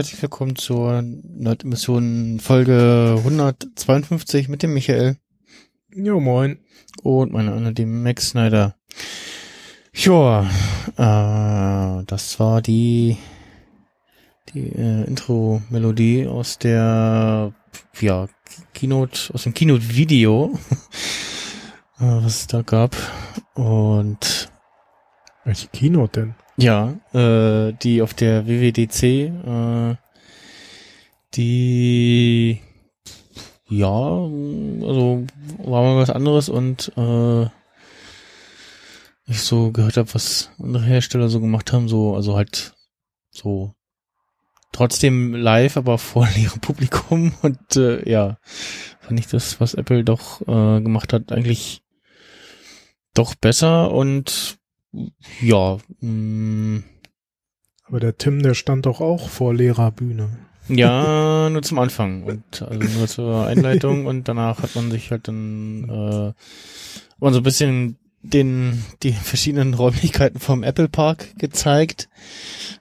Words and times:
Herzlich 0.00 0.22
willkommen 0.22 0.56
zur 0.56 1.02
Nerd-Emission 1.02 2.40
Folge 2.40 3.16
152 3.18 4.48
mit 4.48 4.62
dem 4.62 4.72
Michael 4.72 5.18
Jo, 5.94 6.20
moin. 6.20 6.58
und 7.02 7.34
meiner 7.34 7.52
Anne, 7.52 7.74
dem 7.74 8.02
Max 8.02 8.30
Snyder. 8.30 8.76
Joa, 9.92 10.48
äh, 10.96 12.02
das 12.06 12.40
war 12.40 12.62
die, 12.62 13.18
die 14.54 14.70
äh, 14.70 15.04
Intro-Melodie 15.04 16.26
aus 16.26 16.56
der, 16.56 17.52
ja, 18.00 18.26
Keynote, 18.72 19.34
aus 19.34 19.42
dem 19.42 19.52
Keynote-Video, 19.52 20.54
äh, 21.98 22.04
was 22.04 22.36
es 22.36 22.46
da 22.46 22.62
gab. 22.62 22.96
Und 23.52 24.50
Welche 25.44 25.68
Keynote 25.68 26.20
denn? 26.20 26.34
Ja, 26.60 26.94
äh, 27.12 27.72
die 27.82 28.02
auf 28.02 28.14
der 28.14 28.46
WWDC, 28.46 29.02
äh, 29.02 29.96
die 31.34 32.60
ja, 33.68 33.86
also 33.88 35.24
war 35.58 35.82
mal 35.82 35.96
was 35.96 36.10
anderes 36.10 36.48
und 36.48 36.92
äh, 36.96 37.44
ich 39.26 39.42
so 39.42 39.70
gehört 39.70 39.96
habe, 39.96 40.12
was 40.12 40.50
andere 40.58 40.84
Hersteller 40.84 41.28
so 41.28 41.40
gemacht 41.40 41.72
haben, 41.72 41.88
so, 41.88 42.16
also 42.16 42.36
halt 42.36 42.74
so 43.30 43.74
trotzdem 44.72 45.34
live, 45.34 45.76
aber 45.76 45.98
vor 45.98 46.28
leerem 46.36 46.60
Publikum 46.60 47.32
und 47.42 47.76
äh, 47.76 48.08
ja, 48.10 48.38
fand 49.00 49.20
ich 49.20 49.28
das, 49.28 49.60
was 49.60 49.74
Apple 49.74 50.04
doch 50.04 50.40
äh, 50.42 50.80
gemacht 50.80 51.12
hat, 51.12 51.30
eigentlich 51.30 51.82
doch 53.14 53.34
besser 53.34 53.92
und 53.92 54.58
ja, 55.40 55.78
mh, 56.00 56.82
Aber 57.84 58.00
der 58.00 58.16
Tim, 58.18 58.42
der 58.42 58.54
stand 58.54 58.86
doch 58.86 59.00
auch 59.00 59.28
vor 59.28 59.54
leerer 59.54 59.90
Bühne. 59.90 60.30
ja, 60.68 61.48
nur 61.50 61.62
zum 61.62 61.78
Anfang 61.78 62.22
und 62.24 62.62
also 62.62 62.98
nur 62.98 63.06
zur 63.08 63.46
Einleitung 63.46 64.06
und 64.10 64.28
danach 64.28 64.62
hat 64.62 64.74
man 64.76 64.90
sich 64.90 65.10
halt 65.10 65.28
dann 65.28 65.84
äh, 65.88 66.32
man 67.18 67.32
so 67.32 67.40
ein 67.40 67.44
bisschen 67.44 67.98
den 68.22 68.84
die 69.02 69.12
verschiedenen 69.12 69.72
Räumlichkeiten 69.74 70.40
vom 70.40 70.62
Apple 70.62 70.88
Park 70.88 71.38
gezeigt 71.38 72.08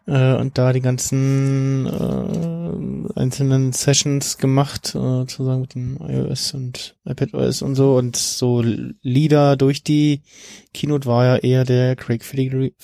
äh, 0.05 0.33
und 0.33 0.57
da 0.57 0.73
die 0.73 0.81
ganzen 0.81 1.85
äh, 1.85 3.19
einzelnen 3.19 3.71
Sessions 3.71 4.37
gemacht, 4.37 4.95
äh, 4.95 5.25
zusammen 5.27 5.61
mit 5.61 5.75
dem 5.75 5.97
iOS 6.01 6.53
und 6.53 6.97
iPadOS 7.05 7.61
und 7.61 7.75
so 7.75 7.95
und 7.95 8.17
so 8.17 8.61
Lieder 9.01 9.55
durch 9.55 9.83
die 9.83 10.23
Keynote 10.73 11.07
war 11.07 11.25
ja 11.25 11.35
eher 11.37 11.63
der 11.63 11.95
Craig 11.95 12.23
Federighi, 12.23 12.75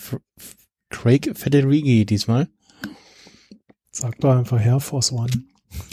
Craig 0.89 1.31
Federighi 1.35 2.05
diesmal. 2.05 2.47
Sag 3.91 4.19
doch 4.19 4.35
einfach 4.35 4.63
Air 4.63 4.79
Force 4.79 5.11
One. 5.11 5.31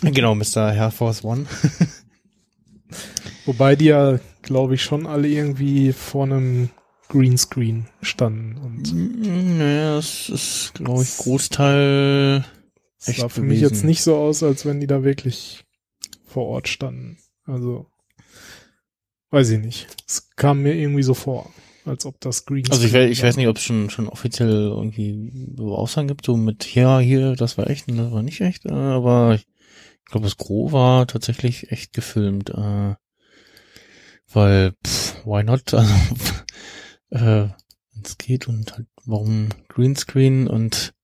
Genau, 0.03 0.35
Mr. 0.35 0.73
Air 0.75 0.93
Force 0.93 1.25
One. 1.25 1.47
Wobei 3.45 3.77
die 3.77 3.87
ja, 3.87 4.19
glaube 4.43 4.75
ich, 4.75 4.83
schon 4.83 5.07
alle 5.07 5.29
irgendwie 5.29 5.93
vor 5.93 6.25
einem 6.25 6.71
Greenscreen 7.09 7.87
standen. 8.01 8.57
Und 8.59 9.59
Naja, 9.59 9.97
das 9.97 10.29
ist, 10.29 10.73
glaube 10.75 11.03
ich, 11.03 11.17
Großteil 11.19 12.45
es 13.05 13.17
sah 13.17 13.29
für 13.29 13.43
mich 13.43 13.59
gewesen. 13.61 13.75
jetzt 13.75 13.85
nicht 13.85 14.03
so 14.03 14.17
aus, 14.17 14.43
als 14.43 14.65
wenn 14.65 14.81
die 14.81 14.87
da 14.87 15.03
wirklich 15.05 15.65
vor 16.25 16.47
Ort 16.47 16.69
standen. 16.69 17.19
Also, 17.45 17.87
weiß 19.31 19.51
ich 19.51 19.61
nicht. 19.61 19.87
Es 20.07 20.31
kam 20.37 20.63
mir 20.63 20.75
irgendwie 20.75 21.03
so 21.03 21.15
vor, 21.15 21.51
als 21.85 22.07
ob 22.07 22.21
das 22.21 22.45
Greenscreen 22.47 22.73
Also 22.73 22.87
ich, 22.87 22.95
weiß- 22.95 23.09
ich 23.11 23.23
weiß 23.23 23.37
nicht, 23.37 23.49
ob 23.49 23.57
es 23.57 23.63
schon 23.65 23.91
schon 23.91 24.09
offiziell 24.09 24.51
irgendwie 24.69 25.51
so 25.57 25.75
Aussagen 25.75 26.09
gibt, 26.09 26.25
so 26.27 26.37
mit 26.37 26.75
ja, 26.75 27.01
hier, 27.01 27.35
das 27.35 27.59
war 27.59 27.69
echt 27.69 27.89
und 27.89 27.97
das 27.97 28.13
war 28.13 28.23
nicht 28.23 28.41
echt, 28.41 28.67
äh, 28.67 28.73
aber 28.73 29.35
ich 29.35 29.47
glaube, 30.07 30.25
das 30.27 30.37
Gros 30.37 30.73
war 30.73 31.07
tatsächlich 31.07 31.73
echt 31.73 31.93
gefilmt, 31.93 32.51
äh, 32.51 32.95
weil, 34.35 34.75
pff, 34.87 35.25
why 35.25 35.43
not? 35.43 35.75
Also, 35.75 35.93
äh, 37.11 37.49
es 38.03 38.17
geht 38.19 38.49
und 38.49 38.73
halt, 38.73 38.87
warum 39.05 39.51
Greenscreen 39.69 40.47
und 40.49 40.95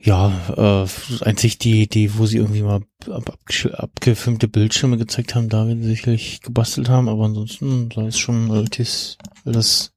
ja, 0.00 0.84
äh, 0.84 1.24
einzig 1.24 1.58
die, 1.58 1.88
die, 1.88 2.16
wo 2.16 2.26
sie 2.26 2.36
irgendwie 2.36 2.62
mal 2.62 2.76
ab, 2.76 2.84
abgesch- 3.08 3.72
abgefilmte 3.72 4.46
Bildschirme 4.46 4.96
gezeigt 4.96 5.34
haben, 5.34 5.48
da 5.48 5.66
werden 5.66 5.82
sie 5.82 5.88
sicherlich 5.90 6.40
gebastelt 6.42 6.88
haben, 6.88 7.08
aber 7.08 7.24
ansonsten 7.24 7.90
sah 7.92 8.06
es 8.06 8.18
schon 8.18 8.50
relativ 8.50 9.16
alles 9.44 9.92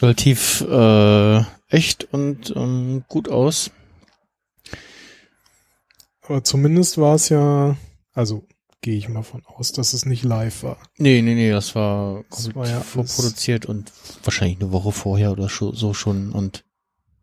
relativ 0.00 0.62
äh, 0.62 1.42
echt 1.68 2.12
und 2.12 2.54
ähm, 2.56 3.04
gut 3.08 3.28
aus. 3.28 3.70
Aber 6.22 6.42
zumindest 6.42 6.98
war 6.98 7.16
es 7.16 7.28
ja, 7.28 7.76
also 8.14 8.46
gehe 8.82 8.96
ich 8.96 9.08
mal 9.08 9.22
von 9.22 9.42
aus, 9.46 9.72
dass 9.72 9.94
es 9.94 10.04
nicht 10.04 10.24
live 10.24 10.62
war. 10.64 10.76
Nee, 10.98 11.22
nee, 11.22 11.34
nee, 11.34 11.50
das 11.50 11.74
war 11.74 12.24
Das 12.30 12.54
war 12.54 12.68
ja 12.68 12.80
vorproduziert 12.80 13.64
und 13.64 13.90
wahrscheinlich 14.24 14.60
eine 14.60 14.72
Woche 14.72 14.92
vorher 14.92 15.32
oder 15.32 15.48
so 15.48 15.94
schon 15.94 16.32
und 16.32 16.64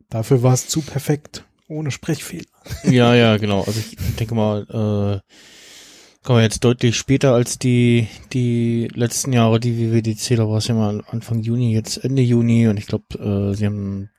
Dafür 0.09 0.42
war 0.42 0.53
es 0.53 0.68
zu 0.68 0.81
perfekt, 0.81 1.46
ohne 1.68 1.92
Sprechfehler. 1.92 2.48
ja, 2.84 3.14
ja, 3.14 3.38
genau. 3.38 3.64
Also 3.64 3.80
ich 3.80 3.96
denke 4.16 4.34
mal, 4.34 4.64
äh, 4.64 6.25
kommen 6.25 6.39
wir 6.39 6.44
jetzt 6.44 6.63
deutlich 6.63 6.98
später 6.98 7.36
als 7.36 7.60
die 7.60 8.07
die 8.33 8.88
letzten 8.95 9.33
Jahre, 9.33 9.60
die 9.60 9.78
WWDC, 9.78 10.36
da 10.36 10.50
war 10.50 10.57
es 10.57 10.68
ja 10.68 10.74
mal 10.74 11.04
Anfang 11.07 11.42
Juni, 11.42 11.74
jetzt 11.74 11.98
Ende 11.98 12.24
Juni 12.24 12.68
und 12.68 12.78
ich 12.78 12.88
glaube, 12.88 13.19
äh, 13.19 13.56
sie 13.56 13.68
haben 13.68 14.10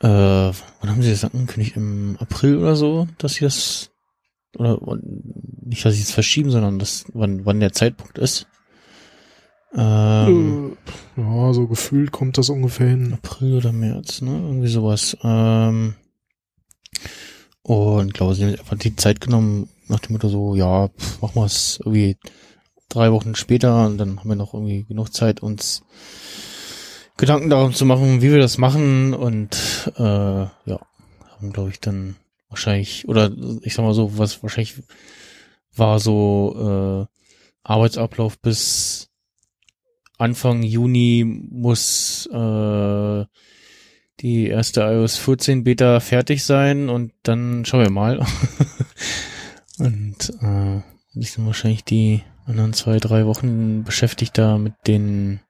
äh, 0.00 0.08
wann 0.08 0.90
haben 0.90 1.02
sie 1.02 1.10
das 1.10 1.24
angekündigt? 1.24 1.76
Im 1.76 2.16
April 2.20 2.58
oder 2.58 2.76
so, 2.76 3.06
dass 3.18 3.34
sie 3.34 3.44
das 3.44 3.90
oder 4.56 4.78
nicht, 5.64 5.84
dass 5.84 5.94
sie 5.94 6.02
es 6.02 6.10
verschieben, 6.10 6.50
sondern 6.50 6.78
das, 6.78 7.04
wann, 7.12 7.44
wann 7.44 7.60
der 7.60 7.72
Zeitpunkt 7.72 8.18
ist. 8.18 8.46
Ähm, 9.74 10.76
Äh, 11.16 11.20
ja, 11.20 11.52
so 11.52 11.66
gefühlt 11.66 12.10
kommt 12.10 12.38
das 12.38 12.48
ungefähr 12.48 12.88
hin. 12.88 13.12
April 13.12 13.56
oder 13.56 13.72
März, 13.72 14.22
ne? 14.22 14.30
Irgendwie 14.30 14.68
sowas. 14.68 15.16
Ähm, 15.22 15.94
und 17.62 18.14
glaube, 18.14 18.34
sie 18.34 18.44
haben 18.44 18.50
sich 18.52 18.60
einfach 18.60 18.78
die 18.78 18.96
Zeit 18.96 19.20
genommen, 19.20 19.68
nach 19.88 20.00
dem 20.00 20.12
Motto 20.12 20.28
so, 20.28 20.54
ja, 20.54 20.88
pff, 20.88 21.20
machen 21.20 21.34
wir 21.34 21.44
es 21.44 21.78
irgendwie 21.80 22.16
drei 22.88 23.12
Wochen 23.12 23.34
später 23.34 23.86
und 23.86 23.98
dann 23.98 24.18
haben 24.18 24.28
wir 24.28 24.36
noch 24.36 24.54
irgendwie 24.54 24.84
genug 24.84 25.12
Zeit, 25.12 25.42
uns 25.42 25.82
Gedanken 27.18 27.50
darum 27.50 27.74
zu 27.74 27.84
machen, 27.84 28.22
wie 28.22 28.30
wir 28.30 28.38
das 28.38 28.56
machen 28.56 29.12
und 29.12 29.92
äh, 29.96 30.02
ja, 30.02 30.80
haben, 31.36 31.52
glaube 31.52 31.70
ich, 31.70 31.80
dann 31.80 32.16
wahrscheinlich, 32.48 33.08
oder 33.08 33.30
ich 33.62 33.74
sag 33.74 33.84
mal 33.84 33.94
so, 33.94 34.18
was 34.18 34.42
wahrscheinlich 34.42 34.74
war 35.74 36.00
so 36.00 37.08
äh, 37.08 37.14
Arbeitsablauf 37.62 38.38
bis 38.38 39.10
Anfang 40.18 40.62
Juni 40.62 41.24
muss 41.24 42.26
äh, 42.32 43.24
die 44.20 44.48
erste 44.48 44.80
iOS 44.80 45.16
14 45.16 45.62
Beta 45.62 46.00
fertig 46.00 46.44
sein 46.44 46.88
und 46.88 47.12
dann 47.22 47.64
schauen 47.64 47.82
wir 47.82 47.90
mal. 47.90 48.18
und 49.78 50.32
äh, 50.42 50.78
ich 51.14 51.36
bin 51.36 51.46
wahrscheinlich 51.46 51.84
die 51.84 52.22
anderen 52.46 52.72
zwei, 52.72 52.98
drei 52.98 53.26
Wochen 53.26 53.84
beschäftigt 53.84 54.36
da 54.38 54.58
mit 54.58 54.74
den 54.86 55.40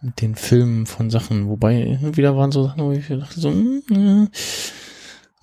mit 0.00 0.20
den 0.20 0.36
Filmen 0.36 0.86
von 0.86 1.10
Sachen, 1.10 1.48
wobei 1.48 1.98
wieder 2.00 2.36
waren 2.36 2.52
so 2.52 2.64
Sachen, 2.64 2.84
wo 2.84 2.92
ich 2.92 3.08
dachte 3.08 3.40
so, 3.40 3.50
hm, 3.50 3.82
ja, 3.90 4.28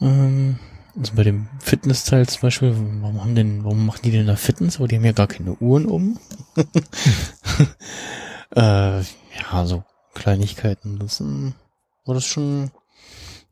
ähm, 0.01 0.59
also 0.97 1.13
bei 1.15 1.23
dem 1.23 1.47
Fitnessteil 1.59 2.27
zum 2.27 2.41
Beispiel, 2.41 2.75
warum 3.01 3.21
haben 3.21 3.35
denn, 3.35 3.63
warum 3.63 3.85
machen 3.85 4.01
die 4.03 4.11
denn 4.11 4.27
da 4.27 4.35
Fitness? 4.35 4.77
Aber 4.77 4.87
die 4.87 4.95
haben 4.95 5.05
ja 5.05 5.11
gar 5.11 5.27
keine 5.27 5.53
Uhren 5.55 5.85
um. 5.85 6.19
äh, 8.55 9.01
ja, 9.01 9.65
so 9.65 9.83
Kleinigkeiten. 10.13 10.99
Das 10.99 11.21
war 11.21 12.15
das 12.15 12.25
schon 12.25 12.71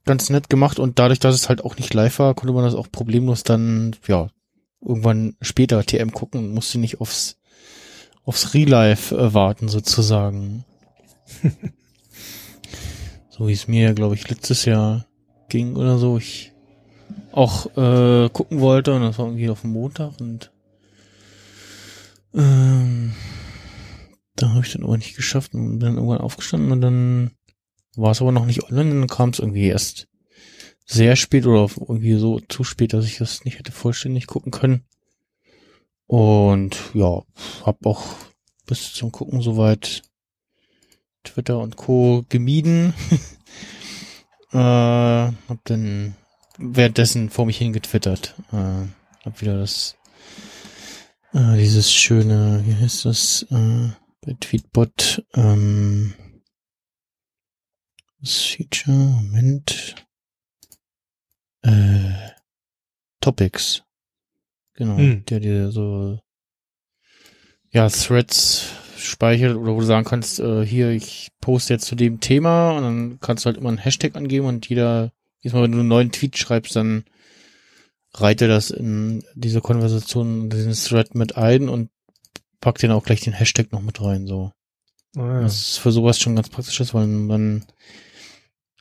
ganz 0.05 0.29
nett 0.29 0.49
gemacht 0.49 0.79
und 0.79 0.99
dadurch, 0.99 1.19
dass 1.19 1.35
es 1.35 1.49
halt 1.49 1.63
auch 1.63 1.77
nicht 1.77 1.93
live 1.93 2.19
war, 2.19 2.33
konnte 2.33 2.53
man 2.53 2.63
das 2.63 2.75
auch 2.75 2.91
problemlos 2.91 3.43
dann, 3.43 3.95
ja, 4.07 4.29
irgendwann 4.81 5.35
später 5.41 5.85
TM 5.85 6.11
gucken 6.11 6.45
und 6.45 6.53
musste 6.53 6.77
nicht 6.77 7.01
aufs, 7.01 7.37
aufs 8.25 8.53
Relive 8.53 9.15
äh, 9.15 9.33
warten 9.33 9.69
sozusagen. 9.69 10.65
so 13.29 13.47
wie 13.47 13.53
es 13.53 13.67
mir, 13.67 13.93
glaube 13.93 14.15
ich, 14.15 14.29
letztes 14.29 14.65
Jahr 14.65 15.05
ging 15.53 15.75
oder 15.75 15.99
so. 15.99 16.17
Ich 16.17 16.51
auch 17.31 17.67
äh, 17.77 18.27
gucken 18.29 18.59
wollte 18.59 18.93
und 18.93 19.03
das 19.03 19.19
war 19.19 19.27
irgendwie 19.27 19.49
auf 19.49 19.61
dem 19.61 19.71
Montag 19.71 20.19
und 20.19 20.51
ähm, 22.33 23.13
da 24.35 24.49
habe 24.49 24.65
ich 24.65 24.73
dann 24.73 24.83
aber 24.83 24.97
nicht 24.97 25.15
geschafft 25.15 25.53
und 25.53 25.79
dann 25.79 25.95
irgendwann 25.95 26.21
aufgestanden 26.21 26.71
und 26.71 26.81
dann 26.81 27.31
war 27.95 28.11
es 28.11 28.21
aber 28.21 28.31
noch 28.31 28.47
nicht 28.47 28.63
online 28.63 28.89
dann 28.89 29.07
kam 29.07 29.29
es 29.29 29.39
irgendwie 29.39 29.67
erst 29.67 30.07
sehr 30.85 31.15
spät 31.15 31.45
oder 31.45 31.69
irgendwie 31.79 32.15
so 32.15 32.39
zu 32.39 32.63
spät, 32.63 32.93
dass 32.93 33.05
ich 33.05 33.19
das 33.19 33.45
nicht 33.45 33.59
hätte 33.59 33.71
vollständig 33.71 34.25
gucken 34.25 34.51
können. 34.51 34.85
Und 36.07 36.77
ja, 36.95 37.21
hab 37.63 37.85
auch 37.85 38.03
bis 38.65 38.93
zum 38.93 39.11
Gucken 39.11 39.41
soweit 39.41 40.01
Twitter 41.23 41.59
und 41.59 41.77
Co. 41.77 42.25
gemieden. 42.27 42.93
äh, 44.53 44.57
hab 44.57 45.63
dann 45.65 46.15
währenddessen 46.57 47.29
vor 47.29 47.45
mich 47.45 47.57
hingetwittert. 47.57 48.35
Äh, 48.51 48.87
hab 49.25 49.41
wieder 49.41 49.57
das 49.57 49.95
äh, 51.33 51.57
dieses 51.57 51.91
schöne, 51.91 52.61
wie 52.65 52.75
heißt 52.75 53.05
das, 53.05 53.43
äh, 53.49 53.89
bei 54.21 54.35
Tweetbot, 54.39 55.25
ähm, 55.33 56.13
das 58.19 58.41
Feature, 58.41 58.95
Moment, 58.95 59.95
äh, 61.63 62.29
Topics. 63.19 63.83
Genau, 64.75 64.97
Hm. 64.97 65.25
der 65.25 65.39
dir 65.39 65.71
so 65.71 66.19
ja, 67.71 67.89
Threads 67.89 68.67
speichert 69.05 69.55
oder 69.55 69.73
wo 69.73 69.79
du 69.79 69.85
sagen 69.85 70.05
kannst, 70.05 70.39
äh, 70.39 70.65
hier, 70.65 70.89
ich 70.89 71.29
poste 71.41 71.73
jetzt 71.73 71.85
zu 71.85 71.95
dem 71.95 72.19
Thema 72.19 72.71
und 72.71 72.83
dann 72.83 73.17
kannst 73.21 73.45
du 73.45 73.47
halt 73.47 73.57
immer 73.57 73.69
einen 73.69 73.77
Hashtag 73.77 74.15
angeben 74.15 74.45
und 74.45 74.67
jeder, 74.67 75.11
jedes 75.41 75.53
Mal, 75.53 75.63
wenn 75.63 75.71
du 75.71 75.79
einen 75.79 75.87
neuen 75.87 76.11
Tweet 76.11 76.37
schreibst, 76.37 76.75
dann 76.75 77.03
reite 78.15 78.47
das 78.47 78.69
in 78.69 79.23
diese 79.35 79.61
Konversation, 79.61 80.49
diesen 80.49 80.73
Thread 80.73 81.15
mit 81.15 81.37
ein 81.37 81.69
und 81.69 81.89
packt 82.61 82.81
den 82.81 82.91
auch 82.91 83.03
gleich 83.03 83.21
den 83.21 83.33
Hashtag 83.33 83.71
noch 83.71 83.81
mit 83.81 84.01
rein, 84.01 84.27
so. 84.27 84.51
Ah, 85.15 85.21
ja. 85.21 85.41
Das 85.41 85.53
ist 85.53 85.77
für 85.77 85.91
sowas 85.91 86.19
schon 86.19 86.35
ganz 86.35 86.49
praktisch 86.49 86.79
ist, 86.79 86.93
weil 86.93 87.07
dann 87.27 87.65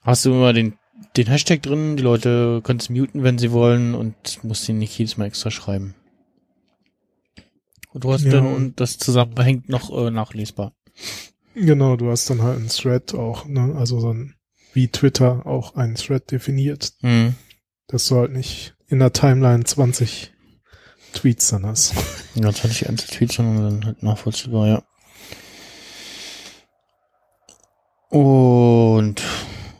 hast 0.02 0.24
du 0.24 0.30
immer 0.30 0.52
den, 0.52 0.74
den 1.16 1.26
Hashtag 1.26 1.62
drin, 1.62 1.96
die 1.96 2.02
Leute 2.02 2.60
können 2.62 2.78
es 2.78 2.88
muten, 2.88 3.22
wenn 3.22 3.38
sie 3.38 3.52
wollen 3.52 3.94
und 3.94 4.42
musst 4.44 4.68
ihn 4.68 4.78
nicht 4.78 4.98
jedes 4.98 5.16
Mal 5.16 5.26
extra 5.26 5.50
schreiben. 5.50 5.94
Und 7.92 8.04
du 8.04 8.12
hast 8.12 8.24
Ja, 8.24 8.32
dann 8.32 8.46
und- 8.54 8.80
das 8.80 8.98
zusammenhängt 8.98 9.68
noch 9.68 9.90
äh, 9.96 10.10
nachlesbar. 10.10 10.72
Genau, 11.54 11.96
du 11.96 12.10
hast 12.10 12.28
dann 12.30 12.42
halt 12.42 12.56
einen 12.58 12.68
Thread 12.68 13.14
auch, 13.14 13.44
ne? 13.46 13.74
Also 13.76 14.00
so 14.00 14.12
ein, 14.12 14.34
wie 14.72 14.88
Twitter 14.88 15.44
auch 15.46 15.74
einen 15.76 15.96
Thread 15.96 16.30
definiert, 16.30 16.92
Mhm. 17.02 17.34
dass 17.88 18.06
du 18.06 18.16
halt 18.16 18.32
nicht 18.32 18.74
in 18.88 18.98
der 19.00 19.12
Timeline 19.12 19.64
20 19.64 20.32
Tweets 21.12 21.48
dann 21.48 21.66
hast. 21.66 21.94
Ja, 22.34 22.42
das 22.42 22.62
hatte 22.62 22.72
ich 22.72 22.88
Einzeltweets, 22.88 23.34
sondern 23.34 23.62
dann 23.80 23.84
halt 23.84 24.02
nachvollziehbar, 24.02 24.66
ja. 24.66 24.82
Und 28.08 29.22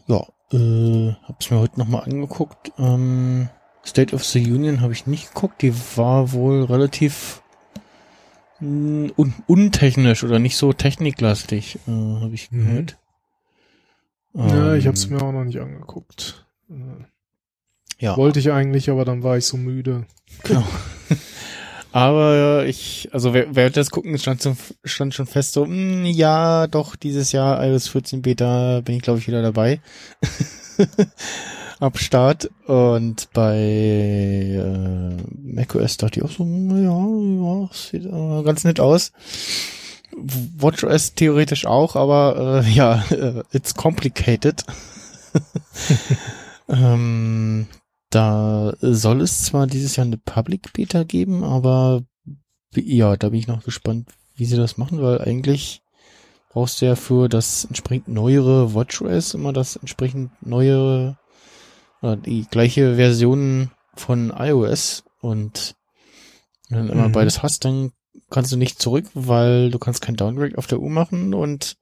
ja, 0.06 0.26
äh, 0.52 1.12
hab's 1.24 1.50
mir 1.50 1.58
heute 1.58 1.78
nochmal 1.78 2.04
angeguckt. 2.04 2.72
Ähm, 2.78 3.48
State 3.84 4.14
of 4.14 4.24
the 4.24 4.40
Union 4.40 4.80
habe 4.80 4.92
ich 4.92 5.06
nicht 5.06 5.34
geguckt. 5.34 5.62
Die 5.62 5.74
war 5.96 6.32
wohl 6.32 6.64
relativ 6.64 7.41
un 8.62 9.34
untechnisch 9.46 10.22
oder 10.24 10.38
nicht 10.38 10.56
so 10.56 10.72
techniklastig, 10.72 11.78
äh, 11.86 11.90
habe 11.90 12.34
ich 12.34 12.50
Mhm. 12.52 12.64
gehört. 12.66 12.96
ja, 14.34 14.74
ich 14.74 14.84
Ähm, 14.84 14.88
hab's 14.88 15.08
mir 15.10 15.20
auch 15.22 15.32
noch 15.32 15.44
nicht 15.44 15.58
angeguckt. 15.60 16.46
Ja. 17.98 18.16
Wollte 18.16 18.38
ich 18.40 18.50
eigentlich, 18.50 18.88
aber 18.90 19.04
dann 19.04 19.22
war 19.22 19.36
ich 19.36 19.44
so 19.44 19.56
müde. 19.56 20.06
Genau. 20.44 20.64
Aber 21.94 22.64
ich, 22.64 23.10
also 23.12 23.34
wer- 23.34 23.54
während 23.54 23.76
des 23.76 23.90
Gucken 23.90 24.16
stand, 24.16 24.40
so, 24.40 24.56
stand 24.82 25.12
schon 25.12 25.26
fest 25.26 25.52
so, 25.52 25.66
mh, 25.66 26.08
ja, 26.08 26.66
doch, 26.66 26.96
dieses 26.96 27.32
Jahr 27.32 27.62
iOS 27.62 27.88
14 27.88 28.22
Beta 28.22 28.80
bin 28.80 28.94
ich, 28.96 29.02
glaube 29.02 29.18
ich, 29.18 29.28
wieder 29.28 29.42
dabei. 29.42 29.78
Ab 31.82 31.98
Start. 31.98 32.48
Und 32.68 33.28
bei 33.32 33.56
äh, 33.58 35.16
macOS 35.42 35.96
dachte 35.96 36.20
ich 36.20 36.24
auch 36.24 36.30
so, 36.30 36.44
mh, 36.44 36.78
ja, 36.78 37.62
ja, 37.64 37.68
sieht 37.72 38.04
äh, 38.04 38.42
ganz 38.44 38.62
nett 38.62 38.78
aus. 38.78 39.10
WatchOS 40.16 41.14
theoretisch 41.14 41.66
auch, 41.66 41.96
aber 41.96 42.62
äh, 42.64 42.70
ja, 42.72 43.02
äh, 43.10 43.42
it's 43.50 43.74
complicated. 43.74 44.64
ähm, 46.68 47.66
da 48.10 48.74
soll 48.80 49.20
es 49.20 49.42
zwar 49.42 49.66
dieses 49.66 49.96
Jahr 49.96 50.06
eine 50.06 50.18
Public 50.18 50.72
Beta 50.74 51.02
geben, 51.02 51.42
aber 51.42 52.04
ja, 52.76 53.16
da 53.16 53.30
bin 53.30 53.40
ich 53.40 53.48
noch 53.48 53.64
gespannt, 53.64 54.08
wie 54.36 54.44
sie 54.44 54.56
das 54.56 54.78
machen, 54.78 55.02
weil 55.02 55.20
eigentlich 55.20 55.82
brauchst 56.50 56.80
du 56.80 56.86
ja 56.86 56.94
für 56.94 57.28
das 57.28 57.64
entsprechend 57.64 58.06
neuere 58.06 58.72
WatchOS 58.72 59.34
immer 59.34 59.52
das 59.52 59.74
entsprechend 59.74 60.30
neue 60.42 61.16
oder 62.02 62.16
die 62.16 62.46
gleiche 62.50 62.96
Version 62.96 63.70
von 63.94 64.32
iOS 64.36 65.04
und 65.20 65.76
wenn 66.68 66.86
du 66.86 66.92
immer 66.92 67.08
Mhm. 67.08 67.12
beides 67.12 67.42
hast, 67.42 67.64
dann 67.64 67.92
kannst 68.30 68.52
du 68.52 68.56
nicht 68.56 68.80
zurück, 68.80 69.06
weil 69.14 69.70
du 69.70 69.78
kannst 69.78 70.02
kein 70.02 70.16
Downgrade 70.16 70.58
auf 70.58 70.66
der 70.66 70.80
Uhr 70.80 70.90
machen 70.90 71.34
und 71.34 71.76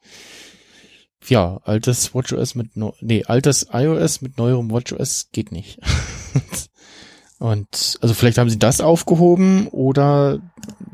ja, 1.28 1.60
altes 1.64 2.14
WatchOS 2.14 2.54
mit 2.54 2.76
neu, 2.76 2.92
nee, 3.00 3.24
altes 3.24 3.68
iOS 3.72 4.20
mit 4.20 4.38
neuerem 4.38 4.70
WatchOS 4.70 5.28
geht 5.32 5.52
nicht. 5.52 5.78
Und 7.38 7.98
also 8.02 8.12
vielleicht 8.12 8.36
haben 8.36 8.50
sie 8.50 8.58
das 8.58 8.82
aufgehoben 8.82 9.66
oder 9.68 10.40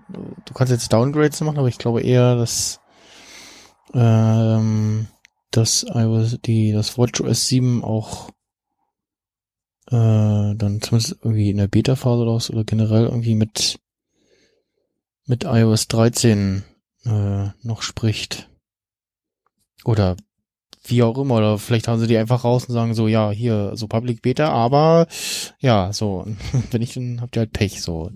du 0.08 0.54
kannst 0.54 0.72
jetzt 0.72 0.92
Downgrades 0.92 1.40
machen, 1.40 1.58
aber 1.58 1.66
ich 1.66 1.78
glaube 1.78 2.02
eher, 2.02 2.36
dass 2.36 2.78
ähm, 3.92 5.08
das 5.50 5.84
iOS, 5.92 6.38
die 6.44 6.70
das 6.70 6.98
WatchOS 6.98 7.48
7 7.48 7.82
auch 7.82 8.30
äh, 9.88 10.54
dann 10.56 10.80
zumindest 10.80 11.16
irgendwie 11.22 11.50
in 11.50 11.58
der 11.58 11.68
Beta-Phase 11.68 12.24
raus 12.24 12.50
oder 12.50 12.64
generell 12.64 13.04
irgendwie 13.04 13.34
mit 13.34 13.78
mit 15.26 15.44
iOS 15.44 15.88
13 15.88 16.62
äh, 17.04 17.48
noch 17.62 17.82
spricht. 17.82 18.48
Oder 19.84 20.16
wie 20.84 21.02
auch 21.02 21.18
immer, 21.18 21.36
oder 21.36 21.58
vielleicht 21.58 21.88
haben 21.88 21.98
sie 21.98 22.06
die 22.06 22.16
einfach 22.16 22.44
raus 22.44 22.66
und 22.66 22.72
sagen 22.74 22.94
so, 22.94 23.08
ja, 23.08 23.30
hier, 23.32 23.72
so 23.74 23.88
Public 23.88 24.22
Beta, 24.22 24.48
aber 24.50 25.08
ja, 25.58 25.92
so, 25.92 26.26
wenn 26.70 26.82
ich, 26.82 26.94
dann 26.94 27.20
habt 27.20 27.36
ihr 27.36 27.40
halt 27.40 27.52
Pech, 27.52 27.82
so. 27.82 28.10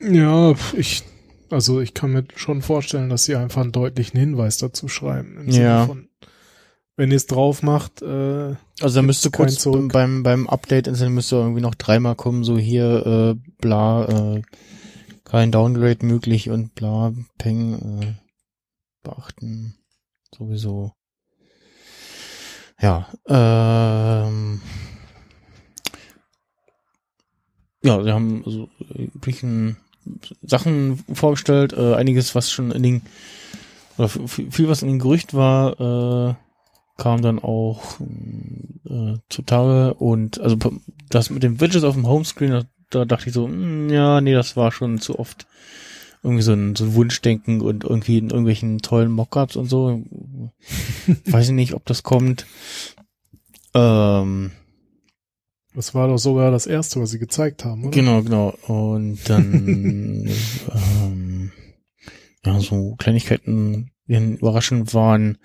Ja, 0.00 0.54
ich, 0.74 1.02
also 1.50 1.80
ich 1.80 1.92
kann 1.92 2.12
mir 2.12 2.24
schon 2.36 2.62
vorstellen, 2.62 3.10
dass 3.10 3.24
sie 3.24 3.36
einfach 3.36 3.60
einen 3.60 3.72
deutlichen 3.72 4.18
Hinweis 4.18 4.56
dazu 4.56 4.88
schreiben. 4.88 5.36
Im 5.38 5.50
Sinne 5.52 5.64
Ja. 5.64 5.86
von, 5.86 6.08
wenn 7.00 7.10
ihr 7.10 7.16
es 7.16 7.26
drauf 7.26 7.62
macht, 7.62 8.02
äh, 8.02 8.56
Also 8.82 8.96
da 8.96 9.02
müsste 9.02 9.30
kurz 9.30 9.56
Zurück. 9.56 9.90
beim, 9.90 10.22
beim 10.22 10.46
Update 10.46 10.86
installieren 10.86 11.14
müsste 11.14 11.36
irgendwie 11.36 11.62
noch 11.62 11.74
dreimal 11.74 12.14
kommen, 12.14 12.44
so 12.44 12.58
hier, 12.58 13.06
äh, 13.06 13.50
bla, 13.58 14.34
äh, 14.36 14.42
kein 15.24 15.50
Downgrade 15.50 16.04
möglich 16.04 16.50
und 16.50 16.74
bla, 16.74 17.14
Peng, 17.38 18.02
äh, 18.02 18.12
beachten, 19.02 19.76
sowieso. 20.36 20.92
Ja, 22.78 23.08
ähm, 23.28 24.60
ja, 27.82 28.02
sie 28.02 28.12
haben 28.12 28.42
also 28.44 28.68
üblichen 28.94 29.78
Sachen 30.42 31.02
vorgestellt, 31.14 31.72
äh, 31.72 31.94
einiges, 31.94 32.34
was 32.34 32.50
schon 32.50 32.70
in 32.72 32.82
den, 32.82 33.02
oder 33.96 34.10
viel, 34.10 34.68
was 34.68 34.82
in 34.82 34.88
den 34.88 34.98
Gerücht 34.98 35.32
war, 35.32 35.80
äh, 36.28 36.34
kam 37.00 37.22
dann 37.22 37.38
auch 37.38 37.98
äh, 38.88 39.14
zutage 39.30 39.94
und 39.94 40.40
also 40.40 40.56
das 41.08 41.30
mit 41.30 41.42
dem 41.42 41.60
Widgets 41.60 41.82
auf 41.82 41.94
dem 41.94 42.06
Homescreen, 42.06 42.50
da, 42.50 42.64
da 42.90 43.04
dachte 43.06 43.28
ich 43.28 43.34
so, 43.34 43.48
mh, 43.48 43.54
hm, 43.54 43.90
ja, 43.90 44.20
nee, 44.20 44.34
das 44.34 44.56
war 44.56 44.70
schon 44.70 45.00
zu 45.00 45.18
oft 45.18 45.46
irgendwie 46.22 46.42
so 46.42 46.52
ein, 46.52 46.76
so 46.76 46.84
ein 46.84 46.94
Wunschdenken 46.94 47.62
und 47.62 47.84
irgendwie 47.84 48.18
in 48.18 48.28
irgendwelchen 48.28 48.78
tollen 48.78 49.10
Mockups 49.10 49.56
und 49.56 49.66
so. 49.66 50.02
Weiß 51.24 51.48
ich 51.48 51.54
nicht, 51.54 51.72
ob 51.72 51.86
das 51.86 52.02
kommt. 52.02 52.46
Ähm, 53.72 54.50
das 55.74 55.94
war 55.94 56.08
doch 56.08 56.18
sogar 56.18 56.50
das 56.50 56.66
erste, 56.66 57.00
was 57.00 57.10
sie 57.10 57.18
gezeigt 57.18 57.64
haben, 57.64 57.84
oder? 57.84 57.92
Genau, 57.92 58.22
genau. 58.22 58.54
Und 58.66 59.20
dann 59.30 60.28
ähm, 60.74 61.52
ja, 62.44 62.60
so 62.60 62.96
Kleinigkeiten, 62.96 63.90
die 64.06 64.14
überraschend 64.14 64.92
waren. 64.92 65.38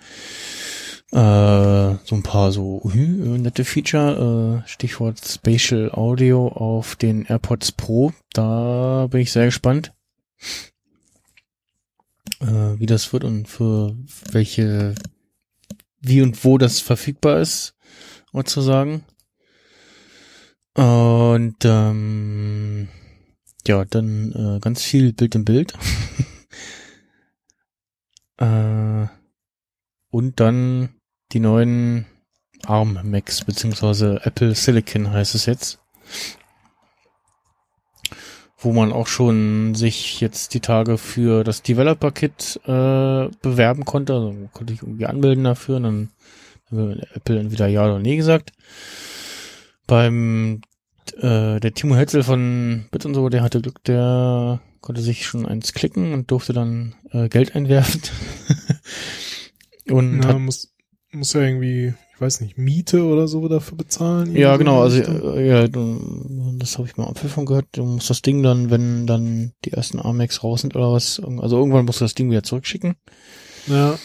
Äh, 1.12 1.96
so 2.04 2.16
ein 2.16 2.22
paar 2.24 2.50
so 2.50 2.80
uh, 2.82 2.90
nette 3.38 3.64
Feature, 3.64 4.62
äh, 4.64 4.68
Stichwort 4.68 5.24
Spatial 5.24 5.92
Audio 5.92 6.48
auf 6.48 6.96
den 6.96 7.24
AirPods 7.26 7.72
Pro. 7.72 8.12
Da 8.32 9.06
bin 9.08 9.20
ich 9.20 9.30
sehr 9.30 9.44
gespannt, 9.44 9.92
äh, 12.40 12.78
wie 12.78 12.86
das 12.86 13.12
wird 13.12 13.22
und 13.22 13.46
für 13.46 13.96
welche, 14.32 14.96
wie 16.00 16.22
und 16.22 16.44
wo 16.44 16.58
das 16.58 16.80
verfügbar 16.80 17.40
ist, 17.40 17.76
sozusagen. 18.32 19.04
Und 20.74 21.56
ähm, 21.64 22.88
ja, 23.66 23.84
dann 23.84 24.32
äh, 24.32 24.60
ganz 24.60 24.82
viel 24.82 25.12
Bild 25.12 25.36
im 25.36 25.44
Bild. 25.44 25.72
äh, 28.38 29.06
und 30.10 30.40
dann 30.40 30.95
die 31.36 31.40
neuen 31.40 32.06
ARM 32.64 32.98
Macs, 33.04 33.44
beziehungsweise 33.44 34.22
Apple 34.24 34.54
Silicon 34.54 35.10
heißt 35.10 35.34
es 35.34 35.44
jetzt. 35.44 35.78
Wo 38.56 38.72
man 38.72 38.90
auch 38.90 39.06
schon 39.06 39.74
sich 39.74 40.22
jetzt 40.22 40.54
die 40.54 40.60
Tage 40.60 40.96
für 40.96 41.44
das 41.44 41.60
Developer 41.60 42.10
Kit 42.10 42.58
äh, 42.64 43.28
bewerben 43.42 43.84
konnte. 43.84 44.14
Also 44.14 44.34
konnte 44.54 44.72
ich 44.72 44.80
irgendwie 44.80 45.04
anmelden 45.04 45.44
dafür 45.44 45.76
und 45.76 45.82
dann 45.82 46.10
hat 46.70 47.06
Apple 47.14 47.38
entweder 47.38 47.66
ja 47.66 47.84
oder 47.84 47.98
nee 47.98 48.16
gesagt 48.16 48.52
beim 49.86 50.62
äh, 51.18 51.60
der 51.60 51.74
Timo 51.74 51.96
Hetzel 51.96 52.22
von 52.22 52.86
Bit 52.90 53.04
und 53.04 53.14
so, 53.14 53.28
der 53.28 53.42
hatte 53.42 53.60
Glück, 53.60 53.84
der 53.84 54.60
konnte 54.80 55.02
sich 55.02 55.26
schon 55.26 55.44
eins 55.46 55.74
klicken 55.74 56.14
und 56.14 56.30
durfte 56.30 56.54
dann 56.54 56.94
äh, 57.12 57.28
Geld 57.28 57.54
einwerfen. 57.54 58.00
und 59.90 60.22
ja, 60.22 60.28
hat, 60.30 60.38
muss, 60.40 60.75
muss 61.12 61.32
ja 61.32 61.42
irgendwie, 61.42 61.94
ich 62.14 62.20
weiß 62.20 62.40
nicht, 62.40 62.58
Miete 62.58 63.04
oder 63.04 63.28
so 63.28 63.46
dafür 63.48 63.76
bezahlen? 63.78 64.34
ja, 64.34 64.56
genau, 64.56 64.82
also 64.82 65.00
äh, 65.00 65.46
ja, 65.46 65.68
du, 65.68 66.56
das 66.58 66.78
habe 66.78 66.88
ich 66.88 66.96
mal 66.96 67.08
Apfel 67.08 67.28
von 67.30 67.46
gehört. 67.46 67.66
Du 67.72 67.84
musst 67.84 68.10
das 68.10 68.22
Ding 68.22 68.42
dann, 68.42 68.70
wenn 68.70 69.06
dann 69.06 69.52
die 69.64 69.72
ersten 69.72 70.00
Amex 70.00 70.42
raus 70.42 70.62
sind 70.62 70.74
oder 70.76 70.92
was, 70.92 71.20
also 71.20 71.58
irgendwann 71.58 71.84
musst 71.84 72.00
du 72.00 72.04
das 72.04 72.14
Ding 72.14 72.30
wieder 72.30 72.42
zurückschicken. 72.42 72.96
Ja, 73.66 73.98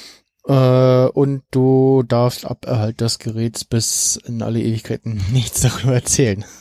Äh, 0.48 1.08
und 1.10 1.44
du 1.52 2.04
darfst 2.04 2.46
ab 2.46 2.66
Erhalt 2.66 3.00
des 3.02 3.20
Geräts 3.20 3.64
bis 3.64 4.16
in 4.26 4.42
alle 4.42 4.60
Ewigkeiten 4.62 5.22
nichts 5.32 5.62
darüber 5.62 5.94
erzählen. 5.94 6.44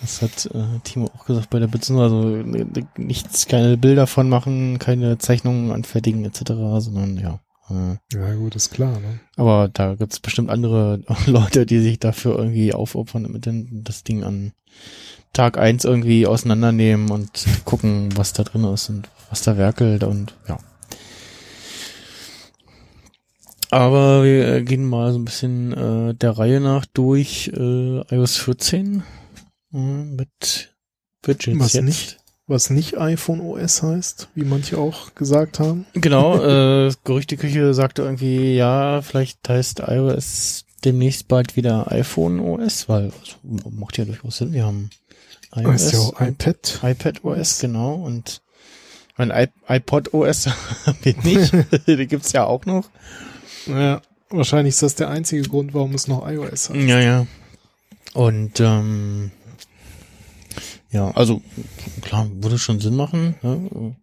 Das 0.00 0.22
hat 0.22 0.46
äh, 0.54 0.78
Timo 0.84 1.06
auch 1.06 1.24
gesagt 1.26 1.50
bei 1.50 1.58
der 1.58 1.66
Beziehung. 1.66 2.00
Also 2.00 2.22
ne, 2.22 2.64
ne, 2.64 2.88
nichts, 2.96 3.46
keine 3.46 3.76
Bilder 3.76 4.06
von 4.06 4.28
machen, 4.28 4.78
keine 4.78 5.18
Zeichnungen 5.18 5.72
anfertigen 5.72 6.24
etc., 6.24 6.52
sondern 6.78 7.18
ja. 7.18 7.40
Ja 7.68 8.34
gut, 8.34 8.54
ist 8.54 8.70
klar, 8.70 9.00
ne? 9.00 9.20
aber 9.36 9.68
da 9.68 9.94
gibt's 9.94 10.20
bestimmt 10.20 10.50
andere 10.50 11.00
Leute, 11.26 11.66
die 11.66 11.80
sich 11.80 11.98
dafür 11.98 12.38
irgendwie 12.38 12.72
aufopfern, 12.72 13.24
damit 13.24 13.46
dann 13.46 13.82
das 13.84 14.04
Ding 14.04 14.22
an 14.22 14.52
Tag 15.32 15.58
eins 15.58 15.84
irgendwie 15.84 16.26
auseinandernehmen 16.26 17.10
und 17.10 17.44
gucken, 17.64 18.16
was 18.16 18.32
da 18.32 18.44
drin 18.44 18.64
ist 18.64 18.88
und 18.88 19.08
was 19.28 19.42
da 19.42 19.56
werkelt 19.56 20.04
und 20.04 20.34
ja. 20.48 20.58
Aber 23.70 24.22
wir 24.24 24.62
gehen 24.62 24.88
mal 24.88 25.12
so 25.12 25.18
ein 25.18 25.24
bisschen 25.24 25.72
äh, 25.72 26.14
der 26.14 26.38
Reihe 26.38 26.60
nach 26.60 26.86
durch 26.86 27.50
äh, 27.54 28.00
iOS 28.14 28.36
14 28.36 29.02
äh, 29.74 29.76
mit 29.76 30.74
Widgets 31.22 31.58
Was 31.58 31.72
jetzt. 31.74 31.84
nicht? 31.84 32.18
Was 32.48 32.70
nicht 32.70 32.96
iPhone 32.96 33.40
OS 33.40 33.82
heißt, 33.82 34.28
wie 34.36 34.44
manche 34.44 34.78
auch 34.78 35.14
gesagt 35.16 35.58
haben. 35.58 35.84
Genau, 35.94 36.36
äh, 36.86 36.92
Gerüchteküche 37.02 37.74
sagte 37.74 38.02
irgendwie, 38.02 38.54
ja, 38.54 39.02
vielleicht 39.02 39.48
heißt 39.48 39.82
iOS 39.86 40.64
demnächst 40.84 41.26
bald 41.26 41.56
wieder 41.56 41.90
iPhone 41.90 42.38
OS, 42.38 42.88
weil 42.88 43.10
also, 43.20 43.70
macht 43.70 43.98
ja 43.98 44.04
durchaus 44.04 44.36
Sinn. 44.36 44.52
Wir 44.52 44.64
haben 44.64 44.90
iOS, 45.54 45.66
Heißt 45.66 45.92
ja 45.92 45.98
auch 45.98 46.20
iPad. 46.20 46.80
iPad 46.84 47.24
OS, 47.24 47.58
genau, 47.58 47.94
und 47.94 48.42
mein 49.16 49.32
iPod 49.68 50.14
OS 50.14 50.46
haben 50.86 50.98
wir 51.02 51.16
nicht. 51.24 51.52
Die 51.86 52.06
gibt's 52.06 52.32
ja 52.32 52.44
auch 52.44 52.64
noch. 52.64 52.88
Ja, 53.66 54.02
wahrscheinlich 54.30 54.74
ist 54.74 54.82
das 54.82 54.94
der 54.94 55.08
einzige 55.08 55.48
Grund, 55.48 55.74
warum 55.74 55.94
es 55.94 56.06
noch 56.06 56.28
iOS 56.28 56.70
heißt. 56.70 56.88
Ja, 56.88 57.00
ja. 57.00 57.26
Und 58.14 58.60
ähm, 58.60 59.32
ja, 60.96 61.10
also 61.10 61.42
klar, 62.00 62.26
würde 62.32 62.58
schon 62.58 62.80
Sinn 62.80 62.96
machen, 62.96 63.34
ne? 63.42 63.96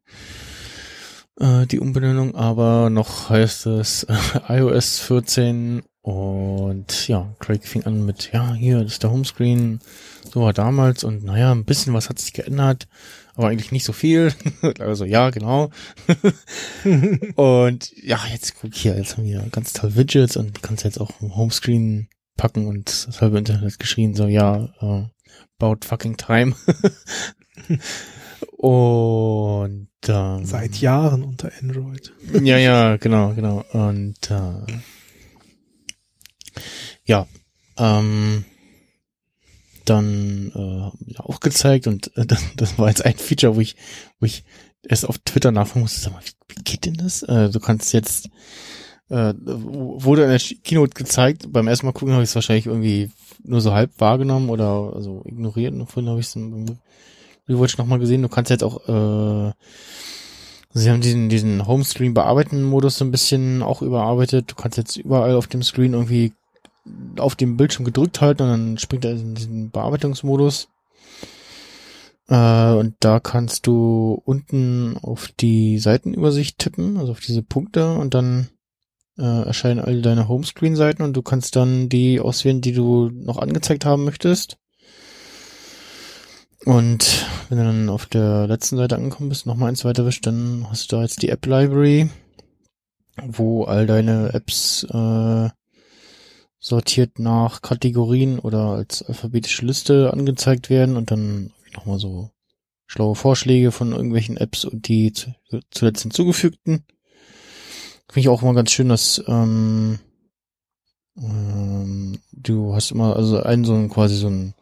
äh, 1.39 1.65
die 1.65 1.79
Umbenennung, 1.79 2.35
aber 2.35 2.91
noch 2.91 3.31
heißt 3.31 3.65
es 3.65 4.03
äh, 4.03 4.15
iOS 4.59 5.00
14 5.00 5.81
und 6.03 7.07
ja, 7.07 7.33
Craig 7.39 7.65
fing 7.65 7.83
an 7.85 8.05
mit, 8.05 8.31
ja, 8.31 8.53
hier, 8.53 8.83
das 8.83 8.93
ist 8.93 9.03
der 9.03 9.09
Homescreen, 9.09 9.79
so 10.31 10.41
war 10.41 10.53
damals 10.53 11.03
und 11.03 11.23
naja, 11.23 11.51
ein 11.51 11.65
bisschen 11.65 11.95
was 11.95 12.09
hat 12.09 12.19
sich 12.19 12.31
geändert, 12.31 12.88
aber 13.33 13.47
eigentlich 13.47 13.71
nicht 13.71 13.85
so 13.85 13.93
viel. 13.93 14.31
also 14.79 15.03
ja, 15.03 15.31
genau. 15.31 15.71
und 17.35 17.91
ja, 18.03 18.19
jetzt 18.31 18.53
guck 18.62 18.75
hier, 18.75 18.95
jetzt 18.95 19.17
haben 19.17 19.25
wir 19.25 19.41
ganz 19.51 19.73
toll 19.73 19.95
Widgets 19.95 20.38
und 20.38 20.57
die 20.57 20.62
kannst 20.62 20.83
jetzt 20.83 21.01
auch 21.01 21.09
im 21.21 21.35
Homescreen 21.35 22.07
packen 22.38 22.67
und 22.67 23.07
das 23.07 23.19
halbe 23.19 23.39
Internet 23.39 23.79
geschrien, 23.79 24.13
so 24.13 24.27
ja, 24.27 24.69
äh, 24.79 25.12
about 25.63 25.86
fucking 25.86 26.17
time. 26.17 26.55
und 28.58 29.88
ähm, 30.08 30.46
Seit 30.46 30.75
Jahren 30.82 31.24
unter 31.24 31.51
Android. 31.62 32.13
ja, 32.41 32.58
ja, 32.58 32.98
genau, 32.98 33.34
genau. 33.34 33.63
Und 33.72 34.29
äh, 34.29 34.74
ja, 37.05 37.27
ähm, 37.77 38.46
dann 39.86 40.51
äh, 40.55 41.20
auch 41.20 41.39
gezeigt 41.39 41.88
und 41.88 42.15
äh, 42.17 42.25
das, 42.27 42.43
das 42.55 42.77
war 42.77 42.89
jetzt 42.89 43.05
ein 43.05 43.15
Feature, 43.15 43.55
wo 43.55 43.62
ich, 43.62 43.75
wo 44.20 44.25
ich 44.25 44.43
erst 44.84 45.08
auf 45.08 45.17
Twitter 45.20 45.51
nachfragen 45.51 45.82
musste, 45.82 46.01
sag 46.01 46.13
mal, 46.13 46.24
wie, 46.24 46.55
wie 46.55 46.63
geht 46.63 46.86
denn 46.86 46.96
das? 46.96 47.24
Äh, 47.24 47.50
du 47.50 47.60
kannst 47.60 47.93
jetzt 47.93 48.29
äh, 49.10 49.34
wurde 49.38 50.24
in 50.24 50.29
der 50.29 50.39
Keynote 50.39 50.93
gezeigt, 50.93 51.51
beim 51.51 51.67
ersten 51.67 51.86
Mal 51.86 51.91
gucken 51.91 52.13
habe 52.13 52.24
ich 52.24 52.29
es 52.29 52.36
wahrscheinlich 52.36 52.65
irgendwie 52.65 53.12
nur 53.43 53.61
so 53.61 53.73
halb 53.73 53.91
wahrgenommen 53.99 54.49
oder 54.49 54.93
also 54.95 55.21
ignoriert 55.25 55.73
und 55.73 55.87
vorhin 55.87 56.09
habe 56.09 56.19
ich 56.19 56.27
es 56.27 56.35
im 56.35 56.77
Rewatch 57.47 57.77
nochmal 57.77 57.99
gesehen. 57.99 58.21
Du 58.21 58.29
kannst 58.29 58.49
jetzt 58.51 58.63
auch 58.63 58.87
äh, 58.87 59.51
Sie 60.75 60.89
haben 60.89 61.01
diesen, 61.01 61.29
diesen 61.29 61.67
Homescreen 61.67 62.15
bearbeiten 62.15 62.63
Modus 62.63 62.97
so 62.97 63.05
ein 63.05 63.11
bisschen 63.11 63.61
auch 63.61 63.83
überarbeitet. 63.83 64.51
Du 64.51 64.55
kannst 64.55 64.77
jetzt 64.77 64.97
überall 64.97 65.35
auf 65.35 65.45
dem 65.45 65.61
Screen 65.61 65.93
irgendwie 65.93 66.33
auf 67.17 67.35
dem 67.35 67.57
Bildschirm 67.57 67.85
gedrückt 67.85 68.21
halten 68.21 68.43
und 68.43 68.49
dann 68.49 68.77
springt 68.79 69.05
er 69.05 69.11
in 69.11 69.35
diesen 69.35 69.69
Bearbeitungsmodus. 69.69 70.69
Äh, 72.27 72.73
und 72.73 72.95
da 72.99 73.19
kannst 73.19 73.67
du 73.67 74.19
unten 74.25 74.97
auf 74.97 75.27
die 75.39 75.77
Seitenübersicht 75.77 76.57
tippen, 76.57 76.97
also 76.97 77.11
auf 77.11 77.19
diese 77.19 77.43
Punkte 77.43 77.93
und 77.93 78.15
dann 78.15 78.49
äh, 79.17 79.46
erscheinen 79.46 79.79
all 79.79 80.01
deine 80.01 80.27
Homescreen-Seiten 80.27 81.03
und 81.03 81.13
du 81.13 81.22
kannst 81.22 81.55
dann 81.55 81.89
die 81.89 82.20
auswählen, 82.20 82.62
die 82.62 82.74
du 82.74 83.10
noch 83.10 83.38
angezeigt 83.38 83.86
haben 83.86 84.03
möchtest. 84.03 84.58
Und 86.65 87.25
wenn 87.50 87.58
du 87.58 87.63
dann 87.65 87.89
auf 87.89 88.05
der 88.05 88.48
letzten 88.48 88.77
Seite 88.77 88.96
angekommen 88.96 89.29
bist, 89.29 89.46
nochmal 89.46 89.70
eins 89.70 89.84
weiter 89.84 90.05
wischst, 90.05 90.25
dann 90.25 90.65
hast 90.70 90.91
du 90.91 90.96
da 90.96 91.01
jetzt 91.01 91.22
die 91.22 91.29
App 91.29 91.46
Library, 91.46 92.10
wo 93.22 93.65
all 93.65 93.86
deine 93.86 94.34
Apps 94.34 94.84
äh, 94.86 95.50
sortiert 96.60 97.20
nach 97.20 97.62
Kategorien 97.62 98.39
oder 98.39 98.70
als 98.70 99.03
alphabetische 99.03 99.65
Liste 99.65 100.13
angezeigt 100.13 100.70
werden 100.70 100.96
und 100.96 101.12
dann 101.12 101.51
nochmal 101.75 102.00
so 102.00 102.29
schlaue 102.88 103.15
Vorschläge 103.15 103.72
von 103.72 103.91
irgendwelchen 103.91 104.38
Apps 104.38 104.63
und 104.63 104.88
die 104.88 105.12
zu, 105.12 105.34
zuletzt 105.72 106.03
hinzugefügten. 106.03 106.86
Finde 108.13 108.27
ich 108.27 108.29
auch 108.29 108.43
immer 108.43 108.53
ganz 108.53 108.70
schön, 108.70 108.89
dass 108.89 109.24
ähm, 109.27 109.98
ähm, 111.17 112.20
du 112.32 112.75
hast 112.75 112.91
immer 112.91 113.15
also 113.15 113.41
einen 113.41 113.65
so 113.65 113.74
ein 113.74 113.89
quasi 113.89 114.17
so 114.17 114.27
ein 114.27 114.53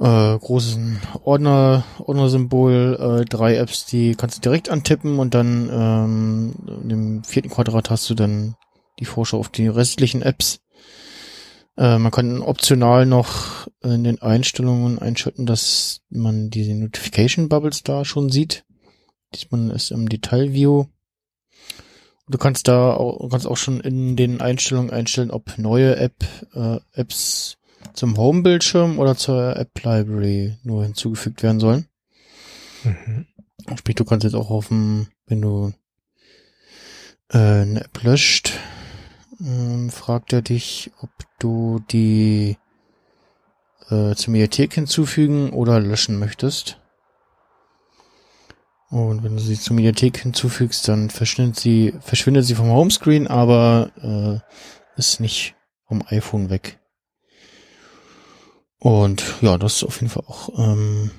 äh, 0.00 0.36
großen 0.36 1.00
Ordner, 1.22 1.84
Ordnersymbol, 2.00 3.20
äh, 3.20 3.24
drei 3.24 3.54
Apps, 3.54 3.86
die 3.86 4.16
kannst 4.16 4.38
du 4.38 4.40
direkt 4.40 4.68
antippen 4.68 5.20
und 5.20 5.34
dann 5.34 5.70
ähm, 5.72 6.54
in 6.82 6.88
dem 6.88 7.22
vierten 7.22 7.50
Quadrat 7.50 7.88
hast 7.88 8.10
du 8.10 8.14
dann 8.14 8.56
die 8.98 9.04
Vorschau 9.04 9.38
auf 9.38 9.50
die 9.50 9.68
restlichen 9.68 10.22
Apps. 10.22 10.58
Äh, 11.76 11.98
man 11.98 12.10
kann 12.10 12.42
optional 12.42 13.06
noch 13.06 13.68
in 13.80 14.02
den 14.02 14.20
Einstellungen 14.20 14.98
einschalten, 14.98 15.46
dass 15.46 16.00
man 16.10 16.50
diese 16.50 16.74
Notification 16.74 17.48
Bubbles 17.48 17.84
da 17.84 18.04
schon 18.04 18.28
sieht. 18.28 18.64
Man 19.50 19.70
es 19.70 19.92
im 19.92 20.08
Detailview. 20.08 20.86
Du 22.28 22.38
kannst 22.38 22.66
da 22.66 22.94
auch, 22.94 23.28
kannst 23.30 23.46
auch 23.46 23.56
schon 23.56 23.80
in 23.80 24.16
den 24.16 24.40
Einstellungen 24.40 24.90
einstellen, 24.90 25.30
ob 25.30 25.58
neue 25.58 25.96
App, 25.96 26.24
äh, 26.54 26.78
Apps 26.92 27.58
zum 27.92 28.16
Home-Bildschirm 28.16 28.98
oder 28.98 29.16
zur 29.16 29.56
App-Library 29.56 30.58
nur 30.64 30.84
hinzugefügt 30.84 31.42
werden 31.42 31.60
sollen. 31.60 31.86
Mhm. 32.82 33.26
Sprich, 33.76 33.96
du 33.96 34.04
kannst 34.04 34.24
jetzt 34.24 34.34
auch 34.34 34.50
auf 34.50 34.68
dem, 34.68 35.08
wenn 35.26 35.40
du 35.40 35.72
äh, 37.30 37.38
eine 37.38 37.84
App 37.84 38.02
löscht, 38.02 38.52
ähm, 39.40 39.90
fragt 39.90 40.32
er 40.32 40.42
dich, 40.42 40.90
ob 41.00 41.10
du 41.38 41.80
die 41.90 42.56
äh, 43.88 44.14
zur 44.14 44.32
Mediathek 44.32 44.74
hinzufügen 44.74 45.50
oder 45.50 45.80
löschen 45.80 46.18
möchtest. 46.18 46.80
Und 48.88 49.24
wenn 49.24 49.36
du 49.36 49.42
sie 49.42 49.58
zur 49.58 49.74
Mediathek 49.74 50.18
hinzufügst, 50.18 50.86
dann 50.88 51.10
verschwindet 51.10 51.58
sie, 51.58 51.94
verschwindet 52.00 52.44
sie 52.44 52.54
vom 52.54 52.70
Homescreen, 52.70 53.26
aber 53.26 53.90
äh, 54.00 54.98
ist 54.98 55.20
nicht 55.20 55.54
vom 55.86 56.02
iPhone 56.06 56.50
weg. 56.50 56.78
Und 58.78 59.24
ja, 59.40 59.58
das 59.58 59.76
ist 59.76 59.84
auf 59.84 60.00
jeden 60.00 60.10
Fall 60.10 60.24
auch 60.26 60.50
ähm, 60.58 61.10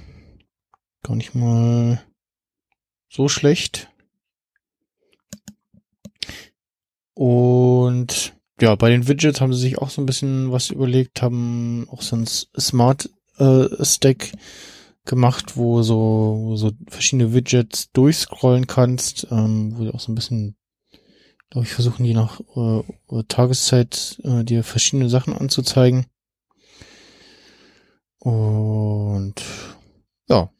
gar 1.03 1.15
nicht 1.15 1.35
mal 1.35 2.01
so 3.09 3.27
schlecht. 3.27 3.89
Und 7.13 8.33
ja, 8.61 8.75
bei 8.75 8.89
den 8.89 9.07
Widgets 9.07 9.41
haben 9.41 9.53
sie 9.53 9.59
sich 9.59 9.79
auch 9.79 9.89
so 9.89 10.01
ein 10.01 10.05
bisschen 10.05 10.51
was 10.51 10.69
überlegt, 10.69 11.21
haben 11.21 11.87
auch 11.89 12.01
so 12.01 12.15
ein 12.15 12.25
Smart 12.25 13.09
äh, 13.37 13.65
Stack 13.83 14.31
gemacht, 15.07 15.57
wo 15.57 15.81
so, 15.81 16.37
wo 16.39 16.55
so 16.55 16.71
verschiedene 16.87 17.33
Widgets 17.33 17.91
durchscrollen 17.91 18.67
kannst, 18.67 19.27
ähm, 19.31 19.73
wo 19.75 19.83
die 19.83 19.93
auch 19.93 19.99
so 19.99 20.11
ein 20.11 20.15
bisschen, 20.15 20.55
glaube 21.49 21.65
ich, 21.65 21.73
versuchen, 21.73 22.05
je 22.05 22.13
nach 22.13 22.39
äh, 22.55 23.23
Tageszeit 23.27 24.21
äh, 24.23 24.43
dir 24.43 24.63
verschiedene 24.63 25.09
Sachen 25.09 25.33
anzuzeigen. 25.33 26.05
Und 28.19 29.41
ja, 30.27 30.51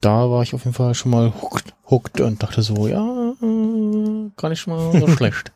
da 0.00 0.30
war 0.30 0.42
ich 0.42 0.54
auf 0.54 0.64
jeden 0.64 0.74
Fall 0.74 0.94
schon 0.94 1.10
mal 1.10 1.32
hooked, 1.42 1.74
hooked 1.90 2.20
und 2.20 2.42
dachte 2.42 2.62
so, 2.62 2.86
ja, 2.86 3.34
äh, 3.40 4.30
gar 4.36 4.48
nicht 4.48 4.60
schon 4.60 4.74
mal 4.74 5.00
so 5.00 5.08
schlecht. 5.16 5.52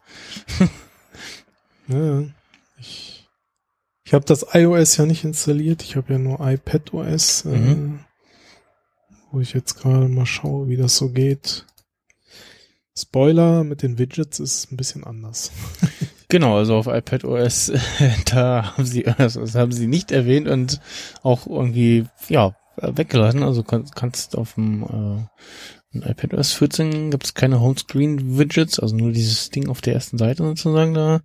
Ja, 1.89 2.25
ich 4.07 4.15
habe 4.15 4.25
das 4.25 4.47
iOS 4.55 4.97
ja 4.97 5.05
nicht 5.05 5.25
installiert. 5.25 5.83
Ich 5.83 5.97
habe 5.97 6.13
ja 6.13 6.19
nur 6.21 6.39
iPadOS, 6.41 7.45
Mhm. 7.45 7.99
äh, 8.01 9.15
wo 9.33 9.41
ich 9.41 9.53
jetzt 9.53 9.75
gerade 9.81 10.09
mal 10.09 10.25
schaue, 10.27 10.69
wie 10.69 10.77
das 10.77 10.97
so 10.97 11.11
geht. 11.11 11.67
Spoiler 12.97 13.65
mit 13.65 13.83
den 13.83 13.99
Widgets 13.99 14.39
ist 14.41 14.71
ein 14.73 14.77
bisschen 14.77 15.05
anders. 15.05 15.51
Genau, 16.29 16.57
also 16.57 16.75
auf 16.75 16.89
iPadOS, 16.89 17.71
da 18.33 18.73
haben 18.77 18.85
sie, 18.85 19.05
das, 19.05 19.35
das 19.35 19.55
haben 19.55 19.71
sie 19.71 19.87
nicht 19.87 20.11
erwähnt 20.11 20.49
und 20.49 20.81
auch 21.23 21.47
irgendwie, 21.47 22.07
ja, 22.29 22.57
weggelassen. 22.77 23.45
Also 23.45 23.63
kann, 23.63 23.89
kannst 23.95 24.37
auf 24.37 24.55
dem 24.55 25.29
äh, 25.95 26.11
iPadOS 26.11 26.53
14 26.55 27.13
gibt 27.13 27.27
es 27.27 27.35
keine 27.35 27.61
Homescreen-Widgets, 27.61 28.81
also 28.81 28.97
nur 28.97 29.13
dieses 29.13 29.51
Ding 29.51 29.69
auf 29.69 29.81
der 29.83 29.95
ersten 29.95 30.19
Seite 30.19 30.43
sozusagen 30.43 30.95
da. 30.95 31.21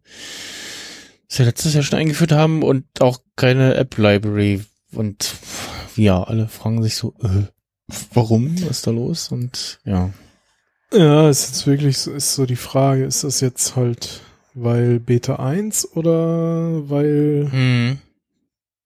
Wir 1.37 1.45
letztes 1.45 1.73
Jahr 1.73 1.83
schon 1.83 1.99
eingeführt 1.99 2.31
haben 2.31 2.63
und 2.63 2.85
auch 3.01 3.19
keine 3.35 3.75
App-Library. 3.75 4.61
Und 4.93 5.35
ja, 5.95 6.23
alle 6.23 6.47
fragen 6.47 6.83
sich 6.83 6.95
so, 6.95 7.13
äh, 7.23 7.47
warum, 8.13 8.55
was 8.63 8.69
ist 8.77 8.87
da 8.87 8.91
los? 8.91 9.31
Und 9.31 9.79
ja. 9.85 10.11
Ja, 10.93 11.29
ist 11.29 11.47
jetzt 11.47 11.67
wirklich 11.67 11.97
so, 11.97 12.11
ist 12.11 12.35
so 12.35 12.45
die 12.45 12.57
Frage, 12.57 13.05
ist 13.05 13.23
das 13.23 13.39
jetzt 13.39 13.75
halt 13.75 14.21
weil 14.53 14.99
Beta 14.99 15.37
1 15.37 15.95
oder 15.95 16.89
weil 16.89 17.47
Hm, 17.49 17.99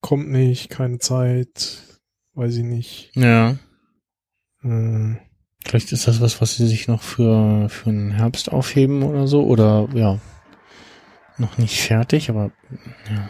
kommt 0.01 0.29
nicht, 0.29 0.69
keine 0.69 0.99
Zeit, 0.99 1.79
weiß 2.36 2.58
ich 2.58 2.63
nicht. 2.63 3.12
ja. 3.15 3.58
Äh, 4.63 5.15
Vielleicht 5.65 5.91
ist 5.91 6.08
das 6.08 6.21
was, 6.21 6.39
was 6.41 6.58
sie 6.58 6.67
sich 6.67 6.88
noch 6.88 7.01
für, 7.01 7.69
für 7.69 7.89
den 7.89 8.12
Herbst 8.12 8.51
aufheben 8.51 9.01
oder 9.01 9.25
so. 9.25 9.43
Oder 9.45 9.89
ja, 9.95 10.19
noch 11.38 11.58
nicht 11.58 11.82
fertig, 11.82 12.30
aber 12.30 12.52
ja. 13.10 13.30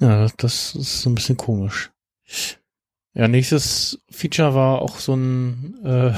Ja, 0.00 0.26
das, 0.36 0.74
ist 0.74 1.02
so 1.02 1.10
ein 1.10 1.14
bisschen 1.14 1.36
komisch. 1.36 1.90
Ja, 3.14 3.28
nächstes 3.28 4.02
Feature 4.10 4.54
war 4.54 4.82
auch 4.82 4.98
so 4.98 5.14
ein 5.14 5.76
äh, 5.84 6.12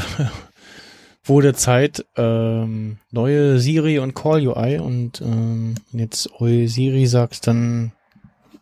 wurde 1.28 1.54
Zeit 1.54 2.04
ähm, 2.16 2.98
neue 3.10 3.58
Siri 3.58 3.98
und 3.98 4.14
Call 4.14 4.46
UI 4.46 4.78
und 4.78 5.20
ähm, 5.20 5.74
wenn 5.90 6.00
jetzt 6.00 6.30
eu 6.40 6.66
Siri 6.66 7.06
sagst, 7.06 7.46
dann 7.46 7.92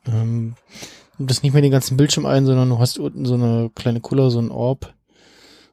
ähm, 0.07 0.57
nimmt 1.19 1.31
das 1.31 1.43
nicht 1.43 1.53
mehr 1.53 1.63
den 1.63 1.71
ganzen 1.71 1.97
Bildschirm 1.97 2.27
ein, 2.27 2.47
sondern 2.47 2.71
du 2.71 2.79
hast 2.79 2.99
unten 2.99 3.25
so 3.25 3.35
eine 3.35 3.71
kleine 3.75 4.01
Kuller, 4.01 4.31
so 4.31 4.41
ein 4.41 4.51
Orb, 4.51 4.93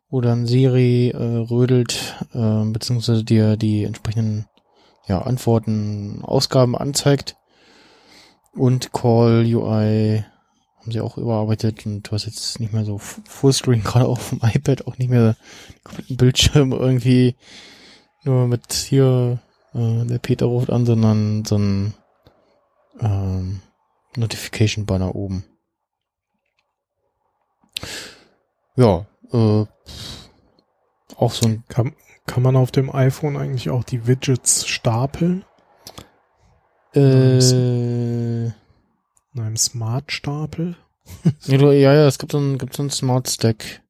wo 0.09 0.21
dann 0.21 0.45
Siri 0.45 1.09
äh, 1.09 1.17
rödelt, 1.17 2.15
äh, 2.33 2.65
beziehungsweise 2.65 3.23
dir 3.23 3.57
die 3.57 3.83
entsprechenden 3.83 4.45
ja, 5.07 5.21
Antworten, 5.21 6.21
Ausgaben 6.23 6.77
anzeigt. 6.77 7.37
Und 8.53 8.91
Call 8.91 9.45
UI 9.45 10.25
haben 10.81 10.91
sie 10.91 11.01
auch 11.01 11.17
überarbeitet 11.17 11.85
und 11.85 12.03
du 12.03 12.11
hast 12.11 12.25
jetzt 12.25 12.59
nicht 12.59 12.73
mehr 12.73 12.85
so 12.85 12.97
Fullscreen, 12.97 13.83
gerade 13.83 14.07
auch 14.07 14.19
vom 14.19 14.41
iPad, 14.43 14.87
auch 14.87 14.97
nicht 14.97 15.09
mehr 15.09 15.35
Bildschirm 16.09 16.71
irgendwie 16.71 17.35
nur 18.23 18.47
mit 18.47 18.73
hier, 18.73 19.39
äh, 19.73 20.05
der 20.05 20.19
Peter 20.19 20.47
ruft 20.47 20.69
an, 20.69 20.85
sondern 20.85 21.45
so 21.45 21.57
ein 21.57 21.93
ähm, 22.99 23.61
Notification-Banner 24.15 25.15
oben. 25.15 25.45
Ja, 28.75 29.05
äh, 29.31 29.65
auch 31.15 31.31
so 31.31 31.47
ein 31.47 31.63
kann, 31.67 31.95
kann 32.27 32.43
man 32.43 32.55
auf 32.55 32.71
dem 32.71 32.93
iPhone 32.93 33.37
eigentlich 33.37 33.69
auch 33.69 33.83
die 33.83 34.07
Widgets 34.07 34.67
stapeln? 34.67 35.43
äh, 36.93 37.37
In 38.45 38.53
einem 39.35 39.57
Smart-Stapel? 39.57 40.75
ja, 41.45 41.57
du, 41.57 41.71
ja, 41.71 41.93
ja, 41.93 42.07
es 42.07 42.19
gibt 42.19 42.31
so 42.31 42.39
ein, 42.39 42.57
gibt 42.57 42.75
so 42.75 42.83
ein 42.83 42.89
Smart 42.89 43.29
Stack, 43.29 43.81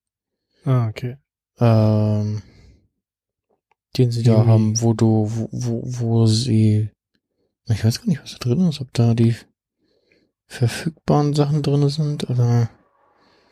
Ah, 0.66 0.88
okay. 0.88 1.18
ähm, 1.60 2.42
den 3.98 4.12
sie 4.12 4.24
da 4.24 4.34
Irgendwie. 4.34 4.50
haben, 4.52 4.82
wo 4.82 4.94
du, 4.94 5.28
wo, 5.30 5.50
wo, 5.52 5.82
wo 5.84 6.26
sie, 6.28 6.90
ich 7.66 7.84
weiß 7.84 8.00
gar 8.00 8.08
nicht, 8.08 8.24
was 8.24 8.32
da 8.34 8.38
drin 8.40 8.68
ist, 8.70 8.80
ob 8.82 8.94
da 8.94 9.14
die 9.14 9.36
verfügbaren 10.48 11.34
Sachen 11.34 11.62
drin 11.64 11.88
sind 11.90 12.30
oder, 12.30 12.70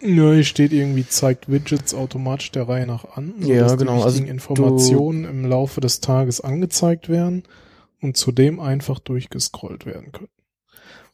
Ja, 0.01 0.33
hier 0.33 0.43
steht 0.43 0.71
irgendwie, 0.71 1.05
zeigt 1.07 1.51
Widgets 1.51 1.93
automatisch 1.93 2.51
der 2.51 2.67
Reihe 2.69 2.87
nach 2.87 3.17
an, 3.17 3.33
Ja, 3.41 3.69
sodass 3.69 3.77
genau, 3.77 3.97
die 3.97 4.03
also 4.03 4.23
Informationen 4.23 5.25
im 5.25 5.45
Laufe 5.45 5.81
des 5.81 5.99
Tages 5.99 6.39
angezeigt 6.41 7.09
werden 7.09 7.43
und 8.01 8.15
zudem 8.15 8.59
einfach 8.59 8.99
durchgescrollt 8.99 9.85
werden 9.85 10.11
können. 10.11 10.29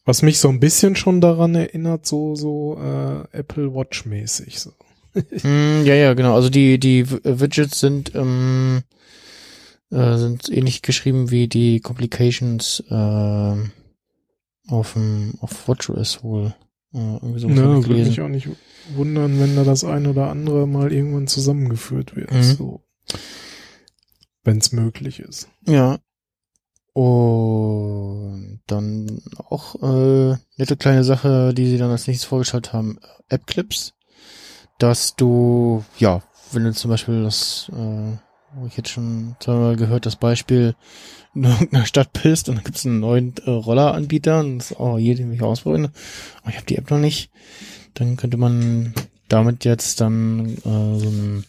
Was 0.06 0.22
mich 0.22 0.38
so 0.38 0.50
ein 0.50 0.60
bisschen 0.60 0.96
schon 0.96 1.20
daran 1.20 1.56
erinnert, 1.56 2.06
so, 2.06 2.36
so 2.36 2.78
äh, 2.80 3.38
Apple 3.38 3.74
Watch 3.74 4.06
mäßig. 4.06 4.60
So. 4.60 4.70
Mm, 5.16 5.82
ja, 5.84 5.96
ja, 5.96 6.14
genau. 6.14 6.36
Also 6.36 6.50
die, 6.50 6.80
die 6.80 7.10
W- 7.10 7.20
Widgets 7.24 7.80
sind, 7.80 8.14
ähm, 8.14 8.84
äh, 9.90 10.18
sind 10.18 10.48
ähnlich 10.50 10.84
geschrieben 10.84 11.32
wie 11.32 11.48
die 11.48 11.80
Complications 11.80 12.84
ähm, 12.92 13.72
auf 14.68 14.94
dem 14.94 15.34
auf 15.42 15.68
WatchOS 15.68 16.24
wohl. 16.24 16.54
Äh, 16.96 17.16
irgendwie 17.16 17.40
so 17.40 17.50
Ja, 17.50 17.86
würde 17.86 18.06
mich 18.06 18.22
auch 18.22 18.30
nicht 18.30 18.48
wundern, 18.96 19.40
wenn 19.40 19.56
da 19.56 19.64
das 19.64 19.84
eine 19.84 20.12
oder 20.12 20.30
andere 20.30 20.66
mal 20.66 20.94
irgendwann 20.94 21.28
zusammengeführt 21.28 22.16
wird. 22.16 22.32
Mhm. 22.32 22.44
So. 22.44 22.84
Wenn 24.44 24.60
es 24.60 24.72
möglich 24.72 25.20
ist. 25.20 25.50
Ja. 25.68 26.00
Und 26.94 28.62
dann 28.68 29.22
auch 29.50 29.76
äh, 29.84 30.38
nette 30.56 30.78
kleine 30.78 31.04
Sache, 31.04 31.54
die 31.54 31.68
sie 31.68 31.78
dann 31.78 31.92
als 31.92 32.08
nächstes 32.08 32.30
vorgestellt 32.30 32.72
haben, 32.72 33.00
App-Clips, 33.28 33.94
dass 34.80 35.18
du, 35.18 35.84
ja, 35.98 36.24
wenn 36.54 36.64
du 36.64 36.72
zum 36.72 36.92
Beispiel 36.92 37.24
das 37.24 37.70
äh, 37.76 38.14
ich 38.68 38.78
jetzt 38.78 38.90
schon 38.90 39.36
zweimal 39.42 39.76
gehört, 39.76 40.06
das 40.06 40.16
Beispiel, 40.16 40.76
in 41.36 41.44
irgendeiner 41.44 41.86
Stadt 41.86 42.12
bist 42.24 42.50
und 42.50 42.56
dann 42.56 42.64
gibt's 42.64 42.86
einen 42.86 43.00
neuen 43.00 43.34
äh, 43.46 43.50
Rolleranbieter 43.50 44.40
und 44.40 44.60
das 44.60 44.74
auch 44.74 44.98
hier, 44.98 45.16
den 45.16 45.30
will 45.30 45.36
ich 45.36 45.42
ausprobieren. 45.42 45.90
Aber 46.42 46.50
ich 46.50 46.56
habe 46.56 46.66
die 46.66 46.78
App 46.78 46.90
noch 46.90 47.00
nicht. 47.00 47.30
Dann 47.94 48.18
könnte 48.18 48.38
man 48.38 48.94
damit 49.28 49.66
jetzt 49.66 50.02
dann 50.02 50.58
äh, 50.58 51.00
so 51.00 51.08
einen 51.08 51.46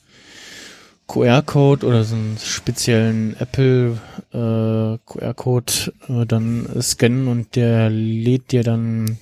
QR-Code 1.06 1.86
oder 1.86 2.04
so 2.04 2.16
einen 2.16 2.36
speziellen 2.38 3.36
Apple 3.38 3.98
äh, 4.32 4.98
QR-Code 5.06 5.72
äh, 6.08 6.26
dann 6.26 6.68
scannen 6.80 7.28
und 7.28 7.54
der 7.54 7.90
lädt 7.90 8.52
dir 8.52 8.64
dann 8.64 9.18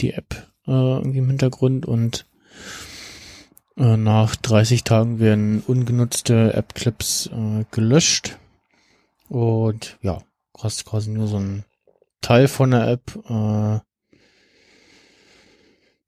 die 0.00 0.12
App 0.12 0.46
äh, 0.66 0.70
irgendwie 0.70 1.18
im 1.18 1.28
Hintergrund 1.28 1.86
und 1.86 2.26
äh, 3.76 3.96
nach 3.96 4.36
30 4.36 4.84
Tagen 4.84 5.18
werden 5.18 5.62
ungenutzte 5.66 6.54
App-Clips 6.54 7.30
äh, 7.32 7.64
gelöscht. 7.70 8.38
Und 9.34 9.98
ja, 10.00 10.22
kostet 10.52 10.86
quasi 10.86 11.10
nur 11.10 11.26
so 11.26 11.38
ein 11.38 11.64
Teil 12.20 12.46
von 12.46 12.70
der 12.70 12.86
App, 12.86 13.16
äh, 13.28 13.80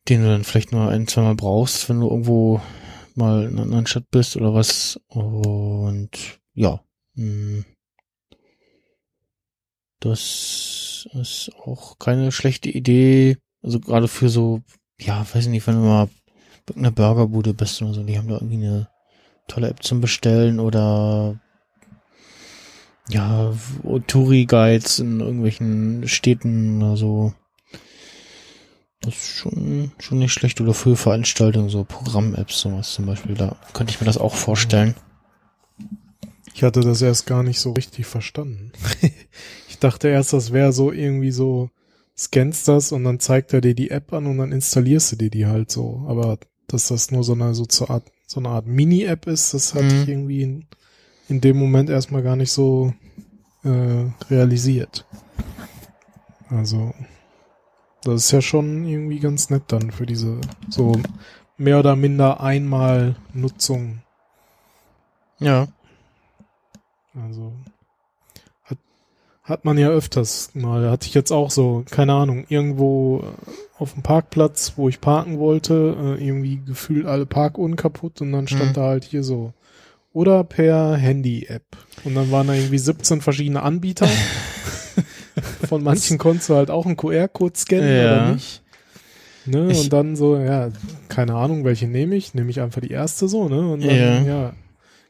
den 0.09 0.23
du 0.23 0.29
dann 0.29 0.45
vielleicht 0.45 0.71
nur 0.71 0.89
ein, 0.89 1.09
zwei 1.09 1.23
Mal 1.23 1.35
brauchst, 1.35 1.89
wenn 1.89 1.99
du 1.99 2.09
irgendwo 2.09 2.61
mal 3.17 3.43
in 3.43 3.55
einer 3.55 3.63
anderen 3.63 3.89
Stadt 3.89 4.09
bist 4.13 4.37
oder 4.37 4.55
was. 4.55 5.01
Und 5.09 6.39
ja, 6.55 6.85
mh, 7.15 7.65
das 9.99 11.09
ist 11.13 11.51
auch 11.65 11.99
keine 11.99 12.31
schlechte 12.31 12.71
Idee. 12.71 13.39
Also 13.61 13.81
gerade 13.81 14.07
für 14.07 14.29
so, 14.29 14.63
ja, 15.01 15.27
weiß 15.35 15.47
ich 15.47 15.51
nicht, 15.51 15.67
wenn 15.67 15.75
du 15.75 15.81
mal 15.81 16.09
bei 16.65 16.77
einer 16.77 16.93
Burgerbude 16.93 17.55
bist 17.55 17.83
oder 17.83 17.93
so, 17.93 18.05
die 18.05 18.17
haben 18.17 18.29
da 18.29 18.35
irgendwie 18.35 18.65
eine 18.65 18.89
tolle 19.49 19.69
App 19.69 19.83
zum 19.83 20.01
Bestellen 20.01 20.61
oder 20.61 21.41
ja, 23.11 23.53
Touri-Guides 24.07 24.99
in 24.99 25.21
irgendwelchen 25.21 26.09
Städten 26.09 26.83
oder 26.83 26.97
so. 26.97 27.35
Das 29.01 29.15
ist 29.15 29.29
schon, 29.37 29.93
schon 29.99 30.19
nicht 30.19 30.33
schlecht. 30.33 30.61
Oder 30.61 30.75
für 30.75 30.97
Veranstaltungen, 30.97 31.69
so 31.69 31.85
Programm-Apps, 31.85 32.61
sowas 32.61 32.93
zum 32.93 33.07
Beispiel. 33.07 33.35
Da 33.35 33.57
könnte 33.73 33.93
ich 33.93 34.01
mir 34.01 34.07
das 34.07 34.19
auch 34.19 34.35
vorstellen. 34.35 34.95
Ich 36.55 36.63
hatte 36.63 36.81
das 36.81 37.03
erst 37.03 37.27
gar 37.27 37.43
nicht 37.43 37.61
so 37.61 37.73
richtig 37.73 38.07
verstanden. 38.07 38.73
ich 39.69 39.79
dachte 39.79 40.09
erst, 40.09 40.33
das 40.33 40.53
wäre 40.53 40.73
so 40.73 40.91
irgendwie 40.91 41.31
so, 41.31 41.71
scannst 42.17 42.67
das 42.67 42.93
und 42.93 43.05
dann 43.05 43.21
zeigt 43.21 43.53
er 43.53 43.61
dir 43.61 43.75
die 43.75 43.91
App 43.91 44.13
an 44.15 44.27
und 44.27 44.39
dann 44.39 44.53
installierst 44.53 45.13
du 45.13 45.17
dir 45.17 45.31
die 45.31 45.47
halt 45.47 45.71
so. 45.71 46.05
Aber 46.09 46.39
dass 46.67 46.89
das 46.89 47.11
nur 47.11 47.23
so 47.23 47.35
eine, 47.35 47.55
so, 47.55 47.67
zur 47.67 47.91
Art, 47.91 48.11
so 48.27 48.41
eine 48.41 48.49
Art 48.49 48.67
Mini-App 48.67 49.27
ist, 49.27 49.53
das 49.55 49.75
hatte 49.75 49.85
Mhm. 49.85 50.03
ich 50.03 50.09
irgendwie 50.09 50.67
in, 51.29 51.41
dem 51.41 51.57
Moment 51.59 51.91
erstmal 51.91 52.23
gar 52.23 52.37
nicht 52.37 52.53
so 52.53 52.93
äh, 53.65 54.05
realisiert. 54.31 55.05
Also, 56.49 56.95
das 58.03 58.27
ist 58.27 58.31
ja 58.31 58.41
schon 58.41 58.87
irgendwie 58.87 59.19
ganz 59.19 59.51
nett 59.51 59.65
dann 59.69 59.91
für 59.91 60.07
diese 60.07 60.41
so 60.69 60.93
mehr 61.57 61.79
oder 61.79 61.97
minder 61.97 62.41
einmal 62.41 63.17
Nutzung. 63.33 64.03
Ja. 65.41 65.69
Also 67.15 67.53
hat, 68.65 68.79
hat 69.43 69.65
man 69.65 69.79
ja 69.79 69.89
öfters 69.89 70.51
mal. 70.55 70.91
Hatte 70.91 71.07
ich 71.09 71.15
jetzt 71.15 71.33
auch 71.33 71.51
so, 71.51 71.85
keine 71.91 72.13
Ahnung, 72.15 72.45
irgendwo 72.49 73.21
äh, 73.21 73.51
auf 73.79 73.95
dem 73.95 74.03
Parkplatz, 74.03 74.75
wo 74.77 74.89
ich 74.89 75.01
parken 75.01 75.39
wollte, 75.39 75.97
äh, 75.99 76.25
irgendwie 76.25 76.61
gefühlt 76.65 77.07
alle 77.07 77.27
Parkuhren 77.27 77.77
kaputt 77.77 78.21
und 78.21 78.33
dann 78.33 78.47
stand 78.49 78.71
Mhm. 78.71 78.75
da 78.75 78.83
halt 78.83 79.05
hier 79.05 79.25
so. 79.25 79.53
Oder 80.17 80.45
per 80.45 80.97
Handy-App. 80.97 81.77
Und 82.05 82.15
dann 82.15 82.31
waren 82.31 82.47
da 82.47 82.55
irgendwie 82.55 82.79
17 82.79 83.21
verschiedene 83.21 83.61
Anbieter. 83.61 84.09
Von 85.69 85.83
manchen 85.83 86.17
konntest 86.17 86.49
du 86.49 86.55
halt 86.55 86.71
auch 86.71 86.87
einen 86.87 86.97
QR-Code 86.97 87.53
scannen 87.59 87.95
Ja. 87.97 88.03
oder 88.25 88.33
nicht. 88.33 88.63
Ne? 89.45 89.69
Ich- 89.71 89.79
und 89.83 89.93
dann 89.93 90.17
so, 90.17 90.39
ja, 90.39 90.71
keine 91.09 91.35
Ahnung, 91.35 91.65
welche 91.65 91.87
nehme 91.87 92.15
ich. 92.17 92.33
Nehme 92.33 92.49
ich 92.49 92.63
einfach 92.63 92.81
die 92.81 92.93
erste 92.93 93.29
so, 93.29 93.51
ne? 93.51 93.61
Und 93.71 93.85
dann, 93.85 93.95
Ja. 93.95 94.23
ja. 94.23 94.53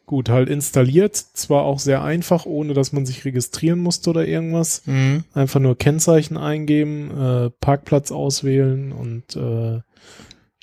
Gut, 0.07 0.29
halt 0.29 0.49
installiert, 0.49 1.15
zwar 1.17 1.63
auch 1.63 1.79
sehr 1.79 2.03
einfach, 2.03 2.45
ohne 2.45 2.75
dass 2.75 2.93
man 2.93 3.07
sich 3.07 3.25
registrieren 3.25 3.79
musste 3.79 4.11
oder 4.11 4.27
irgendwas. 4.27 4.83
Mhm. 4.87 5.23
Einfach 5.35 5.61
nur 5.61 5.79
Kennzeichen 5.79 6.37
eingeben, 6.37 7.11
äh, 7.17 7.51
Parkplatz 7.61 8.11
auswählen 8.11 8.91
und 8.91 9.37
äh, 9.37 9.81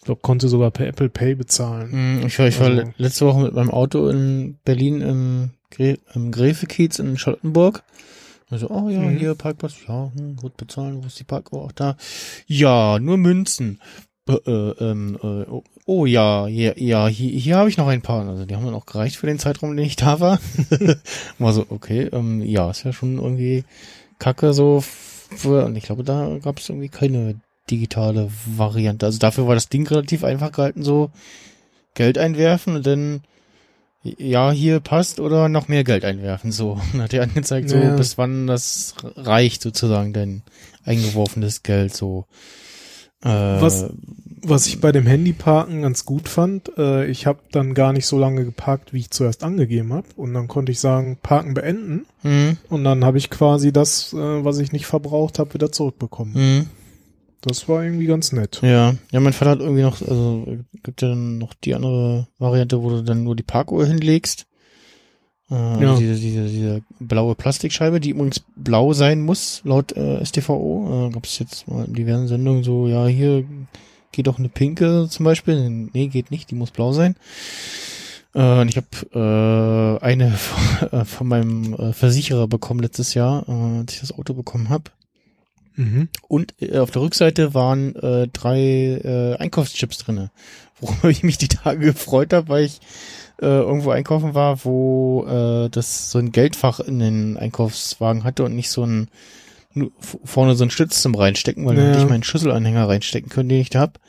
ich 0.04 0.06
glaube, 0.06 0.20
konnte 0.22 0.50
sogar 0.50 0.70
per 0.70 0.86
Apple 0.86 1.08
Pay 1.08 1.36
bezahlen. 1.36 2.18
Mhm, 2.20 2.28
Ich 2.28 2.38
war, 2.38 2.48
ich 2.48 2.60
war 2.60 2.68
Also- 2.68 2.82
le- 2.82 2.94
letzte 2.98 3.26
Woche 3.26 3.42
mit 3.44 3.54
meinem 3.54 3.72
Auto 3.72 4.10
in 4.10 4.58
Berlin 4.66 5.00
im, 5.00 5.50
Gre 5.72 5.98
im 6.14 6.30
Gräfekiez 6.32 7.00
in 7.00 7.18
Charlottenburg. 7.18 7.84
Also, 8.50 8.70
oh 8.70 8.90
ja, 8.90 9.00
Mhm. 9.00 9.18
hier 9.18 9.34
Parkplatz, 9.34 9.76
ja, 9.88 10.12
hm, 10.14 10.36
gut 10.36 10.58
bezahlen, 10.58 11.02
wo 11.02 11.08
ist 11.08 11.20
die 11.22 11.24
Parkuhr 11.24 11.62
auch 11.64 11.72
da? 11.72 11.96
Ja, 12.48 13.00
nur 13.00 13.16
Münzen. 13.18 13.80
Äh, 14.28 14.34
äh, 14.34 14.76
ähm, 14.82 15.18
äh, 15.24 15.50
oh, 15.50 15.64
oh 15.86 16.06
ja, 16.06 16.48
ja, 16.48 16.74
ja, 16.76 17.08
hier, 17.08 17.30
hier 17.40 17.56
habe 17.58 17.70
ich 17.70 17.78
noch 17.78 17.88
ein 17.88 18.02
paar. 18.02 18.28
Also 18.28 18.46
die 18.46 18.56
haben 18.56 18.66
dann 18.66 18.76
auch 18.76 18.86
gereicht 18.86 19.16
für 19.16 19.28
den 19.28 19.40
Zeitraum, 19.40 19.76
den 19.78 19.86
ich 19.86 19.96
da 19.96 20.20
war. 20.20 20.40
war 21.40 21.54
so, 21.54 21.66
okay, 21.70 22.10
ähm, 22.12 22.42
ja, 22.42 22.70
ist 22.70 22.84
ja 22.84 22.92
schon 22.94 23.20
irgendwie 23.20 23.64
kacke 24.20 24.54
so. 24.54 24.82
Für, 24.82 25.66
und 25.66 25.76
ich 25.78 25.86
glaube, 25.86 26.04
da 26.04 26.38
gab 26.44 26.60
es 26.60 26.70
irgendwie 26.70 26.90
keine 26.90 27.36
digitale 27.70 28.30
Variante. 28.46 29.06
Also 29.06 29.20
dafür 29.20 29.48
war 29.48 29.56
das 29.56 29.70
Ding 29.70 29.88
relativ 29.88 30.24
einfach 30.24 30.52
gehalten, 30.52 30.84
so 30.84 31.12
Geld 31.96 32.18
einwerfen 32.18 32.76
und 32.76 32.86
dann 32.86 33.22
ja, 34.04 34.52
hier 34.52 34.82
passt 34.82 35.22
oder 35.22 35.48
noch 35.48 35.70
mehr 35.70 35.86
Geld 35.86 36.04
einwerfen, 36.04 36.52
so. 36.52 36.72
Und 36.94 37.02
hat 37.02 37.14
er 37.14 37.24
angezeigt, 37.24 37.70
so 37.70 37.78
Ja. 37.78 37.96
bis 37.96 38.18
wann 38.18 38.48
das 38.48 38.96
reicht, 39.16 39.62
sozusagen, 39.62 40.12
dein 40.12 40.42
eingeworfenes 40.84 41.64
Geld, 41.64 41.96
so. 41.96 42.26
Äh, 43.24 43.30
Was- 43.30 43.86
Was 44.46 44.68
ich 44.68 44.82
bei 44.82 44.92
dem 44.92 45.08
Handyparken 45.08 45.84
ganz 45.84 46.04
gut 46.04 46.28
fand, 46.28 46.70
äh, 46.78 47.06
ich 47.06 47.26
habe 47.28 47.40
dann 47.54 47.74
gar 47.74 47.94
nicht 47.94 48.06
so 48.06 48.20
lange 48.20 48.44
geparkt, 48.44 48.92
wie 48.92 49.00
ich 49.00 49.10
zuerst 49.10 49.42
angegeben 49.42 49.94
habe. 49.94 50.08
Und 50.18 50.34
dann 50.34 50.50
konnte 50.50 50.74
ich 50.74 50.82
sagen, 50.82 51.18
Parken 51.24 51.54
beenden. 51.54 52.06
Hm, 52.24 52.58
Und 52.70 52.84
dann 52.84 53.06
habe 53.06 53.18
ich 53.18 53.30
quasi 53.30 53.72
das, 53.72 54.12
äh, 54.12 54.18
was 54.44 54.58
ich 54.58 54.74
nicht 54.74 54.86
verbraucht 54.86 55.40
habe, 55.40 55.54
wieder 55.54 55.72
zurückbekommen. 55.72 56.34
hm, 56.34 56.70
Das 57.46 57.68
war 57.68 57.84
irgendwie 57.84 58.06
ganz 58.06 58.32
nett. 58.32 58.60
ja. 58.64 58.96
Ja, 59.12 59.20
mein 59.20 59.34
Vater 59.34 59.52
hat 59.52 59.60
irgendwie 59.60 59.82
noch, 59.82 60.02
also 60.02 60.46
gibt 60.84 61.02
ja 61.02 61.10
dann 61.10 61.38
noch 61.38 61.54
die 61.54 61.76
andere 61.76 62.28
Variante, 62.40 62.82
wo 62.82 62.90
du 62.90 63.04
dann 63.04 63.24
nur 63.24 63.36
die 63.36 63.44
Parkuhr 63.44 63.86
hinlegst. 63.86 64.46
Äh, 65.52 65.54
Ja. 65.84 65.96
diese, 65.98 66.16
diese, 66.16 66.48
diese 66.48 66.82
blaue 67.00 67.36
Plastikscheibe, 67.36 68.00
die 68.00 68.12
übrigens 68.12 68.42
blau 68.56 68.94
sein 68.94 69.22
muss, 69.22 69.62
laut 69.66 69.92
äh, 69.98 70.24
STVO. 70.26 71.08
Äh, 71.10 71.14
Gab 71.14 71.26
es 71.26 71.38
jetzt 71.40 71.68
mal 71.68 71.86
in 71.86 71.94
diversen 71.94 72.28
Sendungen 72.28 72.64
so, 72.64 72.88
ja, 72.88 73.06
hier 73.08 73.44
geht 74.14 74.28
doch 74.28 74.40
eine 74.40 74.50
pinke 74.50 75.08
zum 75.10 75.26
Beispiel. 75.26 75.70
Nee, 75.70 76.08
geht 76.08 76.32
nicht, 76.32 76.50
die 76.50 76.56
muss 76.56 76.72
blau 76.72 76.94
sein. 76.94 77.16
Äh, 78.34 78.62
und 78.62 78.70
ich 78.70 78.78
habe 78.78 80.00
äh, 80.02 80.06
eine 80.06 80.32
von, 80.38 80.88
äh, 81.00 81.04
von 81.06 81.28
meinem 81.28 81.74
äh, 81.74 81.92
Versicherer 81.94 82.48
bekommen 82.48 82.80
letztes 82.80 83.14
Jahr, 83.16 83.44
äh, 83.50 83.80
als 83.80 83.94
ich 83.96 84.00
das 84.00 84.14
Auto 84.18 84.34
bekommen 84.34 84.70
habe. 84.70 84.86
Mhm. 85.76 86.10
Und 86.28 86.54
äh, 86.62 86.78
auf 86.78 86.92
der 86.92 87.02
Rückseite 87.02 87.54
waren 87.54 87.96
äh, 87.96 88.28
drei 88.28 88.60
äh, 88.60 89.36
Einkaufschips 89.38 89.98
drinne, 90.00 90.32
worüber 90.82 91.10
ich 91.10 91.24
mich 91.24 91.38
die 91.38 91.48
Tage 91.48 91.80
gefreut 91.86 92.34
habe, 92.34 92.50
weil 92.50 92.66
ich 92.66 92.80
äh, 93.42 93.46
irgendwo 93.46 93.92
einkaufen 93.92 94.34
war, 94.36 94.64
wo 94.64 95.26
äh, 95.28 95.70
das 95.70 96.12
so 96.12 96.20
ein 96.20 96.32
Geldfach 96.32 96.80
in 96.80 97.00
den 97.00 97.38
Einkaufswagen 97.38 98.24
hatte 98.24 98.44
und 98.44 98.56
nicht 98.56 98.70
so 98.70 98.86
ein 98.86 99.10
vorne 100.24 100.54
so 100.54 100.64
ein 100.64 100.70
Stütz 100.70 101.02
zum 101.02 101.16
reinstecken, 101.16 101.66
weil 101.66 101.76
dann 101.76 101.86
Ja. 101.86 101.92
hätte 101.94 102.04
ich 102.04 102.10
meinen 102.10 102.22
Schlüsselanhänger 102.24 102.88
reinstecken 102.88 103.30
können, 103.30 103.50
den 103.50 103.60
ich 103.62 103.72
da 103.72 103.80
hab. 103.80 104.00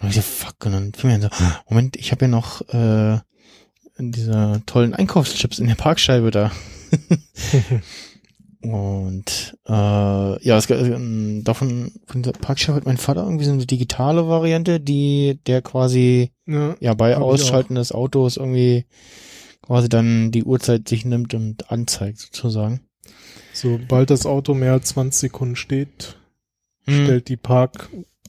Und 0.00 0.08
ich 0.08 0.16
so, 0.16 0.22
fuck, 0.22 0.56
und 0.66 0.72
dann 0.72 0.92
fiel 0.92 1.10
mir 1.10 1.20
so, 1.20 1.28
Moment, 1.68 1.94
ich 1.96 2.10
habe 2.10 2.24
ja 2.24 2.28
noch 2.28 2.62
äh, 2.74 3.18
diese 3.98 4.60
tollen 4.66 4.94
Einkaufschips 4.94 5.60
in 5.60 5.68
der 5.68 5.76
Parkscheibe 5.76 6.32
da. 6.32 6.50
Und 8.60 9.56
äh, 9.66 9.72
ja, 9.72 10.56
es, 10.56 10.68
ähm, 10.70 11.42
davon 11.44 11.92
von 12.06 12.22
der 12.22 12.32
Parkscheibe 12.32 12.76
hat 12.78 12.86
mein 12.86 12.96
Vater 12.96 13.22
irgendwie 13.22 13.44
so 13.44 13.52
eine 13.52 13.66
digitale 13.66 14.28
Variante, 14.28 14.80
die 14.80 15.38
der 15.46 15.62
quasi 15.62 16.32
Ja. 16.46 16.74
ja 16.80 16.94
bei 16.94 17.16
Ausschalten 17.16 17.76
des 17.76 17.92
Autos 17.92 18.36
irgendwie 18.36 18.84
quasi 19.62 19.88
dann 19.88 20.32
die 20.32 20.42
Uhrzeit 20.44 20.88
sich 20.88 21.04
nimmt 21.04 21.34
und 21.34 21.70
anzeigt 21.70 22.18
sozusagen. 22.18 22.80
Sobald 23.52 24.10
das 24.10 24.26
Auto 24.26 24.54
mehr 24.54 24.72
als 24.72 24.88
20 24.88 25.20
Sekunden 25.20 25.56
steht, 25.56 26.16
Hm. 26.86 27.04
stellt 27.04 27.28
die 27.28 27.36
Park, 27.36 27.88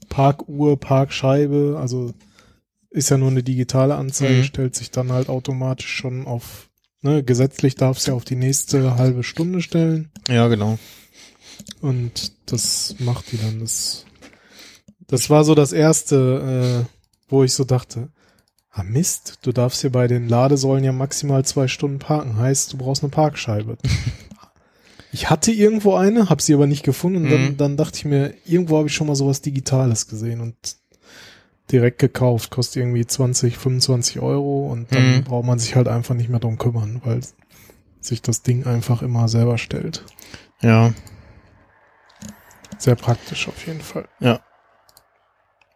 Parkuhr, 0.10 0.80
Parkscheibe, 0.80 1.78
also 1.80 2.14
ist 2.92 3.10
ja 3.10 3.18
nur 3.18 3.30
eine 3.30 3.44
digitale 3.44 3.96
Anzeige, 3.96 4.40
Mhm. 4.40 4.44
stellt 4.44 4.76
sich 4.76 4.92
dann 4.92 5.12
halt 5.12 5.30
automatisch 5.30 5.92
schon 5.92 6.26
auf, 6.28 6.69
ne, 7.02 7.24
gesetzlich 7.24 7.76
darf 7.76 7.98
es 7.98 8.06
ja 8.08 8.14
auf 8.14 8.26
die 8.26 8.36
nächste 8.36 8.96
halbe 8.98 9.24
Stunde 9.24 9.62
stellen 9.62 10.12
Ja, 10.28 10.48
genau. 10.48 10.78
und 11.82 12.34
das 12.52 12.96
macht 13.00 13.32
die 13.32 13.38
dann. 13.38 13.60
Das, 13.60 14.06
das 15.08 15.30
war 15.30 15.44
so 15.44 15.56
das 15.56 15.72
erste, 15.74 16.86
äh, 16.88 16.94
wo 17.30 17.44
ich 17.44 17.54
so 17.54 17.64
dachte, 17.64 18.10
Ah 18.72 18.84
Mist, 18.84 19.40
du 19.42 19.52
darfst 19.52 19.82
hier 19.82 19.92
bei 19.92 20.08
den 20.08 20.30
Ladesäulen 20.30 20.84
ja 20.84 20.92
maximal 20.92 21.44
zwei 21.44 21.68
Stunden 21.68 21.98
parken. 22.00 22.38
Heißt, 22.38 22.72
du 22.74 22.78
brauchst 22.78 23.04
eine 23.04 23.10
Parkscheibe. 23.10 23.78
ich 25.12 25.30
hatte 25.30 25.52
irgendwo 25.52 25.96
eine, 25.96 26.30
habe 26.30 26.42
sie 26.42 26.54
aber 26.54 26.68
nicht 26.68 26.84
gefunden. 26.84 27.24
Und 27.24 27.30
dann, 27.32 27.42
Mhm. 27.50 27.58
dann 27.58 27.78
dachte 27.78 27.98
ich 27.98 28.06
mir, 28.06 28.34
irgendwo 28.46 28.78
habe 28.78 28.88
ich 28.88 28.94
schon 28.94 29.08
mal 29.08 29.16
sowas 29.16 29.42
Digitales 29.42 30.08
gesehen 30.08 30.40
und 30.40 30.56
direkt 31.72 32.00
gekauft. 32.00 32.52
Kostet 32.52 32.78
irgendwie 32.78 33.06
20, 33.06 33.58
25 33.58 34.20
Euro 34.20 34.68
und 34.72 34.94
dann 34.96 35.18
Mhm. 35.18 35.24
braucht 35.24 35.46
man 35.46 35.60
sich 35.60 35.76
halt 35.76 35.88
einfach 35.88 36.16
nicht 36.16 36.30
mehr 36.30 36.40
drum 36.40 36.58
kümmern, 36.58 37.02
weil 37.04 37.22
sich 38.02 38.22
das 38.22 38.42
Ding 38.44 38.66
einfach 38.66 39.02
immer 39.02 39.28
selber 39.28 39.58
stellt. 39.58 40.06
Ja. 40.62 40.94
Sehr 42.78 42.96
praktisch 42.96 43.48
auf 43.48 43.66
jeden 43.68 43.82
Fall. 43.82 44.08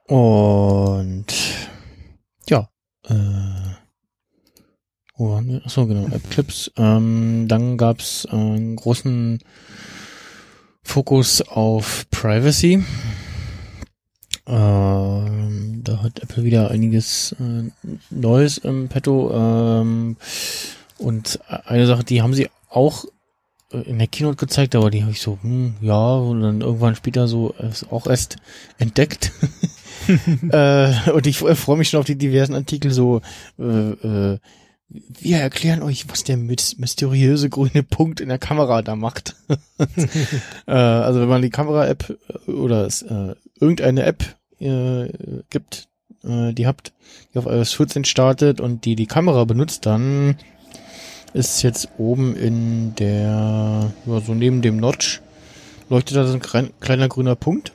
Und 0.08 1.25
ja, 2.47 2.69
äh, 3.08 3.13
wo 5.15 5.32
waren 5.32 5.47
wir? 5.47 5.65
Achso, 5.65 5.86
genau, 5.88 6.08
App-Clips. 6.13 6.71
Ähm, 6.77 7.45
dann 7.47 7.77
gab's 7.77 8.25
einen 8.25 8.75
großen 8.75 9.39
Fokus 10.84 11.41
auf 11.41 12.06
Privacy. 12.10 12.84
Ähm, 14.45 15.82
da 15.84 16.03
hat 16.03 16.19
Apple 16.19 16.43
wieder 16.43 16.69
einiges 16.71 17.36
äh, 17.39 17.69
Neues 18.10 18.58
im 18.58 18.89
Petto. 18.89 19.32
Ähm, 19.34 20.17
und 20.97 21.39
eine 21.47 21.88
Sache, 21.88 22.03
die 22.03 22.21
haben 22.21 22.34
sie 22.34 22.49
auch 22.69 23.06
äh, 23.71 23.77
in 23.79 23.99
der 23.99 24.08
Keynote 24.08 24.38
gezeigt, 24.38 24.75
aber 24.75 24.89
die 24.89 25.01
habe 25.01 25.12
ich 25.12 25.21
so, 25.21 25.38
hm, 25.41 25.75
ja, 25.82 26.15
und 26.15 26.41
dann 26.41 26.62
irgendwann 26.62 26.95
später 26.95 27.27
so 27.27 27.53
äh, 27.58 27.69
auch 27.89 28.08
erst 28.08 28.38
entdeckt. 28.77 29.32
äh, 30.49 31.12
und 31.12 31.27
ich 31.27 31.41
äh, 31.41 31.56
freue 31.56 31.77
mich 31.77 31.89
schon 31.89 31.99
auf 31.99 32.06
die 32.06 32.17
diversen 32.17 32.56
Artikel 32.56 32.91
so, 32.91 33.21
äh, 33.60 33.63
äh, 33.63 34.39
wir 34.89 35.38
erklären 35.38 35.82
euch, 35.82 36.08
was 36.10 36.23
der 36.23 36.38
mys- 36.38 36.79
mysteriöse 36.79 37.49
grüne 37.49 37.82
Punkt 37.82 38.19
in 38.19 38.29
der 38.29 38.38
Kamera 38.38 38.82
da 38.84 38.95
macht. 38.95 39.36
äh, 40.67 40.71
also 40.71 41.19
wenn 41.19 41.29
man 41.29 41.41
die 41.41 41.49
Kamera-App 41.49 42.15
äh, 42.47 42.51
oder 42.51 42.86
äh, 42.86 43.36
irgendeine 43.63 44.04
App 44.04 44.23
äh, 44.60 45.08
gibt, 45.49 45.88
äh, 46.23 46.54
die 46.54 46.67
habt, 46.67 46.93
die 47.34 47.39
auf 47.39 47.45
iOS 47.45 47.73
14 47.73 48.06
startet 48.06 48.62
und 48.62 48.86
die 48.86 48.95
die 48.95 49.08
Kamera 49.08 49.45
benutzt, 49.45 49.86
dann 49.86 50.36
ist 51.34 51.63
jetzt 51.63 51.89
oben 51.97 52.36
in 52.36 52.95
der, 52.95 53.91
so 54.06 54.34
neben 54.34 54.62
dem 54.62 54.78
Notch, 54.78 55.21
leuchtet 55.89 56.17
da 56.17 56.28
so 56.28 56.34
ein 56.34 56.39
klein, 56.41 56.71
kleiner 56.80 57.08
grüner 57.08 57.36
Punkt. 57.36 57.73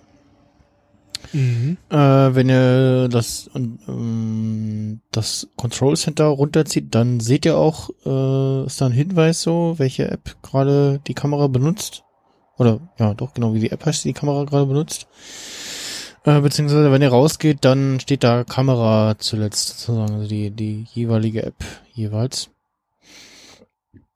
Mhm. 1.33 1.77
Äh, 1.91 1.97
wenn 1.97 2.49
ihr 2.49 3.09
das, 3.09 3.51
ähm, 3.55 5.01
das 5.11 5.49
Control 5.57 5.97
Center 5.97 6.27
runterzieht, 6.27 6.95
dann 6.95 7.21
seht 7.21 7.45
ihr 7.45 7.57
auch, 7.57 7.91
äh, 8.07 8.67
ist 8.67 8.81
da 8.81 8.87
ein 8.87 8.93
Hinweis 8.93 9.43
so, 9.43 9.75
welche 9.79 10.11
App 10.11 10.37
gerade 10.43 11.01
die 11.07 11.15
Kamera 11.15 11.49
benutzt. 11.49 12.05
Oder, 12.57 12.81
ja, 12.99 13.15
doch, 13.15 13.35
genau, 13.35 13.55
wie 13.55 13.61
die 13.61 13.71
App 13.71 13.85
heißt, 13.85 14.05
die 14.05 14.09
die 14.09 14.19
Kamera 14.19 14.45
gerade 14.45 14.67
benutzt. 14.67 15.07
Äh, 16.29 16.43
beziehungsweise, 16.43 16.93
wenn 16.93 17.01
ihr 17.01 17.09
rausgeht, 17.09 17.65
dann 17.65 18.01
steht 18.01 18.23
da 18.23 18.45
Kamera 18.45 19.17
zuletzt, 19.19 19.69
sozusagen, 19.69 20.13
also 20.13 20.29
die, 20.29 20.51
die 20.51 20.85
jeweilige 20.93 21.43
App 21.43 21.65
jeweils. 21.95 22.51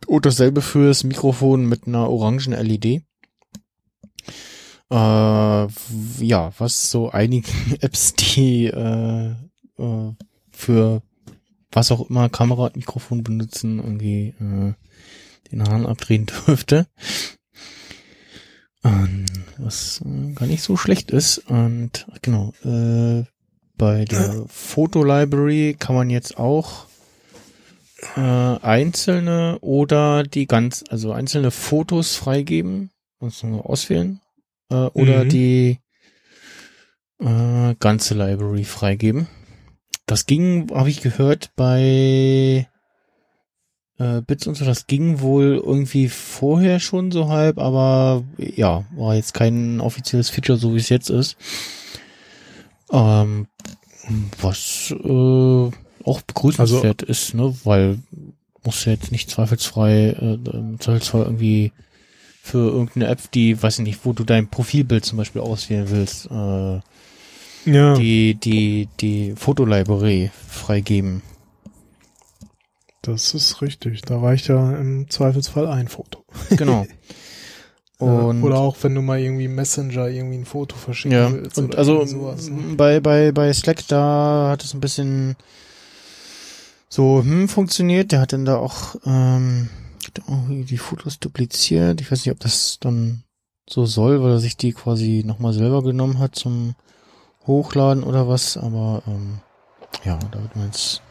Und 0.07 0.27
dasselbe 0.27 0.61
fürs 0.61 1.05
Mikrofon 1.05 1.65
mit 1.65 1.87
einer 1.87 2.11
orangen 2.11 2.53
LED. 2.53 2.85
Äh, 2.85 3.03
ja, 4.91 6.53
was 6.59 6.91
so 6.91 7.11
einigen 7.11 7.47
Apps, 7.81 8.13
die 8.13 8.67
äh, 8.67 9.31
äh, 9.79 10.13
für 10.51 11.01
was 11.71 11.93
auch 11.93 12.11
immer 12.11 12.29
Kamera 12.29 12.67
und 12.67 12.77
Mikrofon 12.77 13.25
benutzen, 13.25 13.79
irgendwie 13.79 14.35
äh, 14.39 14.75
den 15.51 15.63
Hahn 15.67 15.87
abdrehen 15.87 16.27
dürfte. 16.47 16.87
Ähm, 18.85 19.25
was 19.59 20.01
äh, 20.05 20.33
gar 20.33 20.47
nicht 20.47 20.63
so 20.63 20.77
schlecht 20.77 21.11
ist. 21.11 21.39
Und 21.39 22.07
genau, 22.23 22.53
äh, 22.65 23.25
bei 23.77 24.05
der 24.05 24.45
Fotolibrary 24.49 25.77
kann 25.79 25.95
man 25.95 26.11
jetzt 26.11 26.37
auch 26.39 26.87
äh, 28.17 28.21
einzelne 28.21 29.59
oder 29.61 30.25
die 30.25 30.47
ganz, 30.47 30.85
also 30.89 31.13
einzelne 31.13 31.51
Fotos 31.51 32.17
freigeben, 32.17 32.91
muss 33.21 33.43
man 33.43 33.61
auswählen, 33.61 34.21
äh, 34.71 34.75
oder 34.75 35.25
Mhm. 35.25 35.29
die 35.29 35.79
äh, 37.21 37.75
ganze 37.79 38.15
Library 38.15 38.65
freigeben. 38.65 39.29
Das 40.07 40.27
ging, 40.27 40.69
habe 40.75 40.91
ich 40.91 41.01
gehört, 41.01 41.53
bei 41.55 42.69
äh, 43.99 44.21
Bits 44.23 44.47
und 44.47 44.57
so, 44.57 44.65
das 44.65 44.87
ging 44.87 45.21
wohl 45.21 45.61
irgendwie 45.65 46.09
vorher 46.09 46.81
schon 46.81 47.11
so 47.11 47.29
halb, 47.29 47.59
aber 47.59 48.25
ja, 48.39 48.85
war 48.97 49.15
jetzt 49.15 49.35
kein 49.35 49.81
offizielles 49.81 50.31
Feature, 50.31 50.59
so 50.59 50.75
wie 50.75 50.79
es 50.79 50.89
jetzt 50.89 51.11
ist. 51.11 51.37
Ähm, 52.91 53.47
was 54.41 54.95
äh, 54.99 55.71
auch 56.05 56.23
begrüßenswert 56.27 57.03
ist, 57.03 57.35
ne, 57.35 57.55
weil 57.65 57.99
muss 58.65 58.85
ja 58.85 58.93
jetzt 58.93 59.13
nicht 59.13 59.31
zweifelsfrei, 59.31 60.11
äh, 60.11 60.39
im 60.51 60.79
Zweifelsfall 60.79 61.23
irgendwie 61.23 61.73
für 62.43 62.59
irgendeine 62.59 63.07
App, 63.07 63.31
die, 63.33 63.61
weiß 63.63 63.79
ich 63.79 63.85
nicht, 63.85 64.01
wo 64.05 64.13
du 64.13 64.25
dein 64.25 64.49
Profilbild 64.49 65.05
zum 65.05 65.19
Beispiel 65.19 65.41
auswählen 65.41 65.91
willst, 65.91 66.27
äh, 66.27 66.81
Ja, 67.71 67.95
die, 67.95 68.35
die, 68.35 68.89
die 69.01 69.35
Fotolibrary 69.37 70.31
freigeben. 70.49 71.23
Das 73.03 73.35
ist 73.35 73.61
richtig. 73.63 74.03
Da 74.03 74.21
reicht 74.21 74.49
ja 74.49 74.77
im 74.77 75.11
Zweifelsfall 75.11 75.67
ein 75.69 75.89
Foto. 75.89 76.25
Genau. 76.57 76.87
Und 77.99 78.43
oder 78.43 78.59
auch 78.59 78.77
wenn 78.83 78.97
du 78.97 79.01
mal 79.01 79.21
irgendwie 79.21 79.47
Messenger 79.47 80.09
irgendwie 80.09 80.39
ein 80.39 80.45
Foto 80.45 80.75
verschicken 80.75 81.17
ja, 81.17 81.33
willst. 81.33 81.57
und 81.57 81.77
also 81.77 82.05
sowas, 82.05 82.49
ne? 82.49 82.75
bei, 82.75 82.99
bei, 82.99 83.31
bei 83.31 83.53
Slack, 83.53 83.87
da 83.87 84.49
hat 84.51 84.65
es 84.65 84.75
ein 84.75 84.81
bisschen 84.81 85.37
so 86.89 87.23
hm, 87.23 87.49
funktioniert. 87.49 88.11
Der 88.11 88.21
hat 88.21 88.33
dann 88.33 88.45
da 88.45 88.57
auch 88.57 88.97
ähm, 89.07 89.69
die 90.49 90.79
Fotos 90.79 91.21
dupliziert. 91.21 92.01
Ich 92.01 92.11
weiß 92.11 92.25
nicht, 92.25 92.33
ob 92.33 92.41
das 92.41 92.79
dann 92.81 93.23
so 93.71 93.87
soll, 93.87 94.21
weil 94.21 94.33
er 94.33 94.41
sich 94.41 94.57
die 94.57 94.73
quasi 94.73 95.23
nochmal 95.25 95.53
selber 95.53 95.85
genommen 95.85 96.19
hat 96.19 96.35
zum 96.35 96.75
Hochladen 97.47 98.03
oder 98.03 98.27
was. 98.27 98.57
Aber 98.57 99.03
ähm, 99.07 99.39
ja, 100.05 100.19
da 100.33 100.43
wird 100.43 100.57
man 100.57 100.67
jetzt 100.67 101.03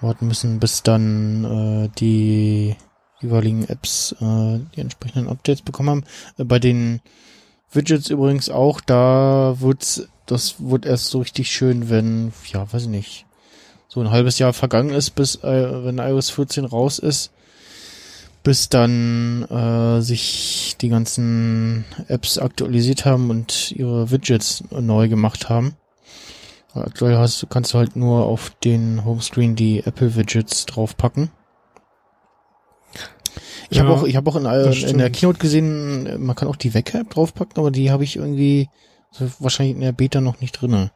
warten 0.00 0.26
müssen, 0.26 0.60
bis 0.60 0.82
dann 0.82 1.44
äh, 1.44 1.88
die 1.98 2.76
jeweiligen 3.20 3.68
Apps 3.68 4.12
äh, 4.20 4.60
die 4.74 4.80
entsprechenden 4.80 5.28
Updates 5.28 5.62
bekommen 5.62 5.90
haben. 5.90 6.04
Äh, 6.38 6.44
bei 6.44 6.58
den 6.58 7.00
Widgets 7.72 8.08
übrigens 8.08 8.48
auch, 8.48 8.80
da 8.80 9.56
wird's, 9.58 10.08
das 10.26 10.56
wird 10.58 10.86
erst 10.86 11.06
so 11.06 11.18
richtig 11.18 11.50
schön, 11.50 11.90
wenn, 11.90 12.32
ja, 12.52 12.72
weiß 12.72 12.82
ich 12.82 12.88
nicht, 12.88 13.26
so 13.88 14.00
ein 14.00 14.10
halbes 14.10 14.38
Jahr 14.38 14.52
vergangen 14.52 14.90
ist, 14.90 15.10
bis, 15.10 15.36
äh, 15.36 15.84
wenn 15.84 15.98
iOS 15.98 16.30
14 16.30 16.64
raus 16.64 16.98
ist, 16.98 17.32
bis 18.42 18.68
dann 18.68 19.42
äh, 19.44 20.00
sich 20.00 20.76
die 20.80 20.88
ganzen 20.88 21.84
Apps 22.06 22.38
aktualisiert 22.38 23.04
haben 23.04 23.30
und 23.30 23.72
ihre 23.72 24.10
Widgets 24.10 24.64
neu 24.70 25.08
gemacht 25.08 25.48
haben. 25.48 25.76
Aktuell 26.74 27.16
hast, 27.16 27.42
du- 27.42 27.46
kannst 27.46 27.72
du 27.74 27.78
halt 27.78 27.96
nur 27.96 28.24
auf 28.26 28.50
den 28.62 29.04
Homescreen 29.04 29.56
die 29.56 29.80
Apple 29.84 30.14
Widgets 30.16 30.66
draufpacken. 30.66 31.30
Ich 33.70 33.76
Ja, 33.78 33.84
habe 33.84 33.92
auch, 33.94 34.04
ich 34.04 34.16
habe 34.16 34.30
auch 34.30 34.36
in, 34.36 34.46
äh, 34.46 34.72
in 34.88 34.98
der. 34.98 35.10
Keynote 35.10 35.38
gesehen, 35.38 36.24
man 36.24 36.34
kann 36.36 36.48
auch 36.48 36.56
die 36.56 36.72
Wecker-App 36.74 37.10
draufpacken, 37.10 37.58
aber 37.58 37.70
die 37.70 37.90
habe 37.90 38.04
ich 38.04 38.16
irgendwie 38.16 38.68
wahrscheinlich 39.38 39.74
in 39.76 39.80
der 39.82 39.92
Beta 39.92 40.20
noch 40.20 40.40
nicht 40.40 40.52
drinne. 40.52 40.90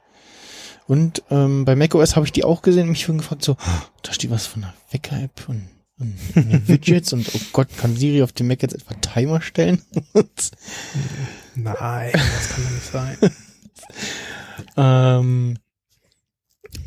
Und 0.86 1.22
ähm, 1.30 1.64
bei 1.64 1.76
macOS 1.76 2.16
habe 2.16 2.26
ich 2.26 2.32
die 2.32 2.44
auch 2.44 2.62
gesehen 2.62 2.84
und 2.84 2.90
mich 2.90 3.02
schon 3.02 3.18
gefragt, 3.18 3.44
so, 3.44 3.56
da 4.02 4.12
steht 4.12 4.30
was 4.30 4.46
von 4.46 4.64
einer 4.64 4.74
Wecker-App 4.90 5.48
und, 5.48 5.68
und, 5.98 6.16
und 6.34 6.68
Widgets 6.68 7.12
und 7.12 7.28
oh 7.34 7.40
Gott, 7.52 7.68
kann 7.76 7.96
Siri 7.96 8.22
auf 8.22 8.32
dem 8.32 8.48
Mac 8.48 8.62
jetzt 8.62 8.74
etwa 8.74 8.94
Timer 8.94 9.40
stellen? 9.40 9.82
Nein, 11.54 12.10
das 12.12 12.48
kann 12.50 12.64
doch 12.64 12.70
nicht 12.70 12.90
sein. 12.92 13.16
ähm, 14.76 15.58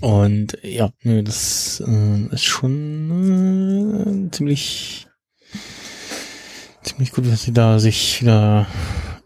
und 0.02 0.58
ja, 0.64 0.92
nö, 1.04 1.24
das 1.24 1.84
äh, 1.86 2.34
ist 2.34 2.44
schon 2.46 4.30
äh, 4.30 4.32
ziemlich 4.32 5.08
ziemlich 6.84 7.12
gut, 7.12 7.32
was 7.32 7.44
sie 7.44 7.54
da 7.54 7.80
sich 7.80 8.22
wieder 8.22 8.68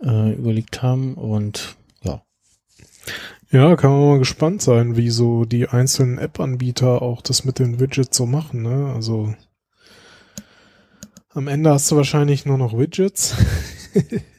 äh, 0.03 0.33
überlegt 0.33 0.81
haben 0.81 1.15
und 1.15 1.75
ja. 2.03 2.23
Ja, 3.51 3.75
kann 3.75 3.91
man 3.91 4.07
mal 4.07 4.19
gespannt 4.19 4.61
sein, 4.61 4.95
wie 4.95 5.09
so 5.09 5.45
die 5.45 5.67
einzelnen 5.67 6.17
App-Anbieter 6.17 7.01
auch 7.01 7.21
das 7.21 7.45
mit 7.45 7.59
den 7.59 7.79
Widgets 7.79 8.15
so 8.15 8.25
machen, 8.25 8.61
ne? 8.61 8.91
Also 8.93 9.33
am 11.31 11.47
Ende 11.47 11.71
hast 11.71 11.89
du 11.91 11.95
wahrscheinlich 11.95 12.45
nur 12.45 12.57
noch 12.57 12.77
Widgets. 12.77 13.35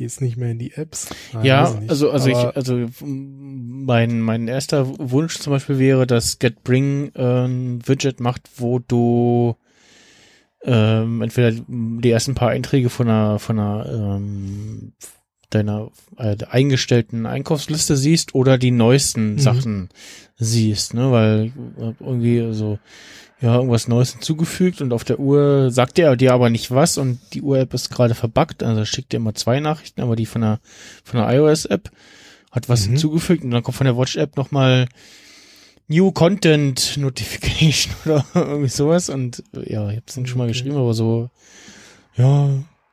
Gehst 0.00 0.22
nicht 0.22 0.38
mehr 0.38 0.50
in 0.50 0.58
die 0.58 0.72
Apps. 0.72 1.10
Nein, 1.34 1.44
ja, 1.44 1.74
also 1.86 2.10
also 2.10 2.30
Aber 2.30 2.48
ich 2.48 2.56
also 2.56 2.86
mein, 3.04 4.22
mein 4.22 4.48
erster 4.48 4.88
Wunsch 4.98 5.36
zum 5.36 5.52
Beispiel 5.52 5.78
wäre, 5.78 6.06
dass 6.06 6.38
GetBring 6.38 7.12
ein 7.14 7.86
Widget 7.86 8.18
macht, 8.18 8.48
wo 8.56 8.78
du 8.78 9.56
ähm, 10.62 11.20
entweder 11.20 11.52
die 11.68 12.10
ersten 12.10 12.34
paar 12.34 12.48
Einträge 12.48 12.88
von 12.88 13.10
einer, 13.10 13.38
von 13.38 13.58
einer 13.58 14.16
ähm, 14.16 14.92
deiner 15.50 15.90
äh, 16.16 16.34
eingestellten 16.48 17.26
Einkaufsliste 17.26 17.94
siehst 17.94 18.34
oder 18.34 18.56
die 18.56 18.70
neuesten 18.70 19.34
Mhm. 19.34 19.38
Sachen 19.38 19.88
siehst, 20.38 20.94
ne? 20.94 21.12
Weil 21.12 21.52
äh, 21.78 21.92
irgendwie 22.00 22.54
so 22.54 22.78
ja 23.40 23.54
irgendwas 23.56 23.88
Neues 23.88 24.12
hinzugefügt 24.12 24.80
und 24.82 24.92
auf 24.92 25.04
der 25.04 25.18
Uhr 25.18 25.70
sagt 25.70 25.98
er 25.98 26.14
dir 26.16 26.32
aber 26.34 26.50
nicht 26.50 26.70
was 26.70 26.98
und 26.98 27.18
die 27.32 27.42
Uhr-App 27.42 27.72
ist 27.74 27.90
gerade 27.90 28.14
verbuggt, 28.14 28.62
also 28.62 28.84
schickt 28.84 29.12
dir 29.12 29.16
immer 29.16 29.34
zwei 29.34 29.60
Nachrichten, 29.60 30.02
aber 30.02 30.14
die 30.16 30.26
von 30.26 30.42
der 30.42 30.60
von 31.04 31.20
der 31.20 31.32
iOS-App 31.34 31.90
hat 32.50 32.68
was 32.68 32.86
Mhm. 32.86 32.90
hinzugefügt 32.92 33.42
und 33.44 33.50
dann 33.50 33.62
kommt 33.62 33.76
von 33.76 33.86
der 33.86 33.96
Watch-App 33.96 34.36
nochmal 34.36 34.88
New 35.88 36.12
Content 36.12 36.96
Notification 36.98 37.94
oder 38.04 38.24
irgendwie 38.34 38.68
sowas 38.68 39.08
und 39.08 39.42
äh, 39.54 39.72
ja, 39.72 39.88
ich 39.90 39.96
hab's 39.96 40.14
dann 40.14 40.26
schon 40.26 40.38
mal 40.38 40.44
Okay. 40.44 40.52
geschrieben, 40.52 40.76
aber 40.76 40.94
so 40.94 41.30
ja, 42.16 42.50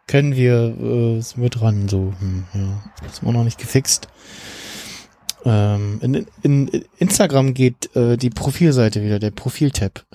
kennen 0.07 0.35
wir, 0.35 0.53
äh, 0.79 1.21
sind 1.21 1.41
wir 1.41 1.49
dran, 1.49 1.89
so, 1.89 2.13
hm, 2.19 2.45
ja, 2.53 2.83
ist 3.05 3.21
immer 3.21 3.33
noch 3.33 3.43
nicht 3.43 3.57
gefixt. 3.59 4.07
Ähm, 5.45 5.99
in, 6.01 6.13
in, 6.41 6.67
in 6.67 6.85
Instagram 6.97 7.53
geht 7.53 7.95
äh, 7.95 8.17
die 8.17 8.29
Profilseite 8.29 9.03
wieder, 9.03 9.19
der 9.19 9.31
Profiltab. 9.31 10.05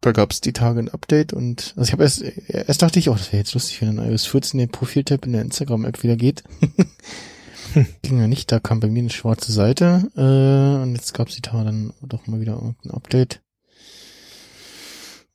da 0.00 0.12
gab's 0.12 0.40
die 0.40 0.52
Tage 0.52 0.80
ein 0.80 0.88
Update 0.88 1.32
und 1.32 1.74
also 1.76 1.88
ich 1.88 1.92
habe 1.92 2.04
erst 2.04 2.22
erst 2.22 2.82
dachte 2.82 2.98
ich 2.98 3.08
auch, 3.08 3.18
das 3.18 3.32
wäre 3.32 3.38
jetzt 3.38 3.54
lustig, 3.54 3.80
wenn 3.80 3.98
in 3.98 4.10
iOS 4.10 4.26
14 4.26 4.58
der 4.58 4.66
Profiltab 4.66 5.26
in 5.26 5.32
der 5.32 5.42
Instagram-App 5.42 6.02
wieder 6.02 6.16
geht. 6.16 6.42
Ging 8.02 8.18
ja 8.18 8.26
nicht, 8.26 8.50
da 8.50 8.58
kam 8.58 8.80
bei 8.80 8.88
mir 8.88 9.00
eine 9.00 9.10
schwarze 9.10 9.52
Seite 9.52 10.10
äh, 10.16 10.82
und 10.82 10.94
jetzt 10.94 11.14
gab's 11.14 11.34
die 11.34 11.42
Tage 11.42 11.66
dann 11.66 11.92
doch 12.02 12.26
mal 12.26 12.40
wieder 12.40 12.54
irgendein 12.54 12.92
Update. 12.92 13.40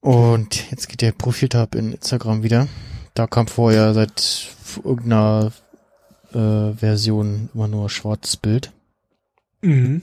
Und 0.02 0.70
jetzt 0.70 0.88
geht 0.88 1.02
der 1.02 1.14
Profiltab 1.14 1.74
in 1.74 1.94
Instagram 1.94 2.44
wieder. 2.44 2.68
Da 3.16 3.26
kam 3.26 3.48
vorher 3.48 3.94
seit 3.96 4.50
irgendeiner 4.84 5.52
Version 6.74 7.50
immer 7.54 7.68
nur 7.68 7.90
schwarzes 7.90 8.38
Bild. 8.38 8.72
Mhm. 9.62 10.02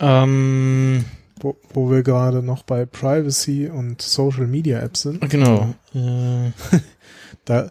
Ähm, 0.00 1.04
Wo, 1.40 1.56
wo 1.72 1.90
wir 1.90 2.02
gerade 2.02 2.42
noch 2.42 2.62
bei 2.62 2.84
Privacy 2.86 3.68
und 3.68 4.00
Social 4.02 4.46
Media 4.46 4.80
Apps 4.80 5.02
sind. 5.02 5.28
genau. 5.28 5.74
Äh, 5.94 6.50
Da, 7.44 7.70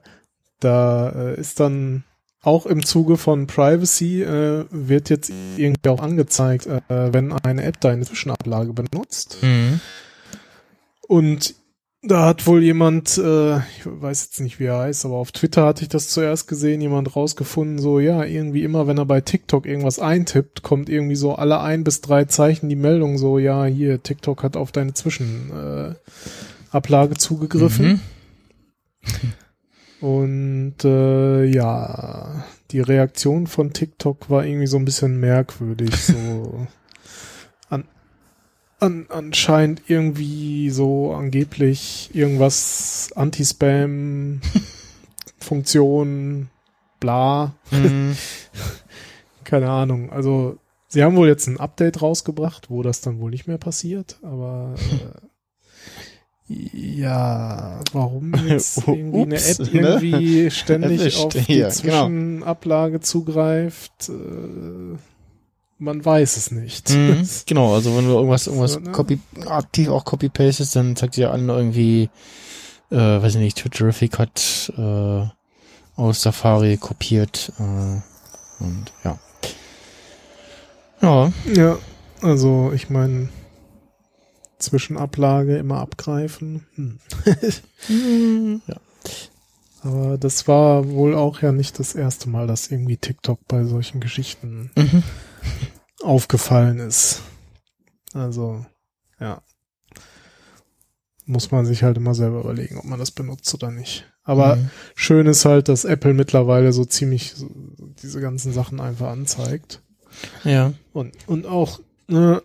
da 0.59 1.09
äh, 1.09 1.39
ist 1.39 1.59
dann 1.59 2.03
auch 2.41 2.65
im 2.65 2.85
Zuge 2.85 3.17
von 3.17 3.47
Privacy 3.47 4.21
äh, 4.21 4.65
wird 4.69 5.09
jetzt 5.09 5.31
irgendwie 5.57 5.89
auch 5.89 6.01
angezeigt, 6.01 6.67
äh, 6.67 6.81
wenn 6.89 7.31
eine 7.31 7.63
App 7.63 7.79
deine 7.79 8.05
Zwischenablage 8.05 8.73
benutzt. 8.73 9.37
mhm. 9.41 9.79
Und 11.07 11.55
da 12.05 12.25
hat 12.25 12.45
wohl 12.47 12.61
jemand, 12.61 13.17
äh, 13.17 13.57
ich 13.57 13.85
weiß 13.85 14.25
jetzt 14.25 14.41
nicht, 14.41 14.59
wie 14.59 14.65
er 14.65 14.79
heißt, 14.79 15.05
aber 15.05 15.15
auf 15.15 15.31
Twitter 15.31 15.65
hatte 15.65 15.83
ich 15.83 15.89
das 15.89 16.09
zuerst 16.09 16.47
gesehen, 16.47 16.81
jemand 16.81 17.15
rausgefunden, 17.15 17.79
so 17.79 17.99
ja, 17.99 18.23
irgendwie 18.25 18.63
immer, 18.63 18.87
wenn 18.87 18.97
er 18.97 19.05
bei 19.05 19.21
TikTok 19.21 19.65
irgendwas 19.65 19.99
eintippt, 19.99 20.63
kommt 20.63 20.89
irgendwie 20.89 21.15
so 21.15 21.35
alle 21.35 21.61
ein 21.61 21.85
bis 21.85 22.01
drei 22.01 22.25
Zeichen 22.25 22.67
die 22.67 22.75
Meldung 22.75 23.17
so, 23.17 23.39
ja, 23.39 23.63
hier, 23.65 24.03
TikTok 24.03 24.43
hat 24.43 24.57
auf 24.57 24.73
deine 24.73 24.93
Zwischenablage 24.93 25.95
äh, 27.13 27.17
zugegriffen. 27.17 27.87
Mhm. 27.87 27.99
Und 30.05 30.83
äh, 30.83 31.45
ja, 31.45 32.43
die 32.71 32.81
Reaktion 32.81 33.47
von 33.47 33.71
TikTok 33.71 34.29
war 34.29 34.45
irgendwie 34.45 34.67
so 34.67 34.75
ein 34.75 34.83
bisschen 34.83 35.21
merkwürdig. 35.21 35.95
So 35.95 36.67
an, 38.83 39.05
anscheinend 39.09 39.81
irgendwie 39.87 40.69
so 40.69 41.13
angeblich 41.13 42.09
irgendwas 42.13 43.11
Anti-Spam, 43.15 44.41
Funktion, 45.39 46.49
bla. 46.99 47.53
Mhm. 47.71 48.15
Keine 49.43 49.69
Ahnung. 49.69 50.11
Also 50.11 50.57
sie 50.87 51.03
haben 51.03 51.15
wohl 51.15 51.27
jetzt 51.27 51.47
ein 51.47 51.59
Update 51.59 52.01
rausgebracht, 52.01 52.69
wo 52.69 52.83
das 52.83 53.01
dann 53.01 53.19
wohl 53.19 53.31
nicht 53.31 53.47
mehr 53.47 53.57
passiert, 53.57 54.17
aber 54.21 54.75
äh, 54.77 55.19
ja, 56.47 57.79
warum 57.93 58.33
jetzt 58.47 58.85
irgendwie 58.87 59.21
eine 59.21 59.35
Ups, 59.35 59.59
App 59.59 59.73
ne? 59.73 59.79
irgendwie 59.79 60.51
ständig 60.51 60.99
Erwischt, 60.99 61.25
auf 61.25 61.33
die 61.33 61.45
genau. 61.45 61.69
Zwischenablage 61.69 62.99
zugreift? 62.99 64.09
Äh, 64.09 64.97
man 65.83 66.03
weiß 66.03 66.37
es 66.37 66.51
nicht. 66.51 66.89
Mhm. 66.89 67.27
Genau, 67.45 67.73
also 67.73 67.95
wenn 67.95 68.05
du 68.05 68.13
irgendwas, 68.13 68.47
irgendwas 68.47 68.73
So, 68.73 68.79
ne? 68.79 68.91
copy, 68.91 69.19
aktiv 69.45 69.89
auch 69.89 70.05
copy-pastest, 70.05 70.75
dann 70.75 70.95
zeigt 70.95 71.17
dir 71.17 71.31
an 71.31 71.49
irgendwie, 71.49 72.09
äh, 72.89 72.95
weiß 72.95 73.35
ich 73.35 73.41
nicht, 73.41 73.57
Twitterific 73.57 74.17
hat 74.17 74.71
äh, 74.77 75.25
aus 75.95 76.21
Safari 76.21 76.77
kopiert 76.77 77.51
äh, 77.59 77.63
und 78.63 78.85
ja. 79.03 79.19
Ja, 81.01 81.31
Ja, 81.53 81.77
also 82.21 82.71
ich 82.73 82.89
meine, 82.89 83.29
Zwischenablage 84.57 85.57
immer 85.57 85.79
abgreifen. 85.79 86.65
Hm. 86.75 86.99
ja. 88.67 88.77
Aber 89.81 90.17
das 90.17 90.47
war 90.47 90.89
wohl 90.89 91.13
auch 91.13 91.41
ja 91.41 91.51
nicht 91.51 91.77
das 91.77 91.93
erste 91.93 92.29
Mal, 92.29 92.47
dass 92.47 92.71
irgendwie 92.71 92.95
TikTok 92.95 93.45
bei 93.49 93.65
solchen 93.65 93.99
Geschichten 93.99 94.71
Mhm. 94.77 95.03
Aufgefallen 96.01 96.79
ist. 96.79 97.21
Also, 98.13 98.65
ja. 99.19 99.41
Muss 101.25 101.51
man 101.51 101.65
sich 101.65 101.83
halt 101.83 101.97
immer 101.97 102.13
selber 102.13 102.41
überlegen, 102.41 102.77
ob 102.77 102.83
man 102.85 102.99
das 102.99 103.11
benutzt 103.11 103.53
oder 103.53 103.71
nicht. 103.71 104.05
Aber 104.23 104.57
Mhm. 104.57 104.69
schön 104.95 105.27
ist 105.27 105.45
halt, 105.45 105.69
dass 105.69 105.85
Apple 105.85 106.13
mittlerweile 106.13 106.73
so 106.73 106.83
ziemlich 106.85 107.33
diese 108.01 108.19
ganzen 108.19 108.51
Sachen 108.53 108.79
einfach 108.81 109.07
anzeigt. 109.09 109.81
Ja. 110.43 110.73
Und, 110.91 111.13
und 111.27 111.45
auch, 111.45 111.79
ne, 112.07 112.41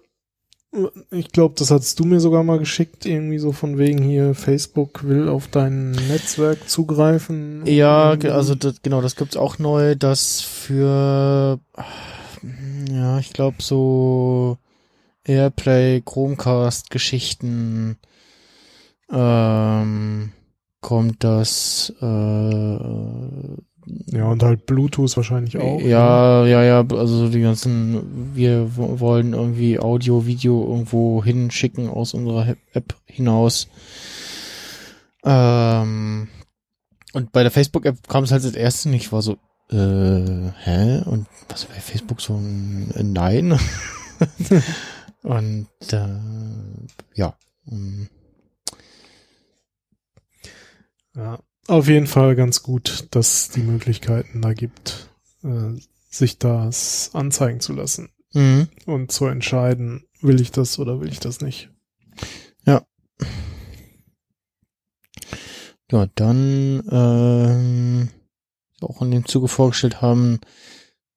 ich 1.11 1.33
glaube, 1.33 1.55
das 1.59 1.71
hattest 1.71 1.99
du 1.99 2.05
mir 2.05 2.21
sogar 2.21 2.45
mal 2.45 2.59
geschickt, 2.59 3.05
irgendwie 3.07 3.39
so 3.39 3.53
von 3.53 3.79
wegen 3.79 4.03
hier, 4.03 4.35
Facebook 4.35 5.03
will 5.05 5.29
auf 5.29 5.49
dein 5.49 5.93
Netzwerk 5.93 6.69
zugreifen. 6.69 7.65
Ja, 7.67 8.11
also 8.11 8.55
das, 8.55 8.83
genau, 8.83 9.01
das 9.01 9.17
gibt's 9.17 9.37
auch 9.37 9.59
neu, 9.59 9.97
dass 9.97 10.41
für 10.43 11.59
ja, 12.91 13.19
ich 13.19 13.33
glaube 13.33 13.63
so 13.63 14.59
Airplay, 15.25 16.03
Chromecast 16.05 16.91
Geschichten 16.91 17.97
ähm, 19.11 20.33
kommt 20.81 21.25
das 21.25 21.93
äh, 22.01 22.05
Ja, 22.05 24.31
und 24.31 24.43
halt 24.43 24.67
Bluetooth 24.67 25.17
wahrscheinlich 25.17 25.57
auch. 25.59 25.81
ja, 25.81 26.47
ja, 26.47 26.63
ja, 26.63 26.81
also 26.81 27.27
so 27.27 27.29
die 27.29 27.41
ganzen, 27.41 28.35
wir 28.35 28.77
wo- 28.77 29.01
wollen 29.01 29.33
irgendwie 29.33 29.79
Audio, 29.81 30.27
Video 30.27 30.65
irgendwo 30.69 31.25
hinschicken 31.25 31.89
aus 31.89 32.15
unserer 32.15 32.57
App 32.73 32.95
hinaus. 33.07 33.69
Ähm, 35.25 36.29
und 37.15 37.33
bei 37.33 37.43
der 37.43 37.51
Facebook-App 37.51 38.09
kam 38.09 38.25
es 38.25 38.31
halt 38.33 38.45
als 38.45 38.55
erstes 38.55 38.85
nicht, 38.87 39.07
ich 39.07 39.13
war 39.13 39.23
so, 39.23 39.39
äh, 39.71 40.51
hä? 40.65 41.03
Und 41.05 41.27
was 41.49 41.65
bei 41.67 41.75
Facebook 41.75 42.21
so 42.21 42.37
ein, 42.37 42.91
ein 42.97 43.13
Nein? 43.13 43.59
und 45.23 45.69
äh, 45.93 46.19
ja. 47.15 47.37
ähm, 47.71 48.09
Ja, 51.15 51.41
auf 51.67 51.89
jeden 51.89 52.07
Fall 52.07 52.37
ganz 52.37 52.63
gut, 52.63 53.09
dass 53.11 53.49
die 53.51 53.63
Möglichkeiten 53.63 54.41
da 54.41 54.53
gibt, 54.53 55.09
äh, 55.43 55.73
sich 56.11 56.39
das 56.39 57.11
anzeigen 57.13 57.61
zu 57.61 57.73
lassen 57.73 58.11
Mhm. 58.35 58.69
und 58.87 59.11
zu 59.11 59.27
entscheiden, 59.27 60.05
will 60.21 60.41
ich 60.41 60.51
das 60.53 60.79
oder 60.79 61.01
will 61.01 61.09
ich 61.09 61.19
das 61.21 61.41
nicht. 61.41 61.71
Ja, 65.91 66.07
dann 66.17 66.83
ähm, 66.91 68.09
auch 68.83 69.03
in 69.03 69.11
dem 69.11 69.27
Zuge 69.27 69.49
vorgestellt 69.49 70.01
haben, 70.01 70.41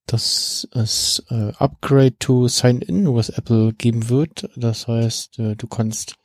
dass 0.06 0.68
es 0.74 1.24
äh, 1.30 1.52
Upgrade 1.58 2.18
to 2.20 2.48
Sign-In 2.48 3.14
was 3.14 3.30
Apple 3.30 3.74
geben 3.74 4.10
wird. 4.10 4.50
Das 4.56 4.88
heißt, 4.88 5.40
äh, 5.40 5.56
du 5.56 5.68
kannst 5.68 6.16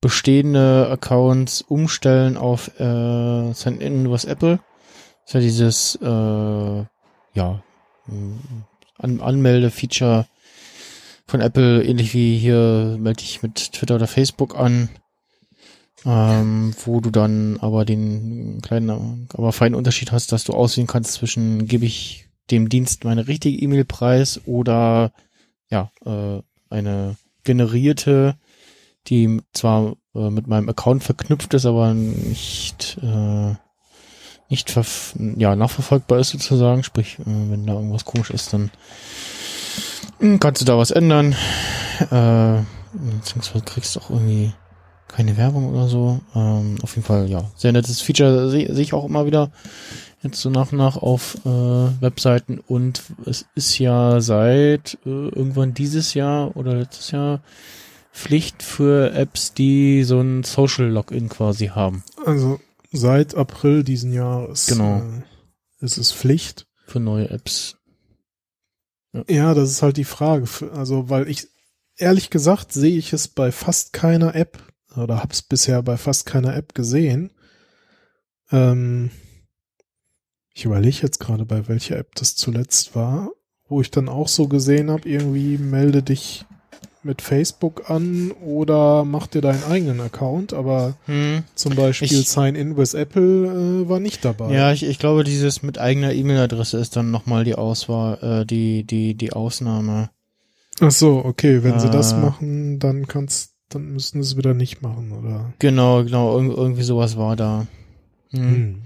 bestehende 0.00 0.88
Accounts 0.90 1.62
umstellen 1.62 2.36
auf 2.36 2.68
äh, 2.80 3.52
Sign-In 3.52 4.10
was 4.10 4.24
Apple. 4.24 4.58
Das 5.24 5.28
ist 5.28 5.34
ja 5.34 5.40
dieses 5.40 5.94
äh, 6.02 6.84
ja 7.34 7.62
mh, 8.06 8.38
An 8.98 9.20
Anmelde-Feature 9.20 10.26
von 11.26 11.40
Apple, 11.40 11.84
ähnlich 11.84 12.14
wie 12.14 12.36
hier 12.38 12.96
melde 12.98 13.22
ich 13.22 13.42
mit 13.42 13.72
Twitter 13.72 13.94
oder 13.94 14.06
Facebook 14.06 14.58
an 14.58 14.88
ähm, 16.04 16.74
wo 16.84 17.00
du 17.00 17.10
dann 17.10 17.58
aber 17.60 17.84
den 17.84 18.60
kleinen, 18.62 19.28
aber 19.34 19.52
feinen 19.52 19.74
Unterschied 19.74 20.12
hast, 20.12 20.32
dass 20.32 20.44
du 20.44 20.52
auswählen 20.52 20.86
kannst 20.86 21.14
zwischen 21.14 21.66
gebe 21.66 21.84
ich 21.84 22.28
dem 22.50 22.68
Dienst 22.68 23.04
meine 23.04 23.28
richtige 23.28 23.58
E-Mail-Preis 23.58 24.42
oder 24.46 25.12
ja, 25.70 25.90
äh, 26.04 26.42
eine 26.70 27.16
generierte, 27.44 28.36
die 29.06 29.40
zwar 29.52 29.96
äh, 30.14 30.30
mit 30.30 30.46
meinem 30.46 30.68
Account 30.68 31.02
verknüpft 31.04 31.54
ist, 31.54 31.66
aber 31.66 31.94
nicht 31.94 32.98
äh, 33.02 33.54
nicht 34.48 34.70
verf 34.70 35.14
ja, 35.36 35.56
nachverfolgbar 35.56 36.18
ist 36.18 36.30
sozusagen. 36.30 36.82
Sprich, 36.84 37.18
äh, 37.20 37.24
wenn 37.26 37.66
da 37.66 37.72
irgendwas 37.74 38.04
komisch 38.04 38.30
ist, 38.30 38.52
dann 38.52 38.70
kannst 40.40 40.60
du 40.60 40.66
da 40.66 40.76
was 40.76 40.90
ändern. 40.90 41.34
Äh, 42.10 42.62
beziehungsweise 42.92 43.64
kriegst 43.64 43.96
du 43.96 44.00
auch 44.00 44.10
irgendwie 44.10 44.52
keine 45.12 45.36
Werbung 45.36 45.70
oder 45.70 45.88
so. 45.88 46.20
Ähm, 46.34 46.76
auf 46.82 46.96
jeden 46.96 47.06
Fall, 47.06 47.28
ja, 47.28 47.50
sehr 47.56 47.72
nettes 47.72 48.00
Feature 48.00 48.50
sehe 48.50 48.74
seh 48.74 48.82
ich 48.82 48.94
auch 48.94 49.04
immer 49.04 49.26
wieder 49.26 49.52
jetzt 50.22 50.40
so 50.40 50.50
nach 50.50 50.70
und 50.72 50.78
nach 50.78 50.96
auf 50.96 51.36
äh, 51.44 51.48
Webseiten 51.48 52.60
und 52.68 53.02
es 53.26 53.46
ist 53.56 53.78
ja 53.78 54.20
seit 54.20 54.96
äh, 55.04 55.08
irgendwann 55.08 55.74
dieses 55.74 56.14
Jahr 56.14 56.56
oder 56.56 56.74
letztes 56.76 57.10
Jahr 57.10 57.40
Pflicht 58.12 58.62
für 58.62 59.12
Apps, 59.14 59.54
die 59.54 60.04
so 60.04 60.20
ein 60.20 60.44
Social 60.44 60.86
Login 60.86 61.28
quasi 61.28 61.68
haben. 61.68 62.04
Also 62.24 62.60
seit 62.92 63.34
April 63.34 63.82
diesen 63.84 64.12
Jahres 64.12 64.66
Genau. 64.66 64.98
äh, 64.98 65.84
ist 65.84 65.98
es 65.98 66.12
Pflicht. 66.12 66.66
Für 66.86 67.00
neue 67.00 67.30
Apps. 67.30 67.76
Ja, 69.28 69.54
das 69.54 69.70
ist 69.70 69.82
halt 69.82 69.96
die 69.96 70.04
Frage. 70.04 70.46
Also, 70.74 71.08
weil 71.08 71.28
ich, 71.28 71.48
ehrlich 71.96 72.28
gesagt, 72.30 72.72
sehe 72.72 72.96
ich 72.98 73.12
es 73.12 73.28
bei 73.28 73.50
fast 73.50 73.92
keiner 73.92 74.34
App 74.34 74.58
oder 74.96 75.18
habe 75.18 75.32
es 75.32 75.42
bisher 75.42 75.82
bei 75.82 75.96
fast 75.96 76.26
keiner 76.26 76.54
App 76.56 76.74
gesehen. 76.74 77.30
Ähm, 78.50 79.10
ich 80.54 80.64
überlege 80.64 80.98
jetzt 81.02 81.18
gerade, 81.20 81.44
bei 81.44 81.68
welcher 81.68 81.96
App 81.96 82.14
das 82.14 82.36
zuletzt 82.36 82.94
war, 82.94 83.30
wo 83.68 83.80
ich 83.80 83.90
dann 83.90 84.08
auch 84.08 84.28
so 84.28 84.48
gesehen 84.48 84.90
habe, 84.90 85.08
irgendwie 85.08 85.56
melde 85.58 86.02
dich 86.02 86.44
mit 87.04 87.20
Facebook 87.20 87.90
an 87.90 88.30
oder 88.44 89.04
mach 89.04 89.26
dir 89.26 89.40
deinen 89.40 89.64
eigenen 89.64 90.00
Account, 90.00 90.52
aber 90.52 90.94
Hm. 91.06 91.42
zum 91.56 91.74
Beispiel 91.74 92.20
Ich- 92.20 92.28
Sign 92.28 92.54
In 92.54 92.76
with 92.76 92.94
Apple 92.94 93.82
äh, 93.84 93.88
war 93.88 93.98
nicht 93.98 94.24
dabei. 94.24 94.54
Ja, 94.54 94.72
ich, 94.72 94.84
ich 94.84 95.00
glaube, 95.00 95.24
dieses 95.24 95.62
mit 95.62 95.78
eigener 95.78 96.12
E-Mail-Adresse 96.12 96.78
ist 96.78 96.94
dann 96.94 97.10
nochmal 97.10 97.42
die 97.44 97.56
Auswahl, 97.56 98.42
äh, 98.42 98.46
die, 98.46 98.84
die, 98.84 99.14
die 99.16 99.32
Ausnahme. 99.32 100.10
Ach 100.80 100.92
so, 100.92 101.24
okay, 101.24 101.64
wenn 101.64 101.80
sie 101.80 101.90
das 101.90 102.12
Äh. 102.12 102.16
machen, 102.18 102.78
dann 102.78 103.08
kannst, 103.08 103.51
dann 103.74 103.92
müssen 103.92 104.22
sie 104.22 104.28
es 104.30 104.36
wieder 104.36 104.54
nicht 104.54 104.82
machen, 104.82 105.12
oder? 105.12 105.52
Genau, 105.58 106.04
genau, 106.04 106.38
irg 106.38 106.56
irgendwie 106.56 106.82
sowas 106.82 107.16
war 107.16 107.36
da. 107.36 107.66
Hm. 108.30 108.40
Hm. 108.54 108.82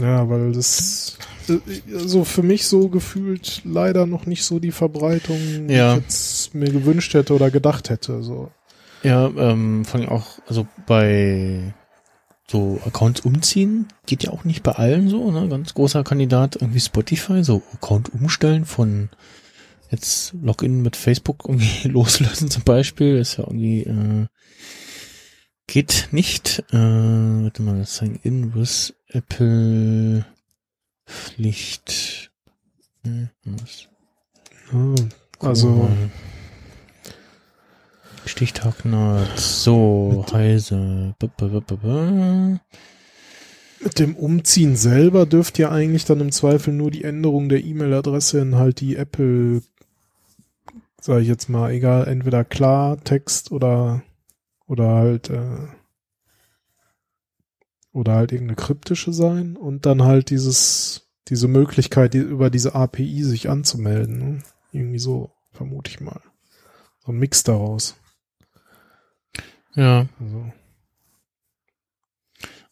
Ja, 0.00 0.28
weil 0.28 0.52
das 0.52 1.18
äh, 1.48 1.58
also 1.94 2.24
für 2.24 2.42
mich 2.42 2.66
so 2.66 2.88
gefühlt 2.88 3.62
leider 3.64 4.06
noch 4.06 4.26
nicht 4.26 4.44
so 4.44 4.58
die 4.58 4.70
Verbreitung, 4.72 5.38
die 5.66 5.74
Ja. 5.74 5.94
ich 5.96 6.02
jetzt 6.02 6.54
mir 6.54 6.70
gewünscht 6.70 7.14
hätte 7.14 7.34
oder 7.34 7.50
gedacht 7.50 7.90
hätte. 7.90 8.22
So. 8.22 8.50
Ja, 9.02 9.26
ähm, 9.36 9.84
vor 9.84 10.00
allem 10.00 10.08
auch, 10.08 10.38
also 10.46 10.66
bei 10.86 11.74
so 12.50 12.80
Accounts 12.86 13.20
umziehen, 13.20 13.86
geht 14.06 14.22
ja 14.22 14.30
auch 14.30 14.44
nicht 14.44 14.62
bei 14.62 14.72
allen 14.72 15.08
so, 15.08 15.30
ne? 15.30 15.48
Ganz 15.48 15.74
großer 15.74 16.02
Kandidat, 16.04 16.56
irgendwie 16.56 16.80
Spotify, 16.80 17.44
so 17.44 17.62
Account 17.74 18.12
umstellen 18.14 18.64
von 18.64 19.10
jetzt 19.90 20.34
Login 20.42 20.82
mit 20.82 20.96
Facebook 20.96 21.44
irgendwie 21.46 21.88
loslösen 21.88 22.50
zum 22.50 22.62
Beispiel, 22.62 23.16
ist 23.16 23.38
ja 23.38 23.44
irgendwie, 23.44 23.82
äh, 23.82 24.26
geht 25.66 26.08
nicht. 26.10 26.64
Äh, 26.70 26.76
warte 26.76 27.62
mal, 27.62 27.84
Sign 27.84 28.18
in 28.22 28.54
with 28.54 28.94
Apple 29.08 30.24
Pflicht. 31.06 32.30
Was? 33.44 33.88
Ja, 34.72 34.94
also. 35.40 35.88
Stichtag 38.26 38.84
Nerds. 38.84 39.64
So, 39.64 40.24
heise. 40.32 41.14
B 41.18 41.26
-b 41.26 41.48
-b 41.48 41.60
-b 41.60 41.76
-b. 41.76 42.58
mit 43.82 43.98
dem 43.98 44.16
Umziehen 44.16 44.76
selber 44.76 45.24
dürfte 45.24 45.62
ja 45.62 45.70
eigentlich 45.70 46.04
dann 46.04 46.20
im 46.20 46.32
Zweifel 46.32 46.74
nur 46.74 46.90
die 46.90 47.04
Änderung 47.04 47.48
der 47.48 47.64
E-Mail-Adresse 47.64 48.40
in 48.40 48.56
halt 48.56 48.80
die 48.80 48.96
Apple, 48.96 49.62
sage 51.08 51.22
ich 51.22 51.28
jetzt 51.28 51.48
mal, 51.48 51.70
egal, 51.72 52.06
entweder 52.06 52.44
Klartext 52.44 53.50
oder 53.50 54.02
oder 54.66 54.88
halt 54.88 55.30
äh, 55.30 55.66
oder 57.92 58.12
halt 58.12 58.30
irgendeine 58.32 58.56
kryptische 58.56 59.14
sein 59.14 59.56
und 59.56 59.86
dann 59.86 60.02
halt 60.02 60.28
dieses 60.28 61.08
diese 61.28 61.48
Möglichkeit 61.48 62.12
die, 62.12 62.18
über 62.18 62.50
diese 62.50 62.74
API 62.74 63.22
sich 63.24 63.48
anzumelden. 63.48 64.18
Ne? 64.18 64.42
Irgendwie 64.72 64.98
so 64.98 65.32
vermute 65.50 65.90
ich 65.90 66.00
mal. 66.00 66.20
So 66.98 67.12
ein 67.12 67.18
Mix 67.18 67.42
daraus. 67.42 67.96
Ja. 69.74 70.08
Also, 70.20 70.52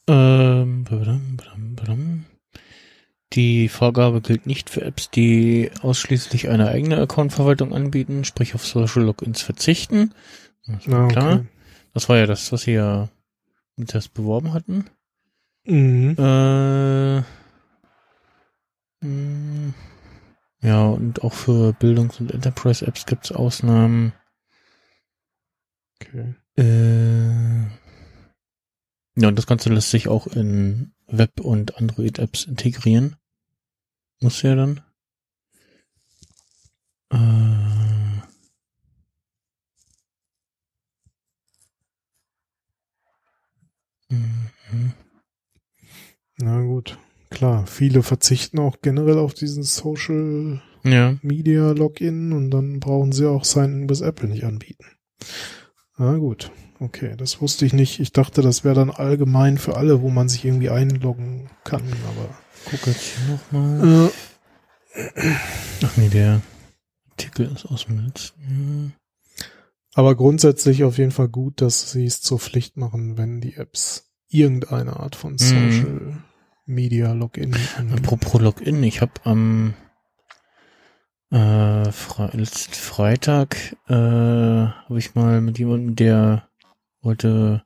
Ähm, 0.09 0.85
badam, 0.85 1.37
badam, 1.39 1.75
badam. 1.75 2.25
Die 3.33 3.69
Vorgabe 3.69 4.21
gilt 4.21 4.47
nicht 4.47 4.71
für 4.71 4.83
Apps, 4.83 5.11
die 5.11 5.71
ausschließlich 5.83 6.49
eine 6.49 6.69
eigene 6.69 6.99
Accountverwaltung 6.99 7.75
anbieten, 7.75 8.25
sprich 8.25 8.55
auf 8.55 8.65
Social 8.65 9.03
Logins 9.03 9.43
verzichten. 9.43 10.15
Das 10.67 10.87
na, 10.87 11.09
klar. 11.09 11.33
okay. 11.35 11.47
Das 11.93 12.09
war 12.09 12.19
ja 12.19 12.27
das, 12.27 12.53
was 12.53 12.63
sie 12.63 12.73
ja 12.73 13.09
mit 13.77 13.95
das 13.95 14.09
beworben 14.09 14.53
hatten. 14.53 14.85
Mhm. 15.65 16.15
Äh, 16.19 17.19
mh, 19.05 19.75
ja, 20.63 20.85
und 20.87 21.23
auch 21.23 21.33
für 21.33 21.73
Bildungs- 21.73 22.21
und 22.21 22.33
Enterprise-Apps 22.33 23.07
gibt's 23.07 23.33
Ausnahmen. 23.33 24.13
okay. 26.01 26.35
Äh, 26.57 27.63
ja, 29.19 29.29
und 29.29 29.37
das 29.37 29.47
Ganze 29.47 29.73
lässt 29.73 29.91
sich 29.91 30.09
auch 30.09 30.27
in 30.27 30.93
Web- 31.07 31.41
und 31.41 31.77
Android-Apps 31.77 32.45
integrieren. 32.45 33.17
Muss 34.21 34.43
ja 34.43 34.55
dann. 34.55 34.81
Äh, 37.11 37.17
mhm. 44.15 44.93
Na 46.39 46.61
gut. 46.63 46.99
Klar, 47.31 47.67
viele 47.67 48.03
verzichten 48.03 48.59
auch 48.59 48.81
generell 48.83 49.19
auf 49.19 49.35
diesen 49.35 49.63
Social 49.63 50.63
Ja, 50.85 51.17
Media 51.23 51.73
Login 51.73 52.33
und 52.33 52.51
dann 52.51 52.81
brauchen 52.81 53.13
sie 53.13 53.29
auch 53.29 53.45
Sign-in 53.45 53.89
Apple 54.03 54.29
nicht 54.29 54.45
anbieten. 54.45 54.87
Na 55.99 56.17
gut. 56.17 56.51
Okay, 56.79 57.15
das 57.17 57.41
wusste 57.41 57.65
ich 57.65 57.73
nicht. 57.73 58.01
Ich 58.01 58.13
dachte, 58.13 58.43
das 58.43 58.63
wäre 58.65 58.75
dann 58.75 58.91
allgemein 58.91 59.57
für 59.59 59.77
alle, 59.77 60.03
wo 60.03 60.11
man 60.11 60.29
sich 60.29 60.45
irgendwie 60.45 60.71
einloggen 60.71 61.49
kann, 61.65 61.83
aber 62.09 62.29
guck 62.71 62.87
jetzt 62.87 63.01
hier 63.03 63.35
nochmal. 63.35 64.11
äh, 64.95 65.33
Ach 65.85 65.97
nee, 65.97 66.09
der 66.09 66.43
Artikel 67.11 67.51
ist 67.55 67.65
aus 67.67 67.87
dem 67.87 68.05
letzten. 68.05 68.93
aber 69.95 70.15
grundsätzlich 70.17 70.85
auf 70.85 70.99
jeden 70.99 71.13
Fall 71.13 71.29
gut, 71.29 71.63
dass 71.63 71.93
sie 71.93 72.05
es 72.05 72.21
zur 72.21 72.39
Pflicht 72.39 72.77
machen, 72.77 73.17
wenn 73.17 73.41
die 73.41 73.55
Apps 73.55 74.11
irgendeine 74.29 74.99
Art 74.99 75.17
von 75.17 75.39
Social 75.39 76.19
Media 76.67 77.13
Login. 77.13 77.57
Apropos 77.93 78.41
Login, 78.41 78.83
ich 78.83 79.01
habe 79.01 79.13
am 79.25 79.73
äh, 81.31 81.91
Fre 81.91 82.31
letzten 82.35 82.75
Freitag 82.75 83.77
äh, 83.89 83.95
habe 83.95 84.99
ich 84.99 85.15
mal 85.15 85.41
mit 85.41 85.59
jemandem, 85.59 85.97
der 85.97 86.46
wollte 87.07 87.63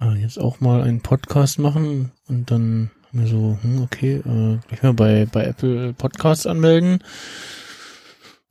äh, 0.00 0.20
jetzt 0.20 0.38
auch 0.40 0.60
mal 0.60 0.82
einen 0.82 1.00
Podcast 1.02 1.58
machen 1.60 2.10
und 2.26 2.50
dann 2.50 2.90
haben 3.08 3.20
wir 3.20 3.28
so, 3.28 3.58
hm, 3.62 3.82
okay, 3.82 4.16
äh, 4.16 4.58
gleich 4.66 4.82
mal 4.82 4.94
bei, 4.94 5.26
bei 5.26 5.44
Apple 5.44 5.92
Podcasts 5.94 6.46
anmelden. 6.46 6.98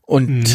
Und 0.01 0.29
Mhm. 0.29 0.45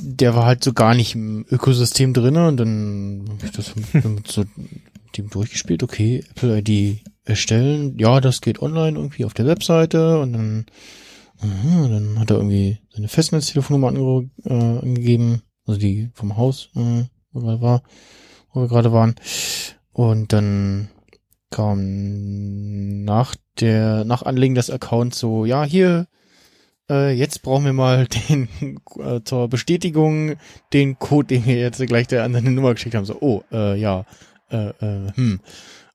der 0.00 0.34
war 0.34 0.44
halt 0.44 0.62
so 0.62 0.72
gar 0.72 0.94
nicht 0.94 1.14
im 1.14 1.44
Ökosystem 1.50 2.12
drinne 2.12 2.46
und 2.48 2.56
dann 2.58 3.24
habe 3.28 3.46
ich 3.46 3.52
das 3.52 3.74
mit, 3.74 3.94
mit 4.04 4.28
so 4.28 4.44
dem 5.16 5.30
durchgespielt, 5.30 5.82
okay, 5.82 6.24
Apple 6.30 6.58
ID 6.58 7.00
erstellen, 7.24 7.98
ja, 7.98 8.20
das 8.20 8.40
geht 8.40 8.60
online 8.60 8.98
irgendwie 8.98 9.24
auf 9.24 9.34
der 9.34 9.46
Webseite 9.46 10.18
und 10.20 10.32
dann, 10.34 10.66
aha, 11.40 11.88
dann 11.88 12.18
hat 12.18 12.30
er 12.30 12.36
irgendwie 12.36 12.78
seine 12.92 13.08
Festnetztelefonnummer 13.08 13.88
ange, 13.88 14.30
äh, 14.44 14.52
angegeben, 14.52 15.42
also 15.66 15.80
die 15.80 16.10
vom 16.14 16.36
Haus, 16.36 16.70
äh, 16.76 17.04
wo 17.42 17.60
war, 17.60 17.82
wo 18.52 18.62
wir 18.62 18.68
gerade 18.68 18.92
waren. 18.92 19.14
Und 19.92 20.32
dann 20.32 20.88
kam 21.50 23.04
nach 23.04 23.34
der, 23.60 24.04
nach 24.04 24.22
Anlegen 24.22 24.54
des 24.54 24.70
Accounts 24.70 25.18
so, 25.18 25.44
ja, 25.44 25.64
hier, 25.64 26.06
äh, 26.90 27.12
jetzt 27.12 27.42
brauchen 27.42 27.64
wir 27.64 27.72
mal 27.72 28.06
den 28.28 28.48
äh, 28.98 29.20
zur 29.24 29.48
Bestätigung 29.48 30.36
den 30.72 30.98
Code, 30.98 31.28
den 31.28 31.46
wir 31.46 31.56
jetzt 31.56 31.84
gleich 31.86 32.06
der 32.06 32.24
anderen 32.24 32.54
Nummer 32.54 32.74
geschickt 32.74 32.94
haben. 32.94 33.04
So, 33.04 33.16
oh, 33.20 33.42
äh, 33.52 33.78
ja, 33.78 34.04
äh, 34.50 34.68
äh, 34.68 35.12
hm. 35.14 35.40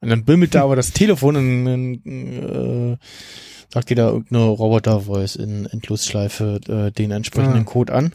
Und 0.02 0.10
dann 0.10 0.26
bimmelte 0.26 0.62
aber 0.62 0.76
das 0.76 0.92
Telefon 0.92 1.38
und 1.38 1.66
dann 1.66 1.94
äh, 2.06 2.98
sagt 3.70 3.90
dir 3.90 3.96
da 3.96 4.10
irgendeine 4.10 4.44
Roboter-Voice 4.44 5.38
in 5.38 5.66
Endlosschleife 5.66 6.60
äh, 6.68 6.92
den 6.92 7.12
entsprechenden 7.12 7.62
Ah. 7.62 7.64
Code 7.64 7.94
an. 7.94 8.14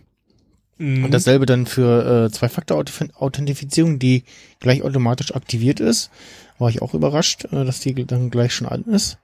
Mhm. 0.78 1.04
Und 1.04 1.12
dasselbe 1.12 1.46
dann 1.46 1.66
für 1.66 2.26
äh, 2.26 2.30
Zwei-Faktor-Authentifizierung, 2.30 3.98
die 3.98 4.24
gleich 4.60 4.82
automatisch 4.82 5.34
aktiviert 5.34 5.80
ist. 5.80 6.10
War 6.58 6.70
ich 6.70 6.82
auch 6.82 6.94
überrascht, 6.94 7.44
äh, 7.46 7.64
dass 7.64 7.80
die 7.80 7.94
dann 8.06 8.30
gleich 8.30 8.54
schon 8.54 8.68
an 8.68 8.84
ist. 8.84 9.18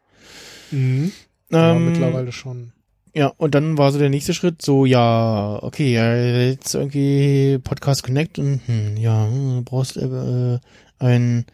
Mhm. 0.70 1.12
Ähm, 1.52 1.86
mittlerweile 1.86 2.32
schon. 2.32 2.72
Ja, 3.14 3.28
und 3.36 3.54
dann 3.54 3.78
war 3.78 3.92
so 3.92 3.98
der 4.00 4.10
nächste 4.10 4.34
Schritt 4.34 4.60
so, 4.60 4.84
ja, 4.86 5.60
okay, 5.62 5.92
ja, 5.92 6.16
jetzt 6.16 6.74
irgendwie 6.74 7.60
Podcast 7.62 8.02
Connect 8.02 8.40
und 8.40 8.60
hm, 8.66 8.96
ja, 8.96 9.28
du 9.28 9.62
brauchst 9.64 9.96
äh, 9.96 10.58
ein 10.98 11.46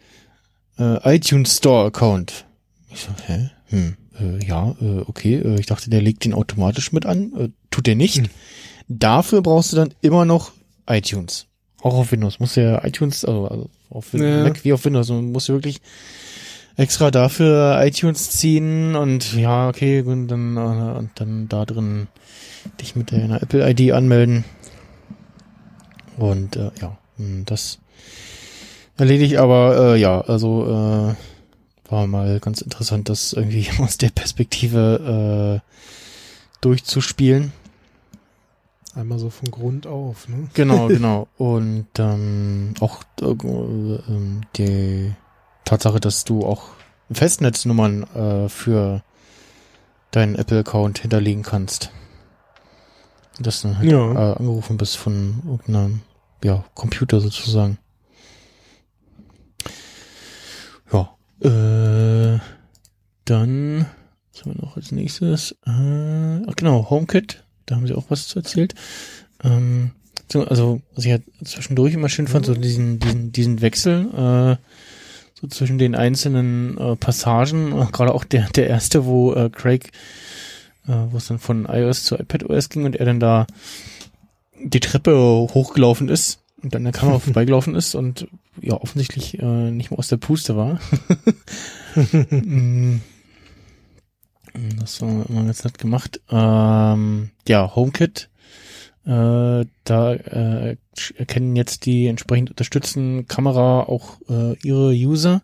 äh, 0.79 1.15
iTunes 1.15 1.57
Store 1.57 1.85
Account. 1.85 2.45
Ich 2.91 3.01
so, 3.01 3.09
hä? 3.27 3.51
Hm, 3.67 3.95
äh, 4.19 4.43
ja, 4.43 4.75
äh, 4.81 5.01
okay, 5.05 5.35
äh, 5.35 5.59
ich 5.59 5.67
dachte, 5.67 5.91
der 5.91 6.01
legt 6.01 6.25
den 6.25 6.33
automatisch 6.33 6.91
mit 6.93 7.05
an. 7.05 7.31
Äh, 7.37 7.49
tut 7.69 7.85
der 7.85 7.95
nicht. 7.95 8.17
Hm. 8.17 8.29
Dafür 8.99 9.41
brauchst 9.41 9.71
du 9.71 9.77
dann 9.77 9.93
immer 10.01 10.25
noch 10.25 10.51
iTunes. 10.87 11.47
Auch 11.81 11.93
auf 11.95 12.11
Windows. 12.11 12.39
Musst 12.39 12.57
du 12.57 12.61
ja 12.63 12.83
iTunes, 12.85 13.23
also, 13.25 13.47
also 13.47 13.69
auf 13.89 14.13
Ja. 14.13 14.43
Mac 14.43 14.63
wie 14.63 14.73
auf 14.73 14.83
Windows. 14.85 15.09
Musst 15.09 15.49
du 15.49 15.53
wirklich 15.53 15.81
extra 16.77 17.09
dafür 17.11 17.81
iTunes 17.83 18.31
ziehen 18.31 18.95
und 18.95 19.33
ja, 19.33 19.69
okay, 19.69 20.01
und 20.01 20.27
dann, 20.27 20.57
äh, 20.57 20.97
und 20.97 21.09
dann 21.15 21.47
da 21.47 21.65
drin 21.65 22.07
dich 22.79 22.95
mit 22.95 23.11
deiner 23.11 23.41
Apple-ID 23.41 23.93
anmelden. 23.93 24.43
Und 26.17 26.55
äh, 26.55 26.71
ja, 26.81 26.97
mh, 27.17 27.43
das 27.45 27.79
erledigt, 28.97 29.37
aber 29.37 29.95
äh, 29.95 29.99
ja, 29.99 30.21
also 30.21 30.65
äh, 30.65 31.91
war 31.91 32.07
mal 32.07 32.39
ganz 32.39 32.61
interessant, 32.61 33.09
das 33.09 33.33
irgendwie 33.33 33.67
aus 33.79 33.97
der 33.97 34.09
Perspektive 34.09 35.61
äh, 35.63 35.67
durchzuspielen. 36.61 37.53
Einmal 38.95 39.19
so 39.19 39.29
von 39.29 39.49
Grund 39.51 39.87
auf, 39.87 40.27
ne? 40.27 40.49
Genau, 40.53 40.87
genau. 40.89 41.27
Und 41.37 41.87
ähm, 41.97 42.73
auch 42.79 43.03
äh, 43.21 43.25
ähm, 43.25 44.41
die 44.57 45.13
Tatsache, 45.65 45.99
dass 45.99 46.25
du 46.25 46.45
auch 46.45 46.63
Festnetznummern 47.11 48.03
äh, 48.15 48.49
für 48.49 49.03
deinen 50.11 50.35
Apple-Account 50.35 50.99
hinterlegen 50.99 51.43
kannst. 51.43 51.91
Dass 53.39 53.61
du 53.61 53.69
dann 53.69 53.77
halt 53.77 53.89
Ja. 53.89 54.11
äh, 54.33 54.35
angerufen 54.37 54.75
bist 54.77 54.97
von 54.97 55.41
irgendeinem 55.45 56.01
ja, 56.43 56.65
Computer 56.75 57.21
sozusagen. 57.21 57.77
Ja. 60.91 61.15
Äh, 61.39 62.39
dann, 63.25 63.85
was 64.33 64.41
haben 64.41 64.55
wir 64.55 64.61
noch 64.61 64.75
als 64.75 64.91
nächstes? 64.91 65.53
Äh, 65.65 66.41
ach 66.47 66.55
genau, 66.55 66.89
HomeKit. 66.89 67.45
Da 67.71 67.77
haben 67.77 67.87
sie 67.87 67.93
auch 67.93 68.09
was 68.09 68.27
zu 68.27 68.39
erzählt. 68.39 68.75
Ähm, 69.45 69.91
so, 70.29 70.45
also, 70.45 70.81
was 70.93 71.05
ich 71.05 71.11
halt 71.11 71.23
zwischendurch 71.41 71.93
immer 71.93 72.09
schön 72.09 72.27
fand, 72.27 72.45
so 72.45 72.53
diesen, 72.53 72.99
diesen, 72.99 73.31
diesen 73.31 73.61
Wechsel, 73.61 74.09
äh, 74.13 74.57
so 75.39 75.47
zwischen 75.47 75.77
den 75.77 75.95
einzelnen 75.95 76.77
äh, 76.77 76.97
Passagen, 76.97 77.71
äh, 77.71 77.85
gerade 77.89 78.13
auch 78.13 78.25
der, 78.25 78.49
der 78.49 78.67
erste, 78.67 79.05
wo 79.05 79.33
äh, 79.33 79.49
Craig, 79.49 79.91
äh, 80.85 80.91
wo 81.11 81.17
es 81.17 81.27
dann 81.27 81.39
von 81.39 81.65
iOS 81.65 82.03
zu 82.03 82.15
iPadOS 82.15 82.67
ging 82.67 82.83
und 82.83 82.97
er 82.97 83.05
dann 83.05 83.21
da 83.21 83.47
die 84.61 84.81
Treppe 84.81 85.15
hochgelaufen 85.15 86.09
ist 86.09 86.41
und 86.61 86.75
dann 86.75 86.85
an 86.85 86.91
der 86.91 86.99
Kamera 86.99 87.19
vorbeigelaufen 87.23 87.73
ist 87.75 87.95
und 87.95 88.27
ja 88.61 88.73
offensichtlich 88.73 89.39
äh, 89.39 89.71
nicht 89.71 89.91
mehr 89.91 89.99
aus 89.99 90.09
der 90.09 90.17
Puste 90.17 90.57
war. 90.57 90.81
Mm. 94.53 94.79
das 94.79 95.01
war 95.01 95.09
immer 95.29 95.43
ganz 95.43 95.63
nett 95.63 95.77
gemacht. 95.77 96.21
Ähm, 96.29 97.31
ja, 97.47 97.75
HomeKit. 97.75 98.29
Äh, 99.05 99.65
da 99.83 100.13
äh, 100.13 100.77
erkennen 101.17 101.55
jetzt 101.55 101.85
die 101.85 102.07
entsprechend 102.07 102.51
unterstützten 102.51 103.27
Kamera 103.27 103.81
auch 103.81 104.19
äh, 104.29 104.55
ihre 104.59 104.91
User. 104.91 105.41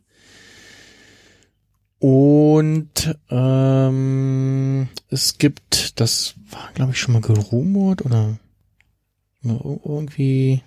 Und 1.99 3.17
ähm, 3.31 4.89
es 5.09 5.39
gibt, 5.39 5.99
das 5.99 6.35
war 6.51 6.69
glaube 6.75 6.91
ich 6.91 6.99
schon 6.99 7.13
mal 7.13 7.21
gerumort 7.21 8.05
oder 8.05 8.37
irgendwie, 9.41 10.61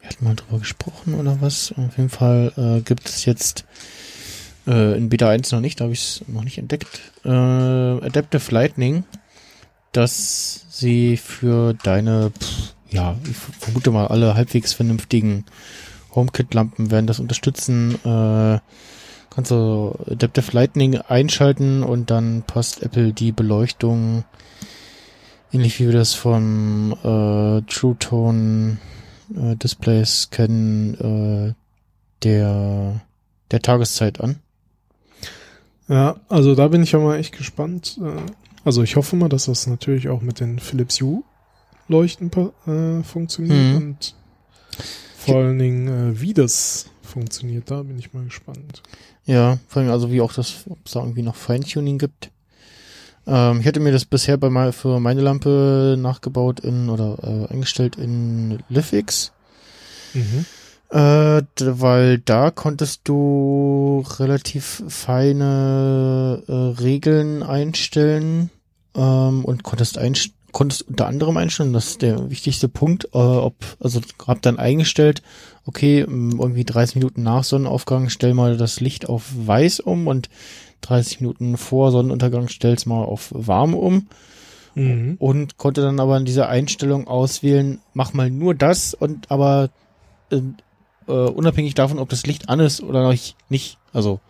wir 0.00 0.08
hatten 0.08 0.24
mal 0.24 0.34
drüber 0.34 0.58
gesprochen 0.58 1.14
oder 1.14 1.40
was. 1.40 1.72
Auf 1.76 1.96
jeden 1.96 2.08
Fall 2.08 2.52
äh, 2.56 2.80
gibt 2.80 3.08
es 3.08 3.24
jetzt 3.24 3.64
äh, 4.66 4.96
in 4.96 5.08
Beta 5.08 5.28
1 5.28 5.52
noch 5.52 5.60
nicht, 5.60 5.80
da 5.80 5.84
habe 5.84 5.92
ich 5.92 6.00
es 6.00 6.24
noch 6.28 6.44
nicht 6.44 6.58
entdeckt. 6.58 7.00
Äh, 7.24 7.30
Adaptive 7.30 8.52
Lightning, 8.52 9.04
dass 9.92 10.66
sie 10.70 11.16
für 11.16 11.74
deine, 11.74 12.30
pff, 12.30 12.74
ja, 12.90 13.16
ich 13.28 13.36
vermute 13.36 13.90
mal 13.90 14.06
alle 14.06 14.34
halbwegs 14.34 14.72
vernünftigen 14.72 15.44
HomeKit-Lampen 16.14 16.90
werden 16.90 17.06
das 17.06 17.20
unterstützen. 17.20 17.94
Äh, 18.04 18.60
kannst 19.30 19.50
du 19.50 19.94
Adaptive 20.10 20.52
Lightning 20.52 20.96
einschalten 20.96 21.82
und 21.82 22.10
dann 22.10 22.42
passt 22.46 22.82
Apple 22.82 23.12
die 23.12 23.32
Beleuchtung 23.32 24.24
ähnlich 25.52 25.80
wie 25.80 25.86
wir 25.86 25.92
das 25.92 26.14
von 26.14 26.92
äh, 26.92 27.62
True 27.70 27.96
Tone 27.98 28.78
äh, 29.34 29.56
Displays 29.56 30.28
kennen, 30.30 30.94
äh, 30.94 31.54
der 32.22 33.00
der 33.50 33.62
Tageszeit 33.62 34.20
an. 34.20 34.40
Ja, 35.88 36.16
also 36.28 36.54
da 36.54 36.68
bin 36.68 36.82
ich 36.82 36.92
ja 36.92 36.98
mal 36.98 37.18
echt 37.18 37.36
gespannt. 37.36 37.98
Äh, 38.02 38.20
Also 38.64 38.82
ich 38.82 38.96
hoffe 38.96 39.14
mal, 39.14 39.28
dass 39.28 39.44
das 39.44 39.66
natürlich 39.68 40.08
auch 40.08 40.22
mit 40.22 40.40
den 40.40 40.58
Philips 40.58 41.00
Hue 41.00 41.22
Leuchten 41.88 42.30
äh, 42.66 43.04
funktioniert 43.04 43.70
Mhm. 43.70 43.76
und 43.76 44.14
vor 45.16 45.36
allen 45.36 45.58
Dingen 45.58 45.86
äh, 46.16 46.20
wie 46.20 46.34
das 46.34 46.86
funktioniert. 47.02 47.70
Da 47.70 47.82
bin 47.84 47.96
ich 47.98 48.12
mal 48.12 48.24
gespannt. 48.24 48.82
Ja, 49.24 49.58
vor 49.68 49.82
allem 49.82 49.92
also 49.92 50.10
wie 50.10 50.20
auch 50.20 50.32
das, 50.32 50.64
ob 50.68 50.78
es 50.84 50.92
da 50.92 51.00
irgendwie 51.00 51.22
noch 51.22 51.36
Feintuning 51.36 51.98
gibt. 51.98 52.30
Ähm, 53.28 53.60
ich 53.60 53.66
hatte 53.66 53.78
mir 53.80 53.92
das 53.92 54.04
bisher 54.04 54.36
bei 54.36 54.50
mal 54.50 54.72
für 54.72 54.98
meine 54.98 55.20
Lampe 55.20 55.96
nachgebaut 55.98 56.58
in 56.60 56.88
oder 56.88 57.18
äh, 57.22 57.52
eingestellt 57.52 57.94
in 57.96 58.58
LiveX. 58.68 59.30
Mhm. 60.14 60.44
Äh, 60.90 61.42
weil 61.60 62.18
da 62.18 62.50
konntest 62.50 63.02
du 63.04 64.04
relativ 64.18 64.82
feine 64.88 66.42
äh, 66.46 66.52
Regeln 66.80 67.42
einstellen 67.42 68.50
ähm, 68.94 69.44
und 69.44 69.62
konntest 69.62 69.98
einst 69.98 70.30
konntest 70.52 70.88
unter 70.88 71.06
anderem 71.06 71.36
einstellen, 71.36 71.74
das 71.74 71.88
ist 71.88 72.02
der 72.02 72.30
wichtigste 72.30 72.68
Punkt, 72.68 73.06
äh, 73.12 73.18
ob, 73.18 73.56
also 73.78 74.00
hab 74.26 74.40
dann 74.40 74.58
eingestellt, 74.58 75.20
okay, 75.66 76.00
m, 76.00 76.38
irgendwie 76.40 76.64
30 76.64 76.94
Minuten 76.96 77.22
nach 77.22 77.44
Sonnenaufgang 77.44 78.08
stell 78.08 78.32
mal 78.32 78.56
das 78.56 78.80
Licht 78.80 79.06
auf 79.06 79.24
weiß 79.36 79.80
um 79.80 80.06
und 80.06 80.30
30 80.80 81.20
Minuten 81.20 81.58
vor 81.58 81.90
Sonnenuntergang 81.90 82.48
stell's 82.48 82.86
mal 82.86 83.04
auf 83.04 83.28
warm 83.34 83.74
um 83.74 84.06
Mhm. 84.74 85.16
und 85.18 85.56
konnte 85.56 85.80
dann 85.80 86.00
aber 86.00 86.18
in 86.18 86.26
dieser 86.26 86.50
Einstellung 86.50 87.06
auswählen, 87.08 87.80
mach 87.94 88.12
mal 88.12 88.30
nur 88.30 88.54
das 88.54 88.92
und 88.92 89.30
aber 89.30 89.70
äh, 90.30 90.40
äh, 91.08 91.12
unabhängig 91.12 91.74
davon, 91.74 91.98
ob 91.98 92.08
das 92.08 92.26
Licht 92.26 92.48
an 92.48 92.60
ist 92.60 92.82
oder 92.82 93.14
nicht, 93.48 93.78
also 93.92 94.20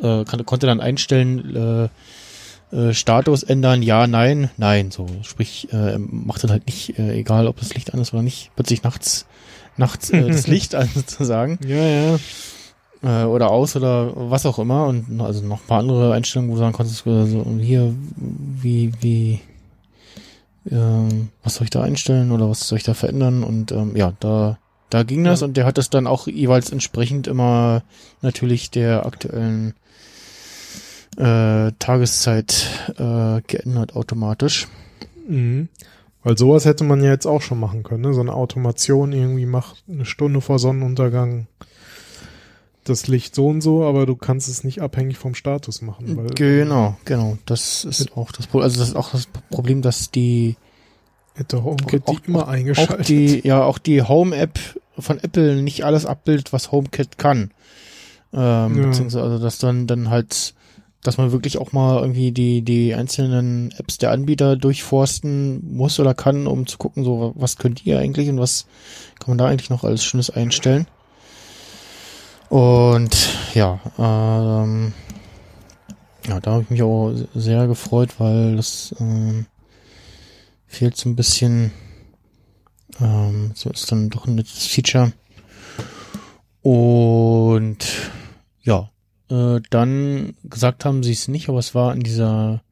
äh, 0.00 0.24
kann, 0.24 0.44
konnte 0.44 0.66
dann 0.66 0.80
einstellen, 0.80 1.56
äh, 1.56 1.88
äh, 2.74 2.92
Status 2.92 3.42
ändern, 3.42 3.82
ja, 3.82 4.06
nein, 4.06 4.50
nein, 4.56 4.90
so, 4.90 5.06
sprich, 5.22 5.72
äh, 5.72 5.98
macht 5.98 6.42
dann 6.42 6.50
halt 6.50 6.66
nicht, 6.66 6.98
äh, 6.98 7.12
egal 7.14 7.46
ob 7.46 7.58
das 7.58 7.74
Licht 7.74 7.94
an 7.94 8.00
ist 8.00 8.12
oder 8.12 8.22
nicht, 8.22 8.50
plötzlich 8.56 8.82
nachts, 8.82 9.26
nachts 9.76 10.10
äh, 10.10 10.28
das 10.28 10.46
Licht 10.48 10.74
an 10.74 10.88
sozusagen 10.92 11.58
Ja, 11.66 11.76
ja. 11.76 12.18
äh, 13.02 13.24
oder 13.26 13.50
aus 13.50 13.76
oder 13.76 14.12
was 14.14 14.46
auch 14.46 14.58
immer 14.58 14.86
und 14.86 15.20
also 15.20 15.44
noch 15.44 15.60
ein 15.60 15.66
paar 15.66 15.80
andere 15.80 16.12
Einstellungen, 16.14 16.50
wo 16.50 16.54
du 16.54 16.60
sagen 16.60 16.72
konntest, 16.72 17.04
so 17.04 17.10
und 17.10 17.60
hier, 17.60 17.94
wie, 18.16 18.92
wie, 19.00 19.40
ähm, 20.70 21.28
was 21.42 21.56
soll 21.56 21.64
ich 21.64 21.70
da 21.70 21.82
einstellen 21.82 22.32
oder 22.32 22.48
was 22.50 22.66
soll 22.66 22.78
ich 22.78 22.84
da 22.84 22.94
verändern 22.94 23.44
und 23.44 23.70
ähm, 23.70 23.94
ja, 23.94 24.12
da, 24.18 24.58
da 24.90 25.02
ging 25.02 25.24
das 25.24 25.40
Ja. 25.40 25.46
und 25.46 25.56
der 25.56 25.66
hat 25.66 25.78
das 25.78 25.90
dann 25.90 26.06
auch 26.06 26.26
jeweils 26.26 26.70
entsprechend 26.70 27.26
immer 27.26 27.82
natürlich 28.22 28.70
der 28.70 29.06
aktuellen 29.06 29.74
äh, 31.16 31.72
Tageszeit 31.78 32.66
äh, 32.96 33.40
geändert 33.46 33.94
automatisch. 33.96 34.68
Mhm. 35.28 35.68
Weil 36.22 36.38
sowas 36.38 36.64
hätte 36.64 36.84
man 36.84 37.02
ja 37.02 37.10
jetzt 37.10 37.26
auch 37.26 37.42
schon 37.42 37.60
machen 37.60 37.82
können. 37.82 38.02
Ne? 38.02 38.14
So 38.14 38.20
eine 38.20 38.32
Automation 38.34 39.12
irgendwie 39.12 39.46
macht 39.46 39.84
eine 39.88 40.06
Stunde 40.06 40.40
vor 40.40 40.58
Sonnenuntergang 40.58 41.46
das 42.84 43.08
Licht 43.08 43.34
so 43.34 43.46
und 43.48 43.60
so, 43.62 43.84
aber 43.84 44.06
du 44.06 44.14
kannst 44.14 44.48
es 44.48 44.62
nicht 44.64 44.82
abhängig 44.82 45.16
vom 45.16 45.34
Status 45.34 45.80
machen. 45.82 46.28
Genau, 46.34 46.96
genau. 47.04 47.38
Das 47.46 47.84
ist 47.84 48.16
auch 48.16 48.30
das 48.30 48.46
Problem. 48.46 48.64
Also 48.64 48.78
das 48.80 48.88
ist 48.88 48.96
auch 48.96 49.12
das 49.12 49.26
Problem, 49.50 49.80
dass 49.82 50.10
die 50.10 50.56
Hätte 51.34 51.62
HomeKit 51.64 52.06
Auch- 52.06 52.20
die 52.20 52.26
immer 52.30 52.44
auch 52.44 52.48
eingeschaltet. 52.48 53.08
die, 53.08 53.40
ja, 53.46 53.62
auch 53.62 53.78
die 53.78 54.02
Home-App 54.02 54.58
von 54.98 55.18
Apple 55.18 55.62
nicht 55.62 55.84
alles 55.84 56.06
abbildet, 56.06 56.52
was 56.52 56.70
HomeKit 56.72 57.18
kann. 57.18 57.50
Ähm, 58.32 58.76
Ja. 58.80 58.86
Beziehungsweise, 58.86 59.22
also, 59.22 59.38
dass 59.42 59.58
dann, 59.58 59.86
dann 59.86 60.10
halt 60.10 60.54
dass 61.02 61.18
man 61.18 61.32
wirklich 61.32 61.58
auch 61.58 61.72
mal 61.72 62.00
irgendwie 62.00 62.32
die, 62.32 62.62
die 62.62 62.94
einzelnen 62.94 63.72
Apps 63.76 63.98
der 63.98 64.10
Anbieter 64.10 64.56
durchforsten 64.56 65.76
muss 65.76 66.00
oder 66.00 66.14
kann, 66.14 66.46
um 66.46 66.66
zu 66.66 66.78
gucken, 66.78 67.04
so, 67.04 67.34
was 67.36 67.58
könnt 67.58 67.84
ihr 67.84 67.98
eigentlich 67.98 68.30
und 68.30 68.38
was 68.40 68.64
kann 69.18 69.28
man 69.32 69.36
da 69.36 69.44
eigentlich 69.44 69.68
noch 69.68 69.84
alles 69.84 70.02
Schönes 70.02 70.30
einstellen. 70.30 70.86
Und 72.48 73.14
ja, 73.54 73.80
ähm, 73.98 74.92
ja, 76.26 76.40
da 76.40 76.52
habe 76.52 76.62
ich 76.62 76.70
mich 76.70 76.82
auch 76.82 77.12
sehr 77.34 77.66
gefreut, 77.66 78.10
weil 78.18 78.56
das 78.56 78.94
ähm, 78.98 79.44
fehlt 80.74 80.96
so 80.96 81.08
ein 81.08 81.16
bisschen, 81.16 81.70
ähm, 83.00 83.52
so 83.54 83.70
ist 83.70 83.90
dann 83.90 84.10
doch 84.10 84.26
ein 84.26 84.34
nettes 84.34 84.66
Feature. 84.66 85.12
Und 86.62 87.78
ja, 88.62 88.90
äh, 89.30 89.60
dann 89.70 90.34
gesagt 90.44 90.84
haben 90.84 91.02
sie 91.02 91.12
es 91.12 91.28
nicht, 91.28 91.48
aber 91.48 91.58
es 91.58 91.74
war 91.74 91.94
in 91.94 92.00
dieser 92.00 92.62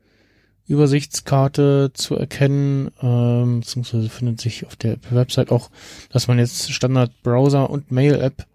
Übersichtskarte 0.67 1.93
zu 1.93 2.17
erkennen, 2.17 2.91
ähm, 3.01 3.61
beziehungsweise 3.61 4.09
findet 4.09 4.41
sich 4.41 4.67
auf 4.67 4.77
der 4.77 4.97
Website 5.11 5.51
auch, 5.51 5.71
dass 6.11 6.29
man 6.29 6.39
jetzt 6.39 6.73
Standard 6.73 7.11
Browser 7.23 7.69
und 7.69 7.91
Mail 7.91 8.21
App 8.21 8.47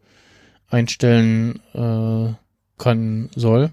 einstellen 0.70 1.60
äh, 1.74 2.34
kann 2.78 3.30
soll. 3.36 3.72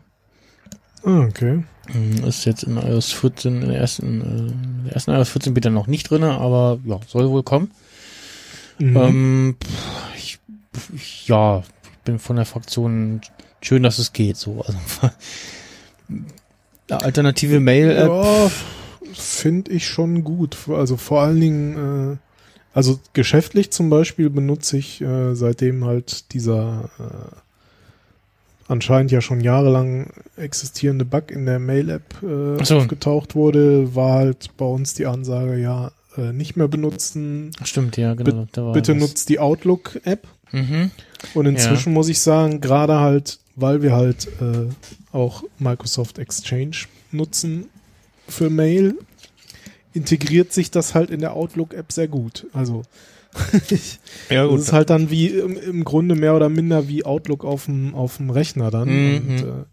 Ah, 1.05 1.20
okay. 1.20 1.64
Ähm, 1.93 2.24
Ist 2.24 2.45
jetzt 2.45 2.62
in 2.62 2.76
iOS 2.76 3.12
14, 3.12 3.62
in 3.62 3.68
der 3.68 3.78
ersten, 3.78 4.20
äh, 4.20 4.24
in 4.53 4.85
der 4.85 4.95
ersten 4.95 5.11
iOS 5.11 5.30
14 5.30 5.55
Beta 5.55 5.70
noch 5.70 5.87
nicht 5.87 6.11
drinne, 6.11 6.39
aber 6.39 6.78
ja, 6.85 7.01
soll 7.07 7.28
wohl 7.30 7.43
kommen. 7.43 7.70
Mhm. 8.78 8.97
Ähm, 8.97 9.57
ich, 10.16 10.39
ich, 10.95 11.28
ja, 11.28 11.62
ich 11.85 11.99
bin 12.05 12.18
von 12.18 12.37
der 12.37 12.45
Fraktion 12.45 13.20
schön, 13.61 13.82
dass 13.82 13.99
es 13.99 14.12
geht, 14.12 14.37
so. 14.37 14.62
Also, 14.62 14.78
alternative 17.05 17.61
Mail-App. 17.61 18.09
Ja, 18.09 18.51
finde 19.12 19.70
ich 19.72 19.87
schon 19.87 20.24
gut. 20.24 20.57
Also 20.68 20.97
vor 20.97 21.22
allen 21.22 21.41
Dingen, 21.41 22.12
äh, 22.12 22.16
also 22.72 22.99
geschäftlich 23.12 23.70
zum 23.70 23.91
Beispiel 23.91 24.30
benutze 24.30 24.76
ich 24.76 25.01
äh, 25.01 25.35
seitdem 25.35 25.85
halt 25.85 26.32
dieser 26.32 26.91
äh, 26.99 27.37
anscheinend 28.69 29.11
ja 29.11 29.21
schon 29.21 29.41
jahrelang 29.41 30.11
existierende 30.37 31.05
Bug 31.05 31.31
in 31.31 31.47
der 31.47 31.59
Mail-App 31.59 32.23
äh, 32.23 32.65
so. 32.65 32.79
aufgetaucht 32.79 33.35
wurde, 33.35 33.95
war 33.95 34.15
halt 34.15 34.57
bei 34.57 34.65
uns 34.65 34.95
die 34.95 35.07
Ansage, 35.07 35.59
ja, 35.59 35.93
äh, 36.17 36.33
nicht 36.33 36.57
mehr 36.57 36.69
benutzen. 36.69 37.51
Stimmt, 37.65 37.97
ja, 37.97 38.15
genau. 38.15 38.47
war 38.55 38.73
Bitte 38.73 38.93
was. 38.95 39.01
nutzt 39.01 39.29
die 39.29 39.39
Outlook-App. 39.39 40.27
Mhm. 40.53 40.91
Und 41.35 41.47
inzwischen 41.47 41.93
muss 41.93 42.09
ich 42.09 42.21
sagen, 42.21 42.61
gerade 42.61 43.01
halt, 43.01 43.39
weil 43.57 43.83
wir 43.83 43.93
halt 43.93 44.29
äh, 44.41 44.69
auch 45.12 45.43
Microsoft 45.59 46.19
Exchange 46.19 46.77
nutzen 47.11 47.69
für 48.29 48.51
Mail, 48.51 48.95
integriert 49.93 50.53
sich 50.53 50.71
das 50.71 50.95
halt 50.95 51.11
in 51.11 51.21
der 51.21 51.35
Outlook-App 51.35 51.93
sehr 51.93 52.09
gut. 52.09 52.47
Also 52.53 52.83
Ja, 54.30 54.47
das 54.47 54.62
ist 54.62 54.72
halt 54.72 54.91
dann 54.91 55.11
wie 55.11 55.26
im, 55.28 55.57
im 55.57 55.85
Grunde 55.85 56.14
mehr 56.14 56.35
oder 56.35 56.49
minder 56.49 56.89
wie 56.89 57.05
Outlook 57.05 57.45
auf 57.45 57.66
dem 57.66 57.95
auf 57.95 58.16
dem 58.16 58.30
Rechner 58.30 58.70
dann. 58.70 58.89
Mhm. 58.89 59.16
Und 59.16 59.43
äh, 59.43 59.64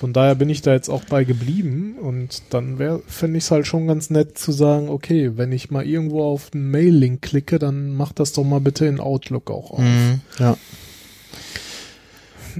von 0.00 0.12
daher 0.12 0.34
bin 0.34 0.50
ich 0.50 0.62
da 0.62 0.72
jetzt 0.72 0.88
auch 0.88 1.04
bei 1.04 1.24
geblieben 1.24 1.96
und 2.00 2.42
dann 2.50 2.78
wäre, 2.78 3.00
fände 3.06 3.38
ich 3.38 3.44
es 3.44 3.50
halt 3.50 3.66
schon 3.66 3.86
ganz 3.86 4.10
nett 4.10 4.36
zu 4.36 4.52
sagen, 4.52 4.88
okay, 4.88 5.32
wenn 5.36 5.52
ich 5.52 5.70
mal 5.70 5.86
irgendwo 5.86 6.24
auf 6.24 6.50
einen 6.52 6.70
Mail-Link 6.70 7.22
klicke, 7.22 7.58
dann 7.58 7.94
mach 7.94 8.12
das 8.12 8.32
doch 8.32 8.44
mal 8.44 8.60
bitte 8.60 8.86
in 8.86 9.00
Outlook 9.00 9.50
auch 9.50 9.70
auf. 9.70 9.78
Mhm. 9.78 10.20
Ja. 10.38 10.56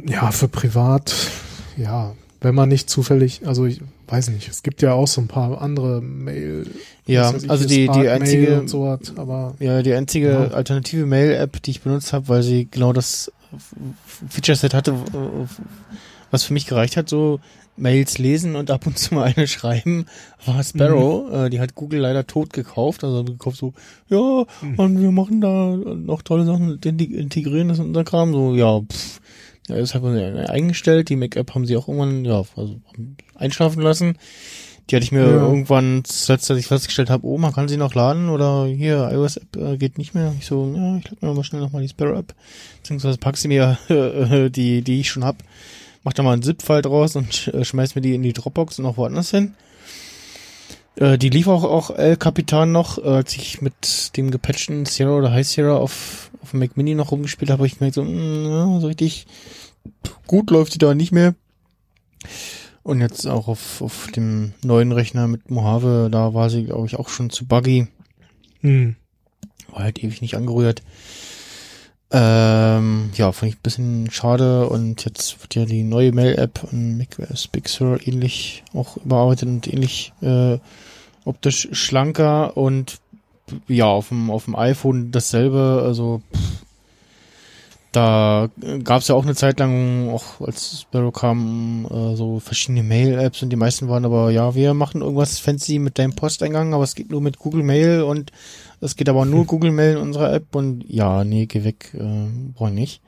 Ja, 0.06 0.30
für 0.30 0.48
privat, 0.48 1.14
ja, 1.76 2.14
wenn 2.40 2.54
man 2.54 2.68
nicht 2.68 2.88
zufällig, 2.88 3.42
also 3.46 3.66
ich 3.66 3.80
weiß 4.06 4.28
nicht, 4.30 4.48
es 4.48 4.62
gibt 4.62 4.82
ja 4.82 4.92
auch 4.92 5.06
so 5.06 5.20
ein 5.20 5.28
paar 5.28 5.60
andere 5.60 6.00
Mail. 6.00 6.66
Ja, 7.06 7.34
ich, 7.34 7.50
also 7.50 7.64
die, 7.66 7.76
die 7.76 7.84
Spark 7.84 8.08
einzige, 8.08 8.60
und 8.60 8.68
sowas, 8.68 9.00
aber 9.16 9.54
ja, 9.60 9.82
die 9.82 9.92
einzige 9.92 10.28
Ja. 10.30 10.48
alternative 10.48 11.06
Mail-App, 11.06 11.62
die 11.62 11.70
ich 11.72 11.80
benutzt 11.82 12.12
habe, 12.12 12.28
weil 12.28 12.42
sie 12.42 12.68
genau 12.70 12.92
das 12.92 13.30
Feature-Set 14.30 14.74
hatte, 14.74 14.94
was 16.30 16.44
für 16.44 16.52
mich 16.52 16.66
gereicht 16.66 16.96
hat, 16.96 17.08
so 17.08 17.40
Mails 17.76 18.18
lesen 18.18 18.54
und 18.54 18.70
ab 18.70 18.86
und 18.86 18.98
zu 18.98 19.14
mal 19.14 19.24
eine 19.36 19.46
schreiben, 19.48 20.06
war 20.46 20.62
Sparrow. 20.62 21.32
Äh, 21.32 21.50
die 21.50 21.58
hat 21.60 21.74
Google 21.74 22.00
leider 22.00 22.24
tot 22.26 22.52
gekauft. 22.52 23.02
Also 23.02 23.24
gekauft 23.24 23.56
so, 23.56 23.72
ja, 24.08 24.44
Mhm. 24.62 24.74
und 24.76 25.00
wir 25.02 25.10
machen 25.10 25.40
da 25.40 25.76
noch 25.76 26.22
tolle 26.22 26.44
Sachen, 26.44 26.78
integrieren 26.82 27.68
das 27.68 27.78
in 27.80 27.86
unser 27.86 28.04
Kram. 28.04 28.32
So, 28.32 28.54
ja, 28.54 28.80
pff. 28.80 29.20
Ja, 29.68 29.76
das 29.76 29.94
haben 29.94 30.14
wir 30.14 30.50
eingestellt. 30.50 31.08
Die 31.08 31.16
Mac-App 31.16 31.54
haben 31.54 31.66
sie 31.66 31.76
auch 31.76 31.88
irgendwann, 31.88 32.24
ja, 32.24 32.42
also 32.56 32.76
einschlafen 33.34 33.82
lassen. 33.82 34.18
Die 34.90 34.96
hatte 34.96 35.04
ich 35.04 35.12
mir 35.12 35.20
Ja. 35.22 35.26
irgendwann 35.42 36.02
zuletzt, 36.04 36.50
als 36.50 36.60
ich 36.60 36.66
festgestellt 36.66 37.08
habe, 37.08 37.26
oh, 37.26 37.38
man 37.38 37.54
kann 37.54 37.68
sie 37.68 37.78
noch 37.78 37.94
laden 37.94 38.28
oder 38.28 38.66
hier, 38.66 39.08
iOS-App 39.10 39.56
äh, 39.56 39.76
geht 39.78 39.96
nicht 39.96 40.14
mehr. 40.14 40.34
Ich 40.38 40.44
so, 40.44 40.70
ja, 40.76 40.96
ich 40.98 41.04
lade 41.04 41.16
mir 41.26 41.32
mal 41.34 41.42
schnell 41.44 41.62
nochmal 41.62 41.80
die 41.80 41.88
Sparrow-App, 41.88 42.34
beziehungsweise 42.82 43.16
pack 43.16 43.38
sie 43.38 43.48
mir, 43.48 43.78
äh, 43.88 44.50
die, 44.50 44.82
die 44.82 45.00
ich 45.00 45.08
schon 45.08 45.24
hab, 45.24 45.36
mach 46.02 46.12
da 46.12 46.22
mal 46.22 46.34
einen 46.34 46.42
ZIP-File 46.42 46.82
draus 46.82 47.16
und 47.16 47.34
sch 47.34 47.48
äh, 47.48 47.64
schmeiß 47.64 47.94
mir 47.94 48.02
die 48.02 48.14
in 48.14 48.22
die 48.22 48.34
Dropbox 48.34 48.78
und 48.78 48.84
auch 48.84 48.98
woanders 48.98 49.30
hin. 49.30 49.54
Äh, 50.96 51.16
die 51.16 51.30
lief 51.30 51.48
auch, 51.48 51.64
auch 51.64 51.90
El 51.90 52.18
Capitan 52.18 52.70
noch, 52.70 52.98
äh, 52.98 53.08
als 53.08 53.34
ich 53.34 53.62
mit 53.62 54.16
dem 54.18 54.30
gepatchten 54.30 54.84
Sierra 54.84 55.16
oder 55.16 55.32
High 55.32 55.46
Sierra 55.46 55.76
auf, 55.78 56.30
auf 56.44 56.50
dem 56.50 56.60
Mac 56.60 56.76
Mini 56.76 56.94
noch 56.94 57.10
rumgespielt 57.10 57.50
habe, 57.50 57.60
habe 57.60 57.66
ich 57.66 57.78
gemerkt, 57.78 57.94
so, 57.94 58.04
mh, 58.04 58.48
ja, 58.48 58.80
so 58.80 58.86
richtig 58.86 59.26
gut 60.26 60.50
läuft 60.50 60.74
die 60.74 60.78
da 60.78 60.94
nicht 60.94 61.10
mehr. 61.10 61.34
Und 62.82 63.00
jetzt 63.00 63.26
auch 63.26 63.48
auf, 63.48 63.80
auf 63.80 64.08
dem 64.14 64.52
neuen 64.62 64.92
Rechner 64.92 65.26
mit 65.26 65.50
Mojave, 65.50 66.08
da 66.12 66.34
war 66.34 66.50
sie, 66.50 66.64
glaube 66.64 66.86
ich, 66.86 66.96
auch 66.96 67.08
schon 67.08 67.30
zu 67.30 67.46
buggy. 67.46 67.88
hm. 68.60 68.96
War 69.70 69.84
halt 69.84 70.04
ewig 70.04 70.20
nicht 70.20 70.36
angerührt. 70.36 70.82
Ähm, 72.10 73.10
ja, 73.16 73.32
fand 73.32 73.52
ich 73.52 73.58
ein 73.58 73.62
bisschen 73.62 74.10
schade 74.10 74.68
und 74.68 75.04
jetzt 75.04 75.40
wird 75.40 75.54
ja 75.54 75.64
die 75.64 75.82
neue 75.82 76.12
Mail-App 76.12 76.68
an 76.70 76.98
macOS 76.98 77.48
Big 77.48 77.68
Sur 77.68 78.06
ähnlich 78.06 78.62
auch 78.74 78.98
überarbeitet 78.98 79.48
und 79.48 79.66
ähnlich 79.66 80.12
äh, 80.20 80.58
optisch 81.24 81.68
schlanker 81.72 82.56
und 82.56 82.98
ja, 83.68 83.86
auf 83.86 84.08
dem, 84.08 84.30
auf 84.30 84.46
dem 84.46 84.56
iPhone 84.56 85.10
dasselbe, 85.10 85.82
also 85.84 86.22
pff, 86.34 86.64
da 87.94 88.48
gab 88.82 89.02
es 89.02 89.08
ja 89.08 89.14
auch 89.14 89.22
eine 89.22 89.36
Zeit 89.36 89.60
lang, 89.60 90.10
auch 90.10 90.40
als 90.40 90.80
Sparrow 90.80 91.12
kam, 91.12 91.86
äh, 91.86 92.16
so 92.16 92.40
verschiedene 92.40 92.82
Mail-Apps 92.82 93.42
und 93.42 93.50
die 93.50 93.56
meisten 93.56 93.88
waren 93.88 94.04
aber, 94.04 94.30
ja, 94.30 94.54
wir 94.54 94.74
machen 94.74 95.00
irgendwas 95.00 95.38
fancy 95.38 95.78
mit 95.78 95.98
deinem 95.98 96.14
Posteingang, 96.14 96.74
aber 96.74 96.82
es 96.82 96.96
geht 96.96 97.10
nur 97.10 97.20
mit 97.20 97.38
Google 97.38 97.62
Mail 97.62 98.02
und 98.02 98.32
es 98.80 98.96
geht 98.96 99.08
aber 99.08 99.24
nur 99.24 99.44
Google 99.44 99.70
Mail 99.70 99.92
in 99.92 99.98
unserer 99.98 100.32
App 100.32 100.54
und 100.56 100.84
ja, 100.88 101.22
nee, 101.22 101.46
geh 101.46 101.62
weg, 101.62 101.92
äh, 101.94 102.26
brauch 102.54 102.68
ich 102.68 102.74
nicht. 102.74 103.00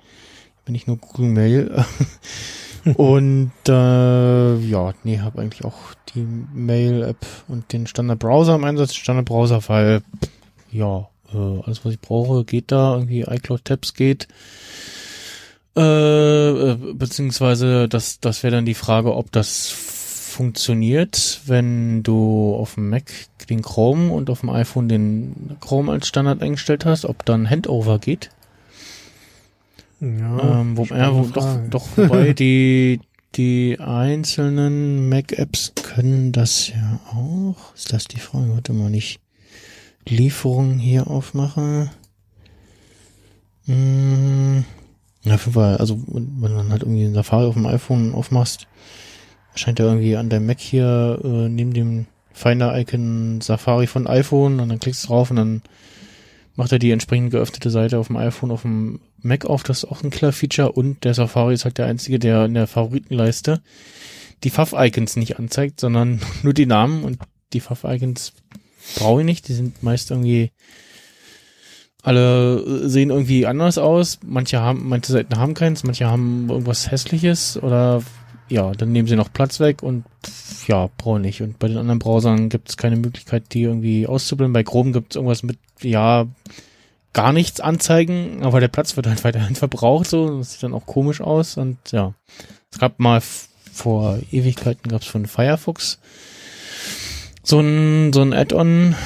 Bin 0.64 0.74
ich 0.74 0.86
nur 0.86 0.98
Google 0.98 1.28
Mail. 1.30 1.84
und 2.96 3.52
äh, 3.68 4.56
ja, 4.58 4.94
nee, 5.02 5.18
habe 5.18 5.40
eigentlich 5.40 5.64
auch 5.64 5.94
die 6.14 6.26
Mail-App 6.54 7.26
und 7.48 7.72
den 7.72 7.86
Standard-Browser 7.86 8.54
im 8.54 8.64
Einsatz. 8.64 8.94
Standard-Browser, 8.94 9.60
weil 9.68 10.02
ja, 10.70 11.08
äh, 11.34 11.60
alles 11.62 11.84
was 11.84 11.94
ich 11.94 12.00
brauche, 12.00 12.44
geht 12.44 12.70
da. 12.70 12.94
Irgendwie 12.94 13.22
iCloud-Tabs 13.22 13.94
geht. 13.94 14.28
Äh, 15.76 15.80
äh, 15.82 16.76
beziehungsweise 16.94 17.88
das, 17.88 18.20
das 18.20 18.42
wäre 18.42 18.56
dann 18.56 18.64
die 18.64 18.74
Frage, 18.74 19.14
ob 19.14 19.32
das 19.32 19.68
funktioniert, 19.68 21.40
wenn 21.46 22.02
du 22.02 22.54
auf 22.54 22.74
dem 22.74 22.90
Mac 22.90 23.10
den 23.48 23.62
Chrome 23.62 24.12
und 24.12 24.30
auf 24.30 24.40
dem 24.40 24.50
iPhone 24.50 24.88
den 24.88 25.56
Chrome 25.60 25.90
als 25.90 26.08
Standard 26.08 26.42
eingestellt 26.42 26.84
hast, 26.84 27.04
ob 27.04 27.24
dann 27.24 27.48
Handover 27.48 27.98
geht. 27.98 28.30
Ja, 30.00 30.60
ähm, 30.60 30.76
wo, 30.76 30.84
ja, 30.84 31.14
wo, 31.14 31.22
doch, 31.24 31.58
doch, 31.70 31.96
wobei 31.96 32.32
die, 32.38 33.00
die 33.34 33.78
einzelnen 33.80 35.08
Mac-Apps 35.08 35.72
können 35.82 36.32
das 36.32 36.68
ja 36.68 37.00
auch. 37.12 37.74
Ist 37.74 37.92
das 37.92 38.04
die 38.06 38.20
Frage? 38.20 38.52
Warte 38.52 38.72
mal, 38.72 38.90
nicht 38.90 39.20
Lieferung 40.06 40.78
hier 40.78 41.08
aufmache. 41.08 41.90
Hm, 43.66 44.64
ja, 45.22 45.34
auf 45.34 45.46
jeden 45.46 45.54
Fall, 45.54 45.76
also 45.78 45.98
wenn 46.06 46.56
dann 46.56 46.70
halt 46.70 46.82
irgendwie 46.82 47.02
den 47.02 47.14
Safari 47.14 47.46
auf 47.46 47.54
dem 47.54 47.66
iPhone 47.66 48.14
aufmachst, 48.14 48.68
scheint 49.54 49.80
er 49.80 49.86
irgendwie 49.86 50.16
an 50.16 50.28
deinem 50.28 50.46
Mac 50.46 50.60
hier 50.60 51.18
äh, 51.24 51.48
neben 51.48 51.72
dem 51.72 52.06
Finder-Icon 52.32 53.40
Safari 53.40 53.86
von 53.86 54.06
iPhone 54.06 54.60
und 54.60 54.68
dann 54.68 54.78
klickst 54.78 55.04
du 55.04 55.08
drauf 55.08 55.30
und 55.30 55.36
dann 55.36 55.62
macht 56.56 56.72
er 56.72 56.78
die 56.78 56.90
entsprechend 56.90 57.30
geöffnete 57.30 57.70
Seite 57.70 57.98
auf 57.98 58.08
dem 58.08 58.16
iPhone, 58.16 58.50
auf 58.50 58.62
dem 58.62 59.00
Mac 59.20 59.44
auf. 59.44 59.62
Das 59.62 59.78
ist 59.78 59.90
auch 59.90 60.02
ein 60.02 60.10
Killer-Feature 60.10 60.72
und 60.72 61.04
der 61.04 61.14
Safari 61.14 61.54
ist 61.54 61.64
halt 61.64 61.78
der 61.78 61.86
einzige, 61.86 62.18
der 62.18 62.46
in 62.46 62.54
der 62.54 62.66
Favoritenleiste 62.66 63.62
die 64.44 64.50
Fav-Icons 64.50 65.16
nicht 65.16 65.38
anzeigt, 65.38 65.80
sondern 65.80 66.20
nur 66.42 66.54
die 66.54 66.66
Namen 66.66 67.04
und 67.04 67.18
die 67.52 67.60
Fav-Icons 67.60 68.32
brauche 68.96 69.20
ich 69.20 69.26
nicht. 69.26 69.48
Die 69.48 69.54
sind 69.54 69.82
meist 69.82 70.10
irgendwie 70.10 70.50
alle 72.02 72.88
sehen 72.88 73.10
irgendwie 73.10 73.46
anders 73.46 73.78
aus. 73.78 74.20
Manche 74.24 74.60
haben, 74.60 74.88
manche 74.88 75.10
Seiten 75.10 75.36
haben 75.36 75.54
keins, 75.54 75.82
manche 75.82 76.06
haben 76.06 76.48
irgendwas 76.48 76.90
hässliches 76.90 77.60
oder 77.60 78.00
ja, 78.48 78.72
dann 78.72 78.92
nehmen 78.92 79.08
sie 79.08 79.16
noch 79.16 79.32
Platz 79.32 79.60
weg 79.60 79.82
und 79.82 80.04
ja, 80.66 80.88
brauche 80.98 81.20
nicht. 81.20 81.42
Und 81.42 81.58
bei 81.58 81.68
den 81.68 81.78
anderen 81.78 81.98
Browsern 81.98 82.48
gibt 82.48 82.68
es 82.68 82.76
keine 82.76 82.96
Möglichkeit, 82.96 83.52
die 83.52 83.62
irgendwie 83.62 84.06
auszublenden. 84.06 84.52
Bei 84.52 84.64
Chrome 84.64 84.92
gibt 84.92 85.12
es 85.12 85.16
irgendwas 85.16 85.42
mit, 85.42 85.58
ja, 85.82 86.26
gar 87.12 87.32
nichts 87.32 87.60
anzeigen, 87.60 88.42
aber 88.42 88.60
der 88.60 88.68
Platz 88.68 88.96
wird 88.96 89.06
halt 89.06 89.24
weiterhin 89.24 89.54
verbraucht, 89.56 90.08
so. 90.08 90.38
Das 90.38 90.52
sieht 90.52 90.62
dann 90.62 90.74
auch 90.74 90.86
komisch 90.86 91.20
aus. 91.20 91.56
Und 91.56 91.78
ja, 91.92 92.14
es 92.70 92.78
gab 92.78 92.98
mal 92.98 93.20
vor 93.72 94.18
Ewigkeiten 94.30 94.90
gab 94.90 95.02
es 95.02 95.06
von 95.06 95.26
Firefox 95.26 95.98
so 97.46 97.60
ein, 97.60 98.12
so 98.12 98.22
ein 98.22 98.32
Add-on, 98.32 98.96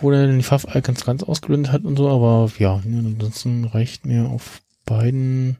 wo 0.00 0.10
der 0.10 0.28
die 0.28 0.42
Fav-Icons 0.42 1.04
ganz 1.04 1.22
ausgeblendet 1.24 1.72
hat 1.72 1.84
und 1.84 1.96
so, 1.96 2.08
aber 2.08 2.50
ja, 2.58 2.80
ansonsten 2.84 3.64
reicht 3.64 4.06
mir 4.06 4.26
auf 4.26 4.60
beiden 4.84 5.56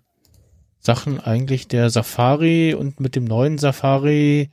Sachen 0.80 1.20
eigentlich 1.20 1.68
der 1.68 1.90
Safari 1.90 2.74
und 2.74 3.00
mit 3.00 3.16
dem 3.16 3.24
neuen 3.24 3.58
Safari 3.58 4.50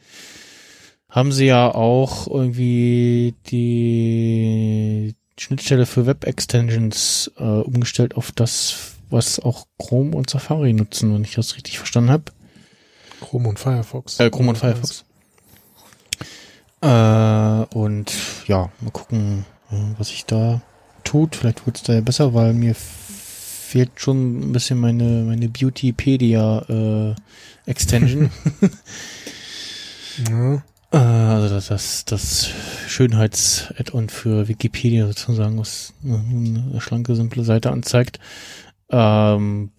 haben 1.10 1.32
sie 1.32 1.46
ja 1.46 1.74
auch 1.74 2.28
irgendwie 2.28 3.36
die 3.48 5.16
Schnittstelle 5.40 5.86
für 5.86 6.06
Web-Extensions 6.06 7.32
äh, 7.38 7.44
umgestellt 7.44 8.16
auf 8.16 8.32
das, 8.32 8.96
was 9.10 9.40
auch 9.40 9.66
Chrome 9.78 10.16
und 10.16 10.30
Safari 10.30 10.74
nutzen, 10.74 11.14
wenn 11.14 11.24
ich 11.24 11.36
das 11.36 11.56
richtig 11.56 11.78
verstanden 11.78 12.12
habe. 12.12 12.26
Chrome 13.22 13.50
und 13.50 13.60
Firefox. 13.60 14.20
Äh, 14.20 14.30
Chrome 14.30 14.50
und 14.50 14.58
Firefox. 14.58 15.06
Äh, 16.82 17.76
und 17.76 18.14
ja, 18.48 18.70
mal 18.82 18.92
gucken, 18.92 19.46
äh, 19.72 19.76
was 19.98 20.10
sich 20.10 20.26
da 20.26 20.62
tut. 21.04 21.36
Vielleicht 21.36 21.66
wird 21.66 21.78
es 21.78 21.84
da 21.84 21.94
ja 21.94 22.02
besser, 22.02 22.34
weil 22.34 22.54
mir 22.54 22.76
fehlt 23.76 24.00
schon 24.00 24.40
ein 24.40 24.54
bisschen 24.54 24.80
meine, 24.80 25.26
meine 25.26 25.50
Beautypedia 25.50 26.66
äh, 26.70 27.70
Extension. 27.70 28.32
Ja. 30.30 30.64
äh, 30.94 30.98
also 30.98 31.54
das, 31.54 31.68
das, 31.68 32.06
das 32.06 32.50
Schönheits-Add-on 32.88 34.08
für 34.08 34.48
Wikipedia 34.48 35.08
sozusagen, 35.08 35.60
was 35.60 35.94
eine 36.06 36.80
schlanke, 36.80 37.18
simple 37.18 37.44
Seite 37.44 37.70
anzeigt. 37.70 38.22
Ähm, 38.90 39.72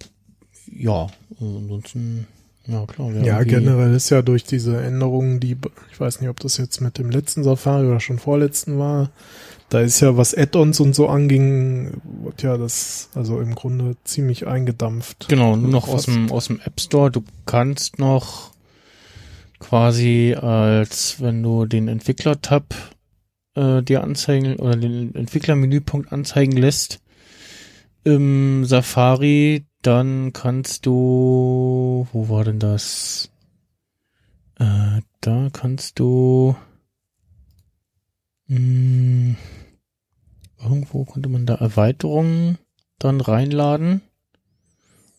ja, 0.70 1.06
ansonsten, 1.40 2.26
ja 2.66 2.84
klar. 2.84 3.12
Ja, 3.12 3.42
generell 3.44 3.94
ist 3.94 4.10
ja 4.10 4.20
durch 4.20 4.44
diese 4.44 4.78
Änderungen, 4.78 5.40
die, 5.40 5.56
ich 5.90 5.98
weiß 5.98 6.20
nicht, 6.20 6.28
ob 6.28 6.38
das 6.40 6.58
jetzt 6.58 6.82
mit 6.82 6.98
dem 6.98 7.08
letzten 7.10 7.42
Safari 7.42 7.86
oder 7.86 8.00
schon 8.00 8.18
vorletzten 8.18 8.78
war, 8.78 9.10
da 9.68 9.80
ist 9.80 10.00
ja, 10.00 10.16
was 10.16 10.34
Add-ons 10.34 10.80
und 10.80 10.94
so 10.94 11.08
anging, 11.08 12.00
ja 12.40 12.56
das, 12.56 13.10
also 13.14 13.40
im 13.40 13.54
Grunde 13.54 13.96
ziemlich 14.04 14.46
eingedampft. 14.46 15.26
Genau, 15.28 15.56
nur 15.56 15.70
noch 15.70 15.88
aus 15.88 16.04
dem, 16.04 16.30
aus 16.30 16.46
dem 16.46 16.60
App 16.60 16.80
Store. 16.80 17.10
Du 17.10 17.24
kannst 17.46 17.98
noch 17.98 18.52
quasi 19.58 20.34
als 20.34 21.20
wenn 21.20 21.42
du 21.42 21.66
den 21.66 21.88
Entwickler-Tab 21.88 22.74
äh, 23.54 23.82
dir 23.82 24.04
anzeigen 24.04 24.56
oder 24.56 24.76
den 24.76 25.14
Entwicklermenüpunkt 25.14 26.12
anzeigen 26.12 26.56
lässt 26.56 27.00
im 28.04 28.64
Safari, 28.64 29.66
dann 29.82 30.32
kannst 30.32 30.86
du, 30.86 32.06
wo 32.12 32.28
war 32.28 32.44
denn 32.44 32.60
das? 32.60 33.30
Äh, 34.60 35.00
da 35.20 35.48
kannst 35.52 35.98
du 35.98 36.54
mh, 38.48 39.36
irgendwo 40.62 41.04
konnte 41.04 41.28
man 41.28 41.46
da 41.46 41.54
Erweiterungen 41.56 42.58
dann 42.98 43.20
reinladen. 43.20 44.02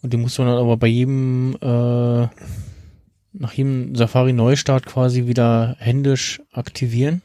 Und 0.01 0.13
die 0.13 0.17
muss 0.17 0.37
man 0.37 0.47
dann 0.47 0.57
aber 0.57 0.77
bei 0.77 0.87
jedem, 0.87 1.55
äh, 1.61 2.27
nach 3.33 3.53
jedem 3.53 3.95
Safari-Neustart 3.95 4.85
quasi 4.85 5.27
wieder 5.27 5.75
händisch 5.79 6.41
aktivieren. 6.53 7.21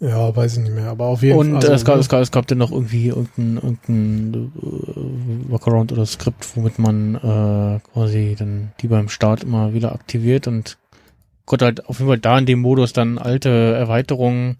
Ja, 0.00 0.34
weiß 0.34 0.58
ich 0.58 0.62
nicht 0.62 0.74
mehr, 0.74 0.90
aber 0.90 1.06
auf 1.06 1.22
jeden 1.22 1.36
Und 1.38 1.60
Fall. 1.60 1.70
äh, 1.72 1.74
es, 1.74 1.84
gab, 1.84 1.96
ne? 1.96 2.00
es, 2.00 2.08
gab, 2.08 2.20
es 2.20 2.30
gab 2.30 2.46
dann 2.46 2.58
noch 2.58 2.70
irgendwie 2.70 3.08
irgendein, 3.08 3.56
irgendein 3.56 4.52
äh, 4.56 5.50
Workaround 5.50 5.90
oder 5.90 6.06
Skript, 6.06 6.56
womit 6.56 6.78
man 6.78 7.16
äh, 7.16 7.80
quasi 7.92 8.36
dann 8.38 8.70
die 8.80 8.86
beim 8.86 9.08
Start 9.08 9.42
immer 9.42 9.74
wieder 9.74 9.92
aktiviert 9.92 10.46
und 10.46 10.78
konnte 11.48 11.64
halt 11.64 11.86
auf 11.86 11.98
jeden 11.98 12.08
Fall 12.08 12.18
da 12.18 12.38
in 12.38 12.46
dem 12.46 12.60
Modus 12.60 12.92
dann 12.92 13.18
alte 13.18 13.48
Erweiterungen 13.48 14.58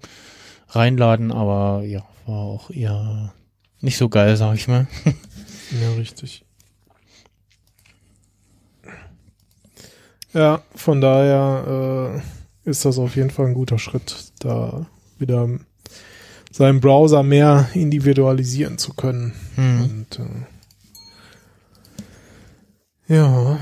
reinladen, 0.70 1.30
aber 1.30 1.84
ja, 1.84 2.02
war 2.26 2.38
auch 2.38 2.70
eher 2.70 3.32
nicht 3.80 3.96
so 3.96 4.08
geil, 4.08 4.36
sag 4.36 4.56
ich 4.56 4.66
mal. 4.66 4.88
Ja, 5.82 5.92
richtig. 5.98 6.46
Ja, 10.32 10.62
von 10.74 11.02
daher 11.02 12.22
äh, 12.64 12.70
ist 12.70 12.86
das 12.86 12.98
auf 12.98 13.16
jeden 13.16 13.28
Fall 13.28 13.48
ein 13.48 13.54
guter 13.54 13.78
Schritt, 13.78 14.32
da 14.38 14.86
wieder 15.18 15.46
seinen 16.50 16.80
Browser 16.80 17.22
mehr 17.22 17.68
individualisieren 17.74 18.78
zu 18.78 18.94
können. 18.94 19.34
Hm. 19.56 19.82
Und 19.82 20.20
äh, 23.08 23.14
ja, 23.14 23.58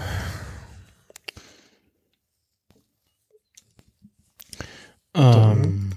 Ähm, 5.17 5.93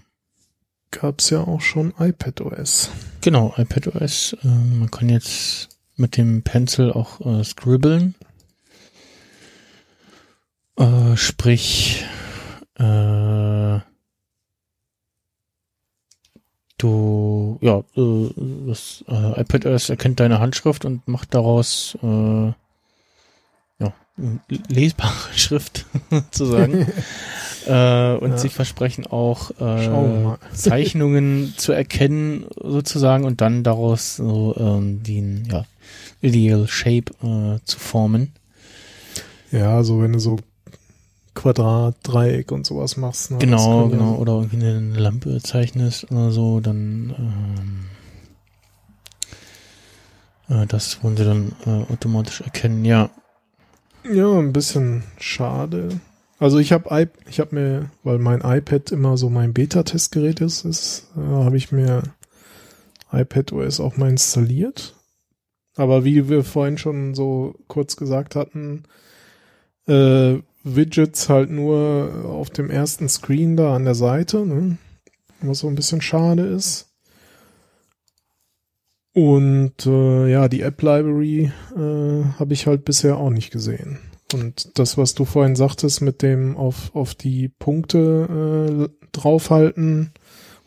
gab's 0.92 1.30
ja 1.30 1.42
auch 1.42 1.62
schon 1.62 1.94
iPadOS. 2.00 2.90
Genau, 3.22 3.54
iPadOS. 3.58 4.38
Äh, 4.44 4.48
man 4.48 4.90
kann 4.90 5.10
jetzt 5.10 5.70
mit 5.98 6.18
dem 6.18 6.42
Pencil 6.44 6.92
auch 6.92 7.20
äh, 7.22 7.44
scribbeln. 7.44 8.16
Äh, 10.78 11.18
sprich, 11.18 12.06
äh, 12.76 13.80
du, 16.78 17.58
ja, 17.62 17.84
äh, 17.98 18.30
das 18.68 19.04
äh, 19.10 19.42
iPadOS 19.42 19.90
erkennt 19.90 20.22
deine 20.22 20.40
Handschrift 20.40 20.86
und 20.86 21.06
macht 21.06 21.34
daraus 21.34 21.98
äh, 22.02 22.54
ja, 23.80 23.94
lesbare 24.70 25.14
Schrift 25.36 25.86
sozusagen. 26.10 26.88
äh, 27.70 28.18
und 28.18 28.32
Ja. 28.32 28.38
sie 28.38 28.50
versprechen 28.50 29.06
auch 29.08 29.52
äh. 29.60 30.36
Zeichnungen 30.54 31.54
zu 31.58 31.72
erkennen 31.72 32.46
sozusagen 32.62 33.24
und 33.24 33.42
dann 33.42 33.64
daraus 33.64 34.16
so 34.18 34.56
ähm, 34.58 35.04
den 35.04 35.46
ja, 35.52 35.66
Ideal 36.22 36.68
Shape 36.68 37.14
äh, 37.24 37.60
zu 37.66 37.80
formen. 37.80 38.34
Ja, 39.52 39.84
so 39.84 40.02
wenn 40.02 40.14
du 40.14 40.20
so 40.20 40.38
Quadrat, 41.36 41.96
Dreieck 42.04 42.52
und 42.52 42.66
sowas 42.66 42.98
machst. 42.98 43.32
Ne? 43.32 43.38
Genau, 43.38 43.88
genau. 43.88 44.16
Oder 44.16 44.34
irgendwie 44.34 44.58
eine 44.66 44.80
Lampe 45.00 45.40
zeichnest 45.42 46.12
oder 46.12 46.32
so, 46.32 46.60
dann 46.60 47.88
ähm, 50.50 50.64
äh, 50.64 50.66
das 50.68 51.02
wollen 51.04 51.16
sie 51.18 51.24
dann 51.26 51.54
äh, 51.66 51.92
automatisch 51.94 52.42
erkennen. 52.42 52.84
Ja, 52.84 53.10
Ja, 54.04 54.38
ein 54.40 54.52
bisschen 54.54 55.04
schade. 55.20 56.00
Also 56.40 56.58
ich 56.58 56.72
habe 56.72 57.10
ich 57.30 57.40
habe 57.42 57.56
mir, 57.56 57.92
weil 58.04 58.18
mein 58.18 58.40
iPad 58.40 58.92
immer 58.92 59.18
so 59.18 59.30
mein 59.30 59.54
Beta-Testgerät 59.54 60.40
ist, 60.40 60.64
ist 60.64 61.08
äh, 61.18 61.20
habe 61.20 61.58
ich 61.58 61.74
mir 61.74 62.04
iPad 63.12 63.52
OS 63.52 63.82
auch 63.82 63.98
mal 63.98 64.10
installiert. 64.10 64.96
Aber 65.76 66.06
wie 66.06 66.30
wir 66.30 66.44
vorhin 66.44 66.78
schon 66.78 67.14
so 67.14 67.56
kurz 67.68 67.98
gesagt 67.98 68.36
hatten, 68.36 68.84
äh, 69.88 70.38
Widgets 70.64 71.30
halt 71.30 71.50
nur 71.50 72.26
auf 72.26 72.50
dem 72.50 72.70
ersten 72.70 73.10
Screen 73.10 73.58
da 73.58 73.76
an 73.76 73.86
der 73.86 73.96
Seite, 73.96 74.46
ne? 74.46 74.78
was 75.42 75.60
so 75.60 75.68
ein 75.68 75.76
bisschen 75.76 76.02
schade 76.02 76.44
ist. 76.44 76.88
Und 79.14 79.86
äh, 79.86 80.32
ja, 80.32 80.48
die 80.48 80.62
App 80.62 80.82
Library 80.82 81.52
äh, 81.76 82.24
habe 82.40 82.54
ich 82.54 82.68
halt 82.68 82.86
bisher 82.86 83.18
auch 83.18 83.30
nicht 83.30 83.52
gesehen. 83.52 84.00
Und 84.34 84.78
das, 84.78 84.98
was 84.98 85.16
du 85.16 85.26
vorhin 85.26 85.56
sagtest, 85.56 86.02
mit 86.02 86.22
dem 86.22 86.56
auf, 86.56 86.96
auf 86.96 87.16
die 87.16 87.50
Punkte 87.50 88.90
äh, 88.92 89.08
draufhalten 89.12 90.12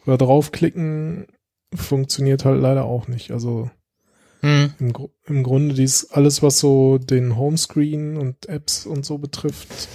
oder 0.04 0.18
draufklicken, 0.18 1.26
funktioniert 1.72 2.44
halt 2.44 2.60
leider 2.60 2.84
auch 2.84 3.06
nicht. 3.06 3.30
Also 3.30 3.70
hm. 4.40 4.74
im, 4.80 4.92
Gru- 4.92 5.10
im 5.26 5.44
Grunde 5.44 5.74
dies 5.76 6.10
alles, 6.10 6.42
was 6.42 6.58
so 6.58 6.98
den 6.98 7.36
Homescreen 7.36 8.16
und 8.16 8.48
Apps 8.48 8.84
und 8.84 9.06
so 9.06 9.18
betrifft, 9.18 9.88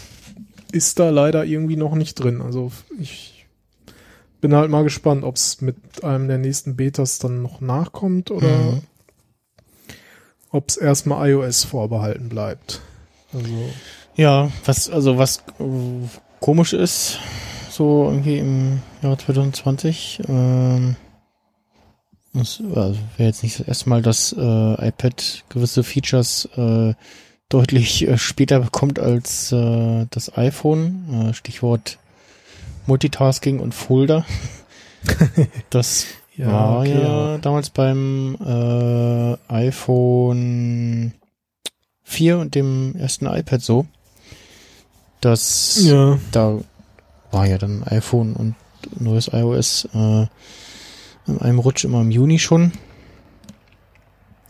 ist 0.71 0.99
da 0.99 1.09
leider 1.09 1.43
irgendwie 1.43 1.75
noch 1.75 1.95
nicht 1.95 2.15
drin. 2.15 2.41
Also 2.41 2.71
ich 2.97 3.45
bin 4.39 4.55
halt 4.55 4.71
mal 4.71 4.83
gespannt, 4.83 5.25
ob 5.25 5.35
es 5.35 5.59
mit 5.59 6.05
einem 6.05 6.29
der 6.29 6.37
nächsten 6.37 6.77
Betas 6.77 7.19
dann 7.19 7.41
noch 7.41 7.59
nachkommt 7.59 8.31
oder 8.31 8.47
Mhm. 8.47 8.81
ob 10.51 10.69
es 10.69 10.77
erstmal 10.77 11.29
iOS 11.29 11.65
vorbehalten 11.65 12.29
bleibt. 12.29 12.81
Also 13.33 13.69
Ja, 14.15 14.49
was, 14.65 14.89
also 14.89 15.17
was 15.17 15.37
äh, 15.59 15.63
komisch 16.39 16.73
ist, 16.73 17.19
so 17.69 18.05
irgendwie 18.09 18.37
im 18.39 18.81
Jahr 19.01 19.17
2020, 19.17 20.21
ähm, 20.27 20.95
das 22.33 22.61
also 22.75 22.99
wäre 23.17 23.29
jetzt 23.29 23.43
nicht 23.43 23.59
das 23.59 23.67
erste 23.67 23.89
Mal, 23.89 24.01
dass 24.01 24.31
äh, 24.33 24.87
iPad 24.87 25.43
gewisse 25.49 25.83
Features 25.83 26.47
äh, 26.55 26.93
deutlich 27.49 28.07
äh, 28.07 28.17
später 28.17 28.59
bekommt 28.59 28.99
als 28.99 29.51
äh, 29.51 30.05
das 30.11 30.37
iPhone. 30.37 31.29
Äh, 31.29 31.33
Stichwort 31.33 31.97
Multitasking 32.85 33.59
und 33.59 33.73
Folder. 33.73 34.25
Das 35.69 36.05
Ja, 36.35 36.51
war 36.51 36.79
okay, 36.79 37.01
ja 37.01 37.07
aber- 37.07 37.37
damals 37.39 37.69
beim 37.69 38.35
äh, 38.45 39.37
iPhone 39.53 41.13
4 42.09 42.37
und 42.39 42.55
dem 42.55 42.95
ersten 42.95 43.25
iPad 43.27 43.61
so. 43.61 43.85
Das 45.21 45.79
Ja, 45.83 46.17
da 46.31 46.59
war 47.31 47.45
ja 47.47 47.57
dann 47.57 47.83
iPhone 47.83 48.33
und 48.33 48.55
neues 48.99 49.27
iOS 49.33 49.87
äh, 49.93 50.27
in 51.27 51.37
einem 51.41 51.59
Rutsch 51.59 51.83
immer 51.83 52.01
im 52.01 52.11
Juni 52.11 52.39
schon. 52.39 52.71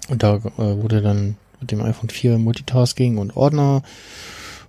Und 0.10 0.22
da 0.24 0.36
äh, 0.36 0.42
wurde 0.58 1.02
dann 1.02 1.38
mit 1.60 1.72
dem 1.72 1.82
iPhone 1.82 2.10
4 2.10 2.38
Multitasking 2.38 3.18
und 3.18 3.36
Ordner 3.36 3.82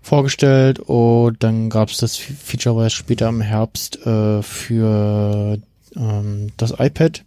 vorgestellt 0.00 0.78
und 0.78 1.42
dann 1.42 1.68
gab 1.68 1.90
es 1.90 1.98
das 1.98 2.16
Fe- 2.16 2.32
Feature 2.32 2.76
war 2.76 2.88
später 2.88 3.28
im 3.28 3.42
Herbst 3.42 3.98
äh, 4.06 4.42
für 4.42 5.58
ähm, 5.96 6.48
das 6.56 6.72
iPad 6.78 7.24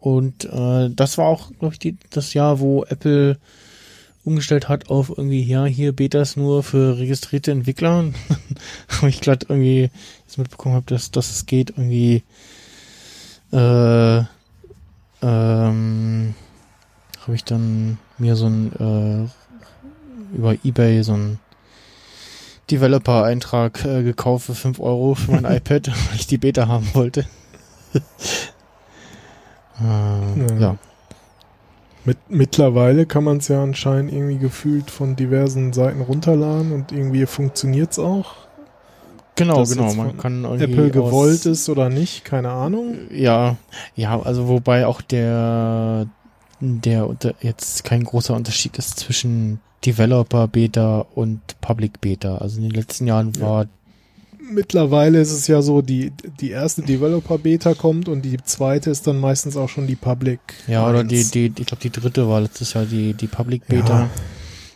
und 0.00 0.46
äh, 0.46 0.88
das 0.90 1.18
war 1.18 1.26
auch 1.26 1.50
glaube 1.58 1.74
ich 1.74 1.78
die, 1.80 1.98
das 2.10 2.32
Jahr 2.32 2.60
wo 2.60 2.84
Apple 2.84 3.36
umgestellt 4.24 4.68
hat 4.68 4.88
auf 4.90 5.10
irgendwie 5.10 5.42
ja 5.42 5.64
hier 5.64 5.92
Betas 5.92 6.36
nur 6.36 6.62
für 6.62 6.98
registrierte 6.98 7.50
Entwickler 7.52 8.04
wo 9.00 9.06
ich 9.06 9.20
glatt 9.20 9.46
irgendwie 9.48 9.90
jetzt 10.26 10.38
mitbekommen 10.38 10.74
habe 10.74 10.86
dass, 10.86 11.10
dass 11.10 11.30
es 11.30 11.46
geht 11.46 11.70
irgendwie 11.70 12.22
äh, 13.52 14.22
ähm, 15.22 16.34
habe 17.22 17.34
ich 17.34 17.44
dann 17.44 17.98
mir 18.18 18.36
so 18.36 18.46
ein 18.46 18.72
äh, 18.72 20.36
über 20.36 20.54
Ebay 20.64 21.02
so 21.02 21.14
ein 21.14 21.38
Developer-Eintrag 22.70 23.84
äh, 23.84 24.02
gekauft 24.02 24.46
für 24.46 24.54
5 24.54 24.80
Euro 24.80 25.14
für 25.14 25.32
mein 25.32 25.44
iPad, 25.56 25.88
weil 25.88 26.16
ich 26.16 26.26
die 26.26 26.38
Beta 26.38 26.66
haben 26.66 26.88
wollte. 26.94 27.26
äh, 29.80 29.80
Ja. 29.80 30.58
ja. 30.58 30.78
Mit, 32.04 32.18
mittlerweile 32.28 33.06
kann 33.06 33.24
man 33.24 33.38
es 33.38 33.48
ja 33.48 33.62
anscheinend 33.62 34.12
irgendwie 34.12 34.38
gefühlt 34.38 34.90
von 34.90 35.16
diversen 35.16 35.72
Seiten 35.72 36.00
runterladen 36.00 36.72
und 36.72 36.92
irgendwie 36.92 37.26
funktioniert's 37.26 37.98
auch. 37.98 38.34
Genau, 39.36 39.60
Das 39.60 39.70
genau. 39.70 39.92
Man 39.94 40.16
kann 40.16 40.44
irgendwie 40.44 40.64
Apple 40.64 40.90
gewollt 40.90 41.44
ist 41.46 41.68
oder 41.68 41.88
nicht, 41.88 42.24
keine 42.24 42.50
Ahnung. 42.50 42.94
Ja, 43.10 43.56
ja, 43.96 44.20
also 44.20 44.48
wobei 44.48 44.86
auch 44.86 45.00
der 45.00 46.06
der 46.60 47.08
unter, 47.08 47.34
jetzt 47.40 47.84
kein 47.84 48.04
großer 48.04 48.34
Unterschied 48.34 48.78
ist 48.78 48.98
zwischen 49.00 49.60
Developer 49.84 50.48
Beta 50.48 51.04
und 51.14 51.40
Public 51.60 52.00
Beta. 52.00 52.38
Also 52.38 52.58
in 52.58 52.62
den 52.64 52.72
letzten 52.72 53.06
Jahren 53.06 53.32
Ja. 53.38 53.64
Mittlerweile 54.50 55.20
ist 55.20 55.32
es 55.32 55.46
ja 55.46 55.62
so, 55.62 55.80
die, 55.82 56.12
die 56.40 56.50
erste 56.50 56.82
Developer-Beta 56.82 57.74
kommt 57.74 58.08
und 58.08 58.22
die 58.22 58.36
zweite 58.44 58.90
ist 58.90 59.06
dann 59.06 59.18
meistens 59.18 59.56
auch 59.56 59.68
schon 59.68 59.86
die 59.86 59.96
Public. 59.96 60.40
ja 60.66 60.88
oder 60.88 61.00
1. 61.00 61.08
die 61.30 61.50
die 61.50 61.62
ich 61.62 61.66
glaube 61.66 61.82
die 61.82 61.90
dritte 61.90 62.28
war 62.28 62.40
letztes 62.40 62.72
Jahr 62.74 62.84
die 62.84 63.14
die 63.14 63.26
Public 63.26 63.66
Beta. 63.66 64.00
Ja, 64.02 64.10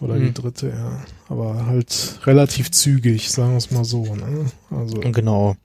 oder 0.01 0.15
die 0.19 0.27
Mhm. 0.27 0.35
dritte, 0.35 0.69
ja. 0.69 1.03
Aber 1.29 1.67
halt 1.67 2.21
relativ 2.25 2.71
zügig, 2.71 3.31
sagen 3.31 3.51
wir 3.53 3.59
es 3.59 3.71
mal 3.71 3.85
so. 3.85 4.05
Ne? 4.15 4.47
Also, 4.71 4.99
Genau. 5.01 5.57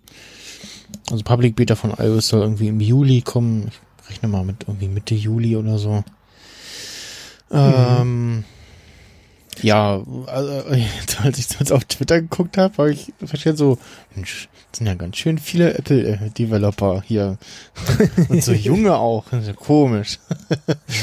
Also 1.12 1.24
Public 1.24 1.56
Beta 1.56 1.76
von 1.76 1.92
iOS 1.98 2.28
soll 2.30 2.42
irgendwie 2.42 2.68
im 2.68 2.80
Juli 2.80 3.22
kommen. 3.22 3.70
Ich 4.04 4.10
rechne 4.10 4.28
mal 4.30 4.44
mit 4.44 4.66
irgendwie 4.68 4.88
Mitte 4.88 5.16
Juli 5.16 5.56
oder 5.56 5.78
so. 5.78 6.04
Ähm, 7.52 8.44
ja, 9.62 10.02
also, 10.28 10.64
als 11.24 11.38
ich 11.38 11.48
das 11.48 11.72
auf 11.72 11.86
Twitter 11.86 12.22
geguckt 12.22 12.58
habe, 12.58 12.78
habe 12.78 12.92
ich 12.94 13.14
verstanden 13.24 13.58
so, 13.58 13.78
Mensch, 14.16 14.50
sind 14.76 14.88
ja 14.88 14.96
ganz 14.96 15.18
schön 15.18 15.38
viele 15.38 15.76
Apple-Developer 15.78 17.04
hier. 17.06 17.38
Und 18.30 18.44
so 18.44 18.54
junge 18.54 18.96
auch. 18.96 19.26
Das 19.30 19.42
ist 19.42 19.48
ja 19.48 19.54
komisch. 19.54 20.20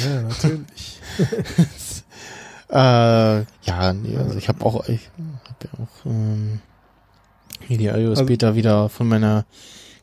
ja, 0.05 0.22
natürlich. 0.22 1.01
Äh, 2.72 2.74
ja, 2.74 3.92
nee, 3.92 4.16
also 4.16 4.38
ich 4.38 4.48
habe 4.48 4.64
auch, 4.64 4.88
ich 4.88 5.01
habe 5.18 5.57
ja 5.64 5.70
auch 5.84 6.07
ähm, 6.07 6.61
hier 7.66 7.78
die 7.78 7.86
iOS 7.86 8.18
Also- 8.20 8.26
Beta 8.26 8.55
wieder 8.55 8.88
von 8.88 9.09
meiner 9.09 9.44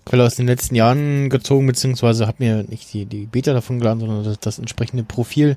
Quelle 0.03 0.25
aus 0.25 0.35
den 0.35 0.47
letzten 0.47 0.75
Jahren 0.75 1.29
gezogen, 1.29 1.65
beziehungsweise 1.65 2.27
habe 2.27 2.43
mir 2.43 2.63
nicht 2.63 2.91
die, 2.93 3.05
die 3.05 3.25
Beta 3.25 3.53
davon 3.53 3.79
geladen, 3.79 4.01
sondern 4.01 4.23
das, 4.25 4.39
das 4.39 4.59
entsprechende 4.59 5.03
Profil, 5.03 5.55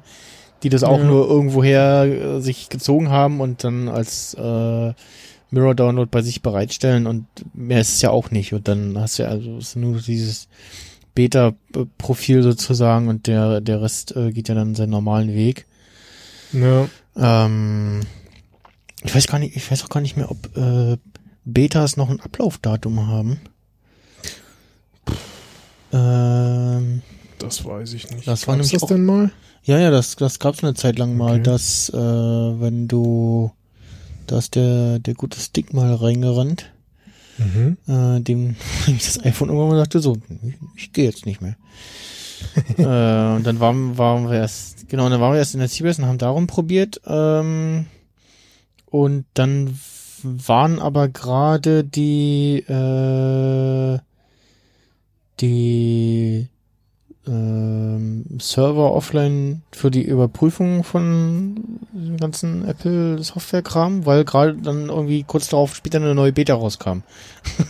die 0.62 0.68
das 0.68 0.82
auch 0.82 0.98
Ja. 0.98 1.04
nur 1.04 1.28
irgendwoher 1.28 2.02
äh, 2.04 2.40
sich 2.40 2.68
gezogen 2.68 3.08
haben 3.10 3.40
und 3.40 3.64
dann 3.64 3.88
als 3.88 4.34
äh, 4.34 4.92
Mirror 5.52 5.74
Download 5.74 6.08
bei 6.10 6.22
sich 6.22 6.42
bereitstellen 6.42 7.06
und 7.06 7.26
mehr 7.54 7.80
ist 7.80 7.94
es 7.94 8.02
ja 8.02 8.10
auch 8.10 8.30
nicht. 8.30 8.52
Und 8.52 8.68
dann 8.68 8.96
hast 8.98 9.18
du 9.18 9.24
ja 9.24 9.30
also 9.30 9.58
ist 9.58 9.74
nur 9.76 9.98
dieses 10.00 10.48
Beta-Profil 11.14 12.42
sozusagen 12.42 13.08
und 13.08 13.26
der, 13.26 13.60
der 13.60 13.82
Rest 13.82 14.14
äh, 14.16 14.30
geht 14.32 14.48
ja 14.48 14.54
dann 14.54 14.74
seinen 14.74 14.90
normalen 14.90 15.34
Weg. 15.34 15.66
Ja, 16.52 16.88
Ähm, 17.16 18.00
ich 19.02 19.14
weiß 19.14 19.26
gar 19.26 19.38
nicht, 19.38 19.56
ich 19.56 19.68
weiß 19.70 19.84
auch 19.84 19.88
gar 19.88 20.00
nicht 20.00 20.16
mehr, 20.16 20.30
ob 20.30 20.56
äh, 20.56 20.96
Betas 21.44 21.96
noch 21.96 22.10
ein 22.10 22.20
Ablaufdatum 22.20 23.08
haben. 23.08 23.40
Ähm, 25.92 27.02
das 27.38 27.64
weiß 27.64 27.92
ich 27.94 28.10
nicht. 28.10 28.26
Das 28.26 28.46
war 28.46 28.56
Gab's 28.56 28.68
nämlich 28.68 28.72
das 28.72 28.82
auch- 28.84 28.88
denn 28.88 29.04
mal? 29.04 29.30
Ja, 29.64 29.78
ja, 29.78 29.90
das, 29.90 30.16
das 30.16 30.38
gab's 30.38 30.62
eine 30.64 30.74
Zeit 30.74 30.98
lang 30.98 31.16
mal, 31.16 31.34
Okay. 31.34 31.42
dass 31.42 31.88
äh, 31.90 31.96
wenn 31.96 32.88
du, 32.88 33.52
da 34.26 34.38
ist 34.38 34.54
der, 34.54 34.98
der 34.98 35.14
gute 35.14 35.38
Stick 35.40 35.72
mal 35.72 35.94
reingerannt, 35.94 36.72
Mhm. 37.38 37.78
äh, 37.88 38.20
dem 38.20 38.56
ich 38.86 39.04
das 39.04 39.24
iPhone 39.24 39.48
irgendwann 39.48 39.70
mal 39.70 39.78
sagte, 39.78 40.00
so, 40.00 40.16
ich, 40.42 40.54
ich 40.76 40.92
gehe 40.92 41.06
jetzt 41.06 41.24
nicht 41.24 41.40
mehr. 41.40 41.56
äh, 42.76 43.36
und 43.36 43.44
dann 43.46 43.60
waren, 43.60 43.96
waren 43.96 44.28
wir 44.30 44.36
erst, 44.38 44.88
genau, 44.90 45.08
dann 45.08 45.20
waren 45.20 45.32
wir 45.32 45.38
erst 45.38 45.54
in 45.54 45.60
der 45.60 45.68
CBS 45.70 45.98
und 45.98 46.06
haben 46.06 46.18
darum 46.18 46.46
probiert. 46.46 47.00
Ähm, 47.06 47.86
und 48.86 49.24
dann 49.34 49.78
waren 50.22 50.78
aber 50.80 51.08
gerade 51.08 51.82
die, 51.84 52.58
äh, 52.68 53.98
die 55.40 56.48
ähm, 57.26 58.24
Server 58.40 58.92
offline 58.92 59.62
für 59.72 59.90
die 59.90 60.02
Überprüfung 60.02 60.84
von 60.84 61.78
dem 61.92 62.16
ganzen 62.16 62.66
Apple 62.66 63.22
Software-Kram, 63.22 64.06
weil 64.06 64.24
gerade 64.24 64.54
dann 64.56 64.88
irgendwie 64.88 65.22
kurz 65.24 65.48
darauf 65.48 65.74
später 65.76 65.98
eine 65.98 66.14
neue 66.14 66.32
Beta 66.32 66.54
rauskam 66.54 67.02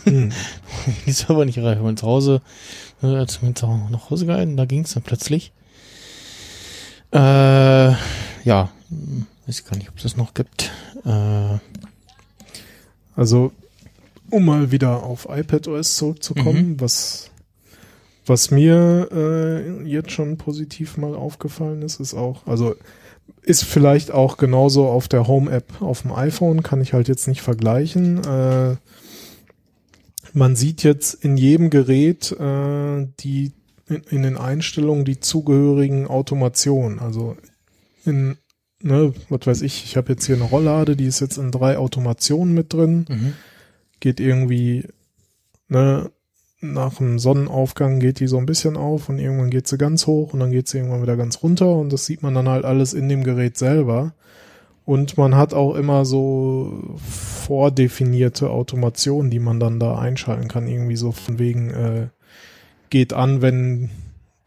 Hm. 0.05 0.31
die 1.05 1.11
Server 1.11 1.45
nicht 1.45 1.57
erreicht. 1.57 1.81
Und 1.81 1.99
zu 1.99 2.07
Hause, 2.07 2.41
äh, 3.03 3.07
als 3.07 3.41
wir 3.41 3.53
zu- 3.55 3.67
nach 3.89 4.09
Hause 4.09 4.25
gehalten, 4.25 4.55
da 4.57 4.65
ging 4.65 4.83
es 4.83 4.93
dann 4.93 5.03
plötzlich. 5.03 5.51
Äh, 7.13 7.17
ja, 8.45 8.69
weiß 9.47 9.65
gar 9.65 9.75
nicht, 9.77 9.89
ob 9.89 9.97
es 9.97 10.03
das 10.03 10.17
noch 10.17 10.33
gibt. 10.33 10.71
Äh, 11.05 11.57
Also, 13.17 13.51
um 14.29 14.45
mal 14.45 14.71
wieder 14.71 15.03
auf 15.03 15.27
iPadOS 15.29 15.97
zurückzukommen, 15.97 16.79
was, 16.79 17.30
was 18.31 18.49
mir 18.49 19.09
äh, 19.11 19.83
jetzt 19.83 20.11
schon 20.11 20.37
positiv 20.37 20.95
mal 20.95 21.15
aufgefallen 21.15 21.81
ist, 21.81 21.99
ist 21.99 22.13
auch, 22.13 22.47
also 22.47 22.75
ist 23.41 23.65
vielleicht 23.65 24.11
auch 24.11 24.37
genauso 24.37 24.87
auf 24.87 25.09
der 25.09 25.27
Home-App 25.27 25.81
auf 25.81 26.03
dem 26.03 26.13
iPhone, 26.13 26.63
kann 26.63 26.79
ich 26.79 26.93
halt 26.93 27.09
jetzt 27.09 27.27
nicht 27.27 27.41
vergleichen. 27.41 28.23
Äh, 28.23 28.77
man 30.31 30.55
sieht 30.55 30.83
jetzt 30.83 31.13
in 31.25 31.35
jedem 31.35 31.69
Gerät 31.69 32.31
äh, 32.31 33.05
die 33.19 33.51
in, 33.89 34.01
in 34.09 34.23
den 34.23 34.37
Einstellungen 34.37 35.03
die 35.03 35.19
zugehörigen 35.19 36.07
Automationen. 36.07 36.99
Also 36.99 37.35
in, 38.05 38.37
ne, 38.81 39.13
was 39.27 39.45
weiß 39.45 39.61
ich, 39.63 39.83
ich 39.83 39.97
habe 39.97 40.13
jetzt 40.13 40.25
hier 40.25 40.37
eine 40.37 40.45
Rolllade, 40.45 40.95
die 40.95 41.05
ist 41.05 41.19
jetzt 41.19 41.37
in 41.37 41.51
drei 41.51 41.77
Automationen 41.77 42.53
mit 42.53 42.71
drin 42.71 43.05
mhm. 43.09 43.33
geht 43.99 44.21
irgendwie, 44.21 44.87
ne, 45.67 46.09
nach 46.61 46.95
dem 46.95 47.17
Sonnenaufgang 47.17 47.99
geht 47.99 48.19
die 48.19 48.27
so 48.27 48.37
ein 48.37 48.45
bisschen 48.45 48.77
auf 48.77 49.09
und 49.09 49.17
irgendwann 49.19 49.49
geht 49.49 49.67
sie 49.67 49.77
ganz 49.77 50.05
hoch 50.07 50.33
und 50.33 50.39
dann 50.39 50.51
geht 50.51 50.67
sie 50.67 50.77
irgendwann 50.77 51.01
wieder 51.01 51.17
ganz 51.17 51.41
runter 51.41 51.75
und 51.75 51.91
das 51.91 52.05
sieht 52.05 52.21
man 52.21 52.35
dann 52.35 52.47
halt 52.47 52.65
alles 52.65 52.93
in 52.93 53.09
dem 53.09 53.23
Gerät 53.23 53.57
selber. 53.57 54.13
Und 54.85 55.17
man 55.17 55.35
hat 55.35 55.53
auch 55.53 55.75
immer 55.75 56.05
so 56.05 56.97
vordefinierte 57.45 58.49
Automationen, 58.49 59.31
die 59.31 59.39
man 59.39 59.59
dann 59.59 59.79
da 59.79 59.97
einschalten 59.97 60.47
kann, 60.47 60.67
irgendwie 60.67 60.95
so 60.95 61.11
von 61.11 61.39
wegen, 61.39 61.69
äh, 61.69 62.07
geht 62.89 63.13
an, 63.13 63.41
wenn 63.41 63.89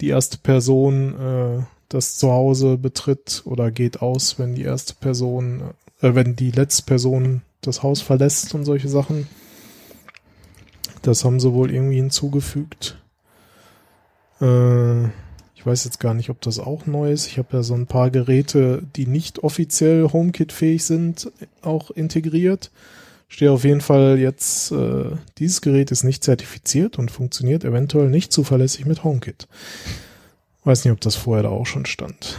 die 0.01 0.09
erste 0.09 0.39
Person 0.39 1.15
äh, 1.19 1.63
das 1.89 2.17
Zuhause 2.17 2.77
betritt 2.77 3.43
oder 3.45 3.71
geht 3.71 4.03
aus, 4.03 4.39
wenn 4.39 4.55
die 4.55 4.63
erste 4.63 4.95
Person, 4.95 5.63
äh, 6.03 6.15
wenn 6.15 6.37
die 6.37 6.51
letzte 6.51 6.83
Person 6.83 7.43
das 7.61 7.83
Haus 7.83 8.01
verlässt 8.01 8.55
und 8.55 8.65
solche 8.65 8.89
Sachen. 8.89 9.29
Das 11.05 11.23
haben 11.23 11.39
sie 11.39 11.53
wohl 11.53 11.71
irgendwie 11.71 11.97
hinzugefügt. 11.97 12.97
Äh, 14.41 15.05
ich 15.55 15.67
weiß 15.67 15.85
jetzt 15.85 16.01
gar 16.01 16.15
nicht, 16.15 16.31
ob 16.31 16.41
das 16.41 16.59
auch 16.59 16.87
neu 16.87 17.13
ist. 17.13 17.27
Ich 17.27 17.37
habe 17.37 17.59
ja 17.59 17.63
so 17.63 17.75
ein 17.75 17.87
paar 17.87 18.11
Geräte, 18.11 18.83
die 18.97 19.07
nicht 19.07 19.45
offiziell 19.45 20.09
HomeKit-fähig 20.11 20.83
sind, 20.83 21.31
auch 21.61 21.91
integriert. 21.91 22.71
Stehe 23.29 23.53
auf 23.53 23.65
jeden 23.65 23.83
Fall 23.83 24.19
jetzt, 24.19 24.73
äh, 24.73 25.11
dieses 25.37 25.61
Gerät 25.61 25.91
ist 25.91 26.05
nicht 26.05 26.25
zertifiziert 26.25 26.99
und 26.99 27.11
funktioniert 27.11 27.65
eventuell 27.65 28.09
nicht 28.09 28.33
zuverlässig 28.33 28.87
mit 28.87 29.05
HomeKit. 29.05 29.47
Weiß 30.65 30.85
nicht, 30.85 30.93
ob 30.93 31.03
das 31.03 31.17
vorher 31.17 31.43
da 31.43 31.51
auch 31.51 31.67
schon 31.67 31.85
stand. 31.85 32.39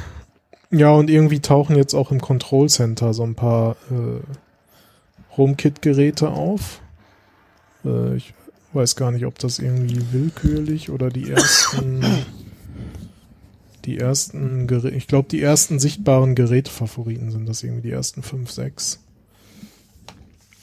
Ja, 0.71 0.89
und 0.89 1.11
irgendwie 1.11 1.39
tauchen 1.39 1.75
jetzt 1.75 1.93
auch 1.93 2.11
im 2.11 2.19
Control 2.19 2.67
Center 2.69 3.13
so 3.13 3.21
ein 3.21 3.35
paar 3.35 3.75
äh, 3.91 5.37
HomeKit-Geräte 5.37 6.29
auf. 6.29 6.81
Äh, 7.85 8.15
ich 8.15 8.33
weiß 8.75 8.95
gar 8.95 9.11
nicht, 9.11 9.25
ob 9.25 9.39
das 9.39 9.59
irgendwie 9.59 10.01
willkürlich 10.11 10.89
oder 10.89 11.09
die 11.09 11.29
ersten, 11.31 12.03
die 13.85 13.97
ersten 13.97 14.67
Geräte, 14.67 14.95
ich 14.95 15.07
glaube, 15.07 15.29
die 15.29 15.41
ersten 15.41 15.79
sichtbaren 15.79 16.35
Gerätefavoriten 16.35 17.31
sind 17.31 17.47
das 17.47 17.63
irgendwie 17.63 17.87
die 17.89 17.91
ersten 17.93 18.21
fünf, 18.23 18.51
sechs. 18.51 18.99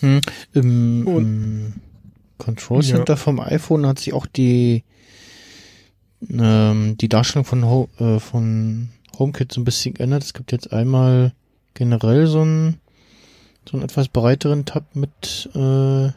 Hm. 0.01 0.21
Im, 0.53 1.07
Und- 1.07 1.23
im 1.25 1.73
Control 2.39 2.83
Center 2.83 3.17
vom 3.17 3.39
iPhone 3.41 3.87
hat 3.87 4.01
sich 4.01 4.13
auch 4.13 4.27
die 4.27 4.83
ähm, 6.29 6.97
die 7.01 7.09
Darstellung 7.09 7.45
von, 7.45 7.65
Ho 7.65 7.89
äh, 7.99 8.19
von 8.19 8.89
HomeKit 9.19 9.53
so 9.53 9.61
ein 9.61 9.65
bisschen 9.65 9.95
geändert. 9.95 10.25
Es 10.25 10.35
gibt 10.35 10.51
jetzt 10.53 10.73
einmal 10.73 11.33
generell 11.75 12.27
so 12.27 12.41
einen 12.43 12.79
so 13.69 13.77
einen 13.77 13.85
etwas 13.85 14.09
breiteren 14.09 14.65
Tab 14.65 14.85
mit 14.97 15.49
äh, 15.55 16.11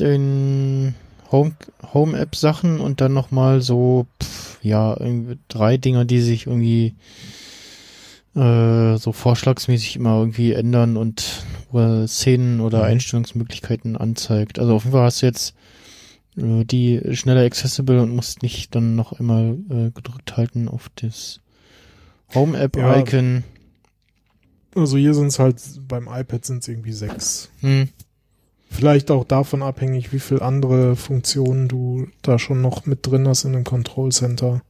den 0.00 0.94
Home 1.30 1.54
Home 1.92 2.18
App 2.18 2.34
Sachen 2.36 2.80
und 2.80 3.00
dann 3.00 3.12
noch 3.12 3.30
mal 3.30 3.60
so 3.60 4.06
pff, 4.22 4.58
ja 4.62 4.96
drei 5.48 5.76
Dinger, 5.76 6.04
die 6.04 6.20
sich 6.20 6.46
irgendwie 6.46 6.94
äh, 8.34 8.96
so 8.98 9.12
vorschlagsmäßig 9.12 9.96
immer 9.96 10.18
irgendwie 10.18 10.52
ändern 10.52 10.96
und 10.96 11.44
äh, 11.72 12.06
Szenen 12.06 12.60
oder 12.60 12.78
Mhm. 12.78 12.84
Einstellungsmöglichkeiten 12.84 13.96
anzeigt. 13.96 14.58
Also 14.58 14.74
auf 14.74 14.84
jeden 14.84 14.92
Fall 14.92 15.04
hast 15.04 15.22
du 15.22 15.26
jetzt 15.26 15.54
äh, 16.36 16.64
die 16.64 17.00
schneller 17.14 17.42
accessible 17.44 18.00
und 18.00 18.14
musst 18.14 18.42
nicht 18.42 18.74
dann 18.74 18.96
noch 18.96 19.18
einmal 19.18 19.56
äh, 19.70 19.90
gedrückt 19.90 20.36
halten 20.36 20.68
auf 20.68 20.90
das 20.96 21.40
Home 22.34 22.58
App 22.58 22.76
Ja. 22.76 22.82
Also 24.74 24.96
hier 24.96 25.14
sind 25.14 25.28
es 25.28 25.38
halt, 25.38 25.60
beim 25.88 26.08
iPad 26.08 26.44
sind 26.44 26.62
es 26.62 26.68
irgendwie 26.68 26.92
sechs. 26.92 27.50
Hm. 27.60 27.88
Vielleicht 28.70 29.10
auch 29.10 29.24
davon 29.24 29.62
abhängig, 29.62 30.12
wie 30.12 30.18
viel 30.18 30.40
andere 30.42 30.94
Funktionen 30.94 31.68
du 31.68 32.06
da 32.22 32.38
schon 32.38 32.60
noch 32.60 32.86
mit 32.86 33.06
drin 33.06 33.26
hast 33.26 33.44
in 33.44 33.52
dem 33.54 33.64
Control 33.64 34.12
Center. 34.12 34.62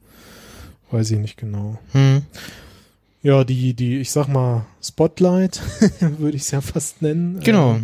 Weiß 0.91 1.11
ich 1.11 1.19
nicht 1.19 1.37
genau. 1.37 1.79
Hm. 1.93 2.23
Ja, 3.23 3.45
die, 3.45 3.75
die, 3.75 3.99
ich 3.99 4.11
sag 4.13 4.29
mal, 4.29 4.65
Spotlight, 4.83 5.61
würde 6.19 6.37
ich 6.37 6.43
es 6.43 6.51
ja 6.53 6.61
fast 6.61 7.03
nennen. 7.03 7.41
Genau. 7.45 7.79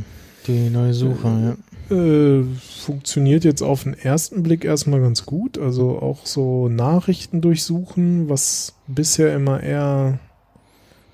Die 0.46 0.70
neue 0.70 0.94
Suche, 0.94 1.56
ja. 1.90 1.94
Äh, 1.94 2.44
funktioniert 2.80 3.44
jetzt 3.44 3.62
auf 3.62 3.82
den 3.82 3.92
ersten 3.94 4.42
Blick 4.42 4.64
erstmal 4.64 5.00
ganz 5.00 5.26
gut. 5.26 5.58
Also 5.58 5.98
auch 5.98 6.24
so 6.24 6.68
Nachrichten 6.68 7.40
durchsuchen, 7.40 8.28
was 8.30 8.74
bisher 8.86 9.34
immer 9.34 9.62
eher 9.62 10.18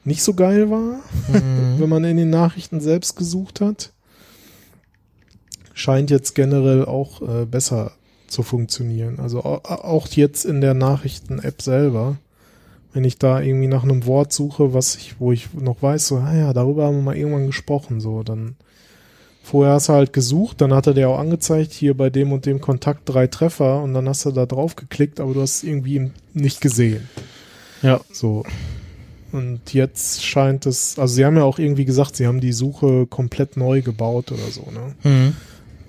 nicht 0.05 0.23
so 0.23 0.35
geil 0.35 0.71
war, 0.71 1.01
Mhm. 1.33 1.75
wenn 1.81 1.89
man 1.89 2.05
in 2.05 2.17
den 2.19 2.31
Nachrichten 2.31 2.81
selbst 2.81 3.17
gesucht 3.17 3.61
hat. 3.61 3.93
Scheint 5.81 6.11
jetzt 6.11 6.35
generell 6.35 6.85
auch 6.85 7.22
äh, 7.22 7.47
besser 7.47 7.93
zu 8.28 8.43
funktionieren. 8.43 9.18
Also 9.18 9.43
au- 9.45 9.62
auch 9.64 10.07
jetzt 10.09 10.45
in 10.45 10.61
der 10.61 10.74
Nachrichten-App 10.74 11.62
selber. 11.62 12.18
Wenn 12.93 13.05
ich 13.05 13.16
da 13.16 13.41
irgendwie 13.41 13.66
nach 13.66 13.83
einem 13.83 14.05
Wort 14.05 14.31
suche, 14.35 14.74
was 14.74 14.97
ich, 14.97 15.18
wo 15.20 15.33
ich 15.33 15.55
noch 15.55 15.81
weiß, 15.81 16.09
so, 16.09 16.18
ah 16.18 16.35
ja, 16.37 16.53
darüber 16.53 16.85
haben 16.85 16.97
wir 16.97 17.03
mal 17.03 17.16
irgendwann 17.16 17.47
gesprochen, 17.47 18.01
so, 18.01 18.22
dann 18.22 18.57
vorher 19.43 19.72
hast 19.74 19.89
du 19.89 19.95
halt 19.95 20.12
gesucht, 20.12 20.61
dann 20.61 20.74
hat 20.74 20.87
er 20.87 20.93
dir 20.93 21.09
auch 21.09 21.18
angezeigt, 21.18 21.72
hier 21.72 21.97
bei 21.97 22.11
dem 22.11 22.31
und 22.31 22.45
dem 22.45 22.61
Kontakt 22.61 23.03
drei 23.09 23.26
Treffer 23.26 23.83
und 23.83 23.95
dann 23.95 24.07
hast 24.07 24.26
du 24.26 24.33
da 24.33 24.45
drauf 24.45 24.76
geklickt, 24.76 25.18
aber 25.18 25.33
du 25.33 25.41
hast 25.41 25.59
es 25.59 25.64
irgendwie 25.64 26.11
nicht 26.35 26.61
gesehen. 26.61 27.09
Ja. 27.81 28.01
So. 28.12 28.45
Und 29.33 29.72
jetzt 29.72 30.22
scheint 30.24 30.66
es, 30.66 30.99
also 30.99 31.14
sie 31.14 31.24
haben 31.24 31.37
ja 31.37 31.45
auch 31.45 31.59
irgendwie 31.59 31.87
gesagt, 31.87 32.16
sie 32.16 32.26
haben 32.26 32.41
die 32.41 32.53
Suche 32.53 33.07
komplett 33.07 33.57
neu 33.57 33.81
gebaut 33.81 34.31
oder 34.31 34.51
so, 34.51 34.66
ne? 34.72 34.95
Mhm. 35.05 35.37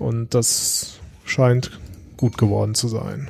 Und 0.02 0.34
das 0.34 0.98
scheint 1.24 1.78
gut 2.16 2.36
geworden 2.36 2.74
zu 2.74 2.88
sein. 2.88 3.28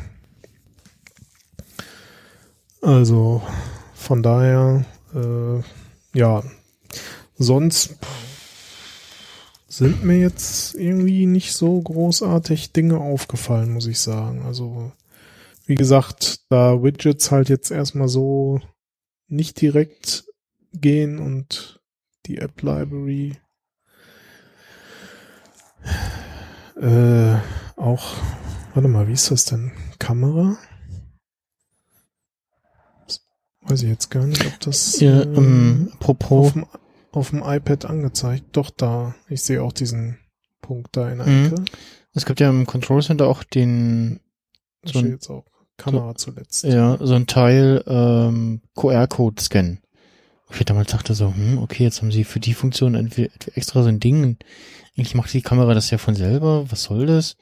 Also 2.80 3.42
von 3.94 4.22
daher, 4.22 4.84
äh, 5.14 6.18
ja, 6.18 6.42
sonst 7.36 7.96
sind 9.68 10.02
mir 10.02 10.18
jetzt 10.18 10.74
irgendwie 10.74 11.26
nicht 11.26 11.54
so 11.54 11.80
großartig 11.80 12.72
Dinge 12.72 12.98
aufgefallen, 12.98 13.72
muss 13.72 13.86
ich 13.86 14.00
sagen. 14.00 14.42
Also 14.42 14.92
wie 15.66 15.76
gesagt, 15.76 16.40
da 16.50 16.82
Widgets 16.82 17.30
halt 17.30 17.48
jetzt 17.48 17.70
erstmal 17.70 18.08
so 18.08 18.60
nicht 19.28 19.60
direkt 19.60 20.24
gehen 20.74 21.18
und 21.18 21.80
die 22.26 22.38
App 22.38 22.60
Library 22.62 23.36
äh, 26.82 27.36
auch, 27.76 28.16
warte 28.74 28.88
mal, 28.88 29.08
wie 29.08 29.12
ist 29.12 29.30
das 29.30 29.44
denn? 29.46 29.72
Kamera? 29.98 30.56
Weiß 33.62 33.82
ich 33.82 33.88
jetzt 33.88 34.10
gar 34.10 34.26
nicht, 34.26 34.44
ob 34.44 34.58
das 34.60 34.98
Ja, 35.00 35.20
äh, 35.20 35.34
ähm, 35.34 35.92
auf, 36.00 36.52
dem, 36.52 36.66
auf 37.12 37.30
dem 37.30 37.42
iPad 37.44 37.84
angezeigt. 37.84 38.44
Doch 38.52 38.70
da. 38.70 39.14
Ich 39.28 39.42
sehe 39.42 39.62
auch 39.62 39.72
diesen 39.72 40.18
Punkt 40.60 40.96
da 40.96 41.10
in 41.10 41.18
der 41.18 41.26
Mhm. 41.28 41.46
Ecke. 41.46 41.64
es 42.14 42.26
gibt 42.26 42.40
ja 42.40 42.50
im 42.50 42.66
Control 42.66 43.02
Center 43.02 43.26
auch 43.28 43.44
den, 43.44 44.20
Da 44.82 44.92
So 44.92 44.98
ein- 44.98 45.10
jetzt 45.10 45.30
auch 45.30 45.44
Kamera 45.76 46.14
zuletzt. 46.16 46.64
ja, 46.64 46.98
so 47.00 47.14
ein 47.14 47.26
Teil 47.28 47.82
ähm, 47.86 48.62
QR-Code-Scan. 48.74 49.78
Wo 50.52 50.56
Ich 50.58 50.64
damals 50.66 50.90
dachte 50.90 51.14
so, 51.14 51.34
hm, 51.34 51.58
okay, 51.58 51.82
jetzt 51.84 52.02
haben 52.02 52.12
sie 52.12 52.24
für 52.24 52.40
die 52.40 52.54
Funktion 52.54 52.94
extra 53.54 53.82
so 53.82 53.88
ein 53.88 54.00
Ding. 54.00 54.36
Eigentlich 54.96 55.14
macht 55.14 55.32
die 55.32 55.42
Kamera 55.42 55.72
das 55.74 55.90
ja 55.90 55.98
von 55.98 56.14
selber. 56.14 56.70
Was 56.70 56.84
soll 56.84 57.06
das? 57.06 57.36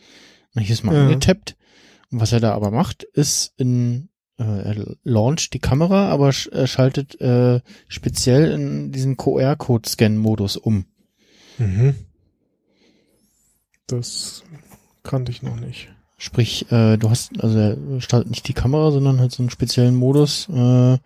Hab 0.55 0.63
ich 0.63 0.71
es 0.71 0.83
mal 0.85 0.95
Ja. 0.95 1.03
angetappt. 1.03 1.57
Und 2.13 2.21
was 2.21 2.33
er 2.33 2.41
da 2.41 2.53
aber 2.55 2.71
macht, 2.71 3.03
ist 3.03 3.53
in 3.57 4.09
äh, 4.39 4.43
er 4.45 4.97
launcht 5.05 5.53
die 5.53 5.59
Kamera, 5.59 6.09
aber 6.09 6.33
er 6.53 6.67
schaltet 6.67 7.21
äh, 7.21 7.61
speziell 7.89 8.51
in 8.53 8.91
diesen 8.91 9.17
QR-Code-Scan-Modus 9.17 10.57
um. 10.57 10.87
Mhm. 11.59 11.95
Das 13.87 14.43
kannte 15.03 15.31
ich 15.33 15.43
noch 15.43 15.57
nicht. 15.57 15.89
Sprich, 16.17 16.71
äh, 16.71 16.97
du 16.97 17.11
hast, 17.11 17.33
also 17.43 17.59
er 17.59 18.01
startet 18.01 18.31
nicht 18.31 18.47
die 18.49 18.53
Kamera, 18.55 18.91
sondern 18.93 19.21
halt 19.21 19.33
so 19.33 19.43
einen 19.43 19.51
speziellen 19.51 19.95
Modus, 19.97 20.49
äh, 20.49 20.99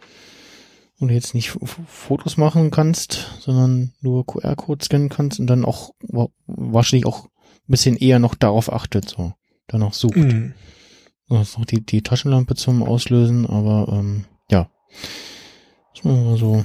du 1.09 1.15
jetzt 1.15 1.35
nicht 1.35 1.57
Fotos 1.87 2.37
machen 2.37 2.71
kannst, 2.71 3.31
sondern 3.41 3.93
nur 4.01 4.27
QR-Code 4.27 4.85
scannen 4.85 5.09
kannst 5.09 5.41
und 5.41 5.47
dann 5.47 5.65
auch 5.65 5.91
wa- 6.01 6.29
wahrscheinlich 6.47 7.07
auch 7.07 7.25
ein 7.27 7.31
bisschen 7.69 7.97
eher 7.97 8.19
noch 8.19 8.35
darauf 8.35 8.73
achtet, 8.73 9.09
so. 9.09 9.33
Danach 9.67 9.95
sucht. 9.95 10.17
Mhm. 10.17 10.53
Du 11.29 11.39
hast 11.39 11.59
noch 11.59 11.65
die, 11.65 11.85
die 11.85 12.03
Taschenlampe 12.03 12.55
zum 12.55 12.83
Auslösen, 12.83 13.47
aber 13.47 13.89
ähm, 13.93 14.25
ja. 14.51 14.69
Ist 15.95 16.05
mir 16.05 16.13
mal 16.13 16.37
so, 16.37 16.65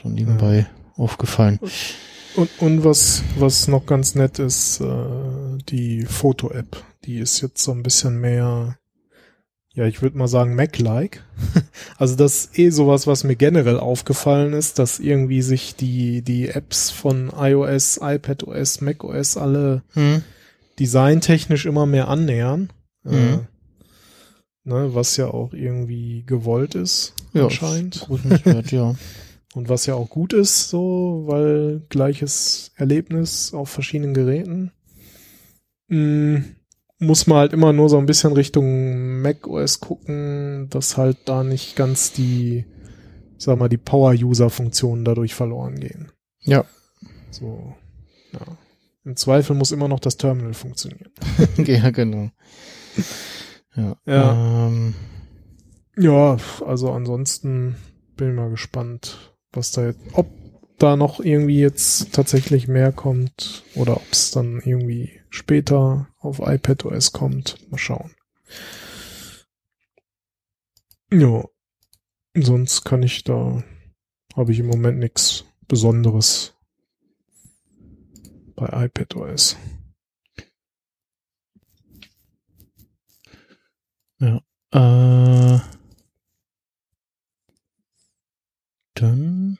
so 0.00 0.08
nebenbei 0.08 0.66
aufgefallen. 0.96 1.58
Und, 2.36 2.48
und 2.60 2.84
was, 2.84 3.22
was 3.38 3.66
noch 3.66 3.86
ganz 3.86 4.14
nett 4.14 4.38
ist, 4.38 4.80
äh, 4.80 5.58
die 5.68 6.04
Foto-App. 6.04 6.82
Die 7.04 7.18
ist 7.18 7.40
jetzt 7.40 7.62
so 7.62 7.72
ein 7.72 7.82
bisschen 7.82 8.20
mehr, 8.20 8.77
ja, 9.78 9.86
ich 9.86 10.02
würde 10.02 10.18
mal 10.18 10.26
sagen, 10.26 10.56
Mac-like. 10.56 11.22
also 11.98 12.16
das 12.16 12.46
ist 12.46 12.58
eh 12.58 12.70
sowas, 12.70 13.06
was 13.06 13.22
mir 13.22 13.36
generell 13.36 13.78
aufgefallen 13.78 14.52
ist, 14.52 14.80
dass 14.80 14.98
irgendwie 14.98 15.40
sich 15.40 15.76
die, 15.76 16.22
die 16.22 16.48
Apps 16.48 16.90
von 16.90 17.30
iOS, 17.36 18.00
iPadOS, 18.02 18.80
macOS 18.80 19.36
alle 19.36 19.82
Hm? 19.94 20.22
designtechnisch 20.80 21.64
immer 21.66 21.86
mehr 21.86 22.08
annähern. 22.08 22.70
Äh, 23.06 23.10
Mhm. 23.36 23.46
ne, 24.64 24.94
was 24.94 25.16
ja 25.16 25.28
auch 25.28 25.52
irgendwie 25.54 26.24
gewollt 26.26 26.74
ist, 26.74 27.14
anscheinend. 27.32 28.00
Grüßenswert, 28.00 28.72
ja. 28.72 28.96
Und 29.54 29.68
was 29.68 29.86
ja 29.86 29.94
auch 29.94 30.10
gut 30.10 30.32
ist, 30.32 30.68
so, 30.68 31.22
weil 31.26 31.82
gleiches 31.88 32.72
Erlebnis 32.76 33.54
auf 33.54 33.70
verschiedenen 33.70 34.12
Geräten. 34.12 34.72
Mm, 35.88 36.36
muss 36.98 37.26
man 37.26 37.38
halt 37.38 37.52
immer 37.52 37.72
nur 37.72 37.88
so 37.88 37.98
ein 37.98 38.06
bisschen 38.06 38.32
Richtung 38.32 39.20
macOS 39.20 39.80
gucken, 39.80 40.68
dass 40.70 40.96
halt 40.96 41.18
da 41.26 41.44
nicht 41.44 41.76
ganz 41.76 42.12
die, 42.12 42.64
sag 43.36 43.58
mal, 43.58 43.68
die 43.68 43.76
Power-User-Funktionen 43.76 45.04
dadurch 45.04 45.34
verloren 45.34 45.78
gehen. 45.78 46.10
Ja. 46.40 46.64
So, 47.30 47.74
ja. 48.32 48.40
Im 49.04 49.16
Zweifel 49.16 49.54
muss 49.56 49.72
immer 49.72 49.88
noch 49.88 50.00
das 50.00 50.16
Terminal 50.16 50.54
funktionieren. 50.54 51.10
ja, 51.56 51.90
genau. 51.90 52.30
Ja. 53.74 53.96
Ja. 54.06 54.66
Ähm, 54.66 54.94
Ja, 55.96 56.36
also 56.66 56.92
ansonsten 56.92 57.76
bin 58.16 58.30
ich 58.30 58.36
mal 58.36 58.50
gespannt, 58.50 59.34
was 59.52 59.72
da 59.72 59.86
jetzt, 59.86 60.00
ob 60.12 60.28
da 60.78 60.96
noch 60.96 61.20
irgendwie 61.20 61.58
jetzt 61.58 62.12
tatsächlich 62.12 62.68
mehr 62.68 62.92
kommt 62.92 63.64
oder 63.74 63.96
ob 63.96 64.06
es 64.12 64.30
dann 64.30 64.60
irgendwie 64.64 65.20
später 65.28 66.08
auf 66.28 66.40
iPadOS 66.40 67.12
kommt. 67.12 67.70
Mal 67.70 67.78
schauen. 67.78 68.14
Ja, 71.10 71.44
sonst 72.34 72.84
kann 72.84 73.02
ich 73.02 73.24
da, 73.24 73.64
habe 74.36 74.52
ich 74.52 74.58
im 74.58 74.66
Moment 74.66 74.98
nichts 74.98 75.44
Besonderes 75.66 76.54
bei 78.54 78.84
iPadOS. 78.84 79.56
Äh, 84.70 85.60
dann, 88.94 89.58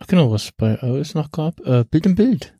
ach 0.00 0.06
genau, 0.08 0.32
was 0.32 0.50
bei 0.52 0.74
iOS 0.82 1.14
noch 1.14 1.30
gab, 1.30 1.60
äh, 1.60 1.84
Bild 1.84 2.06
im 2.06 2.16
Bild. 2.16 2.58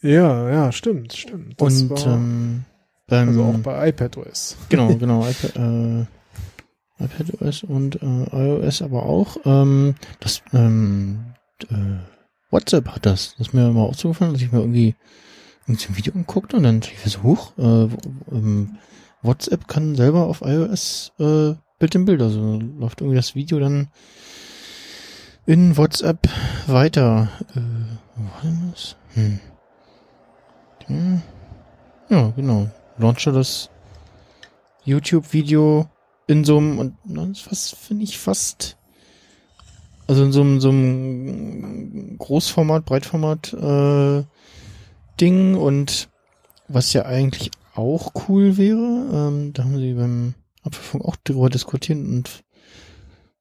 Ja, 0.00 0.50
ja, 0.50 0.72
stimmt, 0.72 1.12
stimmt. 1.12 1.60
Das 1.60 1.82
Und 1.82 1.90
war, 1.90 2.14
ähm, 2.14 2.64
beim, 3.08 3.28
also 3.28 3.44
auch 3.44 3.58
bei 3.58 3.88
iPadOS. 3.88 4.56
genau, 4.68 4.94
genau, 4.98 5.26
iPad, 5.26 5.56
äh, 5.56 7.04
iPadOS 7.04 7.64
und 7.64 8.00
äh, 8.02 8.24
iOS 8.32 8.82
aber 8.82 9.04
auch. 9.04 9.38
Ähm, 9.44 9.94
das 10.20 10.42
ähm, 10.52 11.34
äh, 11.70 11.74
WhatsApp 12.50 12.88
hat 12.88 13.06
das. 13.06 13.34
Das 13.38 13.48
ist 13.48 13.54
mir 13.54 13.70
mal 13.70 13.82
aufgefallen, 13.82 14.32
dass 14.32 14.42
ich 14.42 14.52
mir 14.52 14.60
irgendwie, 14.60 14.94
irgendwie 15.66 15.86
ein 15.88 15.96
Video 15.96 16.14
anguckte 16.14 16.56
und 16.56 16.62
dann 16.62 16.80
ich 16.80 17.12
so, 17.12 17.22
huch, 17.22 17.52
äh, 17.58 17.88
ähm, 18.32 18.78
WhatsApp 19.22 19.66
kann 19.66 19.96
selber 19.96 20.26
auf 20.26 20.42
iOS 20.42 21.12
äh, 21.18 21.54
Bild 21.78 21.94
im 21.94 22.04
Bild. 22.04 22.22
Also 22.22 22.60
läuft 22.78 23.00
irgendwie 23.00 23.16
das 23.16 23.34
Video 23.34 23.58
dann 23.58 23.88
in 25.46 25.76
WhatsApp 25.76 26.28
weiter. 26.66 27.30
Äh, 27.54 27.60
wo 28.16 28.24
war 28.24 28.42
denn 28.42 28.70
das? 28.70 28.96
Hm. 29.14 29.40
Hm. 30.88 31.22
Ja, 32.08 32.32
genau. 32.34 32.68
Launcher 32.98 33.32
das 33.32 33.70
YouTube-Video 34.84 35.88
in 36.26 36.44
so 36.44 36.58
einem, 36.58 36.78
und 36.78 37.38
fast, 37.38 37.76
finde 37.76 38.04
ich, 38.04 38.18
fast, 38.18 38.76
also 40.06 40.24
in 40.24 40.32
so 40.32 40.40
einem, 40.40 40.60
so 40.60 40.70
einem 40.70 42.16
Großformat, 42.18 42.84
Breitformat, 42.84 43.52
äh, 43.52 44.24
Ding 45.20 45.54
und 45.56 46.08
was 46.68 46.92
ja 46.92 47.04
eigentlich 47.04 47.50
auch 47.74 48.12
cool 48.28 48.56
wäre, 48.56 49.08
ähm, 49.12 49.52
da 49.52 49.64
haben 49.64 49.78
sie 49.78 49.94
beim 49.94 50.34
Apfelfunk 50.62 51.04
auch 51.04 51.16
drüber 51.16 51.48
diskutiert 51.48 51.98
und 51.98 52.44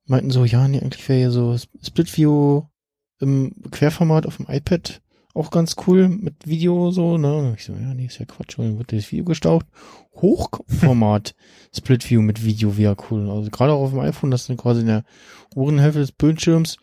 meinten 0.05 0.31
so, 0.31 0.45
ja, 0.45 0.67
nee, 0.67 0.79
eigentlich 0.79 1.07
wäre 1.09 1.21
ja 1.21 1.29
so 1.29 1.57
Split 1.57 2.15
View 2.17 2.63
im 3.19 3.53
Querformat 3.71 4.25
auf 4.25 4.37
dem 4.37 4.47
iPad 4.47 5.01
auch 5.37 5.51
ganz 5.51 5.75
cool 5.85 6.09
mit 6.09 6.47
Video 6.47 6.91
so, 6.91 7.17
ne? 7.17 7.35
Und 7.35 7.53
ich 7.55 7.65
so, 7.65 7.73
ja, 7.73 7.93
nee, 7.93 8.05
ist 8.05 8.19
ja 8.19 8.25
Quatsch, 8.25 8.57
dann 8.57 8.77
wird 8.77 8.91
das 8.91 9.11
Video 9.11 9.25
gestaucht. 9.25 9.65
Hochformat 10.15 11.35
Split 11.75 12.09
View 12.09 12.21
mit 12.21 12.43
Video 12.43 12.77
wäre 12.77 12.97
cool. 13.09 13.29
Also 13.29 13.49
gerade 13.49 13.73
auch 13.73 13.83
auf 13.83 13.91
dem 13.91 13.99
iPhone, 13.99 14.31
das 14.31 14.47
dann 14.47 14.57
quasi 14.57 14.81
in 14.81 14.87
der 14.87 15.03
oberen 15.55 15.79
Hälfte 15.79 15.99
des 15.99 16.11
Bildschirms 16.11 16.77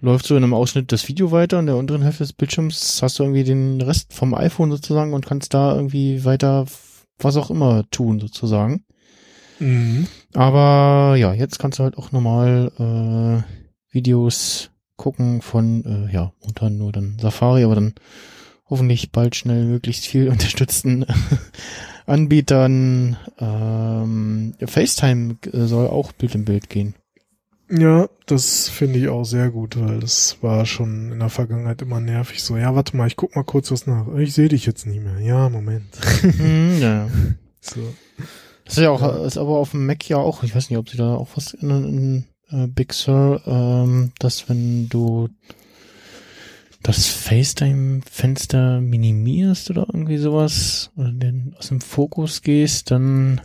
läuft 0.00 0.26
so 0.26 0.36
in 0.36 0.44
einem 0.44 0.54
Ausschnitt 0.54 0.92
das 0.92 1.08
Video 1.08 1.32
weiter, 1.32 1.58
in 1.58 1.66
der 1.66 1.76
unteren 1.76 2.02
Hälfte 2.02 2.24
des 2.24 2.32
Bildschirms 2.32 3.00
hast 3.02 3.18
du 3.18 3.22
irgendwie 3.22 3.44
den 3.44 3.80
Rest 3.80 4.12
vom 4.12 4.34
iPhone 4.34 4.70
sozusagen 4.70 5.14
und 5.14 5.26
kannst 5.26 5.54
da 5.54 5.74
irgendwie 5.74 6.24
weiter 6.24 6.66
was 7.18 7.36
auch 7.36 7.50
immer 7.50 7.88
tun 7.90 8.20
sozusagen. 8.20 8.84
Mhm. 9.60 10.06
Aber 10.34 11.16
ja, 11.16 11.32
jetzt 11.32 11.58
kannst 11.58 11.78
du 11.78 11.84
halt 11.84 11.96
auch 11.96 12.12
normal 12.12 12.72
äh, 12.78 13.94
Videos 13.94 14.70
gucken 14.96 15.42
von, 15.42 15.84
äh, 15.84 16.12
ja, 16.12 16.32
unter 16.40 16.70
nur 16.70 16.92
dann 16.92 17.18
Safari, 17.20 17.64
aber 17.64 17.74
dann 17.74 17.94
hoffentlich 18.68 19.12
bald 19.12 19.36
schnell 19.36 19.64
möglichst 19.64 20.06
viel 20.06 20.28
unterstützten 20.30 21.06
Anbietern. 22.06 23.16
Ähm, 23.38 24.54
FaceTime 24.60 25.36
äh, 25.52 25.66
soll 25.66 25.88
auch 25.88 26.12
Bild 26.12 26.34
im 26.34 26.44
Bild 26.44 26.68
gehen. 26.68 26.94
Ja, 27.70 28.08
das 28.26 28.68
finde 28.68 28.98
ich 28.98 29.08
auch 29.08 29.24
sehr 29.24 29.50
gut, 29.50 29.80
weil 29.80 30.00
das 30.00 30.36
war 30.42 30.66
schon 30.66 31.10
in 31.10 31.18
der 31.18 31.30
Vergangenheit 31.30 31.80
immer 31.80 31.98
nervig. 31.98 32.42
So, 32.42 32.58
ja, 32.58 32.74
warte 32.74 32.94
mal, 32.96 33.06
ich 33.06 33.16
guck 33.16 33.34
mal 33.34 33.42
kurz 33.42 33.70
was 33.70 33.86
nach. 33.86 34.06
Ich 34.18 34.34
sehe 34.34 34.48
dich 34.48 34.66
jetzt 34.66 34.86
nicht 34.86 35.02
mehr. 35.02 35.18
Ja, 35.20 35.48
Moment. 35.48 35.86
Ja. 36.80 37.08
So. 37.60 37.80
Das 38.64 38.76
ist 38.76 38.82
ja 38.82 38.90
auch, 38.90 39.24
ist 39.24 39.38
aber 39.38 39.56
auf 39.56 39.70
dem 39.70 39.86
Mac 39.86 40.06
ja 40.08 40.18
auch, 40.18 40.42
ich 40.42 40.54
weiß 40.54 40.68
nicht, 40.68 40.78
ob 40.78 40.88
sie 40.88 40.98
da 40.98 41.14
auch 41.14 41.30
was 41.34 41.54
in, 41.54 41.70
in 41.70 42.24
äh, 42.54 42.66
Big 42.68 42.92
Sur, 42.92 43.42
ähm, 43.46 44.12
dass 44.18 44.48
wenn 44.48 44.88
du 44.88 45.28
das 46.82 47.06
FaceTime-Fenster 47.06 48.80
minimierst 48.80 49.70
oder 49.70 49.86
irgendwie 49.88 50.18
sowas, 50.18 50.90
oder 50.96 51.12
den, 51.12 51.54
aus 51.58 51.68
dem 51.68 51.80
Fokus 51.80 52.42
gehst, 52.42 52.90
dann 52.90 53.40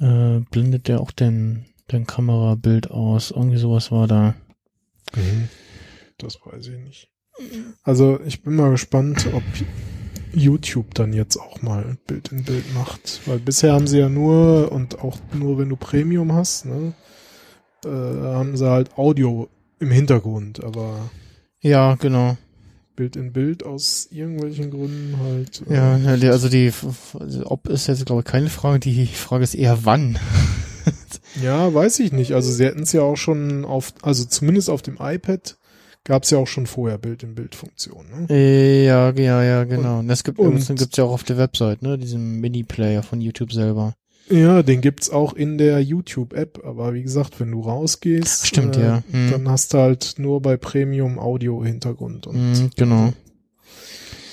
äh, 0.00 0.40
blendet 0.50 0.88
der 0.88 1.00
auch 1.00 1.12
dein, 1.12 1.66
dein 1.86 2.06
Kamerabild 2.06 2.90
aus. 2.90 3.30
Irgendwie 3.30 3.58
sowas 3.58 3.92
war 3.92 4.08
da. 4.08 4.34
Mhm. 5.14 5.48
Das 6.18 6.38
weiß 6.44 6.66
ich 6.66 6.78
nicht. 6.80 7.08
Also 7.84 8.20
ich 8.26 8.42
bin 8.42 8.56
mal 8.56 8.70
gespannt, 8.70 9.28
ob 9.32 9.42
YouTube 10.34 10.94
dann 10.94 11.12
jetzt 11.12 11.36
auch 11.36 11.62
mal 11.62 11.98
Bild 12.06 12.32
in 12.32 12.42
Bild 12.42 12.74
macht. 12.74 13.20
Weil 13.26 13.38
bisher 13.38 13.72
haben 13.74 13.86
sie 13.86 13.98
ja 13.98 14.08
nur, 14.08 14.72
und 14.72 14.98
auch 15.00 15.18
nur 15.32 15.58
wenn 15.58 15.68
du 15.68 15.76
Premium 15.76 16.32
hast, 16.32 16.66
ne, 16.66 16.94
äh, 17.84 17.88
haben 17.88 18.56
sie 18.56 18.68
halt 18.70 18.96
Audio 18.96 19.48
im 19.78 19.90
Hintergrund, 19.90 20.62
aber 20.64 21.10
Ja, 21.60 21.94
genau. 21.96 22.36
Bild 22.94 23.16
in 23.16 23.32
Bild 23.32 23.64
aus 23.64 24.08
irgendwelchen 24.10 24.70
Gründen 24.70 25.16
halt. 25.22 25.62
äh, 25.68 25.74
Ja, 25.74 25.96
ja, 25.96 26.16
die- 26.16 26.28
also 26.28 26.48
die, 26.48 26.70
ob 27.44 27.68
ist 27.68 27.86
jetzt 27.86 28.04
glaube 28.06 28.20
ich 28.20 28.26
keine 28.26 28.50
Frage, 28.50 28.80
die 28.80 29.06
Frage 29.06 29.44
ist 29.44 29.54
eher 29.54 29.84
wann. 29.84 30.18
Ja, 31.42 31.72
weiß 31.72 32.00
ich 32.00 32.12
nicht. 32.12 32.32
Also 32.34 32.50
sie 32.52 32.64
hätten 32.66 32.82
es 32.82 32.92
ja 32.92 33.00
auch 33.02 33.16
schon 33.16 33.64
auf, 33.64 33.94
also 34.02 34.24
zumindest 34.26 34.68
auf 34.68 34.82
dem 34.82 34.98
iPad 35.00 35.56
gab 36.04 36.24
es 36.24 36.30
ja 36.30 36.36
auch 36.38 36.46
schon 36.46 36.66
vorher 36.66 36.98
Bild-in-Bild-Funktion. 36.98 38.04
Ne? 38.10 38.26
Äh, 38.28 38.84
Ja, 38.84 39.10
ja, 39.12 39.42
ja, 39.42 39.64
genau. 39.64 40.00
Und 40.00 40.08
das 40.08 40.24
gibt 40.24 40.38
und- 40.38 40.56
es 40.68 40.96
ja 40.96 41.04
auch 41.04 41.12
auf 41.12 41.24
der 41.24 41.38
Website, 41.38 41.80
ne, 41.80 41.96
diesen 41.96 42.40
Mini-Player 42.40 43.02
von 43.02 43.20
YouTube 43.22 43.52
selber. 43.52 43.94
Ja, 44.28 44.62
den 44.62 44.80
gibt's 44.80 45.10
auch 45.10 45.34
in 45.34 45.58
der 45.58 45.80
YouTube-App, 45.82 46.64
aber 46.64 46.94
wie 46.94 47.02
gesagt, 47.02 47.38
wenn 47.40 47.50
du 47.50 47.60
rausgehst, 47.60 48.46
Stimmt, 48.46 48.76
äh, 48.76 48.82
ja. 48.82 49.02
Hm. 49.10 49.30
dann 49.30 49.48
hast 49.48 49.74
du 49.74 49.78
halt 49.78 50.14
nur 50.18 50.40
bei 50.40 50.56
Premium 50.56 51.18
Audio-Hintergrund. 51.18 52.26
Und 52.26 52.36
Mhm, 52.36 52.70
genau. 52.76 53.12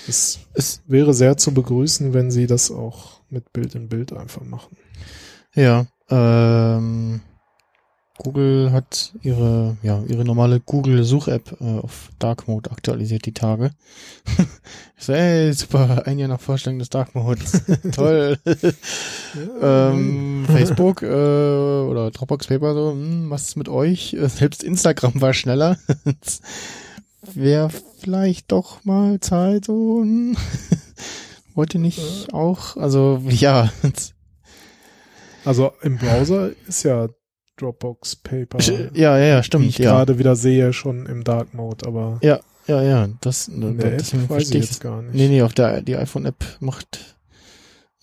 es 0.07 0.39
Ist, 0.53 0.83
wäre 0.87 1.13
sehr 1.13 1.37
zu 1.37 1.53
begrüßen, 1.53 2.13
wenn 2.13 2.31
sie 2.31 2.47
das 2.47 2.71
auch 2.71 3.19
mit 3.29 3.51
Bild 3.51 3.75
in 3.75 3.89
Bild 3.89 4.13
einfach 4.13 4.43
machen. 4.43 4.77
ja, 5.55 5.85
ähm, 6.09 7.21
Google 8.19 8.71
hat 8.73 9.13
ihre, 9.23 9.77
ja, 9.81 10.03
ihre 10.07 10.25
normale 10.25 10.59
Google-Such-App 10.59 11.57
äh, 11.61 11.79
auf 11.79 12.09
Dark 12.19 12.47
Mode 12.47 12.69
aktualisiert 12.69 13.25
die 13.25 13.33
Tage. 13.33 13.71
ich 14.97 15.03
so, 15.05 15.13
ey, 15.13 15.51
super, 15.53 16.03
ein 16.05 16.19
Jahr 16.19 16.27
nach 16.27 16.41
Vorstellung 16.41 16.79
des 16.79 16.89
Dark 16.89 17.15
Modes. 17.15 17.63
Toll. 17.93 18.37
ähm, 19.61 20.45
Facebook 20.47 21.01
äh, 21.01 21.07
oder 21.07 22.11
Dropbox 22.11 22.47
Paper 22.47 22.73
so, 22.73 22.91
hm, 22.91 23.29
was 23.29 23.47
ist 23.47 23.55
mit 23.55 23.69
euch? 23.69 24.13
Äh, 24.13 24.27
Selbst 24.27 24.63
Instagram 24.63 25.21
war 25.21 25.33
schneller. 25.33 25.77
Wäre 27.33 27.69
vielleicht 27.99 28.51
doch 28.51 28.83
mal 28.83 29.19
Zeit 29.21 29.65
so. 29.65 30.01
hm. 30.01 30.35
Wollte 31.55 31.79
nicht 31.79 32.33
auch, 32.33 32.77
also 32.77 33.21
ja, 33.27 33.69
Also 35.45 35.71
im 35.81 35.97
Browser 35.97 36.51
ist 36.67 36.83
ja 36.83 37.07
Dropbox 37.59 38.17
Paper, 38.17 38.59
ja, 38.93 39.17
ja, 39.17 39.17
ja, 39.17 39.43
stimmt, 39.43 39.65
ich 39.65 39.77
ja. 39.77 39.91
gerade 39.91 40.19
wieder 40.19 40.35
sehe, 40.35 40.73
schon 40.73 41.05
im 41.05 41.23
Dark 41.23 41.53
Mode, 41.53 41.87
aber 41.87 42.19
Ja, 42.21 42.39
ja, 42.67 42.81
ja, 42.83 43.09
das, 43.21 43.47
in 43.47 43.77
der 43.77 43.91
deswegen 43.91 44.23
App 44.23 44.29
weiß 44.29 44.49
ich 44.49 44.55
jetzt 44.55 44.81
gar 44.81 45.01
nicht. 45.01 45.15
Nee, 45.15 45.27
nee, 45.27 45.41
auf 45.41 45.53
der 45.53 45.81
die 45.81 45.95
iPhone-App 45.95 46.43
macht 46.59 47.17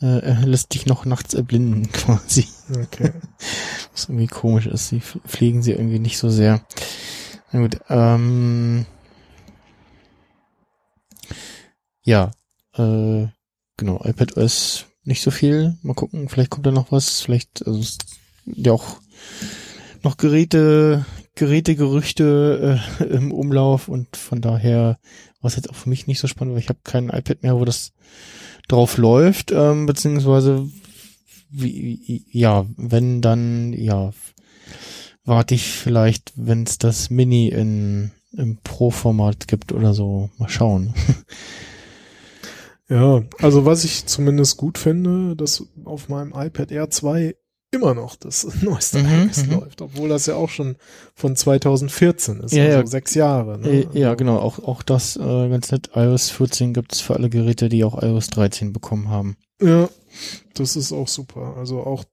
äh, 0.01 0.45
lässt 0.45 0.75
dich 0.75 0.87
noch 0.87 1.05
nachts 1.05 1.35
erblinden, 1.35 1.91
quasi. 1.93 2.47
Okay. 2.71 3.13
Was 3.93 4.09
irgendwie 4.09 4.27
komisch 4.27 4.67
ist. 4.67 4.89
Sie 4.89 5.01
pflegen 5.01 5.63
sie 5.63 5.73
irgendwie 5.73 5.99
nicht 5.99 6.19
so 6.19 6.29
sehr. 6.29 6.61
Na 7.53 7.61
gut, 7.61 7.79
ähm, 7.89 8.85
ja, 12.03 12.31
äh, 12.77 13.27
genau, 13.77 14.05
iPadOS 14.05 14.87
nicht 15.05 15.23
so 15.23 15.31
viel. 15.31 15.79
Mal 15.83 15.95
gucken, 15.95 16.29
vielleicht 16.29 16.51
kommt 16.51 16.67
da 16.67 16.73
noch 16.73 16.93
was. 16.93 17.21
Vielleicht, 17.21 17.67
also 17.67 17.83
ja 18.45 18.73
auch 18.73 19.01
noch 20.03 20.17
Geräte, 20.17 21.05
Gerätegerüchte 21.35 22.81
äh, 23.01 23.05
im 23.05 23.33
Umlauf 23.33 23.89
und 23.89 24.17
von 24.17 24.41
daher 24.41 24.99
war 25.41 25.49
es 25.49 25.57
jetzt 25.57 25.71
auch 25.71 25.75
für 25.75 25.89
mich 25.89 26.07
nicht 26.07 26.19
so 26.19 26.27
spannend, 26.27 26.55
weil 26.55 26.63
ich 26.63 26.69
habe 26.69 26.81
kein 26.85 27.09
iPad 27.09 27.43
mehr, 27.43 27.57
wo 27.57 27.65
das 27.65 27.93
drauf 28.69 28.97
läuft, 28.97 29.53
ähm, 29.53 29.87
beziehungsweise 29.87 30.69
wie, 31.51 32.25
ja, 32.31 32.67
wenn 32.77 33.23
dann, 33.23 33.73
ja, 33.73 34.13
warte 35.25 35.55
ich 35.55 35.67
vielleicht, 35.67 36.33
wenn 36.37 36.65
es 36.65 36.79
das 36.79 37.11
Mini 37.11 37.49
in 37.49 38.11
im 38.37 38.59
Pro-Format 38.63 39.49
gibt 39.49 39.73
oder 39.73 39.95
so. 39.95 40.31
Mal 40.39 40.49
schauen. 40.49 40.95
Ja, 42.89 43.25
also 43.41 43.65
was 43.65 43.83
ich 43.83 44.07
zumindest 44.07 44.59
gut 44.59 44.79
finde, 44.79 45.35
dass 45.35 45.67
auf 45.85 46.09
meinem 46.09 46.33
iPad 46.33 46.71
Air 46.71 46.89
2 46.89 47.35
immer 47.77 47.95
noch 47.95 48.17
das 48.17 48.47
neueste 48.63 48.99
Mhm, 48.99 49.29
iOS 49.29 49.47
mhm. 49.47 49.53
läuft, 49.53 49.81
obwohl 49.83 50.09
das 50.09 50.27
ja 50.27 50.35
auch 50.35 50.51
schon 50.51 50.77
von 51.15 51.37
2014 51.37 52.41
ist, 52.41 52.53
Ja, 52.53 52.65
also 52.65 52.79
ja. 52.81 52.87
sechs 52.87 53.15
Jahre. 53.15 53.59
Ne? 53.59 53.69
Äh, 53.69 53.87
ja, 53.99 54.15
genau, 54.15 54.39
auch, 54.39 54.59
auch 54.59 54.83
das 54.83 55.17
äh, 55.17 55.21
ganz 55.49 55.71
nett. 55.71 55.91
iOS 55.95 56.31
14 56.31 56.75
gibt's 56.75 57.01
für 57.01 57.15
alle 57.15 57.31
Geräte, 57.31 57.69
die 57.69 57.85
auch 57.85 58.03
iOS 58.03 58.29
13 58.29 58.73
bekommen 58.73 59.09
haben. 59.09 59.37
Ja, 59.63 59.89
das 60.55 60.77
ist 60.77 60.93
auch 60.93 61.09
super. 61.09 61.55
Also 61.57 61.81
auch 61.81 62.05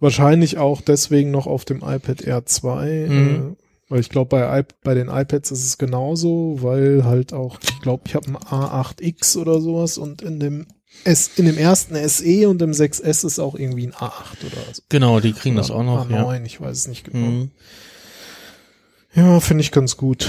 wahrscheinlich 0.00 0.58
auch 0.58 0.80
deswegen 0.80 1.30
noch 1.30 1.46
auf 1.46 1.64
dem 1.64 1.78
iPad 1.78 2.22
Air 2.22 2.46
2, 2.46 3.06
Mhm. 3.08 3.56
äh, 3.58 3.64
weil 3.90 4.00
ich 4.00 4.08
glaube 4.08 4.28
bei, 4.30 4.64
bei 4.82 4.94
den 4.94 5.08
iPads 5.08 5.50
ist 5.50 5.64
es 5.64 5.78
genauso, 5.78 6.58
weil 6.62 7.04
halt 7.04 7.32
auch, 7.32 7.58
ich 7.62 7.80
glaube, 7.80 8.04
ich 8.06 8.14
habe 8.14 8.28
ein 8.28 8.36
A8X 8.36 9.36
oder 9.36 9.60
sowas 9.60 9.98
und 9.98 10.22
in 10.22 10.40
dem 10.40 10.66
S, 11.04 11.30
in 11.36 11.44
dem 11.46 11.58
ersten 11.58 11.96
SE 12.08 12.48
und 12.48 12.62
im 12.62 12.70
6S 12.70 13.26
ist 13.26 13.38
auch 13.38 13.54
irgendwie 13.56 13.86
ein 13.86 13.92
A8 13.92 14.44
oder 14.46 14.72
so. 14.72 14.82
Genau, 14.88 15.20
die 15.20 15.32
kriegen 15.32 15.56
das 15.56 15.70
Oder 15.70 15.80
auch 15.80 16.06
noch, 16.06 16.10
ja. 16.10 16.24
A9, 16.24 16.44
ich 16.44 16.60
weiß 16.60 16.76
es 16.76 16.86
nicht 16.88 17.04
genau. 17.04 17.26
Mhm. 17.26 17.50
Ja, 19.14 19.40
finde 19.40 19.62
ich 19.62 19.70
ganz 19.72 19.96
gut. 19.96 20.28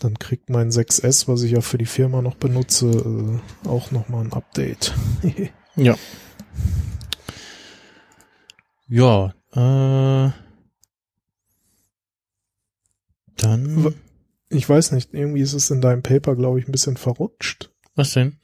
Dann 0.00 0.18
kriegt 0.18 0.50
mein 0.50 0.70
6S, 0.70 1.28
was 1.28 1.42
ich 1.42 1.52
ja 1.52 1.60
für 1.60 1.78
die 1.78 1.86
Firma 1.86 2.22
noch 2.22 2.34
benutze, 2.34 2.86
äh, 2.86 3.68
auch 3.68 3.90
nochmal 3.90 4.24
ein 4.24 4.32
Update. 4.32 4.94
Ja. 5.78 5.94
Ja, 8.88 9.34
äh, 9.52 10.30
dann, 13.36 13.94
Ich 14.48 14.66
weiß 14.68 14.92
nicht, 14.92 15.12
irgendwie 15.12 15.42
ist 15.42 15.52
es 15.52 15.70
in 15.70 15.80
deinem 15.82 16.02
Paper, 16.02 16.34
glaube 16.36 16.58
ich, 16.60 16.66
ein 16.68 16.72
bisschen 16.72 16.96
verrutscht. 16.96 17.70
was 17.94 18.12
denn? 18.12 18.38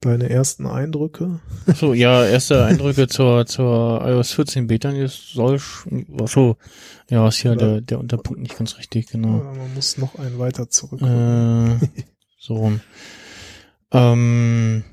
Deine 0.00 0.30
ersten 0.30 0.66
Eindrücke. 0.66 1.40
So, 1.74 1.92
ja, 1.92 2.24
erste 2.24 2.64
Eindrücke 2.66 3.08
zur, 3.08 3.46
zur 3.46 4.00
iOS 4.06 4.32
14 4.32 4.68
Beta, 4.68 4.92
das 4.92 5.30
soll, 5.32 5.56
sch- 5.56 6.06
ach 6.22 6.28
so, 6.28 6.56
ja, 7.10 7.26
ist 7.26 7.44
Oder- 7.44 7.56
der, 7.56 7.80
der 7.80 7.98
Unterpunkt 7.98 8.40
nicht 8.40 8.56
ganz 8.56 8.78
richtig, 8.78 9.08
genau. 9.08 9.40
Äh, 9.40 9.56
Man 9.58 9.74
muss 9.74 9.98
noch 9.98 10.14
einen 10.16 10.38
weiter 10.38 10.70
zurück. 10.70 11.02
Äh, 11.02 11.78
so 12.38 12.54
rum. 12.54 12.80
Ähm, 13.90 14.84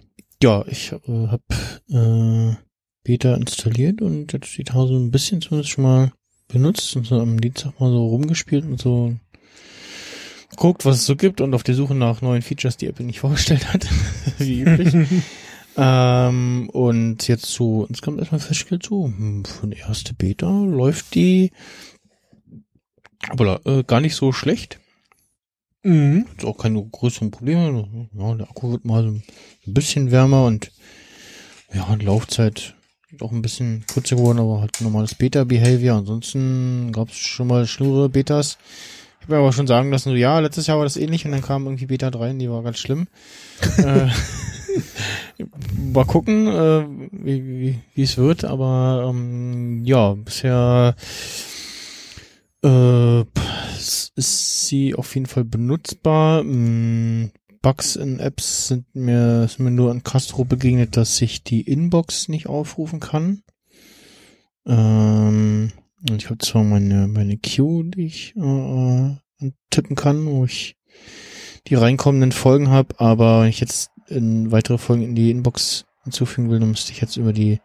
ja, 0.41 0.63
ich 0.67 0.91
äh, 0.91 1.27
habe 1.27 1.43
äh, 1.89 2.55
Beta 3.03 3.35
installiert 3.35 4.01
und 4.01 4.33
jetzt 4.33 4.57
die 4.57 4.65
Hause 4.73 4.95
ein 4.95 5.11
bisschen 5.11 5.39
zumindest 5.41 5.69
schon 5.71 5.83
mal 5.83 6.11
benutzt 6.47 6.95
und 6.95 7.05
so 7.05 7.19
am 7.19 7.39
Dienstag 7.39 7.79
mal 7.79 7.91
so 7.91 8.07
rumgespielt 8.07 8.65
und 8.65 8.81
so 8.81 9.13
guckt, 10.55 10.85
was 10.85 10.97
es 10.97 11.05
so 11.05 11.15
gibt 11.15 11.41
und 11.41 11.53
auf 11.53 11.63
der 11.63 11.75
Suche 11.75 11.95
nach 11.95 12.21
neuen 12.21 12.41
Features, 12.41 12.77
die 12.77 12.87
Apple 12.87 13.05
nicht 13.05 13.19
vorgestellt 13.21 13.73
hat, 13.73 13.87
wie 14.37 14.61
üblich. 14.61 14.93
ähm, 15.77 16.69
und 16.71 17.27
jetzt 17.27 17.45
so 17.45 17.85
insgesamt 17.85 18.19
erstmal 18.19 18.39
festgestellt, 18.41 18.83
so, 18.83 19.05
hm, 19.05 19.45
für 19.45 19.63
eine 19.63 19.77
erste 19.77 20.13
Beta 20.13 20.49
läuft 20.49 21.15
die 21.15 21.51
aber 23.29 23.65
äh, 23.65 23.83
gar 23.83 24.01
nicht 24.01 24.15
so 24.15 24.31
schlecht 24.31 24.79
Mhm. 25.85 26.25
jetzt 26.31 26.43
auch 26.45 26.57
keine 26.57 26.83
größeren 26.83 27.29
Probleme. 27.29 28.09
Ja, 28.17 28.33
der 28.33 28.49
Akku 28.49 28.71
wird 28.71 28.85
mal 28.85 29.03
so 29.03 29.09
ein 29.09 29.23
bisschen 29.67 30.09
wärmer 30.09 30.45
und 30.45 30.71
ja, 31.71 31.95
die 31.95 32.05
Laufzeit 32.05 32.73
ist 33.11 33.21
auch 33.21 33.31
ein 33.31 33.43
bisschen 33.43 33.85
kürzer 33.85 34.15
geworden, 34.15 34.39
aber 34.39 34.61
halt 34.61 34.81
normales 34.81 35.13
Beta-Behavior. 35.13 35.95
Ansonsten 35.95 36.91
gab 36.91 37.09
es 37.09 37.17
schon 37.17 37.47
mal 37.47 37.67
schlimmere 37.67 38.09
Betas. 38.09 38.57
Ich 39.25 39.29
habe 39.31 39.41
aber 39.41 39.53
schon 39.53 39.65
sagen 39.65 39.89
lassen, 39.89 40.09
so 40.09 40.15
ja, 40.15 40.37
letztes 40.37 40.67
Jahr 40.67 40.77
war 40.77 40.85
das 40.85 40.97
ähnlich 40.97 41.25
und 41.25 41.31
dann 41.31 41.41
kam 41.41 41.65
irgendwie 41.65 41.87
Beta 41.87 42.11
3 42.11 42.29
und 42.29 42.37
die 42.37 42.47
war 42.47 42.61
ganz 42.61 42.77
schlimm. 42.77 43.07
äh, 43.79 44.07
mal 45.91 46.05
gucken, 46.05 46.45
äh, 46.45 46.85
wie, 47.11 47.43
wie, 47.43 47.79
wie 47.95 48.03
es 48.03 48.17
wird, 48.17 48.45
aber 48.45 49.07
ähm, 49.09 49.83
ja, 49.83 50.13
bisher 50.13 50.95
äh, 52.63 53.21
ist 54.15 54.67
sie 54.67 54.93
auf 54.93 55.15
jeden 55.15 55.25
Fall 55.25 55.43
benutzbar. 55.43 56.43
Mm, 56.43 57.31
Bugs 57.63 57.95
in 57.95 58.19
Apps 58.19 58.67
sind 58.67 58.85
mir, 58.93 59.47
sind 59.47 59.61
mir 59.65 59.71
nur 59.71 59.89
an 59.89 60.03
Castro 60.03 60.45
begegnet, 60.45 60.97
dass 60.97 61.19
ich 61.19 61.43
die 61.43 61.61
Inbox 61.61 62.27
nicht 62.27 62.45
aufrufen 62.45 62.99
kann. 62.99 63.41
Ähm, 64.67 65.71
ich 66.09 66.29
habe 66.29 66.37
zwar 66.39 66.63
meine, 66.63 67.07
meine 67.07 67.37
Queue, 67.37 67.85
die 67.85 68.05
ich 68.05 68.35
äh, 68.35 69.51
tippen 69.69 69.95
kann, 69.95 70.25
wo 70.25 70.45
ich 70.45 70.77
die 71.67 71.75
reinkommenden 71.75 72.31
Folgen 72.31 72.69
habe, 72.69 72.99
aber 72.99 73.41
wenn 73.41 73.49
ich 73.49 73.59
jetzt 73.59 73.91
in 74.07 74.51
weitere 74.51 74.77
Folgen 74.77 75.01
in 75.03 75.15
die 75.15 75.31
Inbox 75.31 75.85
hinzufügen 76.03 76.49
will, 76.49 76.59
dann 76.59 76.69
müsste 76.69 76.91
ich 76.91 77.01
jetzt 77.01 77.17
über 77.17 77.33
die 77.33 77.59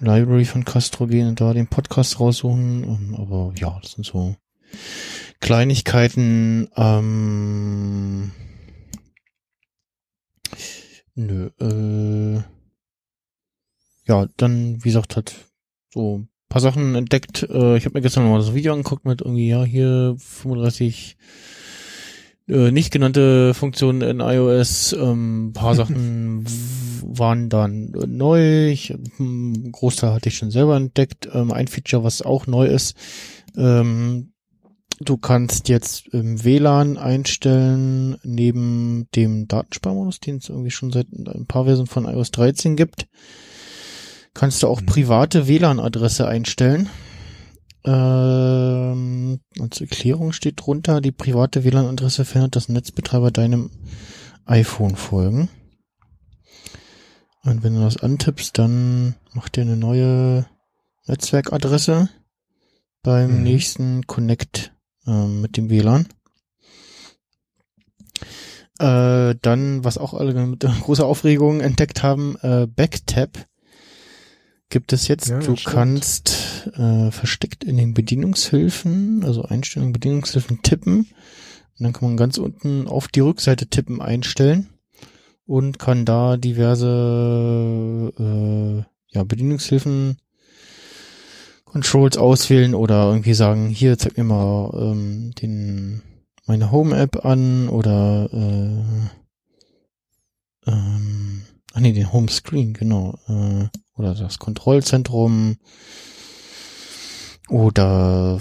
Library 0.00 0.44
von 0.44 0.64
Castro 0.64 1.06
gehen 1.06 1.28
und 1.28 1.40
da 1.40 1.52
den 1.52 1.68
Podcast 1.68 2.18
raussuchen. 2.18 2.84
Ähm, 2.84 3.14
Aber 3.16 3.52
ja, 3.56 3.78
das 3.80 3.92
sind 3.92 4.04
so 4.04 4.34
Kleinigkeiten. 5.40 6.68
Ähm, 6.76 8.32
nö, 11.14 11.50
äh, 11.60 12.42
ja, 14.06 14.26
dann, 14.36 14.82
wie 14.84 14.88
gesagt, 14.88 15.16
hat 15.16 15.34
so 15.90 16.26
paar 16.54 16.60
Sachen 16.60 16.94
entdeckt. 16.94 17.42
Äh, 17.50 17.76
ich 17.76 17.84
habe 17.84 17.94
mir 17.94 18.00
gestern 18.00 18.22
noch 18.22 18.30
mal 18.30 18.38
das 18.38 18.54
Video 18.54 18.72
angeguckt 18.72 19.04
mit 19.04 19.22
irgendwie, 19.22 19.48
ja, 19.48 19.64
hier 19.64 20.14
35 20.18 21.16
äh, 22.46 22.70
nicht 22.70 22.92
genannte 22.92 23.54
Funktionen 23.54 24.02
in 24.02 24.20
iOS. 24.20 24.92
Ähm, 24.92 25.48
ein 25.48 25.52
paar 25.52 25.74
Sachen 25.80 26.44
waren 27.02 27.48
dann 27.48 27.90
neu. 28.06 28.68
Ich, 28.68 28.94
hm, 29.16 29.52
einen 29.56 29.72
Großteil 29.72 30.12
hatte 30.12 30.28
ich 30.28 30.36
schon 30.36 30.52
selber 30.52 30.76
entdeckt. 30.76 31.28
Ähm, 31.32 31.50
ein 31.50 31.66
Feature, 31.66 32.04
was 32.04 32.22
auch 32.22 32.46
neu 32.46 32.66
ist, 32.66 32.96
ähm, 33.56 34.30
du 35.00 35.16
kannst 35.16 35.68
jetzt 35.68 36.06
im 36.14 36.44
WLAN 36.44 36.98
einstellen, 36.98 38.16
neben 38.22 39.08
dem 39.16 39.48
Datensparmodus, 39.48 40.20
den 40.20 40.36
es 40.36 40.50
irgendwie 40.50 40.70
schon 40.70 40.92
seit 40.92 41.08
ein 41.10 41.46
paar 41.48 41.64
Versionen 41.64 41.88
von 41.88 42.04
iOS 42.04 42.30
13 42.30 42.76
gibt, 42.76 43.08
kannst 44.34 44.62
du 44.62 44.68
auch 44.68 44.80
Mhm. 44.80 44.86
private 44.86 45.46
WLAN-Adresse 45.48 46.26
einstellen. 46.28 46.88
Ähm, 47.84 49.40
als 49.60 49.80
Erklärung 49.80 50.32
steht 50.32 50.60
drunter, 50.64 51.00
die 51.00 51.12
private 51.12 51.64
WLAN-Adresse 51.64 52.24
verhindert, 52.24 52.56
dass 52.56 52.68
Netzbetreiber 52.68 53.30
deinem 53.30 53.70
iPhone 54.46 54.96
folgen. 54.96 55.48
Und 57.44 57.62
wenn 57.62 57.74
du 57.74 57.80
das 57.82 57.98
antippst, 57.98 58.56
dann 58.58 59.14
macht 59.34 59.58
er 59.58 59.62
eine 59.64 59.76
neue 59.76 60.46
Netzwerkadresse 61.06 62.08
beim 63.02 63.36
Mhm. 63.38 63.42
nächsten 63.42 64.06
Connect 64.06 64.72
ähm, 65.06 65.42
mit 65.42 65.58
dem 65.58 65.68
WLAN. 65.68 66.08
Äh, 68.78 69.34
dann, 69.42 69.84
was 69.84 69.98
auch 69.98 70.14
alle 70.14 70.34
mit 70.46 70.60
großer 70.82 71.04
Aufregung 71.06 71.60
entdeckt 71.60 72.02
haben, 72.02 72.36
äh, 72.40 72.66
Backtap 72.66 73.46
gibt 74.74 74.92
es 74.92 75.06
jetzt. 75.06 75.28
Ja, 75.28 75.38
du 75.38 75.56
stimmt. 75.56 75.64
kannst 75.64 76.68
äh, 76.76 77.12
versteckt 77.12 77.62
in 77.62 77.76
den 77.76 77.94
Bedienungshilfen, 77.94 79.22
also 79.24 79.42
Einstellungen 79.42 79.92
Bedienungshilfen 79.92 80.62
tippen. 80.62 81.06
Und 81.78 81.78
dann 81.78 81.92
kann 81.92 82.08
man 82.08 82.16
ganz 82.16 82.38
unten 82.38 82.88
auf 82.88 83.06
die 83.06 83.20
Rückseite 83.20 83.68
tippen 83.68 84.02
einstellen 84.02 84.68
und 85.46 85.78
kann 85.78 86.04
da 86.04 86.36
diverse 86.36 88.12
äh, 88.18 88.82
ja, 89.16 89.22
Bedienungshilfen 89.22 90.16
Controls 91.64 92.16
auswählen 92.16 92.74
oder 92.74 93.06
irgendwie 93.10 93.34
sagen, 93.34 93.68
hier 93.68 93.96
zeig 93.96 94.18
mir 94.18 94.24
mal 94.24 94.72
ähm, 94.76 95.30
den 95.40 96.02
meine 96.46 96.72
Home 96.72 96.96
App 96.96 97.24
an 97.24 97.68
oder 97.68 98.28
äh, 98.32 98.82
ähm, 100.66 101.33
ach 101.74 101.80
nee, 101.80 101.92
den 101.92 102.12
Home 102.12 102.28
Screen, 102.28 102.72
genau. 102.72 103.18
Äh, 103.28 103.68
oder 103.96 104.14
das 104.14 104.38
Kontrollzentrum 104.38 105.56
oder 107.48 108.40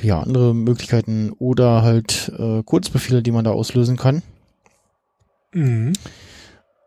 ja, 0.00 0.20
andere 0.20 0.54
Möglichkeiten 0.54 1.30
oder 1.32 1.82
halt 1.82 2.32
äh, 2.38 2.62
Kurzbefehle, 2.62 3.22
die 3.22 3.32
man 3.32 3.44
da 3.44 3.50
auslösen 3.50 3.96
kann. 3.96 4.22
Mhm. 5.52 5.92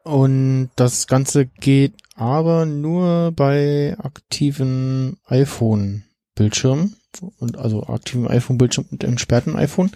Und 0.03 0.69
das 0.75 1.07
Ganze 1.07 1.45
geht 1.45 1.93
aber 2.15 2.65
nur 2.65 3.31
bei 3.35 3.95
aktiven 3.99 5.17
iPhone-Bildschirmen 5.25 6.95
und 7.37 7.57
also 7.57 7.83
aktiven 7.83 8.27
iPhone-Bildschirm 8.27 8.85
und 8.91 9.03
entsperrten 9.03 9.55
iPhone, 9.55 9.91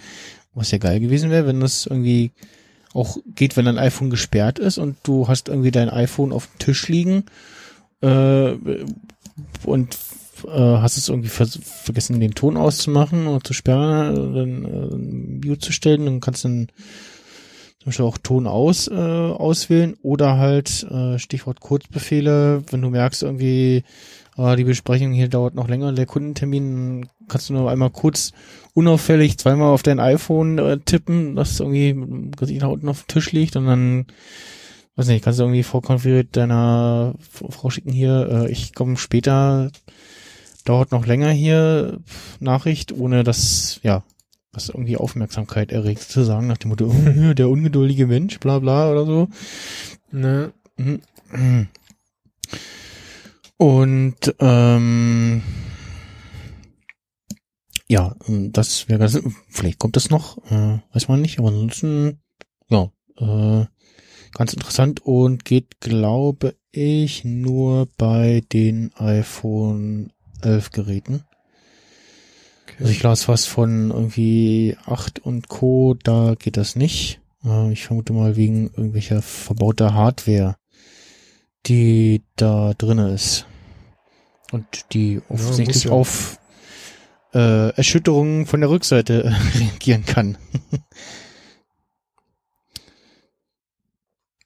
was 0.54 0.72
ja 0.72 0.78
geil 0.78 1.00
gewesen 1.00 1.32
wäre, 1.32 1.48
wenn 1.48 1.60
das 1.60 1.86
irgendwie 1.86 2.32
auch 2.96 3.18
geht, 3.36 3.58
wenn 3.58 3.66
dein 3.66 3.78
iPhone 3.78 4.10
gesperrt 4.10 4.58
ist 4.58 4.78
und 4.78 4.98
du 5.04 5.28
hast 5.28 5.50
irgendwie 5.50 5.72
dein 5.72 5.90
iPhone 5.90 6.32
auf 6.32 6.48
dem 6.48 6.60
Tisch 6.60 6.88
liegen, 6.88 7.26
äh, 8.02 8.56
und 9.64 9.98
äh, 10.46 10.50
hast 10.50 10.98
es 10.98 11.10
irgendwie 11.10 11.30
vers 11.30 11.60
vergessen, 11.64 12.20
den 12.20 12.36
Ton 12.36 12.58
auszumachen 12.58 13.28
oder 13.28 13.44
zu 13.44 13.54
sperren, 13.54 14.34
dann 14.34 14.66
äh, 14.66 15.48
Mute 15.48 15.60
zu 15.60 15.72
stellen, 15.72 16.06
dann 16.06 16.20
kannst 16.20 16.44
du 16.44 16.50
dann 16.50 16.68
zum 17.80 17.86
Beispiel 17.86 18.06
auch 18.06 18.18
Ton 18.18 18.48
aus 18.48 18.88
äh, 18.88 18.94
auswählen 18.94 19.96
oder 20.02 20.38
halt 20.38 20.84
äh, 20.84 21.20
Stichwort 21.20 21.60
Kurzbefehle, 21.60 22.64
wenn 22.70 22.82
du 22.82 22.90
merkst 22.90 23.24
irgendwie, 23.24 23.84
äh, 24.38 24.56
die 24.56 24.64
Besprechung 24.64 25.12
hier 25.12 25.30
dauert 25.30 25.56
noch 25.56 25.68
länger, 25.68 25.94
der 25.94 26.06
Kundentermin, 26.06 27.08
kannst 27.28 27.50
du 27.50 27.54
nur 27.54 27.70
einmal 27.70 27.90
kurz 27.90 28.32
unauffällig 28.74 29.38
zweimal 29.38 29.74
auf 29.74 29.84
dein 29.84 30.00
iPhone 30.00 30.58
äh, 30.58 30.80
tippen, 30.80 31.36
das 31.36 31.60
irgendwie 31.60 32.32
Gesicht 32.38 32.62
nach 32.62 32.70
unten 32.70 32.90
auf 32.90 33.04
dem 33.04 33.08
Tisch 33.08 33.32
liegt 33.32 33.56
und 33.56 33.66
dann 33.66 34.06
weiß 34.96 35.08
nicht, 35.08 35.24
kannst 35.24 35.40
du 35.40 35.44
irgendwie 35.44 35.64
vorkonfiguriert 35.64 36.36
deiner 36.36 37.16
Frau 37.20 37.70
schicken 37.70 37.92
hier, 37.92 38.30
äh, 38.30 38.52
ich 38.52 38.74
komme 38.74 38.98
später, 38.98 39.72
dauert 40.64 40.92
noch 40.92 41.06
länger 41.06 41.32
hier, 41.32 42.00
Nachricht, 42.40 42.92
ohne 42.94 43.24
dass, 43.24 43.80
ja, 43.84 44.04
was 44.52 44.70
irgendwie 44.70 44.98
Aufmerksamkeit 44.98 45.72
erregt, 45.72 46.02
zu 46.02 46.24
sagen, 46.24 46.48
nach 46.48 46.58
dem 46.58 46.70
Motto, 46.70 46.86
oh, 46.86 47.34
der 47.34 47.50
ungeduldige 47.50 48.08
Mensch, 48.08 48.40
bla 48.40 48.60
bla 48.60 48.90
oder 48.90 49.06
so. 49.06 49.28
Ne? 50.12 50.54
Und 53.58 54.36
ähm, 54.40 55.42
ja, 57.88 58.16
das 58.28 58.90
wäre 58.90 59.00
ganz, 59.00 59.20
vielleicht 59.50 59.80
kommt 59.80 59.96
das 59.96 60.10
noch, 60.10 60.38
äh, 60.52 60.80
weiß 60.94 61.08
man 61.08 61.22
nicht, 61.22 61.40
aber 61.40 61.50
ansonsten, 61.50 62.20
ja, 62.70 62.92
äh, 63.18 63.66
ganz 64.34 64.54
interessant 64.54 65.02
und 65.06 65.46
geht, 65.46 65.80
glaube 65.80 66.56
ich, 66.72 67.24
nur 67.24 67.88
bei 67.98 68.44
den 68.52 68.92
iPhone 68.96 70.12
11 70.42 70.72
Geräten. 70.72 71.24
Also 72.80 72.92
ich 72.92 73.02
las 73.04 73.30
was 73.30 73.46
von 73.46 73.92
irgendwie 73.92 74.76
8 74.86 75.20
und 75.20 75.48
Co., 75.48 75.96
da 76.04 76.36
geht 76.38 76.58
das 76.58 76.76
nicht. 76.76 77.22
Äh, 77.46 77.72
Ich 77.72 77.86
vermute 77.86 78.12
mal 78.12 78.36
wegen 78.36 78.68
irgendwelcher 78.72 79.22
verbauter 79.22 79.94
Hardware, 79.94 80.58
die 81.66 82.24
da 82.36 82.74
drinne 82.78 83.14
ist. 83.14 83.46
Und 84.52 84.94
die 84.94 85.22
offensichtlich 85.30 85.86
ja. 85.86 85.92
auf 85.92 86.40
äh, 87.34 87.70
Erschütterungen 87.76 88.46
von 88.46 88.62
der 88.62 88.70
Rückseite 88.70 89.36
reagieren 89.56 90.06
kann. 90.06 90.38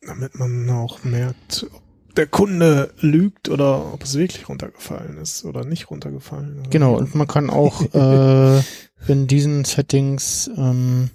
Damit 0.02 0.36
man 0.36 0.70
auch 0.70 1.04
merkt, 1.04 1.68
ob 1.72 1.84
der 2.16 2.26
Kunde 2.26 2.94
lügt 3.00 3.50
oder 3.50 3.94
ob 3.94 4.04
es 4.04 4.16
wirklich 4.16 4.50
runtergefallen 4.50 5.18
ist 5.18 5.46
oder 5.46 5.64
nicht 5.66 5.92
runtergefallen. 5.92 6.62
Oder 6.62 6.70
Genau, 6.70 6.98
und 6.98 7.14
man 7.14 7.28
kann 7.28 7.50
auch 7.50 7.82
äh, 7.94 8.62
in 9.08 9.28
diesen 9.28 9.66
Settings 9.66 10.50
ähm, 10.58 11.12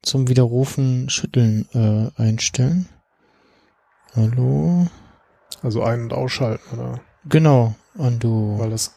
zum 0.00 0.28
Widerrufen 0.28 1.10
Schütteln 1.10 1.68
äh, 1.74 2.10
einstellen. 2.20 2.88
Hallo? 4.14 4.86
Also 5.62 5.82
ein- 5.82 6.02
und 6.02 6.12
ausschalten 6.12 6.78
oder 6.78 7.00
Genau, 7.28 7.74
Undo. 7.94 8.56
weil 8.58 8.70
das 8.70 8.94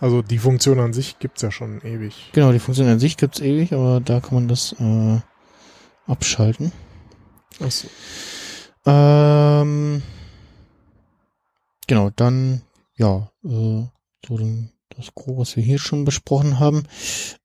also 0.00 0.20
die 0.20 0.38
Funktion 0.38 0.80
an 0.80 0.92
sich 0.92 1.20
gibt's 1.20 1.42
ja 1.42 1.52
schon 1.52 1.80
ewig. 1.82 2.30
Genau, 2.32 2.50
die 2.50 2.58
Funktion 2.58 2.88
an 2.88 2.98
sich 2.98 3.16
gibt's 3.16 3.38
ewig, 3.38 3.72
aber 3.72 4.00
da 4.00 4.18
kann 4.20 4.34
man 4.34 4.48
das 4.48 4.74
äh, 4.80 5.20
abschalten. 6.08 6.72
Achso. 7.60 7.86
Ähm, 8.84 10.02
genau, 11.86 12.10
dann, 12.16 12.62
ja, 12.96 13.30
äh, 13.44 13.84
so 14.26 14.38
dann 14.38 14.72
das 14.96 15.14
Grobe, 15.14 15.42
was 15.42 15.54
wir 15.56 15.62
hier 15.62 15.78
schon 15.78 16.04
besprochen 16.04 16.58
haben. 16.58 16.82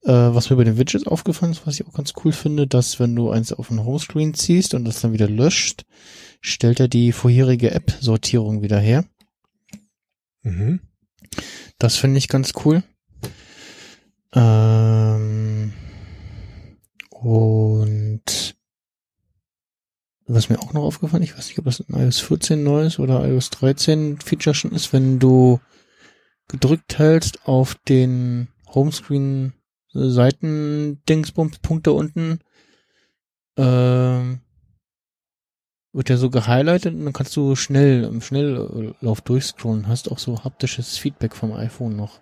Äh, 0.03 0.11
was 0.11 0.49
mir 0.49 0.55
bei 0.55 0.63
den 0.63 0.77
Widgets 0.79 1.05
aufgefallen 1.05 1.51
ist, 1.51 1.67
was 1.67 1.79
ich 1.79 1.85
auch 1.87 1.93
ganz 1.93 2.13
cool 2.23 2.31
finde, 2.31 2.65
dass 2.65 2.99
wenn 2.99 3.15
du 3.15 3.29
eins 3.29 3.53
auf 3.53 3.67
den 3.67 3.83
Homescreen 3.85 4.33
ziehst 4.33 4.73
und 4.73 4.83
das 4.85 5.01
dann 5.01 5.13
wieder 5.13 5.29
löscht, 5.29 5.85
stellt 6.41 6.79
er 6.79 6.87
die 6.87 7.11
vorherige 7.11 7.71
App-Sortierung 7.71 8.61
wieder 8.61 8.79
her. 8.79 9.05
Mhm. 10.43 10.79
Das 11.77 11.97
finde 11.97 12.17
ich 12.17 12.27
ganz 12.27 12.53
cool. 12.65 12.83
Ähm, 14.33 15.73
und 17.09 18.55
was 20.27 20.49
mir 20.49 20.59
auch 20.59 20.73
noch 20.73 20.83
aufgefallen, 20.83 21.23
ich 21.23 21.37
weiß 21.37 21.47
nicht, 21.47 21.59
ob 21.59 21.65
das 21.65 21.79
ein 21.79 21.99
iOS 21.99 22.19
14 22.19 22.61
neues 22.61 22.99
oder 22.99 23.25
iOS 23.27 23.49
13 23.51 24.19
Feature 24.19 24.53
schon 24.53 24.71
ist, 24.71 24.91
wenn 24.91 25.19
du 25.19 25.59
gedrückt 26.47 26.97
hältst 26.97 27.47
auf 27.47 27.75
den 27.87 28.49
Homescreen 28.73 29.53
Seiten-Dingsbums-Punkt 29.93 31.87
da 31.87 31.91
unten, 31.91 32.39
ähm, 33.57 34.41
wird 35.97 36.09
ja 36.09 36.17
so 36.17 36.29
gehighlightet 36.29 36.93
und 36.93 37.05
dann 37.05 37.13
kannst 37.13 37.35
du 37.35 37.55
schnell 37.55 38.03
im 38.03 38.21
Schnelllauf 38.21 39.21
durchscrollen. 39.21 39.87
Hast 39.87 40.11
auch 40.11 40.19
so 40.19 40.43
haptisches 40.43 40.95
Feedback 40.99 41.35
vom 41.35 41.53
iPhone 41.53 41.95
noch. 41.95 42.19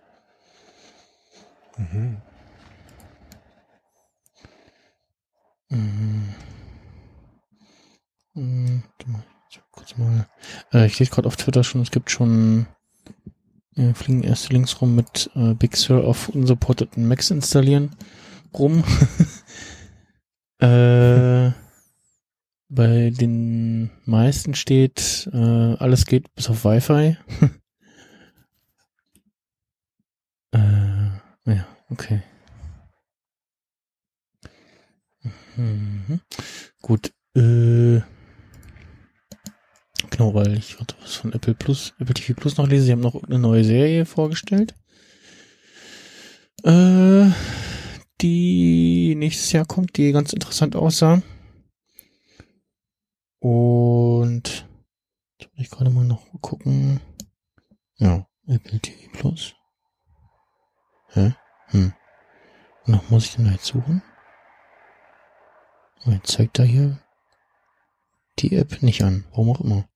Mhm. 1.78 2.22
Mhm. 5.68 6.34
Mhm, 8.34 8.84
kurz 9.72 9.98
mal. 9.98 10.26
Äh, 10.72 10.86
ich 10.86 10.98
lese 11.00 11.12
gerade 11.12 11.28
auf 11.28 11.36
Twitter 11.36 11.66
schon, 11.66 11.82
es 11.82 11.92
gibt 11.92 12.10
schon 12.12 12.68
äh, 13.76 13.94
fliegen 13.94 14.24
erste 14.24 14.54
Links 14.54 14.80
rum 14.80 14.96
mit 14.96 15.30
äh, 15.36 15.54
Big 15.54 15.76
Sur 15.76 16.06
auf 16.06 16.30
unsupporteten 16.30 17.10
Macs 17.10 17.30
installieren 17.30 17.92
rum. 18.54 18.86
äh, 20.62 21.65
bei 22.70 23.12
den 23.12 23.92
meisten 24.06 24.56
steht, 24.56 25.30
äh, 25.32 25.38
alles 25.38 26.06
geht 26.06 26.34
bis 26.36 26.50
auf 26.50 26.66
Wi-Fi. 26.66 27.18
äh, 30.52 31.10
ja, 31.46 31.68
okay. 31.90 32.24
Mhm. 35.56 36.20
Gut, 36.82 37.14
äh, 37.36 38.02
genau, 40.10 40.34
weil 40.34 40.58
ich 40.58 40.78
was 40.80 41.16
von 41.16 41.34
Apple 41.34 41.56
Plus, 41.56 41.94
Apple 42.00 42.14
TV 42.14 42.34
Plus 42.34 42.58
noch 42.58 42.68
lese. 42.68 42.86
Sie 42.86 42.92
haben 42.92 43.02
noch 43.02 43.24
eine 43.24 43.40
neue 43.40 43.64
Serie 43.64 44.06
vorgestellt. 44.06 44.76
Äh, 46.64 47.30
die 48.22 49.16
nächstes 49.16 49.52
Jahr 49.52 49.66
kommt, 49.66 49.98
die 49.98 50.12
ganz 50.12 50.34
interessant 50.34 50.76
aussah. 50.76 51.22
Und 53.48 54.68
jetzt 55.38 55.54
will 55.54 55.62
ich 55.62 55.70
gerade 55.70 55.92
mal 55.92 56.04
noch 56.04 56.26
gucken. 56.42 57.00
Ja, 57.98 58.26
Apple 58.48 58.80
TV 58.80 59.12
Plus. 59.12 59.54
Hä? 61.10 61.36
Hm. 61.68 61.94
Noch 62.88 63.08
muss 63.12 63.26
ich 63.26 63.36
den 63.36 63.52
jetzt 63.52 63.66
suchen? 63.66 64.02
Oh, 66.08 66.10
Jetzt 66.10 66.32
zeigt 66.32 66.58
er 66.58 66.66
hier 66.66 67.00
die 68.40 68.56
App 68.56 68.82
nicht 68.82 69.04
an. 69.04 69.26
Warum 69.30 69.52
auch 69.52 69.62
immer. 69.62 69.88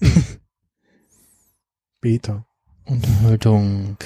Beta. 2.00 2.48
Unterhaltung. 2.84 3.96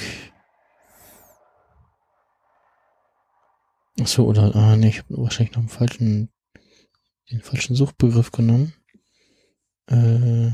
Ach 4.02 4.06
so, 4.06 4.26
oder, 4.26 4.54
ah, 4.54 4.76
nee, 4.76 4.88
ich 4.88 4.98
habe 4.98 5.16
wahrscheinlich 5.16 5.52
noch 5.52 5.60
einen 5.60 5.68
falschen, 5.70 6.30
den 7.30 7.42
falschen 7.42 7.76
Suchbegriff 7.76 8.32
genommen. 8.32 8.72
Äh, 9.86 10.48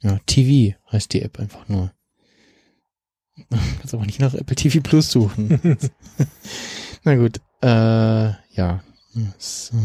ja, 0.00 0.18
TV 0.26 0.76
heißt 0.90 1.12
die 1.12 1.22
App 1.22 1.38
einfach 1.38 1.68
nur. 1.68 1.92
Kannst 3.50 3.94
aber 3.94 4.06
nicht 4.06 4.20
nach 4.20 4.34
Apple 4.34 4.56
TV 4.56 4.80
Plus 4.80 5.10
suchen. 5.10 5.60
Na 7.04 7.16
gut, 7.16 7.40
äh, 7.62 8.32
ja. 8.54 8.82
So. 9.38 9.76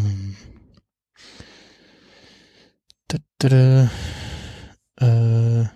Da, 3.08 3.18
da, 3.40 3.50
da. 3.50 3.90
Äh, 4.98 5.68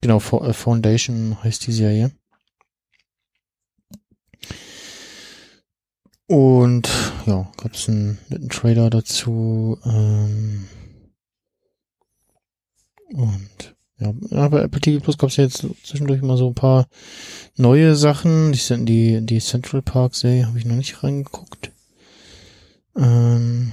genau, 0.00 0.18
äh, 0.18 0.52
Foundation 0.52 1.42
heißt 1.42 1.66
die 1.66 1.72
Serie. 1.72 2.12
Und 6.28 6.88
ja, 7.26 7.50
gab 7.56 7.74
es 7.74 7.88
einen 7.88 8.18
netten 8.28 8.48
Trailer 8.48 8.90
dazu. 8.90 9.78
Ähm, 9.84 10.66
und 13.12 13.76
ja, 13.98 14.12
bei 14.48 14.60
Apple 14.62 14.80
TV 14.80 15.02
Plus 15.02 15.16
gab 15.16 15.30
es 15.30 15.36
ja 15.36 15.44
jetzt 15.44 15.64
zwischendurch 15.84 16.20
mal 16.20 16.36
so 16.36 16.48
ein 16.48 16.54
paar 16.54 16.88
neue 17.56 17.94
Sachen. 17.96 18.52
Die 18.52 18.58
sind 18.58 18.86
die, 18.86 19.24
die 19.24 19.38
Central 19.38 19.82
Park 19.82 20.14
Serie 20.14 20.46
habe 20.46 20.58
ich 20.58 20.66
noch 20.66 20.76
nicht 20.76 21.02
reingeguckt. 21.02 21.72
Ähm, 22.96 23.72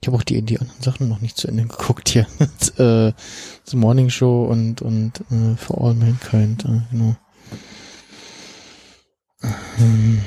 Ich 0.00 0.06
habe 0.06 0.18
auch 0.18 0.22
die, 0.22 0.42
die 0.42 0.60
anderen 0.60 0.82
Sachen 0.82 1.08
noch 1.08 1.20
nicht 1.20 1.36
zu 1.36 1.48
Ende 1.48 1.64
geguckt 1.68 2.10
hier. 2.10 2.26
äh, 2.76 3.12
The 3.64 3.76
Morning 3.76 4.10
Show 4.10 4.44
und, 4.44 4.82
und 4.82 5.20
äh, 5.30 5.56
For 5.56 5.82
All 5.82 5.94
Mankind, 5.94 6.64
äh, 6.64 6.82
genau. 6.92 7.16
Ähm, 9.78 10.20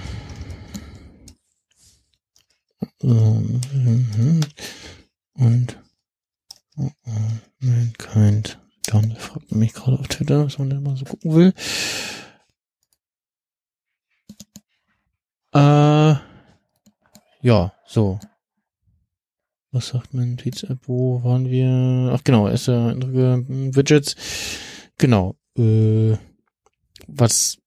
und 5.34 5.77
oh, 6.77 6.89
oh. 7.06 7.11
Dann 8.91 9.15
fragt 9.15 9.51
mich 9.51 9.73
gerade 9.73 9.99
auf 9.99 10.07
Twitter, 10.07 10.45
was 10.45 10.57
man 10.57 10.69
denn 10.69 10.81
mal 10.81 10.97
so 10.97 11.06
gucken 11.06 11.35
will. 11.35 11.53
Äh, 15.53 16.15
ja, 17.41 17.73
so. 17.85 18.19
Was 19.72 19.89
sagt 19.89 20.14
mein 20.15 20.38
Tweets-App? 20.38 20.80
Wo 20.88 21.23
waren 21.23 21.49
wir? 21.49 22.11
Ach 22.14 22.23
genau, 22.23 22.47
erste 22.47 22.76
Eindrücke, 22.76 23.45
hm, 23.47 23.76
Widgets. 23.76 24.15
Genau. 24.97 25.35
Äh, 25.56 26.18
was 27.07 27.60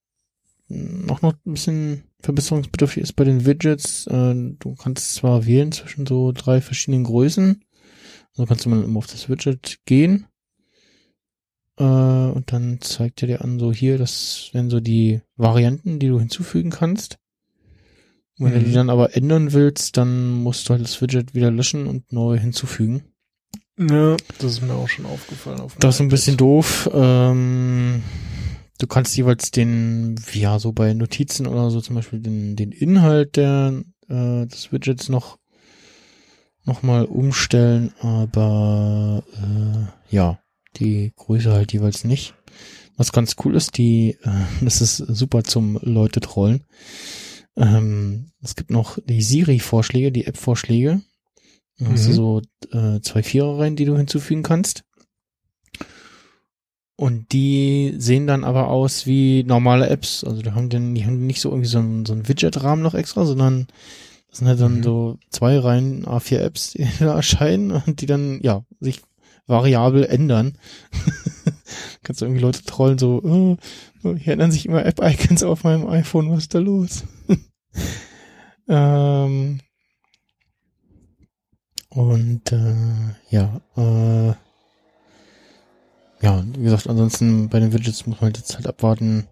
noch 0.69 1.23
noch 1.23 1.35
ein 1.35 1.53
bisschen 1.53 2.05
verbesserungsbedürftig 2.23 3.03
ist 3.03 3.13
bei 3.15 3.25
den 3.25 3.45
Widgets, 3.45 4.07
äh, 4.07 4.35
du 4.35 4.75
kannst 4.77 5.15
zwar 5.15 5.47
wählen 5.47 5.73
zwischen 5.73 6.07
so 6.07 6.33
drei 6.33 6.61
verschiedenen 6.61 7.05
Größen, 7.05 7.65
also 8.33 8.47
kannst 8.47 8.65
du 8.65 8.69
mal 8.71 8.83
immer 8.83 8.99
auf 8.99 9.07
das 9.07 9.29
Widget 9.29 9.79
gehen 9.85 10.27
äh, 11.79 11.85
und 11.85 12.53
dann 12.53 12.81
zeigt 12.81 13.23
er 13.23 13.29
dir 13.29 13.43
an, 13.43 13.59
so 13.59 13.73
hier, 13.73 13.99
das 13.99 14.51
wären 14.53 14.71
so 14.71 14.81
die 14.81 15.21
Varianten, 15.37 15.99
die 15.99 16.09
du 16.09 16.19
hinzufügen 16.19 16.71
kannst. 16.71 17.19
Und 18.39 18.47
wenn 18.47 18.55
du 18.55 18.61
die 18.61 18.71
Mhm. 18.71 18.75
dann 18.75 18.91
aber 18.91 19.15
ändern 19.17 19.53
willst, 19.53 19.97
dann 19.97 20.31
musst 20.31 20.69
du 20.69 20.73
halt 20.73 20.83
das 20.83 21.01
Widget 21.01 21.35
wieder 21.35 21.51
löschen 21.51 21.87
und 21.87 22.13
neu 22.13 22.39
hinzufügen. 22.39 23.05
Ja, 23.79 24.17
das 24.39 24.53
ist 24.53 24.63
mir 24.63 24.75
auch 24.75 24.89
schon 24.89 25.07
aufgefallen. 25.07 25.61
Auf 25.61 25.77
Das 25.77 25.97
ist 25.97 26.01
ein 26.01 26.09
bisschen 26.09 26.37
doof. 26.37 26.89
Ähm, 26.93 28.03
du 28.83 28.89
kannst 28.89 29.17
jeweils 29.17 29.51
den, 29.53 30.17
ja, 30.33 30.59
so 30.59 30.73
bei 30.73 30.93
Notizen 30.93 31.47
oder 31.47 31.71
so 31.71 31.81
zum 31.81 31.95
Beispiel 31.95 32.19
den, 32.21 32.57
den 32.57 32.73
Inhalt 32.73 33.37
der, 33.37 33.83
äh, 34.09 34.47
des 34.47 34.73
Widgets 34.73 35.09
noch, 35.09 35.39
noch 36.65 36.83
mal 36.83 37.05
umstellen, 37.05 37.93
aber, 38.01 39.23
äh, 39.37 40.15
ja, 40.15 40.41
die 40.77 41.13
Größe 41.17 41.53
halt 41.53 41.73
jeweils 41.73 42.05
nicht. 42.05 42.35
Was 42.97 43.13
ganz 43.13 43.37
cool 43.45 43.55
ist, 43.55 43.79
die, 43.79 44.19
äh, 44.23 44.31
das 44.65 44.81
ist 44.81 44.97
super 44.97 45.45
zum 45.45 45.79
Leute 45.83 46.21
trollen. 46.21 46.65
Ähm, 47.57 48.33
es 48.43 48.57
gibt 48.57 48.71
noch 48.71 48.99
die 49.05 49.23
Siri-Vorschläge, 49.23 50.11
die 50.11 50.27
App-Vorschläge. 50.27 51.03
Da 51.79 51.87
hast 51.87 52.07
du 52.07 52.11
Mhm. 52.11 52.15
so 52.15 52.43
äh, 52.73 53.01
zwei 53.01 53.23
Vierereien, 53.23 53.77
die 53.77 53.85
du 53.85 53.97
hinzufügen 53.97 54.43
kannst. 54.43 54.85
Und 56.97 57.33
die 57.33 57.95
sehen 57.97 58.27
dann 58.27 58.45
aber 58.45 58.69
aus 58.69 59.07
wie 59.07 59.43
normale 59.45 59.89
Apps. 59.89 60.25
Also 60.25 60.43
die 60.43 60.53
haben 60.53 60.69
den, 60.69 60.95
die 60.95 61.05
haben 61.05 61.27
nicht 61.27 61.41
so 61.41 61.49
irgendwie 61.51 61.69
so 61.69 61.79
einen, 61.79 62.07
so 62.07 62.13
einen 62.13 62.29
Widget-Rahmen 62.29 62.83
noch 62.83 62.95
extra, 62.95 63.25
sondern 63.25 63.67
das 64.29 64.39
sind 64.39 64.49
halt 64.49 64.61
dann 64.61 64.79
Mhm. 64.79 64.83
so 64.83 65.19
zwei 65.31 65.59
Reihen 65.59 66.07
A4 66.07 66.39
Apps, 66.39 66.73
die 66.73 66.87
da 67.01 67.15
erscheinen 67.17 67.71
und 67.73 68.01
die 68.01 68.07
dann, 68.07 68.41
ja, 68.43 68.65
sich 68.81 69.01
variabel 69.47 70.05
ändern. 70.05 70.57
Kannst 72.03 72.21
du 72.21 72.27
irgendwie 72.27 72.43
Leute 72.43 72.63
trollen, 72.65 72.99
so, 72.99 73.57
äh, 74.05 74.17
hier 74.19 74.35
ändern 74.35 74.53
sich 74.53 74.67
immer 74.67 74.85
App-Icons 74.85 75.43
auf 75.43 75.65
meinem 75.65 75.87
iPhone, 75.89 76.31
was 76.31 76.41
ist 76.45 76.55
da 76.55 76.61
los? 76.61 77.05
ähm, 78.69 79.61
und 81.89 82.53
äh, 82.53 82.75
ja, 83.31 83.61
äh, 83.77 84.35
ja, 86.23 86.45
wie 86.57 86.63
gesagt, 86.63 86.89
ansonsten 86.89 87.49
bei 87.49 87.59
den 87.59 87.73
Widgets 87.73 88.07
muss 88.07 88.17
man 88.21 88.29
halt 88.29 88.39
jetzt 88.39 88.55
halt 88.55 88.67
abwarten, 88.67 89.27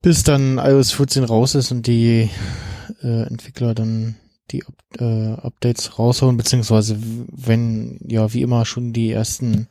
bis 0.00 0.22
dann 0.22 0.58
iOS 0.58 0.92
14 0.92 1.24
raus 1.24 1.54
ist 1.56 1.72
und 1.72 1.86
die 1.86 2.30
äh, 3.02 3.22
Entwickler 3.26 3.74
dann 3.74 4.14
die 4.52 4.62
äh, 4.98 5.32
Updates 5.32 5.98
raushauen, 5.98 6.36
beziehungsweise 6.36 6.96
wenn 7.00 7.98
ja 8.06 8.32
wie 8.32 8.42
immer 8.42 8.64
schon 8.64 8.92
die 8.92 9.10
ersten 9.10 9.66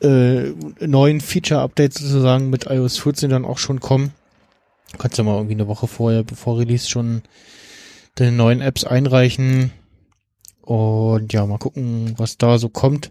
äh, 0.00 0.52
neuen 0.80 1.20
Feature-Updates 1.20 2.00
sozusagen 2.00 2.48
mit 2.48 2.66
iOS 2.66 2.98
14 2.98 3.30
dann 3.30 3.44
auch 3.44 3.58
schon 3.58 3.80
kommen. 3.80 4.12
Kannst 4.98 5.18
ja 5.18 5.24
mal 5.24 5.36
irgendwie 5.36 5.54
eine 5.54 5.68
Woche 5.68 5.86
vorher, 5.86 6.22
bevor 6.22 6.58
Release 6.58 6.88
schon 6.88 7.22
deine 8.14 8.32
neuen 8.32 8.60
Apps 8.60 8.84
einreichen. 8.84 9.72
Und 10.60 11.32
ja, 11.32 11.46
mal 11.46 11.58
gucken, 11.58 12.14
was 12.18 12.38
da 12.38 12.58
so 12.58 12.68
kommt. 12.68 13.10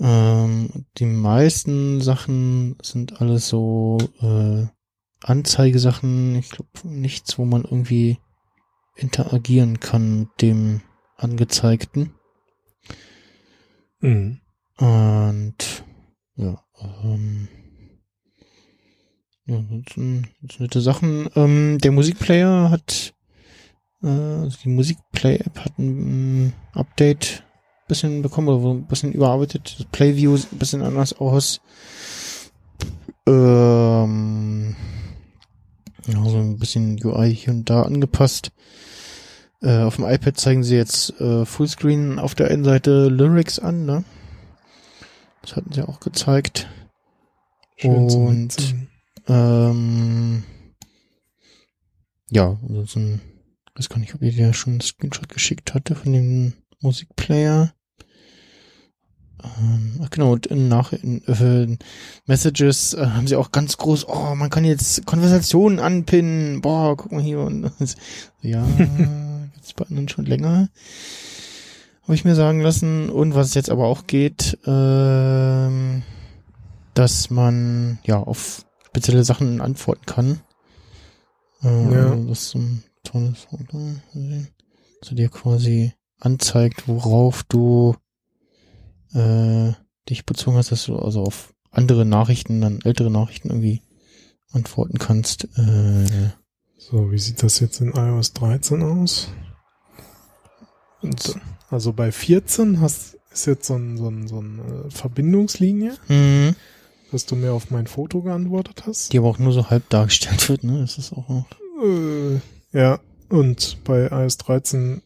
Ähm, 0.00 0.86
die 0.96 1.06
meisten 1.06 2.00
Sachen 2.00 2.76
sind 2.82 3.20
alles 3.20 3.48
so 3.48 3.98
äh, 4.20 4.66
Anzeigesachen. 5.20 6.36
Ich 6.36 6.50
glaube 6.50 6.70
nichts, 6.84 7.38
wo 7.38 7.44
man 7.44 7.64
irgendwie 7.64 8.18
interagieren 8.96 9.80
kann 9.80 10.20
mit 10.20 10.42
dem 10.42 10.82
Angezeigten. 11.16 12.14
Mhm. 14.00 14.40
Und 14.76 15.84
ja, 16.36 16.62
ähm, 17.02 17.48
ja, 19.46 19.56
das 19.56 19.94
sind, 19.94 20.28
das 20.42 20.56
sind 20.56 20.60
nette 20.60 20.80
Sachen. 20.80 21.28
Ähm, 21.34 21.78
der 21.78 21.90
Musikplayer 21.90 22.70
hat, 22.70 23.14
äh, 24.02 24.06
also 24.06 24.56
die 24.62 24.68
Musikplay-App 24.68 25.58
hat 25.58 25.78
ein 25.78 26.52
Update 26.72 27.44
bisschen 27.88 28.22
bekommen 28.22 28.48
oder 28.48 28.74
ein 28.74 28.86
bisschen 28.86 29.12
überarbeitet. 29.12 29.76
Das 29.78 29.86
Playview 29.86 30.36
sieht 30.36 30.52
ein 30.52 30.58
bisschen 30.58 30.82
anders 30.82 31.14
aus. 31.14 31.60
Ähm, 33.26 34.76
ja, 36.06 36.24
so 36.24 36.36
ein 36.38 36.58
bisschen 36.58 36.98
UI 37.04 37.34
hier 37.34 37.52
und 37.52 37.68
da 37.68 37.82
angepasst. 37.82 38.52
Äh, 39.60 39.82
auf 39.82 39.96
dem 39.96 40.04
iPad 40.06 40.38
zeigen 40.38 40.62
sie 40.62 40.76
jetzt 40.76 41.20
äh, 41.20 41.44
Fullscreen 41.44 42.18
auf 42.18 42.34
der 42.34 42.50
einen 42.50 42.64
Seite 42.64 43.08
Lyrics 43.08 43.58
an, 43.58 43.84
ne? 43.84 44.04
Das 45.42 45.56
hatten 45.56 45.72
sie 45.72 45.82
auch 45.82 46.00
gezeigt. 46.00 46.68
Schön 47.76 48.08
Und-. 48.10 48.74
Ähm, 49.26 50.44
ja, 52.30 52.58
ansonsten, 52.66 53.20
weiß 53.74 53.88
gar 53.88 53.98
nicht, 53.98 54.14
ob 54.14 54.22
ihr 54.22 54.32
dir 54.32 54.52
schon 54.54 54.74
einen 54.74 54.80
Screenshot 54.80 55.28
geschickt 55.28 55.74
hatte 55.74 55.94
von 55.94 56.12
dem 56.12 56.54
Musikplayer. 56.80 57.74
Ähm, 59.42 60.00
ach 60.02 60.10
genau, 60.10 60.32
und 60.32 60.46
in, 60.46 60.68
nach 60.68 60.92
in, 60.92 61.22
äh, 61.26 61.78
Messages 62.26 62.94
äh, 62.94 63.06
haben 63.06 63.26
sie 63.26 63.36
auch 63.36 63.52
ganz 63.52 63.76
groß, 63.76 64.08
oh, 64.08 64.34
man 64.34 64.50
kann 64.50 64.64
jetzt 64.64 65.06
Konversationen 65.06 65.78
anpinnen, 65.78 66.60
boah, 66.60 66.96
guck 66.96 67.12
mal 67.12 67.22
hier 67.22 67.40
und 67.40 67.70
ja, 68.42 68.66
gibt's 69.54 69.72
bei 69.74 69.86
anderen 69.86 70.08
schon 70.08 70.26
länger. 70.26 70.68
Habe 72.08 72.14
ich 72.14 72.24
mir 72.24 72.34
sagen 72.34 72.60
lassen. 72.62 73.10
Und 73.10 73.34
was 73.34 73.52
jetzt 73.52 73.68
aber 73.68 73.86
auch 73.86 74.06
geht, 74.06 74.58
ähm, 74.66 76.02
dass 76.94 77.28
man 77.28 77.98
ja 78.02 78.18
auf 78.18 78.64
spezielle 78.86 79.24
Sachen 79.24 79.60
antworten 79.60 80.06
kann. 80.06 80.40
Äh, 81.62 81.92
Ja. 81.92 82.10
also 82.10 82.24
Das 82.24 82.38
ist 82.40 82.50
so 82.50 82.58
ein 82.58 82.82
tolles 83.04 83.46
er 85.10 85.14
dir 85.14 85.28
quasi 85.28 85.92
anzeigt, 86.18 86.88
worauf 86.88 87.42
du 87.44 87.94
äh, 89.14 89.72
dich 90.08 90.24
bezogen 90.26 90.56
hast, 90.56 90.72
dass 90.72 90.86
du 90.86 90.96
also 90.96 91.22
auf 91.22 91.54
andere 91.70 92.04
Nachrichten, 92.04 92.60
dann 92.60 92.80
ältere 92.82 93.10
Nachrichten 93.10 93.48
irgendwie 93.48 93.82
antworten 94.52 94.98
kannst. 94.98 95.44
Äh, 95.56 96.30
So, 96.76 97.10
wie 97.10 97.18
sieht 97.18 97.42
das 97.42 97.60
jetzt 97.60 97.80
in 97.80 97.92
iOS 97.92 98.32
13 98.32 98.82
aus? 98.82 99.28
Und, 101.02 101.38
also 101.68 101.92
bei 101.92 102.10
14 102.12 102.80
hast, 102.80 103.18
ist 103.30 103.46
jetzt 103.46 103.66
so 103.66 103.74
ein, 103.74 103.98
so 103.98 104.08
ein, 104.08 104.26
so 104.26 104.38
eine 104.38 104.90
Verbindungslinie, 104.90 105.96
mhm. 106.08 106.56
dass 107.12 107.26
du 107.26 107.36
mir 107.36 107.52
auf 107.52 107.70
mein 107.70 107.86
Foto 107.86 108.22
geantwortet 108.22 108.84
hast. 108.86 109.12
Die 109.12 109.18
aber 109.18 109.28
auch 109.28 109.38
nur 109.38 109.52
so 109.52 109.68
halb 109.70 109.88
dargestellt 109.90 110.48
wird, 110.48 110.64
ne? 110.64 110.80
Das 110.80 110.98
ist 110.98 111.12
auch 111.12 111.28
noch. 111.28 111.46
Äh, 111.82 112.40
ja, 112.72 113.00
und 113.28 113.78
bei 113.84 114.06
iOS 114.06 114.38
13 114.38 115.02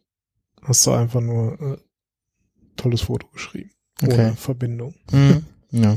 hast 0.63 0.87
du 0.87 0.93
einfach 0.93 1.21
nur 1.21 1.61
äh, 1.61 1.77
tolles 2.77 3.03
Foto 3.03 3.27
geschrieben. 3.29 3.71
Ohne 4.03 4.13
Okay. 4.13 4.33
Verbindung. 4.37 4.95
Mhm. 5.11 5.45
Ja. 5.71 5.97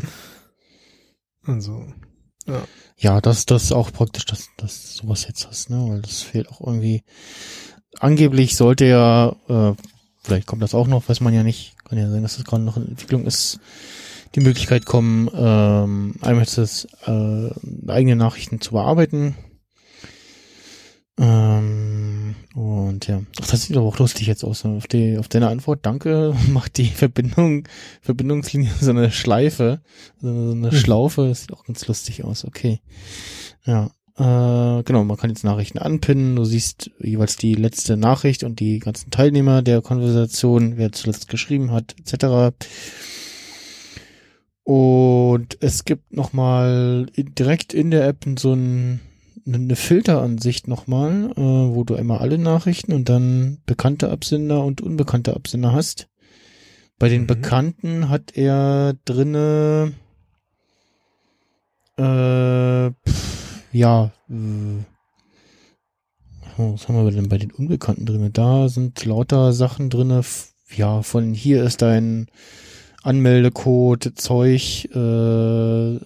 Also, 1.46 1.86
Ja, 2.98 3.22
das, 3.22 3.46
das 3.46 3.64
ist 3.64 3.72
auch 3.72 3.92
praktisch, 3.92 4.26
dass, 4.26 4.50
dass 4.58 4.84
du 4.98 5.02
sowas 5.04 5.26
jetzt 5.28 5.48
hast, 5.48 5.70
ne? 5.70 5.84
Weil 5.90 6.02
das 6.02 6.22
fehlt 6.22 6.50
auch 6.50 6.62
irgendwie. 6.62 7.04
Angeblich 8.00 8.56
sollte 8.56 8.86
ja, 8.86 9.36
äh, 9.48 9.74
vielleicht 10.22 10.48
kommt 10.48 10.62
das 10.62 10.76
auch 10.76 10.88
noch, 10.88 11.08
weiß 11.08 11.22
man 11.22 11.34
ja 11.34 11.44
nicht. 11.44 11.76
Kann 11.86 11.98
ja 11.98 12.10
sein, 12.10 12.24
dass 12.24 12.36
das 12.38 12.46
gerade 12.46 12.64
noch 12.64 12.78
in 12.78 12.88
Entwicklung 12.88 13.26
ist. 13.26 13.60
Die 14.36 14.42
Möglichkeit 14.42 14.86
kommen, 14.86 15.30
ähm, 15.34 16.16
einmal 16.22 16.46
das 16.46 16.88
äh, 17.06 17.50
eigene 17.88 18.16
Nachrichten 18.18 18.60
zu 18.60 18.72
bearbeiten. 18.72 19.36
Ähm, 21.18 22.36
Und 22.56 23.08
ja, 23.08 23.22
ach, 23.42 23.48
das 23.48 23.64
sieht 23.64 23.78
aber 23.78 23.86
auch 23.86 24.00
lustig 24.00 24.28
jetzt 24.28 24.44
aus. 24.44 24.66
Auf, 24.66 24.88
die, 24.88 25.18
auf 25.18 25.28
deine 25.30 25.48
Antwort, 25.48 25.80
danke, 25.86 26.36
macht 26.50 26.78
die 26.78 26.88
Verbindung, 26.88 27.68
Verbindungslinie 28.02 28.72
so 28.80 28.90
eine 28.92 29.12
Schleife, 29.12 29.82
so 30.22 30.28
eine, 30.28 30.72
Hm. 30.72 30.78
Schlaufe. 30.78 31.28
Das 31.28 31.42
sieht 31.42 31.54
auch 31.54 31.66
ganz 31.66 31.88
lustig 31.88 32.24
aus. 32.24 32.44
Okay. 32.46 32.80
Ja, 33.66 33.92
äh, 34.18 34.84
genau, 34.84 35.04
man 35.04 35.18
kann 35.18 35.30
jetzt 35.30 35.44
Nachrichten 35.44 35.78
anpinnen. 35.80 36.36
Du 36.36 36.46
siehst 36.46 36.92
jeweils 37.00 37.36
die 37.38 37.56
letzte 37.56 37.98
Nachricht 37.98 38.44
und 38.44 38.60
die 38.60 38.80
ganzen 38.80 39.12
Teilnehmer 39.12 39.62
der 39.62 39.82
Konversation, 39.82 40.78
wer 40.78 40.92
zuletzt 40.92 41.28
geschrieben 41.28 41.72
hat, 41.72 41.96
etc. 42.00 42.56
Und 44.64 45.58
es 45.62 45.86
gibt 45.86 46.14
nochmal 46.14 47.06
direkt 47.16 47.74
in 47.74 47.92
der 47.92 48.08
App 48.08 48.26
so 48.40 48.54
ein, 48.54 49.00
eine 49.48 49.76
Filteransicht 49.76 50.68
nochmal, 50.68 51.32
äh, 51.32 51.42
wo 51.42 51.84
du 51.84 51.96
einmal 51.96 52.20
alle 52.20 52.38
Nachrichten 52.38 52.94
und 52.94 53.10
dann 53.10 53.60
bekannte 53.66 54.10
Absender 54.10 54.64
und 54.64 54.82
unbekannte 54.82 55.36
Absender 55.36 55.72
hast. 55.74 56.08
Bei 56.98 57.10
den 57.10 57.24
Mhm. 57.24 57.28
Bekannten 57.28 58.10
hat 58.10 58.36
er 58.36 58.96
drinne 59.06 59.94
äh, 61.98 62.92
pff, 63.08 63.64
ja, 63.72 64.12
äh, 64.30 64.84
was 66.58 66.88
haben 66.88 67.04
wir 67.04 67.12
denn 67.12 67.30
bei 67.30 67.38
den 67.38 67.52
Unbekannten 67.52 68.06
drinne? 68.06 68.32
Da 68.32 68.70
sind 68.70 69.04
lauter 69.06 69.54
Sachen 69.54 69.90
drinne, 69.90 70.22
ja, 70.76 71.02
von 71.02 71.34
hier 71.34 71.64
ist 71.64 71.82
dein 71.82 72.28
Anmeldecode, 73.04 74.14
Zeug, 74.16 74.86
äh, 74.94 76.00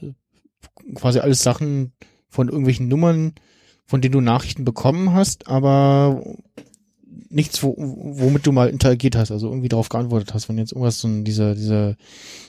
quasi 0.96 1.20
alles 1.20 1.44
Sachen 1.44 1.94
von 2.30 2.48
irgendwelchen 2.48 2.88
Nummern, 2.88 3.34
von 3.86 4.02
denen 4.02 4.14
du 4.14 4.22
Nachrichten 4.22 4.66
bekommen 4.66 5.14
hast, 5.14 5.48
aber 5.48 6.24
nichts, 7.30 7.62
wo, 7.64 7.76
womit 7.78 8.46
du 8.46 8.52
mal 8.52 8.70
interagiert 8.70 9.16
hast, 9.16 9.32
also 9.32 9.50
irgendwie 9.50 9.70
darauf 9.70 9.90
geantwortet 9.90 10.34
hast, 10.34 10.50
wenn 10.50 10.58
jetzt 10.58 10.72
irgendwas 10.72 11.00
so 11.00 11.08
ein, 11.08 11.24
diese, 11.24 11.56
diese 11.56 11.96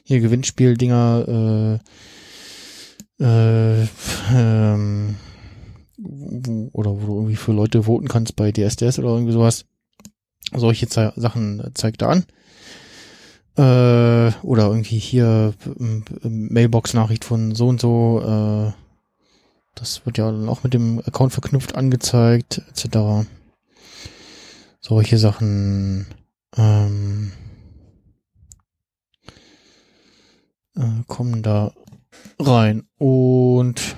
hier 0.05 0.21
Gewinnspiel-Dinger, 0.21 1.79
äh, 3.21 3.25
äh, 3.25 3.87
ähm, 4.35 5.17
wo, 5.99 6.71
oder 6.73 6.91
wo 6.91 7.07
du 7.07 7.15
irgendwie 7.17 7.37
für 7.37 7.53
Leute 7.53 7.85
voten 7.85 8.09
kannst 8.09 8.37
bei 8.37 8.53
DSDS 8.53 8.99
oder 8.99 9.11
irgendwie 9.11 9.33
sowas. 9.33 9.67
Solche 10.55 10.89
Ze 10.89 11.13
Sachen 11.17 11.63
zeigt 11.75 12.03
er 12.03 12.09
an. 12.09 12.25
Äh, 13.57 14.33
oder 14.43 14.69
irgendwie 14.69 14.99
hier 14.99 15.55
ähm, 15.79 16.05
Mailbox-Nachricht 16.23 17.25
von 17.25 17.55
so 17.55 17.69
und 17.69 17.81
so. 17.81 18.23
Äh, 18.25 18.73
das 19.81 20.07
wird 20.07 20.19
ja 20.19 20.31
dann 20.31 20.49
auch 20.49 20.63
mit 20.63 20.75
dem 20.75 21.01
Account 21.01 21.33
verknüpft 21.33 21.75
angezeigt, 21.75 22.63
etc. 22.69 23.27
Solche 24.81 25.19
Sachen. 25.19 26.07
Ähm, 26.57 27.33
äh, 30.77 31.05
kommen 31.07 31.43
da 31.43 31.73
rein. 32.39 32.89
Und 32.99 33.97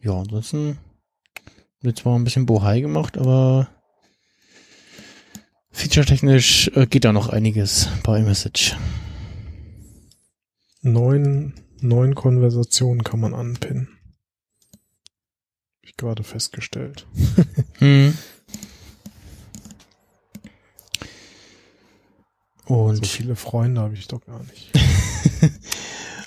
ja, 0.00 0.18
ansonsten 0.18 0.78
wird 1.80 1.98
zwar 1.98 2.18
ein 2.18 2.24
bisschen 2.24 2.46
Bohai 2.46 2.80
gemacht, 2.80 3.18
aber 3.18 3.68
featuretechnisch 5.70 6.68
äh, 6.74 6.86
geht 6.86 7.04
da 7.04 7.12
noch 7.12 7.28
einiges 7.28 7.88
bei 8.02 8.20
iMessage. 8.20 8.76
Neun, 10.82 11.54
neun 11.80 12.14
Konversationen 12.14 13.04
kann 13.04 13.20
man 13.20 13.34
anpinnen. 13.34 13.93
Ich 15.94 15.98
gerade 15.98 16.24
festgestellt. 16.24 17.06
Hm. 17.78 18.16
Und 22.66 22.96
So 22.96 23.04
viele 23.04 23.36
Freunde 23.36 23.80
habe 23.80 23.94
ich 23.94 24.08
doch 24.08 24.20
gar 24.24 24.40
nicht. 24.44 24.72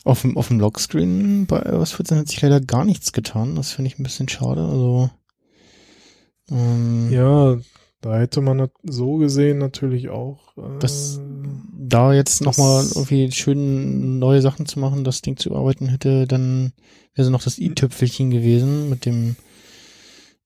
auf 0.06 0.22
dem, 0.22 0.38
auf 0.38 0.48
dem 0.48 0.60
Lockscreen 0.62 1.48
bei 1.48 1.62
iOS 1.64 1.92
14 1.94 2.18
hat 2.20 2.28
sich 2.30 2.42
leider 2.42 2.62
gar 2.62 2.86
nichts 2.86 3.12
getan. 3.12 3.56
Das 3.56 3.72
finde 3.74 3.92
ich 3.92 4.00
ein 4.00 4.04
bisschen 4.04 4.30
schade. 4.30 4.62
Also 4.64 5.10
ähm, 6.50 7.12
Ja, 7.12 7.58
da 8.02 8.20
hätte 8.20 8.40
man 8.42 8.70
so 8.84 9.16
gesehen 9.16 9.58
natürlich 9.58 10.10
auch. 10.10 10.56
Äh, 10.58 10.80
Das- 10.80 11.20
da 11.90 12.14
jetzt 12.14 12.42
nochmal 12.42 12.86
irgendwie 12.96 13.32
schön 13.32 14.20
neue 14.20 14.42
Sachen 14.42 14.66
zu 14.66 14.80
machen, 14.80 15.04
das 15.06 15.22
Ding 15.22 15.38
zu 15.38 15.50
überarbeiten 15.50 15.88
hätte, 15.88 16.28
dann 16.28 16.74
wäre 17.16 17.26
so 17.26 17.32
noch 17.32 17.44
das 17.44 17.58
i-Tüpfelchen 17.60 18.30
gewesen 18.30 18.90
mit 18.90 19.06
dem 19.06 19.38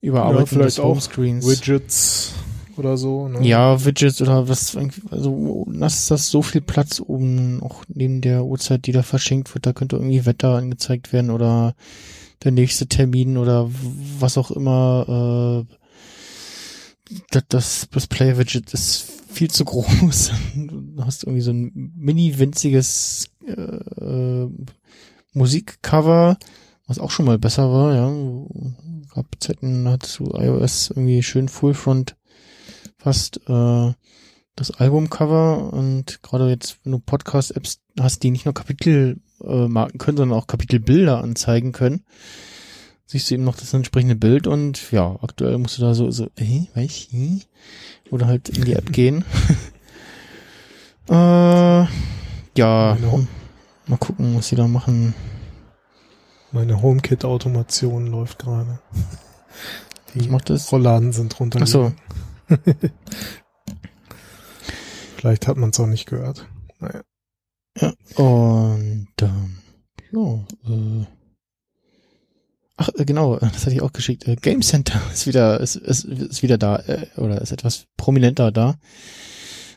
Überarbeiten 0.02 0.44
Ja, 0.44 0.46
vielleicht 0.46 0.80
auch 0.80 0.90
Homescreens. 0.90 1.46
Widgets 1.46 2.34
oder 2.76 2.96
so. 2.96 3.28
Ne? 3.28 3.46
Ja, 3.46 3.84
Widgets 3.84 4.20
oder 4.20 4.48
was, 4.48 4.76
also 5.10 5.66
lass 5.70 6.08
das 6.08 6.28
so 6.28 6.42
viel 6.42 6.60
Platz 6.60 7.00
oben, 7.00 7.62
auch 7.62 7.84
neben 7.88 8.20
der 8.20 8.44
Uhrzeit, 8.44 8.86
die 8.86 8.92
da 8.92 9.02
verschenkt 9.02 9.54
wird, 9.54 9.64
da 9.64 9.72
könnte 9.72 9.96
irgendwie 9.96 10.26
Wetter 10.26 10.56
angezeigt 10.56 11.12
werden 11.12 11.30
oder 11.30 11.74
der 12.42 12.52
nächste 12.52 12.88
Termin 12.88 13.36
oder 13.38 13.70
was 14.18 14.36
auch 14.36 14.50
immer. 14.50 15.66
Äh, 15.68 15.76
das, 17.30 17.44
das, 17.48 17.88
das 17.90 18.06
Play-Widget 18.06 18.72
ist 18.72 19.06
viel 19.30 19.50
zu 19.50 19.64
groß. 19.64 20.32
Du 20.54 21.04
hast 21.04 21.24
irgendwie 21.24 21.42
so 21.42 21.52
ein 21.52 21.92
mini 21.96 22.38
winziges 22.38 23.30
äh, 23.46 23.52
äh, 23.52 24.50
Musikcover, 25.32 26.38
was 26.86 26.98
auch 26.98 27.10
schon 27.10 27.26
mal 27.26 27.38
besser 27.38 27.72
war, 27.72 27.94
ja. 27.94 28.12
Gab 29.14 29.26
Zeiten, 29.40 29.84
du 29.84 30.32
iOS 30.34 30.90
irgendwie 30.90 31.22
schön 31.22 31.48
Full-Front 31.48 32.16
fast 32.96 33.40
äh, 33.46 33.92
das 34.56 34.70
Albumcover 34.70 35.72
und 35.72 36.22
gerade 36.22 36.48
jetzt, 36.48 36.78
wenn 36.82 36.92
du 36.92 36.98
Podcast-Apps 36.98 37.80
hast, 38.00 38.22
die 38.22 38.30
nicht 38.30 38.46
nur 38.46 38.54
Kapitel 38.54 39.20
äh, 39.42 39.68
marken 39.68 39.98
können, 39.98 40.16
sondern 40.16 40.38
auch 40.38 40.46
Kapitelbilder 40.46 41.22
anzeigen 41.22 41.72
können, 41.72 42.04
siehst 43.04 43.30
du 43.30 43.34
eben 43.34 43.44
noch 43.44 43.56
das 43.56 43.74
entsprechende 43.74 44.16
Bild 44.16 44.46
und 44.46 44.90
ja, 44.92 45.18
aktuell 45.20 45.58
musst 45.58 45.76
du 45.76 45.82
da 45.82 45.92
so, 45.94 46.10
so, 46.10 46.28
äh, 46.36 46.66
weiß 46.74 47.08
hm? 47.10 47.42
Oder 48.10 48.26
halt 48.26 48.48
in 48.48 48.64
die 48.64 48.74
App 48.74 48.92
gehen. 48.92 49.24
äh, 51.10 51.12
ja, 51.12 51.86
Genau. 52.56 53.26
mal 53.86 53.98
gucken, 53.98 54.36
was 54.36 54.48
sie 54.48 54.56
da 54.56 54.68
machen. 54.68 55.14
Meine 56.52 56.82
HomeKit-Automation 56.82 58.06
läuft 58.08 58.38
gerade. 58.38 58.78
Die 60.14 60.28
macht 60.28 60.50
das? 60.50 60.70
Rollladen 60.70 61.12
sind 61.12 61.40
runter. 61.40 61.60
Ach 61.62 61.66
so. 61.66 61.92
Vielleicht 65.16 65.46
hat 65.46 65.56
man 65.56 65.70
es 65.70 65.80
auch 65.80 65.86
nicht 65.86 66.04
gehört. 66.06 66.46
Naja. 66.78 67.02
Und 68.16 69.08
ähm, 69.22 69.56
ja, 70.12 70.34
äh, 70.68 71.06
ach 72.76 72.90
äh, 72.98 73.06
genau, 73.06 73.36
äh, 73.36 73.40
das 73.40 73.62
hatte 73.62 73.74
ich 73.74 73.80
auch 73.80 73.94
geschickt. 73.94 74.28
Äh, 74.28 74.36
Game 74.36 74.60
Center 74.60 75.00
ist 75.12 75.26
wieder 75.26 75.58
ist, 75.58 75.76
ist, 75.76 76.04
ist 76.04 76.42
wieder 76.42 76.58
da 76.58 76.76
äh, 76.80 77.06
oder 77.16 77.40
ist 77.40 77.52
etwas 77.52 77.86
prominenter 77.96 78.52
da. 78.52 78.74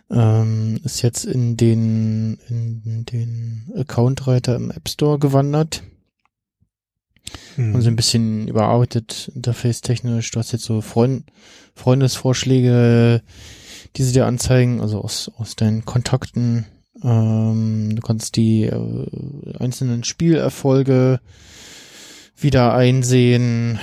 Ähm, 0.10 0.82
ist 0.84 1.02
jetzt 1.04 1.24
in 1.24 1.56
den 1.56 2.38
in 2.50 3.06
den 3.06 3.72
Account-Reiter 3.78 4.58
im 4.58 4.72
App 4.72 4.90
Store 4.90 5.20
gewandert 5.20 5.84
Hm. 7.56 7.76
und 7.76 7.82
so 7.82 7.90
ein 7.90 7.96
bisschen 7.96 8.48
überarbeitet, 8.48 9.32
interface-technisch. 9.36 10.32
Du 10.32 10.40
hast 10.40 10.52
jetzt 10.52 10.66
so 10.66 10.82
Freund, 10.82 11.26
Freundesvorschläge, 11.76 13.22
die 13.96 14.04
sie 14.04 14.14
dir 14.14 14.26
anzeigen, 14.26 14.82
also 14.82 15.02
aus, 15.02 15.32
aus 15.38 15.56
deinen 15.56 15.86
Kontakten. 15.86 16.66
Ähm, 17.04 17.96
du 17.96 18.02
kannst 18.02 18.36
die 18.36 18.64
äh, 18.64 19.58
einzelnen 19.60 20.04
Spielerfolge 20.04 21.20
wieder 22.38 22.74
einsehen. 22.74 23.80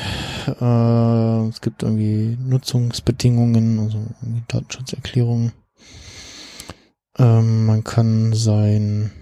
Äh, 0.47 1.49
es 1.49 1.61
gibt 1.61 1.83
irgendwie 1.83 2.37
Nutzungsbedingungen, 2.45 3.79
also 3.81 4.07
Datenschutzerklärungen. 4.49 5.53
Ähm, 7.19 7.67
man 7.67 7.85
kann 7.85 8.33
sein 8.33 9.13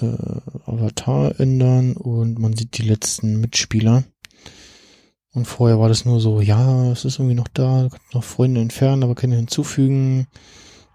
äh, 0.00 0.70
Avatar 0.70 1.38
ändern 1.40 1.96
und 1.96 2.38
man 2.38 2.54
sieht 2.54 2.78
die 2.78 2.82
letzten 2.82 3.40
Mitspieler. 3.40 4.04
Und 5.32 5.46
vorher 5.46 5.78
war 5.78 5.88
das 5.88 6.04
nur 6.04 6.20
so, 6.20 6.40
ja, 6.40 6.90
es 6.90 7.04
ist 7.04 7.18
irgendwie 7.18 7.34
noch 7.36 7.48
da, 7.48 7.88
noch 8.12 8.24
Freunde 8.24 8.60
entfernen, 8.60 9.02
aber 9.02 9.14
keine 9.14 9.36
hinzufügen 9.36 10.26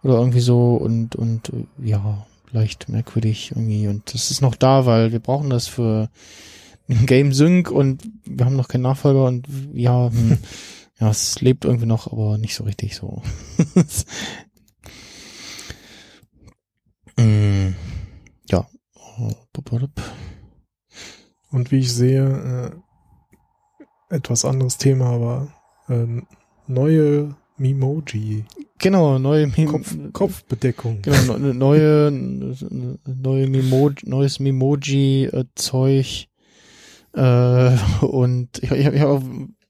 oder 0.03 0.15
irgendwie 0.15 0.41
so 0.41 0.75
und 0.75 1.15
und 1.15 1.49
äh, 1.49 1.65
ja, 1.81 2.25
leicht 2.51 2.89
merkwürdig 2.89 3.51
irgendwie 3.51 3.87
und 3.87 4.13
das 4.13 4.31
ist 4.31 4.41
noch 4.41 4.55
da, 4.55 4.85
weil 4.85 5.11
wir 5.11 5.19
brauchen 5.19 5.49
das 5.49 5.67
für 5.67 6.09
ein 6.89 7.05
Game 7.05 7.33
Sync 7.33 7.71
und 7.71 8.03
wir 8.25 8.45
haben 8.45 8.55
noch 8.55 8.67
keinen 8.67 8.81
Nachfolger 8.81 9.25
und 9.25 9.47
ja, 9.73 10.09
hm, 10.11 10.37
ja, 10.99 11.09
es 11.09 11.41
lebt 11.41 11.65
irgendwie 11.65 11.85
noch, 11.85 12.11
aber 12.11 12.37
nicht 12.37 12.55
so 12.55 12.63
richtig 12.63 12.95
so. 12.95 13.21
mm, 17.17 17.67
ja. 17.67 17.92
Und 21.51 21.71
wie 21.71 21.79
ich 21.79 21.93
sehe, 21.93 22.73
äh, 24.09 24.15
etwas 24.15 24.45
anderes 24.45 24.77
Thema, 24.77 25.11
aber 25.11 25.53
ähm, 25.89 26.25
Neue 26.67 27.35
Memoji. 27.57 28.45
Genau, 28.77 29.19
neue 29.19 29.47
Mem 29.47 29.67
Kopf, 29.67 29.95
Kopfbedeckung. 30.13 31.01
Genau, 31.01 31.37
ne- 31.37 31.53
neue, 31.53 32.11
neue 32.11 33.47
Memo 33.47 33.91
neues 34.03 34.39
Memoji-Zeug. 34.39 36.27
Äh, 37.13 37.77
und 38.01 38.63
ich, 38.63 38.71
ich 38.71 38.85
habe 38.85 38.97
ja 38.97 39.07
auch 39.07 39.21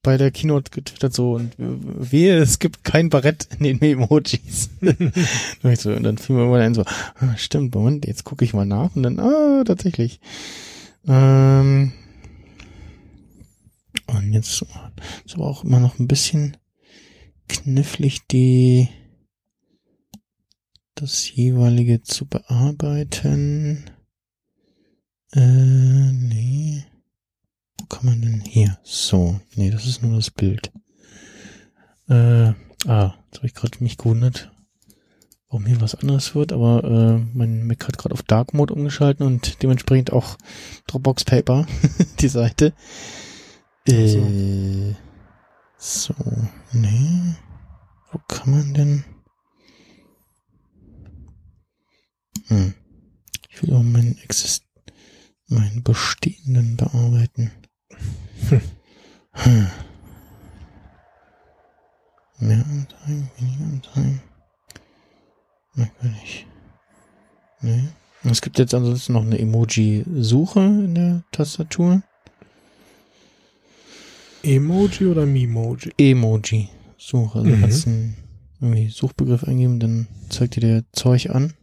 bei 0.03 0.17
der 0.17 0.31
Keynote 0.31 0.69
getwittert 0.69 1.13
so 1.13 1.33
und 1.33 1.53
wehe, 1.57 2.37
es 2.37 2.59
gibt 2.59 2.83
kein 2.83 3.09
Barett 3.09 3.47
in 3.57 3.63
den 3.63 3.81
Emojis. 3.81 4.69
und, 4.81 6.03
dann 6.03 6.17
fiel 6.17 6.35
mir 6.35 6.45
mal 6.45 6.61
ein 6.61 6.75
so, 6.75 6.83
ah, 6.83 7.37
stimmt, 7.37 7.73
Moment, 7.73 8.05
jetzt 8.05 8.25
gucke 8.25 8.43
ich 8.45 8.53
mal 8.53 8.65
nach 8.65 8.95
und 8.95 9.03
dann, 9.03 9.19
ah, 9.19 9.63
tatsächlich. 9.65 10.19
Ähm, 11.07 11.93
und 14.07 14.33
jetzt 14.33 14.61
ist 14.61 15.35
aber 15.35 15.45
auch 15.45 15.63
immer 15.63 15.79
noch 15.79 15.97
ein 15.99 16.07
bisschen 16.07 16.57
knifflig, 17.47 18.27
die 18.27 18.89
das 20.95 21.33
jeweilige 21.33 22.03
zu 22.03 22.25
bearbeiten. 22.25 23.89
Äh, 25.31 26.11
nee. 26.11 26.83
Wo 27.83 27.87
kann 27.87 28.05
man 28.05 28.21
denn 28.21 28.39
hier? 28.39 28.79
So, 28.83 29.41
nee, 29.55 29.69
das 29.69 29.85
ist 29.85 30.01
nur 30.01 30.15
das 30.15 30.31
Bild. 30.31 30.71
Äh, 32.07 32.53
ah, 32.87 33.13
jetzt 33.25 33.37
habe 33.37 33.45
ich 33.45 33.53
gerade 33.53 33.83
mich 33.83 33.97
gewundert, 33.97 34.53
warum 35.49 35.65
hier 35.65 35.81
was 35.81 35.93
anderes 35.93 36.33
wird, 36.33 36.53
aber 36.53 36.81
äh, 36.85 37.37
mein 37.37 37.67
Mac 37.67 37.85
hat 37.85 37.97
gerade 37.97 38.13
auf 38.13 38.23
Dark 38.23 38.53
Mode 38.53 38.73
umgeschalten 38.73 39.25
und 39.25 39.61
dementsprechend 39.61 40.13
auch 40.13 40.37
Dropbox 40.87 41.25
Paper, 41.25 41.67
die 42.21 42.29
Seite. 42.29 42.71
Äh, 43.85 44.93
so, 45.77 46.15
nee. 46.71 47.35
Wo 48.13 48.19
kann 48.29 48.51
man 48.51 48.73
denn? 48.73 49.03
Hm. 52.47 52.75
Ich 53.49 53.61
will 53.61 53.73
auch 53.73 53.83
meinen 53.83 54.17
Exist 54.19 54.63
meinen 55.49 55.83
bestehenden 55.83 56.77
bearbeiten. 56.77 57.51
Hm. 58.49 59.67
Mehr 62.39 62.57
Anzeigen, 62.65 63.29
weniger 63.39 63.63
Anzeigen. 63.63 64.21
Merkwürdig. 65.75 66.45
Nee. 67.61 67.83
Es 68.25 68.41
gibt 68.41 68.59
jetzt 68.59 68.73
ansonsten 68.73 69.13
noch 69.13 69.23
eine 69.23 69.39
Emoji-Suche 69.39 70.59
in 70.59 70.95
der 70.95 71.23
Tastatur. 71.31 72.01
Emoji 74.43 75.07
oder 75.07 75.25
Memoji? 75.25 75.91
Emoji-Suche. 75.97 77.39
Also 77.39 77.49
Mhm. 77.49 77.61
kannst 77.61 77.87
einen 77.87 78.17
irgendwie 78.59 78.89
Suchbegriff 78.89 79.43
eingeben, 79.45 79.79
dann 79.79 80.07
zeigt 80.29 80.55
dir 80.57 80.61
der 80.61 80.83
Zeug 80.93 81.29
an. 81.29 81.53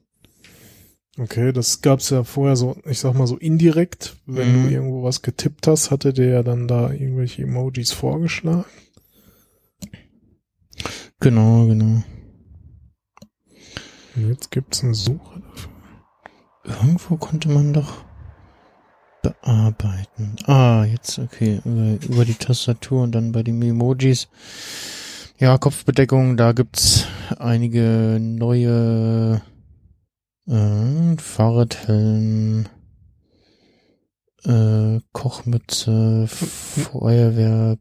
Okay, 1.21 1.53
das 1.53 1.83
gab's 1.83 2.09
ja 2.09 2.25
vorher 2.25 2.57
so, 2.57 2.79
ich 2.87 2.99
sag 2.99 3.13
mal 3.15 3.27
so 3.27 3.37
indirekt. 3.37 4.17
Wenn 4.25 4.53
Mhm. 4.53 4.63
du 4.69 4.73
irgendwo 4.73 5.03
was 5.03 5.21
getippt 5.21 5.67
hast, 5.67 5.91
hatte 5.91 6.15
der 6.15 6.31
ja 6.31 6.43
dann 6.43 6.67
da 6.67 6.91
irgendwelche 6.91 7.43
Emojis 7.43 7.93
vorgeschlagen. 7.93 8.65
Genau, 11.21 11.67
genau. 11.67 12.03
Und 14.17 14.29
jetzt 14.29 14.51
gibt's 14.51 14.83
eine 14.83 14.95
Suche 14.95 15.41
dafür. 15.43 15.71
Irgendwo 16.65 17.17
konnte 17.19 17.51
man 17.51 17.75
doch 17.75 18.05
bearbeiten. 19.23 20.37
Ah, 20.47 20.85
jetzt, 20.85 21.19
okay, 21.19 21.61
über, 21.67 21.99
über 22.09 22.25
die 22.25 22.35
Tastatur 22.35 23.03
und 23.03 23.13
dann 23.13 23.33
bei 23.33 23.43
den 23.43 23.61
Emojis. 23.61 24.29
Ja, 25.39 25.59
Kopfbedeckung, 25.59 26.39
da 26.39 26.53
gibt's 26.53 27.05
einige 27.39 28.19
neue 28.21 29.43
äh, 30.47 31.17
Fahrradhelm, 31.19 32.67
äh, 34.45 35.01
Kochmütze, 35.13 36.27
Feuerwehr, 36.27 37.77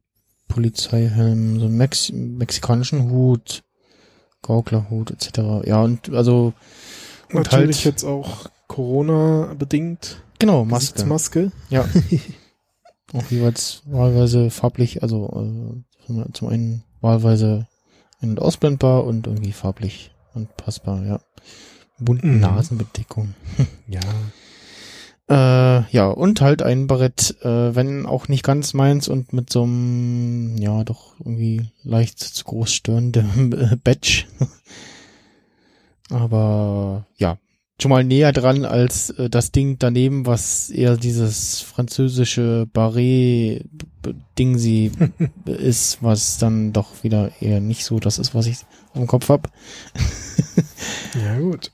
Polizeihelm, 0.47 1.59
so 1.59 1.65
einen 1.65 1.77
Mex 1.77 2.11
mexikanischen 2.11 3.09
Hut, 3.11 3.63
Gauklerhut 4.41 5.11
etc. 5.11 5.65
Ja, 5.67 5.83
und 5.83 6.09
also 6.09 6.53
und 7.29 7.35
Natürlich 7.35 7.77
halt- 7.77 7.85
jetzt 7.85 8.03
auch 8.03 8.49
Corona 8.67 9.53
bedingt. 9.57 10.23
genau, 10.39 10.65
Maske. 10.65 10.93
Gesichtsmaske. 10.93 11.51
Ja. 11.69 11.85
Auch 13.13 13.25
jeweils 13.31 13.81
wahlweise 13.87 14.51
farblich, 14.51 15.01
also 15.01 15.83
äh, 16.07 16.31
zum- 16.33 16.47
einen 16.49 16.83
wahlweise 17.01 17.67
ein- 18.21 18.29
und 18.31 18.39
ausblendbar 18.39 19.03
und 19.03 19.25
irgendwie 19.25 19.51
farblich 19.51 20.11
anpassbar, 20.35 21.03
ja. 21.05 21.19
Bunten 21.99 22.35
Mhm. 22.35 22.41
Nasenbedeckung. 22.41 23.33
Ja. 23.87 24.01
Äh, 25.29 25.83
ja, 25.91 26.07
und 26.07 26.41
halt 26.41 26.61
ein 26.63 26.87
Barett, 26.87 27.37
äh, 27.43 27.75
wenn 27.75 28.07
auch 28.07 28.27
nicht 28.29 28.43
ganz 28.43 28.73
meins 28.73 29.07
und 29.07 29.31
mit 29.31 29.51
so 29.51 29.61
einem, 29.63 30.57
ja, 30.57 30.83
doch 30.83 31.13
irgendwie 31.19 31.69
leicht 31.83 32.17
zu 32.19 32.43
groß 32.45 32.73
störendem 32.73 33.53
äh, 33.53 33.75
Badge. 33.83 34.23
Aber 36.09 37.05
ja, 37.17 37.37
schon 37.79 37.89
mal 37.89 38.03
näher 38.03 38.31
dran 38.31 38.65
als 38.65 39.11
äh, 39.11 39.29
das 39.29 39.51
Ding 39.51 39.77
daneben, 39.77 40.25
was 40.25 40.71
eher 40.71 40.97
dieses 40.97 41.61
französische 41.61 42.65
Barret-Ding-sie 42.73 44.91
ist, 45.45 46.01
was 46.01 46.39
dann 46.39 46.73
doch 46.73 47.03
wieder 47.03 47.31
eher 47.39 47.61
nicht 47.61 47.85
so 47.85 47.99
das 47.99 48.17
ist, 48.17 48.33
was 48.33 48.47
ich 48.47 48.57
im 48.95 49.05
Kopf 49.05 49.29
hab. 49.29 49.51
Ja, 51.23 51.37
gut. 51.39 51.71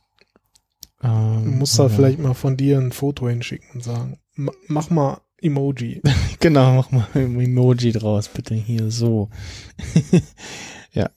Du 1.06 1.49
Ähm, 1.49 1.57
musst 1.60 1.77
da 1.77 1.84
ja. 1.84 1.90
vielleicht 1.90 2.19
mal 2.19 2.34
von 2.34 2.57
dir 2.57 2.80
ein 2.80 2.91
Foto 2.91 3.27
hinschicken 3.30 3.69
und 3.76 3.84
sagen, 3.84 4.18
"Ma- 4.36 4.53
mach 4.68 4.90
mal 4.90 5.22
Emoji. 5.41 6.02
Genau, 6.40 6.76
mach 6.76 6.91
mal 6.91 7.07
ein 7.14 7.40
Emoji 7.40 7.91
draus, 7.91 8.27
bitte 8.30 8.56
hier 8.56 8.90
so. 8.91 9.30
ja. 10.94 11.10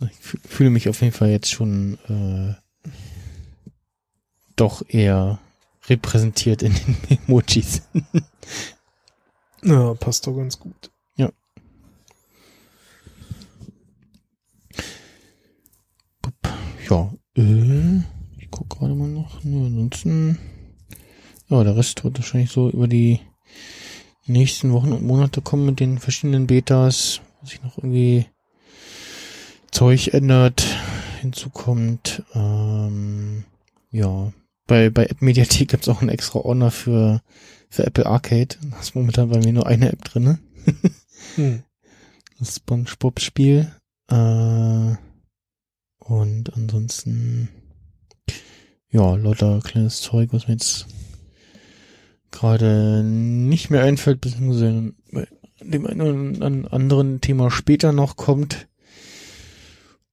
Ich 0.00 0.18
fü- 0.18 0.38
fühle 0.48 0.70
mich 0.70 0.88
auf 0.88 1.00
jeden 1.00 1.12
Fall 1.14 1.30
jetzt 1.30 1.50
schon 1.50 1.98
äh, 2.08 2.54
doch 4.56 4.82
eher 4.88 5.38
repräsentiert 5.86 6.62
in 6.62 6.74
den 6.74 6.96
Emojis. 7.26 7.82
Ja, 9.62 9.94
passt 9.94 10.26
doch 10.26 10.36
ganz 10.36 10.58
gut. 10.58 10.90
Ja, 16.88 17.10
äh, 17.36 17.98
ich 18.38 18.50
guck 18.50 18.70
gerade 18.70 18.94
mal 18.94 19.08
noch. 19.08 19.42
Ne, 19.44 19.66
ansonsten, 19.66 20.38
ja, 21.48 21.62
der 21.64 21.76
Rest 21.76 22.04
wird 22.04 22.18
wahrscheinlich 22.18 22.50
so 22.50 22.70
über 22.70 22.88
die 22.88 23.20
nächsten 24.26 24.72
Wochen 24.72 24.92
und 24.92 25.04
Monate 25.04 25.40
kommen 25.40 25.66
mit 25.66 25.80
den 25.80 25.98
verschiedenen 25.98 26.46
Betas, 26.46 27.20
wo 27.40 27.46
sich 27.46 27.62
noch 27.62 27.78
irgendwie 27.78 28.26
Zeug 29.70 30.08
ändert, 30.14 30.64
hinzukommt. 31.20 32.22
Ähm, 32.34 33.44
ja, 33.90 34.32
bei, 34.66 34.90
bei 34.90 35.06
App 35.06 35.22
Mediathek 35.22 35.68
gibt's 35.68 35.88
auch 35.88 36.00
einen 36.00 36.10
extra 36.10 36.40
Ordner 36.40 36.70
für, 36.70 37.22
für 37.68 37.86
Apple 37.86 38.06
Arcade. 38.06 38.56
Da 38.70 38.80
ist 38.80 38.94
momentan 38.94 39.30
bei 39.30 39.38
mir 39.38 39.52
nur 39.52 39.66
eine 39.66 39.92
App 39.92 40.04
drinne. 40.04 40.38
Hm. 41.36 41.62
Das 42.38 42.56
SpongeBob-Spiel. 42.56 43.72
Äh, 44.10 44.96
und 46.12 46.52
ansonsten, 46.54 47.48
ja, 48.90 49.14
lauter 49.16 49.60
kleines 49.62 50.02
Zeug, 50.02 50.28
was 50.32 50.46
mir 50.46 50.54
jetzt 50.54 50.86
gerade 52.30 53.02
nicht 53.02 53.70
mehr 53.70 53.82
einfällt, 53.82 54.20
beziehungsweise 54.20 54.92
bei 55.10 55.26
dem 55.62 55.86
einen 55.86 56.00
oder 56.02 56.46
an- 56.46 56.66
anderen 56.66 57.20
Thema 57.22 57.50
später 57.50 57.92
noch 57.92 58.16
kommt. 58.16 58.68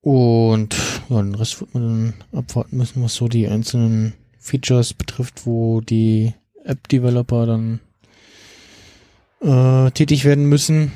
Und 0.01 0.77
ja, 1.09 1.21
den 1.21 1.35
Rest 1.35 1.59
wird 1.59 1.73
man 1.73 1.83
dann 1.83 2.13
abwarten 2.39 2.77
müssen, 2.77 3.03
was 3.03 3.15
so 3.15 3.27
die 3.27 3.47
einzelnen 3.47 4.13
Features 4.37 4.93
betrifft, 4.93 5.45
wo 5.45 5.81
die 5.81 6.33
App-Developer 6.63 7.45
dann 7.45 7.81
äh, 9.41 9.91
tätig 9.91 10.23
werden 10.23 10.45
müssen. 10.45 10.93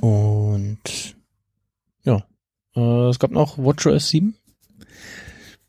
Und 0.00 1.11
äh, 2.76 3.08
es 3.08 3.18
gab 3.18 3.30
noch 3.30 3.58
WatchOS 3.58 4.08
7 4.08 4.34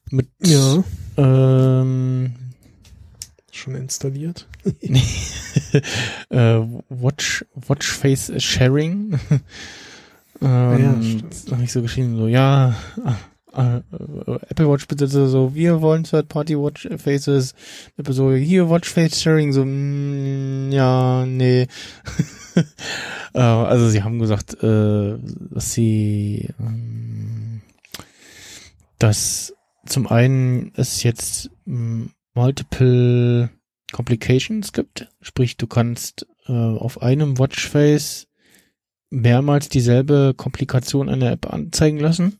mit 0.10 0.28
Ja, 0.44 0.84
ähm, 1.18 2.34
schon 3.52 3.76
installiert. 3.76 4.48
äh, 6.30 6.60
Watch 6.90 7.46
Watch 7.56 7.92
Face 7.92 8.32
Sharing. 8.38 9.20
Ja, 10.42 10.76
ähm, 10.76 11.04
stimmt. 11.30 11.52
habe 11.52 11.64
ich 11.64 11.72
so 11.72 11.82
geschrieben 11.82 12.18
so 12.18 12.28
ja 12.28 12.76
äh, 13.56 13.78
äh, 13.78 14.40
Apple 14.50 14.70
Watch 14.70 14.88
Besitzer 14.88 15.28
so, 15.28 15.54
wir 15.56 15.82
wollen 15.82 16.04
Third-Party 16.04 16.58
Watch 16.58 16.88
Faces, 16.98 17.54
Apple 17.98 18.14
so, 18.14 18.32
hier 18.34 18.70
Watch 18.70 18.90
Face 18.90 19.22
Sharing, 19.22 19.54
so, 19.54 19.64
mm, 19.66 20.72
ja, 20.72 21.26
nee. 21.26 21.68
äh, 23.34 23.40
also 23.40 23.90
sie 23.90 24.04
haben 24.04 24.20
gesagt, 24.20 24.62
äh, 24.64 25.18
dass 25.52 25.74
sie, 25.74 26.50
ähm, 26.60 27.62
dass 29.00 29.54
zum 29.86 30.08
einen 30.08 30.72
es 30.76 31.04
jetzt 31.04 31.50
ähm, 31.68 32.12
multiple 32.34 33.50
Complications 33.92 34.74
gibt, 34.74 35.10
sprich 35.22 35.58
du 35.58 35.68
kannst 35.68 36.26
äh, 36.48 36.52
auf 36.52 37.02
einem 37.02 37.38
Watchface 37.38 38.28
mehrmals 39.10 39.70
dieselbe 39.70 40.34
Komplikation 40.36 41.08
einer 41.08 41.32
App 41.32 41.54
anzeigen 41.54 42.00
lassen. 42.00 42.40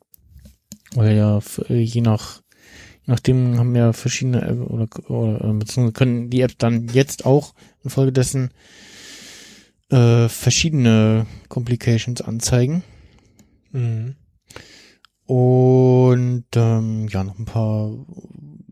Weil 0.96 1.16
ja 1.16 1.40
äh, 1.70 1.80
je 1.80 2.02
nach 2.02 2.42
je 3.06 3.12
nachdem 3.12 3.58
haben 3.58 3.76
ja 3.76 3.94
verschiedene 3.94 4.42
App 4.42 4.60
oder, 4.70 4.88
oder 5.10 5.50
äh, 5.50 5.54
beziehungsweise 5.54 5.94
können 5.94 6.30
die 6.30 6.42
Apps 6.42 6.58
dann 6.58 6.88
jetzt 6.88 7.26
auch 7.26 7.54
infolgedessen 7.84 8.52
äh, 9.90 10.30
verschiedene 10.30 11.26
Complications 11.50 12.22
anzeigen. 12.22 12.84
Mhm. 13.72 14.16
Und 15.26 16.46
ähm, 16.56 17.08
ja, 17.10 17.24
noch 17.24 17.40
ein 17.40 17.46
paar 17.46 17.92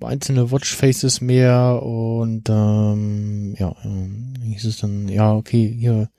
einzelne 0.01 0.51
Watchfaces 0.51 1.21
mehr 1.21 1.81
und 1.83 2.49
ähm, 2.49 3.55
ja, 3.57 3.75
ähm, 3.83 4.33
hieß 4.43 4.65
es 4.65 4.77
dann, 4.79 5.07
ja, 5.07 5.33
okay, 5.33 5.73
hier 5.77 6.09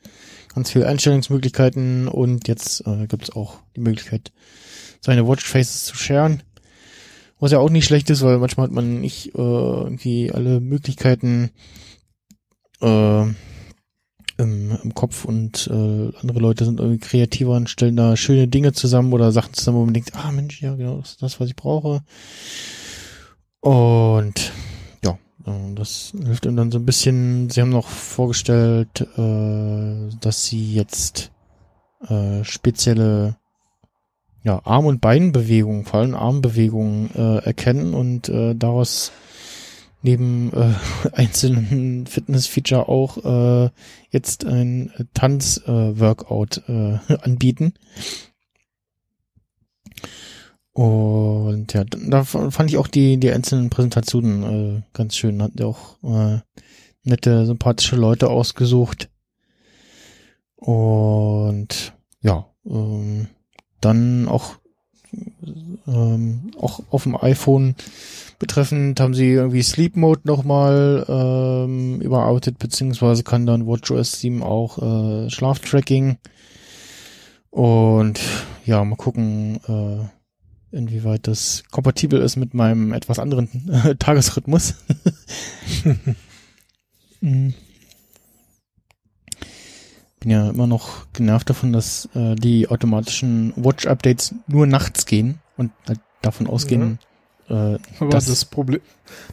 ganz 0.55 0.71
viele 0.71 0.87
Einstellungsmöglichkeiten 0.87 2.09
und 2.09 2.49
jetzt 2.49 2.87
äh, 2.87 3.07
gibt 3.07 3.25
es 3.25 3.31
auch 3.31 3.59
die 3.77 3.81
Möglichkeit, 3.81 4.33
seine 5.03 5.27
Watchfaces 5.27 5.85
zu 5.85 5.97
sharen. 5.97 6.43
Was 7.39 7.53
ja 7.53 7.59
auch 7.59 7.71
nicht 7.71 7.85
schlecht 7.85 8.09
ist, 8.09 8.23
weil 8.23 8.39
manchmal 8.39 8.69
hat 8.69 8.73
man 8.73 9.01
nicht 9.01 9.35
äh, 9.35 9.39
irgendwie 9.39 10.31
alle 10.33 10.61
Möglichkeiten 10.61 11.51
äh, 12.81 13.23
im, 14.39 14.79
im 14.83 14.95
Kopf 14.95 15.25
und 15.25 15.67
äh, 15.67 16.17
andere 16.21 16.39
Leute 16.39 16.65
sind 16.65 16.79
irgendwie 16.79 17.01
kreativer 17.01 17.57
und 17.57 17.69
stellen 17.69 17.97
da 17.97 18.17
schöne 18.17 18.47
Dinge 18.47 18.73
zusammen 18.73 19.13
oder 19.13 19.33
Sachen 19.33 19.55
zusammen, 19.55 19.79
wo 19.79 19.85
man 19.85 19.95
denkt, 19.95 20.15
ah 20.15 20.31
Mensch, 20.31 20.63
ja 20.63 20.77
genau, 20.77 20.99
das 20.99 21.11
ist 21.11 21.23
das, 21.23 21.41
was 21.41 21.49
ich 21.49 21.57
brauche. 21.57 22.03
Und 23.61 24.53
ja, 25.05 25.19
äh, 25.45 25.75
das 25.75 26.13
hilft 26.17 26.47
ihm 26.47 26.57
dann 26.57 26.71
so 26.71 26.79
ein 26.79 26.87
bisschen. 26.87 27.51
Sie 27.51 27.61
haben 27.61 27.71
noch 27.71 27.89
vorgestellt, 27.89 29.01
äh, 29.17 30.11
dass 30.21 30.47
sie 30.47 30.75
jetzt 30.75 31.33
äh, 32.09 32.45
spezielle 32.45 33.37
ja, 34.43 34.61
Arm- 34.65 34.87
und 34.87 35.01
Beinbewegungen, 35.01 35.85
vor 35.85 36.01
allem 36.01 36.15
Armbewegungen 36.15 37.11
äh, 37.15 37.45
erkennen 37.45 37.95
und 37.95 38.29
äh, 38.29 38.55
daraus 38.55 39.13
neben 40.03 40.53
äh, 40.53 40.75
einzelnen 41.13 42.07
Fitness-Feature 42.07 42.89
auch 42.89 43.25
äh, 43.67 43.71
jetzt 44.11 44.45
ein 44.45 44.93
Tanz-Workout 45.15 46.63
äh, 46.69 46.99
anbieten. 47.23 47.75
Und 50.75 51.75
ja, 51.75 51.85
da 51.85 52.25
fand 52.25 52.71
ich 52.71 52.79
auch 52.79 52.87
die, 52.87 53.19
die 53.19 53.31
einzelnen 53.31 53.69
Präsentationen 53.69 54.79
äh, 54.79 54.83
ganz 54.95 55.17
schön. 55.17 55.43
Hat 55.43 55.53
ja 55.61 55.67
auch 55.67 56.03
äh, 56.03 56.41
nette, 57.05 57.45
sympathische 57.45 57.97
Leute 57.97 58.31
ausgesucht. 58.31 59.11
Und 60.57 61.93
ja, 62.23 62.47
ähm, 62.65 63.29
dann 63.85 64.29
auch 64.29 64.57
ähm, 65.87 66.53
auch 66.59 66.81
auf 66.91 67.03
dem 67.03 67.17
iPhone 67.17 67.75
betreffend 68.39 68.99
haben 68.99 69.15
sie 69.15 69.31
irgendwie 69.31 69.63
Sleep 69.63 69.97
Mode 69.97 70.23
nochmal 70.25 71.05
ähm, 71.09 72.01
überarbeitet, 72.01 72.59
beziehungsweise 72.59 73.23
kann 73.23 73.47
dann 73.47 73.67
WatchOS 73.67 74.21
7 74.21 74.43
auch 74.43 74.79
äh, 74.79 75.31
Schlaftracking. 75.31 76.19
Und 77.51 78.21
ja, 78.65 78.83
mal 78.85 78.97
gucken, 78.97 79.61
äh, 79.69 80.77
inwieweit 80.77 81.27
das 81.27 81.65
kompatibel 81.71 82.21
ist 82.21 82.37
mit 82.37 82.55
meinem 82.55 82.93
etwas 82.93 83.19
anderen 83.19 83.49
Tagesrhythmus. 83.99 84.75
Mhm. 87.25 87.55
Bin 90.23 90.31
ja 90.31 90.51
immer 90.51 90.67
noch 90.69 91.07
genervt 91.13 91.51
davon, 91.51 91.73
dass 91.73 92.09
äh, 92.15 92.37
die 92.37 92.69
automatischen 92.69 93.53
Watch-Updates 93.57 94.35
nur 94.47 94.67
nachts 94.67 95.05
gehen 95.07 95.41
und 95.57 95.73
halt 95.89 95.99
davon 96.23 96.47
ausgehen, 96.47 96.99
äh, 97.49 97.53
Aber 97.99 98.11
Das- 98.11 98.27
das, 98.27 98.45
Problem, 98.45 98.81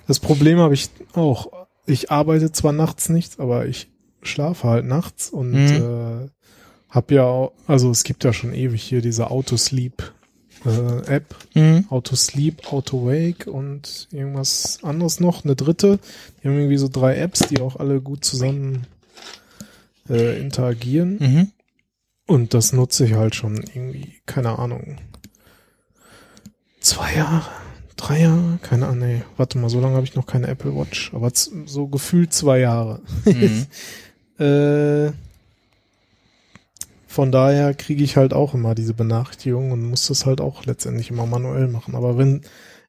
das 0.07 0.20
Problem 0.20 0.57
habe 0.60 0.74
ich 0.74 0.90
auch. 1.14 1.52
Ich 1.86 2.10
arbeite 2.11 2.52
zwar 2.52 2.72
nachts 2.74 3.10
nicht, 3.10 3.40
aber 3.40 3.68
ich 3.68 3.88
schlafe 4.24 4.68
halt 4.68 4.86
nachts 4.86 5.30
und 5.30 5.52
Mhm. 5.53 6.26
äh, 6.26 6.30
hab 6.90 7.11
ja 7.11 7.24
auch, 7.24 7.52
also 7.68 7.91
es 7.91 8.03
gibt 8.03 8.24
ja 8.24 8.34
schon 8.34 8.53
ewig 8.53 8.82
hier 8.82 9.02
diese 9.02 9.30
Autosleep 9.30 10.11
äh, 10.66 11.06
App, 11.16 11.36
mhm. 11.53 11.86
Autosleep, 11.90 12.74
Autowake 12.74 13.49
und 13.49 14.07
irgendwas 14.11 14.80
anderes 14.84 15.20
noch, 15.22 15.45
eine 15.45 15.56
dritte. 15.56 15.99
Die 16.44 16.48
haben 16.48 16.57
irgendwie 16.57 16.78
so 16.78 16.90
drei 16.91 17.16
Apps, 17.16 17.40
die 17.48 17.61
auch 17.61 17.76
alle 17.78 18.02
gut 18.02 18.26
zusammen 18.26 18.86
äh, 20.10 20.40
interagieren. 20.40 21.18
Mhm. 21.19 21.52
Und 22.27 22.53
das 22.53 22.73
nutze 22.73 23.06
ich 23.06 23.14
halt 23.14 23.36
schon 23.36 23.57
irgendwie, 23.57 24.22
keine 24.26 24.60
Ahnung. 24.60 24.98
Zwei 26.80 27.15
Jahre, 27.15 27.49
drei 27.95 28.22
Jahre, 28.22 28.60
keine 28.61 28.88
Ahnung, 28.88 29.07
nee, 29.07 29.22
warte 29.38 29.57
mal, 29.57 29.69
so 29.69 29.80
lange 29.80 29.95
habe 29.95 30.06
ich 30.06 30.15
noch 30.15 30.27
keine 30.27 30.48
Apple 30.48 30.76
Watch, 30.76 31.14
aber 31.14 31.31
so 31.34 31.88
gefühlt 31.88 32.34
zwei 32.34 32.60
Jahre. 32.60 33.02
Mhm. 33.26 33.65
Äh, 34.40 35.11
von 37.10 37.34
daher 37.34 37.73
kriege 37.73 38.06
ich 38.06 38.15
halt 38.15 38.34
auch 38.34 38.53
immer 38.53 38.73
diese 38.73 38.94
Benachrichtigung 38.94 39.72
und 39.72 39.84
muss 39.84 40.07
das 40.07 40.26
halt 40.26 40.40
auch 40.40 40.65
letztendlich 40.65 41.10
immer 41.10 41.26
manuell 41.26 41.68
machen. 41.68 41.94
Aber 41.94 42.18
wenn 42.18 42.44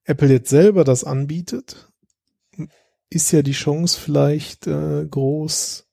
Apple 0.05 0.29
jetzt 0.29 0.51
selber 0.51 0.85
das 0.85 1.03
anbietet, 1.03 1.89
ist 3.09 3.33
ja 3.33 3.43
die 3.43 3.53
Chance 3.53 3.99
vielleicht 3.99 4.69
äh, 4.69 5.05
groß, 5.11 5.89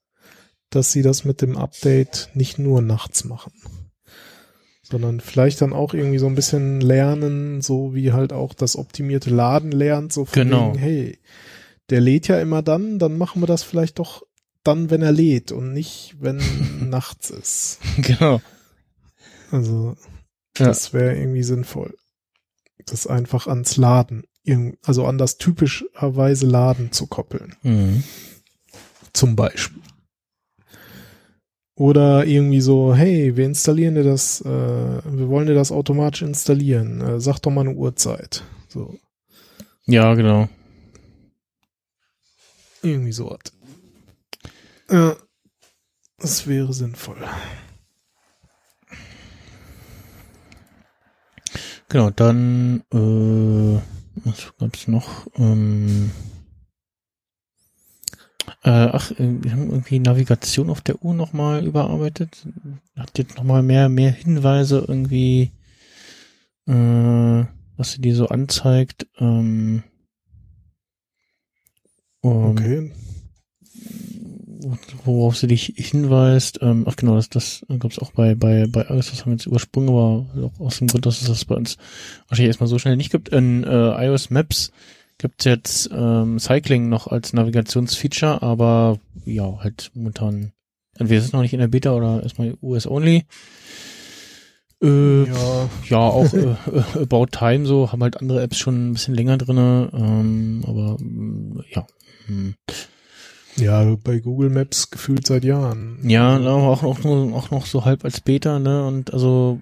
dass 0.70 0.92
sie 0.92 1.02
das 1.02 1.24
mit 1.26 1.42
dem 1.42 1.58
Update 1.58 2.30
nicht 2.34 2.60
nur 2.60 2.82
nachts 2.82 3.24
machen, 3.24 3.54
sondern 4.84 5.20
vielleicht 5.20 5.62
dann 5.62 5.74
auch 5.74 5.94
irgendwie 5.94 6.18
so 6.20 6.28
ein 6.28 6.36
bisschen 6.36 6.82
lernen, 6.82 7.62
so 7.62 7.94
wie 7.96 8.12
halt 8.12 8.34
auch 8.34 8.54
das 8.54 8.76
optimierte 8.76 9.30
Laden 9.30 9.72
lernt, 9.72 10.12
so 10.14 10.26
von 10.26 10.34
Genau. 10.44 10.70
wegen, 10.74 10.80
hey, 10.80 11.20
der 11.90 12.02
lädt 12.02 12.28
ja 12.28 12.40
immer 12.42 12.62
dann, 12.62 13.00
dann 13.00 13.18
machen 13.18 13.42
wir 13.42 13.48
das 13.48 13.64
vielleicht 13.64 14.00
doch 14.00 14.24
dann, 14.64 14.90
wenn 14.90 15.02
er 15.02 15.14
lädt 15.14 15.54
und 15.54 15.72
nicht, 15.74 16.16
wenn 16.20 16.40
nachts 16.90 17.30
ist. 17.30 17.80
Genau. 18.02 18.42
Also 19.52 19.96
das 20.54 20.92
wäre 20.94 21.16
irgendwie 21.18 21.44
sinnvoll. 21.44 21.96
Das 22.86 23.08
einfach 23.08 23.48
ans 23.48 23.78
Laden, 23.78 24.26
also 24.84 25.06
an 25.06 25.18
das 25.18 25.38
typischerweise 25.38 26.46
Laden 26.46 26.92
zu 26.92 27.08
koppeln. 27.08 27.56
Mhm. 27.64 28.04
Zum 29.14 29.36
Beispiel. 29.38 29.82
Oder 31.78 32.26
irgendwie 32.26 32.60
so, 32.62 32.96
hey, 32.96 33.38
wir 33.38 33.46
installieren 33.46 33.94
dir 33.96 34.04
das, 34.04 34.42
äh, 34.42 34.46
wir 34.50 35.30
wollen 35.30 35.46
dir 35.46 35.54
das 35.54 35.72
automatisch 35.72 36.24
installieren. 36.24 37.02
Äh, 37.02 37.20
sag 37.20 37.40
doch 37.40 37.52
mal 37.52 37.62
eine 37.62 37.76
Uhrzeit. 37.76 38.44
So, 38.68 38.98
Ja, 39.86 40.14
genau. 40.16 40.50
irgendwie 42.82 43.12
so 43.12 43.30
was. 43.30 43.54
Ja, 44.90 45.16
das 46.18 46.48
wäre 46.48 46.74
sinnvoll. 46.74 47.18
Genau, 51.90 52.10
dann, 52.10 52.84
äh, 52.92 53.80
was 54.26 54.54
gab's 54.58 54.88
noch? 54.88 55.28
Ähm, 55.36 56.12
äh, 58.68 58.90
ach, 58.92 59.14
wir 59.18 59.52
haben 59.54 59.70
irgendwie 59.70 60.00
Navigation 60.00 60.70
auf 60.70 60.82
der 60.82 61.02
Uhr 61.02 61.14
nochmal 61.14 61.66
überarbeitet. 61.66 62.46
Hat 62.98 63.18
jetzt 63.18 63.38
nochmal 63.38 63.64
mehr, 63.64 63.88
mehr 63.88 64.12
Hinweise 64.12 64.84
irgendwie, 64.86 65.52
äh, 66.68 67.46
was 67.78 67.94
sie 67.94 68.02
dir 68.02 68.14
so 68.14 68.28
anzeigt. 68.28 69.08
Ähm, 69.20 69.84
um, 72.20 72.58
Okay. 72.58 72.92
worauf 75.06 75.38
sie 75.38 75.48
dich 75.48 75.74
hinweist. 75.78 76.60
Ähm, 76.62 76.84
ach 76.90 76.98
genau, 76.98 77.16
das, 77.16 77.30
das 77.30 77.66
gab 77.80 77.92
es 77.92 78.00
auch 78.00 78.12
bei, 78.12 78.36
bei, 78.36 78.68
bei 78.68 78.86
alles, 78.88 79.12
das 79.12 79.22
haben 79.22 79.32
wir 79.32 79.38
jetzt 79.38 79.46
übersprungen, 79.46 79.88
aber 79.88 80.26
auch 80.44 80.60
aus 80.60 80.80
dem 80.80 80.88
Grund, 80.88 81.06
dass 81.06 81.22
es 81.22 81.30
das 81.30 81.46
bei 81.46 81.56
uns 81.56 81.78
wahrscheinlich 82.28 82.50
erstmal 82.50 82.68
so 82.68 82.80
schnell 82.80 82.98
nicht 82.98 83.14
gibt. 83.14 83.30
In 83.30 83.64
äh, 83.64 84.06
iOS 84.08 84.30
Maps 84.30 84.74
gibt 85.18 85.42
es 85.42 85.46
jetzt 85.46 85.90
ähm, 85.92 86.40
Cycling 86.40 86.90
noch 86.90 87.08
als 87.08 87.34
Navigationsfeature, 87.34 88.42
aber 88.42 89.00
ja, 89.26 89.60
halt 89.60 89.92
momentan, 89.94 90.52
entweder 90.96 91.20
ist 91.20 91.26
es 91.26 91.34
noch 91.34 91.42
nicht 91.42 91.54
in 91.54 91.60
der 91.60 91.68
Beta 91.68 91.94
oder 91.94 92.22
erstmal 92.24 92.56
US-only. 92.62 93.26
Äh, 94.82 95.24
Ja, 95.24 95.70
ja, 95.90 95.98
auch 95.98 96.32
äh, 96.34 96.56
About 97.02 97.28
Time 97.32 97.66
so, 97.66 97.92
haben 97.92 98.04
halt 98.04 98.18
andere 98.18 98.42
Apps 98.44 98.58
schon 98.58 98.90
ein 98.90 98.94
bisschen 98.94 99.16
länger 99.16 99.38
drinne, 99.38 99.90
ähm, 99.94 100.64
aber 100.68 100.98
mm, 101.00 101.62
ja. 101.72 101.88
Hm. 102.28 102.56
ja, 103.56 103.96
bei 104.04 104.20
Google 104.20 104.50
Maps 104.50 104.92
gefühlt 104.92 105.26
seit 105.26 105.44
Jahren. 105.44 105.98
Ja, 106.04 106.38
auch, 106.40 106.84
auch, 106.84 107.00
nur, 107.04 107.34
auch 107.36 107.50
noch 107.50 107.66
so 107.66 107.86
halb 107.86 108.06
als 108.06 108.22
Beta, 108.22 108.60
ne? 108.60 108.86
Und 108.86 109.14
also, 109.14 109.62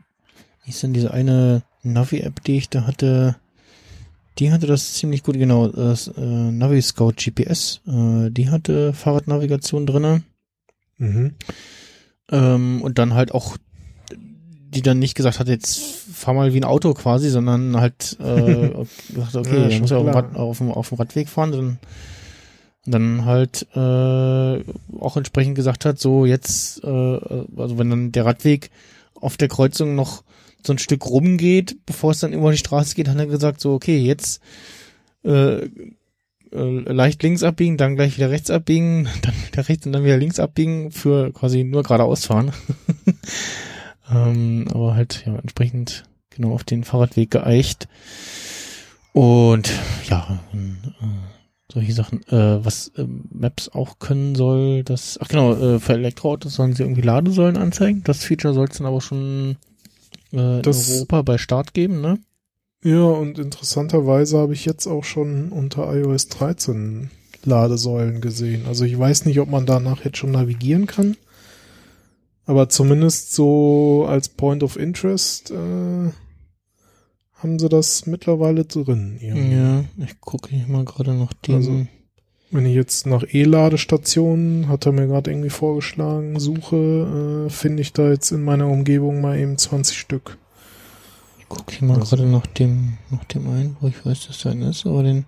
wie 0.65 0.71
ist 0.71 0.83
denn 0.83 0.93
diese 0.93 1.11
eine 1.11 1.63
Navi-App, 1.83 2.43
die 2.43 2.57
ich 2.57 2.69
da 2.69 2.85
hatte? 2.85 3.37
Die 4.37 4.51
hatte 4.51 4.67
das 4.67 4.93
ziemlich 4.93 5.23
gut, 5.23 5.37
genau, 5.37 5.69
das 5.69 6.07
äh, 6.09 6.21
Navi 6.21 6.81
Scout 6.81 7.13
GPS, 7.13 7.81
äh, 7.87 8.29
die 8.29 8.49
hatte 8.49 8.93
Fahrradnavigation 8.93 9.85
drinne. 9.85 10.23
Mhm. 10.97 11.35
Ähm, 12.31 12.81
und 12.81 12.97
dann 12.97 13.13
halt 13.13 13.33
auch, 13.33 13.55
die 14.13 14.81
dann 14.81 14.99
nicht 14.99 15.15
gesagt 15.15 15.39
hat, 15.39 15.47
jetzt 15.47 15.79
fahr 15.79 16.33
mal 16.33 16.53
wie 16.53 16.59
ein 16.59 16.65
Auto 16.65 16.93
quasi, 16.93 17.29
sondern 17.29 17.79
halt 17.79 18.17
äh, 18.19 18.71
gesagt, 19.13 19.35
okay, 19.35 19.63
Ja, 19.63 19.71
schon 19.71 19.81
muss 19.81 19.91
ja 19.91 19.97
auf 19.97 20.05
dem. 20.05 20.13
Rad, 20.13 20.35
auf, 20.35 20.57
dem, 20.57 20.71
auf 20.71 20.89
dem 20.89 20.97
Radweg 20.97 21.29
fahren, 21.29 21.51
dann, 21.51 21.79
dann 22.85 23.25
halt 23.25 23.67
äh, 23.73 24.63
auch 24.99 25.15
entsprechend 25.15 25.55
gesagt 25.55 25.85
hat, 25.85 25.99
so 25.99 26.25
jetzt, 26.25 26.83
äh, 26.83 26.87
also 26.87 27.77
wenn 27.77 27.89
dann 27.89 28.11
der 28.11 28.25
Radweg 28.25 28.69
auf 29.13 29.37
der 29.37 29.47
Kreuzung 29.47 29.95
noch 29.95 30.23
so 30.65 30.73
ein 30.73 30.79
Stück 30.79 31.05
rumgeht, 31.05 31.77
bevor 31.85 32.11
es 32.11 32.19
dann 32.19 32.33
über 32.33 32.51
die 32.51 32.57
Straße 32.57 32.95
geht, 32.95 33.07
hat 33.07 33.17
er 33.17 33.27
gesagt, 33.27 33.61
so 33.61 33.73
okay, 33.73 33.97
jetzt 33.97 34.41
äh, 35.23 35.69
äh, 36.51 36.79
leicht 36.91 37.21
links 37.23 37.43
abbiegen, 37.43 37.77
dann 37.77 37.95
gleich 37.95 38.17
wieder 38.17 38.29
rechts 38.29 38.49
abbiegen, 38.49 39.07
dann 39.21 39.33
wieder 39.47 39.67
rechts 39.67 39.85
und 39.85 39.93
dann 39.93 40.03
wieder 40.03 40.17
links 40.17 40.39
abbiegen 40.39 40.91
für 40.91 41.31
quasi 41.33 41.63
nur 41.63 41.83
geradeaus 41.83 42.25
fahren. 42.25 42.51
ähm, 44.11 44.67
aber 44.71 44.95
halt 44.95 45.23
ja 45.25 45.35
entsprechend 45.37 46.03
genau 46.29 46.53
auf 46.53 46.63
den 46.63 46.83
Fahrradweg 46.83 47.31
geeicht. 47.31 47.87
Und 49.13 49.71
ja, 50.09 50.39
äh, 50.53 51.05
solche 51.71 51.93
Sachen, 51.93 52.21
äh, 52.27 52.63
was 52.63 52.89
äh, 52.97 53.05
Maps 53.31 53.69
auch 53.69 53.99
können 53.99 54.35
soll, 54.35 54.83
das, 54.83 55.17
ach 55.21 55.27
genau, 55.29 55.53
äh, 55.53 55.79
für 55.79 55.93
Elektroautos 55.93 56.55
sollen 56.55 56.73
sie 56.73 56.83
irgendwie 56.83 57.01
Ladesäulen 57.01 57.57
anzeigen. 57.57 58.03
Das 58.03 58.23
Feature 58.23 58.53
soll 58.53 58.67
es 58.69 58.77
dann 58.77 58.87
aber 58.87 59.01
schon 59.01 59.57
äh, 60.37 60.57
in 60.57 60.61
Das- 60.63 60.89
Europa 60.91 61.21
bei 61.21 61.37
Start 61.37 61.73
geben, 61.73 62.01
ne? 62.01 62.19
Ja, 62.83 63.03
und 63.05 63.39
interessanterweise 63.39 64.37
habe 64.37 64.53
ich 64.53 64.63
jetzt 64.65 64.85
auch 64.85 65.03
schon 65.03 65.49
unter 65.49 65.91
iOS 65.95 66.27
13 66.27 67.09
Ladesäulen 67.43 68.21
gesehen. 68.21 68.65
Also 68.67 68.85
ich 68.85 68.97
weiß 68.97 69.25
nicht, 69.25 69.39
ob 69.39 69.49
man 69.49 69.65
danach 69.65 70.05
jetzt 70.05 70.17
schon 70.17 70.31
navigieren 70.31 70.85
kann. 70.85 71.17
Aber 72.45 72.69
zumindest 72.69 73.33
so 73.33 74.05
als 74.07 74.29
Point 74.29 74.61
of 74.61 74.77
Interest 74.77 75.49
äh, 75.49 76.11
haben 77.33 77.59
sie 77.59 77.69
das 77.69 78.05
mittlerweile 78.05 78.65
drin. 78.65 79.17
irgendwie. 79.19 79.55
Ja, 79.55 79.83
ich 80.05 80.19
gucke 80.21 80.49
hier 80.49 80.67
mal 80.67 80.85
gerade 80.85 81.13
noch 81.15 81.33
den. 81.33 81.55
Also- 81.55 81.87
Wenn 82.55 82.65
ich 82.65 82.73
jetzt 82.75 83.05
nach 83.05 83.23
E-Ladestationen, 83.33 84.69
hat 84.69 84.85
er 84.85 84.93
mir 84.93 85.07
gerade 85.07 85.29
irgendwie 85.29 85.49
vorgeschlagen, 85.49 86.39
suche, 86.39 87.47
äh, 87.47 87.49
finde 87.49 87.81
ich 87.81 87.91
da 87.91 88.07
jetzt 88.09 88.31
in 88.31 88.45
meiner 88.45 88.67
Umgebung 88.69 89.19
mal 89.19 89.37
eben 89.37 89.57
20 89.57 89.97
Stück. 89.97 90.37
Ich 91.37 91.49
gucke 91.49 91.75
hier 91.75 91.85
mal 91.85 91.99
Also- 91.99 92.15
gerade 92.15 92.29
nach 92.29 92.47
dem, 92.47 92.93
nach 93.11 93.25
dem 93.25 93.49
ein, 93.49 93.75
wo 93.81 93.87
ich 93.89 94.05
weiß, 94.05 94.27
dass 94.27 94.37
der 94.39 94.53
eine 94.53 94.69
ist, 94.69 94.85
aber 94.85 95.03
den 95.03 95.25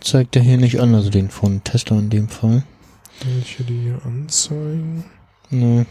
zeigt 0.00 0.34
er 0.34 0.40
hier 0.40 0.56
nicht 0.56 0.80
an, 0.80 0.94
also 0.94 1.10
den 1.10 1.28
von 1.28 1.62
Tesla 1.62 1.98
in 1.98 2.08
dem 2.08 2.28
Fall. 2.28 2.62
Welche 3.22 3.62
die 3.64 3.78
hier 3.78 4.00
anzeigen? 4.06 5.04
Ne, 5.50 5.84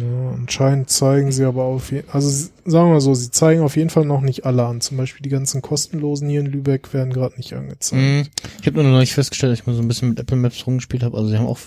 Ja, 0.00 0.30
anscheinend 0.32 0.90
zeigen 0.90 1.32
sie 1.32 1.44
aber 1.44 1.64
auf 1.64 1.90
jeden 1.92 2.08
also 2.10 2.28
sagen 2.30 2.88
wir 2.88 2.94
mal 2.94 3.00
so, 3.00 3.14
sie 3.14 3.30
zeigen 3.30 3.62
auf 3.62 3.76
jeden 3.76 3.90
Fall 3.90 4.04
noch 4.04 4.20
nicht 4.20 4.46
alle 4.46 4.64
an. 4.64 4.80
Zum 4.80 4.96
Beispiel 4.96 5.22
die 5.22 5.28
ganzen 5.28 5.60
kostenlosen 5.60 6.28
hier 6.28 6.40
in 6.40 6.46
Lübeck 6.46 6.92
werden 6.94 7.12
gerade 7.12 7.36
nicht 7.36 7.52
angezeigt. 7.52 8.00
Mhm. 8.02 8.26
Ich 8.60 8.66
habe 8.66 8.82
nur 8.82 8.90
noch 8.90 8.98
nicht 9.00 9.12
festgestellt, 9.14 9.52
dass 9.52 9.60
ich 9.60 9.66
mal 9.66 9.74
so 9.74 9.82
ein 9.82 9.88
bisschen 9.88 10.10
mit 10.10 10.20
Apple 10.20 10.36
Maps 10.36 10.66
rumgespielt 10.66 11.02
habe. 11.02 11.16
Also 11.16 11.28
sie 11.30 11.36
haben 11.38 11.46
auch 11.46 11.58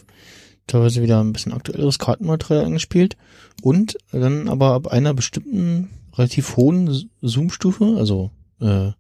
teilweise 0.68 1.02
wieder 1.04 1.20
ein 1.22 1.34
bisschen 1.34 1.54
aktuelleres 1.54 2.00
Kartenmaterial 2.00 2.66
angespielt 2.66 3.18
und 3.62 3.98
dann 4.12 4.48
aber 4.48 4.72
ab 4.74 4.88
einer 4.88 5.14
bestimmten 5.14 5.90
relativ 6.14 6.56
hohen 6.58 7.10
Zoom-Stufe, 7.22 7.96
also 7.98 8.32
äh, 8.62 8.92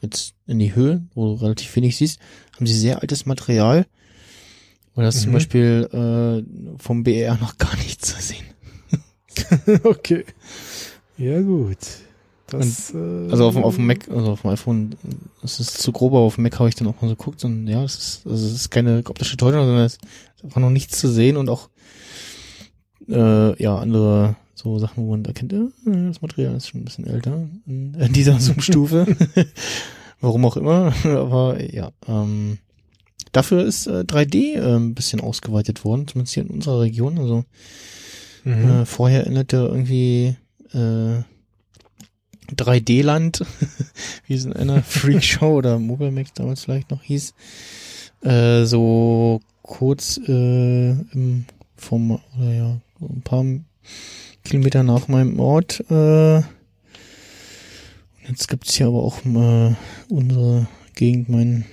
jetzt 0.00 0.34
in 0.46 0.58
die 0.60 0.74
Höhe, 0.74 1.02
wo 1.14 1.26
du 1.34 1.42
relativ 1.42 1.74
wenig 1.76 1.96
siehst, 1.96 2.20
haben 2.56 2.66
sie 2.66 2.78
sehr 2.78 3.02
altes 3.02 3.26
Material, 3.26 3.86
wo 4.94 5.02
das 5.02 5.20
zum 5.20 5.30
Mhm. 5.30 5.34
Beispiel 5.34 5.88
äh, 6.46 6.78
vom 6.82 7.02
BR 7.02 7.36
noch 7.38 7.58
gar 7.58 7.76
nichts 7.76 8.14
zu 8.14 8.22
sehen. 8.22 8.44
okay. 9.84 10.24
Ja, 11.18 11.40
gut. 11.40 11.78
Das, 12.48 12.92
äh, 12.94 12.96
Also 13.30 13.46
auf, 13.46 13.54
dem- 13.54 13.64
auf 13.64 13.76
dem 13.76 13.86
Mac, 13.86 14.08
also 14.10 14.32
auf 14.32 14.42
dem 14.42 14.50
iPhone, 14.50 14.94
das 15.42 15.60
ist 15.60 15.78
zu 15.78 15.92
grob, 15.92 16.12
aber 16.12 16.20
auf 16.22 16.34
dem 16.36 16.42
Mac 16.44 16.58
habe 16.58 16.68
ich 16.68 16.74
dann 16.74 16.86
auch 16.88 17.00
mal 17.00 17.08
so 17.08 17.16
geguckt 17.16 17.44
und 17.44 17.66
ja, 17.66 17.82
es 17.84 17.94
ist, 17.96 18.26
also 18.26 18.46
es 18.46 18.52
ist 18.52 18.70
keine 18.70 19.02
optische 19.06 19.36
Täuschung, 19.36 19.64
sondern 19.64 19.86
es 19.86 19.94
ist 19.94 20.44
einfach 20.44 20.60
noch 20.60 20.70
nichts 20.70 20.98
zu 20.98 21.08
sehen 21.08 21.36
und 21.36 21.48
auch 21.48 21.68
äh, 23.08 23.62
ja, 23.62 23.78
andere 23.78 24.36
so 24.54 24.78
Sachen, 24.78 25.04
wo 25.04 25.10
man 25.10 25.24
erkennt, 25.24 25.52
äh, 25.52 25.64
das 25.84 26.22
Material 26.22 26.56
ist 26.56 26.68
schon 26.68 26.80
ein 26.82 26.84
bisschen 26.84 27.06
älter 27.06 27.48
in, 27.66 27.94
in 27.94 28.12
dieser 28.12 28.38
Zoom-Stufe. 28.40 29.06
Warum 30.20 30.44
auch 30.46 30.56
immer, 30.56 30.94
aber 31.04 31.62
ja, 31.62 31.90
ähm, 32.08 32.58
dafür 33.32 33.64
ist 33.64 33.86
äh, 33.86 34.04
3D 34.06 34.54
äh, 34.54 34.76
ein 34.76 34.94
bisschen 34.94 35.20
ausgeweitet 35.20 35.84
worden, 35.84 36.08
zumindest 36.08 36.34
hier 36.34 36.44
in 36.44 36.50
unserer 36.50 36.80
Region, 36.80 37.18
also 37.18 37.44
Mhm. 38.44 38.70
äh, 38.70 38.86
vorher 38.86 39.20
erinnerte 39.20 39.56
irgendwie 39.56 40.36
äh, 40.72 41.22
3D-Land, 42.54 43.44
wie 44.26 44.34
es 44.34 44.44
in 44.44 44.52
einer 44.52 44.82
Freakshow 44.84 45.56
oder 45.56 45.78
Mobile 45.78 46.10
Max 46.10 46.32
damals 46.34 46.64
vielleicht 46.64 46.90
noch 46.90 47.02
hieß, 47.02 47.34
äh, 48.22 48.64
so 48.64 49.40
kurz 49.62 50.18
äh, 50.28 50.90
im, 50.90 51.46
vom, 51.76 52.20
oder 52.36 52.52
ja, 52.52 52.80
ein 53.00 53.22
paar 53.22 53.44
Kilometer 54.44 54.82
nach 54.82 55.08
meinem 55.08 55.40
Ort. 55.40 55.82
Äh, 55.90 56.38
jetzt 58.28 58.48
gibt's 58.48 58.74
hier 58.74 58.88
aber 58.88 59.02
auch 59.02 59.24
äh, 59.24 59.74
unsere 60.08 60.68
Gegend, 60.94 61.28
mein, 61.28 61.64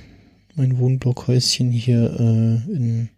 mein 0.56 0.78
Wohnblockhäuschen 0.78 1.72
hier 1.72 2.16
äh, 2.20 2.72
in 2.74 3.10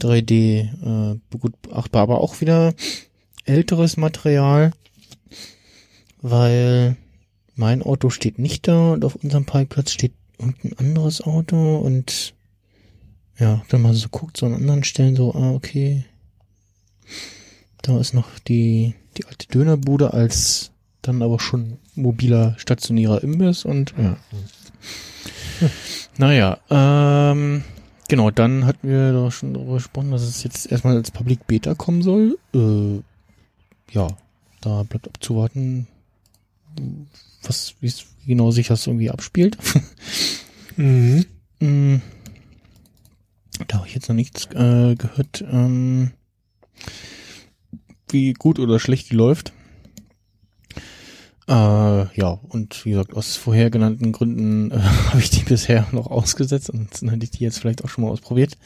3D 0.00 1.12
äh, 1.12 1.18
begutachtbar, 1.30 2.02
aber 2.02 2.20
auch 2.20 2.40
wieder 2.40 2.74
älteres 3.44 3.96
Material, 3.96 4.72
weil 6.20 6.96
mein 7.54 7.82
Auto 7.82 8.10
steht 8.10 8.38
nicht 8.38 8.68
da 8.68 8.92
und 8.92 9.04
auf 9.04 9.16
unserem 9.16 9.44
Parkplatz 9.44 9.92
steht 9.92 10.12
irgendein 10.38 10.78
anderes 10.78 11.20
Auto 11.20 11.78
und 11.78 12.34
ja, 13.38 13.62
dann 13.68 13.82
mal 13.82 13.94
so 13.94 14.08
guckt, 14.08 14.36
so 14.36 14.46
an 14.46 14.54
anderen 14.54 14.84
Stellen 14.84 15.16
so, 15.16 15.34
ah, 15.34 15.52
okay, 15.52 16.04
da 17.82 17.98
ist 17.98 18.14
noch 18.14 18.38
die, 18.40 18.94
die 19.16 19.26
alte 19.26 19.48
Dönerbude 19.48 20.12
als 20.14 20.70
dann 21.02 21.22
aber 21.22 21.40
schon 21.40 21.78
mobiler 21.94 22.54
stationärer 22.58 23.22
Imbiss 23.22 23.64
und 23.64 23.92
ja. 23.98 24.16
Naja, 26.18 26.58
ähm, 26.70 27.64
genau, 28.08 28.30
dann 28.30 28.66
hatten 28.66 28.88
wir 28.88 29.12
doch 29.12 29.30
schon 29.30 29.54
darüber 29.54 29.74
gesprochen, 29.74 30.10
dass 30.10 30.22
es 30.22 30.42
jetzt 30.42 30.70
erstmal 30.70 30.96
als 30.96 31.10
Public 31.10 31.46
Beta 31.46 31.74
kommen 31.74 32.02
soll. 32.02 32.38
Äh, 32.54 33.00
ja, 33.92 34.08
da 34.60 34.82
bleibt 34.84 35.08
abzuwarten, 35.08 35.86
was, 37.42 37.74
wie 37.80 37.86
es- 37.86 38.06
genau 38.26 38.50
sich 38.50 38.68
das 38.68 38.86
irgendwie 38.86 39.10
abspielt. 39.10 39.56
Mhm. 40.76 41.26
Mm, 41.60 41.96
Da 43.68 43.76
habe 43.76 43.86
ich 43.86 43.94
jetzt 43.94 44.08
noch 44.08 44.16
nichts 44.16 44.46
äh, 44.54 44.94
gehört, 44.94 45.44
ähm, 45.46 46.12
wie 48.10 48.32
gut 48.32 48.58
oder 48.58 48.78
schlecht 48.80 49.10
die 49.10 49.14
läuft. 49.14 49.52
Äh, 51.48 51.52
ja, 51.52 52.38
und 52.48 52.84
wie 52.84 52.90
gesagt, 52.90 53.14
aus 53.14 53.36
vorher 53.36 53.70
genannten 53.70 54.12
Gründen 54.12 54.70
äh, 54.70 54.78
habe 55.08 55.18
ich 55.18 55.30
die 55.30 55.42
bisher 55.42 55.86
noch 55.92 56.06
ausgesetzt 56.06 56.70
und 56.70 57.02
dann 57.02 57.10
hätte 57.10 57.24
ich 57.24 57.30
die 57.30 57.44
jetzt 57.44 57.58
vielleicht 57.58 57.84
auch 57.84 57.88
schon 57.88 58.04
mal 58.04 58.10
ausprobiert. 58.10 58.56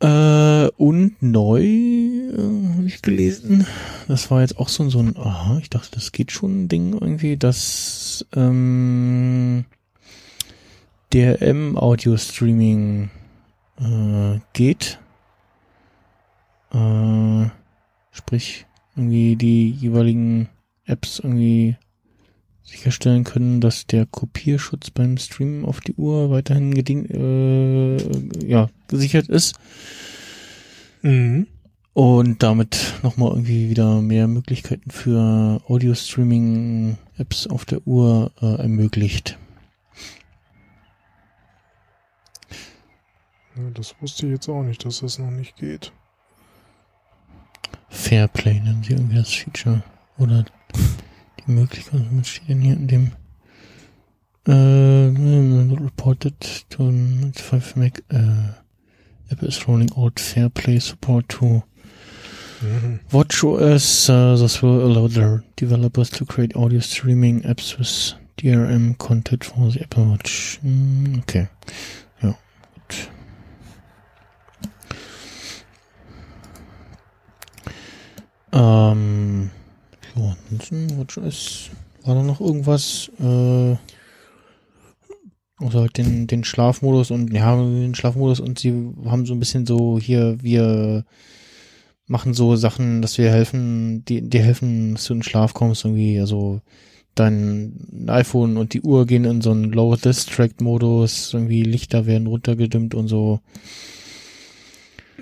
Äh, 0.00 0.68
und 0.76 1.22
neu 1.22 1.62
äh, 1.62 2.74
habe 2.74 2.84
ich 2.86 3.00
gelesen, 3.00 3.66
das 4.08 4.30
war 4.30 4.42
jetzt 4.42 4.58
auch 4.58 4.68
so, 4.68 4.88
so 4.90 4.98
ein, 4.98 5.16
aha, 5.16 5.58
ich 5.58 5.70
dachte, 5.70 5.90
das 5.92 6.12
geht 6.12 6.32
schon 6.32 6.64
ein 6.64 6.68
Ding 6.68 6.92
irgendwie, 6.92 7.38
dass 7.38 8.26
ähm, 8.34 9.64
DRM 11.14 11.78
Audio 11.78 12.18
Streaming 12.18 13.08
äh, 13.80 14.38
geht. 14.52 14.98
Äh, 16.74 17.46
sprich, 18.12 18.66
irgendwie 18.96 19.36
die 19.36 19.70
jeweiligen 19.70 20.50
Apps 20.86 21.18
irgendwie 21.18 21.76
sicherstellen 22.62 23.24
können, 23.24 23.60
dass 23.60 23.86
der 23.86 24.06
Kopierschutz 24.06 24.90
beim 24.90 25.16
Streamen 25.18 25.64
auf 25.64 25.80
die 25.80 25.94
Uhr 25.94 26.30
weiterhin 26.30 26.74
gedient, 26.74 27.10
äh, 27.10 27.96
ja, 28.46 28.68
gesichert 28.88 29.28
ist. 29.28 29.56
Mhm. 31.02 31.46
Und 31.94 32.42
damit 32.42 32.94
nochmal 33.02 33.30
irgendwie 33.30 33.70
wieder 33.70 34.02
mehr 34.02 34.28
Möglichkeiten 34.28 34.90
für 34.90 35.62
Audio-Streaming-Apps 35.66 37.46
auf 37.46 37.64
der 37.64 37.86
Uhr 37.86 38.32
äh, 38.42 38.62
ermöglicht. 38.62 39.38
Das 43.72 43.94
wusste 44.00 44.26
ich 44.26 44.32
jetzt 44.32 44.48
auch 44.50 44.62
nicht, 44.62 44.84
dass 44.84 45.00
das 45.00 45.18
noch 45.18 45.30
nicht 45.30 45.56
geht. 45.56 45.92
Fairplay 47.88 48.60
nennen 48.60 48.82
sie 48.82 48.92
irgendwie 48.92 49.16
das 49.16 49.32
Feature. 49.32 49.82
Oder 50.18 50.44
die 51.46 51.52
Möglichkeit, 51.52 52.00
was 52.12 52.28
steht 52.28 52.48
denn 52.48 52.60
hier 52.60 52.74
in 52.74 52.86
dem 52.88 53.12
äh, 54.46 55.74
reported 55.82 56.66
to 56.70 56.92
5 57.34 57.76
Mac 57.76 58.02
äh, 58.10 58.52
Apple 59.28 59.48
is 59.48 59.66
rolling 59.66 59.90
out 59.92 60.20
fair 60.20 60.48
play 60.48 60.78
support 60.78 61.28
to 61.28 61.62
Mhm. 62.62 63.00
WatchOS. 63.10 64.08
Uh, 64.08 64.34
this 64.36 64.62
will 64.62 64.80
allow 64.80 65.08
their 65.08 65.42
developers 65.56 66.08
to 66.10 66.24
create 66.24 66.56
audio 66.56 66.80
streaming 66.80 67.42
apps 67.42 67.76
with 67.78 68.14
DRM 68.38 68.96
content 68.96 69.44
for 69.44 69.70
the 69.70 69.82
Apple 69.82 70.06
Watch. 70.06 70.58
Mm, 70.62 71.18
okay. 71.18 71.48
Ja, 72.22 72.34
gut. 72.74 73.10
Ähm, 78.52 79.50
ja, 80.16 80.36
ansonsten 80.50 80.98
WatchOS. 80.98 81.70
War 82.04 82.14
da 82.14 82.22
noch 82.22 82.40
irgendwas? 82.40 83.10
Äh, 83.20 83.76
also 85.58 85.80
halt 85.80 85.96
den, 85.96 86.26
den 86.26 86.44
Schlafmodus 86.44 87.10
und 87.10 87.32
ja, 87.32 87.56
den 87.56 87.94
Schlafmodus 87.94 88.40
und 88.40 88.58
sie 88.58 88.72
haben 89.06 89.24
so 89.24 89.34
ein 89.34 89.38
bisschen 89.38 89.64
so 89.64 89.98
hier, 89.98 90.42
wir 90.42 91.04
machen 92.06 92.34
so 92.34 92.56
Sachen, 92.56 93.02
dass 93.02 93.18
wir 93.18 93.30
helfen, 93.30 94.04
die, 94.04 94.20
die 94.22 94.38
helfen, 94.38 94.94
dass 94.94 95.06
du 95.06 95.14
in 95.14 95.18
den 95.20 95.24
Schlaf 95.24 95.54
kommst, 95.54 95.84
irgendwie, 95.84 96.20
also 96.20 96.60
dein 97.14 98.06
iPhone 98.08 98.58
und 98.58 98.74
die 98.74 98.82
Uhr 98.82 99.06
gehen 99.06 99.24
in 99.24 99.40
so 99.40 99.50
einen 99.50 99.72
Low 99.72 99.96
Distract 99.96 100.60
Modus, 100.60 101.32
irgendwie 101.32 101.62
Lichter 101.62 102.04
werden 102.04 102.26
runtergedimmt 102.26 102.94
und 102.94 103.08
so, 103.08 103.40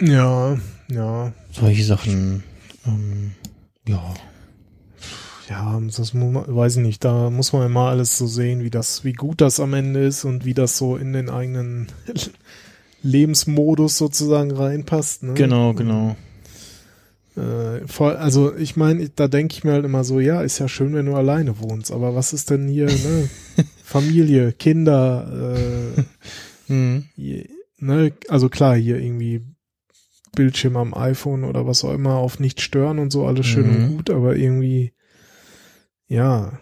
Ja, 0.01 0.59
ja. 0.91 1.33
solche 1.53 1.85
Sachen, 1.85 2.43
ähm, 2.87 3.33
ja. 3.87 4.15
Ja, 5.51 5.79
das 5.81 6.15
muss 6.15 6.33
man, 6.33 6.45
weiß 6.57 6.77
ich 6.77 6.83
nicht, 6.83 7.05
da 7.05 7.29
muss 7.31 7.53
man 7.53 7.67
immer 7.67 7.89
alles 7.91 8.17
so 8.17 8.27
sehen, 8.27 8.63
wie 8.65 8.71
das, 8.71 9.05
wie 9.05 9.13
gut 9.13 9.41
das 9.41 9.61
am 9.61 9.75
Ende 9.75 10.05
ist 10.05 10.25
und 10.25 10.45
wie 10.45 10.55
das 10.55 10.79
so 10.79 10.97
in 10.97 11.13
den 11.13 11.29
eigenen 11.29 11.89
Lebensmodus 13.03 13.99
sozusagen 13.99 14.51
reinpasst. 14.53 15.23
Ne? 15.23 15.35
Genau, 15.35 15.75
genau. 15.75 16.17
Äh, 17.37 17.87
voll, 17.87 18.17
also 18.17 18.55
ich 18.57 18.77
meine, 18.77 19.09
da 19.11 19.29
denke 19.29 19.55
ich 19.55 19.65
mir 19.65 19.73
halt 19.73 19.85
immer 19.85 20.05
so, 20.05 20.21
ja, 20.21 20.41
ist 20.41 20.61
ja 20.61 20.69
schön, 20.69 20.95
wenn 20.95 21.07
du 21.07 21.15
alleine 21.17 21.59
wohnst, 21.59 21.91
aber 21.93 22.15
was 22.15 22.33
ist 22.33 22.51
denn 22.51 22.69
hier, 22.69 22.87
ne? 22.87 23.29
Familie, 23.85 24.53
Kinder, 24.53 25.95
äh, 25.99 26.73
Mhm. 26.73 27.05
je- 27.17 27.49
ne, 27.79 28.13
also 28.29 28.49
klar, 28.49 28.75
hier 28.77 28.99
irgendwie 28.99 29.43
Bildschirm 30.35 30.77
am 30.79 30.95
iPhone 30.95 31.45
oder 31.45 31.67
was 31.67 31.85
auch 31.85 31.93
immer 31.93 32.15
auf 32.15 32.39
nicht 32.41 32.63
stören 32.63 32.99
und 32.99 33.11
so, 33.13 33.27
alles 33.27 33.47
schön 33.47 33.67
Mhm. 33.67 33.75
und 33.75 33.89
gut, 33.89 34.11
aber 34.11 34.37
irgendwie, 34.37 34.93
ja, 36.15 36.53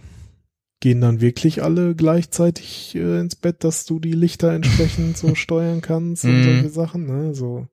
gehen 0.81 1.01
dann 1.01 1.21
wirklich 1.21 1.63
alle 1.63 1.95
gleichzeitig 1.95 2.95
äh, 2.97 3.21
ins 3.21 3.37
Bett, 3.37 3.63
dass 3.65 3.85
du 3.85 4.01
die 4.01 4.13
Lichter 4.13 4.53
entsprechend 4.53 5.17
so 5.17 5.35
steuern 5.45 5.81
kannst 5.81 6.25
und 6.25 6.39
Mhm. 6.39 6.43
solche 6.43 6.71
Sachen, 6.71 7.07
ne, 7.07 7.35
so. 7.35 7.67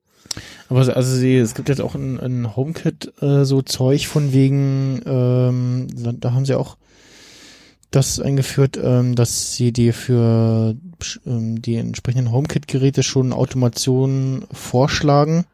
Aber 0.68 0.84
so- 0.84 0.92
also 0.92 1.16
sie, 1.16 1.36
es 1.38 1.54
gibt 1.54 1.68
jetzt 1.68 1.80
auch 1.80 1.94
ein, 1.96 2.20
ein 2.20 2.54
HomeKit 2.54 3.14
äh, 3.22 3.44
so 3.44 3.62
Zeug 3.62 4.06
von 4.06 4.32
wegen, 4.32 5.00
ähm, 5.06 5.86
da, 5.96 6.12
da 6.12 6.32
haben 6.34 6.44
sie 6.44 6.54
auch 6.54 6.76
das 7.90 8.20
eingeführt, 8.20 8.78
ähm, 8.80 9.16
dass 9.16 9.54
sie 9.56 9.72
dir 9.72 9.92
für 9.92 10.76
ähm, 11.26 11.60
die 11.60 11.74
entsprechenden 11.74 12.30
HomeKit-Geräte 12.30 13.02
schon 13.02 13.32
Automationen 13.32 14.44
vorschlagen. 14.52 15.44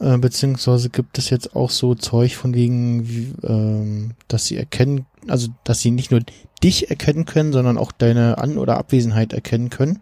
Äh, 0.00 0.18
beziehungsweise 0.18 0.90
gibt 0.90 1.18
es 1.18 1.30
jetzt 1.30 1.54
auch 1.54 1.70
so 1.70 1.94
Zeug 1.94 2.34
von 2.34 2.54
wegen, 2.54 3.06
wie, 3.08 3.32
ähm, 3.44 4.12
dass 4.26 4.46
sie 4.46 4.56
erkennen, 4.56 5.06
also 5.28 5.48
dass 5.64 5.80
sie 5.80 5.90
nicht 5.90 6.10
nur 6.10 6.20
dich 6.62 6.90
erkennen 6.90 7.24
können, 7.24 7.52
sondern 7.52 7.78
auch 7.78 7.92
deine 7.92 8.38
An- 8.38 8.58
oder 8.58 8.78
Abwesenheit 8.78 9.32
erkennen 9.32 9.70
können. 9.70 10.00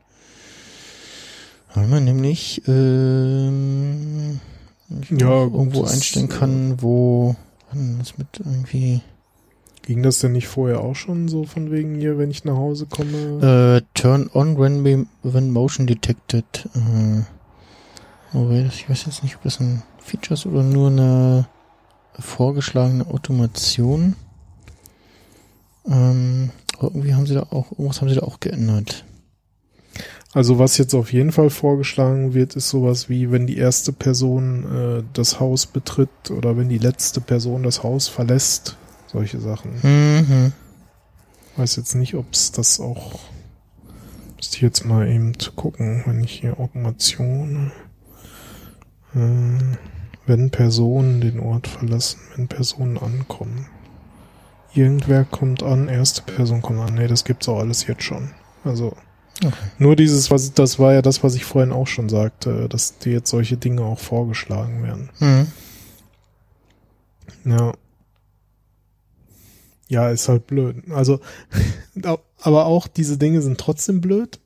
Weil 1.75 1.87
man 1.87 2.05
nämlich 2.05 2.63
ähm, 2.67 4.41
Ja, 5.11 5.45
gut, 5.45 5.55
irgendwo 5.55 5.85
einstellen 5.85 6.29
kann, 6.29 6.83
wo 6.83 7.37
das 7.99 8.19
mit 8.19 8.27
irgendwie 8.39 9.01
Ging 9.83 10.03
das 10.03 10.19
denn 10.19 10.33
nicht 10.33 10.47
vorher 10.47 10.81
auch 10.81 10.95
schon 10.95 11.29
so 11.29 11.45
von 11.45 11.71
wegen 11.71 11.95
hier, 11.95 12.19
wenn 12.19 12.31
ich 12.31 12.45
nach 12.45 12.57
Hause 12.57 12.87
komme? 12.87 13.81
äh, 13.83 13.83
Turn 13.95 14.29
on 14.33 14.59
when, 14.59 15.09
when 15.23 15.51
motion 15.51 15.87
detected. 15.87 16.45
Äh, 16.75 17.23
das, 18.33 18.75
ich 18.75 18.91
weiß 18.91 19.07
jetzt 19.07 19.23
nicht, 19.23 19.37
ob 19.37 19.43
das 19.43 19.59
ein 19.59 19.83
Feature 19.99 20.35
ist 20.35 20.47
oder 20.47 20.63
nur 20.63 20.91
eine 20.91 21.49
vorgeschlagene 22.19 23.07
Automation. 23.07 24.17
Ähm, 25.87 26.51
irgendwie 26.81 27.15
haben 27.15 27.27
sie 27.27 27.35
da 27.35 27.43
auch, 27.51 27.73
irgendwas 27.73 28.01
haben 28.01 28.09
sie 28.09 28.15
da 28.15 28.23
auch 28.23 28.41
geändert. 28.41 29.05
Also 30.33 30.59
was 30.59 30.79
jetzt 30.79 30.95
auf 30.95 31.13
jeden 31.13 31.33
Fall 31.33 31.51
vorgeschlagen 31.51 32.35
wird, 32.35 32.55
ist 32.55 32.69
sowas 32.69 33.09
wie, 33.09 33.33
wenn 33.33 33.47
die 33.47 33.59
erste 33.59 33.93
Person 33.93 35.01
äh, 35.01 35.03
das 35.13 35.41
Haus 35.41 35.67
betritt 35.67 36.31
oder 36.31 36.57
wenn 36.57 36.69
die 36.69 36.79
letzte 36.79 37.21
Person 37.21 37.65
das 37.65 37.83
Haus 37.83 38.09
verlässt. 38.09 38.77
Solche 39.09 39.41
Sachen. 39.41 39.73
Mhm. 39.83 40.53
Weiß 41.57 41.75
jetzt 41.77 41.97
nicht, 41.97 42.15
ob 42.15 42.33
es 42.33 42.53
das 42.53 42.79
auch. 42.79 43.19
Müsste 44.37 44.57
ich 44.57 44.63
jetzt 44.63 44.85
mal 44.85 45.09
eben 45.09 45.33
gucken, 45.57 46.05
wenn 46.07 46.23
ich 46.23 46.33
hier 46.33 46.61
Automation. 46.61 47.73
Äh, 49.15 49.77
wenn 50.27 50.51
Personen 50.51 51.21
den 51.21 51.41
Ort 51.41 51.67
verlassen, 51.67 52.21
wenn 52.37 52.47
Personen 52.47 52.99
ankommen. 52.99 53.67
Irgendwer 54.75 55.25
kommt 55.25 55.63
an, 55.63 55.89
erste 55.89 56.23
Person 56.23 56.63
kommt 56.63 56.81
an. 56.81 56.95
Nee, 56.95 57.09
das 57.09 57.25
gibt's 57.25 57.49
auch 57.49 57.59
alles 57.59 57.87
jetzt 57.87 58.03
schon. 58.05 58.31
Also. 58.65 58.97
Okay. 59.43 59.53
Nur 59.79 59.97
dieses, 59.97 60.31
was, 60.31 60.53
das 60.53 60.79
war 60.79 60.93
ja 60.93 61.03
das, 61.03 61.25
was 61.25 61.35
ich 61.35 61.45
vorhin 61.45 61.73
auch 61.73 61.87
schon 61.87 62.09
sagte, 62.09 62.69
dass 62.69 62.99
dir 62.99 63.13
jetzt 63.15 63.31
solche 63.31 63.57
Dinge 63.57 63.83
auch 63.83 63.99
vorgeschlagen 63.99 64.83
werden. 64.83 65.11
Mhm. 65.19 65.47
Ja. 67.51 67.73
Ja, 69.89 70.09
ist 70.11 70.29
halt 70.29 70.47
blöd. 70.47 70.77
Also, 70.91 71.21
aber 72.43 72.67
auch 72.67 72.87
diese 72.87 73.19
Dinge 73.19 73.43
sind 73.43 73.59
trotzdem 73.59 74.01
blöd, 74.01 74.39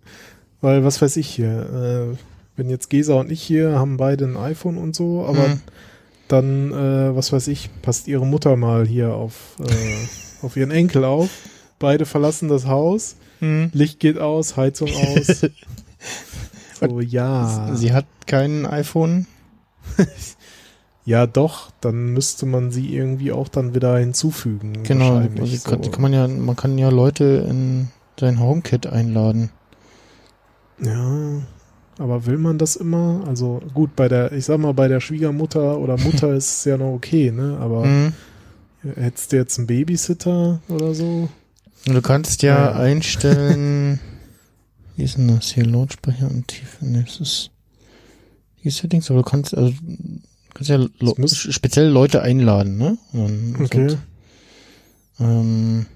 weil 0.61 0.85
was 0.85 1.03
weiß 1.03 1.17
ich 1.19 1.29
hier, 1.29 2.15
äh, 2.15 2.17
wenn 2.57 2.71
jetzt 2.71 2.89
Gesa 2.89 3.15
und 3.15 3.31
ich 3.31 3.43
hier 3.43 3.79
haben 3.79 3.97
beide 3.97 4.25
ein 4.25 4.37
iPhone 4.37 4.79
und 4.79 4.95
so, 4.95 5.27
aber 5.27 5.49
Mhm. 5.49 5.61
Dann, 6.29 6.73
äh, 6.73 7.17
was 7.17 7.33
weiß 7.33 7.49
ich, 7.49 7.71
passt 7.83 8.09
ihre 8.09 8.27
Mutter 8.27 8.57
mal 8.57 8.87
hier 8.87 9.15
auf, 9.15 9.57
äh, 9.61 10.45
auf 10.45 10.57
ihren 10.57 10.71
Enkel 10.71 11.05
auf. 11.05 11.31
Beide 11.79 12.07
verlassen 12.07 12.49
das 12.49 12.67
Haus, 12.67 13.17
Mhm. 13.41 13.71
Licht 13.73 14.01
geht 14.01 14.19
aus, 14.19 14.57
Heizung 14.57 14.89
aus. 14.89 15.47
so, 16.81 17.01
ja. 17.01 17.71
Sie 17.75 17.93
hat 17.93 18.07
kein 18.27 18.67
iPhone. 18.67 19.27
Ja, 21.07 21.27
doch, 21.27 21.71
dann 21.83 22.15
müsste 22.15 22.47
man 22.47 22.71
sie 22.71 22.97
irgendwie 22.97 23.31
auch 23.31 23.49
dann 23.49 23.75
wieder 23.75 23.99
hinzufügen. 23.99 24.85
Genau, 24.85 25.17
also 25.19 25.69
kann, 25.69 25.83
so. 25.83 25.91
kann 25.91 26.01
man 26.01 26.15
ja, 26.15 26.27
man 26.27 26.57
kann 26.57 26.79
ja 26.79 26.89
Leute 26.89 27.47
in 27.47 27.89
sein 28.19 28.41
HomeKit 28.41 28.87
einladen. 28.87 29.51
Ja, 30.81 31.43
aber 31.99 32.27
will 32.27 32.39
man 32.39 32.59
das 32.59 32.77
immer? 32.77 33.25
Also 33.27 33.61
gut, 33.75 33.95
bei 33.97 34.09
der, 34.09 34.33
ich 34.33 34.45
sag 34.47 34.59
mal, 34.59 34.73
bei 34.75 34.89
der 34.89 35.01
Schwiegermutter 35.01 35.79
oder 35.79 35.97
Mutter 35.99 36.33
ist 36.35 36.59
es 36.59 36.65
ja 36.65 36.77
noch 36.77 36.93
okay, 36.95 37.31
ne? 37.31 37.59
Aber 37.61 37.85
Mhm. 37.87 38.12
hättest 38.97 39.33
du 39.33 39.37
jetzt 39.37 39.59
einen 39.59 39.66
Babysitter 39.66 40.61
oder 40.69 40.95
so? 40.95 41.29
Du 41.87 42.01
kannst 42.03 42.43
ja 42.43 42.71
Ja. 42.71 42.73
einstellen, 42.73 44.01
wie 44.97 45.05
ist 45.05 45.16
denn 45.19 45.29
das 45.29 45.53
hier, 45.53 45.66
Lautsprecher 45.66 46.31
und 46.31 46.49
Tiefe, 46.49 46.85
ne, 46.87 47.05
das 47.07 47.21
ist 47.21 47.51
die 48.62 48.71
Settings, 48.71 49.11
aber 49.11 49.23
du 49.23 49.29
kannst, 49.29 49.55
also, 49.55 49.73
du 49.83 50.21
kannst 50.55 50.71
ja 50.71 50.79
muss- 51.19 51.37
speziell 51.37 51.89
Leute 51.89 52.23
einladen, 52.23 52.79
ne? 52.79 52.97
Okay. 53.62 53.97
ähm, 55.21 55.87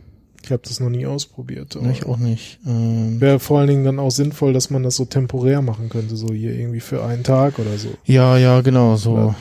Ich 0.49 0.53
habe 0.53 0.62
das 0.66 0.81
noch 0.81 0.89
nie 0.89 1.05
ausprobiert. 1.05 1.77
ne, 1.79 1.93
ich 1.93 2.07
auch 2.07 2.16
nicht. 2.16 2.59
Ähm, 2.66 3.20
Wäre 3.20 3.39
vor 3.39 3.59
allen 3.59 3.69
Dingen 3.69 3.85
dann 3.85 3.99
auch 3.99 4.09
sinnvoll, 4.11 4.55
dass 4.55 4.70
man 4.70 4.83
das 4.83 4.97
so 4.97 5.05
temporär 5.05 5.61
machen 5.61 5.91
könnte, 5.91 6.16
so 6.16 6.33
hier 6.33 6.55
irgendwie 6.55 6.81
für 6.81 7.05
einen 7.05 7.23
Tag 7.23 7.59
oder 7.59 7.77
so. 7.77 7.91
ja, 8.07 8.39
ja, 8.39 8.62
genau, 8.62 8.97
so. 8.97 9.15
Ja. 9.15 9.35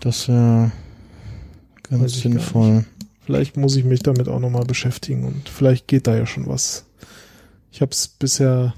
Das 0.00 0.26
wäre 0.26 0.72
ganz 1.90 2.02
Weiß 2.02 2.20
sinnvoll. 2.20 2.86
Vielleicht 3.26 3.58
muss 3.58 3.76
ich 3.76 3.84
mich 3.84 4.00
damit 4.02 4.26
auch 4.28 4.40
nochmal 4.40 4.64
beschäftigen 4.64 5.24
und 5.24 5.50
vielleicht 5.50 5.86
geht 5.86 6.06
da 6.06 6.16
ja 6.16 6.24
schon 6.24 6.46
was. 6.48 6.86
Ich 7.70 7.82
habe 7.82 7.90
es 7.92 8.08
bisher, 8.08 8.72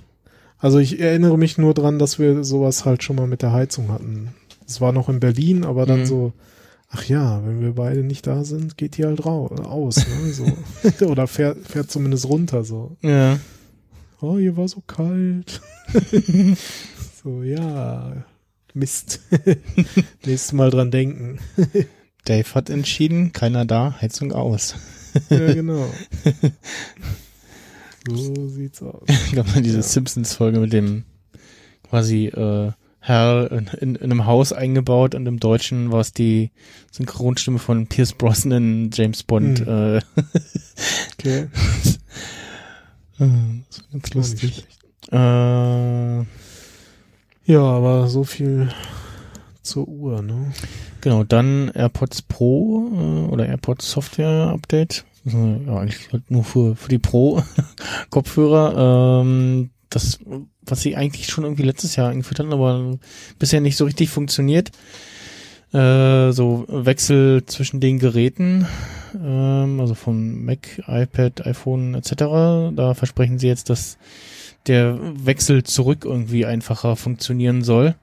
also 0.59 0.79
ich 0.79 0.99
erinnere 0.99 1.39
mich 1.39 1.57
nur 1.57 1.73
dran, 1.73 2.01
dass 2.01 2.19
wir 2.19 2.43
sowas 2.43 2.85
halt 2.85 3.05
schon 3.05 3.15
mal 3.15 3.29
mit 3.29 3.43
der 3.43 3.53
Heizung 3.53 3.93
hatten. 3.93 4.31
Es 4.67 4.81
war 4.81 4.91
noch 4.91 5.09
in 5.09 5.21
Berlin, 5.21 5.65
aber 5.65 5.87
dann 5.87 6.01
Mhm. 6.01 6.07
so 6.07 6.33
ach 6.89 7.05
ja, 7.05 7.45
wenn 7.47 7.61
wir 7.61 7.75
beide 7.75 8.03
nicht 8.03 8.27
da 8.27 8.45
sind, 8.45 8.77
geht 8.77 8.97
die 8.97 9.05
halt 9.05 9.25
rau 9.25 9.47
aus, 9.49 9.97
ne? 9.97 10.33
So. 10.33 11.07
Oder 11.07 11.27
fährt, 11.27 11.59
fährt 11.67 11.91
zumindest 11.91 12.27
runter 12.29 12.65
so. 12.65 12.97
Ja. 13.03 13.39
Oh, 14.21 14.39
hier 14.39 14.57
war 14.57 14.67
so 14.69 14.81
kalt. 14.87 15.61
so, 17.23 17.43
ja. 17.43 18.25
Mist. 18.75 19.21
Nächstes 20.25 20.53
Mal 20.53 20.71
dran 20.71 20.91
denken. 20.91 21.39
Dave 22.25 22.55
hat 22.55 22.71
entschieden, 22.71 23.33
keiner 23.33 23.65
da, 23.65 23.97
Heizung 24.01 24.33
aus. 24.33 24.75
ja, 25.31 25.53
genau. 25.55 25.87
So 28.09 28.49
sieht's 28.49 28.83
aus. 28.83 29.03
Ich 29.09 29.33
glaube, 29.33 29.51
diese 29.63 29.77
Ja. 29.79 29.83
Simpsons-Folge 29.83 30.61
mit 30.61 30.73
dem 30.73 31.05
quasi 31.89 32.27
äh, 32.27 32.73
Herr 33.07 33.53
in, 33.53 33.69
in, 33.81 33.95
in 33.95 34.11
einem 34.11 34.27
Haus 34.27 34.53
eingebaut 34.53 35.15
und 35.15 35.27
im 35.27 35.39
Deutschen 35.39 35.93
war 35.93 36.01
es 36.01 36.12
die 36.12 36.51
Synchronstimme 36.91 37.61
von 37.61 37.87
Pierce 37.87 38.15
Brosnan, 38.15 38.91
James 38.93 39.23
Bond. 39.23 39.61
Hm. 39.61 39.99
Äh, 39.99 40.01
Okay. 41.19 41.49
das 43.19 43.20
war 43.20 43.28
ganz 43.93 44.15
lustig. 44.15 44.66
Äh, 45.12 46.19
Ja, 47.47 47.61
aber 47.61 48.09
so 48.09 48.24
viel 48.24 48.70
zur 49.62 49.87
Uhr, 49.87 50.20
ne? 50.23 50.53
genau, 51.01 51.23
dann 51.23 51.70
AirPods 51.74 52.23
Pro 52.23 52.91
äh, 52.93 53.28
oder 53.33 53.47
AirPods 53.47 53.89
Software 53.91 54.51
Update. 54.53 55.05
Ja, 55.24 55.77
eigentlich 55.78 56.12
halt 56.12 56.28
nur 56.31 56.43
für, 56.45 56.74
für 56.77 56.89
die 56.89 56.99
Pro-Kopfhörer. 56.99 59.20
Ähm, 59.23 59.70
das, 59.91 60.19
was 60.63 60.81
sie 60.81 60.97
eigentlich 60.97 61.29
schon 61.29 61.45
irgendwie 61.45 61.63
letztes 61.63 61.97
Jahr 61.97 62.11
eingeführt 62.11 62.41
hatten, 62.41 62.53
aber 62.53 62.99
bisher 63.39 63.61
nicht 63.61 63.77
so 63.77 63.85
richtig 63.85 64.11
funktioniert. 64.11 64.71
Äh, 65.73 66.33
so 66.33 66.65
Wechsel 66.69 67.45
zwischen 67.47 67.81
den 67.81 67.99
Geräten, 67.99 68.67
ähm, 69.15 69.81
also 69.81 69.95
von 69.95 70.45
Mac, 70.45 70.83
iPad, 70.87 71.45
iPhone 71.47 71.95
etc. 71.95 72.75
Da 72.75 72.95
versprechen 72.95 73.39
sie 73.39 73.49
jetzt, 73.49 73.69
dass 73.69 73.99
der 74.67 74.99
Wechsel 75.25 75.65
zurück 75.65 76.05
irgendwie 76.05 76.47
einfacher 76.47 76.97
funktionieren 76.97 77.63
soll. 77.63 77.95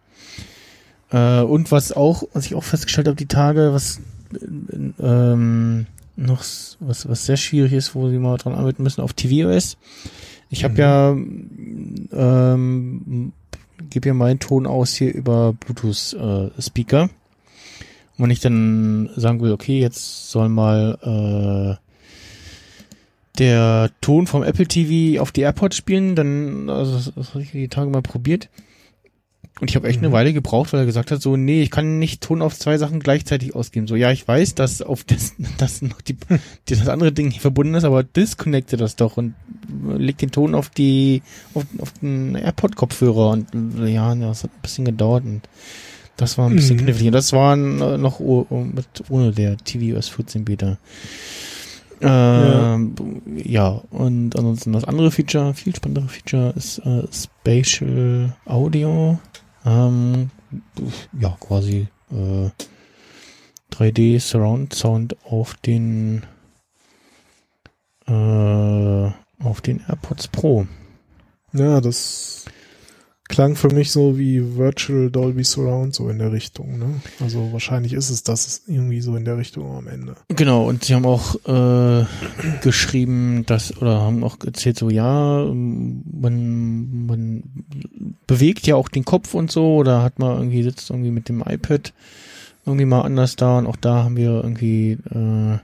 Äh, 1.12 1.42
und 1.42 1.72
was 1.72 1.94
auch, 1.94 2.24
was 2.34 2.46
ich 2.46 2.56
auch 2.56 2.64
festgestellt 2.64 3.08
habe 3.08 3.18
die 3.18 3.28
Tage, 3.28 3.74
was 3.74 4.02
äh, 4.34 5.02
ähm, 5.02 5.86
noch 6.16 6.44
was 6.80 7.10
was 7.10 7.26
sehr 7.26 7.38
schwierig 7.38 7.74
ist, 7.74 7.96
wo 7.96 8.10
sie 8.10 8.20
mal 8.20 8.38
dran 8.38 8.56
arbeiten 8.56 8.84
müssen 8.84 9.02
auf 9.02 9.14
tvOS. 9.14 9.78
Ich 10.54 10.64
habe 10.64 10.74
Mhm. 10.74 12.10
ja 12.12 12.54
ähm, 12.64 13.34
gebe 13.90 14.08
ja 14.08 14.14
meinen 14.14 14.40
Ton 14.40 14.68
aus 14.68 14.94
hier 14.94 15.14
über 15.14 15.54
Bluetooth 15.54 16.14
äh, 16.14 16.62
Speaker. 16.62 17.04
Und 17.04 18.26
wenn 18.26 18.30
ich 18.30 18.40
dann 18.40 19.10
sagen 19.16 19.42
will, 19.42 19.52
okay, 19.52 19.80
jetzt 19.80 20.30
soll 20.30 20.48
mal 20.50 21.80
äh, 21.80 23.40
der 23.40 23.90
Ton 24.02 24.28
vom 24.28 24.44
Apple 24.44 24.68
TV 24.68 25.20
auf 25.20 25.32
die 25.32 25.42
AirPods 25.42 25.76
spielen, 25.76 26.16
dann, 26.16 26.70
also 26.70 26.94
das, 26.94 27.12
das 27.16 27.30
habe 27.30 27.42
ich 27.42 27.52
die 27.52 27.68
Tage 27.68 27.90
mal 27.90 28.04
probiert. 28.04 28.50
Und 29.60 29.70
ich 29.70 29.76
habe 29.76 29.88
echt 29.88 30.00
Mhm. 30.02 30.08
eine 30.08 30.14
Weile 30.14 30.34
gebraucht, 30.34 30.74
weil 30.74 30.80
er 30.82 30.86
gesagt 30.88 31.12
hat, 31.12 31.22
so, 31.22 31.38
nee, 31.38 31.62
ich 31.62 31.70
kann 31.70 32.00
nicht 32.00 32.22
Ton 32.22 32.42
auf 32.42 32.58
zwei 32.58 32.78
Sachen 32.80 33.00
gleichzeitig 33.00 33.54
ausgeben. 33.56 33.88
So, 33.88 33.96
ja, 33.96 34.12
ich 34.12 34.28
weiß, 34.28 34.56
dass 34.56 34.82
auf 34.82 35.04
das, 35.08 35.34
dass 35.58 35.82
noch 35.84 36.02
die, 36.02 36.18
die 36.68 36.76
das 36.76 36.88
andere 36.88 37.12
Ding 37.12 37.28
nicht 37.28 37.42
verbunden 37.42 37.76
ist, 37.76 37.84
aber 37.84 38.04
disconnecte 38.04 38.78
das 38.78 38.96
doch 38.96 39.18
und 39.18 39.36
leg 39.98 40.18
den 40.18 40.32
Ton 40.32 40.56
auf 40.56 40.70
die, 40.70 41.22
auf, 41.54 41.66
auf 41.80 41.94
den 42.02 42.36
AirPod-Kopfhörer 42.36 43.30
und 43.30 43.48
äh, 43.80 43.88
ja, 43.94 44.14
das 44.16 44.44
hat 44.44 44.52
ein 44.52 44.62
bisschen 44.64 44.86
gedauert 44.86 45.24
und 45.24 45.42
das 46.18 46.38
war 46.38 46.48
ein 46.50 46.56
bisschen 46.56 46.78
Mhm. 46.78 46.82
knifflig. 46.82 47.08
Und 47.08 47.14
das 47.14 47.32
war 47.32 47.54
äh, 47.54 47.98
noch 47.98 48.20
mit, 48.20 48.86
ohne 49.10 49.32
der 49.32 49.58
tvOS 49.58 50.10
14 50.10 50.46
Beta. 50.46 50.78
Ähm, 52.02 52.96
ja. 53.46 53.82
und 53.92 54.36
ansonsten 54.36 54.74
das 54.74 54.84
andere 54.84 55.10
Feature, 55.12 55.54
viel 55.54 55.74
spannendere 55.76 56.10
Feature 56.10 56.54
ist 56.58 56.80
äh, 56.80 57.04
Spatial 57.14 58.36
Audio. 58.46 59.20
Ähm, 59.66 60.30
ja, 61.20 61.38
quasi 61.40 61.88
äh, 62.12 62.50
3D 63.72 64.20
Surround 64.20 64.74
Sound 64.74 65.16
auf 65.26 65.56
den 65.56 66.24
äh, 68.08 69.12
auf 69.44 69.62
den 69.62 69.82
AirPods 69.88 70.28
Pro. 70.28 70.68
Ja, 71.54 71.82
das 71.82 72.43
klang 73.34 73.56
für 73.56 73.74
mich 73.74 73.92
so 73.92 74.20
wie 74.20 74.58
Virtual 74.58 75.10
Dolby 75.10 75.44
Surround 75.44 75.96
so 75.96 76.08
in 76.08 76.20
der 76.20 76.32
Richtung, 76.32 76.78
ne? 76.78 77.02
Also 77.20 77.52
wahrscheinlich 77.52 77.94
ist 77.94 78.12
es 78.12 78.22
das 78.22 78.62
irgendwie 78.68 79.02
so 79.02 79.16
in 79.16 79.26
der 79.26 79.40
Richtung 79.40 79.76
am 79.76 79.88
Ende. 79.88 80.16
Genau, 80.28 80.70
und 80.70 80.84
sie 80.84 80.94
haben 80.94 81.08
auch 81.08 81.34
äh, 81.48 82.06
geschrieben, 82.62 83.44
dass, 83.48 83.76
oder 83.82 84.02
haben 84.02 84.24
auch 84.24 84.38
erzählt, 84.46 84.78
so 84.78 84.92
ja, 84.92 85.46
man, 85.52 87.06
man 87.08 87.44
bewegt 88.28 88.68
ja 88.68 88.76
auch 88.76 88.88
den 88.88 89.04
Kopf 89.04 89.34
und 89.34 89.52
so, 89.52 89.78
oder 89.78 90.04
hat 90.04 90.20
man 90.20 90.38
irgendwie, 90.38 90.62
sitzt 90.62 90.92
irgendwie 90.92 91.12
mit 91.12 91.28
dem 91.28 91.42
iPad 91.42 91.92
irgendwie 92.68 92.86
mal 92.86 93.02
anders 93.02 93.36
da 93.36 93.58
und 93.58 93.66
auch 93.66 93.78
da 93.78 94.04
haben 94.04 94.16
wir 94.16 94.44
irgendwie, 94.44 94.92
äh, 95.10 95.58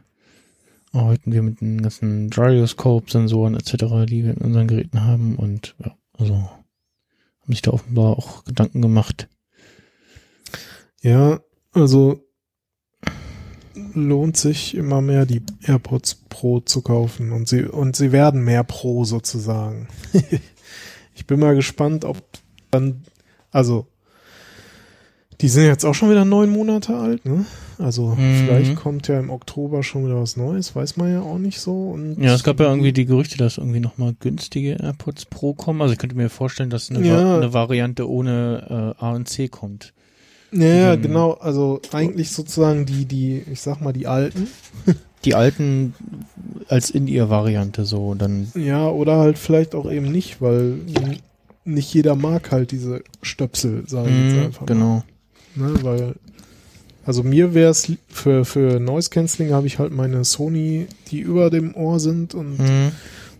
arbeiten 0.91 1.31
wir 1.31 1.43
mit 1.43 1.61
den 1.61 1.83
ganzen 1.83 2.31
Gyroscope-Sensoren 2.31 3.53
etc., 3.53 4.07
die 4.07 4.23
wir 4.23 4.31
in 4.31 4.41
unseren 4.41 4.67
Geräten 4.67 5.03
haben 5.03 5.35
und 5.35 5.75
ja, 5.85 5.91
also 6.17 6.49
haben 7.49 7.55
sich 7.55 7.61
da 7.63 7.71
offenbar 7.71 8.15
auch 8.15 8.43
Gedanken 8.43 8.79
gemacht. 8.79 9.27
Ja, 11.01 11.39
also 11.71 12.23
lohnt 13.95 14.37
sich 14.37 14.75
immer 14.75 15.01
mehr 15.01 15.25
die 15.25 15.41
AirPods 15.63 16.25
Pro 16.29 16.59
zu 16.59 16.83
kaufen 16.83 17.31
und 17.31 17.47
sie 17.47 17.63
und 17.63 17.95
sie 17.95 18.11
werden 18.11 18.43
mehr 18.43 18.63
Pro 18.63 19.03
sozusagen. 19.03 19.87
ich 21.15 21.25
bin 21.25 21.39
mal 21.39 21.55
gespannt, 21.55 22.05
ob 22.05 22.21
dann 22.69 23.03
also 23.49 23.87
die 25.41 25.49
sind 25.49 25.65
jetzt 25.65 25.85
auch 25.85 25.95
schon 25.95 26.11
wieder 26.11 26.25
neun 26.25 26.51
Monate 26.51 26.95
alt, 26.95 27.25
ne? 27.25 27.45
Also 27.79 28.07
Mhm. 28.09 28.33
vielleicht 28.33 28.75
kommt 28.75 29.07
ja 29.07 29.17
im 29.19 29.29
Oktober 29.29 29.83
schon 29.83 30.05
wieder 30.05 30.21
was 30.21 30.35
Neues, 30.35 30.75
weiß 30.75 30.97
man 30.97 31.11
ja 31.13 31.21
auch 31.21 31.37
nicht 31.37 31.59
so. 31.61 31.91
Und 31.91 32.21
Ja, 32.21 32.35
es 32.35 32.43
gab 32.43 32.59
ja 32.59 32.67
irgendwie 32.67 32.91
die 32.91 33.05
Gerüchte, 33.05 33.37
dass 33.37 33.57
irgendwie 33.57 33.79
nochmal 33.79 34.13
günstige 34.19 34.73
AirPods 34.81 35.25
Pro 35.25 35.53
kommen. 35.53 35.81
Also 35.81 35.93
ich 35.93 35.99
könnte 35.99 36.17
mir 36.17 36.29
vorstellen, 36.29 36.69
dass 36.69 36.89
eine, 36.89 37.05
Ja. 37.07 37.15
Va 37.17 37.37
eine 37.37 37.53
Variante 37.53 38.09
ohne 38.09 38.95
äh, 38.99 39.03
A 39.03 39.11
und 39.13 39.29
C 39.29 39.47
kommt. 39.47 39.93
Ja, 40.51 40.95
Mhm. 40.97 41.01
genau. 41.01 41.31
Also 41.33 41.79
eigentlich 41.93 42.31
sozusagen 42.31 42.85
die, 42.85 43.05
die, 43.05 43.43
ich 43.51 43.61
sag 43.61 43.81
mal, 43.81 43.93
die 43.93 44.07
alten. 44.07 44.47
Die 45.25 45.35
alten 45.35 45.93
als 46.69 46.89
In-Ear-Variante 46.91 47.83
so, 47.83 48.13
dann 48.15 48.47
Ja, 48.55 48.87
oder 48.87 49.17
halt 49.17 49.37
vielleicht 49.37 49.75
auch 49.75 49.91
eben 49.91 50.09
nicht, 50.09 50.41
weil 50.41 50.79
nicht 51.65 51.93
jeder 51.93 52.15
mag 52.15 52.51
halt 52.51 52.71
diese 52.71 53.03
Stöpsel, 53.21 53.83
sage 53.85 54.11
ich 54.11 54.17
jetzt 54.17 54.35
Mhm, 54.37 54.45
einfach 54.45 54.65
genau. 54.65 55.03
mal. 55.55 55.73
Ne, 55.73 55.83
weil, 55.83 56.15
also 57.09 57.23
mir 57.23 57.55
wäre 57.55 57.71
es 57.71 57.91
für, 58.07 58.45
für 58.45 58.79
Noise 58.79 59.09
Cancelling 59.09 59.51
habe 59.51 59.65
ich 59.65 59.79
halt 59.79 59.91
meine 59.91 60.23
Sony, 60.23 60.85
die 61.09 61.21
über 61.21 61.49
dem 61.49 61.73
Ohr 61.73 61.99
sind 61.99 62.35
und 62.35 62.59
Mhm. 62.59 62.91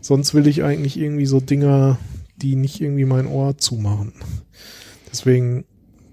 sonst 0.01 0.33
will 0.33 0.47
ich 0.47 0.63
eigentlich 0.63 0.97
irgendwie 0.97 1.27
so 1.27 1.39
Dinger, 1.39 1.99
die 2.37 2.55
nicht 2.55 2.81
irgendwie 2.81 3.05
mein 3.05 3.27
Ohr 3.27 3.59
zumachen. 3.59 4.13
Deswegen 5.11 5.65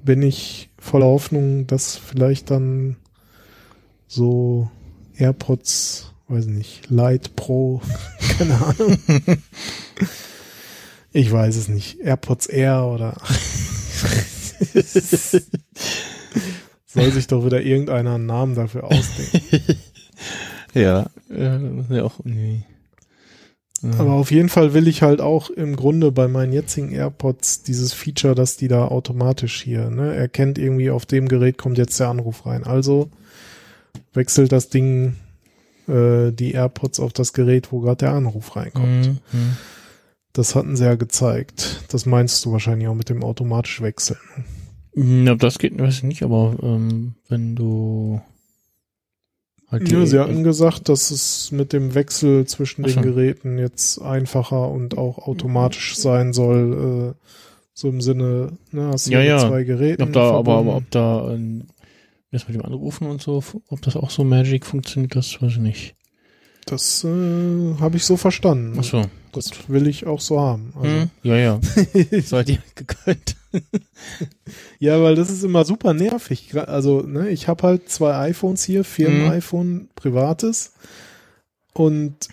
bin 0.04 0.20
ich 0.20 0.68
voller 0.78 1.06
Hoffnung, 1.06 1.66
dass 1.66 1.96
vielleicht 1.96 2.50
dann 2.50 2.96
so 4.06 4.70
AirPods, 5.16 6.12
weiß 6.28 6.48
nicht, 6.48 6.90
Lite 6.90 7.30
Pro, 7.36 7.80
keine 8.38 8.60
Ahnung. 8.62 8.98
Ich 11.12 11.32
weiß 11.32 11.56
es 11.56 11.68
nicht. 11.68 12.00
AirPods 12.00 12.44
Air 12.44 12.84
oder 12.92 13.16
soll 16.97 17.12
sich 17.12 17.27
doch 17.27 17.44
wieder 17.44 17.62
irgendeiner 17.62 18.14
einen 18.14 18.27
Namen 18.27 18.55
dafür 18.55 18.85
ausdenken. 18.85 19.77
Ja, 20.74 21.06
ja 21.31 22.02
auch 22.02 22.18
irgendwie. 22.18 22.62
Aber 23.98 24.12
auf 24.12 24.31
jeden 24.31 24.51
Fall 24.51 24.74
will 24.74 24.89
ich 24.89 25.01
halt 25.01 25.23
auch 25.23 25.48
im 25.48 25.74
Grunde 25.74 26.12
bei 26.12 26.28
meinen 26.28 26.52
jetzigen 26.52 26.93
AirPods 26.93 27.62
dieses 27.62 27.94
Feature, 27.94 28.35
dass 28.35 28.59
die 28.59 28.68
da 28.68 28.89
automatisch 28.89 29.62
hier, 29.62 29.89
ne, 29.89 30.14
erkennt 30.14 30.59
irgendwie 30.59 30.90
auf 30.90 31.06
dem 31.06 31.28
Gerät 31.28 31.56
kommt 31.56 31.78
jetzt 31.78 31.98
der 31.98 32.09
Anruf 32.09 32.44
rein. 32.44 32.64
Also 32.64 33.09
wechselt 34.12 34.52
das 34.52 34.68
Ding 34.68 35.16
äh, 35.89 36.32
die 36.32 36.52
AirPods 36.52 37.01
auf 37.01 37.12
das 37.12 37.32
Gerät, 37.32 37.73
wo 37.73 37.81
gerade 37.81 37.98
der 37.98 38.12
Anruf 38.12 38.56
reinkommt. 38.56 39.06
mhm, 39.06 39.18
mhm. 39.32 39.56
Das 40.32 40.55
hatten 40.55 40.77
sie 40.77 40.85
ja 40.85 40.97
gezeigt. 40.97 41.85
Das 41.89 42.05
meinst 42.05 42.44
du 42.44 42.52
wahrscheinlich 42.52 42.89
auch 42.89 42.94
mit 42.94 43.09
dem 43.09 43.24
automatisch 43.24 43.81
wechseln. 43.81 44.18
Ja, 44.97 45.35
das 45.35 45.59
geht 45.59 45.78
weiß 45.78 45.98
ich 45.98 46.02
nicht, 46.05 46.23
aber 46.23 46.56
ähm, 46.62 47.14
wenn 47.28 47.55
du 47.55 48.20
halt 49.68 49.89
Ja, 49.90 50.06
sie 50.06 50.18
hatten 50.18 50.43
gesagt, 50.44 50.89
dass 50.89 51.10
es 51.10 51.51
mit 51.52 51.73
dem 51.73 51.94
Wechsel 51.94 52.47
zwischen 52.47 52.85
Ach 52.85 52.89
den 52.89 52.94
so. 52.94 53.01
Geräten 53.02 53.59
jetzt 53.59 54.01
einfacher 54.01 54.70
und 54.70 54.97
auch 54.97 55.18
automatisch 55.18 55.97
sein 55.97 56.32
soll. 56.32 57.14
Äh, 57.14 57.27
so 57.74 57.89
im 57.90 58.01
Sinne, 58.01 58.56
ne, 58.73 58.89
hast 58.89 59.06
du 59.09 59.12
Ja, 59.12 59.20
ja. 59.20 59.39
zwei 59.39 59.64
Geräten 59.64 60.02
ob 60.02 60.12
da, 60.14 60.31
aber, 60.32 60.44
verbunden. 60.44 60.68
aber 60.68 60.77
ob 60.78 60.90
da 60.90 61.31
ähm, 61.35 61.66
Das 62.31 62.48
mit 62.48 62.56
dem 62.56 62.64
Anrufen 62.64 63.06
und 63.06 63.20
so, 63.20 63.43
ob 63.68 63.82
das 63.82 63.97
auch 63.97 64.10
so 64.10 64.24
Magic 64.24 64.64
funktioniert, 64.66 65.14
das 65.16 65.43
weiß 65.43 65.52
ich 65.52 65.59
nicht. 65.59 65.95
Das 66.66 67.05
äh, 67.05 67.74
habe 67.80 67.97
ich 67.97 68.05
so 68.05 68.16
verstanden. 68.16 68.76
Ach 68.80 68.84
so. 68.84 69.02
Das 69.32 69.68
will 69.68 69.86
ich 69.86 70.06
auch 70.06 70.20
so 70.20 70.40
haben. 70.40 70.72
Also, 70.74 70.88
Hm, 70.88 71.10
ja, 71.22 71.36
ja. 71.36 71.60
Seid 72.22 72.48
ihr 72.51 72.59
gegönnt. 72.74 73.36
Ja, 74.78 75.02
weil 75.02 75.14
das 75.14 75.30
ist 75.30 75.43
immer 75.43 75.64
super 75.64 75.94
nervig. 75.94 76.55
Also, 76.55 77.01
ne, 77.01 77.30
ich 77.30 77.48
habe 77.48 77.62
halt 77.62 77.88
zwei 77.88 78.14
iPhones 78.28 78.62
hier, 78.64 78.84
Firmen-iPhone, 78.84 79.88
privates. 79.94 80.74
Und 81.72 82.28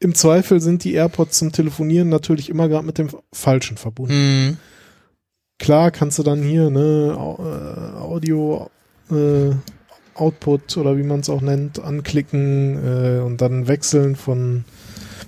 im 0.00 0.14
Zweifel 0.14 0.60
sind 0.62 0.84
die 0.84 0.94
AirPods 0.94 1.38
zum 1.38 1.52
Telefonieren 1.52 2.08
natürlich 2.08 2.48
immer 2.48 2.68
gerade 2.68 2.86
mit 2.86 2.96
dem 2.96 3.10
Falschen 3.30 3.76
verbunden. 3.76 4.14
Hm. 4.14 4.56
Klar 5.58 5.90
kannst 5.90 6.18
du 6.18 6.22
dann 6.22 6.42
hier, 6.42 6.70
ne, 6.70 7.12
äh, 7.14 7.98
Audio 7.98 8.70
äh, 9.10 9.50
Output 10.16 10.76
oder 10.76 10.96
wie 10.96 11.02
man 11.02 11.20
es 11.20 11.28
auch 11.28 11.40
nennt, 11.40 11.78
anklicken 11.78 12.76
äh, 12.84 13.20
und 13.20 13.40
dann 13.40 13.68
wechseln 13.68 14.16
von 14.16 14.64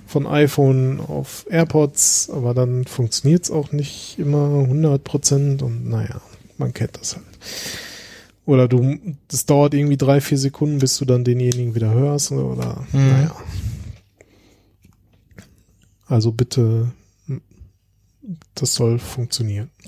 von 0.05 0.25
iPhone 0.25 0.99
auf 0.99 1.45
AirPods, 1.51 2.31
aber 2.31 2.55
dann 2.55 2.85
funktioniert 2.85 3.43
es 3.43 3.51
auch 3.51 3.71
nicht 3.71 4.17
immer 4.17 4.47
100% 4.67 5.61
und 5.61 5.87
naja, 5.87 6.19
man 6.57 6.73
kennt 6.73 6.97
das 6.99 7.15
halt. 7.15 7.25
Oder 8.47 8.67
du, 8.67 8.97
das 9.27 9.45
dauert 9.45 9.75
irgendwie 9.75 9.97
drei, 9.97 10.19
vier 10.19 10.39
Sekunden, 10.39 10.79
bis 10.79 10.97
du 10.97 11.05
dann 11.05 11.23
denjenigen 11.23 11.75
wieder 11.75 11.93
hörst 11.93 12.31
oder 12.31 12.87
Mhm. 12.91 13.07
naja. 13.07 13.35
Also 16.07 16.31
bitte, 16.31 16.91
das 18.55 18.73
soll 18.73 18.97
funktionieren. 18.97 19.69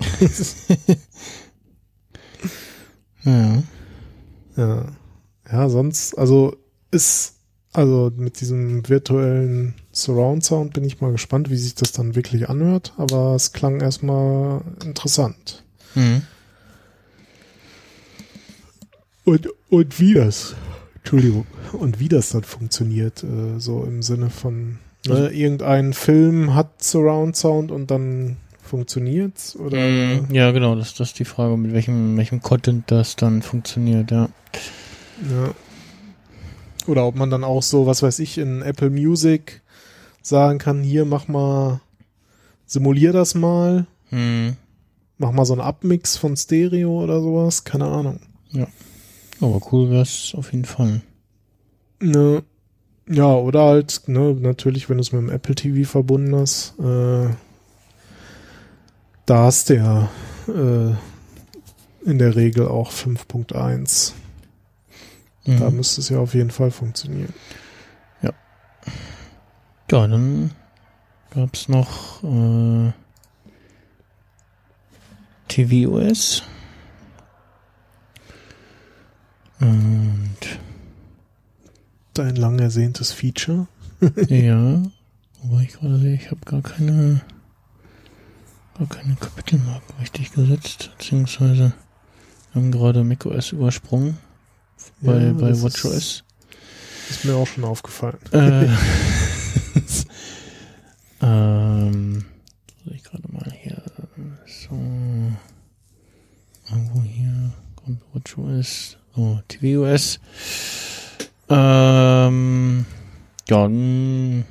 Ja. 3.24 3.62
Ja. 4.56 4.86
Ja, 5.50 5.68
sonst, 5.68 6.16
also 6.16 6.56
ist, 6.90 7.34
also 7.72 8.12
mit 8.16 8.40
diesem 8.40 8.88
virtuellen 8.88 9.74
Surround 9.92 10.44
Sound 10.44 10.72
bin 10.72 10.84
ich 10.84 11.00
mal 11.00 11.12
gespannt, 11.12 11.50
wie 11.50 11.56
sich 11.56 11.74
das 11.74 11.92
dann 11.92 12.14
wirklich 12.14 12.48
anhört, 12.48 12.92
aber 12.96 13.34
es 13.34 13.52
klang 13.52 13.80
erstmal 13.80 14.62
interessant. 14.84 15.64
Hm. 15.94 16.22
Und, 19.24 19.48
und 19.68 20.00
wie 20.00 20.14
das, 20.14 20.54
Entschuldigung, 20.96 21.46
und 21.72 22.00
wie 22.00 22.08
das 22.08 22.30
dann 22.30 22.44
funktioniert, 22.44 23.22
äh, 23.24 23.58
so 23.58 23.84
im 23.84 24.02
Sinne 24.02 24.30
von, 24.30 24.78
ne, 25.06 25.30
irgendein 25.30 25.92
Film 25.92 26.54
hat 26.54 26.82
Surround 26.82 27.36
Sound 27.36 27.70
und 27.70 27.90
dann 27.90 28.36
funktioniert's 28.72 29.54
oder? 29.54 29.76
Hm, 29.76 30.28
Ja, 30.32 30.50
genau, 30.50 30.74
das, 30.74 30.94
das 30.94 31.08
ist 31.10 31.18
die 31.18 31.26
Frage, 31.26 31.58
mit 31.58 31.74
welchem, 31.74 32.16
welchem 32.16 32.40
Content 32.40 32.90
das 32.90 33.16
dann 33.16 33.42
funktioniert, 33.42 34.10
ja. 34.10 34.30
Ja. 35.30 35.54
Oder 36.86 37.06
ob 37.06 37.14
man 37.16 37.28
dann 37.28 37.44
auch 37.44 37.62
so, 37.62 37.84
was 37.86 38.02
weiß 38.02 38.18
ich, 38.20 38.38
in 38.38 38.62
Apple 38.62 38.88
Music 38.88 39.60
sagen 40.22 40.58
kann, 40.58 40.82
hier 40.82 41.04
mach 41.04 41.28
mal, 41.28 41.80
simulier 42.64 43.12
das 43.12 43.34
mal, 43.34 43.86
Hm. 44.08 44.56
mach 45.18 45.32
mal 45.32 45.44
so 45.44 45.52
einen 45.52 45.60
Abmix 45.62 46.16
von 46.16 46.34
Stereo 46.34 47.02
oder 47.04 47.20
sowas, 47.20 47.64
keine 47.64 47.84
Ahnung. 47.86 48.20
Aber 49.40 49.60
cool 49.72 49.90
wär's 49.90 50.32
auf 50.36 50.52
jeden 50.52 50.64
Fall. 50.64 51.02
Ne. 52.00 52.42
Ja, 53.08 53.34
oder 53.34 53.64
halt, 53.64 54.02
ne, 54.06 54.34
natürlich, 54.40 54.88
wenn 54.88 54.96
du 54.98 55.02
es 55.02 55.10
mit 55.12 55.20
dem 55.20 55.28
Apple 55.30 55.56
TV 55.56 55.88
verbunden 55.90 56.34
hast, 56.36 56.74
äh, 56.78 57.26
da 59.32 59.50
du 59.70 59.76
ja 59.76 60.10
äh, 60.46 60.94
in 62.04 62.18
der 62.18 62.36
Regel 62.36 62.68
auch 62.68 62.92
5.1. 62.92 64.12
Mhm. 65.46 65.58
Da 65.58 65.70
müsste 65.70 66.02
es 66.02 66.10
ja 66.10 66.18
auf 66.18 66.34
jeden 66.34 66.50
Fall 66.50 66.70
funktionieren. 66.70 67.32
Ja, 68.20 68.32
dann 69.88 70.50
gab's 71.30 71.66
noch 71.66 72.22
äh, 72.22 72.92
tvOS. 75.48 76.42
Und 79.60 80.36
Dein 82.12 82.36
lang 82.36 82.58
ersehntes 82.58 83.12
Feature. 83.12 83.66
ja, 84.28 84.82
wobei 85.42 85.62
ich 85.62 85.72
gerade 85.72 85.96
sehe, 85.96 86.16
ich 86.16 86.30
habe 86.30 86.40
gar 86.44 86.60
keine 86.60 87.22
gar 88.78 88.88
keine 88.88 89.14
Kapitelmarken 89.16 89.94
richtig 90.00 90.32
gesetzt, 90.32 90.90
beziehungsweise 90.98 91.72
haben 92.54 92.70
gerade 92.72 93.04
macOS 93.04 93.52
übersprungen 93.52 94.18
bei, 95.00 95.18
Ja, 95.24 95.32
bei 95.32 95.60
WatchOS. 95.62 95.94
Ist, 95.94 96.24
ist 97.10 97.24
mir 97.24 97.34
auch 97.36 97.46
schon 97.46 97.64
aufgefallen. 97.64 98.18
Äh, 98.32 98.68
ähm, 101.22 102.24
ich 102.86 103.04
gerade 103.04 103.30
mal 103.30 103.50
hier 103.52 103.82
so 104.46 104.74
irgendwo 106.70 107.02
hier 107.02 107.52
kommt 107.76 108.00
WatchOS, 108.12 108.96
oh, 109.16 109.38
tvOS. 109.48 110.18
Ähm, 111.48 112.86
ja, 113.48 113.64
n- 113.66 114.44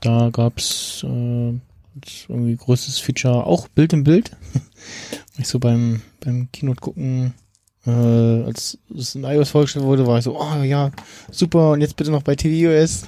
da 0.00 0.28
gab's 0.30 1.04
äh, 1.04 1.54
jetzt 1.94 2.26
irgendwie 2.28 2.56
größtes 2.56 2.98
Feature 2.98 3.46
auch 3.46 3.68
Bild 3.68 3.92
im 3.92 4.04
Bild. 4.04 4.36
ich 5.38 5.48
so 5.48 5.58
beim 5.58 6.02
beim 6.20 6.48
Keynote 6.52 6.80
gucken 6.80 7.34
äh, 7.86 7.90
als 7.90 8.78
es 8.96 9.14
in 9.14 9.24
iOS 9.24 9.50
vorgestellt 9.50 9.84
wurde, 9.84 10.06
war 10.06 10.18
ich 10.18 10.24
so, 10.24 10.40
oh 10.40 10.62
ja, 10.62 10.90
super, 11.30 11.72
und 11.72 11.80
jetzt 11.80 11.96
bitte 11.96 12.10
noch 12.10 12.22
bei 12.22 12.34
tvOS. 12.34 13.06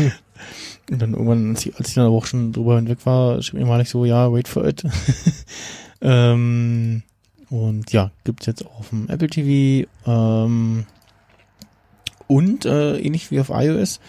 und 0.90 1.02
dann 1.02 1.12
irgendwann, 1.12 1.50
als 1.50 1.66
ich, 1.66 1.76
als 1.76 1.88
ich 1.88 1.94
dann 1.94 2.06
aber 2.06 2.16
auch 2.16 2.26
schon 2.26 2.52
drüber 2.52 2.76
hinweg 2.76 3.04
war, 3.04 3.42
schrieb 3.42 3.60
mir 3.60 3.66
mal 3.66 3.84
so, 3.84 4.04
ja, 4.04 4.32
wait 4.32 4.48
for 4.48 4.66
it. 4.66 4.84
ähm, 6.00 7.02
und 7.50 7.92
ja, 7.92 8.10
gibt's 8.24 8.46
jetzt 8.46 8.64
auch 8.64 8.80
auf 8.80 8.88
dem 8.90 9.08
Apple 9.08 9.28
TV. 9.28 9.88
Ähm, 10.06 10.86
und 12.26 12.64
äh, 12.64 12.98
ähnlich 12.98 13.30
wie 13.30 13.40
auf 13.40 13.50
iOS 13.50 14.00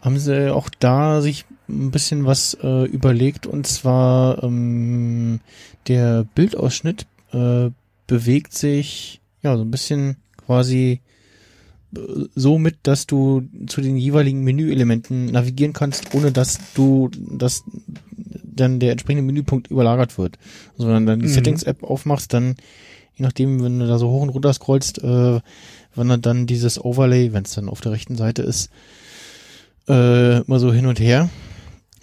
haben 0.00 0.18
sie 0.18 0.54
auch 0.54 0.70
da 0.78 1.20
sich 1.20 1.44
ein 1.68 1.90
bisschen 1.90 2.24
was 2.26 2.54
äh, 2.62 2.84
überlegt 2.84 3.46
und 3.46 3.66
zwar 3.66 4.42
ähm, 4.42 5.40
der 5.88 6.24
Bildausschnitt 6.34 7.06
äh, 7.32 7.70
bewegt 8.06 8.52
sich 8.54 9.20
ja 9.42 9.56
so 9.56 9.62
ein 9.62 9.70
bisschen 9.70 10.16
quasi 10.46 11.00
äh, 11.96 12.00
so 12.34 12.58
mit, 12.58 12.76
dass 12.82 13.06
du 13.06 13.42
zu 13.66 13.80
den 13.80 13.96
jeweiligen 13.96 14.42
Menüelementen 14.44 15.26
navigieren 15.26 15.72
kannst, 15.72 16.14
ohne 16.14 16.32
dass 16.32 16.58
du 16.74 17.10
dass 17.16 17.64
dann 18.56 18.78
der 18.78 18.92
entsprechende 18.92 19.22
Menüpunkt 19.24 19.68
überlagert 19.70 20.16
wird. 20.18 20.38
Also 20.78 20.88
wenn 20.88 21.06
du 21.06 21.12
dann 21.12 21.20
die 21.20 21.26
Mhm. 21.26 21.32
Settings-App 21.32 21.82
aufmachst, 21.82 22.32
dann 22.32 22.56
je 23.16 23.24
nachdem, 23.24 23.62
wenn 23.62 23.78
du 23.78 23.86
da 23.86 23.98
so 23.98 24.08
hoch 24.10 24.22
und 24.22 24.28
runter 24.28 24.52
scrollst, 24.52 25.02
äh, 25.02 25.40
wandert 25.94 26.26
dann 26.26 26.46
dieses 26.46 26.82
Overlay, 26.84 27.32
wenn 27.32 27.44
es 27.44 27.54
dann 27.54 27.68
auf 27.68 27.80
der 27.80 27.92
rechten 27.92 28.16
Seite 28.16 28.42
ist, 28.42 28.70
äh, 29.88 30.38
immer 30.40 30.58
so 30.58 30.72
hin 30.72 30.86
und 30.86 31.00
her. 31.00 31.30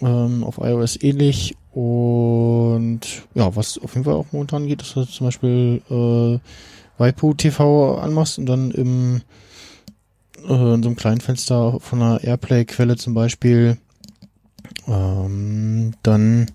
Ähm, 0.02 0.44
auf 0.44 0.58
iOS 0.58 1.00
ähnlich. 1.00 1.56
Und 1.72 3.00
ja, 3.34 3.54
was 3.56 3.78
auf 3.78 3.94
jeden 3.94 4.04
Fall 4.04 4.14
auch 4.14 4.32
momentan 4.32 4.66
geht, 4.66 4.82
ist, 4.82 4.96
dass 4.96 5.06
du 5.06 5.12
zum 5.12 5.26
Beispiel 5.28 5.80
äh, 5.88 6.38
Waipu 6.98 7.34
TV 7.34 7.98
anmachst 7.98 8.38
und 8.38 8.46
dann 8.46 8.70
im 8.72 9.22
äh, 10.48 10.74
in 10.74 10.82
so 10.82 10.88
einem 10.88 10.96
kleinen 10.96 11.20
Fenster 11.20 11.78
von 11.80 12.02
einer 12.02 12.22
Airplay-Quelle 12.22 12.96
zum 12.96 13.14
Beispiel 13.14 13.78
ähm, 14.86 15.94
dann 16.02 16.50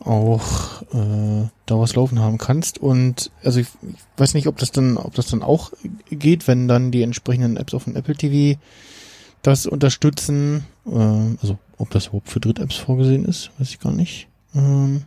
auch 0.00 0.82
äh, 0.92 1.48
da 1.66 1.78
was 1.78 1.94
laufen 1.94 2.18
haben 2.18 2.36
kannst 2.36 2.78
und 2.78 3.30
also 3.42 3.60
ich, 3.60 3.68
ich 3.82 4.00
weiß 4.18 4.34
nicht, 4.34 4.46
ob 4.48 4.58
das 4.58 4.70
dann, 4.70 4.98
ob 4.98 5.14
das 5.14 5.28
dann 5.28 5.42
auch 5.42 5.72
geht, 6.10 6.46
wenn 6.46 6.68
dann 6.68 6.90
die 6.90 7.02
entsprechenden 7.02 7.56
Apps 7.56 7.72
auf 7.72 7.84
dem 7.84 7.96
Apple 7.96 8.14
TV 8.14 8.60
das 9.42 9.66
unterstützen. 9.66 10.64
Äh, 10.86 10.90
also 10.90 11.58
ob 11.78 11.90
das 11.90 12.06
überhaupt 12.06 12.28
für 12.28 12.40
Dritt-Apps 12.40 12.76
vorgesehen 12.76 13.24
ist, 13.24 13.50
weiß 13.58 13.70
ich 13.70 13.80
gar 13.80 13.92
nicht. 13.92 14.28
Ähm, 14.54 15.02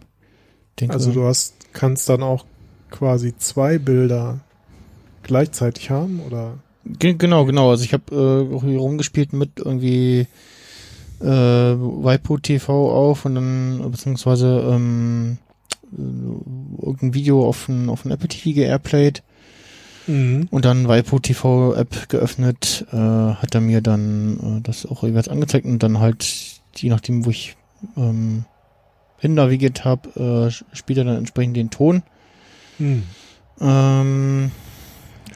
denke, 0.79 0.93
Also 0.93 1.11
du 1.11 1.23
hast, 1.25 1.53
kannst 1.73 2.09
dann 2.09 2.23
auch 2.23 2.45
quasi 2.91 3.35
zwei 3.37 3.77
Bilder 3.77 4.39
gleichzeitig 5.23 5.89
haben 5.89 6.19
oder? 6.25 6.55
Ge- 6.85 7.15
Genau, 7.15 7.45
genau. 7.45 7.69
Also 7.71 7.83
ich 7.83 7.93
habe 7.93 8.15
äh, 8.51 8.55
auch 8.55 8.63
hier 8.63 8.79
rumgespielt 8.79 9.33
mit 9.33 9.51
irgendwie 9.57 10.27
äh, 11.21 11.25
Waipu 11.25 12.37
TV 12.37 12.91
auf 12.91 13.25
und 13.25 13.35
dann 13.35 13.91
beziehungsweise 13.91 14.47
ähm, 14.71 15.37
äh, 15.91 16.81
irgendein 16.85 17.13
Video 17.13 17.47
auf 17.47 17.67
ein, 17.67 17.89
auf 17.89 18.05
ein 18.05 18.11
Apple 18.11 18.27
TV 18.29 18.51
geairplayed 18.53 19.23
Mhm. 20.09 20.47
und 20.51 20.63
dann 20.63 20.87
Waipu 20.87 21.19
TV 21.19 21.73
App 21.75 22.07
geöffnet, 22.07 22.85
äh, 22.93 22.95
hat 22.95 23.53
er 23.53 23.59
mir 23.59 23.81
dann 23.81 24.59
äh, 24.59 24.61
das 24.61 24.85
auch 24.85 25.03
jeweils 25.03 25.27
angezeigt 25.27 25.65
und 25.65 25.83
dann 25.83 25.99
halt, 25.99 26.56
je 26.81 26.89
nachdem, 26.89 27.25
wo 27.25 27.29
ich 27.29 27.55
ähm, 27.95 28.45
hin 29.17 29.33
navigiert 29.33 29.85
habe, 29.85 30.49
äh, 30.49 30.75
spielt 30.75 30.99
er 30.99 31.05
dann 31.05 31.17
entsprechend 31.17 31.57
den 31.57 31.69
Ton. 31.69 32.03
Mhm. 32.79 33.03
Ähm, 33.59 34.51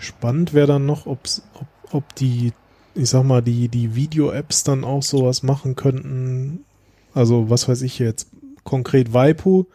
Spannend 0.01 0.53
wäre 0.55 0.65
dann 0.65 0.87
noch, 0.87 1.05
ob's, 1.05 1.43
ob, 1.53 1.67
ob 1.93 2.15
die, 2.15 2.53
ich 2.95 3.09
sag 3.09 3.23
mal, 3.23 3.43
die, 3.43 3.69
die 3.69 3.95
Video-Apps 3.95 4.63
dann 4.63 4.83
auch 4.83 5.03
sowas 5.03 5.43
machen 5.43 5.75
könnten. 5.75 6.65
Also, 7.13 7.51
was 7.51 7.69
weiß 7.69 7.83
ich 7.83 7.99
jetzt, 7.99 8.27
konkret 8.63 9.13
Waipu, 9.13 9.65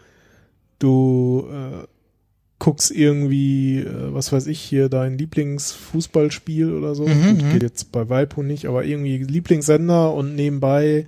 du 0.80 1.46
äh, 1.48 1.86
guckst 2.58 2.90
irgendwie, 2.90 3.78
äh, 3.78 4.12
was 4.12 4.32
weiß 4.32 4.48
ich, 4.48 4.60
hier 4.60 4.88
dein 4.88 5.16
Lieblingsfußballspiel 5.16 6.72
oder 6.72 6.96
so. 6.96 7.06
Mhm, 7.06 7.22
Gut, 7.22 7.42
mhm. 7.44 7.52
geht 7.52 7.62
jetzt 7.62 7.92
bei 7.92 8.08
Waipu 8.08 8.42
nicht, 8.42 8.66
aber 8.66 8.84
irgendwie 8.84 9.18
Lieblingssender 9.18 10.12
und 10.12 10.34
nebenbei 10.34 11.06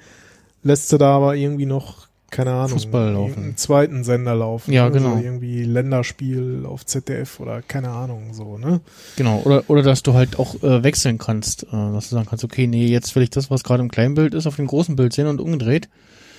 lässt 0.63 0.93
du 0.93 0.99
da 0.99 1.17
aber 1.17 1.37
irgendwie 1.37 1.67
noch, 1.67 2.09
keine 2.31 2.53
Ahnung, 2.53 2.71
Fußball 2.71 3.13
laufen. 3.13 3.43
einen 3.43 3.57
zweiten 3.57 4.05
Sender 4.05 4.35
laufen. 4.35 4.73
Ja, 4.73 4.87
ne? 4.87 4.93
genau. 4.93 5.17
So 5.17 5.23
irgendwie 5.23 5.63
Länderspiel 5.65 6.65
auf 6.67 6.85
ZDF 6.85 7.41
oder 7.41 7.63
keine 7.63 7.91
Ahnung, 7.91 8.35
so, 8.35 8.59
ne? 8.59 8.81
Genau, 9.17 9.41
oder, 9.45 9.65
oder 9.69 9.83
dass 9.83 10.03
du 10.03 10.15
halt 10.15 10.39
auch 10.39 10.55
äh, 10.63 10.83
wechseln 10.83 11.19
kannst, 11.19 11.65
äh, 11.65 11.67
dass 11.71 12.11
du 12.11 12.17
sagen 12.17 12.27
kannst, 12.29 12.45
okay, 12.45 12.67
nee, 12.67 12.87
jetzt 12.87 13.15
will 13.17 13.23
ich 13.23 13.31
das, 13.31 13.51
was 13.51 13.65
gerade 13.65 13.83
im 13.83 13.91
kleinen 13.91 14.15
Bild 14.15 14.35
ist, 14.35 14.47
auf 14.47 14.57
dem 14.57 14.67
großen 14.67 14.95
Bild 14.97 15.13
sehen 15.13 15.27
und 15.27 15.41
umgedreht. 15.41 15.89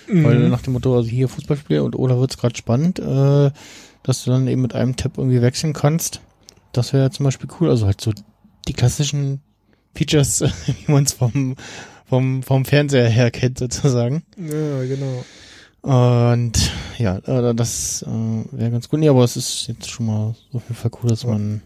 Weil 0.08 0.40
Mhm. 0.40 0.50
nach 0.50 0.62
dem 0.62 0.74
Motto, 0.74 0.96
also 0.96 1.08
hier 1.08 1.28
Fußballspiel 1.28 1.82
und 1.82 1.96
oder 1.96 2.20
wird's 2.20 2.38
gerade 2.40 2.56
spannend, 2.56 2.98
äh, 2.98 3.52
dass 4.02 4.24
du 4.24 4.32
dann 4.32 4.48
eben 4.48 4.62
mit 4.64 4.74
einem 4.74 4.96
Tab 4.96 5.18
irgendwie 5.20 5.42
wechseln 5.42 5.74
kannst. 5.74 6.22
Das 6.72 6.94
wäre 6.94 7.12
zum 7.12 7.26
Beispiel 7.26 7.48
cool. 7.60 7.70
Also 7.70 7.86
halt 7.86 8.02
so 8.02 8.12
die 8.68 8.74
klassischen 8.74 9.42
Features, 9.96 10.42
wie 10.66 10.92
man 10.92 11.04
es 11.04 11.14
vom, 11.14 11.56
vom, 12.10 12.44
vom 12.44 12.66
Fernseher 12.66 13.08
her 13.10 13.32
kennt, 13.32 13.60
sozusagen. 13.60 14.24
Ja, 14.38 14.84
genau. 14.84 15.24
Und 15.82 16.72
ja, 16.98 17.18
äh, 17.20 17.56
das 17.56 18.02
äh, 18.04 18.08
wäre 18.52 18.72
ganz 18.72 18.90
gut. 18.90 19.00
Nee, 19.00 19.08
aber 19.10 19.24
es 19.24 19.38
ist 19.38 19.68
jetzt 19.68 19.90
schon 19.90 20.08
mal 20.08 20.36
so 20.52 20.58
auf 20.58 20.64
jeden 20.64 20.76
Fall 20.76 20.92
cool, 21.02 21.10
dass 21.10 21.24
Aber- 21.24 21.34
man 21.34 21.62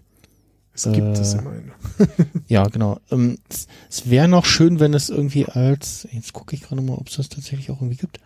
Es 0.76 0.84
gibt 0.84 0.98
Äh, 1.18 1.22
es 1.22 1.34
immerhin. 1.34 1.72
Ja, 2.48 2.64
genau. 2.66 3.00
Ähm, 3.12 3.40
es 3.50 3.68
es 3.90 4.10
wäre 4.10 4.28
noch 4.28 4.46
schön, 4.46 4.80
wenn 4.80 4.94
es 4.94 5.10
irgendwie 5.10 5.46
als, 5.46 6.08
jetzt 6.12 6.34
gucke 6.34 6.56
ich 6.56 6.62
gerade 6.62 6.82
mal, 6.82 6.94
ob 6.98 7.08
es 7.10 7.16
das 7.18 7.30
tatsächlich 7.30 7.72
auch 7.72 7.78
irgendwie 7.82 7.98
gibt, 7.98 8.20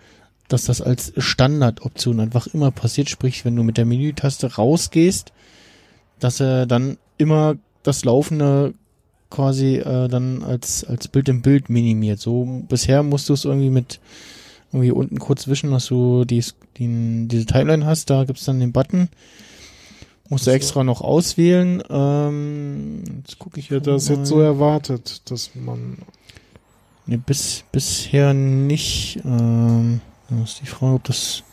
dass 0.49 0.65
das 0.65 0.81
als 0.81 1.11
Standardoption 1.17 2.19
einfach 2.21 2.47
immer 2.47 2.71
passiert, 2.71 3.09
sprich, 3.09 3.43
wenn 3.45 3.55
du 3.55 3.63
mit 3.63 3.77
der 3.77 3.85
Menütaste 3.85 4.55
rausgehst, 4.55 5.31
dass 6.19 6.39
er 6.39 6.65
dann 6.65 6.97
immer 7.17 7.55
das 7.83 8.03
Laufende 8.05 8.73
quasi 9.29 9.75
äh, 9.77 10.07
dann 10.07 10.43
als, 10.43 10.83
als 10.83 11.07
Bild 11.07 11.29
im 11.29 11.41
Bild 11.41 11.69
minimiert. 11.69 12.19
So 12.19 12.63
bisher 12.67 13.03
musst 13.03 13.29
du 13.29 13.33
es 13.33 13.45
irgendwie 13.45 13.69
mit 13.69 13.99
irgendwie 14.71 14.91
unten 14.91 15.19
kurz 15.19 15.47
wischen, 15.47 15.71
dass 15.71 15.87
du 15.87 16.25
die, 16.25 16.43
die, 16.77 17.27
diese 17.27 17.45
Timeline 17.45 17.85
hast, 17.85 18.09
da 18.09 18.25
gibt's 18.25 18.45
dann 18.45 18.59
den 18.59 18.73
Button. 18.73 19.09
Musst 20.29 20.45
du 20.45 20.51
extra 20.51 20.83
noch 20.83 21.01
auswählen. 21.01 21.81
Ähm, 21.89 23.03
jetzt 23.19 23.39
gucke 23.39 23.59
ich 23.59 23.69
hätte 23.69 23.91
das 23.91 24.09
mal. 24.09 24.17
jetzt 24.17 24.27
so 24.27 24.41
erwartet, 24.41 25.31
dass 25.31 25.51
man. 25.55 25.99
Nee, 27.05 27.17
bis, 27.17 27.63
bisher 27.71 28.33
nicht. 28.33 29.21
Ähm, 29.23 30.01
da 30.29 30.43
ist 30.43 30.59
die 30.61 30.65
Frage, 30.65 30.95
ob 30.95 31.03
das 31.05 31.43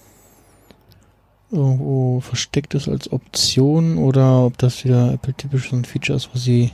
irgendwo 1.52 2.18
versteckt 2.20 2.74
ist 2.74 2.88
als 2.88 3.12
Option 3.12 3.98
oder 3.98 4.44
ob 4.44 4.58
das 4.58 4.84
wieder 4.84 5.12
Apple-typisch 5.12 5.70
so 5.70 5.76
ein 5.76 5.84
Feature 5.84 6.16
ist, 6.16 6.30
was 6.32 6.42
sie 6.42 6.72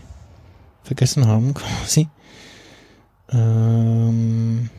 vergessen 0.82 1.26
haben, 1.26 1.54
quasi. 1.54 2.08
Ähm, 3.30 4.70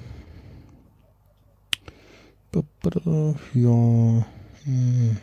ja. 3.53 4.25
Hm. 4.63 5.17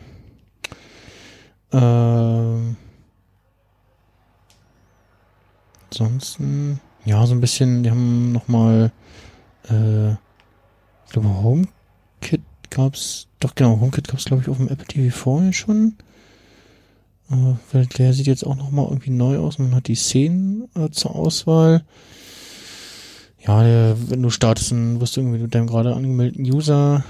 Ähm, 1.71 2.75
ansonsten, 5.91 6.79
ja, 7.05 7.25
so 7.25 7.33
ein 7.33 7.41
bisschen, 7.41 7.83
die 7.83 7.91
haben 7.91 8.31
nochmal, 8.31 8.91
äh, 9.69 10.11
ich 10.11 11.11
glaube, 11.11 11.29
HomeKit 11.29 12.41
gab's, 12.69 13.27
doch 13.39 13.55
genau, 13.55 13.79
HomeKit 13.79 14.07
gab's 14.07 14.25
glaube 14.25 14.41
ich 14.41 14.49
auf 14.49 14.57
dem 14.57 14.67
Apple 14.67 14.85
TV 14.85 15.15
vorher 15.15 15.53
schon. 15.53 15.95
Äh, 17.31 17.35
weil 17.71 17.85
der 17.85 18.13
sieht 18.13 18.27
jetzt 18.27 18.45
auch 18.45 18.55
nochmal 18.55 18.85
irgendwie 18.89 19.11
neu 19.11 19.37
aus. 19.37 19.59
Man 19.59 19.75
hat 19.75 19.87
die 19.87 19.95
Szenen 19.95 20.67
äh, 20.75 20.89
zur 20.89 21.15
Auswahl. 21.15 21.83
Ja, 23.45 23.63
der, 23.63 23.95
wenn 24.09 24.21
du 24.21 24.29
startest, 24.29 24.71
dann 24.71 24.99
wirst 24.99 25.15
du 25.15 25.21
irgendwie 25.21 25.39
mit 25.39 25.55
deinem 25.55 25.67
gerade 25.67 25.95
angemeldeten 25.95 26.45
User 26.45 27.03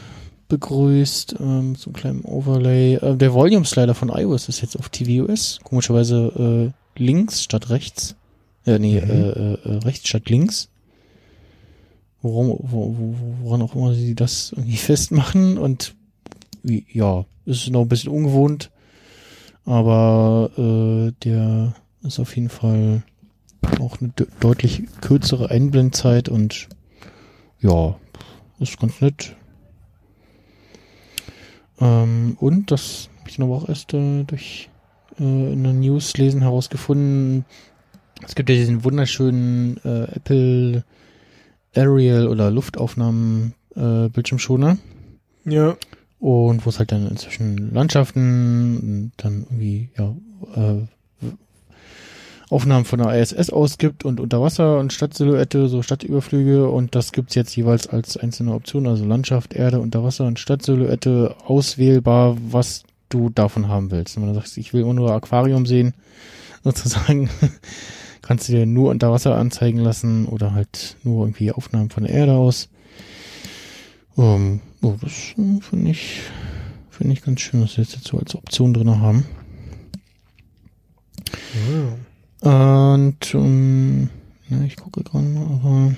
begrüßt, 0.47 1.35
ähm, 1.39 1.75
so 1.75 1.89
einem 1.89 1.93
kleinen 1.95 2.21
Overlay. 2.21 2.95
Äh, 2.95 3.15
der 3.17 3.33
Volume 3.33 3.65
Slider 3.65 3.95
von 3.95 4.09
iOS 4.09 4.49
ist 4.49 4.61
jetzt 4.61 4.77
auf 4.77 4.89
tvOS. 4.89 5.59
Komischerweise 5.63 6.73
äh, 6.97 7.01
links 7.01 7.43
statt 7.43 7.69
rechts. 7.69 8.15
Äh, 8.65 8.79
nee, 8.79 8.99
Mhm. 8.99 9.09
äh, 9.09 9.29
äh, 9.29 9.53
äh, 9.63 9.77
rechts 9.83 10.07
statt 10.09 10.29
links. 10.29 10.69
Worum, 12.21 12.49
wo, 12.49 12.95
wo, 12.97 13.15
woran 13.43 13.61
auch 13.61 13.75
immer 13.75 13.93
sie 13.93 14.13
das 14.15 14.51
irgendwie 14.51 14.75
festmachen 14.77 15.57
und 15.57 15.95
wie- 16.63 16.85
ja, 16.91 17.25
ist 17.45 17.69
noch 17.69 17.81
ein 17.81 17.87
bisschen 17.87 18.11
ungewohnt, 18.11 18.69
aber 19.65 20.51
äh, 20.57 21.11
der 21.23 21.73
ist 22.03 22.19
auf 22.19 22.35
jeden 22.35 22.49
Fall 22.49 23.03
auch 23.79 23.99
eine 23.99 24.09
de 24.09 24.27
deutlich 24.39 24.83
kürzere 25.01 25.49
Einblendzeit 25.49 26.29
und 26.29 26.69
ja, 27.59 27.95
ist 28.59 28.79
ganz 28.79 29.01
nett. 29.01 29.35
Ähm, 31.79 32.37
und 32.39 32.71
das 32.71 33.09
habe 33.19 33.29
ich 33.29 33.41
aber 33.41 33.55
auch 33.55 33.69
erst 33.69 33.93
äh, 33.93 34.23
durch 34.23 34.69
äh, 35.19 35.53
in 35.53 35.63
der 35.63 35.73
News 35.73 36.15
lesen 36.17 36.41
herausgefunden. 36.41 37.45
Es 38.25 38.35
gibt 38.35 38.49
ja 38.49 38.55
diesen 38.55 38.83
wunderschönen 38.83 39.77
äh, 39.83 40.15
Apple 40.15 40.83
Aerial 41.75 42.27
oder 42.27 42.51
Luftaufnahmen 42.51 43.53
äh, 43.75 44.09
Bildschirmschoner 44.09 44.77
Ja, 45.45 45.77
und 46.19 46.65
wo 46.65 46.69
es 46.69 46.79
halt 46.79 46.91
dann 46.91 47.07
inzwischen 47.07 47.73
Landschaften 47.73 48.77
und 48.77 49.11
dann 49.17 49.45
irgendwie 49.49 49.89
ja 49.97 50.15
äh, 50.55 50.85
Aufnahmen 52.49 52.85
von 52.85 52.99
der 52.99 53.13
ISS 53.13 53.51
ausgibt 53.51 54.03
und 54.05 54.19
Unterwasser 54.19 54.79
und 54.79 54.91
Stadtsilhouette, 54.91 55.67
so 55.67 55.83
Stadtüberflüge 55.83 56.67
und 56.67 56.95
das 56.95 57.11
gibt's 57.11 57.35
jetzt 57.35 57.55
jeweils 57.55 57.87
als 57.87 58.17
einzelne 58.17 58.53
Option, 58.53 58.87
also 58.87 59.05
Landschaft, 59.05 59.53
Erde, 59.53 59.79
Unterwasser 59.79 60.25
und 60.25 60.39
Stadtsilhouette 60.39 61.35
auswählbar, 61.45 62.37
was 62.49 62.83
du 63.09 63.29
davon 63.29 63.67
haben 63.67 63.91
willst. 63.91 64.15
Wenn 64.17 64.27
du 64.27 64.33
sagst, 64.33 64.57
ich 64.57 64.73
will 64.73 64.83
nur 64.93 65.11
Aquarium 65.11 65.67
sehen, 65.67 65.93
sozusagen, 66.63 67.29
kannst 68.23 68.49
du 68.49 68.53
dir 68.53 68.65
nur 68.65 68.89
Unterwasser 68.89 69.35
anzeigen 69.35 69.79
lassen 69.79 70.25
oder 70.25 70.53
halt 70.53 70.97
nur 71.03 71.25
irgendwie 71.25 71.51
Aufnahmen 71.51 71.91
von 71.91 72.03
der 72.03 72.13
Erde 72.13 72.33
aus. 72.33 72.69
Ähm, 74.19 74.59
oh, 74.81 74.95
das 74.99 75.13
finde 75.61 75.91
ich, 75.91 76.19
finde 76.89 77.13
ich 77.13 77.21
ganz 77.21 77.39
schön, 77.39 77.61
dass 77.61 77.77
wir 77.77 77.85
das 77.85 77.95
jetzt 77.95 78.07
so 78.07 78.17
als 78.19 78.35
Option 78.35 78.73
drin 78.73 78.99
haben. 78.99 79.25
ja. 81.71 81.97
Und 82.41 83.33
ähm, 83.33 84.09
ja, 84.49 84.61
ich 84.63 84.75
gucke 84.75 85.03
gerade 85.03 85.25
mal, 85.25 85.45
aber 85.45 85.95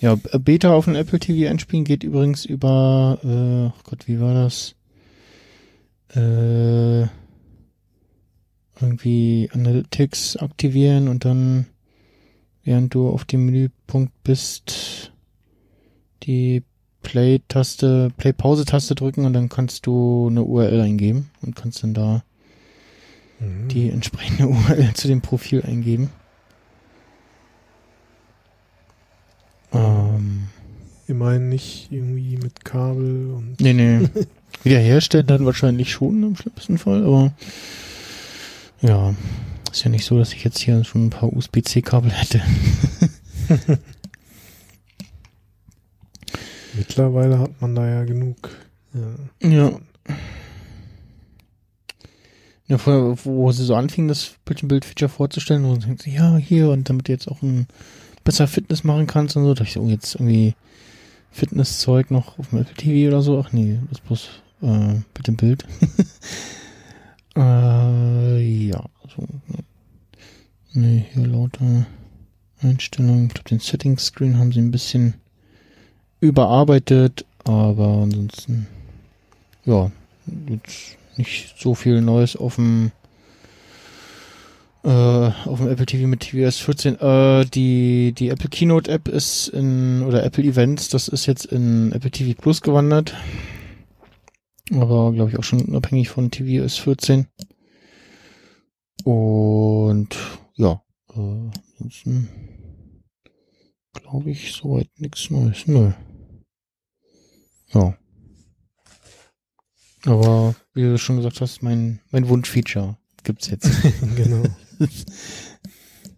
ja, 0.00 0.16
Beta 0.38 0.72
auf 0.72 0.86
dem 0.86 0.94
Apple 0.94 1.18
TV 1.18 1.50
einspielen 1.50 1.84
geht 1.84 2.02
übrigens 2.02 2.46
über, 2.46 3.18
äh, 3.22 3.70
ach 3.76 3.84
Gott, 3.84 4.08
wie 4.08 4.20
war 4.20 4.32
das? 4.32 4.74
Äh, 6.14 7.06
irgendwie 8.80 9.50
Analytics 9.52 10.38
aktivieren 10.38 11.08
und 11.08 11.26
dann, 11.26 11.66
während 12.62 12.94
du 12.94 13.08
auf 13.08 13.26
dem 13.26 13.46
Menüpunkt 13.46 14.12
bist, 14.22 15.13
die 16.26 16.62
Play-Taste, 17.02 18.10
Play-Pause-Taste 18.16 18.94
drücken 18.94 19.24
und 19.26 19.32
dann 19.34 19.48
kannst 19.48 19.86
du 19.86 20.28
eine 20.30 20.42
URL 20.42 20.80
eingeben 20.80 21.30
und 21.42 21.54
kannst 21.56 21.82
dann 21.82 21.94
da 21.94 22.22
Mhm. 23.40 23.66
die 23.68 23.90
entsprechende 23.90 24.46
URL 24.48 24.94
zu 24.94 25.08
dem 25.08 25.20
Profil 25.20 25.62
eingeben. 25.62 26.10
Ähm, 29.72 30.44
Immerhin 31.06 31.48
nicht 31.48 31.88
irgendwie 31.90 32.36
mit 32.36 32.64
Kabel 32.64 33.30
und. 33.34 33.60
nee, 33.60 33.72
nee. 33.72 34.08
Wiederherstellen 34.62 35.26
dann 35.26 35.44
wahrscheinlich 35.44 35.90
schon 35.92 36.22
im 36.22 36.36
schlimmsten 36.36 36.78
Fall, 36.78 37.04
aber 37.04 37.32
ja, 38.80 39.14
ist 39.70 39.84
ja 39.84 39.90
nicht 39.90 40.04
so, 40.06 40.16
dass 40.16 40.32
ich 40.32 40.44
jetzt 40.44 40.58
hier 40.60 40.84
schon 40.84 41.06
ein 41.06 41.10
paar 41.10 41.30
USB-C-Kabel 41.32 42.10
hätte. 42.12 42.40
Mittlerweile 46.76 47.38
hat 47.38 47.60
man 47.60 47.74
da 47.74 47.88
ja 47.88 48.04
genug. 48.04 48.50
Ja. 48.92 49.48
Ja. 49.48 49.80
Ja, 52.66 52.78
vorher, 52.78 53.16
wo 53.24 53.52
sie 53.52 53.64
so 53.64 53.74
anfingen, 53.74 54.08
das 54.08 54.36
Bildschirmbild-Feature 54.46 55.10
vorzustellen, 55.10 55.64
wo 55.64 55.74
sie 55.74 55.80
denken, 55.80 56.10
ja, 56.10 56.36
hier, 56.36 56.70
und 56.70 56.88
damit 56.88 57.08
du 57.08 57.12
jetzt 57.12 57.28
auch 57.28 57.42
ein 57.42 57.66
besser 58.24 58.46
Fitness 58.46 58.84
machen 58.84 59.06
kannst 59.06 59.36
und 59.36 59.44
so, 59.44 59.52
dachte 59.52 59.68
ich, 59.68 59.78
oh, 59.78 59.86
jetzt 59.88 60.14
irgendwie 60.14 60.54
Fitnesszeug 61.30 62.10
noch 62.10 62.38
auf 62.38 62.48
dem 62.50 62.60
Apple 62.60 62.74
TV 62.74 63.08
oder 63.08 63.20
so. 63.20 63.38
Ach 63.38 63.52
nee, 63.52 63.78
das 63.90 63.98
ist 63.98 64.06
bloß 64.06 64.28
äh, 64.62 64.94
mit 64.94 65.26
dem 65.26 65.36
Bild. 65.36 65.66
äh, 67.36 68.66
ja, 68.68 68.84
also, 69.02 69.26
Nee, 70.76 71.06
hier 71.12 71.28
lauter 71.28 71.86
Einstellungen. 72.60 73.26
Ich 73.28 73.34
glaube, 73.34 73.48
den 73.48 73.60
Settings 73.60 74.06
Screen 74.06 74.38
haben 74.38 74.50
sie 74.50 74.60
ein 74.60 74.72
bisschen 74.72 75.14
überarbeitet, 76.24 77.24
aber 77.44 78.02
ansonsten, 78.02 78.66
ja, 79.64 79.90
jetzt 80.48 80.96
nicht 81.16 81.54
so 81.58 81.74
viel 81.74 82.00
Neues 82.00 82.36
auf 82.36 82.56
dem 82.56 82.92
äh, 84.82 84.88
auf 84.88 85.58
dem 85.58 85.68
Apple 85.68 85.86
TV 85.86 86.06
mit 86.06 86.20
tvOS 86.20 86.58
14. 86.58 87.00
Äh, 87.00 87.44
die 87.46 88.12
die 88.12 88.28
Apple 88.28 88.48
Keynote 88.48 88.90
App 88.90 89.08
ist 89.08 89.48
in 89.48 90.02
oder 90.02 90.24
Apple 90.24 90.44
Events, 90.44 90.88
das 90.88 91.08
ist 91.08 91.26
jetzt 91.26 91.46
in 91.46 91.92
Apple 91.92 92.10
TV 92.10 92.40
Plus 92.40 92.60
gewandert. 92.60 93.14
Aber 94.72 95.12
glaube 95.12 95.30
ich 95.30 95.38
auch 95.38 95.44
schon 95.44 95.62
unabhängig 95.62 96.08
von 96.08 96.30
tvOS 96.30 96.78
14. 96.78 97.26
Und 99.04 100.16
ja, 100.54 100.82
äh, 101.14 101.50
ansonsten 101.78 102.28
glaube 103.92 104.30
ich 104.30 104.52
soweit 104.52 104.88
nichts 104.98 105.30
Neues. 105.30 105.66
Nö. 105.66 105.92
Ja. 107.74 107.94
Aber 110.06 110.54
wie 110.74 110.82
du 110.82 110.98
schon 110.98 111.16
gesagt 111.16 111.40
hast, 111.40 111.62
mein, 111.62 112.00
mein 112.10 112.28
Wunschfeature 112.28 112.96
gibt's 113.22 113.48
jetzt. 113.48 113.70
genau. 114.16 114.42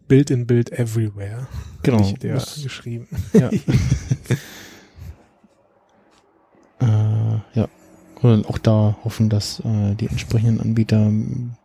Bild 0.08 0.30
in 0.30 0.46
Bild 0.46 0.70
everywhere. 0.72 1.48
Genau. 1.82 2.00
Ich 2.02 2.14
dir 2.14 2.34
Muss- 2.34 2.62
geschrieben. 2.62 3.08
Ja. 3.32 3.50
äh, 6.80 7.40
ja. 7.54 7.68
Und 8.22 8.46
auch 8.48 8.58
da 8.58 8.96
hoffen, 9.04 9.28
dass 9.28 9.60
äh, 9.60 9.94
die 9.94 10.06
entsprechenden 10.08 10.60
Anbieter 10.60 11.10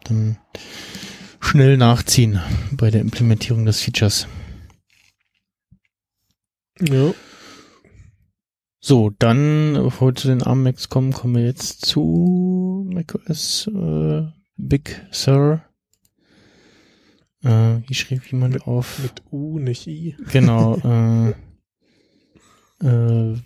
dann 0.04 0.38
schnell 1.40 1.78
nachziehen 1.78 2.40
bei 2.72 2.92
der 2.92 3.02
Implementierung 3.02 3.66
des 3.66 3.82
Features. 3.82 4.28
Ja. 6.80 7.14
So, 8.84 9.12
dann, 9.12 9.74
bevor 9.76 10.08
wir 10.08 10.16
zu 10.16 10.28
den 10.28 10.42
ARM 10.42 10.64
Macs 10.64 10.90
kommen, 10.90 11.14
kommen 11.14 11.36
wir 11.36 11.46
jetzt 11.46 11.86
zu 11.86 12.90
macOS 12.92 13.68
äh, 13.68 14.24
Big 14.58 15.06
Sur. 15.12 15.62
Äh, 17.44 17.76
hier 17.86 17.96
schrieb 17.96 18.26
jemand 18.32 18.66
auf. 18.66 18.98
Mit 19.04 19.22
U, 19.30 19.60
nicht 19.60 19.86
I. 19.86 20.16
Genau. 20.32 20.78
äh, 22.82 22.88
äh, 22.88 23.38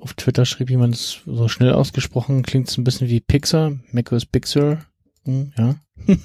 auf 0.00 0.14
Twitter 0.14 0.46
schrieb 0.46 0.70
jemand 0.70 0.96
so 0.96 1.48
schnell 1.48 1.74
ausgesprochen, 1.74 2.42
klingt 2.42 2.70
es 2.70 2.78
ein 2.78 2.84
bisschen 2.84 3.10
wie 3.10 3.20
Pixar, 3.20 3.72
macOS 3.92 4.24
Big 4.24 4.46
Sur. 4.46 4.78
Hm, 5.24 5.52
ja. 5.58 5.74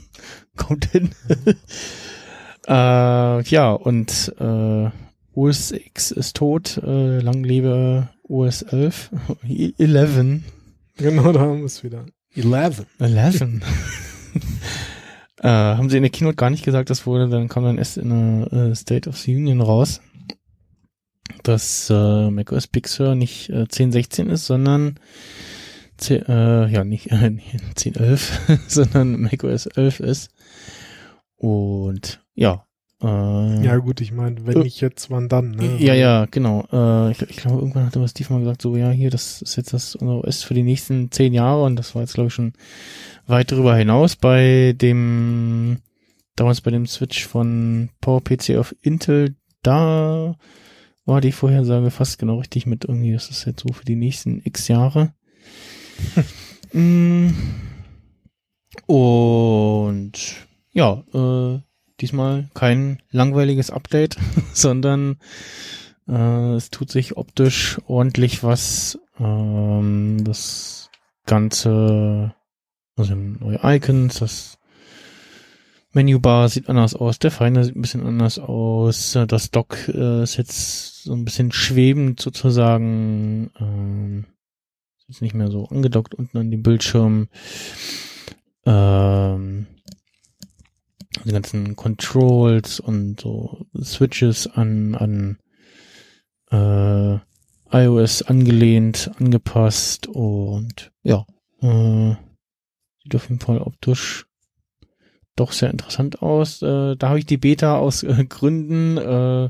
Kommt 0.56 0.86
hin. 0.86 1.10
äh, 2.68 3.44
ja, 3.44 3.74
und 3.74 4.34
äh, 4.40 4.90
OS 5.34 5.72
X 5.74 6.12
ist 6.12 6.38
tot, 6.38 6.78
äh, 6.78 7.20
lang 7.20 7.44
lebe 7.44 8.08
OS 8.34 8.64
11. 8.64 9.12
11. 9.78 10.42
Genau, 10.98 11.32
da 11.32 11.40
haben 11.40 11.60
wir 11.60 11.66
es 11.66 11.84
wieder. 11.84 12.06
11. 12.36 12.86
11. 13.00 13.42
äh, 15.40 15.48
haben 15.48 15.90
sie 15.90 15.98
in 15.98 16.04
der 16.04 16.10
Keynote 16.10 16.36
gar 16.36 16.50
nicht 16.50 16.66
gesagt, 16.66 16.90
das 16.90 17.06
wurde, 17.06 17.30
dann 17.30 17.48
kam 17.48 17.64
dann 17.64 17.78
erst 17.78 17.98
in 17.98 18.10
der 18.10 18.52
äh, 18.72 18.76
State 18.76 19.08
of 19.08 19.18
the 19.18 19.36
Union 19.36 19.62
raus, 19.62 20.02
dass 21.44 21.92
äh, 21.92 22.32
macOS 22.32 22.66
Big 22.66 22.88
Sur 22.88 23.14
nicht 23.14 23.50
äh, 23.50 23.66
10.16 23.66 24.32
ist, 24.32 24.48
sondern 24.48 25.00
10, 25.98 26.26
äh, 26.26 26.68
ja, 26.70 26.84
nicht 26.84 27.12
äh, 27.12 27.38
10.11, 27.76 28.60
sondern 28.68 29.22
macOS 29.22 29.68
11 29.68 30.00
ist. 30.00 30.32
Und 31.36 32.26
ja, 32.34 32.66
äh, 33.04 33.66
Ja, 33.66 33.78
gut, 33.78 34.02
ich 34.02 34.12
meine, 34.12 34.46
wenn 34.46 34.62
Äh, 34.62 34.64
nicht 34.64 34.82
jetzt, 34.82 35.12
wann 35.12 35.30
dann, 35.30 35.52
ne? 35.52 35.78
ja, 35.78 35.94
ja, 35.94 36.26
genau. 36.32 36.66
Äh, 36.72 37.12
ich, 37.12 37.22
ich 37.22 37.38
glaube, 37.38 37.60
irgendwann 37.60 37.86
hatte 37.86 38.02
was 38.02 38.12
Steve 38.12 38.34
mal 38.34 38.40
gesagt, 38.40 38.62
so, 38.62 38.76
ja, 38.76 38.90
hier, 38.92 39.10
das 39.10 39.42
ist 39.42 39.56
jetzt 39.58 39.74
das 39.74 39.96
unser 39.96 40.24
OS 40.24 40.44
für 40.44 40.54
die 40.54 40.64
nächsten 40.64 41.12
zehn 41.12 41.34
Jahre 41.34 41.64
und 41.64 41.76
das 41.76 41.94
war 41.96 42.02
jetzt, 42.02 42.14
glaube 42.14 42.28
ich, 42.30 42.34
schon 42.34 42.54
weit 43.28 43.52
darüber 43.52 43.76
hinaus 43.76 44.16
bei 44.16 44.74
dem, 44.76 45.80
damals 46.36 46.62
bei 46.62 46.72
dem 46.72 46.86
Switch 46.88 47.26
von 47.28 47.90
PowerPC 48.02 48.58
auf 48.58 48.76
Intel, 48.82 49.36
da 49.62 50.36
war 51.06 51.22
die 51.22 51.32
Vorhersage 51.34 51.92
fast 51.92 52.18
genau 52.20 52.38
richtig 52.38 52.66
mit 52.66 52.86
irgendwie, 52.86 53.12
das 53.12 53.30
ist 53.30 53.46
jetzt 53.46 53.64
so 53.68 53.74
für 53.74 53.86
die 53.86 53.96
nächsten 53.98 54.42
x 54.46 54.68
Jahre. 54.68 55.14
Mm. 56.76 57.30
und 58.88 60.14
ja, 60.72 61.04
äh, 61.14 61.60
diesmal 62.04 62.50
kein 62.54 63.02
langweiliges 63.12 63.72
Update, 63.72 64.18
sondern 64.54 65.18
äh, 66.08 66.56
es 66.56 66.70
tut 66.70 66.92
sich 66.92 67.16
optisch 67.16 67.80
ordentlich 67.88 68.44
was. 68.44 69.00
Ähm, 69.18 70.24
das 70.26 70.90
Ganze, 71.26 72.36
also 72.98 73.16
neue 73.16 73.60
Icons, 73.64 74.20
das 74.20 74.60
Menübar 75.94 76.50
sieht 76.50 76.68
anders 76.70 76.94
aus, 76.94 77.20
der 77.20 77.32
Finder 77.32 77.64
sieht 77.64 77.76
ein 77.76 77.82
bisschen 77.82 78.06
anders 78.06 78.38
aus, 78.38 79.18
das 79.28 79.52
Dock 79.52 79.78
äh, 79.88 80.24
ist 80.24 80.38
jetzt 80.38 81.04
so 81.04 81.14
ein 81.14 81.24
bisschen 81.24 81.52
schwebend 81.52 82.20
sozusagen, 82.20 83.52
ähm, 83.60 84.26
ist 85.08 85.22
nicht 85.22 85.36
mehr 85.36 85.52
so 85.52 85.68
angedockt 85.68 86.16
unten 86.16 86.38
an 86.38 86.52
dem 86.52 86.64
Bildschirm. 86.64 87.30
Ähm, 88.66 89.68
die 91.26 91.32
ganzen 91.32 91.76
Controls 91.76 92.80
und 92.80 93.22
so 93.22 93.66
Switches 93.82 94.48
an, 94.48 94.96
an 94.96 95.38
äh, 96.52 97.20
iOS 97.76 98.22
angelehnt, 98.24 99.12
angepasst 99.20 100.08
und 100.08 100.92
ja, 101.04 101.26
äh, 101.62 102.16
sieht 103.04 103.16
auf 103.16 103.30
jeden 103.30 103.40
Fall 103.40 103.60
optisch 103.60 104.26
doch 105.36 105.52
sehr 105.52 105.72
interessant 105.72 106.22
aus. 106.22 106.62
Äh, 106.62 106.96
da 106.96 107.10
habe 107.10 107.20
ich 107.20 107.26
die 107.26 107.38
Beta 107.38 107.78
aus 107.78 108.04
äh, 108.04 108.26
Gründen 108.26 108.98
äh, 108.98 109.50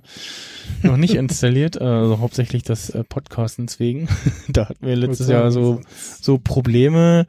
noch 0.82 0.98
nicht 0.98 1.16
installiert, 1.16 1.76
äh, 1.76 1.84
also 1.84 2.20
hauptsächlich 2.20 2.64
das 2.64 2.90
äh, 2.90 3.04
Podcastens 3.04 3.80
wegen. 3.80 4.08
da 4.48 4.70
hatten 4.70 4.86
wir 4.86 4.96
letztes 4.96 5.28
Jahr 5.28 5.52
so 5.52 5.82
so 6.22 6.38
Probleme, 6.38 7.26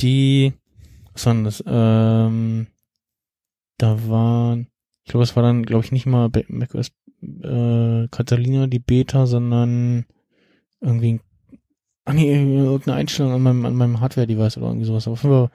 die 0.00 0.52
was 1.14 1.26
war 1.26 1.34
denn 1.34 1.44
das? 1.44 1.64
Ähm, 1.66 2.66
da 3.78 4.08
waren, 4.08 4.68
ich 5.04 5.10
glaube, 5.10 5.24
es 5.24 5.34
war 5.36 5.42
dann, 5.42 5.64
glaube 5.64 5.84
ich, 5.84 5.92
nicht 5.92 6.06
mal 6.06 6.30
macOS 6.48 6.88
äh, 7.22 8.06
Catalina 8.10 8.66
die 8.66 8.78
Beta, 8.78 9.26
sondern 9.26 10.04
irgendwie, 10.80 11.20
ach 12.04 12.12
nee, 12.12 12.32
irgendeine 12.32 12.96
Einstellung 12.96 13.32
an 13.32 13.42
meinem, 13.42 13.64
an 13.66 13.74
meinem 13.74 14.00
Hardware-Device 14.00 14.58
oder 14.58 14.66
irgendwie 14.68 14.86
sowas. 14.86 15.08
Aber 15.08 15.50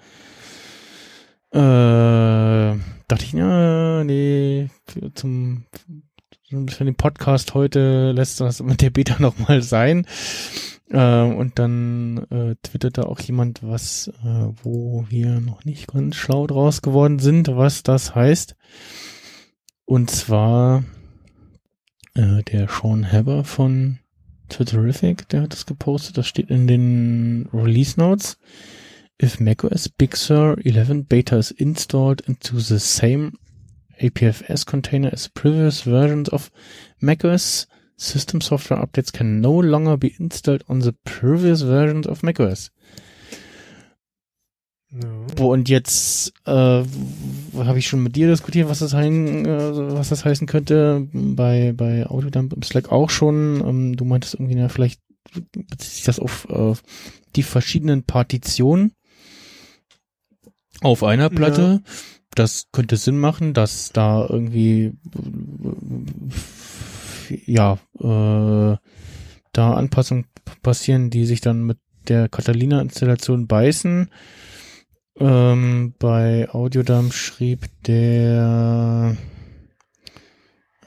äh, 1.51 2.77
dachte 3.07 3.23
ich, 3.25 3.33
ja, 3.33 4.03
nee, 4.03 4.69
für- 4.87 5.13
zum, 5.13 5.65
für 6.69 6.85
den 6.85 6.95
Podcast 6.95 7.53
heute 7.53 8.11
lässt 8.11 8.41
das 8.41 8.61
mit 8.61 8.81
der 8.81 8.89
Beta 8.89 9.17
nochmal 9.19 9.61
sein. 9.61 10.05
Äh, 10.93 11.23
und 11.23 11.57
dann 11.57 12.19
äh, 12.29 12.55
twitterte 12.61 13.07
auch 13.07 13.19
jemand, 13.19 13.63
was, 13.63 14.09
äh, 14.23 14.47
wo 14.61 15.05
wir 15.09 15.41
noch 15.41 15.65
nicht 15.65 15.87
ganz 15.87 16.15
schlau 16.15 16.45
draus 16.45 16.83
geworden 16.83 17.17
sind, 17.17 17.47
was 17.47 17.81
das 17.81 18.13
heißt. 18.13 18.55
Und 19.85 20.11
zwar 20.11 20.83
äh, 22.13 22.43
der 22.43 22.67
Sean 22.69 23.11
Haber 23.11 23.43
von 23.43 23.99
Twitterific, 24.49 25.27
der 25.29 25.41
hat 25.41 25.53
das 25.53 25.65
gepostet. 25.65 26.17
Das 26.19 26.27
steht 26.27 26.51
in 26.51 26.67
den 26.67 27.49
Release 27.51 27.99
Notes. 27.99 28.37
If 29.21 29.39
macOS 29.39 29.89
Big 29.89 30.15
Sur 30.15 30.57
11 30.63 31.05
Beta 31.07 31.37
is 31.37 31.49
installed 31.49 32.21
into 32.21 32.59
the 32.59 32.77
same 32.77 33.31
APFS 33.99 34.65
container 34.65 35.11
as 35.11 35.29
previous 35.29 35.81
versions 35.81 36.29
of 36.31 36.51
macOS, 36.99 37.67
system 37.97 38.41
software 38.41 38.81
updates 38.81 39.11
can 39.11 39.41
no 39.41 39.61
longer 39.61 39.97
be 39.97 40.11
installed 40.17 40.63
on 40.69 40.81
the 40.81 40.93
previous 41.03 41.61
versions 41.63 42.07
of 42.07 42.23
macOS. 42.23 42.71
Ja. 44.91 45.09
Wo 45.37 45.51
und 45.51 45.69
jetzt 45.69 46.33
äh, 46.45 46.51
habe 46.51 47.79
ich 47.79 47.87
schon 47.87 48.03
mit 48.03 48.15
dir 48.15 48.27
diskutiert, 48.27 48.69
was 48.69 48.79
das, 48.79 48.93
hein, 48.93 49.45
äh, 49.45 49.93
was 49.93 50.09
das 50.09 50.23
heißen 50.23 50.45
könnte. 50.45 51.07
Bei 51.11 51.73
bei 51.75 52.05
Autodump 52.05 52.53
im 52.53 52.61
Slack 52.61 52.91
auch 52.91 53.09
schon. 53.09 53.63
Ähm, 53.65 53.95
du 53.95 54.05
meintest 54.05 54.35
irgendwie, 54.35 54.55
na, 54.55 54.69
vielleicht 54.69 55.01
bezieht 55.51 55.81
sich 55.81 56.03
das 56.03 56.19
auf 56.19 56.47
äh, 56.49 56.73
die 57.35 57.43
verschiedenen 57.43 58.03
Partitionen 58.03 58.91
auf 60.81 61.03
einer 61.03 61.29
Platte. 61.29 61.81
Das 62.35 62.67
könnte 62.71 62.97
Sinn 62.97 63.17
machen, 63.19 63.53
dass 63.53 63.91
da 63.93 64.25
irgendwie 64.27 64.93
ja 67.45 67.79
äh, 67.99 68.77
da 69.53 69.73
Anpassungen 69.73 70.25
passieren, 70.61 71.09
die 71.09 71.25
sich 71.25 71.41
dann 71.41 71.63
mit 71.63 71.77
der 72.07 72.29
Catalina-Installation 72.29 73.47
beißen. 73.47 74.09
Ähm, 75.19 75.93
bei 75.99 76.49
Audiodump 76.49 77.13
schrieb 77.13 77.67
der 77.85 79.15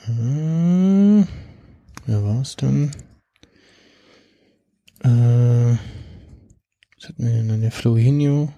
Hm, 0.05 1.27
wer 2.07 2.25
war 2.25 2.41
es 2.41 2.57
denn? 2.57 2.91
Äh, 5.03 5.77
was 6.97 7.09
hatten 7.09 7.25
wir 7.25 7.43
denn? 7.43 7.61
Der 7.61 7.73
Flohinho. 7.73 8.53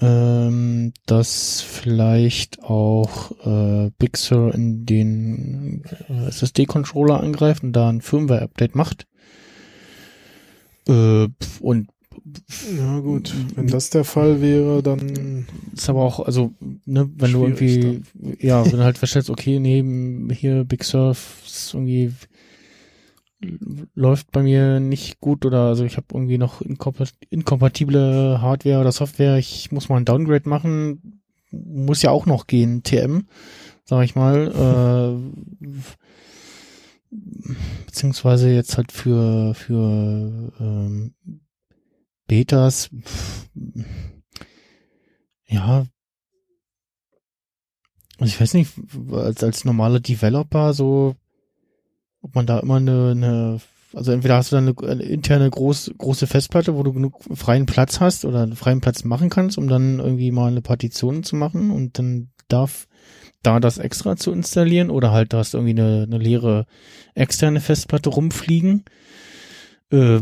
Ähm, 0.00 0.92
dass 1.06 1.60
vielleicht 1.60 2.62
auch 2.62 3.32
äh, 3.44 3.90
Big 3.98 4.16
Sur 4.16 4.54
in 4.54 4.86
den 4.86 5.82
äh, 6.08 6.28
SSD-Controller 6.28 7.20
angreift 7.20 7.64
und 7.64 7.72
da 7.72 7.88
ein 7.88 8.00
Firmware-Update 8.00 8.76
macht. 8.76 9.08
Äh, 10.88 11.26
und 11.60 11.88
Ja 12.78 13.00
gut, 13.00 13.34
wenn 13.56 13.66
das 13.66 13.90
der 13.90 14.04
Fall 14.04 14.40
wäre, 14.40 14.84
dann 14.84 15.46
ist 15.74 15.90
aber 15.90 16.02
auch, 16.02 16.20
also, 16.20 16.52
ne, 16.84 17.10
wenn 17.16 17.32
du 17.32 17.42
irgendwie, 17.42 18.02
ja, 18.38 18.64
wenn 18.64 18.78
du 18.78 18.78
halt 18.84 18.98
feststellst, 18.98 19.30
okay, 19.30 19.58
neben 19.58 20.30
hier 20.30 20.62
Big 20.62 20.84
Surf 20.84 21.42
ist 21.44 21.74
irgendwie 21.74 22.12
läuft 23.94 24.32
bei 24.32 24.42
mir 24.42 24.80
nicht 24.80 25.20
gut 25.20 25.46
oder 25.46 25.66
also 25.68 25.84
ich 25.84 25.96
habe 25.96 26.06
irgendwie 26.12 26.38
noch 26.38 26.60
inkompat 26.60 27.12
inkompatible 27.30 28.40
Hardware 28.40 28.80
oder 28.80 28.92
Software, 28.92 29.38
ich 29.38 29.70
muss 29.70 29.88
mal 29.88 29.96
ein 29.98 30.04
Downgrade 30.04 30.48
machen, 30.48 31.22
muss 31.50 32.02
ja 32.02 32.10
auch 32.10 32.26
noch 32.26 32.46
gehen, 32.46 32.82
TM, 32.82 33.26
sag 33.84 34.04
ich 34.04 34.16
mal, 34.16 35.20
äh, 37.10 37.16
beziehungsweise 37.86 38.50
jetzt 38.50 38.76
halt 38.76 38.92
für 38.92 39.54
für 39.54 40.52
ähm, 40.60 41.14
Betas, 42.26 42.90
pff, 43.04 43.48
ja, 45.46 45.86
also 48.18 48.32
ich 48.32 48.40
weiß 48.40 48.54
nicht, 48.54 48.72
als, 49.12 49.44
als 49.44 49.64
normaler 49.64 50.00
Developer 50.00 50.74
so, 50.74 51.14
ob 52.22 52.34
man 52.34 52.46
da 52.46 52.58
immer 52.60 52.76
eine, 52.76 53.10
eine 53.10 53.60
also 53.94 54.12
entweder 54.12 54.36
hast 54.36 54.52
du 54.52 54.56
dann 54.56 54.68
eine, 54.68 54.90
eine 54.90 55.02
interne 55.02 55.48
groß, 55.48 55.92
große 55.96 56.26
Festplatte, 56.26 56.74
wo 56.74 56.82
du 56.82 56.92
genug 56.92 57.22
freien 57.34 57.66
Platz 57.66 58.00
hast 58.00 58.24
oder 58.24 58.42
einen 58.42 58.56
freien 58.56 58.80
Platz 58.80 59.04
machen 59.04 59.30
kannst, 59.30 59.56
um 59.56 59.68
dann 59.68 59.98
irgendwie 59.98 60.30
mal 60.30 60.48
eine 60.48 60.62
Partition 60.62 61.22
zu 61.22 61.36
machen 61.36 61.70
und 61.70 61.98
dann 61.98 62.30
darf 62.48 62.86
da 63.42 63.60
das 63.60 63.78
extra 63.78 64.16
zu 64.16 64.32
installieren 64.32 64.90
oder 64.90 65.12
halt 65.12 65.32
da 65.32 65.38
hast 65.38 65.54
du 65.54 65.58
irgendwie 65.58 65.80
eine, 65.80 66.02
eine 66.02 66.18
leere 66.18 66.66
externe 67.14 67.60
Festplatte 67.60 68.10
rumfliegen. 68.10 68.84
Äh, 69.90 70.20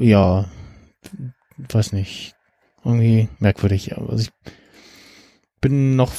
ja, 0.00 0.46
weiß 1.70 1.92
nicht. 1.92 2.34
Irgendwie 2.84 3.28
merkwürdig. 3.38 3.96
Also 3.96 4.24
ich 4.24 4.30
bin 5.68 5.96
noch 5.96 6.12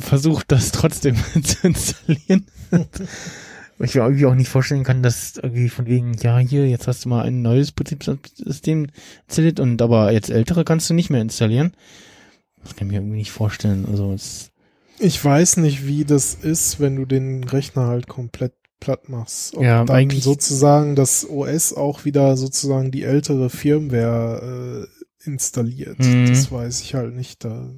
versucht, 0.00 0.50
das 0.50 0.72
trotzdem 0.72 1.14
zu 1.44 1.66
installieren. 1.66 2.46
ich 3.78 3.94
mir 3.94 4.02
irgendwie 4.02 4.26
auch 4.26 4.34
nicht 4.34 4.48
vorstellen 4.48 4.84
kann, 4.84 5.02
dass 5.02 5.36
irgendwie 5.36 5.68
von 5.68 5.86
wegen, 5.86 6.14
ja, 6.14 6.38
hier, 6.38 6.68
jetzt 6.68 6.86
hast 6.88 7.04
du 7.04 7.08
mal 7.08 7.24
ein 7.24 7.42
neues 7.42 7.72
Betriebssystem 7.72 8.88
installiert 9.26 9.60
und 9.60 9.80
aber 9.82 10.12
jetzt 10.12 10.30
ältere 10.30 10.64
kannst 10.64 10.88
du 10.90 10.94
nicht 10.94 11.10
mehr 11.10 11.20
installieren. 11.20 11.72
Das 12.62 12.76
kann 12.76 12.88
ich 12.88 12.92
mir 12.92 12.98
irgendwie 12.98 13.18
nicht 13.18 13.32
vorstellen. 13.32 13.86
Also 13.88 14.12
es 14.12 14.50
ich 14.98 15.24
weiß 15.24 15.56
nicht, 15.56 15.86
wie 15.86 16.04
das 16.04 16.34
ist, 16.34 16.78
wenn 16.78 16.94
du 16.96 17.06
den 17.06 17.42
Rechner 17.44 17.86
halt 17.88 18.06
komplett 18.06 18.52
platt 18.78 19.08
machst. 19.08 19.56
Ob 19.56 19.62
Ja, 19.64 19.84
dann 19.84 19.96
eigentlich- 19.96 20.22
sozusagen 20.22 20.94
das 20.96 21.28
OS 21.28 21.72
auch 21.72 22.04
wieder 22.04 22.36
sozusagen 22.36 22.90
die 22.92 23.02
ältere 23.02 23.50
Firmware 23.50 24.86
äh, 24.86 25.28
installiert. 25.28 25.98
Mhm. 25.98 26.26
Das 26.26 26.52
weiß 26.52 26.80
ich 26.82 26.94
halt 26.94 27.14
nicht. 27.16 27.44
Da, 27.44 27.68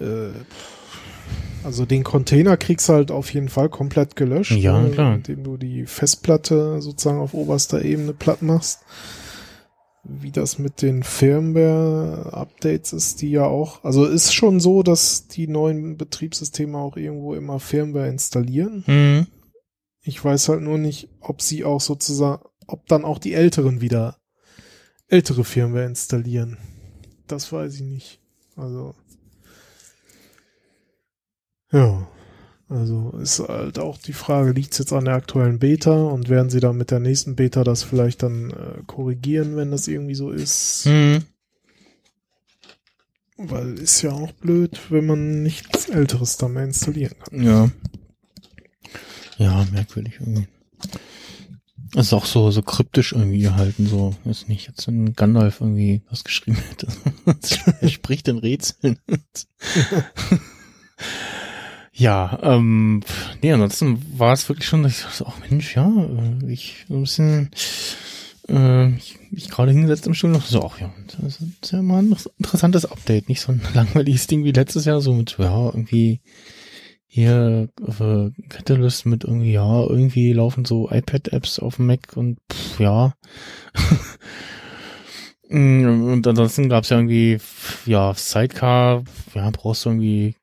äh, 0.00 0.30
also 1.64 1.84
den 1.84 2.04
Container 2.04 2.56
kriegst 2.56 2.88
du 2.88 2.92
halt 2.92 3.10
auf 3.10 3.32
jeden 3.34 3.48
Fall 3.48 3.68
komplett 3.68 4.14
gelöscht, 4.16 4.52
Ja, 4.52 4.80
ne, 4.80 4.90
klar. 4.90 5.14
indem 5.16 5.42
du 5.44 5.56
die 5.56 5.86
Festplatte 5.86 6.80
sozusagen 6.80 7.18
auf 7.18 7.34
oberster 7.34 7.82
Ebene 7.84 8.12
platt 8.12 8.42
machst. 8.42 8.80
Wie 10.08 10.30
das 10.30 10.60
mit 10.60 10.82
den 10.82 11.02
Firmware-Updates 11.02 12.92
ist, 12.92 13.22
die 13.22 13.30
ja 13.30 13.44
auch, 13.46 13.82
also 13.84 14.04
ist 14.06 14.32
schon 14.32 14.60
so, 14.60 14.82
dass 14.82 15.26
die 15.26 15.48
neuen 15.48 15.96
Betriebssysteme 15.96 16.78
auch 16.78 16.96
irgendwo 16.96 17.34
immer 17.34 17.58
Firmware 17.58 18.08
installieren. 18.08 18.84
hm, 18.86 19.26
Ich 20.02 20.24
weiß 20.24 20.48
halt 20.48 20.62
nur 20.62 20.78
nicht, 20.78 21.08
ob 21.20 21.42
sie 21.42 21.64
auch 21.64 21.80
sozusagen, 21.80 22.42
ob 22.68 22.86
dann 22.86 23.04
auch 23.04 23.18
die 23.18 23.32
älteren 23.34 23.80
wieder 23.80 24.16
ältere 25.08 25.42
Firmware 25.44 25.86
installieren. 25.86 26.58
Das 27.26 27.52
weiß 27.52 27.74
ich 27.74 27.82
nicht. 27.82 28.20
Also. 28.56 28.94
Ja. 31.72 32.06
Also 32.68 33.12
ist 33.22 33.38
halt 33.38 33.78
auch 33.78 33.96
die 33.96 34.12
Frage, 34.12 34.50
liegt 34.50 34.72
es 34.72 34.78
jetzt 34.78 34.92
an 34.92 35.04
der 35.04 35.14
aktuellen 35.14 35.60
Beta 35.60 35.94
und 35.94 36.28
werden 36.28 36.50
sie 36.50 36.58
dann 36.58 36.76
mit 36.76 36.90
der 36.90 36.98
nächsten 36.98 37.36
Beta 37.36 37.62
das 37.62 37.84
vielleicht 37.84 38.24
dann 38.24 38.50
äh, 38.50 38.82
korrigieren, 38.86 39.56
wenn 39.56 39.70
das 39.70 39.86
irgendwie 39.86 40.16
so 40.16 40.30
ist? 40.30 40.84
hm. 40.84 41.22
Weil 43.38 43.78
ist 43.78 44.00
ja 44.00 44.12
auch 44.12 44.32
blöd, 44.32 44.80
wenn 44.88 45.06
man 45.06 45.42
nichts 45.42 45.90
Älteres 45.90 46.38
da 46.38 46.48
mehr 46.48 46.64
installieren 46.64 47.14
kann. 47.22 47.42
Ja. 47.42 47.70
Ja, 49.36 49.66
merkwürdig 49.72 50.14
irgendwie. 50.20 50.48
Ist 51.94 52.14
auch 52.14 52.24
so, 52.24 52.50
so 52.50 52.62
kryptisch 52.62 53.12
irgendwie 53.12 53.40
gehalten, 53.40 53.86
so, 53.86 54.14
ist 54.24 54.48
nicht 54.48 54.66
jetzt 54.66 54.88
ein 54.88 55.12
Gandalf 55.12 55.60
irgendwie 55.60 56.02
was 56.10 56.24
geschrieben 56.24 56.58
hätte. 56.68 56.88
Er 57.80 57.88
spricht 57.88 58.26
in 58.28 58.38
Rätseln. 58.38 58.98
ja, 61.98 62.38
ähm, 62.42 63.00
nee, 63.40 63.52
ansonsten 63.52 64.02
war 64.18 64.34
es 64.34 64.46
wirklich 64.50 64.68
schon, 64.68 64.82
dass 64.82 64.98
ich 64.98 65.04
dachte, 65.04 65.24
ach 65.26 65.40
Mensch, 65.48 65.74
ja, 65.74 65.88
äh, 65.88 66.52
ich 66.52 66.84
so 66.88 66.94
ein 66.94 67.00
bisschen, 67.00 67.50
äh, 68.48 68.90
ich, 68.96 69.18
ich 69.32 69.48
gerade 69.48 69.72
hingesetzt 69.72 70.06
im 70.06 70.12
Stuhl 70.12 70.28
noch 70.28 70.44
so, 70.44 70.62
ach 70.62 70.78
ja, 70.78 70.92
das 71.18 71.40
ist 71.40 71.72
ja 71.72 71.80
mal 71.80 72.02
ein 72.02 72.14
interessantes 72.38 72.84
Update, 72.84 73.30
nicht 73.30 73.40
so 73.40 73.52
ein 73.52 73.62
langweiliges 73.74 74.26
Ding 74.26 74.44
wie 74.44 74.52
letztes 74.52 74.84
Jahr, 74.84 75.00
so 75.00 75.14
mit, 75.14 75.36
ja, 75.38 75.66
irgendwie, 75.66 76.20
hier 77.06 77.70
äh, 77.80 78.30
Catalyst 78.50 79.06
mit 79.06 79.24
irgendwie, 79.24 79.52
ja, 79.52 79.82
irgendwie 79.82 80.34
laufen 80.34 80.66
so 80.66 80.90
iPad-Apps 80.90 81.60
auf 81.60 81.76
dem 81.76 81.86
Mac 81.86 82.14
und 82.14 82.38
pff, 82.52 82.78
ja. 82.78 83.14
Mm, 85.48 86.08
und 86.08 86.26
ansonsten 86.26 86.68
gab's 86.68 86.88
ja 86.88 86.96
irgendwie, 86.96 87.38
ja, 87.84 88.12
Sidecar, 88.14 89.04
ja, 89.32 89.48
brauchst 89.50 89.84
du 89.84 89.90
irgendwie 89.90 90.34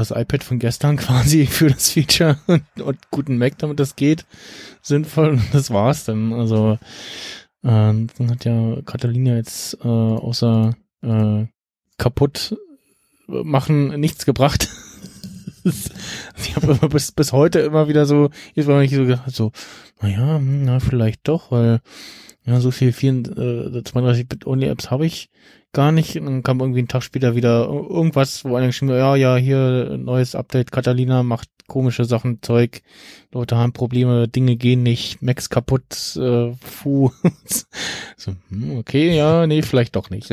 das 0.00 0.10
iPad 0.10 0.42
von 0.42 0.58
gestern 0.58 0.96
quasi 0.96 1.46
für 1.46 1.68
das 1.68 1.90
Feature 1.90 2.38
und, 2.46 2.64
und 2.80 2.98
guten 3.10 3.38
Mac, 3.38 3.58
damit 3.58 3.80
das 3.80 3.96
geht, 3.96 4.24
sinnvoll 4.82 5.30
und 5.30 5.42
das 5.52 5.70
war's 5.70 6.04
dann. 6.04 6.32
Also 6.32 6.78
äh, 7.62 7.68
dann 7.68 8.30
hat 8.30 8.44
ja 8.44 8.80
Catalina 8.84 9.36
jetzt 9.36 9.78
äh, 9.84 9.88
außer 9.88 10.74
äh, 11.02 11.46
kaputt 11.98 12.56
machen 13.30 14.00
nichts 14.00 14.26
gebracht. 14.26 14.68
ich 15.64 16.56
habe 16.56 16.88
bis, 16.88 17.12
bis 17.12 17.32
heute 17.32 17.60
immer 17.60 17.88
wieder 17.88 18.06
so, 18.06 18.30
jetzt 18.54 18.66
war 18.66 18.82
ich 18.82 18.94
so 18.94 19.04
gedacht, 19.04 19.34
so, 19.34 19.52
naja, 20.00 20.36
hm, 20.36 20.64
na, 20.64 20.80
vielleicht 20.80 21.28
doch, 21.28 21.50
weil 21.50 21.80
ja, 22.44 22.60
so 22.60 22.70
viel 22.70 22.92
34, 22.92 23.36
äh, 23.36 23.78
32-Bit 23.78 24.46
Only 24.46 24.66
Apps 24.66 24.90
habe 24.90 25.06
ich 25.06 25.30
gar 25.72 25.92
nicht. 25.92 26.16
Und 26.16 26.26
dann 26.26 26.42
kam 26.42 26.60
irgendwie 26.60 26.80
einen 26.80 26.88
Tag 26.88 27.02
später 27.02 27.34
wieder 27.34 27.66
irgendwas, 27.66 28.44
wo 28.44 28.56
einer 28.56 28.66
geschrieben 28.66 28.92
hat, 28.92 28.98
ja, 28.98 29.16
ja, 29.16 29.36
hier 29.36 29.96
neues 29.98 30.34
Update, 30.34 30.72
Catalina 30.72 31.22
macht 31.22 31.48
komische 31.66 32.04
Sachen, 32.04 32.42
Zeug, 32.42 32.82
Leute 33.32 33.56
haben 33.56 33.72
Probleme, 33.72 34.28
Dinge 34.28 34.56
gehen 34.56 34.82
nicht, 34.82 35.22
Macs 35.22 35.48
kaputt, 35.48 36.16
äh, 36.16 36.52
fu. 36.60 37.12
so, 38.16 38.34
hm, 38.48 38.78
okay, 38.78 39.16
ja, 39.16 39.46
nee, 39.46 39.62
vielleicht 39.62 39.96
doch 39.96 40.10
nicht. 40.10 40.30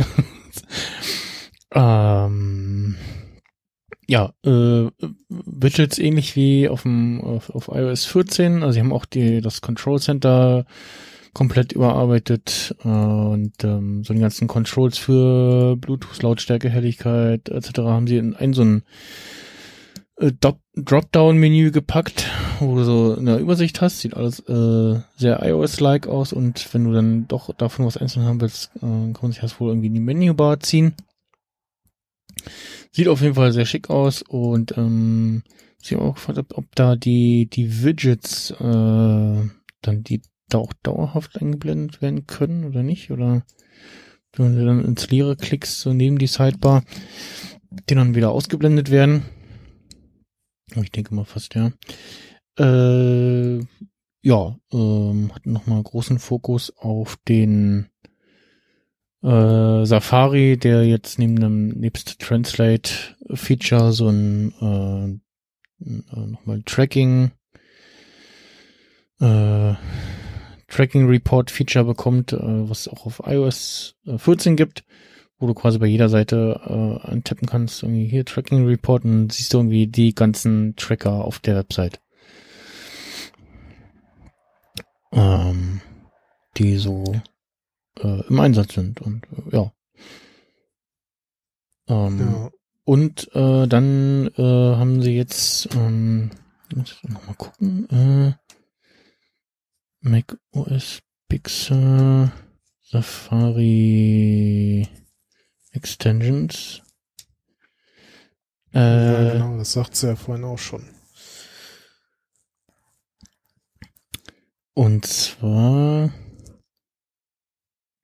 ähm, 1.72 2.96
ja, 4.08 4.34
äh, 4.44 4.88
Widgets 5.30 6.00
ähnlich 6.00 6.36
wie 6.36 6.70
auf 6.70 6.84
dem 6.84 7.22
auf, 7.22 7.50
auf 7.52 7.68
iOS 7.68 8.06
14, 8.06 8.64
also 8.64 8.72
sie 8.72 8.80
haben 8.80 8.94
auch 8.94 9.06
die 9.06 9.42
das 9.42 9.62
Control 9.62 10.00
Center 10.00 10.66
komplett 11.34 11.72
überarbeitet 11.74 12.76
äh, 12.84 12.88
und 12.88 13.64
ähm, 13.64 14.04
so 14.04 14.14
die 14.14 14.20
ganzen 14.20 14.48
Controls 14.48 14.98
für 14.98 15.76
Bluetooth, 15.78 16.22
Lautstärke, 16.22 16.70
Helligkeit 16.70 17.50
etc. 17.50 17.80
haben 17.80 18.08
sie 18.08 18.18
in 18.18 18.36
ein 18.36 18.54
so 18.54 18.64
ein 18.64 18.84
äh, 20.18 20.32
Drop- 20.32 20.62
Dropdown-Menü 20.76 21.72
gepackt, 21.72 22.30
wo 22.60 22.76
du 22.76 22.84
so 22.84 23.16
eine 23.18 23.38
Übersicht 23.38 23.82
hast, 23.82 24.00
sieht 24.00 24.16
alles 24.16 24.40
äh, 24.42 25.00
sehr 25.18 25.44
iOS-like 25.44 26.08
aus 26.08 26.34
und 26.34 26.74
wenn 26.74 26.84
du 26.84 26.94
dann 26.94 27.28
doch 27.28 27.54
davon 27.56 27.86
was 27.86 27.98
einzeln 27.98 28.26
haben 28.26 28.42
willst, 28.42 28.72
äh, 28.78 28.80
kann 28.80 29.18
man 29.22 29.32
sich 29.32 29.42
das 29.42 29.60
wohl 29.60 29.70
irgendwie 29.70 29.88
in 29.88 29.94
die 29.94 30.00
Menübar 30.00 30.60
ziehen. 30.60 30.94
Sieht 32.92 33.08
auf 33.08 33.22
jeden 33.22 33.36
Fall 33.36 33.52
sehr 33.52 33.66
schick 33.66 33.90
aus 33.90 34.22
und 34.22 34.78
ähm, 34.78 35.44
sie 35.82 35.96
auch 35.96 36.16
gefragt, 36.16 36.40
ob, 36.40 36.58
ob 36.58 36.76
da 36.76 36.96
die 36.96 37.48
die 37.48 37.84
Widgets 37.84 38.52
äh, 38.52 39.50
dann 39.82 40.04
die 40.04 40.22
da 40.50 40.60
auch 40.60 40.74
dauerhaft 40.84 41.42
eingeblendet 41.42 42.02
werden 42.02 42.28
können 42.28 42.66
oder 42.66 42.84
nicht 42.84 43.12
oder 43.12 43.44
wenn 44.36 44.56
du 44.56 44.66
dann 44.66 44.86
ins 44.86 45.10
Leere 45.10 45.36
klickst 45.36 45.80
so 45.80 45.94
neben 45.94 46.18
die 46.18 46.28
Sidebar 46.28 46.84
die 47.90 47.96
dann 47.96 48.16
wieder 48.16 48.32
ausgeblendet 48.32 48.92
werden. 48.92 49.24
Ich 50.76 50.92
denke 50.92 51.16
mal 51.16 51.26
fast, 51.26 51.56
ja. 51.56 51.72
Äh, 52.60 53.60
ja, 54.22 54.58
ähm, 54.74 55.32
hat 55.34 55.46
nochmal 55.46 55.84
großen 55.84 56.20
Fokus 56.20 56.76
auf 56.76 57.18
den 57.28 57.88
äh, 59.24 59.86
Safari, 59.86 60.58
der 60.58 60.86
jetzt 60.86 61.20
neben 61.20 61.40
dem 61.40 61.70
nebst 61.70 62.20
Translate 62.20 62.92
Feature 63.34 63.94
so 63.94 64.10
ein 64.10 64.54
äh, 64.62 65.86
äh, 65.86 66.26
nochmal 66.28 66.62
Tracking 66.66 67.32
äh, 69.20 69.74
Tracking 70.68 71.08
Report 71.08 71.50
Feature 71.50 71.86
bekommt, 71.86 72.34
äh, 72.34 72.38
was 72.70 72.88
auch 72.88 73.06
auf 73.06 73.22
iOS 73.26 73.96
äh, 74.06 74.18
14 74.18 74.56
gibt, 74.56 74.84
wo 75.40 75.48
du 75.48 75.54
quasi 75.54 75.78
bei 75.80 75.86
jeder 75.86 76.10
Seite 76.10 76.60
äh, 76.66 77.08
antippen 77.08 77.48
kannst, 77.48 77.84
irgendwie 77.84 78.06
hier 78.08 78.26
Tracking 78.26 78.66
Report 78.66 79.06
und 79.06 79.32
siehst 79.32 79.54
du 79.54 79.60
irgendwie 79.60 79.88
die 79.88 80.14
ganzen 80.14 80.76
Tracker 80.76 81.24
auf 81.26 81.40
der 81.40 81.56
Website. 81.56 82.02
Ähm, 85.14 85.82
die 86.58 86.76
so 86.78 87.16
äh, 88.02 88.22
im 88.28 88.40
Einsatz 88.40 88.74
sind 88.74 89.02
und 89.02 89.24
äh, 89.52 89.56
ja. 89.56 89.72
Ähm, 91.88 92.20
Ja. 92.20 92.50
und 92.84 93.30
äh, 93.34 93.68
dann 93.68 94.28
äh, 94.38 94.42
haben 94.42 95.02
sie 95.02 95.16
jetzt, 95.16 95.70
ähm, 95.76 96.32
muss 96.76 96.92
ich 97.02 97.10
noch 97.10 97.26
mal 97.26 97.36
gucken, 97.36 97.90
äh, 97.90 98.34
Mac 100.02 100.38
OS 100.52 101.00
Pixel 101.28 102.32
Safari 102.84 104.08
Extensions. 105.72 106.82
Äh, 108.74 108.80
ja, 108.80 109.34
genau, 109.34 109.58
das 109.58 109.74
sagt 109.74 109.96
sie 109.96 110.08
ja 110.08 110.16
vorhin 110.16 110.46
auch 110.46 110.60
schon. 110.60 110.88
Und 114.74 115.06
zwar 115.06 116.12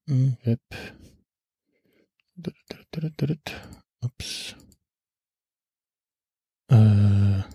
hm, 0.08 0.38
Web. 0.44 0.60
Ups. 4.02 4.56
Äh, 6.70 6.76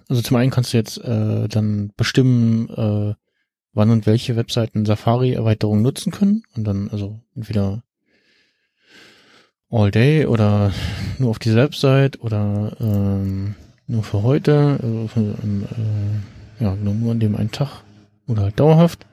also 0.08 0.22
zum 0.22 0.36
einen 0.36 0.50
kannst 0.50 0.72
du 0.72 0.78
jetzt 0.78 0.98
äh, 0.98 1.46
dann 1.48 1.92
bestimmen, 1.96 2.68
äh, 2.70 3.14
wann 3.78 3.90
und 3.90 4.04
welche 4.04 4.36
Webseiten 4.36 4.84
Safari-Erweiterungen 4.84 5.82
nutzen 5.82 6.12
können. 6.12 6.42
Und 6.54 6.64
dann 6.64 6.90
also 6.90 7.20
entweder 7.34 7.82
all 9.70 9.90
day 9.90 10.26
oder 10.26 10.72
nur 11.18 11.30
auf 11.30 11.38
die 11.38 11.54
Website 11.54 12.20
oder 12.20 12.76
ähm, 12.80 13.54
nur 13.86 14.02
für 14.02 14.22
heute, 14.22 14.78
also 14.82 15.08
für, 15.08 15.20
ähm, 15.42 15.64
äh, 16.60 16.64
ja, 16.64 16.74
nur, 16.74 16.94
nur 16.94 17.12
an 17.12 17.20
dem 17.20 17.36
einen 17.36 17.50
Tag 17.50 17.82
oder 18.26 18.42
halt 18.42 18.60
dauerhaft 18.60 19.06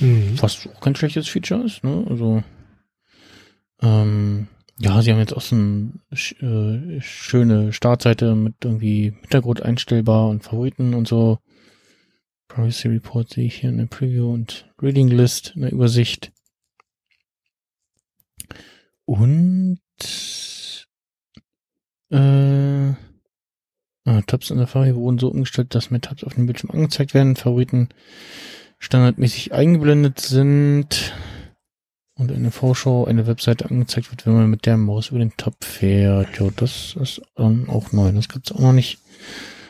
Mhm. 0.00 0.40
was 0.40 0.68
auch 0.68 0.80
kein 0.80 0.94
schlechtes 0.94 1.28
Feature 1.28 1.64
ist, 1.64 1.82
ne? 1.84 2.06
Also 2.08 2.42
ähm, 3.82 4.46
ja, 4.78 5.02
sie 5.02 5.12
haben 5.12 5.18
jetzt 5.18 5.36
auch 5.36 5.40
so 5.42 5.56
eine 5.56 5.92
äh, 6.40 7.00
schöne 7.00 7.72
Startseite 7.72 8.34
mit 8.34 8.54
irgendwie 8.64 9.14
Hintergrund 9.20 9.62
einstellbar 9.62 10.28
und 10.28 10.44
Favoriten 10.44 10.94
und 10.94 11.06
so. 11.06 11.38
Privacy 12.54 12.88
Report 12.88 13.30
sehe 13.30 13.46
ich 13.46 13.60
hier 13.60 13.70
in 13.70 13.78
der 13.78 13.86
Preview 13.86 14.30
und 14.30 14.70
Reading 14.80 15.08
List 15.08 15.54
in 15.54 15.62
der 15.62 15.72
Übersicht. 15.72 16.32
Und 19.06 19.80
äh, 22.10 22.90
ah, 24.04 24.22
Tabs 24.26 24.50
in 24.50 24.58
Safari 24.58 24.94
wurden 24.94 25.18
so 25.18 25.28
umgestellt, 25.28 25.74
dass 25.74 25.90
mehr 25.90 26.02
Tabs 26.02 26.24
auf 26.24 26.34
dem 26.34 26.44
Bildschirm 26.44 26.72
angezeigt 26.72 27.14
werden. 27.14 27.36
Favoriten 27.36 27.88
standardmäßig 28.78 29.54
eingeblendet 29.54 30.20
sind 30.20 31.14
und 32.14 32.30
eine 32.30 32.50
Vorschau 32.50 33.06
eine 33.06 33.26
Webseite 33.26 33.70
angezeigt 33.70 34.10
wird, 34.10 34.26
wenn 34.26 34.34
man 34.34 34.50
mit 34.50 34.66
der 34.66 34.76
Maus 34.76 35.08
über 35.08 35.20
den 35.20 35.34
Tab 35.38 35.64
fährt. 35.64 36.38
Ja, 36.38 36.50
das 36.54 36.96
ist 37.00 37.22
dann 37.34 37.70
auch 37.70 37.92
neu. 37.92 38.12
Das 38.12 38.28
gibt's 38.28 38.52
auch 38.52 38.60
noch 38.60 38.74
nicht. 38.74 38.98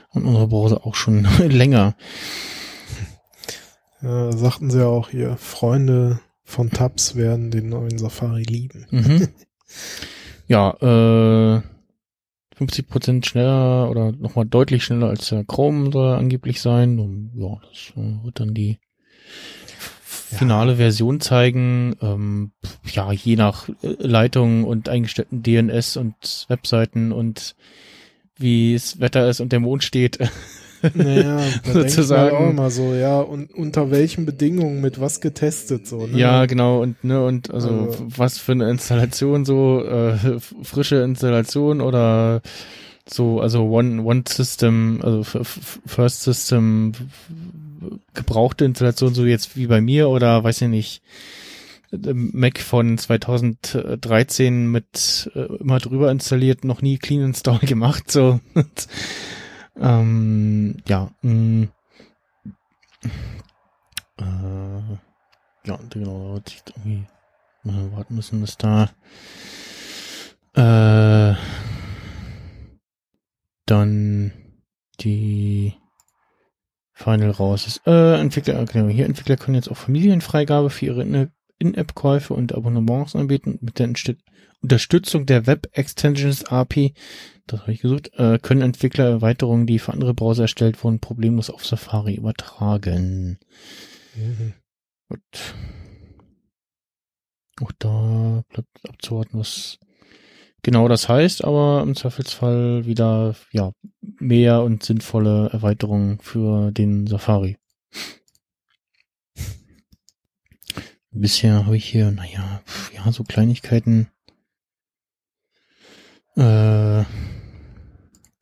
Und 0.09 0.25
unsere 0.25 0.49
Browser 0.49 0.85
auch 0.85 0.97
schon 0.97 1.29
länger. 1.39 1.95
Ja, 4.03 4.33
sagten 4.33 4.71
sie 4.71 4.81
ja 4.81 4.87
auch 4.87 5.11
hier, 5.11 5.37
Freunde 5.37 6.21
von 6.45 6.71
Tabs 6.71 7.15
werden 7.17 7.51
den 7.51 7.69
neuen 7.69 7.99
Safari 7.99 8.43
lieben. 8.43 8.87
Mhm. 8.91 9.29
ja, 10.49 10.71
äh, 10.81 11.63
50% 12.59 13.27
schneller 13.27 13.91
oder 13.91 14.13
nochmal 14.13 14.45
deutlich 14.45 14.85
schneller 14.85 15.09
als 15.09 15.29
der 15.29 15.45
Chrome 15.45 15.93
soll 15.93 16.13
er 16.13 16.19
angeblich 16.19 16.61
sein. 16.61 16.99
Und 16.99 17.33
ja, 17.35 17.61
das 17.69 17.93
äh, 17.97 18.25
wird 18.25 18.41
dann 18.41 18.55
die 18.55 18.79
finale 20.33 20.77
Version 20.77 21.21
zeigen. 21.21 21.97
Ähm, 22.01 22.53
ja, 22.85 23.13
je 23.13 23.37
nach 23.37 23.69
äh, 23.69 23.95
Leitung 23.99 24.65
und 24.65 24.89
eingestellten 24.89 25.43
DNS 25.43 25.97
und 25.97 26.47
Webseiten 26.49 27.13
und 27.13 27.55
wie 28.37 28.75
das 28.75 28.99
Wetter 29.01 29.29
ist 29.29 29.41
und 29.41 29.53
der 29.53 29.61
Mond 29.61 29.85
steht. 29.85 30.19
Naja, 30.95 31.41
da 31.65 31.73
Sozusagen. 31.73 32.37
auch 32.37 32.51
immer 32.51 32.71
so, 32.71 32.95
ja, 32.95 33.21
und 33.21 33.53
unter 33.55 33.91
welchen 33.91 34.27
Bedingungen 34.27 34.81
mit 34.81 35.01
was 35.01 35.21
getestet, 35.21 35.87
so, 35.87 36.07
ne? 36.07 36.19
Ja, 36.19 36.47
genau, 36.47 36.81
und 36.83 37.03
ne, 37.05 37.25
und 37.25 37.51
also, 37.53 37.69
Also- 37.69 38.07
was 38.17 38.39
für 38.39 38.53
eine 38.53 38.71
Installation, 38.71 39.45
so 39.45 39.85
äh, 39.85 40.17
frische 40.63 40.97
Installation 40.97 41.81
oder 41.81 42.43
so, 43.09 43.41
also 43.41 43.65
One 43.69 44.03
One 44.03 44.23
System, 44.29 45.01
also 45.03 45.25
First 45.87 46.23
System 46.23 46.93
gebrauchte 48.15 48.65
Installation, 48.65 49.13
so 49.15 49.25
jetzt 49.25 49.57
wie 49.57 49.67
bei 49.67 49.81
mir 49.81 50.09
oder 50.09 50.45
weiß 50.45 50.63
ich 50.63 50.69
nicht, 50.69 51.03
äh, 51.93 52.13
Mac 52.15 52.61
von 52.61 52.97
2013 52.99 54.71
mit 54.71 55.31
äh, 55.35 55.41
immer 55.61 55.79
drüber 55.79 56.11
installiert, 56.13 56.65
noch 56.65 56.81
nie 56.81 56.99
Clean 56.99 57.23
Install 57.25 57.59
gemacht, 57.63 58.11
so. 58.11 58.39
Ähm, 59.77 60.77
ja, 60.87 61.11
mh, 61.23 61.69
äh, 64.19 64.99
ja, 65.65 65.79
genau, 65.91 66.29
da 66.29 66.35
wird 66.35 66.49
sich 66.49 66.63
irgendwie 66.69 67.07
mal 67.65 67.93
warten 67.93 68.15
müssen, 68.17 68.41
bis 68.41 68.57
da 68.59 68.91
äh, 70.55 71.35
dann 73.67 74.33
die 75.01 75.75
Final 76.93 77.31
raus 77.31 77.67
ist. 77.67 77.87
Äh, 77.87 78.21
Entwickler, 78.21 78.65
genau, 78.67 78.89
hier 78.89 79.07
Entwickler 79.07 79.37
können 79.37 79.55
jetzt 79.55 79.71
auch 79.71 79.77
Familienfreigabe 79.77 80.71
für 80.71 80.87
ihre 80.87 81.03
In- 81.03 81.31
In-App-Käufe 81.59 82.35
und 82.35 82.55
Abonnements 82.55 83.17
anbieten. 83.17 83.59
Mit 83.61 83.79
der 83.79 83.89
Inst- 83.89 84.19
Unterstützung 84.61 85.27
der 85.27 85.47
Web 85.47 85.69
Extensions 85.73 86.45
API, 86.45 86.95
das 87.53 87.63
habe 87.63 87.73
ich 87.73 87.81
gesucht, 87.81 88.11
äh, 88.15 88.39
können 88.39 88.63
Entwickler 88.63 89.09
Erweiterungen, 89.09 89.67
die 89.67 89.79
für 89.79 89.93
andere 89.93 90.15
Browser 90.15 90.43
erstellt 90.45 90.83
wurden, 90.83 91.01
problemlos 91.01 91.51
auf 91.51 91.65
Safari 91.67 92.15
übertragen. 92.15 93.39
Mhm. 94.15 94.55
Gut. 95.09 95.55
Auch 97.61 97.73
da 97.79 98.43
bleibt 98.49 98.89
abzuwarten, 98.89 99.39
was 99.39 99.79
genau 100.63 100.89
das 100.89 101.09
heißt, 101.09 101.45
aber 101.45 101.83
im 101.83 101.95
Zweifelsfall 101.95 102.87
wieder, 102.87 103.37
ja, 103.53 103.73
mehr 104.01 104.63
und 104.63 104.83
sinnvolle 104.83 105.51
Erweiterungen 105.51 106.19
für 106.21 106.73
den 106.73 107.07
Safari. 107.07 107.59
Bisher 111.11 111.67
habe 111.67 111.77
ich 111.77 111.85
hier, 111.85 112.11
naja, 112.11 112.63
ja, 112.95 113.13
so 113.13 113.23
Kleinigkeiten, 113.23 114.09
äh, 116.37 117.05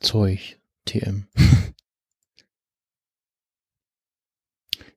Zeug, 0.00 0.58
TM. 0.86 1.26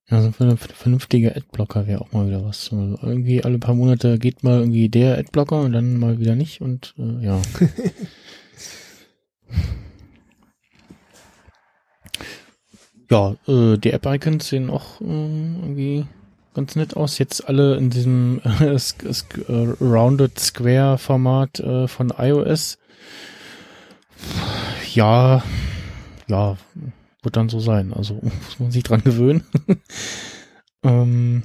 Ja, 0.09 0.22
so 0.22 0.32
für 0.32 0.43
eine 0.43 0.57
vernünftige 0.57 1.35
Adblocker 1.35 1.88
wäre 1.88 2.01
auch 2.01 2.11
mal 2.11 2.27
wieder 2.27 2.45
was. 2.45 2.72
Also 2.72 2.99
irgendwie 3.01 3.43
alle 3.43 3.57
paar 3.57 3.73
Monate 3.73 4.19
geht 4.19 4.43
mal 4.43 4.59
irgendwie 4.59 4.88
der 4.88 5.17
Adblocker 5.17 5.61
und 5.61 5.72
dann 5.72 5.98
mal 5.98 6.19
wieder 6.19 6.35
nicht 6.35 6.61
und 6.61 6.93
äh, 6.99 7.25
ja. 7.25 7.41
ja, 13.09 13.35
äh, 13.48 13.77
die 13.80 13.90
App-Icons 13.91 14.49
sehen 14.49 14.69
auch 14.69 15.01
äh, 15.01 15.06
irgendwie 15.06 16.06
ganz 16.53 16.75
nett 16.75 16.95
aus. 16.95 17.17
Jetzt 17.17 17.48
alle 17.48 17.77
in 17.77 17.90
diesem 17.90 18.40
äh, 18.59 18.75
äh, 18.75 19.75
Rounded 19.82 20.38
Square-Format 20.38 21.59
äh, 21.59 21.88
von 21.88 22.14
iOS. 22.15 22.77
Ja, 24.93 25.43
ja, 26.27 26.57
wird 27.23 27.35
dann 27.35 27.49
so 27.49 27.59
sein. 27.59 27.93
Also 27.93 28.15
muss 28.22 28.59
man 28.59 28.72
sich 28.72 28.83
dran 28.83 29.03
gewöhnen. 29.03 29.43
ähm, 30.83 31.43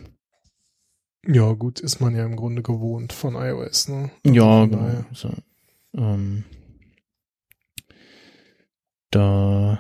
Ja, 1.27 1.53
gut, 1.53 1.81
ist 1.81 2.01
man 2.01 2.15
ja 2.15 2.25
im 2.25 2.37
Grunde 2.37 2.63
gewohnt 2.63 3.13
von 3.13 3.35
iOS, 3.35 3.89
ne? 3.89 4.11
ja, 4.25 4.61
von 4.61 4.71
genau. 4.71 4.83
daher. 4.83 5.07
So, 5.13 5.31
ähm, 5.95 6.45
da, 9.11 9.79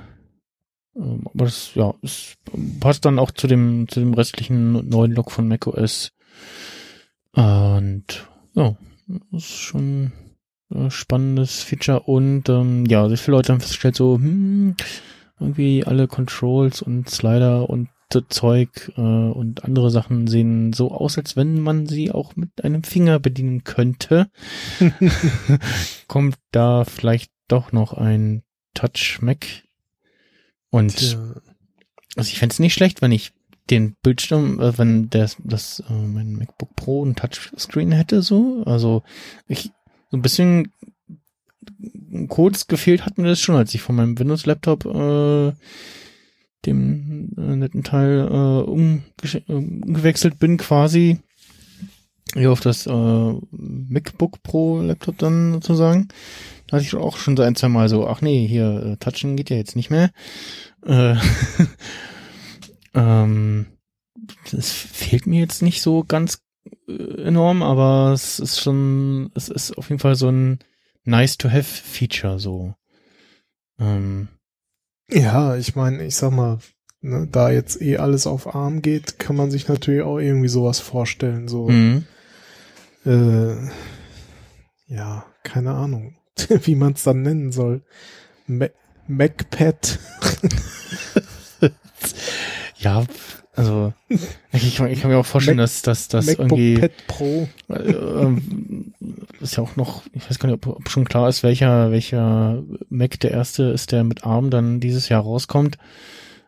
ähm, 0.96 1.26
aber 1.26 1.44
das, 1.44 1.74
ja, 1.74 1.94
es 2.02 2.36
passt 2.80 3.04
dann 3.04 3.18
auch 3.18 3.30
zu 3.30 3.46
dem, 3.46 3.86
zu 3.88 4.00
dem 4.00 4.14
restlichen 4.14 4.88
neuen 4.88 5.12
Look 5.12 5.30
von 5.30 5.46
macOS. 5.48 6.12
Und 7.32 8.28
ja, 8.54 8.76
ist 9.32 9.44
schon 9.44 10.12
äh, 10.74 10.90
spannendes 10.90 11.62
Feature 11.62 12.00
und 12.00 12.48
ähm, 12.48 12.86
ja, 12.86 13.08
sehr 13.08 13.18
viele 13.18 13.36
Leute 13.36 13.52
haben 13.52 13.60
festgestellt, 13.60 13.96
so, 13.96 14.16
hm, 14.16 14.76
irgendwie 15.40 15.84
alle 15.84 16.08
Controls 16.08 16.82
und 16.82 17.08
Slider 17.08 17.70
und 17.70 17.88
so 18.12 18.22
Zeug 18.22 18.90
äh, 18.96 19.00
und 19.00 19.64
andere 19.64 19.90
Sachen 19.90 20.26
sehen 20.26 20.72
so 20.72 20.90
aus, 20.92 21.18
als 21.18 21.36
wenn 21.36 21.60
man 21.60 21.86
sie 21.86 22.10
auch 22.10 22.36
mit 22.36 22.64
einem 22.64 22.82
Finger 22.82 23.18
bedienen 23.18 23.64
könnte. 23.64 24.30
Kommt 26.08 26.36
da 26.50 26.84
vielleicht 26.84 27.30
doch 27.48 27.72
noch 27.72 27.92
ein 27.92 28.42
Touch 28.74 29.18
Mac? 29.20 29.46
Und 30.70 30.96
Tja. 30.96 31.18
also 32.16 32.28
ich 32.28 32.38
fände 32.38 32.52
es 32.54 32.58
nicht 32.58 32.74
schlecht, 32.74 33.02
wenn 33.02 33.12
ich 33.12 33.32
den 33.70 33.96
Bildschirm, 34.02 34.60
äh, 34.60 34.78
wenn 34.78 35.10
der, 35.10 35.30
das, 35.44 35.80
äh, 35.80 35.92
mein 35.92 36.32
MacBook 36.32 36.74
Pro 36.76 37.04
ein 37.04 37.14
Touchscreen 37.14 37.92
hätte, 37.92 38.22
so. 38.22 38.62
Also 38.64 39.02
ich, 39.46 39.70
so 40.10 40.16
ein 40.16 40.22
bisschen 40.22 40.72
kurz 42.28 42.66
gefehlt 42.66 43.04
hat 43.04 43.18
mir 43.18 43.28
das 43.28 43.40
schon, 43.40 43.56
als 43.56 43.74
ich 43.74 43.82
von 43.82 43.96
meinem 43.96 44.18
Windows-Laptop 44.18 44.86
äh, 44.86 45.52
dem 46.66 47.30
äh, 47.36 47.56
netten 47.56 47.84
Teil 47.84 48.26
äh, 48.28 48.70
umgesch- 48.70 49.48
äh, 49.48 49.52
umgewechselt 49.52 50.38
bin 50.38 50.56
quasi 50.56 51.18
hier 52.34 52.52
auf 52.52 52.60
das 52.60 52.86
äh, 52.86 53.32
MacBook 53.50 54.42
Pro 54.42 54.80
Laptop 54.82 55.18
dann 55.18 55.54
sozusagen. 55.54 56.08
Da 56.66 56.76
hatte 56.76 56.84
ich 56.84 56.94
auch 56.94 57.16
schon 57.16 57.36
so 57.36 57.42
ein, 57.42 57.54
zwei 57.54 57.68
Mal 57.68 57.88
so, 57.88 58.06
ach 58.06 58.20
nee, 58.20 58.46
hier 58.46 58.82
äh, 58.84 58.96
Touchen 58.98 59.36
geht 59.36 59.50
ja 59.50 59.56
jetzt 59.56 59.76
nicht 59.76 59.90
mehr. 59.90 60.10
Äh, 60.84 61.14
ähm, 62.94 63.66
das 64.50 64.70
fehlt 64.70 65.26
mir 65.26 65.40
jetzt 65.40 65.62
nicht 65.62 65.80
so 65.80 66.04
ganz 66.04 66.42
enorm, 66.86 67.62
aber 67.62 68.12
es 68.12 68.38
ist 68.38 68.60
schon, 68.60 69.30
es 69.34 69.48
ist 69.48 69.76
auf 69.76 69.88
jeden 69.88 70.00
Fall 70.00 70.14
so 70.14 70.28
ein 70.28 70.58
nice 71.04 71.36
to 71.38 71.48
have 71.48 71.64
Feature 71.64 72.38
so. 72.38 72.74
Ähm, 73.78 74.28
Ja, 75.10 75.56
ich 75.56 75.74
meine, 75.76 76.04
ich 76.04 76.16
sag 76.16 76.32
mal, 76.32 76.58
ne, 77.00 77.28
da 77.30 77.50
jetzt 77.50 77.80
eh 77.80 77.96
alles 77.98 78.26
auf 78.26 78.54
ARM 78.54 78.82
geht, 78.82 79.18
kann 79.18 79.36
man 79.36 79.50
sich 79.50 79.68
natürlich 79.68 80.02
auch 80.02 80.18
irgendwie 80.18 80.48
sowas 80.48 80.80
vorstellen. 80.80 81.48
So, 81.48 81.68
mhm. 81.68 82.04
äh, 83.04 83.54
ja, 84.86 85.26
keine 85.42 85.72
Ahnung, 85.72 86.16
wie 86.48 86.74
man 86.74 86.92
es 86.92 87.04
dann 87.04 87.22
nennen 87.22 87.52
soll. 87.52 87.82
Ma 88.46 88.66
MacPad. 89.06 89.98
Ja, 92.78 93.04
also 93.58 93.92
ich, 94.52 94.76
kann- 94.76 94.90
ich 94.90 95.00
kann 95.02 95.10
mir 95.10 95.18
auch 95.18 95.26
vorstellen, 95.26 95.56
Mac- 95.58 95.64
dass 95.66 95.82
dass 95.82 96.08
das 96.08 96.26
MacBook 96.26 96.50
irgendwie 96.58 96.78
Pad 96.78 96.92
Pro. 97.06 97.48
äh, 97.68 97.90
ähm, 97.92 98.92
ist 99.40 99.56
ja 99.56 99.62
auch 99.62 99.76
noch, 99.76 100.02
ich 100.12 100.28
weiß 100.28 100.38
gar 100.38 100.48
nicht, 100.48 100.66
ob, 100.66 100.76
ob 100.78 100.88
schon 100.88 101.04
klar 101.04 101.28
ist, 101.28 101.42
welcher 101.42 101.90
welcher 101.90 102.62
Mac 102.88 103.20
der 103.20 103.32
erste 103.32 103.64
ist, 103.64 103.92
der 103.92 104.04
mit 104.04 104.24
ARM 104.24 104.50
dann 104.50 104.80
dieses 104.80 105.08
Jahr 105.08 105.22
rauskommt. 105.22 105.76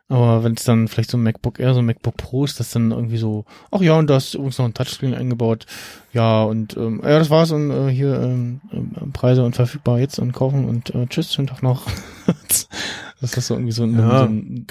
Aber 0.08 0.42
wenn 0.42 0.54
es 0.54 0.64
dann 0.64 0.88
vielleicht 0.88 1.10
so 1.12 1.16
ein 1.16 1.22
MacBook 1.22 1.60
Air, 1.60 1.72
so 1.72 1.78
ein 1.78 1.86
MacBook 1.86 2.16
Pro 2.16 2.44
ist, 2.44 2.58
das 2.58 2.70
dann 2.72 2.90
irgendwie 2.90 3.16
so, 3.16 3.44
ach 3.70 3.80
ja, 3.80 3.92
und 3.96 4.10
da 4.10 4.16
ist 4.16 4.34
übrigens 4.34 4.58
noch 4.58 4.64
ein 4.64 4.74
Touchscreen 4.74 5.14
eingebaut. 5.14 5.66
Ja, 6.12 6.42
und 6.42 6.76
ähm, 6.76 7.00
ja, 7.04 7.20
das 7.20 7.30
war's 7.30 7.52
und 7.52 7.70
äh, 7.70 7.88
hier 7.92 8.20
ähm, 8.20 8.60
ähm, 8.72 9.12
Preise 9.12 9.44
und 9.44 9.54
verfügbar 9.54 10.00
jetzt 10.00 10.18
und 10.18 10.32
kaufen 10.32 10.64
und 10.64 10.92
äh, 10.96 11.06
tschüss, 11.06 11.32
schönen 11.32 11.46
Tag 11.46 11.62
noch. 11.62 11.86
das 13.20 13.36
ist 13.36 13.46
so 13.46 13.54
irgendwie 13.54 13.70
so 13.72 13.84
ein, 13.84 13.96
Ja. 13.96 14.18
so 14.18 14.24
ein 14.24 14.66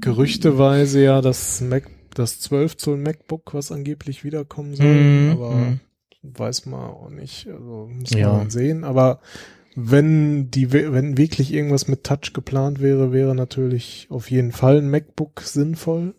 Gerüchteweise 0.00 1.02
ja 1.02 1.20
das 1.20 1.60
Mac, 1.60 1.84
das 2.14 2.40
12 2.40 2.76
Zoll 2.76 2.96
MacBook, 2.98 3.54
was 3.54 3.72
angeblich 3.72 4.24
wiederkommen 4.24 4.74
soll, 4.74 4.86
Mhm, 4.86 5.30
aber 5.30 5.50
mhm. 5.54 5.80
weiß 6.22 6.66
man 6.66 6.80
auch 6.90 7.10
nicht. 7.10 7.46
Also 7.48 7.88
muss 7.92 8.10
Ja. 8.10 8.32
man 8.32 8.50
sehen. 8.50 8.84
Aber 8.84 9.20
wenn 9.74 10.50
die, 10.50 10.72
wenn 10.72 11.18
wirklich 11.18 11.52
irgendwas 11.52 11.88
mit 11.88 12.04
Touch 12.04 12.32
geplant 12.32 12.80
wäre, 12.80 13.12
wäre 13.12 13.34
natürlich 13.34 14.06
auf 14.10 14.30
jeden 14.30 14.52
Fall 14.52 14.78
ein 14.78 14.90
MacBook 14.90 15.40
sinnvoll. 15.42 16.14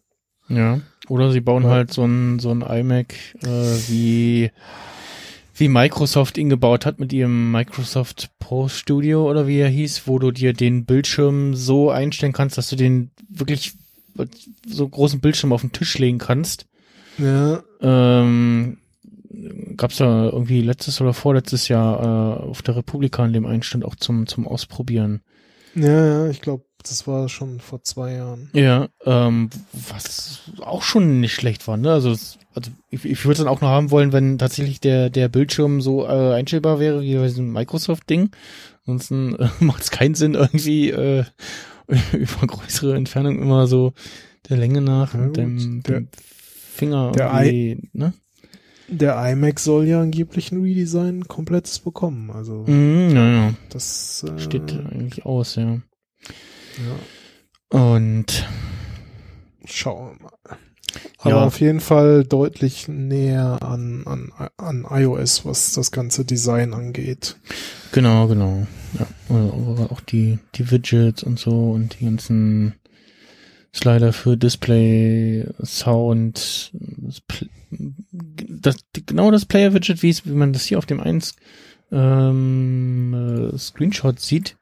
Ja. 0.49 0.79
Oder 1.09 1.31
sie 1.31 1.41
bauen 1.41 1.63
Ja. 1.63 1.69
halt 1.69 1.91
so 1.93 2.05
ein, 2.05 2.39
so 2.39 2.51
ein 2.51 2.61
iMac, 2.61 3.13
äh, 3.43 3.47
wie, 3.89 4.51
wie 5.57 5.67
Microsoft 5.69 6.37
ihn 6.37 6.49
gebaut 6.49 6.85
hat 6.85 6.99
mit 6.99 7.11
ihrem 7.13 7.51
Microsoft 7.51 8.29
Pro 8.39 8.67
Studio 8.67 9.29
oder 9.29 9.47
wie 9.47 9.57
er 9.59 9.69
hieß, 9.69 10.03
wo 10.07 10.19
du 10.19 10.31
dir 10.31 10.53
den 10.53 10.85
Bildschirm 10.85 11.55
so 11.55 11.89
einstellen 11.89 12.33
kannst, 12.33 12.57
dass 12.57 12.69
du 12.69 12.75
den 12.75 13.11
wirklich 13.29 13.73
so 14.67 14.87
großen 14.87 15.19
Bildschirm 15.19 15.53
auf 15.53 15.61
den 15.61 15.71
Tisch 15.71 15.97
legen 15.97 16.17
kannst. 16.17 16.65
Ja, 17.17 17.63
Ähm, 17.81 18.77
gab's 19.75 19.97
da 19.97 20.25
irgendwie 20.25 20.61
letztes 20.61 21.01
oder 21.01 21.13
vorletztes 21.13 21.67
Jahr 21.67 22.39
äh, 22.39 22.43
auf 22.43 22.61
der 22.61 22.75
Republika 22.75 23.25
in 23.25 23.33
dem 23.33 23.45
Einstand 23.45 23.85
auch 23.85 23.95
zum, 23.95 24.27
zum 24.27 24.47
Ausprobieren. 24.47 25.21
ja, 25.75 26.05
ja, 26.25 26.29
ich 26.29 26.41
glaube, 26.41 26.63
das 26.83 27.05
war 27.07 27.27
schon 27.29 27.59
vor 27.59 27.83
zwei 27.83 28.13
Jahren. 28.13 28.49
Ja, 28.53 28.87
ähm, 29.05 29.49
was 29.73 30.41
auch 30.61 30.83
schon 30.83 31.19
nicht 31.19 31.33
schlecht 31.33 31.67
war, 31.67 31.77
ne? 31.77 31.91
Also, 31.91 32.11
es- 32.11 32.37
also 32.57 32.71
ich, 32.89 33.05
ich 33.05 33.23
würde 33.25 33.33
es 33.33 33.37
dann 33.39 33.47
auch 33.47 33.61
noch 33.61 33.69
haben 33.69 33.91
wollen, 33.91 34.11
wenn 34.11 34.37
tatsächlich 34.37 34.79
der, 34.81 35.09
der 35.09 35.29
Bildschirm 35.29 35.81
so 35.81 36.05
äh, 36.05 36.33
einstellbar 36.33 36.79
wäre 36.79 37.01
wie 37.01 37.15
bei 37.15 37.23
diesem 37.27 37.51
Microsoft-Ding. 37.53 38.31
Ansonsten 38.85 39.35
äh, 39.39 39.49
macht 39.59 39.83
es 39.83 39.91
keinen 39.91 40.15
Sinn, 40.15 40.33
irgendwie 40.33 40.89
äh, 40.91 41.23
über 42.13 42.47
größere 42.47 42.95
Entfernung 42.95 43.39
immer 43.41 43.67
so 43.67 43.93
der 44.49 44.57
Länge 44.57 44.81
nach 44.81 45.13
Ja, 45.13 45.19
mit 45.21 45.37
dem, 45.37 45.83
Der- 45.83 45.99
dem 46.01 46.07
Finger 46.73 47.11
der 47.13 47.31
irgendwie, 47.43 47.89
ne? 47.93 48.13
Der 48.89 49.15
iMac 49.31 49.59
soll 49.59 49.85
ja 49.85 50.01
angeblich 50.01 50.51
ein 50.53 50.61
Redesign 50.61 51.27
komplettes 51.27 51.79
bekommen. 51.79 52.31
Also 52.31 52.63
Mhm, 52.67 53.09
ja, 53.15 53.27
ja. 53.29 53.53
das 53.69 54.23
äh, 54.27 54.39
Steht 54.39 54.71
eigentlich 54.73 55.25
aus, 55.25 55.55
ja. 55.55 55.81
ja, 56.77 57.77
Und 57.77 58.47
schauen 59.65 60.15
wir 60.19 60.23
mal. 60.23 60.26
Aber 61.19 61.31
Ja. 61.37 61.45
auf 61.45 61.59
jeden 61.59 61.79
Fall 61.79 62.23
deutlich 62.23 62.87
näher 62.87 63.57
an, 63.63 64.03
an, 64.05 64.31
an 64.57 64.85
iOS, 64.89 65.45
was 65.45 65.73
das 65.73 65.91
ganze 65.91 66.25
Design 66.25 66.73
angeht. 66.73 67.37
Genau, 67.91 68.27
genau. 68.27 68.67
Ja, 68.99 69.07
also 69.29 69.87
auch 69.89 70.01
die, 70.01 70.37
die 70.55 70.69
Widgets 70.69 71.23
und 71.23 71.39
so 71.39 71.71
und 71.71 71.99
die 71.99 72.05
ganzen 72.05 72.73
Slider 73.73 74.13
für 74.13 74.37
Display, 74.37 75.45
Sound, 75.63 76.71
das, 77.71 78.77
genau 79.05 79.31
das 79.31 79.45
Player-Widget, 79.45 80.03
wie 80.03 80.15
man 80.31 80.53
das 80.53 80.65
hier 80.65 80.77
auf 80.77 80.85
dem 80.85 80.99
1 80.99 81.35
ähm, 81.91 83.51
äh, 83.53 83.57
Screenshot 83.57 84.19
sieht. 84.19 84.55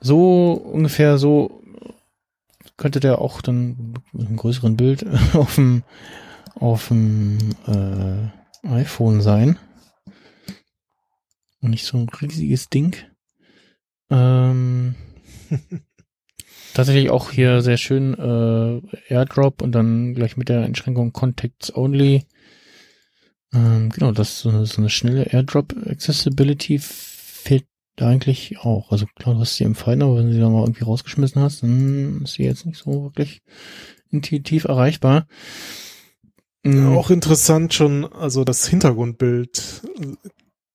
So 0.00 0.52
ungefähr 0.52 1.18
so 1.18 1.62
könnte 2.78 3.00
der 3.00 3.20
auch 3.20 3.42
dann 3.42 3.94
mit 4.12 4.26
einem 4.26 4.36
größeren 4.36 4.76
Bild 4.76 5.04
auf 5.34 5.56
dem 5.56 5.82
auf 6.54 6.88
dem 6.88 7.38
äh, 7.66 8.66
iPhone 8.66 9.20
sein. 9.20 9.58
Und 11.60 11.70
nicht 11.70 11.84
so 11.84 11.98
ein 11.98 12.08
riesiges 12.08 12.68
Ding. 12.68 12.96
Ähm, 14.10 14.94
tatsächlich 16.74 17.10
auch 17.10 17.30
hier 17.30 17.62
sehr 17.62 17.76
schön 17.76 18.14
äh, 18.14 19.12
Airdrop 19.12 19.62
und 19.62 19.72
dann 19.72 20.14
gleich 20.14 20.36
mit 20.36 20.48
der 20.48 20.62
Einschränkung 20.62 21.12
Contacts 21.12 21.74
Only. 21.74 22.26
Ähm, 23.52 23.90
genau, 23.90 24.12
das 24.12 24.40
so 24.40 24.50
eine, 24.50 24.66
so 24.66 24.78
eine 24.78 24.90
schnelle 24.90 25.24
Airdrop 25.32 25.74
Accessibility 25.86 26.78
fehlt 26.78 27.66
da 28.00 28.08
eigentlich 28.08 28.58
auch. 28.58 28.90
Also 28.92 29.06
klar, 29.16 29.34
du 29.34 29.40
hast 29.40 29.56
sie 29.56 29.64
empfohlen, 29.64 30.02
aber 30.02 30.16
wenn 30.16 30.28
du 30.28 30.32
sie 30.32 30.40
da 30.40 30.48
mal 30.48 30.62
irgendwie 30.62 30.84
rausgeschmissen 30.84 31.42
hast, 31.42 31.62
dann 31.62 32.22
ist 32.24 32.34
sie 32.34 32.44
jetzt 32.44 32.66
nicht 32.66 32.78
so 32.78 33.04
wirklich 33.04 33.42
intuitiv 34.10 34.64
erreichbar. 34.64 35.26
Mm, 36.64 36.96
Auch 36.96 37.10
interessant 37.10 37.74
schon, 37.74 38.04
also 38.04 38.44
das 38.44 38.66
Hintergrundbild 38.66 39.82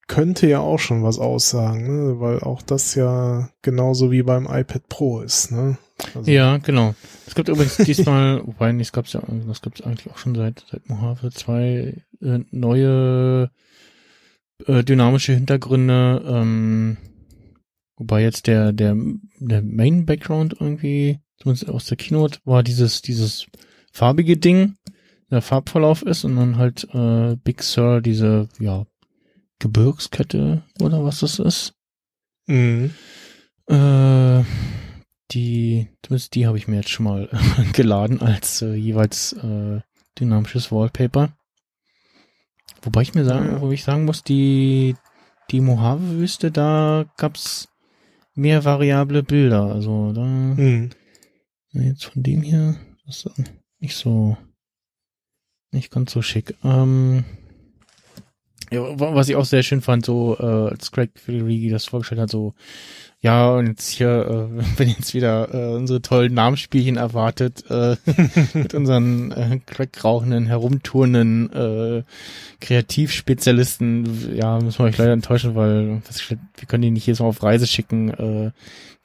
könnte 0.07 0.47
ja 0.47 0.59
auch 0.59 0.79
schon 0.79 1.03
was 1.03 1.17
aussagen, 1.17 1.87
ne? 1.87 2.19
weil 2.19 2.39
auch 2.39 2.61
das 2.61 2.95
ja 2.95 3.49
genauso 3.61 4.11
wie 4.11 4.23
beim 4.23 4.45
iPad 4.45 4.87
Pro 4.89 5.21
ist. 5.21 5.51
Ne? 5.51 5.77
Also, 6.13 6.29
Ja, 6.29 6.57
genau. 6.57 6.93
Es 7.25 7.35
gibt 7.35 7.49
übrigens 7.49 7.77
diesmal, 7.77 8.41
wobei, 8.45 8.71
nee, 8.71 8.81
es 8.81 8.91
gab's 8.91 9.13
ja, 9.13 9.21
das 9.47 9.61
gibt's 9.61 9.81
eigentlich 9.81 10.11
auch 10.11 10.17
schon 10.17 10.35
seit, 10.35 10.65
seit 10.69 10.87
Mojave, 10.89 11.31
zwei 11.31 12.03
äh, 12.21 12.39
neue 12.51 13.49
äh, 14.67 14.83
dynamische 14.83 15.33
Hintergründe, 15.33 16.23
ähm, 16.27 16.97
wobei 18.03 18.21
jetzt 18.21 18.47
der, 18.47 18.73
der, 18.73 18.95
der 19.39 19.61
Main 19.61 20.05
Background 20.05 20.57
irgendwie, 20.59 21.19
zumindest 21.37 21.69
aus 21.69 21.85
der 21.85 21.97
Keynote, 21.97 22.39
war 22.43 22.63
dieses, 22.63 23.01
dieses 23.01 23.47
farbige 23.93 24.35
Ding, 24.35 24.75
der 25.31 25.41
Farbverlauf 25.41 26.01
ist 26.01 26.25
und 26.25 26.35
dann 26.35 26.57
halt 26.57 26.87
äh, 26.93 27.37
Big 27.37 27.63
Sur, 27.63 28.01
diese, 28.01 28.49
ja, 28.59 28.85
Gebirgskette 29.59 30.63
oder 30.81 31.05
was 31.05 31.21
das 31.21 31.39
ist. 31.39 31.73
Mhm. 32.47 32.91
Äh, 33.67 34.43
die, 35.31 35.87
zumindest 36.03 36.35
die 36.35 36.45
habe 36.45 36.57
ich 36.57 36.67
mir 36.67 36.75
jetzt 36.77 36.89
schon 36.89 37.05
mal 37.05 37.29
geladen 37.73 38.21
als 38.21 38.61
äh, 38.61 38.73
jeweils 38.73 39.31
äh, 39.33 39.79
dynamisches 40.19 40.71
Wallpaper. 40.71 41.29
Wobei 42.81 43.01
ich 43.03 43.15
mir 43.15 43.23
sagen, 43.23 43.61
wo 43.61 43.71
ich 43.71 43.85
sagen 43.85 44.03
muss, 44.03 44.23
die, 44.23 44.95
die 45.51 45.61
Mojave-Wüste, 45.61 46.51
da 46.51 47.05
gab's 47.15 47.69
mehr 48.35 48.63
variable 48.65 49.23
Bilder. 49.23 49.71
Also 49.73 50.11
da, 50.13 50.21
Hm. 50.23 50.89
jetzt 51.73 52.05
von 52.05 52.23
dem 52.23 52.41
hier, 52.41 52.75
ist 53.07 53.29
nicht 53.79 53.95
so, 53.95 54.37
nicht 55.71 55.91
ganz 55.91 56.11
so 56.11 56.21
schick. 56.21 56.55
Ähm, 56.63 57.25
ja, 58.71 58.81
wa- 58.99 59.13
was 59.15 59.29
ich 59.29 59.35
auch 59.35 59.45
sehr 59.45 59.63
schön 59.63 59.81
fand, 59.81 60.05
so 60.05 60.37
äh, 60.39 60.69
als 60.71 60.91
Craig 60.91 61.11
Federighi 61.19 61.69
das 61.69 61.85
vorgestellt 61.85 62.21
hat, 62.21 62.29
so 62.29 62.53
ja 63.23 63.49
und 63.49 63.67
jetzt 63.67 63.89
hier, 63.89 64.49
äh, 64.53 64.63
wenn 64.77 64.89
jetzt 64.89 65.13
wieder 65.15 65.53
äh, 65.53 65.75
unsere 65.75 66.01
tollen 66.01 66.33
Namensspielchen 66.33 66.97
erwartet 66.97 67.63
äh, 67.71 67.95
mit 68.53 68.75
unseren 68.75 69.31
äh, 69.31 69.59
Crack-rauchenden, 69.65 70.45
herumtourenden 70.45 71.51
äh, 71.51 72.03
Kreativspezialisten, 72.59 74.35
ja 74.35 74.59
müssen 74.59 74.79
wir 74.79 74.85
euch 74.85 74.97
leider 74.97 75.13
enttäuschen, 75.13 75.55
weil 75.55 76.01
festgestellt, 76.03 76.41
wir 76.57 76.67
können 76.67 76.83
die 76.83 76.91
nicht 76.91 77.07
jedes 77.07 77.21
Mal 77.21 77.27
auf 77.27 77.41
Reise 77.41 77.65
schicken, 77.65 78.09
äh, 78.11 78.51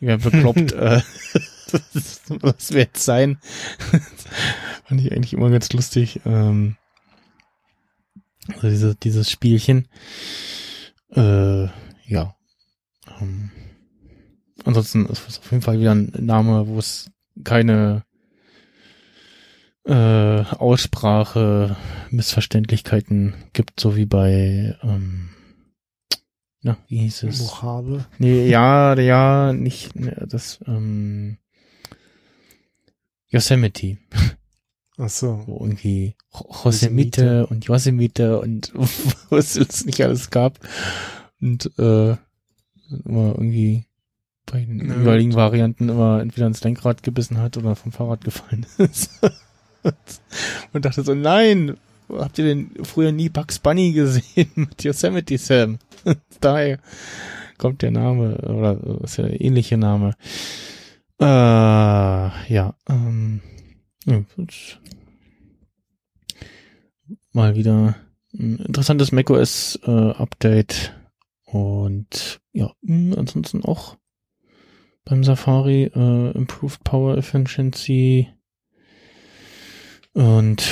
die 0.01 0.07
werden 0.07 0.23
bekloppt. 0.23 0.73
äh, 0.73 1.01
das, 1.71 2.23
was 2.41 2.73
wird 2.73 2.97
sein? 2.97 3.39
Fand 4.85 5.01
ich 5.01 5.13
eigentlich 5.13 5.33
immer 5.33 5.51
ganz 5.51 5.73
lustig. 5.73 6.21
Ähm, 6.25 6.77
also 8.55 8.69
diese, 8.69 8.95
dieses 8.97 9.31
Spielchen. 9.31 9.89
Äh, 11.15 11.65
ja. 12.07 12.35
Ähm, 13.21 13.51
ansonsten 14.69 15.07
ist 15.07 15.29
es 15.29 15.39
auf 15.39 15.51
jeden 15.51 15.63
Fall 15.63 15.81
wieder 15.81 15.95
ein 15.95 16.13
Name, 16.19 16.69
wo 16.69 16.79
es 16.79 17.11
keine 17.45 18.05
äh, 19.85 20.43
Aussprache, 20.43 21.77
Missverständlichkeiten 22.11 23.35
gibt, 23.53 23.81
so 23.81 23.97
wie 23.97 24.07
bei 24.07 24.77
ähm, 24.83 25.31
na, 26.63 26.77
wie 26.89 26.99
hieß 26.99 27.23
es? 27.25 27.41
Mojave. 27.41 28.05
Nee, 28.19 28.49
ja, 28.49 28.95
ja, 28.99 29.53
nicht 29.53 29.95
ne, 29.97 30.27
das 30.29 30.59
ähm, 30.67 31.39
Yosemite, 33.29 33.99
Ach 34.99 35.09
so. 35.09 35.43
wo 35.47 35.61
irgendwie 35.65 36.17
Jo- 36.35 36.51
Yosemite 36.65 37.47
und 37.47 37.65
Yosemite 37.67 38.41
und 38.41 38.73
was 39.31 39.57
es 39.57 39.85
nicht 39.85 40.03
alles 40.03 40.31
gab 40.31 40.59
und 41.41 41.67
äh, 41.79 42.17
immer 43.05 43.35
irgendwie 43.37 43.85
bei 44.51 44.65
den 44.65 44.89
Ja. 44.89 44.97
jeweiligen 44.97 45.35
Varianten 45.35 45.89
immer 45.89 46.21
entweder 46.21 46.47
ins 46.47 46.63
Lenkrad 46.65 47.03
gebissen 47.03 47.39
hat 47.39 47.57
oder 47.57 47.77
vom 47.77 47.93
Fahrrad 47.93 48.25
gefallen 48.25 48.67
ist. 48.79 49.11
und 50.73 50.85
dachte 50.85 51.03
so, 51.03 51.15
nein, 51.15 51.77
habt 52.11 52.39
ihr 52.39 52.45
denn 52.45 52.71
früher 52.85 53.13
nie 53.13 53.29
Bugs 53.29 53.59
Bunny 53.59 53.93
gesehen 53.93 54.51
mit 54.55 54.83
Yosemite 54.85 55.39
Sam? 55.39 55.79
Daher 56.41 56.79
kommt 57.59 57.83
der 57.83 57.91
Name 57.91 58.37
oder 58.39 59.03
ist 59.03 59.17
ja 59.19 59.25
der 59.27 59.41
ähnliche 59.41 59.77
Name. 59.77 60.15
Äh, 61.21 61.25
ja, 61.25 62.75
ähm, 62.89 63.41
ja, 64.07 64.23
mal 67.33 67.57
wieder 67.57 67.97
ein 68.35 68.59
interessantes 68.59 69.11
macOS 69.13 69.79
äh, 69.85 69.91
Update 69.91 70.95
und 71.45 72.41
ja, 72.53 72.73
ansonsten 73.17 73.65
auch 73.65 73.97
beim 75.09 75.25
Safari 75.25 75.85
äh, 75.95 76.31
Improved 76.37 76.85
Power 76.85 77.17
Efficiency 77.17 78.29
und 80.13 80.63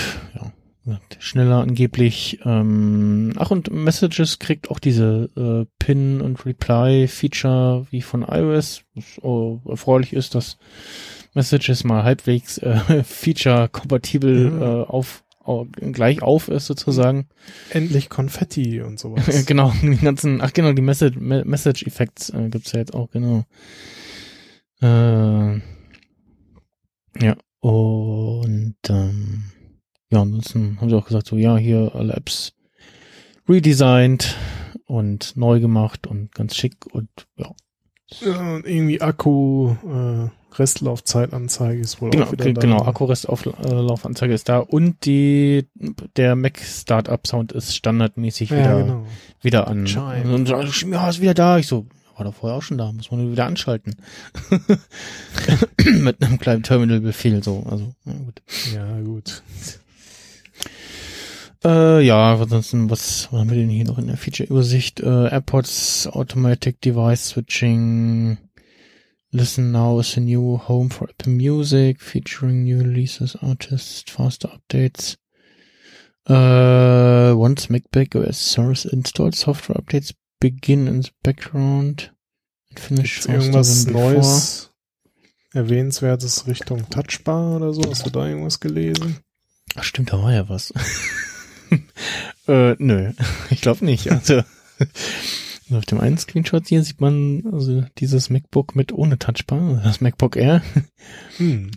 ja, 0.84 1.00
schneller 1.18 1.60
angeblich. 1.60 2.40
Ähm, 2.44 3.32
ach 3.36 3.50
und 3.50 3.70
Messages 3.72 4.38
kriegt 4.38 4.70
auch 4.70 4.78
diese 4.78 5.30
äh, 5.36 5.66
Pin 5.78 6.20
und 6.20 6.44
Reply 6.46 7.06
Feature 7.08 7.86
wie 7.90 8.02
von 8.02 8.22
iOS, 8.22 8.82
was 8.94 9.22
auch 9.22 9.60
erfreulich 9.68 10.12
ist, 10.12 10.34
dass 10.34 10.58
Messages 11.34 11.84
mal 11.84 12.02
halbwegs 12.04 12.58
äh, 12.58 13.02
Feature 13.04 13.68
kompatibel 13.68 14.50
Mhm. 14.50 14.62
äh, 14.62 14.64
auf 14.64 15.22
au- 15.44 15.66
gleich 15.92 16.22
auf 16.22 16.48
ist 16.48 16.66
sozusagen. 16.66 17.28
Endlich 17.70 18.08
Konfetti 18.08 18.80
und 18.80 18.98
sowas. 18.98 19.44
genau, 19.46 19.72
die 19.82 19.96
ganzen, 19.96 20.40
ach 20.40 20.52
genau, 20.52 20.72
die 20.72 20.82
Message, 20.82 21.16
Me- 21.18 21.44
Message 21.44 21.84
Effects 21.86 22.30
äh, 22.30 22.48
gibt's 22.48 22.72
ja 22.72 22.80
jetzt 22.80 22.94
auch, 22.94 23.10
genau. 23.10 23.44
Äh, 24.82 25.56
ja, 27.24 27.36
und 27.60 28.76
ähm, 28.88 29.44
ja, 30.10 30.22
ansonsten 30.22 30.78
haben 30.80 30.90
sie 30.90 30.96
auch 30.96 31.06
gesagt, 31.06 31.26
so 31.26 31.36
ja, 31.36 31.56
hier 31.56 31.92
alle 31.94 32.12
Apps 32.14 32.52
redesigned 33.48 34.36
und 34.86 35.36
neu 35.36 35.60
gemacht 35.60 36.06
und 36.06 36.32
ganz 36.34 36.54
schick 36.56 36.86
und 36.92 37.08
ja. 37.36 37.52
Ja, 38.20 38.54
und 38.54 38.66
irgendwie 38.66 39.00
Akku, 39.00 39.74
äh, 39.84 40.28
Restlaufzeitanzeige 40.54 41.80
ist 41.80 42.00
wohl 42.00 42.10
Genau, 42.10 42.26
auch 42.26 42.32
wieder 42.32 42.52
da. 42.52 42.60
genau, 42.60 42.84
Akkurest-Laufanzeige 42.84 44.32
ist 44.32 44.48
da 44.48 44.58
und 44.60 45.04
die 45.04 45.68
der 46.16 46.36
Mac 46.36 46.58
Startup 46.58 47.26
Sound 47.26 47.50
ist 47.52 47.74
standardmäßig 47.74 48.50
Ja, 48.50 48.56
wieder 48.58 48.82
genau. 48.84 49.06
wieder 49.42 49.66
an. 49.68 49.84
Chime. 49.86 50.32
Und 50.34 50.46
so, 50.46 50.54
ja, 50.54 51.08
ist 51.08 51.20
wieder 51.20 51.34
da. 51.34 51.58
Ich 51.58 51.66
so, 51.66 51.86
war 52.16 52.24
doch 52.24 52.34
vorher 52.34 52.56
auch 52.56 52.62
schon 52.62 52.78
da, 52.78 52.90
muss 52.92 53.10
man 53.10 53.30
wieder 53.30 53.46
anschalten. 53.46 53.96
Mit 56.00 56.22
einem 56.22 56.38
kleinen 56.38 56.62
Terminal-Befehl, 56.62 57.42
so, 57.42 57.64
also, 57.70 57.94
ja, 58.04 58.12
gut. 58.14 58.42
Ja, 58.74 59.00
gut. 59.00 59.42
Äh, 61.64 62.00
ja, 62.02 62.34
ansonsten, 62.34 62.90
was 62.90 63.30
haben 63.32 63.50
wir 63.50 63.56
denn 63.56 63.68
hier 63.68 63.84
noch 63.84 63.98
in 63.98 64.06
der 64.06 64.16
Feature-Übersicht? 64.16 65.00
Äh, 65.00 65.28
AirPods, 65.28 66.06
Automatic 66.06 66.80
Device 66.80 67.28
Switching, 67.28 68.38
Listen 69.32 69.70
Now 69.72 69.98
is 69.98 70.16
a 70.16 70.20
new 70.20 70.56
home 70.56 70.88
for 70.88 71.10
Apple 71.10 71.32
Music, 71.32 72.00
featuring 72.00 72.64
new 72.64 72.78
releases, 72.78 73.36
artists, 73.42 74.10
faster 74.10 74.48
updates. 74.48 75.18
Äh, 76.26 77.36
once 77.36 77.68
MacBook 77.68 78.14
OS 78.16 78.38
Service 78.38 78.84
installed, 78.84 79.34
software 79.34 79.76
updates 79.76 80.14
begin 80.40 80.86
in 80.86 81.02
the 81.02 81.10
background 81.22 82.12
and 82.70 82.80
finish 82.80 83.22
Gibt's 83.22 83.26
irgendwas 83.26 83.86
before. 83.86 84.14
Neues, 84.14 84.70
Erwähnenswertes 85.52 86.46
Richtung 86.46 86.88
Touchbar 86.90 87.56
oder 87.56 87.72
so? 87.72 87.82
Hast 87.88 88.04
du 88.04 88.10
da 88.10 88.28
irgendwas 88.28 88.60
gelesen? 88.60 89.18
Ach 89.74 89.84
stimmt, 89.84 90.12
da 90.12 90.22
war 90.22 90.32
ja 90.32 90.48
was. 90.48 90.72
äh, 92.48 92.74
nö, 92.78 93.12
ich 93.50 93.60
glaube 93.62 93.84
nicht. 93.84 94.10
Also, 94.10 94.42
also 94.78 95.78
auf 95.78 95.86
dem 95.86 96.00
einen 96.00 96.18
Screenshot 96.18 96.68
hier 96.68 96.82
sieht 96.82 97.00
man 97.00 97.42
also 97.50 97.84
dieses 97.98 98.28
MacBook 98.28 98.76
mit 98.76 98.92
ohne 98.92 99.18
Touchbar, 99.18 99.80
das 99.82 100.00
MacBook 100.00 100.36
Air. 100.36 100.62
Hm. 101.38 101.70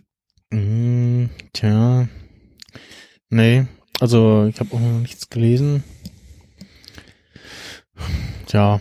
Mm, 0.51 1.29
tja, 1.53 2.09
nee, 3.29 3.65
also 3.99 4.45
ich 4.45 4.59
habe 4.59 4.75
auch 4.75 4.79
noch 4.79 4.99
nichts 4.99 5.29
gelesen. 5.29 5.83
Tja, 8.45 8.79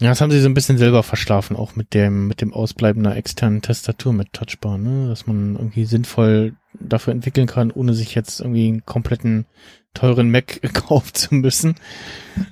ja, 0.00 0.10
das 0.10 0.20
haben 0.20 0.30
sie 0.30 0.40
so 0.40 0.48
ein 0.48 0.54
bisschen 0.54 0.78
selber 0.78 1.02
verschlafen, 1.02 1.56
auch 1.56 1.74
mit 1.74 1.92
dem 1.92 2.28
mit 2.28 2.40
dem 2.40 2.52
Ausbleiben 2.52 3.04
einer 3.04 3.16
externen 3.16 3.62
Tastatur 3.62 4.12
mit 4.12 4.32
Touchbar, 4.32 4.78
ne, 4.78 5.08
dass 5.08 5.26
man 5.26 5.56
irgendwie 5.56 5.86
sinnvoll 5.86 6.54
dafür 6.78 7.12
entwickeln 7.12 7.48
kann, 7.48 7.72
ohne 7.72 7.94
sich 7.94 8.14
jetzt 8.14 8.40
irgendwie 8.40 8.68
einen 8.68 8.86
kompletten 8.86 9.46
teuren 9.94 10.30
Mac 10.30 10.60
kaufen 10.72 11.14
zu 11.14 11.34
müssen, 11.34 11.74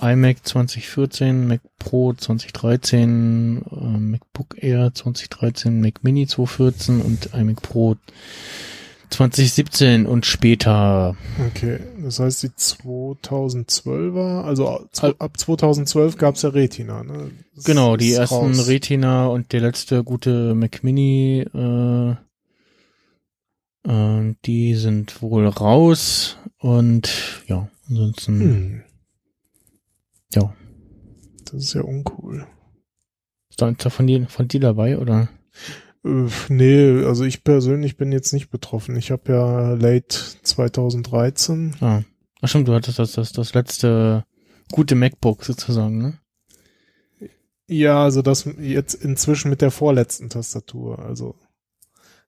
iMac 0.00 0.46
2014, 0.46 1.48
Mac 1.48 1.60
Pro 1.78 2.12
2013, 2.12 3.64
äh, 3.70 3.98
MacBook 3.98 4.62
Air 4.62 4.94
2013, 4.94 5.80
Mac 5.80 6.04
Mini 6.04 6.26
2014 6.26 7.00
und 7.00 7.34
iMac 7.34 7.62
Pro 7.62 7.96
2017 9.10 10.06
und 10.06 10.24
später. 10.26 11.16
Okay, 11.48 11.80
das 12.02 12.18
heißt 12.20 12.42
die 12.42 12.48
2012er, 12.48 14.42
also 14.42 14.68
ab 14.68 15.36
2012 15.36 16.16
gab's 16.16 16.42
ja 16.42 16.50
Retina, 16.50 17.02
ne? 17.02 17.30
Das 17.54 17.64
Genau, 17.64 17.96
die 17.96 18.12
ersten 18.12 18.34
raus. 18.54 18.68
Retina 18.68 19.26
und 19.26 19.52
der 19.52 19.60
letzte 19.60 20.04
gute 20.04 20.54
Mac 20.54 20.82
Mini 20.84 21.40
äh, 21.54 22.14
Ähm, 23.86 24.36
die 24.44 24.74
sind 24.74 25.22
wohl 25.22 25.46
raus 25.46 26.36
und 26.58 27.42
ja, 27.46 27.68
ansonsten, 27.88 28.40
Hm. 28.40 28.82
ja. 30.34 30.54
Das 31.46 31.54
ist 31.62 31.72
ja 31.74 31.80
uncool. 31.80 32.46
Ist 33.48 33.62
da 33.62 33.70
ist 33.70 33.84
da 33.84 33.88
von 33.90 34.06
dir, 34.06 34.26
von 34.28 34.48
dir 34.48 34.60
dabei 34.60 34.98
oder? 34.98 35.28
Äh, 36.04 36.28
nee, 36.48 37.04
also 37.04 37.24
ich 37.24 37.44
persönlich 37.44 37.96
bin 37.96 38.12
jetzt 38.12 38.32
nicht 38.32 38.50
betroffen. 38.50 38.96
Ich 38.96 39.10
habe 39.10 39.32
ja 39.32 39.72
late 39.74 40.16
2013. 40.42 41.76
Ah. 41.80 42.02
Ach 42.40 42.48
stimmt, 42.48 42.68
du 42.68 42.74
hattest 42.74 42.98
das, 42.98 43.12
das, 43.12 43.32
das 43.32 43.54
letzte 43.54 44.24
gute 44.72 44.94
MacBook 44.94 45.44
sozusagen, 45.44 45.98
ne? 45.98 46.18
Ja, 47.66 48.02
also 48.02 48.22
das 48.22 48.48
jetzt 48.58 48.94
inzwischen 48.94 49.50
mit 49.50 49.62
der 49.62 49.70
vorletzten 49.70 50.28
Tastatur. 50.28 50.98
Also, 50.98 51.36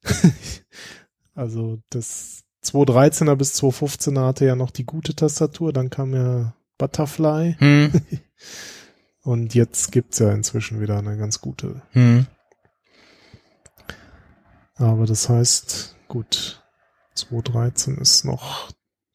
also 1.35 1.79
das 1.91 2.45
213er 2.65 3.35
bis 3.35 3.61
215er 3.61 4.27
hatte 4.27 4.45
ja 4.45 4.55
noch 4.55 4.71
die 4.71 4.85
gute 4.85 5.17
Tastatur, 5.17 5.73
dann 5.73 5.91
kam 5.91 6.15
ja 6.15 6.55
Butterfly 6.79 7.57
Hm. 7.59 7.93
und 9.23 9.55
jetzt 9.55 9.91
gibt's 9.91 10.21
ja 10.21 10.33
inzwischen 10.33 10.81
wieder 10.81 10.99
eine 10.99 11.17
ganz 11.17 11.41
gute. 11.41 11.83
Hm. 11.91 12.27
Aber 14.83 15.07
das 15.07 15.29
heißt, 15.29 15.95
gut, 16.09 16.61
213 17.15 17.99
ist 17.99 18.25
noch 18.25 18.69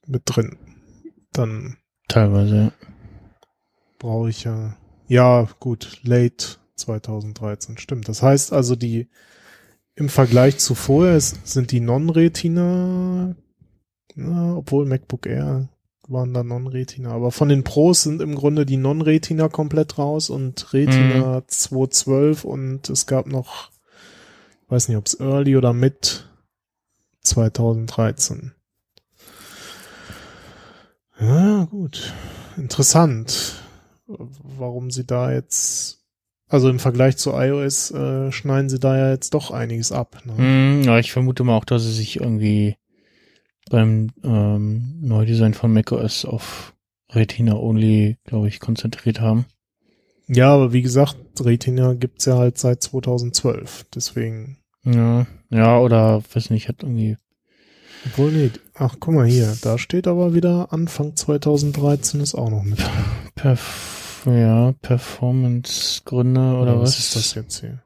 mit 0.05 0.21
drin. 0.25 0.57
Dann 1.33 1.75
Teilweise, 2.07 2.55
ja. 2.55 2.71
brauche 3.99 4.29
ich 4.29 4.45
ja, 4.45 4.77
ja, 5.09 5.45
gut, 5.59 5.99
late 6.03 6.55
2013, 6.75 7.77
stimmt. 7.77 8.07
Das 8.07 8.23
heißt 8.23 8.53
also, 8.53 8.77
die 8.77 9.09
im 9.95 10.07
Vergleich 10.07 10.57
zu 10.57 10.73
vorher 10.73 11.19
sind 11.19 11.71
die 11.71 11.81
Non-Retina, 11.81 13.35
na, 14.15 14.55
obwohl 14.55 14.85
MacBook 14.85 15.25
Air 15.25 15.67
waren 16.07 16.33
da 16.33 16.45
Non-Retina, 16.45 17.11
aber 17.11 17.31
von 17.31 17.49
den 17.49 17.65
Pros 17.65 18.03
sind 18.03 18.21
im 18.21 18.35
Grunde 18.35 18.65
die 18.65 18.77
Non-Retina 18.77 19.49
komplett 19.49 19.97
raus 19.97 20.29
und 20.29 20.71
Retina 20.71 21.45
212 21.45 22.45
und 22.45 22.89
es 22.89 23.05
gab 23.05 23.27
noch, 23.27 23.71
weiß 24.67 24.87
nicht, 24.89 24.97
ob 24.97 25.05
es 25.05 25.19
Early 25.19 25.55
oder 25.57 25.73
Mid 25.73 26.29
2013. 27.21 28.53
Ja, 31.19 31.65
gut. 31.65 32.13
Interessant, 32.57 33.55
warum 34.07 34.91
sie 34.91 35.05
da 35.05 35.31
jetzt, 35.31 36.05
also 36.47 36.69
im 36.69 36.79
Vergleich 36.79 37.17
zu 37.17 37.31
iOS, 37.31 37.91
äh, 37.91 38.31
schneiden 38.31 38.69
sie 38.69 38.79
da 38.79 38.97
ja 38.97 39.11
jetzt 39.11 39.33
doch 39.33 39.51
einiges 39.51 39.91
ab. 39.91 40.21
Ne? 40.25 40.37
Hm, 40.37 40.83
ja, 40.83 40.99
ich 40.99 41.11
vermute 41.11 41.43
mal 41.43 41.55
auch, 41.55 41.65
dass 41.65 41.83
sie 41.83 41.93
sich 41.93 42.19
irgendwie 42.19 42.77
beim 43.69 44.11
ähm, 44.23 44.99
Neudesign 45.01 45.53
von 45.53 45.73
macOS 45.73 46.25
auf 46.25 46.73
Retina 47.11 47.55
Only, 47.55 48.17
glaube 48.23 48.47
ich, 48.47 48.59
konzentriert 48.59 49.19
haben. 49.19 49.45
Ja, 50.27 50.53
aber 50.53 50.73
wie 50.73 50.81
gesagt, 50.81 51.17
Retina 51.39 51.93
gibt's 51.93 52.25
ja 52.25 52.37
halt 52.37 52.57
seit 52.57 52.81
2012. 52.83 53.85
Deswegen, 53.95 54.57
Ja, 54.83 55.25
ja, 55.49 55.79
oder 55.79 56.21
weiß 56.33 56.49
nicht, 56.49 56.67
hat 56.67 56.83
irgendwie. 56.83 57.17
obwohl 58.05 58.31
nee, 58.31 58.51
ach 58.73 58.95
guck 58.99 59.13
mal 59.13 59.25
hier, 59.25 59.55
da 59.61 59.77
steht 59.77 60.07
aber 60.07 60.33
wieder 60.33 60.73
Anfang 60.73 61.15
2013 61.15 62.19
ist 62.19 62.35
auch 62.35 62.49
noch 62.49 62.63
mit. 62.63 62.79
Perf 63.35 64.23
ja, 64.25 64.73
Performance-Gründe 64.81 66.57
oder 66.57 66.79
was? 66.81 66.99
ist 66.99 67.15
das 67.15 67.33
jetzt 67.35 67.61
hier? 67.61 67.83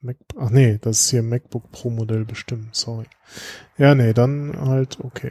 Mac, 0.00 0.16
ach 0.38 0.50
nee, 0.50 0.78
das 0.80 1.00
ist 1.00 1.10
hier 1.10 1.22
Macbook 1.22 1.72
Pro 1.72 1.90
Modell 1.90 2.24
bestimmt, 2.24 2.74
sorry. 2.74 3.06
Ja, 3.76 3.94
nee, 3.94 4.12
dann 4.12 4.54
halt, 4.58 4.98
okay. 5.02 5.30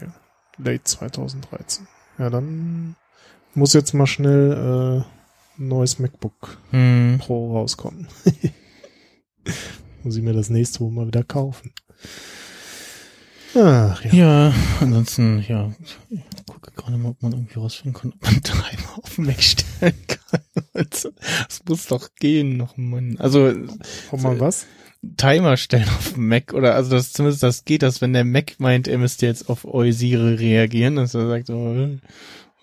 Late 0.58 0.84
2013. 0.84 1.88
Ja, 2.18 2.30
dann 2.30 2.96
muss 3.54 3.74
jetzt 3.74 3.94
mal 3.94 4.06
schnell 4.08 5.04
äh, 5.06 5.19
neues 5.60 6.00
MacBook 6.00 6.58
Hm, 6.72 7.18
Pro 7.20 7.54
rauskommen. 7.54 8.08
muss 10.04 10.16
ich 10.16 10.24
mir 10.24 10.34
das 10.34 10.50
nächste 10.50 10.80
Woche 10.82 10.92
mal 10.92 11.08
wieder 11.08 11.24
kaufen. 11.24 11.72
Ach 13.56 14.04
ja. 14.06 14.14
ja, 14.14 14.54
ansonsten, 14.80 15.44
ja, 15.48 15.72
ich 16.12 16.46
gucke 16.46 16.72
gerade 16.72 16.98
mal, 16.98 17.10
ob 17.10 17.22
man 17.24 17.32
irgendwie 17.34 17.58
rausfinden 17.60 18.00
kann, 18.00 18.14
ob 18.14 18.22
man 18.24 18.44
Timer 18.44 18.98
auf 19.02 19.16
den 19.16 19.26
Mac 19.26 19.42
stellen 19.42 19.94
kann. 20.08 20.42
Also, 20.74 21.10
Das 21.48 21.62
muss 21.68 21.88
doch 21.88 22.10
gehen 22.20 22.56
noch, 22.56 22.78
Mann. 22.78 23.18
Also, 23.18 23.52
Komm 24.10 24.22
mal 24.22 24.40
was? 24.40 24.66
Timer 25.18 25.58
stellen 25.58 25.88
auf 25.90 26.14
dem 26.14 26.28
Mac 26.28 26.54
oder 26.54 26.76
also 26.76 26.92
das 26.92 27.12
zumindest 27.14 27.42
das 27.42 27.66
geht, 27.66 27.82
dass 27.82 28.02
wenn 28.02 28.14
der 28.14 28.24
Mac 28.26 28.60
meint, 28.60 28.88
er 28.88 28.98
müsste 28.98 29.26
jetzt 29.26 29.50
auf 29.50 29.66
Eusire 29.66 30.40
reagieren, 30.40 30.96
dass 30.98 31.16
er 31.16 31.28
sagt, 31.28 31.50
oh, 31.50 31.98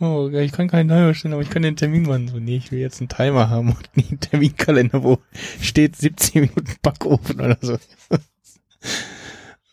oh, 0.00 0.28
ich 0.30 0.52
kann 0.52 0.68
keinen 0.68 0.88
Timer 0.88 1.14
stellen, 1.14 1.34
aber 1.34 1.42
ich 1.42 1.50
kann 1.50 1.62
den 1.62 1.76
Termin 1.76 2.02
machen. 2.04 2.28
So, 2.28 2.38
nee, 2.38 2.56
ich 2.56 2.70
will 2.72 2.78
jetzt 2.80 3.00
einen 3.00 3.08
Timer 3.08 3.48
haben 3.50 3.68
und 3.70 3.96
nicht 3.96 4.10
einen 4.10 4.20
Terminkalender, 4.20 5.02
wo 5.02 5.18
steht 5.60 5.96
17 5.96 6.42
Minuten 6.42 6.74
Backofen 6.82 7.40
oder 7.40 7.58
so. 7.60 7.76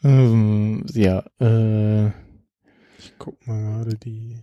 ähm, 0.04 0.84
ja, 0.94 1.24
äh, 1.40 2.08
Ich 2.98 3.14
guck 3.18 3.46
mal 3.48 3.62
gerade 3.84 3.96
die. 3.98 4.38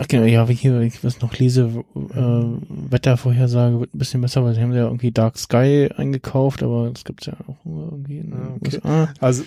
ach 0.00 0.08
genau, 0.08 0.24
ja, 0.24 0.48
wie 0.48 0.54
hier, 0.54 0.80
ich 0.80 1.02
was 1.04 1.20
noch 1.20 1.36
lese, 1.38 1.84
äh, 1.94 2.90
Wettervorhersage 2.90 3.80
wird 3.80 3.94
ein 3.94 3.98
bisschen 3.98 4.20
besser, 4.20 4.44
weil 4.44 4.54
sie 4.54 4.62
haben 4.62 4.72
ja 4.72 4.84
irgendwie 4.84 5.12
Dark 5.12 5.38
Sky 5.38 5.90
eingekauft, 5.96 6.62
aber 6.62 6.90
das 6.90 7.04
gibt's 7.04 7.26
ja 7.26 7.34
auch 7.46 7.64
irgendwie 7.64 8.18
in 8.18 8.30
den 8.30 8.34
Ah, 8.40 8.54
okay. 8.56 8.76
USA. 8.76 9.14
Also, 9.20 9.44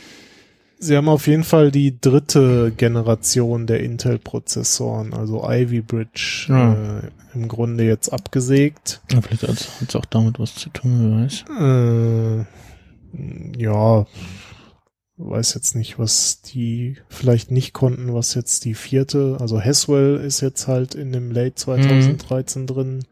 sie 0.79 0.95
haben 0.97 1.09
auf 1.09 1.27
jeden 1.27 1.43
Fall 1.43 1.71
die 1.71 1.99
dritte 1.99 2.71
Generation 2.75 3.67
der 3.67 3.81
Intel-Prozessoren, 3.81 5.13
also 5.13 5.43
Ivy 5.49 5.81
Bridge, 5.81 6.45
Ja. 6.49 6.73
äh, 6.99 7.01
im 7.33 7.47
Grunde 7.47 7.83
jetzt 7.83 8.09
abgesägt. 8.09 9.01
Ja, 9.11 9.21
vielleicht 9.21 9.43
hat 9.43 9.67
es 9.87 9.95
auch 9.95 10.05
damit 10.05 10.39
was 10.39 10.55
zu 10.55 10.69
tun, 10.69 10.99
wer 10.99 11.23
weiß. 11.25 12.45
Äh, 12.45 13.61
ja, 13.61 14.05
weiß 15.17 15.53
jetzt 15.55 15.75
nicht, 15.75 15.97
was 15.97 16.41
die 16.41 16.97
vielleicht 17.09 17.49
nicht 17.51 17.73
konnten, 17.73 18.13
was 18.13 18.33
jetzt 18.35 18.65
die 18.65 18.73
vierte, 18.75 19.37
also 19.39 19.59
Haswell 19.59 20.17
ist 20.17 20.41
jetzt 20.41 20.67
halt 20.67 20.93
in 20.95 21.11
dem 21.11 21.31
Late 21.31 21.55
2013 21.55 22.67
drin 22.67 23.03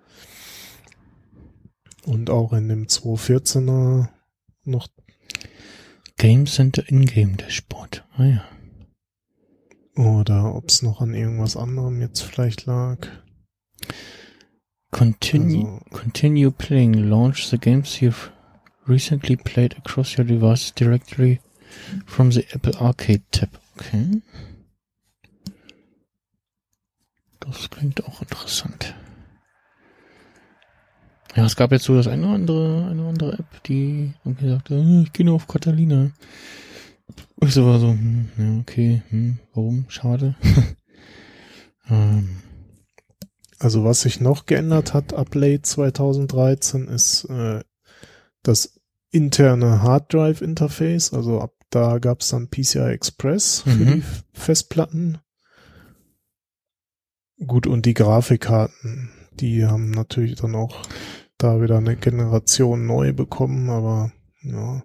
und 2.05 2.29
auch 2.29 2.53
in 2.53 2.67
dem 2.69 2.85
214er 2.85 4.09
noch 4.65 4.87
Game 6.17 6.45
Center 6.47 6.83
In-Game 6.87 7.37
Dashboard. 7.37 8.03
Ah 8.17 8.23
ja. 8.25 8.45
oder 9.97 10.53
ob 10.55 10.67
es 10.69 10.81
noch 10.81 10.99
an 11.01 11.13
irgendwas 11.13 11.55
anderem 11.55 12.01
jetzt 12.01 12.21
vielleicht 12.21 12.65
lag. 12.65 12.97
Continue, 14.91 15.65
Also- 15.65 15.85
continue 15.91 16.51
playing. 16.51 16.93
Launch 16.93 17.47
the 17.49 17.57
games 17.57 17.99
you've 18.01 18.29
recently 18.87 19.35
played 19.37 19.77
across 19.77 20.17
your 20.17 20.25
device 20.25 20.73
directly 20.73 21.39
from 22.05 22.31
the 22.31 22.45
Apple 22.51 22.75
Arcade 22.79 23.23
tab. 23.31 23.49
Okay. 23.77 24.21
Das 27.39 27.69
klingt 27.69 28.03
auch 28.05 28.21
interessant. 28.21 28.95
Ja, 31.35 31.45
es 31.45 31.55
gab 31.55 31.71
jetzt 31.71 31.83
so 31.83 31.95
das 31.95 32.07
eine 32.07 32.25
oder 32.25 32.35
andere, 32.35 32.87
eine 32.89 33.01
oder 33.01 33.09
andere 33.09 33.33
App, 33.39 33.63
die 33.63 34.13
irgendwie 34.23 34.49
sagte, 34.49 34.75
äh, 34.75 35.01
ich 35.03 35.11
gehe 35.13 35.25
nur 35.25 35.35
auf 35.35 35.47
Catalina. 35.47 36.11
Und 37.35 37.47
ich 37.47 37.53
so 37.53 37.65
war 37.65 37.79
so, 37.79 37.89
hm, 37.89 38.29
ja, 38.37 38.59
okay, 38.61 39.03
hm, 39.09 39.39
warum? 39.53 39.85
Schade. 39.89 40.35
ähm, 41.89 42.37
Also 43.59 43.83
was 43.83 44.01
sich 44.01 44.19
noch 44.21 44.45
geändert 44.45 44.93
hat 44.93 45.13
ab 45.13 45.33
Late 45.35 45.61
2013 45.63 46.87
ist 46.87 47.25
äh, 47.25 47.61
das 48.43 48.79
interne 49.11 49.81
Hard 49.81 50.13
Drive 50.13 50.41
Interface. 50.41 51.13
Also 51.13 51.41
ab 51.41 51.51
da 51.69 51.99
gab 51.99 52.21
es 52.21 52.29
dann 52.29 52.49
PCI 52.49 52.91
Express 52.91 53.61
für 53.61 53.69
Mhm. 53.71 53.93
die 53.95 54.03
Festplatten. 54.33 55.17
Gut, 57.45 57.67
und 57.67 57.85
die 57.85 57.93
Grafikkarten, 57.93 59.09
die 59.33 59.65
haben 59.65 59.91
natürlich 59.91 60.35
dann 60.35 60.55
auch 60.55 60.81
da 61.37 61.61
wieder 61.61 61.77
eine 61.77 61.95
Generation 61.95 62.85
neu 62.85 63.13
bekommen, 63.13 63.69
aber 63.69 64.11
ja. 64.43 64.83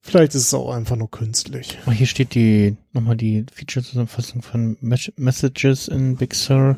Vielleicht 0.00 0.34
ist 0.36 0.42
es 0.42 0.54
auch 0.54 0.72
einfach 0.72 0.96
nur 0.96 1.10
künstlich. 1.10 1.78
Hier 1.90 2.06
steht 2.06 2.34
die, 2.34 2.76
nochmal 2.92 3.16
die 3.16 3.44
Feature-Zusammenfassung 3.52 4.40
von 4.40 4.76
Mes 4.80 5.12
Messages 5.16 5.88
in 5.88 6.16
Big 6.16 6.34
Sur. 6.34 6.76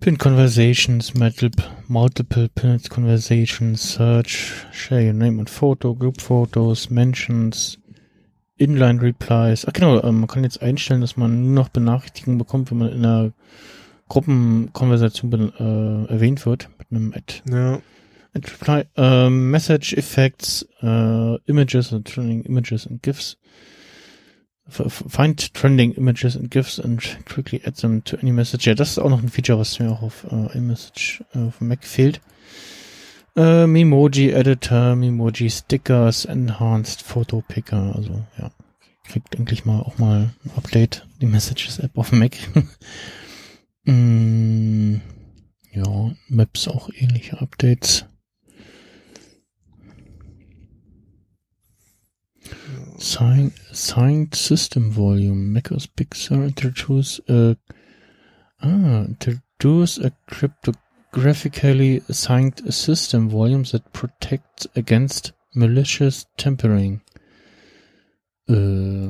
Pin 0.00 0.16
Conversations, 0.16 1.14
multiple, 1.14 1.64
multiple 1.88 2.48
Pin 2.50 2.80
Conversations, 2.88 3.94
Search, 3.94 4.52
Share 4.70 5.04
your 5.04 5.12
name 5.12 5.40
and 5.40 5.50
photo, 5.50 5.92
Group 5.92 6.20
Photos, 6.20 6.88
Mentions, 6.88 7.78
Inline 8.58 9.02
Replies. 9.02 9.66
Ach 9.66 9.72
genau, 9.72 10.00
ähm, 10.04 10.20
man 10.20 10.28
kann 10.28 10.44
jetzt 10.44 10.62
einstellen, 10.62 11.00
dass 11.00 11.16
man 11.16 11.42
nur 11.42 11.52
noch 11.52 11.68
Benachrichtigungen 11.68 12.38
bekommt, 12.38 12.70
wenn 12.70 12.78
man 12.78 12.92
in 12.92 13.04
einer 13.04 13.32
Gruppenkonversation 14.08 15.52
äh, 15.58 16.12
erwähnt 16.12 16.46
wird, 16.46 16.70
mit 16.90 17.00
einem 17.00 17.12
Ad. 17.14 17.42
Ja, 17.50 17.80
And 18.34 18.52
reply, 18.52 18.84
ähm, 18.96 19.50
Message 19.50 19.94
Effects, 19.94 20.66
äh, 20.82 21.36
Images 21.46 21.92
and 21.92 22.06
Turning 22.06 22.42
Images 22.44 22.86
and 22.86 23.02
GIFs. 23.02 23.36
Find 24.70 25.54
trending 25.54 25.94
images 25.94 26.36
and 26.36 26.50
GIFs 26.50 26.78
and 26.78 27.00
quickly 27.24 27.62
add 27.64 27.76
them 27.76 28.04
to 28.04 28.18
any 28.18 28.32
message. 28.32 28.66
Ja, 28.66 28.74
das 28.74 28.90
ist 28.90 28.98
auch 28.98 29.08
noch 29.08 29.22
ein 29.22 29.30
Feature, 29.30 29.58
was 29.58 29.78
mir 29.78 29.90
auch 29.90 30.02
auf 30.02 30.26
äh, 30.30 30.58
iMessage 30.58 31.24
äh, 31.34 31.38
auf 31.38 31.62
Mac 31.62 31.84
fehlt. 31.84 32.20
Äh, 33.34 33.66
Memoji 33.66 34.30
Editor, 34.30 34.94
Memoji 34.94 35.48
Stickers, 35.48 36.26
Enhanced 36.26 37.00
Photo 37.00 37.42
Picker. 37.48 37.94
Also 37.96 38.26
ja, 38.38 38.50
kriegt 39.04 39.34
endlich 39.36 39.64
mal 39.64 39.80
auch 39.80 39.96
mal 39.96 40.34
ein 40.44 40.50
Update, 40.54 41.06
die 41.22 41.26
Messages 41.26 41.78
App 41.78 41.96
auf 41.96 42.12
Mac. 42.12 42.36
mm, 43.84 44.96
ja, 45.72 46.14
Maps 46.28 46.68
auch 46.68 46.90
ähnliche 46.94 47.40
Updates. 47.40 48.04
Sign, 52.98 53.52
signed 53.72 54.34
system 54.34 54.96
volume. 54.96 55.52
macOS 55.52 55.88
Sur 56.14 56.44
introduce 56.44 57.22
a, 57.28 57.54
ah, 58.60 59.04
introduce 59.04 59.98
a 59.98 60.10
cryptographically 60.26 62.02
assigned 62.08 62.60
system 62.72 63.30
volume 63.30 63.64
that 63.64 63.92
protects 63.92 64.68
against 64.74 65.32
malicious 65.54 66.26
tampering. 66.36 67.00
Äh, 68.48 69.08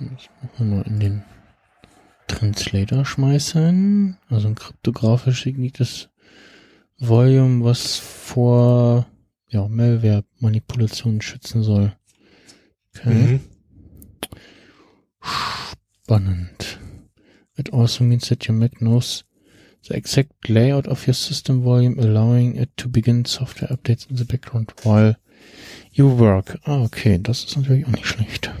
ich 0.00 0.30
muss 0.42 0.60
mal 0.60 0.82
in 0.82 1.00
den 1.00 1.22
Translator 2.26 3.04
schmeißen. 3.04 4.16
Also 4.28 4.48
ein 4.48 4.54
kryptografisch 4.54 5.44
signiertes 5.44 6.08
Volume, 6.98 7.64
was 7.64 7.96
vor 7.96 9.06
ja, 9.48 9.68
Malware-Manipulationen 9.68 11.20
schützen 11.20 11.62
soll. 11.62 11.92
Okay. 12.94 13.14
Mhm. 13.14 13.40
Spannend. 16.04 16.78
It 17.56 17.72
also 17.72 18.04
means 18.04 18.28
that 18.28 18.48
your 18.48 18.56
Mac 18.56 18.80
knows 18.80 19.24
the 19.82 19.94
exact 19.94 20.48
layout 20.48 20.88
of 20.88 21.06
your 21.06 21.14
system 21.14 21.62
volume, 21.62 21.98
allowing 21.98 22.56
it 22.56 22.70
to 22.76 22.88
begin 22.88 23.24
software 23.24 23.70
updates 23.70 24.08
in 24.10 24.16
the 24.16 24.24
background 24.24 24.72
while 24.82 25.16
you 25.92 26.18
work. 26.18 26.58
Ah, 26.64 26.82
okay, 26.82 27.18
das 27.22 27.44
ist 27.44 27.56
natürlich 27.56 27.86
auch 27.86 27.92
nicht 27.92 28.06
schlecht. 28.06 28.52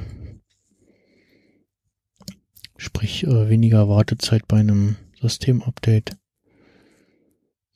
Sprich, 2.84 3.24
äh, 3.24 3.48
weniger 3.48 3.88
Wartezeit 3.88 4.46
bei 4.46 4.58
einem 4.58 4.96
Systemupdate. 5.18 6.18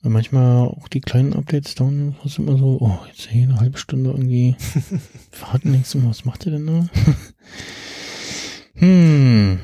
Weil 0.03 0.11
Manchmal 0.11 0.67
auch 0.67 0.87
die 0.87 1.01
kleinen 1.01 1.33
Updates 1.33 1.73
dauern 1.73 2.15
was 2.23 2.37
immer 2.37 2.59
so, 2.59 2.77
oh, 2.79 2.99
jetzt 3.07 3.27
hier 3.27 3.47
eine 3.47 3.59
halbe 3.59 3.79
Stunde 3.79 4.11
irgendwie 4.11 4.55
warten, 5.39 5.71
denkst 5.71 5.93
du, 5.93 6.07
was 6.07 6.25
macht 6.25 6.45
ihr 6.45 6.51
denn 6.51 6.67
da? 6.67 6.87
hm. 8.75 9.59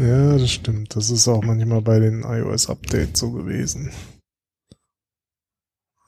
Ja, 0.00 0.36
das 0.36 0.50
stimmt. 0.50 0.96
Das 0.96 1.10
ist 1.10 1.28
auch 1.28 1.44
manchmal 1.44 1.80
bei 1.80 2.00
den 2.00 2.24
iOS-Updates 2.24 3.20
so 3.20 3.30
gewesen. 3.30 3.92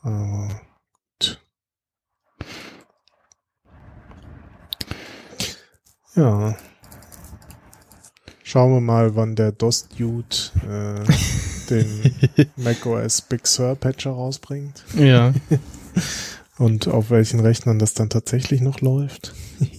Aber 0.02 0.60
gut. 1.20 1.40
Ja. 6.16 6.56
Schauen 8.54 8.72
wir 8.72 8.80
mal, 8.80 9.16
wann 9.16 9.34
der 9.34 9.50
DOS-Dude 9.50 10.36
äh, 10.62 11.04
den 11.70 12.14
macOS 12.56 13.20
Big 13.22 13.48
Sur 13.48 13.74
Patcher 13.74 14.12
rausbringt 14.12 14.84
Ja. 14.96 15.34
und 16.58 16.86
auf 16.86 17.10
welchen 17.10 17.40
Rechnern 17.40 17.80
das 17.80 17.94
dann 17.94 18.10
tatsächlich 18.10 18.60
noch 18.60 18.80
läuft. 18.80 19.34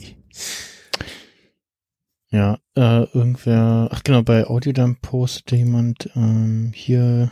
Ja, 2.31 2.59
äh, 2.75 3.03
irgendwer, 3.13 3.87
ach 3.91 4.03
genau, 4.03 4.21
bei 4.21 4.45
Audiodump 4.45 5.01
postete 5.01 5.55
jemand 5.55 6.09
ähm, 6.17 6.73
hier 6.75 7.31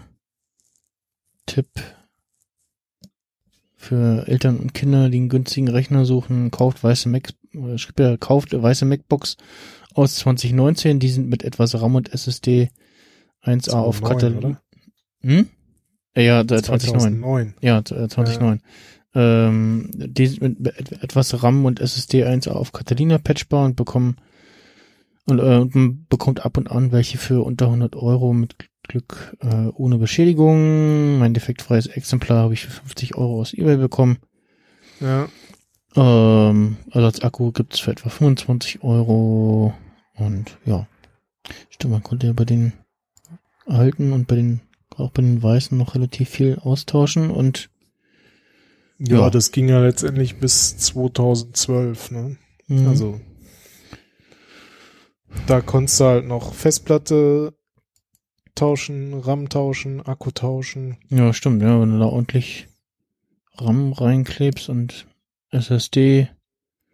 Tipp 1.46 1.68
für 3.76 4.26
Eltern 4.30 4.60
und 4.60 4.74
Kinder, 4.74 5.10
die 5.10 5.18
einen 5.18 5.28
günstigen 5.28 5.68
Rechner 5.68 6.06
suchen, 6.06 6.52
kauft 6.52 6.86
weiße 6.86 7.10
Mac, 7.10 7.34
äh, 7.54 7.78
schrieb 7.78 8.00
er, 8.00 8.18
kauft 8.18 8.54
weiße 8.54 8.86
MacBooks 8.86 9.36
aus 9.94 10.16
2019, 10.16 11.00
die 11.00 11.10
sind 11.10 11.30
mit 11.30 11.44
etwas 11.44 11.80
RAM 11.80 11.96
und 11.96 12.14
SSD 12.14 12.70
1A 13.44 13.74
auf 13.74 14.00
2009, 14.00 14.42
Katalog. 14.42 14.58
Hm? 15.22 15.48
Ja, 16.16 16.44
der 16.44 16.64
2009. 16.64 17.00
2009. 17.22 17.54
Ja, 17.62 17.80
äh, 17.80 18.08
2009. 18.08 18.62
Ähm, 19.16 19.90
die 19.94 20.26
sind 20.28 20.42
mit 20.42 20.68
et- 20.80 21.04
etwas 21.04 21.44
RAM 21.44 21.66
und 21.66 21.80
SSD 21.80 22.24
1 22.26 22.48
auf 22.48 22.72
Catalina 22.72 23.18
patchbar 23.20 23.66
und 23.66 23.76
bekommen 23.76 24.18
und, 25.26 25.40
äh, 25.40 25.66
bekommt 26.10 26.46
ab 26.46 26.58
und 26.58 26.70
an 26.72 26.92
welche 26.92 27.18
für 27.18 27.44
unter 27.44 27.68
100 27.68 27.96
Euro 27.96 28.34
mit 28.34 28.56
Glück 28.88 29.38
äh, 29.42 29.68
ohne 29.76 29.98
Beschädigung. 29.98 31.20
Mein 31.20 31.34
defektfreies 31.34 31.88
Exemplar 31.88 32.40
habe 32.44 32.54
ich 32.54 32.62
für 32.66 32.72
50 32.72 33.16
Euro 33.16 33.40
aus 33.40 33.54
eBay 33.54 33.78
bekommen. 33.78 34.18
Ja. 35.00 35.28
Ähm, 35.96 36.78
Ersatzakku 36.92 37.52
gibt's 37.52 37.80
für 37.80 37.92
etwa 37.92 38.10
25 38.10 38.84
Euro 38.84 39.74
und 40.16 40.58
ja, 40.66 40.88
stimmt, 41.70 41.94
man 41.94 42.04
konnte 42.04 42.28
ja 42.28 42.34
bei 42.34 42.46
den 42.46 42.74
alten 43.66 44.12
und 44.14 44.28
bei 44.28 44.36
den 44.36 44.62
auch 44.96 45.12
bei 45.12 45.22
den 45.24 45.42
weißen 45.42 45.78
noch 45.78 45.96
relativ 45.96 46.30
viel 46.30 46.60
austauschen 46.60 47.32
und 47.32 47.70
Ja, 49.00 49.22
Ja. 49.22 49.30
das 49.30 49.52
ging 49.52 49.68
ja 49.70 49.80
letztendlich 49.82 50.40
bis 50.40 50.78
2012, 50.78 52.12
ne? 52.12 52.38
mh, 52.68 52.90
Also 52.90 53.20
da 55.48 55.62
konntest 55.62 56.00
du 56.00 56.04
halt 56.06 56.26
noch 56.28 56.54
Festplatte 56.54 57.54
tauschen, 58.56 59.16
RAM 59.16 59.50
tauschen, 59.50 60.02
Akku 60.06 60.30
tauschen. 60.32 60.98
Ja, 61.10 61.34
stimmt, 61.34 61.62
ja, 61.64 61.80
wenn 61.82 61.92
du 61.92 62.00
da 62.00 62.06
ordentlich 62.06 62.68
RAM 63.56 63.94
reinklebst 63.94 64.70
und 64.70 65.08
SSD, 65.50 66.30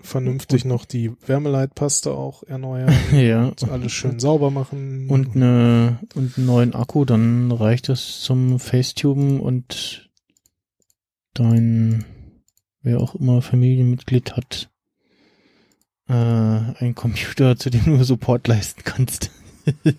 Vernünftig 0.01 0.63
noch 0.63 0.85
die 0.85 1.11
Wärmeleitpaste 1.25 2.11
auch 2.11 2.43
erneuern. 2.43 2.93
ja, 3.11 3.47
und 3.47 3.69
alles 3.69 3.91
schön 3.91 4.19
sauber 4.19 4.49
machen. 4.49 5.09
und 5.09 5.35
ne 5.35 5.99
und 6.15 6.37
einen 6.37 6.47
neuen 6.47 6.73
Akku, 6.73 7.05
dann 7.05 7.51
reicht 7.51 7.89
es 7.89 8.21
zum 8.21 8.59
Facetuben 8.59 9.39
und 9.39 10.09
dein 11.33 12.05
wer 12.81 13.01
auch 13.01 13.15
immer 13.15 13.41
Familienmitglied 13.41 14.37
hat 14.37 14.69
äh, 16.09 16.13
einen 16.13 16.95
Computer, 16.95 17.55
zu 17.55 17.69
dem 17.69 17.85
du 17.85 18.03
Support 18.03 18.47
leisten 18.47 18.81
kannst. 18.83 19.31
ja, 19.83 19.93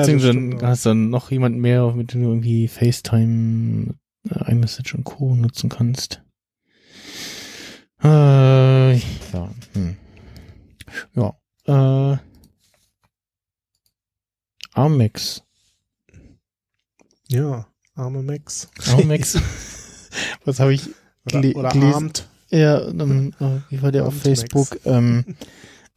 das 0.00 0.06
Beziehungsweise 0.06 0.66
hast 0.66 0.84
du 0.84 0.90
dann 0.90 1.10
noch 1.10 1.30
jemanden 1.30 1.60
mehr, 1.60 1.92
mit 1.92 2.12
dem 2.12 2.22
du 2.22 2.28
irgendwie 2.28 2.68
FaceTime, 2.68 3.94
äh, 4.28 4.52
iMessage 4.52 4.94
und 4.94 5.04
Co. 5.04 5.34
nutzen 5.34 5.70
kannst. 5.70 6.22
Äh, 8.02 8.94
ja, 8.94 9.50
hm. 9.74 9.96
Ja, 11.14 11.34
äh, 11.66 12.16
Amex. 14.72 15.42
ja, 17.28 17.66
arme 17.94 18.22
Max. 18.22 18.68
Amex. 18.88 19.38
Was 20.44 20.60
habe 20.60 20.74
ich 20.74 20.88
Oder, 21.26 21.40
gele- 21.40 21.54
oder 21.54 21.68
gelesen? 21.70 21.92
armt. 21.94 22.28
Ja, 22.50 22.90
dann, 22.90 23.32
äh, 23.38 23.60
wie 23.70 23.82
war 23.82 23.92
der 23.92 24.06
auf 24.06 24.14
Amex. 24.24 24.40
Facebook? 24.42 24.80
Ähm, 24.84 25.36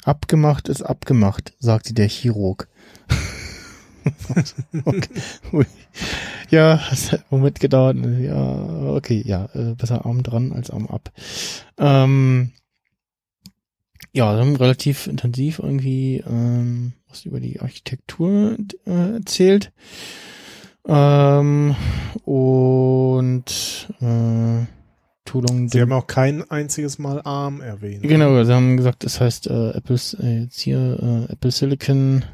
abgemacht 0.03 0.67
ist 0.69 0.81
abgemacht, 0.83 1.53
sagte 1.59 1.93
der 1.93 2.07
Chirurg. 2.09 2.67
okay. 4.85 5.07
Ja, 6.53 6.77
hat 6.91 7.13
einen 7.13 7.23
Moment 7.31 7.59
gedauert. 7.59 7.97
Ja, 8.19 8.93
okay, 8.93 9.23
ja, 9.25 9.49
äh, 9.55 9.73
besser 9.73 10.05
Arm 10.05 10.21
dran 10.21 10.51
als 10.53 10.69
Arm 10.69 10.85
ab. 10.85 11.11
Ähm, 11.79 12.51
ja, 14.11 14.37
haben 14.37 14.55
relativ 14.55 15.07
intensiv 15.07 15.57
irgendwie 15.57 16.23
ähm, 16.27 16.93
was 17.09 17.25
über 17.25 17.39
die 17.39 17.59
Architektur 17.59 18.55
äh, 18.85 19.13
erzählt. 19.15 19.71
Ähm, 20.85 21.75
und 22.23 23.87
äh, 23.99 24.65
Toolung 25.25 25.69
Sie 25.69 25.81
haben 25.81 25.93
auch 25.93 26.05
kein 26.05 26.47
einziges 26.51 26.99
Mal 26.99 27.21
arm 27.23 27.61
erwähnt. 27.61 28.03
Genau, 28.03 28.43
sie 28.43 28.53
haben 28.53 28.77
gesagt, 28.77 29.03
das 29.05 29.19
heißt 29.19 29.47
äh, 29.47 29.71
Apples, 29.71 30.13
äh, 30.21 30.41
jetzt 30.41 30.59
hier 30.59 31.27
äh, 31.29 31.31
Apple 31.31 31.49
Silicon 31.49 32.25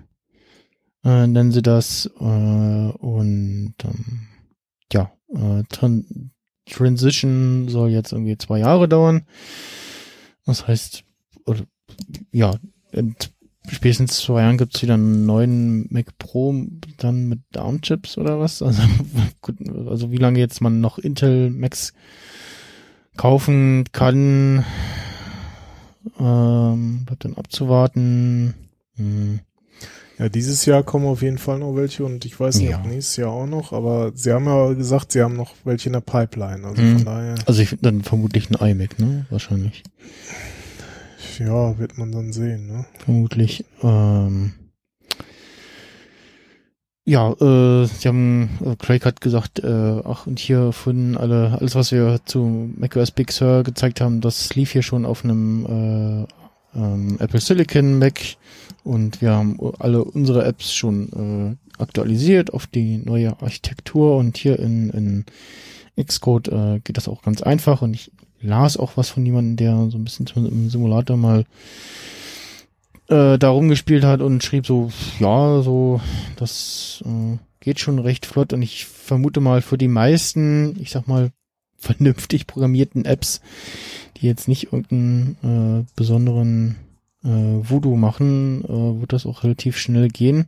äh, 1.03 1.27
nennen 1.27 1.51
sie 1.51 1.61
das 1.61 2.09
äh, 2.19 2.23
und 2.23 3.75
ähm, 3.83 4.27
ja, 4.91 5.11
äh, 5.33 5.63
Tran 5.69 6.31
Transition 6.65 7.67
soll 7.67 7.89
jetzt 7.89 8.11
irgendwie 8.11 8.37
zwei 8.37 8.59
Jahre 8.59 8.87
dauern. 8.87 9.23
Das 10.45 10.67
heißt, 10.67 11.03
oder, 11.45 11.61
ja, 12.31 12.53
spätestens 13.67 14.19
zwei 14.19 14.41
Jahren 14.41 14.57
gibt's 14.57 14.81
wieder 14.83 14.93
einen 14.93 15.25
neuen 15.25 15.87
Mac 15.91 16.17
Pro 16.19 16.53
dann 16.97 17.27
mit 17.27 17.39
ARM-Chips 17.55 18.17
oder 18.17 18.39
was? 18.39 18.61
Also, 18.69 18.83
gut, 19.41 19.57
also 19.87 20.11
wie 20.11 20.17
lange 20.17 20.39
jetzt 20.39 20.61
man 20.61 20.79
noch 20.79 20.99
Intel 20.99 21.49
Macs 21.49 21.93
kaufen 23.17 23.85
kann, 23.91 24.63
Ähm, 26.19 27.05
bleibt 27.05 27.25
dann 27.25 27.35
abzuwarten. 27.35 28.53
Hm. 28.95 29.39
Ja, 30.19 30.27
dieses 30.27 30.65
Jahr 30.65 30.83
kommen 30.83 31.05
auf 31.05 31.21
jeden 31.21 31.37
Fall 31.37 31.59
noch 31.59 31.75
welche 31.77 32.03
und 32.03 32.25
ich 32.25 32.37
weiß 32.37 32.57
nicht, 32.57 32.71
Ja. 32.71 32.79
ob 32.79 32.85
nächstes 32.87 33.15
Jahr 33.15 33.31
auch 33.31 33.45
noch, 33.47 33.71
aber 33.71 34.11
sie 34.13 34.33
haben 34.33 34.45
ja 34.45 34.73
gesagt, 34.73 35.13
sie 35.13 35.21
haben 35.21 35.37
noch 35.37 35.53
welche 35.63 35.87
in 35.87 35.93
der 35.93 36.01
Pipeline. 36.01 36.67
Also 36.67 36.81
Mhm. 36.81 36.95
von 36.97 37.05
daher, 37.05 37.35
Also 37.45 37.61
ich 37.61 37.77
dann 37.81 38.01
vermutlich 38.03 38.49
ein 38.51 38.55
iMac, 38.69 38.99
ne? 38.99 39.25
Wahrscheinlich. 39.29 39.81
ja, 41.39 41.79
wird 41.79 41.97
man 41.97 42.11
dann 42.11 42.33
sehen, 42.33 42.67
ne? 42.67 42.85
Vermutlich. 43.05 43.63
Ähm, 43.81 44.51
ja, 47.05 47.31
äh, 47.31 47.85
sie 47.87 48.07
haben, 48.07 48.49
äh, 48.63 48.75
Craig 48.75 49.05
hat 49.05 49.21
gesagt, 49.21 49.59
äh, 49.59 50.01
ach, 50.03 50.27
und 50.27 50.37
hier 50.37 50.73
von 50.73 51.17
alle, 51.17 51.57
alles, 51.59 51.75
was 51.75 51.91
wir 51.91 52.19
zu 52.25 52.69
macOS 52.77 53.11
Big 53.11 53.31
Sur 53.31 53.63
gezeigt 53.63 54.01
haben, 54.01 54.21
das 54.21 54.53
lief 54.53 54.71
hier 54.73 54.83
schon 54.83 55.05
auf 55.05 55.23
einem 55.23 56.25
äh, 56.75 56.77
ähm, 56.77 57.17
Apple 57.19 57.39
Silicon 57.39 57.97
Mac 57.97 58.19
und 58.89 59.21
wir 59.21 59.33
haben 59.33 59.59
alle 59.77 60.03
unsere 60.03 60.43
Apps 60.45 60.73
schon 60.73 61.57
äh, 61.77 61.79
aktualisiert 61.79 62.51
auf 62.55 62.65
die 62.65 62.97
neue 62.97 63.39
Architektur. 63.39 64.17
Und 64.17 64.35
hier 64.35 64.57
in, 64.57 64.89
in 64.89 66.03
Xcode 66.03 66.47
äh, 66.47 66.79
geht 66.83 66.97
das 66.97 67.07
auch 67.07 67.21
ganz 67.21 67.43
einfach. 67.43 67.83
Und 67.83 67.93
ich 67.93 68.11
las 68.41 68.77
auch 68.77 68.97
was 68.97 69.09
von 69.09 69.23
jemandem, 69.23 69.57
der 69.57 69.91
so 69.91 69.97
ein 69.99 70.03
bisschen 70.03 70.25
im 70.35 70.71
Simulator 70.71 71.17
mal 71.17 71.45
äh, 73.09 73.37
da 73.37 73.49
rumgespielt 73.49 74.03
hat 74.03 74.21
und 74.21 74.43
schrieb 74.43 74.65
so, 74.65 74.89
ja, 75.19 75.61
so, 75.61 76.01
das 76.37 77.03
äh, 77.05 77.37
geht 77.59 77.79
schon 77.79 77.99
recht 77.99 78.25
flott. 78.25 78.53
Und 78.53 78.63
ich 78.63 78.85
vermute 78.85 79.39
mal 79.39 79.61
für 79.61 79.77
die 79.77 79.87
meisten, 79.87 80.75
ich 80.81 80.89
sag 80.89 81.07
mal, 81.07 81.29
vernünftig 81.77 82.47
programmierten 82.47 83.05
Apps, 83.05 83.39
die 84.17 84.25
jetzt 84.25 84.47
nicht 84.47 84.73
irgendeinen 84.73 85.85
äh, 85.85 85.91
besonderen 85.95 86.75
äh, 87.23 87.27
Voodoo 87.27 87.95
machen, 87.95 88.63
äh, 88.63 88.99
wird 88.99 89.13
das 89.13 89.25
auch 89.25 89.43
relativ 89.43 89.77
schnell 89.77 90.07
gehen. 90.07 90.47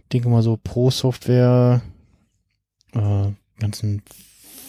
Ich 0.00 0.08
denke 0.12 0.28
mal 0.28 0.42
so 0.42 0.58
Pro-Software, 0.62 1.82
äh, 2.94 3.26
ganzen 3.58 4.02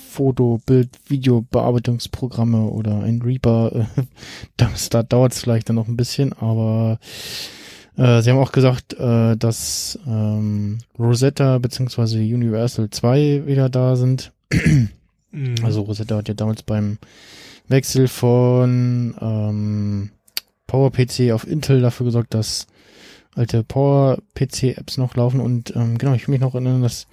Foto, 0.09 0.59
Bild, 0.65 0.89
Video-Bearbeitungsprogramme 1.07 2.63
oder 2.63 3.01
ein 3.03 3.21
Reaper, 3.21 3.71
äh, 3.73 4.03
das, 4.57 4.89
da 4.89 5.03
dauert 5.03 5.33
es 5.33 5.39
vielleicht 5.39 5.69
dann 5.69 5.75
noch 5.75 5.87
ein 5.87 5.97
bisschen, 5.97 6.33
aber 6.33 6.99
äh, 7.95 8.21
sie 8.21 8.29
haben 8.29 8.39
auch 8.39 8.51
gesagt, 8.51 8.93
äh, 8.93 9.35
dass 9.37 9.99
ähm, 10.07 10.79
Rosetta 10.97 11.57
bzw. 11.57 12.33
Universal 12.33 12.89
2 12.89 13.45
wieder 13.45 13.69
da 13.69 13.95
sind. 13.95 14.31
Mhm. 15.31 15.55
Also 15.63 15.81
Rosetta 15.81 16.17
hat 16.17 16.27
ja 16.27 16.33
damals 16.33 16.63
beim 16.63 16.97
Wechsel 17.67 18.07
von 18.07 19.15
ähm, 19.21 20.09
PowerPC 20.69 21.31
auf 21.31 21.47
Intel 21.47 21.81
dafür 21.81 22.05
gesorgt, 22.05 22.33
dass 22.35 22.67
alte 23.35 23.63
PowerPC-Apps 23.63 24.97
noch 24.97 25.15
laufen 25.15 25.39
und 25.39 25.75
ähm, 25.75 25.97
genau, 25.97 26.13
ich 26.13 26.23
kann 26.23 26.31
mich 26.31 26.41
noch 26.41 26.53
erinnern, 26.53 26.83
dass 26.83 27.07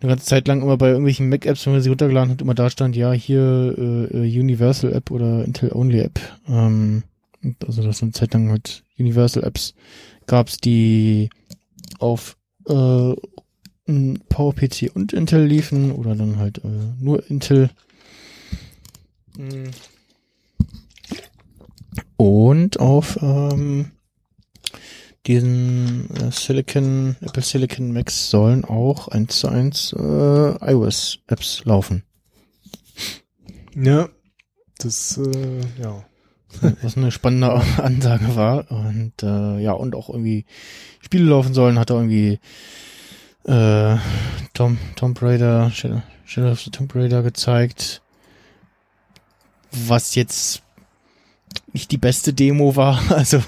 eine 0.00 0.10
ganze 0.10 0.26
Zeit 0.26 0.46
lang 0.46 0.62
immer 0.62 0.76
bei 0.76 0.88
irgendwelchen 0.88 1.28
Mac-Apps, 1.28 1.66
wenn 1.66 1.72
man 1.72 1.82
sie 1.82 1.88
runtergeladen 1.88 2.30
hat, 2.30 2.42
immer 2.42 2.54
da 2.54 2.70
stand, 2.70 2.94
ja, 2.94 3.12
hier 3.12 3.74
äh, 3.76 4.16
äh, 4.16 4.40
Universal-App 4.40 5.10
oder 5.10 5.44
Intel-Only-App. 5.44 6.20
Ähm, 6.48 7.02
also 7.66 7.82
das 7.82 8.02
eine 8.02 8.12
Zeit 8.12 8.32
lang 8.34 8.50
halt 8.50 8.84
Universal-Apps 8.98 9.74
gab's, 10.26 10.58
die 10.58 11.30
auf 11.98 12.36
äh, 12.68 13.14
PowerPC 14.28 14.90
und 14.94 15.12
Intel 15.12 15.44
liefen 15.44 15.90
oder 15.92 16.14
dann 16.14 16.38
halt 16.38 16.58
äh, 16.58 16.68
nur 17.00 17.28
Intel. 17.28 17.70
Mm. 19.36 19.70
Und 22.16 22.80
auf 22.80 23.18
ähm, 23.22 23.92
diesen 25.26 26.10
äh, 26.16 26.30
Silicon, 26.30 27.16
Apple 27.20 27.42
Silicon 27.42 27.92
Macs 27.92 28.30
sollen 28.30 28.64
auch 28.64 29.08
eins 29.08 29.40
zu 29.40 29.48
eins 29.48 29.92
äh, 29.92 30.72
iOS-Apps 30.72 31.64
laufen. 31.64 32.02
Ja, 33.74 34.08
das, 34.78 35.18
äh, 35.18 35.60
ja. 35.80 36.04
Was 36.82 36.96
eine 36.96 37.10
spannende 37.10 37.50
Ansage 37.82 38.36
war. 38.36 38.70
Und 38.70 39.22
äh, 39.22 39.58
ja, 39.60 39.72
und 39.72 39.94
auch 39.94 40.08
irgendwie 40.08 40.44
Spiele 41.00 41.24
laufen 41.24 41.54
sollen, 41.54 41.78
hat 41.78 41.90
er 41.90 41.96
irgendwie 41.96 42.38
äh, 43.44 43.96
Tom, 44.52 44.78
Tomb 44.96 45.20
Raider, 45.20 45.70
Shadow, 45.70 46.02
Shadow 46.24 46.52
of 46.52 46.60
the 46.60 46.70
Tomb 46.70 46.94
Raider 46.94 47.22
gezeigt. 47.22 48.02
Was 49.72 50.14
jetzt 50.14 50.63
nicht 51.72 51.90
die 51.90 51.98
beste 51.98 52.32
Demo 52.32 52.76
war. 52.76 53.00
Also 53.10 53.42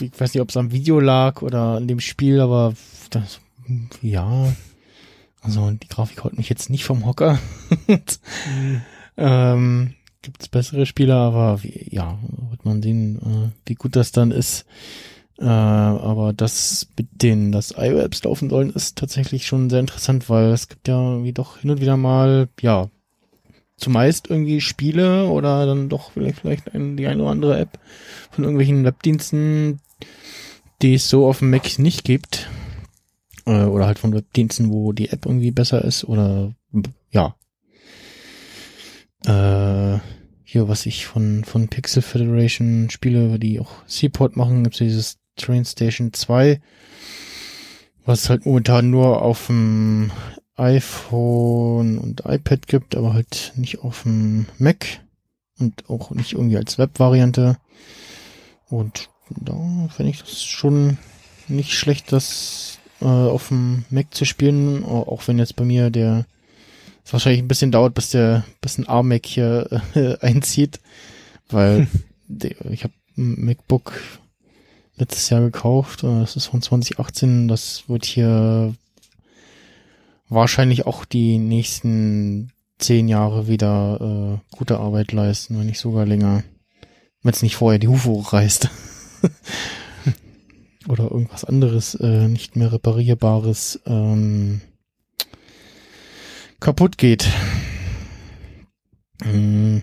ich 0.00 0.20
weiß 0.20 0.34
nicht, 0.34 0.42
ob 0.42 0.50
es 0.50 0.56
am 0.56 0.72
Video 0.72 0.98
lag 0.98 1.42
oder 1.42 1.76
an 1.76 1.86
dem 1.86 2.00
Spiel, 2.00 2.40
aber 2.40 2.74
das, 3.10 3.40
ja. 4.02 4.52
Also 5.40 5.70
die 5.70 5.88
Grafik 5.88 6.24
haut 6.24 6.36
mich 6.36 6.48
jetzt 6.48 6.70
nicht 6.70 6.84
vom 6.84 7.06
Hocker. 7.06 7.38
ähm, 9.16 9.94
Gibt 10.22 10.42
es 10.42 10.48
bessere 10.48 10.86
Spieler, 10.86 11.16
aber 11.16 11.62
wie, 11.62 11.88
ja, 11.90 12.18
wird 12.50 12.64
man 12.64 12.82
sehen, 12.82 13.18
äh, 13.18 13.68
wie 13.68 13.74
gut 13.74 13.94
das 13.94 14.10
dann 14.10 14.30
ist. 14.30 14.64
Äh, 15.38 15.44
aber 15.44 16.32
das 16.32 16.88
mit 16.96 17.08
denen 17.22 17.52
das 17.52 17.74
iOS 17.76 18.22
laufen 18.24 18.48
sollen, 18.48 18.70
ist 18.70 18.96
tatsächlich 18.96 19.46
schon 19.46 19.68
sehr 19.68 19.80
interessant, 19.80 20.30
weil 20.30 20.52
es 20.52 20.68
gibt 20.68 20.88
ja 20.88 20.98
irgendwie 20.98 21.32
doch 21.32 21.58
hin 21.58 21.70
und 21.70 21.80
wieder 21.80 21.96
mal, 21.96 22.48
ja, 22.60 22.88
zumeist 23.84 24.30
irgendwie 24.30 24.60
Spiele 24.60 25.26
oder 25.26 25.66
dann 25.66 25.88
doch 25.88 26.10
vielleicht, 26.12 26.40
vielleicht 26.40 26.74
ein, 26.74 26.96
die 26.96 27.06
eine 27.06 27.22
oder 27.22 27.30
andere 27.30 27.58
App 27.58 27.78
von 28.30 28.44
irgendwelchen 28.44 28.84
Webdiensten, 28.84 29.80
die 30.82 30.94
es 30.94 31.08
so 31.08 31.26
auf 31.26 31.38
dem 31.38 31.50
Mac 31.50 31.78
nicht 31.78 32.04
gibt. 32.04 32.48
Äh, 33.46 33.64
oder 33.64 33.86
halt 33.86 33.98
von 33.98 34.14
Webdiensten, 34.14 34.70
wo 34.70 34.92
die 34.92 35.10
App 35.10 35.26
irgendwie 35.26 35.50
besser 35.50 35.84
ist 35.84 36.04
oder 36.04 36.54
ja. 37.10 37.36
Äh, 39.26 40.00
hier, 40.42 40.68
was 40.68 40.86
ich 40.86 41.06
von, 41.06 41.44
von 41.44 41.68
Pixel 41.68 42.02
Federation 42.02 42.88
spiele, 42.90 43.38
die 43.38 43.60
auch 43.60 43.72
Seaport 43.86 44.36
machen, 44.36 44.64
gibt's 44.64 44.78
dieses 44.78 45.18
Train 45.36 45.64
Station 45.64 46.12
2, 46.12 46.60
was 48.04 48.30
halt 48.30 48.46
momentan 48.46 48.90
nur 48.90 49.22
auf 49.22 49.48
dem 49.48 50.10
iPhone 50.56 51.98
und 51.98 52.22
iPad 52.26 52.66
gibt, 52.66 52.96
aber 52.96 53.12
halt 53.12 53.52
nicht 53.56 53.80
auf 53.80 54.02
dem 54.02 54.46
Mac 54.58 55.00
und 55.58 55.88
auch 55.88 56.10
nicht 56.10 56.32
irgendwie 56.32 56.56
als 56.56 56.78
Web-Variante. 56.78 57.56
Und 58.68 59.08
da 59.30 59.54
finde 59.94 60.10
ich 60.10 60.20
das 60.20 60.42
schon 60.42 60.98
nicht 61.48 61.72
schlecht, 61.74 62.12
das 62.12 62.78
äh, 63.00 63.06
auf 63.06 63.48
dem 63.48 63.84
Mac 63.90 64.14
zu 64.14 64.24
spielen, 64.24 64.84
auch 64.84 65.26
wenn 65.26 65.38
jetzt 65.38 65.56
bei 65.56 65.64
mir 65.64 65.90
der 65.90 66.26
es 67.04 67.12
wahrscheinlich 67.12 67.42
ein 67.42 67.48
bisschen 67.48 67.70
dauert, 67.70 67.94
bis 67.94 68.10
der 68.10 68.44
bis 68.60 68.78
ein 68.78 68.88
ARM-Mac 68.88 69.26
hier 69.26 69.82
äh, 69.94 70.16
einzieht, 70.20 70.80
weil 71.48 71.86
der, 72.28 72.52
ich 72.70 72.84
habe 72.84 72.94
ein 73.16 73.44
MacBook 73.44 74.00
letztes 74.96 75.28
Jahr 75.30 75.42
gekauft, 75.42 76.02
äh, 76.02 76.20
das 76.20 76.36
ist 76.36 76.46
von 76.46 76.62
2018, 76.62 77.48
das 77.48 77.84
wird 77.88 78.04
hier 78.04 78.74
wahrscheinlich 80.28 80.86
auch 80.86 81.04
die 81.04 81.38
nächsten 81.38 82.52
zehn 82.78 83.08
Jahre 83.08 83.48
wieder 83.48 84.40
äh, 84.50 84.56
gute 84.56 84.78
Arbeit 84.78 85.12
leisten, 85.12 85.58
wenn 85.58 85.66
nicht 85.66 85.78
sogar 85.78 86.06
länger, 86.06 86.42
wenn 87.22 87.32
es 87.32 87.42
nicht 87.42 87.56
vorher 87.56 87.78
die 87.78 87.88
Hufe 87.88 88.08
hochreißt. 88.08 88.70
Oder 90.88 91.04
irgendwas 91.04 91.44
anderes, 91.44 91.94
äh, 91.94 92.28
nicht 92.28 92.56
mehr 92.56 92.72
reparierbares 92.72 93.80
ähm, 93.86 94.60
kaputt 96.60 96.98
geht. 96.98 97.26
Mm. 99.24 99.78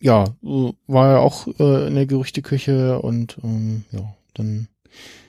Ja, 0.00 0.24
war 0.40 1.12
ja 1.12 1.18
auch 1.18 1.46
äh, 1.60 1.86
in 1.86 1.94
der 1.94 2.06
Gerüchteküche 2.06 3.00
und 3.00 3.38
ähm, 3.44 3.84
ja, 3.92 4.16
dann 4.34 4.66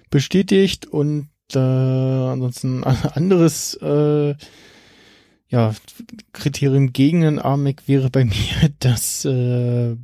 bestätigt 0.09 0.87
und 0.87 1.29
äh, 1.55 1.59
ansonsten 1.59 2.83
ein 2.83 2.97
anderes 3.13 3.75
äh, 3.75 4.35
ja, 5.49 5.75
Kriterium 6.31 6.93
gegen 6.93 7.23
einen 7.23 7.39
ARMAC 7.39 7.87
wäre 7.87 8.09
bei 8.09 8.25
mir, 8.25 8.69
dass 8.79 9.25
äh, 9.25 9.95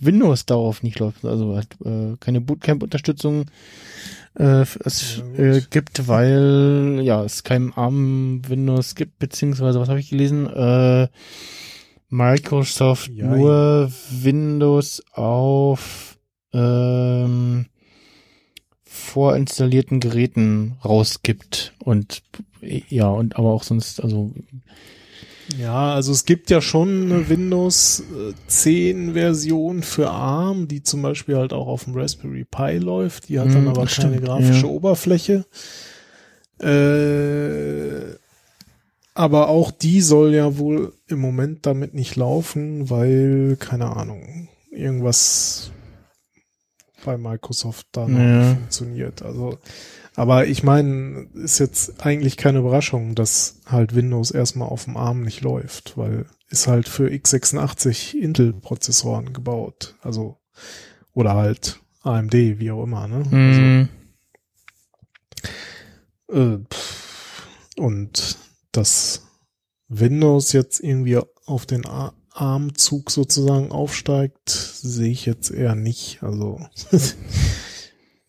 Windows 0.00 0.46
darauf 0.46 0.82
nicht 0.82 0.98
läuft, 0.98 1.24
also 1.24 1.56
hat 1.56 1.68
äh, 1.84 2.16
keine 2.20 2.40
Bootcamp-Unterstützung 2.40 3.46
äh, 4.38 4.64
es 4.84 5.22
Ja, 5.36 5.44
äh, 5.44 5.62
gibt, 5.70 6.08
weil 6.08 7.00
ja 7.02 7.24
es 7.24 7.42
kein 7.42 7.72
ARM 7.72 8.42
Windows 8.46 8.94
gibt, 8.94 9.18
beziehungsweise 9.18 9.80
was 9.80 9.88
habe 9.88 10.00
ich 10.00 10.10
gelesen? 10.10 10.46
Äh, 10.46 11.08
Microsoft 12.08 13.08
Ja, 13.08 13.34
nur 13.34 13.90
Windows 14.10 15.02
auf 15.12 16.18
ähm, 16.52 17.66
vorinstallierten 18.96 20.00
Geräten 20.00 20.76
rausgibt 20.84 21.74
und 21.78 22.22
ja 22.88 23.08
und 23.08 23.36
aber 23.36 23.52
auch 23.52 23.62
sonst 23.62 24.02
also 24.02 24.32
Ja, 25.58 25.94
also 25.94 26.12
es 26.12 26.24
gibt 26.24 26.50
ja 26.50 26.60
schon 26.60 27.04
eine 27.04 27.28
Windows 27.28 28.00
äh, 28.00 28.32
10 28.48 29.12
Version 29.12 29.82
für 29.82 30.10
ARM, 30.10 30.66
die 30.66 30.82
zum 30.82 31.02
Beispiel 31.02 31.36
halt 31.36 31.52
auch 31.52 31.68
auf 31.68 31.84
dem 31.84 31.94
Raspberry 31.94 32.44
Pi 32.44 32.78
läuft. 32.78 33.28
Die 33.28 33.38
hat 33.38 33.54
dann 33.54 33.64
Mm, 33.64 33.68
aber 33.68 33.86
keine 33.86 34.16
stimmt, 34.16 34.24
grafische 34.24 34.66
ja. 34.66 34.72
Oberfläche. 34.72 35.44
Äh, 36.60 38.16
aber 39.14 39.48
auch 39.48 39.70
die 39.70 40.00
soll 40.00 40.34
ja 40.34 40.58
wohl 40.58 40.92
im 41.06 41.20
Moment 41.20 41.64
damit 41.64 41.94
nicht 41.94 42.16
laufen, 42.16 42.90
weil, 42.90 43.56
keine 43.58 43.96
Ahnung, 43.96 44.48
irgendwas 44.70 45.70
bei 47.06 47.16
Microsoft 47.16 47.86
da 47.92 48.06
noch 48.06 48.18
Ja. 48.18 48.54
funktioniert. 48.54 49.22
Also, 49.22 49.58
aber 50.14 50.46
ich 50.46 50.62
meine, 50.62 51.28
ist 51.34 51.58
jetzt 51.58 52.04
eigentlich 52.04 52.36
keine 52.36 52.58
Überraschung, 52.58 53.14
dass 53.14 53.60
halt 53.64 53.94
Windows 53.94 54.30
erstmal 54.30 54.68
auf 54.68 54.84
dem 54.84 54.96
ARM 54.98 55.22
nicht 55.22 55.40
läuft, 55.40 55.96
weil 55.96 56.26
ist 56.48 56.66
halt 56.68 56.88
für 56.88 57.08
x86 57.08 58.14
Intel-Prozessoren 58.16 59.32
gebaut. 59.32 59.94
Also, 60.02 60.36
oder 61.14 61.34
halt 61.34 61.80
AMD, 62.02 62.34
wie 62.34 62.70
auch 62.70 62.84
immer, 62.84 63.08
ne? 63.08 63.24
Mhm. 63.30 63.88
Also, 66.28 66.40
äh, 66.40 66.58
pff, 66.72 67.46
und 67.78 68.38
dass 68.72 69.22
Windows 69.88 70.52
jetzt 70.52 70.80
irgendwie 70.80 71.18
auf 71.46 71.66
den 71.66 71.84
ARM-Zug 72.36 73.10
sozusagen 73.10 73.70
aufsteigt, 73.72 74.50
sehe 74.50 75.10
ich 75.10 75.26
jetzt 75.26 75.50
eher 75.50 75.74
nicht. 75.74 76.22
Also 76.22 76.60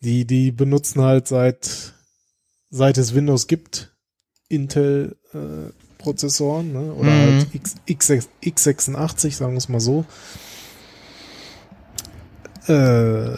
die, 0.00 0.24
die 0.24 0.50
benutzen 0.52 1.02
halt 1.02 1.28
seit 1.28 1.94
seit 2.70 2.98
es 2.98 3.14
Windows 3.14 3.46
gibt 3.46 3.94
Intel 4.48 5.16
äh, 5.34 5.72
Prozessoren 5.98 6.72
ne? 6.72 6.92
oder 6.94 7.10
Mhm. 7.12 7.18
halt 7.20 7.46
X, 7.54 7.74
X, 7.86 8.10
x86, 8.42 9.34
sagen 9.36 9.52
wir 9.52 9.58
es 9.58 9.68
mal 9.68 9.80
so. 9.80 10.04
Äh, 12.66 13.34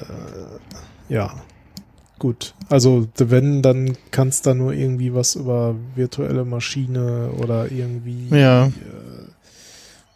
ja, 1.09 1.35
gut. 2.19 2.55
Also 2.69 3.09
wenn, 3.17 3.63
dann 3.63 3.97
kannst 4.11 4.47
da 4.47 4.55
nur 4.55 4.73
irgendwie 4.73 5.15
was 5.15 5.37
über 5.37 5.75
virtuelle 5.95 6.45
Maschine 6.45 7.31
oder 7.39 7.71
irgendwie, 7.71 8.29
Ja. 8.31 8.67
äh, 8.67 8.71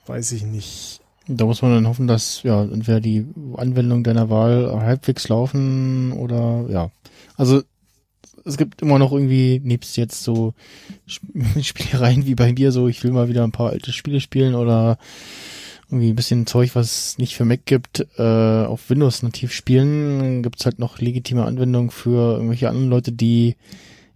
weiß 0.06 0.32
ich 0.32 0.44
nicht. 0.44 1.00
Da 1.26 1.46
muss 1.46 1.62
man 1.62 1.72
dann 1.72 1.88
hoffen, 1.88 2.06
dass 2.06 2.42
ja 2.42 2.62
entweder 2.62 3.00
die 3.00 3.26
Anwendungen 3.56 4.04
deiner 4.04 4.28
Wahl 4.28 4.70
halbwegs 4.82 5.28
laufen 5.28 6.12
oder 6.12 6.66
ja. 6.68 6.90
Also 7.36 7.62
es 8.44 8.58
gibt 8.58 8.82
immer 8.82 8.98
noch 8.98 9.12
irgendwie, 9.12 9.60
nebst 9.64 9.96
jetzt 9.96 10.22
so 10.22 10.52
Sp- 11.08 11.32
Spielereien 11.62 12.26
wie 12.26 12.34
bei 12.34 12.52
mir, 12.52 12.72
so 12.72 12.88
ich 12.88 13.02
will 13.02 13.12
mal 13.12 13.28
wieder 13.28 13.42
ein 13.44 13.52
paar 13.52 13.70
alte 13.70 13.92
Spiele 13.92 14.20
spielen 14.20 14.54
oder 14.54 14.98
irgendwie 15.88 16.10
ein 16.10 16.16
bisschen 16.16 16.46
Zeug, 16.46 16.74
was 16.74 16.86
es 16.86 17.18
nicht 17.18 17.36
für 17.36 17.44
Mac 17.44 17.64
gibt, 17.64 18.06
äh, 18.18 18.64
auf 18.64 18.90
Windows 18.90 19.22
nativ 19.22 19.52
spielen, 19.52 20.42
gibt's 20.42 20.64
halt 20.66 20.78
noch 20.78 20.98
legitime 20.98 21.44
Anwendungen 21.44 21.90
für 21.90 22.34
irgendwelche 22.34 22.68
anderen 22.68 22.90
Leute, 22.90 23.12
die 23.12 23.56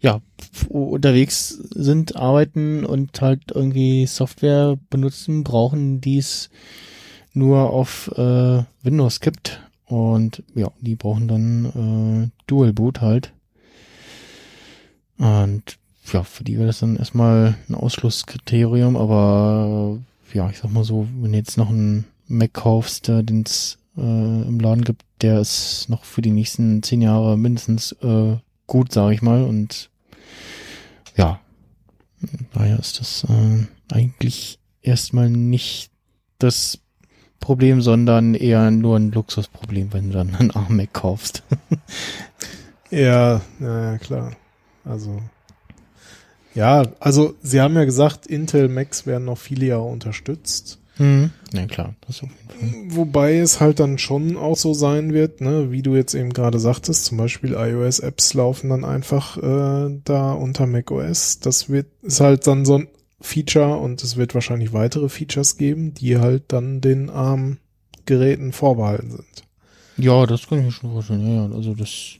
ja 0.00 0.20
unterwegs 0.68 1.48
sind, 1.70 2.16
arbeiten 2.16 2.84
und 2.84 3.20
halt 3.20 3.52
irgendwie 3.54 4.06
Software 4.06 4.78
benutzen, 4.90 5.44
brauchen, 5.44 6.00
die 6.00 6.18
es 6.18 6.50
nur 7.32 7.70
auf 7.70 8.10
äh, 8.16 8.62
Windows 8.82 9.20
gibt. 9.20 9.60
Und 9.86 10.42
ja, 10.54 10.70
die 10.80 10.96
brauchen 10.96 11.28
dann 11.28 12.30
äh, 12.30 12.30
Dual 12.46 12.72
Boot 12.72 13.00
halt. 13.00 13.32
Und 15.18 15.78
ja, 16.12 16.22
für 16.22 16.44
die 16.44 16.56
wäre 16.56 16.66
das 16.66 16.80
dann 16.80 16.96
erstmal 16.96 17.56
ein 17.68 17.74
Ausschlusskriterium, 17.74 18.96
aber 18.96 19.98
ja, 20.32 20.48
ich 20.50 20.58
sag 20.58 20.72
mal 20.72 20.84
so, 20.84 21.06
wenn 21.20 21.32
du 21.32 21.38
jetzt 21.38 21.56
noch 21.56 21.70
einen 21.70 22.04
Mac 22.26 22.52
kaufst, 22.54 23.08
den 23.08 23.42
es 23.46 23.78
äh, 23.96 24.00
im 24.00 24.60
Laden 24.60 24.84
gibt, 24.84 25.04
der 25.22 25.40
ist 25.40 25.86
noch 25.88 26.04
für 26.04 26.22
die 26.22 26.30
nächsten 26.30 26.82
zehn 26.82 27.02
Jahre 27.02 27.36
mindestens 27.36 27.92
äh, 28.02 28.36
gut, 28.66 28.92
sage 28.92 29.14
ich 29.14 29.22
mal. 29.22 29.42
Und 29.44 29.90
ja, 31.18 31.40
daher 32.54 32.78
ist 32.78 33.00
das 33.00 33.24
äh, 33.24 33.66
eigentlich 33.92 34.58
erstmal 34.80 35.28
nicht 35.28 35.90
das 36.38 36.78
Problem, 37.40 37.82
sondern 37.82 38.34
eher 38.34 38.70
nur 38.70 38.96
ein 38.96 39.12
Luxusproblem, 39.12 39.92
wenn 39.92 40.08
du 40.08 40.14
dann 40.14 40.34
einen 40.34 40.50
ARM 40.50 40.76
Mac 40.76 40.92
kaufst. 40.94 41.42
Ja, 42.90 43.42
ja, 43.60 43.92
ja, 43.92 43.98
klar. 43.98 44.32
Also, 44.84 45.20
ja, 46.54 46.86
also 47.00 47.34
sie 47.42 47.60
haben 47.60 47.74
ja 47.74 47.84
gesagt, 47.84 48.26
Intel 48.26 48.68
Macs 48.68 49.06
werden 49.06 49.26
noch 49.26 49.38
viele 49.38 49.66
Jahre 49.66 49.82
unterstützt. 49.82 50.78
Hm. 50.98 51.30
Ja, 51.52 51.66
klar, 51.66 51.94
das 52.06 52.22
auf 52.22 52.30
jeden 52.30 52.90
Fall. 52.90 52.96
Wobei 52.96 53.38
es 53.38 53.60
halt 53.60 53.80
dann 53.80 53.98
schon 53.98 54.36
auch 54.36 54.56
so 54.56 54.74
sein 54.74 55.14
wird, 55.14 55.40
ne, 55.40 55.70
wie 55.70 55.82
du 55.82 55.94
jetzt 55.94 56.14
eben 56.14 56.32
gerade 56.32 56.58
sagtest, 56.58 57.04
zum 57.06 57.18
Beispiel 57.18 57.54
iOS-Apps 57.54 58.34
laufen 58.34 58.70
dann 58.70 58.84
einfach 58.84 59.36
äh, 59.38 60.00
da 60.04 60.32
unter 60.32 60.66
macOS. 60.66 61.38
Das 61.40 61.70
wird 61.70 61.86
ist 62.02 62.20
halt 62.20 62.46
dann 62.46 62.64
so 62.64 62.78
ein 62.78 62.88
Feature 63.20 63.76
und 63.76 64.02
es 64.02 64.16
wird 64.16 64.34
wahrscheinlich 64.34 64.72
weitere 64.72 65.08
Features 65.08 65.56
geben, 65.56 65.94
die 65.94 66.18
halt 66.18 66.44
dann 66.48 66.80
den 66.80 67.10
ARM-Geräten 67.10 68.52
vorbehalten 68.52 69.10
sind. 69.10 69.44
Ja, 69.96 70.26
das 70.26 70.46
kann 70.48 70.58
ich 70.58 70.64
mir 70.64 70.72
schon 70.72 70.92
vorstellen. 70.92 71.26
Ja, 71.26 71.46
ja, 71.46 71.54
also 71.54 71.74
das 71.74 72.18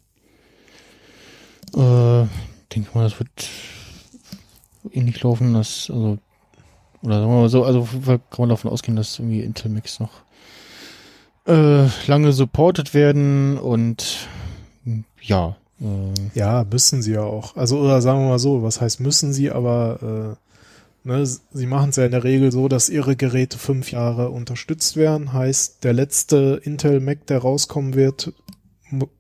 äh, 1.75 2.27
denke 2.75 2.91
mal, 2.95 3.05
das 3.05 3.19
wird 3.19 3.49
ähnlich 4.93 5.23
laufen, 5.23 5.55
dass, 5.55 5.91
also, 5.91 6.19
oder 7.03 7.21
sagen 7.21 7.33
wir 7.33 7.41
mal 7.41 7.49
so, 7.49 7.65
also 7.65 7.89
kann 8.03 8.21
man 8.39 8.49
davon 8.49 8.71
ausgehen, 8.71 8.97
dass 8.97 9.19
irgendwie 9.19 9.41
Intel 9.41 9.71
Macs 9.71 10.01
noch 10.01 10.11
äh, 11.47 11.87
lange 12.07 12.33
supported 12.33 12.95
werden 12.95 13.59
und 13.59 14.29
ja, 15.21 15.57
äh, 15.81 16.39
Ja, 16.39 16.65
müssen 16.71 17.03
sie 17.03 17.13
ja 17.13 17.23
auch. 17.23 17.57
Also, 17.57 17.79
oder 17.79 18.03
sagen 18.03 18.21
wir 18.21 18.29
mal 18.29 18.39
so, 18.39 18.63
was 18.63 18.81
heißt 18.81 19.01
müssen 19.01 19.33
sie, 19.33 19.51
aber 19.51 20.37
äh, 21.05 21.09
ne, 21.09 21.27
sie 21.27 21.67
machen 21.67 21.91
es 21.91 21.97
ja 21.97 22.05
in 22.05 22.13
der 22.13 22.25
Regel 22.25 22.53
so, 22.53 22.69
dass 22.69 22.89
ihre 22.89 23.17
Geräte 23.17 23.59
fünf 23.59 23.91
Jahre 23.91 24.31
unterstützt 24.31 24.97
werden. 24.97 25.33
Heißt, 25.33 25.85
der 25.85 25.93
letzte 25.93 26.61
Intel 26.63 27.01
Mac, 27.01 27.27
der 27.27 27.39
rauskommen 27.39 27.95
wird, 27.95 28.33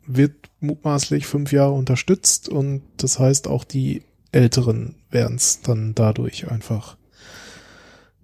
wird 0.07 0.35
mutmaßlich 0.61 1.27
fünf 1.27 1.53
Jahre 1.53 1.73
unterstützt 1.73 2.49
und 2.49 2.83
das 2.97 3.19
heißt 3.19 3.49
auch 3.49 3.65
die 3.65 4.03
älteren 4.33 4.97
werden 5.11 5.37
es 5.37 5.63
dann 5.63 5.95
dadurch 5.95 6.51
einfach. 6.51 6.98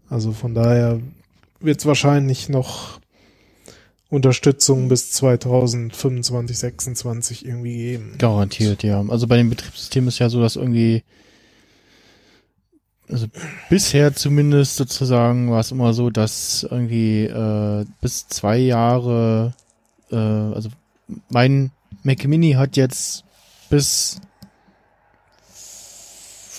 Also 0.08 0.33
von 0.33 0.55
daher 0.55 1.00
wird 1.60 1.81
es 1.81 1.86
wahrscheinlich 1.86 2.49
noch 2.49 3.00
Unterstützung 4.10 4.89
bis 4.89 5.10
2025, 5.12 6.58
26 6.58 7.47
irgendwie 7.47 7.76
geben. 7.76 8.15
Garantiert, 8.18 8.83
ja. 8.83 9.05
Also 9.08 9.26
bei 9.26 9.36
dem 9.36 9.50
Betriebssystem 9.50 10.07
ist 10.08 10.18
ja 10.18 10.28
so, 10.28 10.41
dass 10.41 10.57
irgendwie, 10.57 11.02
also 13.08 13.26
bisher 13.70 14.15
zumindest 14.15 14.76
sozusagen 14.76 15.50
war 15.50 15.60
es 15.60 15.73
immer 15.73 15.94
so, 15.94 16.10
dass 16.10 16.66
irgendwie 16.70 17.24
äh, 17.24 17.84
bis 18.00 18.28
zwei 18.28 18.58
Jahre, 18.58 19.55
äh, 20.10 20.16
also 20.16 20.68
mein 21.28 21.73
Mac 22.02 22.24
Mini 22.24 22.52
hat 22.52 22.76
jetzt 22.76 23.24
bis 23.68 24.20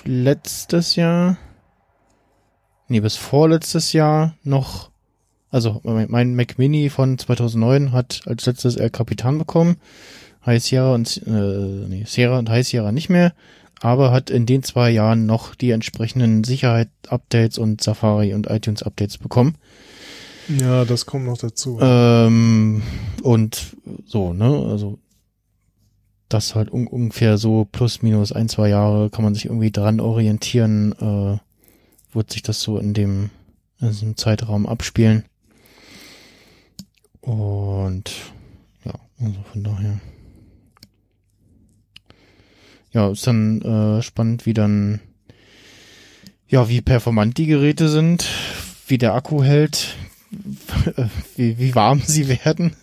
letztes 0.03 0.95
Jahr, 0.95 1.37
nee, 2.87 2.99
bis 2.99 3.15
vorletztes 3.15 3.93
Jahr 3.93 4.35
noch, 4.43 4.89
also 5.51 5.81
mein, 5.83 6.35
Mac 6.35 6.57
Mini 6.57 6.89
von 6.89 7.17
2009 7.17 7.91
hat 7.91 8.21
als 8.25 8.45
letztes 8.45 8.75
El 8.75 8.89
Capitan 8.89 9.37
bekommen. 9.37 9.77
High 10.45 10.63
Sierra 10.63 10.93
und 10.93 11.21
äh, 11.25 11.29
nee, 11.29 12.03
Sierra 12.05 12.37
und 12.37 12.49
High 12.49 12.67
Sierra 12.67 12.91
nicht 12.91 13.09
mehr, 13.09 13.33
aber 13.81 14.11
hat 14.11 14.29
in 14.29 14.45
den 14.45 14.61
zwei 14.63 14.91
Jahren 14.91 15.25
noch 15.25 15.55
die 15.55 15.71
entsprechenden 15.71 16.43
Sicherheit-Updates 16.43 17.57
und 17.57 17.81
Safari 17.81 18.33
und 18.33 18.47
iTunes-Updates 18.47 19.17
bekommen. 19.17 19.55
Ja, 20.47 20.85
das 20.85 21.05
kommt 21.05 21.25
noch 21.25 21.37
dazu. 21.37 21.79
Ähm, 21.81 22.83
und 23.23 23.75
so, 24.05 24.33
ne, 24.33 24.45
also 24.45 24.99
das 26.29 26.55
halt 26.55 26.71
un 26.71 26.87
ungefähr 26.87 27.37
so 27.37 27.67
plus 27.71 28.01
minus 28.01 28.31
ein, 28.31 28.49
zwei 28.49 28.69
Jahre 28.69 29.09
kann 29.09 29.23
man 29.23 29.33
sich 29.33 29.45
irgendwie 29.45 29.71
dran 29.71 29.99
orientieren, 29.99 30.93
äh, 30.99 31.37
wird 32.15 32.31
sich 32.31 32.41
das 32.41 32.61
so 32.61 32.77
in 32.77 32.93
dem, 32.93 33.29
in 33.79 33.89
diesem 33.89 34.17
Zeitraum 34.17 34.65
abspielen. 34.65 35.25
Und 37.21 38.11
ja, 38.83 38.93
also 39.19 39.43
von 39.51 39.63
daher. 39.63 39.99
Ja, 42.91 43.09
ist 43.09 43.27
dann 43.27 43.61
äh, 43.61 44.01
spannend, 44.01 44.45
wie 44.45 44.53
dann, 44.53 45.01
ja, 46.47 46.69
wie 46.69 46.81
performant 46.81 47.37
die 47.37 47.47
Geräte 47.47 47.89
sind, 47.89 48.25
wie 48.87 48.97
der 48.97 49.15
Akku 49.15 49.43
hält, 49.43 49.95
wie, 51.35 51.57
wie 51.57 51.75
warm 51.75 52.01
sie 52.01 52.29
werden 52.29 52.75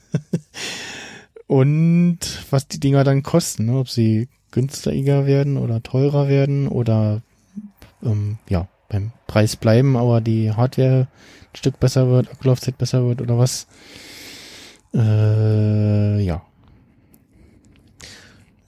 und 1.46 2.18
was 2.50 2.68
die 2.68 2.80
Dinger 2.80 3.04
dann 3.04 3.22
kosten, 3.22 3.66
ne? 3.66 3.78
ob 3.78 3.88
sie 3.88 4.28
günstiger 4.50 5.24
werden 5.24 5.56
oder 5.56 5.82
teurer 5.82 6.28
werden 6.28 6.68
oder 6.68 7.22
ähm, 8.02 8.38
ja, 8.48 8.68
beim 8.92 9.10
Preis 9.26 9.56
bleiben, 9.56 9.96
aber 9.96 10.20
die 10.20 10.52
Hardware 10.52 11.08
ein 11.52 11.56
Stück 11.56 11.80
besser 11.80 12.08
wird, 12.08 12.30
Akkulaufzeit 12.30 12.78
besser 12.78 13.04
wird 13.06 13.20
oder 13.20 13.38
was. 13.38 13.66
Äh, 14.94 16.20
ja. 16.22 16.42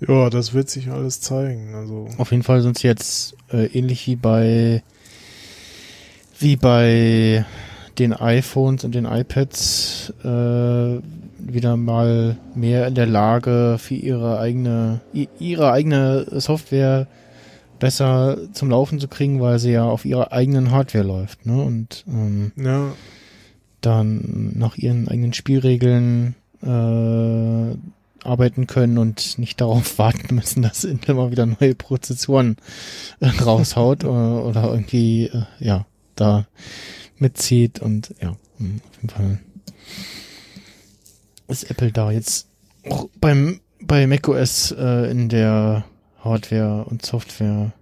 Ja, 0.00 0.30
das 0.30 0.52
wird 0.54 0.68
sich 0.68 0.90
alles 0.90 1.20
zeigen. 1.20 1.74
Also 1.74 2.08
Auf 2.18 2.30
jeden 2.30 2.42
Fall 2.42 2.62
sind 2.62 2.78
sie 2.78 2.86
jetzt 2.86 3.36
äh, 3.52 3.66
ähnlich 3.66 4.06
wie 4.06 4.16
bei 4.16 4.82
wie 6.40 6.56
bei 6.56 7.44
den 7.98 8.12
iPhones 8.12 8.84
und 8.84 8.94
den 8.94 9.04
iPads 9.04 10.12
äh, 10.24 10.98
wieder 11.38 11.76
mal 11.76 12.36
mehr 12.54 12.88
in 12.88 12.94
der 12.94 13.06
Lage 13.06 13.76
für 13.78 13.94
ihre 13.94 14.40
eigene 14.40 15.00
ihre 15.38 15.70
eigene 15.70 16.26
Software 16.40 17.06
besser 17.84 18.38
zum 18.54 18.70
Laufen 18.70 18.98
zu 18.98 19.08
kriegen, 19.08 19.42
weil 19.42 19.58
sie 19.58 19.72
ja 19.72 19.84
auf 19.84 20.06
ihrer 20.06 20.32
eigenen 20.32 20.70
Hardware 20.70 21.04
läuft, 21.04 21.44
ne? 21.44 21.62
Und 21.62 22.02
ähm, 22.08 22.50
ja, 22.56 22.94
dann 23.82 24.52
nach 24.54 24.78
ihren 24.78 25.06
eigenen 25.06 25.34
Spielregeln 25.34 26.34
äh, 26.62 28.26
arbeiten 28.26 28.66
können 28.66 28.96
und 28.96 29.38
nicht 29.38 29.60
darauf 29.60 29.98
warten 29.98 30.34
müssen, 30.34 30.62
dass 30.62 30.84
Intel 30.84 31.14
mal 31.14 31.30
wieder 31.30 31.44
neue 31.44 31.74
Prozessoren 31.74 32.56
äh, 33.20 33.26
raushaut 33.28 34.04
oder, 34.04 34.46
oder 34.46 34.64
irgendwie 34.70 35.26
äh, 35.26 35.42
ja 35.58 35.84
da 36.16 36.46
mitzieht 37.18 37.80
und 37.80 38.14
ja 38.18 38.34
mh, 38.56 38.80
auf 38.88 38.96
jeden 38.96 39.08
Fall 39.10 39.40
ist 41.48 41.70
Apple 41.70 41.92
da 41.92 42.10
jetzt 42.10 42.48
auch 42.88 43.10
beim 43.20 43.60
bei 43.78 44.06
macOS 44.06 44.70
äh, 44.70 45.10
in 45.10 45.28
der 45.28 45.84
Hardware 46.24 46.84
und 46.84 47.04
Software 47.04 47.72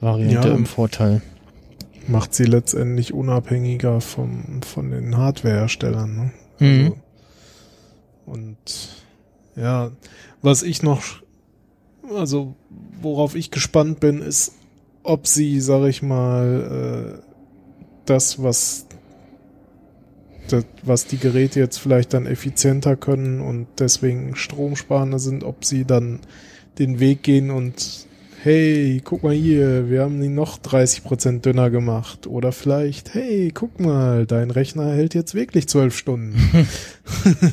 Variante 0.00 0.48
Ja. 0.48 0.54
im 0.54 0.66
Vorteil. 0.66 1.22
macht 2.06 2.32
sie 2.34 2.44
letztendlich 2.44 3.12
unabhängiger 3.12 4.00
vom, 4.00 4.62
von 4.62 4.90
den 4.90 5.16
Hardwareherstellern. 5.16 6.16
Ne? 6.16 6.66
Mhm. 6.66 6.84
Also, 6.84 6.96
und 8.26 8.56
ja, 9.56 9.90
was 10.42 10.62
ich 10.62 10.82
noch, 10.82 11.02
also 12.14 12.54
worauf 13.02 13.34
ich 13.34 13.50
gespannt 13.50 14.00
bin, 14.00 14.20
ist, 14.22 14.52
ob 15.02 15.26
sie, 15.26 15.60
sag 15.60 15.86
ich 15.88 16.02
mal, 16.02 17.18
äh, 17.18 17.22
das, 18.06 18.42
was 18.42 18.86
das, 20.48 20.64
was 20.82 21.04
die 21.06 21.18
Geräte 21.18 21.60
jetzt 21.60 21.76
vielleicht 21.78 22.14
dann 22.14 22.24
effizienter 22.26 22.96
können 22.96 23.40
und 23.40 23.66
deswegen 23.78 24.34
stromsparender 24.34 25.18
sind, 25.18 25.44
ob 25.44 25.64
sie 25.64 25.84
dann 25.84 26.20
den 26.78 27.00
Weg 27.00 27.22
gehen 27.22 27.50
und 27.50 28.06
hey, 28.42 29.00
guck 29.04 29.24
mal 29.24 29.34
hier, 29.34 29.90
wir 29.90 30.02
haben 30.02 30.22
ihn 30.22 30.34
noch 30.34 30.58
30% 30.58 31.40
dünner 31.40 31.70
gemacht. 31.70 32.26
Oder 32.28 32.52
vielleicht, 32.52 33.12
hey, 33.14 33.50
guck 33.52 33.80
mal, 33.80 34.26
dein 34.26 34.50
Rechner 34.52 34.92
hält 34.92 35.14
jetzt 35.14 35.34
wirklich 35.34 35.68
zwölf 35.68 35.96
Stunden. 35.96 36.36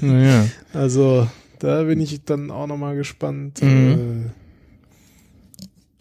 Naja. 0.01 0.45
Also, 0.73 1.27
da 1.59 1.83
bin 1.83 1.99
ich 2.01 2.23
dann 2.25 2.51
auch 2.51 2.67
nochmal 2.67 2.95
gespannt, 2.95 3.61
Mhm. 3.63 4.25
äh, 4.27 4.29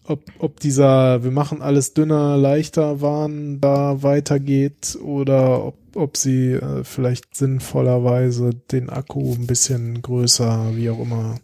ob, 0.07 0.21
ob 0.37 0.59
dieser, 0.59 1.23
wir 1.23 1.31
machen 1.31 1.63
alles 1.63 1.93
dünner, 1.95 2.37
leichter 2.37 3.01
Wahn 3.01 3.59
da 3.59 4.03
weitergeht 4.03 4.97
oder 5.03 5.65
ob, 5.65 5.77
ob 5.95 6.15
sie 6.15 6.51
äh, 6.51 6.83
vielleicht 6.83 7.35
sinnvollerweise 7.35 8.51
den 8.71 8.91
Akku 8.91 9.33
ein 9.33 9.47
bisschen 9.47 10.03
größer, 10.03 10.75
wie 10.75 10.91
auch 10.91 10.99
immer, 10.99 11.37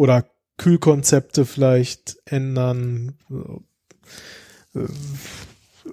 oder 0.00 0.24
Kühlkonzepte 0.56 1.44
vielleicht 1.44 2.16
ändern. 2.24 3.18
Äh, 4.74 4.80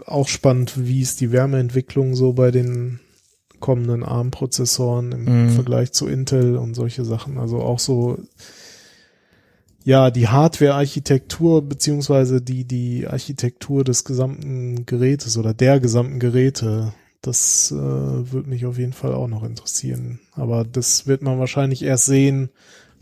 auch 0.06 0.30
spannend, 0.30 0.86
wie 0.88 1.02
ist 1.02 1.20
die 1.20 1.34
Wärmeentwicklung 1.34 2.16
so 2.16 2.32
bei 2.32 2.52
den 2.52 3.02
kommenden 3.60 4.04
ARM-Prozessoren 4.04 5.12
im 5.12 5.24
Mhm. 5.26 5.50
Vergleich 5.50 5.92
zu 5.92 6.08
Intel 6.08 6.56
und 6.56 6.74
solche 6.74 7.04
Sachen. 7.04 7.38
Also 7.38 7.58
auch 7.60 7.80
so, 7.80 8.18
ja, 9.84 10.10
die 10.10 10.30
Hardware-Architektur 10.30 11.68
beziehungsweise 11.68 12.42
die, 12.42 12.64
die 12.64 13.08
Architektur 13.08 13.84
des 13.84 14.06
gesamten 14.06 14.86
Gerätes 14.86 15.38
oder 15.38 15.54
der 15.54 15.82
gesamten 15.82 16.20
Geräte, 16.20 16.94
das 17.22 17.72
äh, 17.72 17.76
würde 17.76 18.50
mich 18.50 18.66
auf 18.66 18.78
jeden 18.78 18.94
Fall 18.94 19.14
auch 19.14 19.28
noch 19.28 19.44
interessieren. 19.44 20.22
Aber 20.32 20.64
das 20.64 21.08
wird 21.08 21.24
man 21.24 21.40
wahrscheinlich 21.40 21.82
erst 21.84 22.06
sehen, 22.06 22.52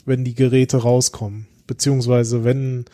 wenn 0.06 0.24
die 0.24 0.36
Geräte 0.36 0.78
rauskommen. 0.78 1.48
Beziehungsweise 1.68 2.44
wenn 2.44 2.86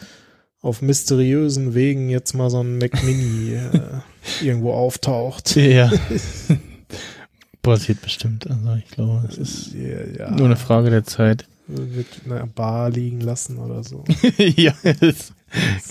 auf 0.61 0.81
mysteriösen 0.81 1.73
Wegen 1.73 2.09
jetzt 2.09 2.33
mal 2.33 2.49
so 2.49 2.61
ein 2.61 2.77
Mac 2.77 3.03
Mini 3.03 3.53
äh, 3.55 3.69
irgendwo 4.45 4.73
auftaucht. 4.73 5.55
Ja. 5.55 5.91
Passiert 7.63 8.01
bestimmt. 8.01 8.49
Also 8.49 8.73
ich 8.75 8.89
glaube, 8.91 9.27
es 9.29 9.37
ist 9.37 9.73
Ja, 9.73 10.25
ja. 10.27 10.31
nur 10.31 10.45
eine 10.47 10.55
Frage 10.55 10.89
der 10.89 11.03
Zeit. 11.03 11.45
wird 11.67 12.07
in 12.25 12.31
einer 12.31 12.47
Bar 12.47 12.89
liegen 12.89 13.21
lassen 13.21 13.57
oder 13.57 13.83
so. 13.83 14.03
ja, 14.37 14.73
es, 14.83 15.33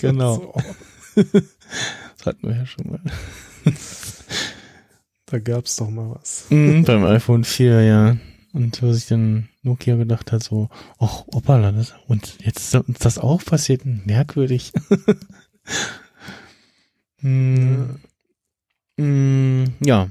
genau. 0.01 0.55
So. 1.15 1.25
Das 2.17 2.27
hatten 2.27 2.49
wir 2.49 2.57
ja 2.57 2.67
schon 2.67 2.91
mal. 2.91 3.01
Da 5.27 5.39
gab's 5.39 5.77
doch 5.77 5.91
mal 5.91 6.17
was. 6.19 6.47
Mhm, 6.51 6.85
beim 6.85 7.05
iPhone 7.05 7.45
4, 7.45 7.83
ja. 7.83 8.17
Und 8.53 8.83
wo 8.83 8.93
sich 8.93 9.07
dann 9.07 9.49
Nokia 9.63 9.95
gedacht 9.97 10.33
hat, 10.33 10.43
so, 10.43 10.69
ach, 10.99 11.25
hoppala, 11.33 11.71
das, 11.71 11.95
und 12.09 12.37
jetzt 12.41 12.59
ist 12.59 12.75
uns 12.75 12.99
das 12.99 13.19
auch 13.19 13.45
passiert, 13.45 13.83
merkwürdig. 13.85 14.73
hm, 17.21 18.01
hm, 18.99 19.65
ja. 19.85 20.11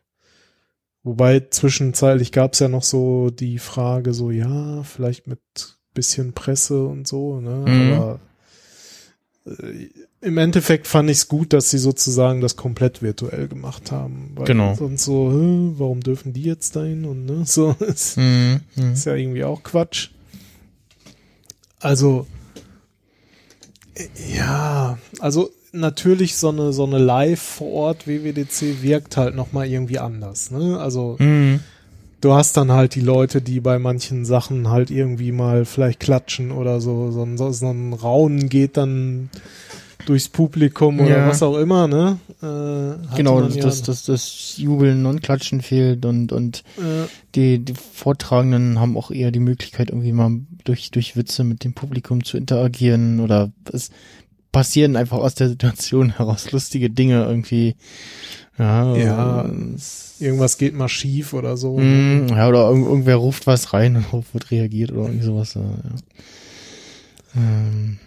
Wobei 1.02 1.40
zwischenzeitlich 1.50 2.32
gab's 2.32 2.60
ja 2.60 2.68
noch 2.68 2.82
so 2.82 3.28
die 3.28 3.58
Frage, 3.58 4.14
so 4.14 4.30
ja, 4.30 4.82
vielleicht 4.82 5.26
mit 5.26 5.40
bisschen 5.92 6.32
Presse 6.32 6.86
und 6.86 7.06
so, 7.06 7.42
ne? 7.42 7.64
Mhm. 7.68 7.92
Aber 7.92 8.20
äh, 9.44 9.90
im 10.26 10.38
Endeffekt 10.38 10.86
fand 10.86 11.08
ich 11.08 11.18
es 11.18 11.28
gut, 11.28 11.52
dass 11.52 11.70
sie 11.70 11.78
sozusagen 11.78 12.40
das 12.40 12.56
komplett 12.56 13.00
virtuell 13.00 13.46
gemacht 13.48 13.92
haben. 13.92 14.32
Weil 14.34 14.46
Genau. 14.46 14.74
Sonst 14.74 15.04
so, 15.04 15.30
hä, 15.32 15.74
warum 15.78 16.00
dürfen 16.00 16.32
die 16.32 16.42
jetzt 16.42 16.74
dahin 16.76 17.04
und 17.04 17.24
ne, 17.26 17.42
so 17.46 17.74
ist, 17.78 18.16
Mhm, 18.16 18.60
mhm. 18.74 18.92
ist 18.92 19.06
ja 19.06 19.14
irgendwie 19.14 19.44
auch 19.44 19.62
Quatsch. 19.62 20.10
Also 21.80 22.26
äh, 23.94 24.06
ja, 24.36 24.98
also 25.20 25.50
natürlich 25.72 26.36
so 26.36 26.48
eine 26.48 26.72
so 26.72 26.84
eine 26.84 26.98
Live 26.98 27.40
vor 27.40 27.72
Ort 27.72 28.06
WWDC 28.06 28.82
wirkt 28.82 29.16
halt 29.16 29.34
noch 29.34 29.52
mal 29.52 29.66
irgendwie 29.66 29.98
anders, 29.98 30.50
ne? 30.50 30.78
Also 30.78 31.16
Mhm. 31.18 31.60
du 32.22 32.32
hast 32.32 32.56
dann 32.56 32.72
halt 32.72 32.94
die 32.94 33.00
Leute, 33.00 33.42
die 33.42 33.60
bei 33.60 33.78
manchen 33.78 34.24
Sachen 34.24 34.70
halt 34.70 34.90
irgendwie 34.90 35.32
mal 35.32 35.64
vielleicht 35.64 36.00
klatschen 36.00 36.50
oder 36.50 36.80
so. 36.80 37.10
So 37.10 37.22
ein, 37.24 37.36
so 37.36 37.50
ein 37.70 37.92
Raunen 37.92 38.48
geht 38.48 38.76
dann 38.76 39.28
durchs 40.06 40.28
Publikum 40.30 41.00
oder 41.00 41.18
Ja. 41.18 41.28
was 41.28 41.42
auch 41.42 41.58
immer, 41.58 41.86
ne? 41.88 42.18
Äh, 42.42 43.16
Genau, 43.16 43.40
das, 43.42 43.56
ja- 43.56 43.62
das, 43.62 43.82
das, 43.82 44.04
das 44.04 44.54
Jubeln 44.56 45.04
und 45.06 45.22
Klatschen 45.22 45.60
fehlt 45.60 46.06
und, 46.06 46.32
und 46.32 46.64
äh, 46.78 47.06
die, 47.34 47.58
die 47.58 47.74
Vortragenden 47.74 48.80
haben 48.80 48.96
auch 48.96 49.10
eher 49.10 49.30
die 49.30 49.40
Möglichkeit, 49.40 49.90
irgendwie 49.90 50.12
mal 50.12 50.30
durch, 50.64 50.90
durch 50.90 51.16
Witze 51.16 51.44
mit 51.44 51.62
dem 51.64 51.74
Publikum 51.74 52.24
zu 52.24 52.36
interagieren 52.38 53.20
oder 53.20 53.52
es 53.72 53.90
passieren 54.52 54.96
einfach 54.96 55.18
aus 55.18 55.34
der 55.34 55.48
Situation 55.50 56.16
heraus 56.16 56.50
lustige 56.52 56.88
Dinge 56.88 57.24
irgendwie. 57.24 57.76
Ja, 58.58 58.96
Ja. 58.96 59.50
irgendwas 60.18 60.56
geht 60.56 60.72
mal 60.74 60.88
schief 60.88 61.34
oder 61.34 61.58
so. 61.58 61.76
Mm, 61.78 62.28
ja, 62.30 62.48
oder 62.48 62.68
irgend, 62.70 62.86
irgendwer 62.86 63.16
ruft 63.16 63.46
was 63.46 63.74
rein 63.74 63.96
und 63.96 64.04
darauf 64.06 64.24
wird 64.32 64.50
reagiert 64.50 64.92
oder 64.92 65.02
irgendwie 65.02 65.24
sowas. 65.26 65.54
Ja. 65.54 65.62
Ähm, 67.36 67.98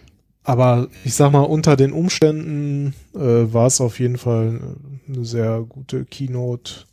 Aber 0.42 0.88
ich 1.04 1.14
sag 1.14 1.32
mal, 1.32 1.40
unter 1.42 1.76
den 1.76 1.92
Umständen 1.92 2.94
äh, 3.14 3.18
war 3.52 3.66
es 3.66 3.80
auf 3.80 4.00
jeden 4.00 4.16
Fall 4.16 4.76
eine 5.06 5.24
sehr 5.24 5.60
gute 5.68 6.04
Keynote. 6.04 6.86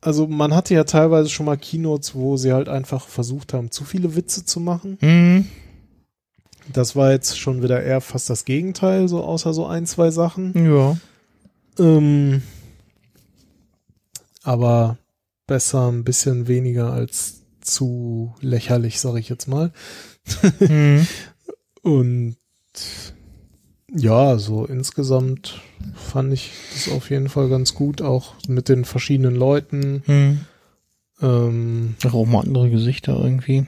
Also 0.00 0.26
man 0.26 0.54
hatte 0.54 0.74
ja 0.74 0.84
teilweise 0.84 1.28
schon 1.28 1.46
mal 1.46 1.58
Keynotes, 1.58 2.14
wo 2.14 2.36
sie 2.36 2.52
halt 2.52 2.68
einfach 2.68 3.06
versucht 3.06 3.52
haben, 3.52 3.70
zu 3.70 3.84
viele 3.84 4.16
Witze 4.16 4.44
zu 4.44 4.58
machen. 4.58 4.96
mm, 5.00 5.44
Das 6.72 6.96
war 6.96 7.12
jetzt 7.12 7.38
schon 7.38 7.62
wieder 7.62 7.82
eher 7.82 8.00
fast 8.00 8.30
das 8.30 8.44
Gegenteil, 8.46 9.08
so 9.08 9.22
außer 9.22 9.52
so 9.52 9.66
ein, 9.66 9.86
zwei 9.86 10.10
Sachen. 10.10 10.54
Ja. 10.66 10.96
Ähm, 11.78 12.42
aber 14.42 14.96
besser 15.46 15.90
ein 15.90 16.04
bisschen 16.04 16.48
weniger 16.48 16.92
als 16.92 17.42
zu 17.60 18.34
lächerlich, 18.40 19.00
sag 19.00 19.16
ich 19.16 19.28
jetzt 19.28 19.46
mal. 19.46 19.72
Hm. 20.58 21.06
Und 21.82 22.36
ja, 23.92 24.38
so 24.38 24.66
insgesamt 24.66 25.60
fand 25.94 26.32
ich 26.32 26.52
das 26.72 26.92
auf 26.92 27.10
jeden 27.10 27.28
Fall 27.28 27.48
ganz 27.48 27.74
gut, 27.74 28.02
auch 28.02 28.34
mit 28.46 28.68
den 28.68 28.84
verschiedenen 28.84 29.34
Leuten. 29.34 30.02
Hm. 30.06 30.40
Ähm, 31.20 31.96
auch 32.10 32.26
mal 32.26 32.42
andere 32.42 32.70
Gesichter 32.70 33.18
irgendwie. 33.22 33.66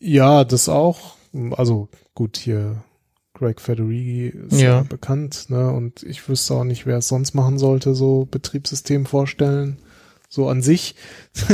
ja, 0.00 0.44
das 0.44 0.68
auch. 0.68 1.16
Also 1.52 1.88
gut, 2.14 2.38
hier 2.38 2.82
Greg 3.34 3.60
Federighi 3.60 4.28
ist 4.28 4.60
ja. 4.60 4.78
Ja. 4.78 4.80
bekannt, 4.82 5.46
ne? 5.50 5.70
Und 5.70 6.02
ich 6.02 6.26
wüsste 6.28 6.54
auch 6.54 6.64
nicht, 6.64 6.86
wer 6.86 6.98
es 6.98 7.08
sonst 7.08 7.34
machen 7.34 7.58
sollte, 7.58 7.94
so 7.94 8.26
Betriebssystem 8.30 9.04
vorstellen. 9.04 9.78
So 10.36 10.50
an 10.50 10.60
sich. 10.60 10.94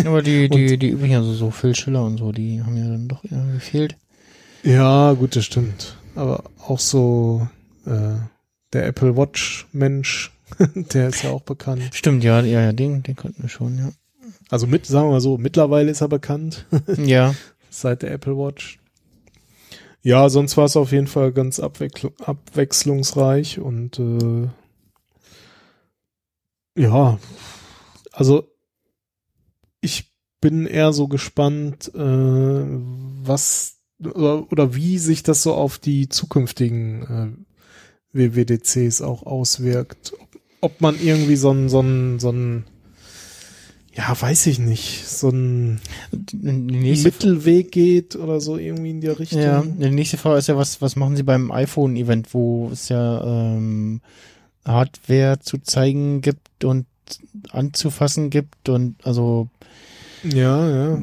Aber 0.04 0.22
die, 0.22 0.48
die, 0.50 0.76
die 0.76 0.88
übrigen, 0.88 1.14
also 1.14 1.32
so 1.34 1.52
Phil 1.52 1.76
Schiller 1.76 2.04
und 2.04 2.18
so, 2.18 2.32
die 2.32 2.64
haben 2.64 2.76
ja 2.76 2.88
dann 2.88 3.06
doch 3.06 3.22
eher 3.22 3.46
gefehlt. 3.52 3.96
Ja, 4.64 5.12
gut, 5.12 5.36
das 5.36 5.44
stimmt. 5.44 5.96
Aber 6.16 6.42
auch 6.66 6.80
so 6.80 7.46
äh, 7.86 8.16
der 8.72 8.86
Apple 8.86 9.16
Watch 9.16 9.68
Mensch, 9.72 10.32
der 10.74 11.10
ist 11.10 11.22
ja 11.22 11.30
auch 11.30 11.42
bekannt. 11.42 11.90
Stimmt, 11.92 12.24
ja, 12.24 12.40
ja, 12.40 12.60
ja, 12.60 12.72
den, 12.72 13.04
den 13.04 13.14
konnten 13.14 13.42
wir 13.42 13.48
schon, 13.48 13.78
ja. 13.78 13.92
Also 14.50 14.66
mit, 14.66 14.84
sagen 14.84 15.06
wir 15.06 15.12
mal 15.12 15.20
so, 15.20 15.38
mittlerweile 15.38 15.92
ist 15.92 16.00
er 16.00 16.08
bekannt 16.08 16.66
Ja. 16.96 17.36
seit 17.70 18.02
der 18.02 18.10
Apple 18.10 18.36
Watch. 18.36 18.80
Ja, 20.02 20.28
sonst 20.28 20.56
war 20.56 20.64
es 20.64 20.76
auf 20.76 20.90
jeden 20.90 21.06
Fall 21.06 21.30
ganz 21.30 21.60
abwechsl 21.60 22.10
abwechslungsreich 22.24 23.60
und 23.60 24.00
äh, 24.00 24.48
ja, 26.76 27.20
also 28.10 28.51
ich 29.82 30.10
bin 30.40 30.66
eher 30.66 30.92
so 30.94 31.08
gespannt, 31.08 31.92
äh, 31.94 31.98
was 31.98 33.78
oder, 34.02 34.50
oder 34.50 34.74
wie 34.74 34.98
sich 34.98 35.22
das 35.22 35.42
so 35.42 35.54
auf 35.54 35.78
die 35.78 36.08
zukünftigen 36.08 37.46
äh, 38.14 38.32
WWDCs 38.34 39.02
auch 39.02 39.24
auswirkt. 39.24 40.12
Ob, 40.18 40.28
ob 40.60 40.80
man 40.80 41.00
irgendwie 41.00 41.36
so 41.36 41.50
ein, 41.50 41.68
so 41.68 41.80
ein, 41.80 42.18
so 42.18 42.30
ein, 42.30 42.64
ja, 43.94 44.20
weiß 44.20 44.46
ich 44.46 44.58
nicht, 44.58 45.06
so 45.06 45.28
ein 45.28 45.80
Mittelweg 46.32 47.70
geht 47.70 48.16
oder 48.16 48.40
so 48.40 48.56
irgendwie 48.56 48.90
in 48.90 49.00
die 49.00 49.08
Richtung. 49.08 49.40
ja, 49.40 49.62
die 49.62 49.90
nächste 49.90 50.16
Frage 50.16 50.38
ist 50.38 50.48
ja, 50.48 50.56
was, 50.56 50.80
was 50.80 50.96
machen 50.96 51.16
sie 51.16 51.22
beim 51.22 51.52
iPhone-Event, 51.52 52.32
wo 52.34 52.70
es 52.72 52.88
ja 52.88 53.22
ähm, 53.22 54.00
Hardware 54.64 55.38
zu 55.40 55.58
zeigen 55.58 56.20
gibt 56.20 56.64
und 56.64 56.86
anzufassen 57.50 58.30
gibt 58.30 58.68
und 58.68 59.04
also 59.04 59.48
Ja, 60.24 60.68
ja, 60.68 60.88
ja. 60.90 60.98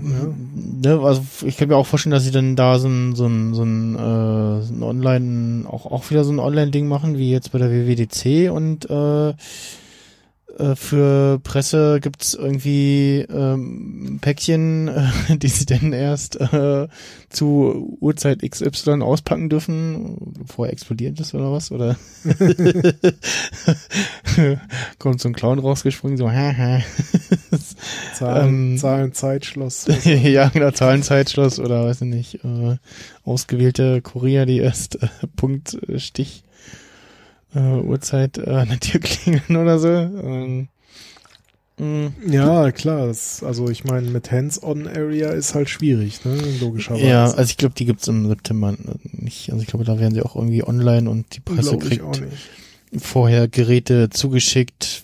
ne, 0.54 1.00
also 1.02 1.22
ich 1.46 1.58
kann 1.58 1.68
mir 1.68 1.76
auch 1.76 1.86
vorstellen, 1.86 2.12
dass 2.12 2.24
sie 2.24 2.32
dann 2.32 2.56
da 2.56 2.80
so 2.80 2.88
ein, 2.88 3.16
so 3.16 3.26
ein, 3.26 3.54
so 3.54 3.64
ein, 3.64 3.96
äh, 3.96 4.62
so 4.62 4.74
ein 4.74 4.84
Online, 4.84 5.68
auch, 5.70 5.86
auch 5.86 6.10
wieder 6.10 6.24
so 6.24 6.32
ein 6.32 6.40
Online-Ding 6.40 6.88
machen, 6.88 7.18
wie 7.18 7.30
jetzt 7.32 7.52
bei 7.52 7.60
der 7.60 7.70
WWDC 7.70 8.50
und 8.50 8.90
äh, 8.90 9.34
für 10.76 11.40
Presse 11.40 12.00
gibt's 12.02 12.34
irgendwie 12.34 13.26
ähm, 13.30 14.20
Päckchen, 14.22 14.88
äh, 14.88 15.10
die 15.38 15.48
sie 15.48 15.66
dann 15.66 15.94
erst 15.94 16.40
äh, 16.40 16.88
zu 17.30 17.98
Uhrzeit 18.02 18.42
XY 18.42 19.02
auspacken 19.02 19.50
dürfen, 19.50 20.34
bevor 20.40 20.68
er 20.68 20.74
explodiert 20.74 21.20
ist 21.20 21.34
oder 21.34 21.52
was? 21.52 21.72
Oder 21.72 21.96
kommt 25.00 25.22
so 25.22 25.30
ein 25.30 25.34
Clown 25.34 25.60
rausgesprungen, 25.60 26.18
so 26.18 26.32
haha. 26.32 26.82
Zahlen, 28.16 28.72
Ähm, 28.72 28.78
Zahlen 28.78 29.14
Zeitschloss. 29.14 29.86
ja, 30.04 30.50
genau, 30.50 30.72
Zahlenzeitschluss 30.72 31.60
oder 31.60 31.86
weiß 31.86 32.02
ich 32.02 32.08
nicht, 32.08 32.44
äh, 32.44 32.78
ausgewählte 33.24 34.02
Kurier, 34.02 34.46
die 34.46 34.60
erst 34.60 35.02
äh, 35.02 35.08
Punkt, 35.36 35.78
äh, 35.88 36.00
Stich, 36.00 36.44
äh, 37.56 37.60
Uhrzeit 37.60 38.38
äh, 38.38 38.50
an 38.50 38.70
der 38.70 38.80
Tür 38.80 39.00
klingeln 39.00 39.56
oder 39.58 39.80
so. 39.80 39.88
Ähm, 39.90 40.68
mh, 41.78 42.12
Ja, 42.28 42.72
klar. 42.72 43.08
Das, 43.08 43.44
also 43.44 43.70
ich 43.70 43.84
meine, 43.84 44.10
mit 44.10 44.32
Hands-on-Area 44.32 45.32
ist 45.32 45.56
halt 45.56 45.70
schwierig, 45.70 46.24
ne? 46.26 46.38
Logischerweise. 46.60 47.06
ja, 47.08 47.26
also 47.26 47.50
ich 47.50 47.58
glaube, 47.58 47.76
die 47.76 47.86
gibt's 47.86 48.08
im 48.08 48.28
September 48.28 48.76
nicht. 49.04 49.52
Also 49.52 49.62
ich 49.62 49.68
glaube, 49.68 49.86
da 49.86 50.00
werden 50.00 50.14
sie 50.14 50.22
auch 50.22 50.36
irgendwie 50.36 50.64
online 50.64 51.10
und 51.10 51.36
die 51.36 51.40
Presse 51.40 51.78
Glaub 51.78 51.82
kriegt 51.82 52.04
vorher 52.98 53.48
Geräte 53.48 54.10
zugeschickt, 54.10 55.04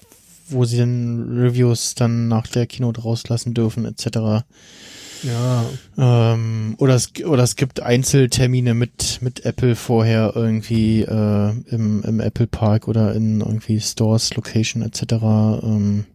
wo 0.50 0.66
sie 0.66 0.78
dann 0.78 1.38
Reviews 1.40 1.96
dann 1.96 2.28
nach 2.28 2.48
der 2.48 2.66
Keynote 2.68 3.02
rauslassen 3.02 3.54
dürfen, 3.54 3.86
etc. 3.86 4.44
Ja, 5.24 5.66
Ähm, 5.98 6.76
oder 6.78 6.96
es 6.96 7.12
oder 7.24 7.44
es 7.44 7.56
gibt 7.56 7.80
Einzeltermine 7.82 8.74
mit 8.74 9.20
mit 9.22 9.46
Apple 9.46 9.76
vorher 9.76 10.34
irgendwie 10.36 11.02
äh, 11.02 11.54
im 11.68 12.04
im 12.04 12.20
Apple 12.20 12.48
Park 12.48 12.88
oder 12.88 13.14
in 13.16 13.42
irgendwie 13.42 13.80
Stores, 13.80 14.36
Location 14.36 14.82
etc. 14.84 15.14
Ähm, 15.64 16.06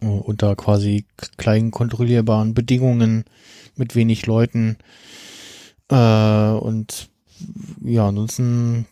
äh, 0.00 0.06
unter 0.06 0.56
quasi 0.56 1.04
kleinen 1.36 1.70
kontrollierbaren 1.70 2.54
Bedingungen 2.54 3.24
mit 3.76 3.94
wenig 3.94 4.26
Leuten 4.26 4.76
äh, 5.88 5.94
und 5.94 7.10
ja 7.84 8.08
ansonsten 8.08 8.86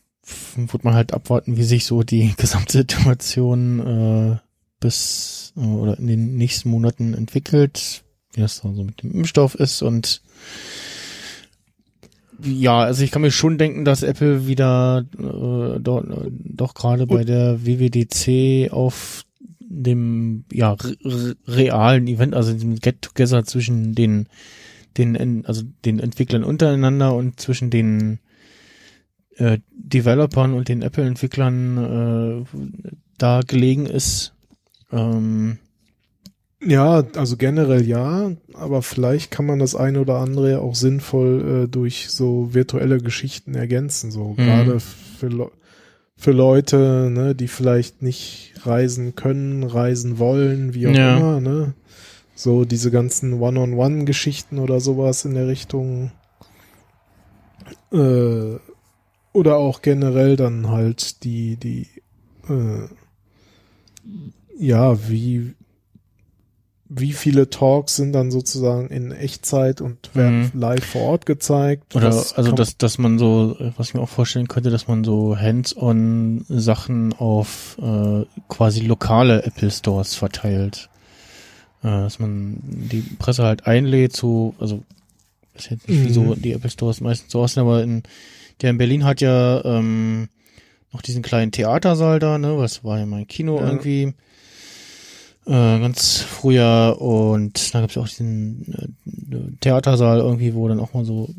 wird 0.55 0.83
man 0.83 0.93
halt 0.93 1.13
abwarten, 1.13 1.57
wie 1.57 1.63
sich 1.63 1.85
so 1.85 2.03
die 2.03 2.33
Gesamtsituation 2.37 3.79
äh, 3.79 4.37
bis 4.79 5.53
äh, 5.57 5.61
oder 5.61 5.97
in 5.97 6.07
den 6.07 6.37
nächsten 6.37 6.69
Monaten 6.69 7.13
entwickelt 7.13 8.03
wie 8.33 8.41
das 8.41 8.61
dann 8.61 8.75
so 8.75 8.83
mit 8.83 9.01
dem 9.03 9.11
Impfstoff 9.11 9.55
ist 9.55 9.81
und 9.81 10.21
ja, 12.41 12.79
also 12.79 13.03
ich 13.03 13.11
kann 13.11 13.21
mir 13.21 13.31
schon 13.31 13.57
denken, 13.57 13.83
dass 13.83 14.01
Apple 14.01 14.47
wieder 14.47 15.05
äh, 15.17 15.79
dort, 15.81 16.09
äh, 16.09 16.31
doch 16.31 16.73
gerade 16.73 17.05
bei 17.05 17.25
der 17.25 17.65
WWDC 17.65 18.71
auf 18.71 19.23
dem 19.59 20.45
ja 20.51 20.71
re 20.73 20.95
re- 21.03 21.35
realen 21.47 22.07
Event, 22.07 22.33
also 22.33 22.53
dem 22.53 22.75
Get-Together 22.75 23.43
zwischen 23.43 23.93
den 23.93 24.27
den 24.97 25.15
En- 25.15 25.45
also 25.45 25.63
den 25.85 25.99
Entwicklern 25.99 26.43
untereinander 26.45 27.13
und 27.13 27.39
zwischen 27.41 27.69
den 27.69 28.19
äh, 29.35 29.59
Developern 29.71 30.53
und 30.53 30.69
den 30.69 30.81
Apple-Entwicklern 30.81 32.45
äh, 32.45 32.57
da 33.17 33.41
gelegen 33.45 33.85
ist. 33.85 34.33
Ähm, 34.91 35.59
ja, 36.61 37.03
also 37.15 37.37
generell 37.37 37.85
ja, 37.85 38.31
aber 38.53 38.81
vielleicht 38.81 39.31
kann 39.31 39.45
man 39.45 39.59
das 39.59 39.75
eine 39.75 40.01
oder 40.01 40.17
andere 40.17 40.61
auch 40.61 40.75
sinnvoll 40.75 41.63
äh, 41.65 41.67
durch 41.67 42.09
so 42.09 42.53
virtuelle 42.53 42.99
Geschichten 42.99 43.55
ergänzen, 43.55 44.11
so 44.11 44.33
gerade 44.33 44.79
für, 44.79 45.27
Le 45.27 45.51
für 46.17 46.31
Leute, 46.31 47.09
ne, 47.11 47.33
die 47.33 47.47
vielleicht 47.47 48.01
nicht 48.01 48.53
reisen 48.63 49.15
können, 49.15 49.63
reisen 49.63 50.19
wollen, 50.19 50.73
wie 50.73 50.87
auch 50.87 50.93
Ja. 50.93 51.17
immer, 51.17 51.39
ne? 51.39 51.73
So 52.35 52.65
diese 52.65 52.91
ganzen 52.91 53.33
One-on-One-Geschichten 53.41 54.59
oder 54.59 54.79
sowas 54.79 55.25
in 55.25 55.33
der 55.33 55.47
Richtung. 55.47 56.11
Äh, 57.91 58.55
oder 59.33 59.57
auch 59.57 59.81
generell 59.81 60.35
dann 60.35 60.69
halt 60.69 61.23
die, 61.23 61.55
die, 61.57 61.87
äh, 62.49 62.87
ja, 64.57 65.07
wie, 65.09 65.53
wie 66.91 67.13
viele 67.13 67.49
Talks 67.51 67.95
sind 67.97 68.13
dann 68.13 68.31
sozusagen 68.31 68.87
in 68.89 69.11
Echtzeit 69.11 69.79
und 69.79 70.15
werden 70.15 70.49
Mhm. 70.53 70.59
live 70.59 70.83
vor 70.83 71.03
Ort 71.03 71.25
gezeigt? 71.27 71.95
Oder 71.95 72.07
Was 72.07 72.33
also 72.33 72.51
dass, 72.51 72.77
dass 72.77 72.97
man 72.97 73.19
so, 73.19 73.55
äh, 73.59 73.71
was 73.77 73.89
ich 73.89 73.93
mir 73.93 74.01
auch 74.01 74.09
vorstellen 74.09 74.47
könnte, 74.47 74.71
dass 74.71 74.87
man 74.87 75.03
so 75.03 75.37
hands-on 75.37 76.45
Sachen 76.49 77.13
auf 77.13 77.77
äh, 77.79 78.25
quasi 78.47 78.81
lokale 78.81 79.43
Apple 79.43 79.69
Stores 79.69 80.15
verteilt. 80.15 80.89
Äh, 81.83 81.87
dass 81.87 82.17
man 82.19 82.57
die 82.63 83.03
Presse 83.03 83.43
halt 83.43 83.67
einlädt, 83.67 84.15
so, 84.15 84.55
also 84.59 84.83
ist 85.53 85.69
jetzt 85.69 85.87
nicht 85.87 86.13
so 86.13 86.33
Mhm. 86.35 86.41
die 86.41 86.53
Apple 86.53 86.69
Stores 86.71 87.01
meistens 87.01 87.31
so 87.31 87.41
aussehen, 87.41 87.61
aber 87.61 87.83
in 87.83 88.01
der 88.61 88.71
in 88.71 88.77
Berlin 88.79 89.03
hat 89.05 89.21
ja 89.21 89.63
ähm, 89.63 90.27
noch 90.91 91.01
diesen 91.03 91.21
kleinen 91.21 91.51
Theatersaal 91.51 92.17
da, 92.19 92.37
ne? 92.39 92.57
Was 92.57 92.83
war 92.83 92.97
ja 92.97 93.05
mein 93.05 93.27
Kino 93.27 93.59
Ja. 93.59 93.67
irgendwie. 93.67 94.13
Äh, 95.45 95.79
ganz 95.79 96.21
früher 96.21 96.97
und 96.99 97.73
da 97.73 97.81
gab's 97.81 97.95
ja 97.95 98.01
auch 98.01 98.07
diesen 98.07 98.95
äh, 99.31 99.57
Theatersaal 99.61 100.19
irgendwie, 100.19 100.53
wo 100.53 100.67
dann 100.67 100.79
auch 100.79 100.93
mal 100.93 101.05
so 101.05 101.29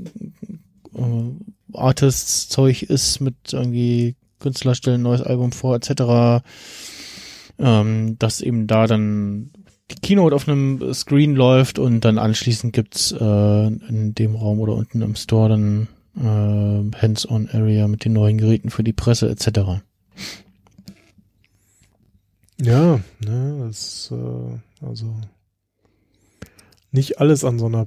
äh, 0.94 1.76
Artists-Zeug 1.76 2.82
ist 2.82 3.20
mit 3.20 3.34
irgendwie 3.52 4.16
Künstler 4.40 4.74
stellen 4.74 5.00
ein 5.00 5.04
neues 5.04 5.22
Album 5.22 5.52
vor, 5.52 5.76
etc. 5.76 6.42
Ähm, 7.58 8.18
dass 8.18 8.40
eben 8.40 8.66
da 8.66 8.86
dann 8.86 9.50
die 9.90 9.96
Keynote 9.96 10.34
auf 10.34 10.48
einem 10.48 10.92
Screen 10.94 11.34
läuft 11.34 11.78
und 11.78 12.04
dann 12.04 12.18
anschließend 12.18 12.72
gibt's 12.72 13.12
äh, 13.12 13.66
in 13.66 14.14
dem 14.14 14.34
Raum 14.34 14.60
oder 14.60 14.74
unten 14.74 15.02
im 15.02 15.14
Store 15.14 15.50
dann 15.50 15.88
äh, 16.16 16.96
Hands-on-Area 16.96 17.86
mit 17.88 18.04
den 18.04 18.14
neuen 18.14 18.38
Geräten 18.38 18.70
für 18.70 18.82
die 18.82 18.92
Presse 18.92 19.28
etc. 19.28 19.82
Ja, 22.62 23.00
ne, 23.24 23.64
das, 23.66 24.12
äh, 24.12 24.84
also 24.86 25.14
nicht 26.92 27.20
alles 27.20 27.44
an 27.44 27.58
so 27.58 27.66
einer 27.66 27.86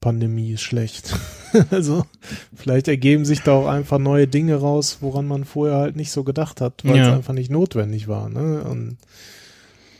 Pandemie 0.00 0.52
ist 0.52 0.62
schlecht. 0.62 1.14
also 1.70 2.06
vielleicht 2.54 2.88
ergeben 2.88 3.24
sich 3.24 3.40
da 3.42 3.52
auch 3.52 3.66
einfach 3.66 3.98
neue 3.98 4.26
Dinge 4.26 4.56
raus, 4.56 4.98
woran 5.00 5.26
man 5.28 5.44
vorher 5.44 5.76
halt 5.78 5.96
nicht 5.96 6.12
so 6.12 6.24
gedacht 6.24 6.60
hat, 6.60 6.84
weil 6.84 6.96
Ja. 6.96 7.08
es 7.10 7.14
einfach 7.14 7.34
nicht 7.34 7.50
notwendig 7.50 8.08
war. 8.08 8.28
Ne? 8.30 8.62
Und 8.64 8.96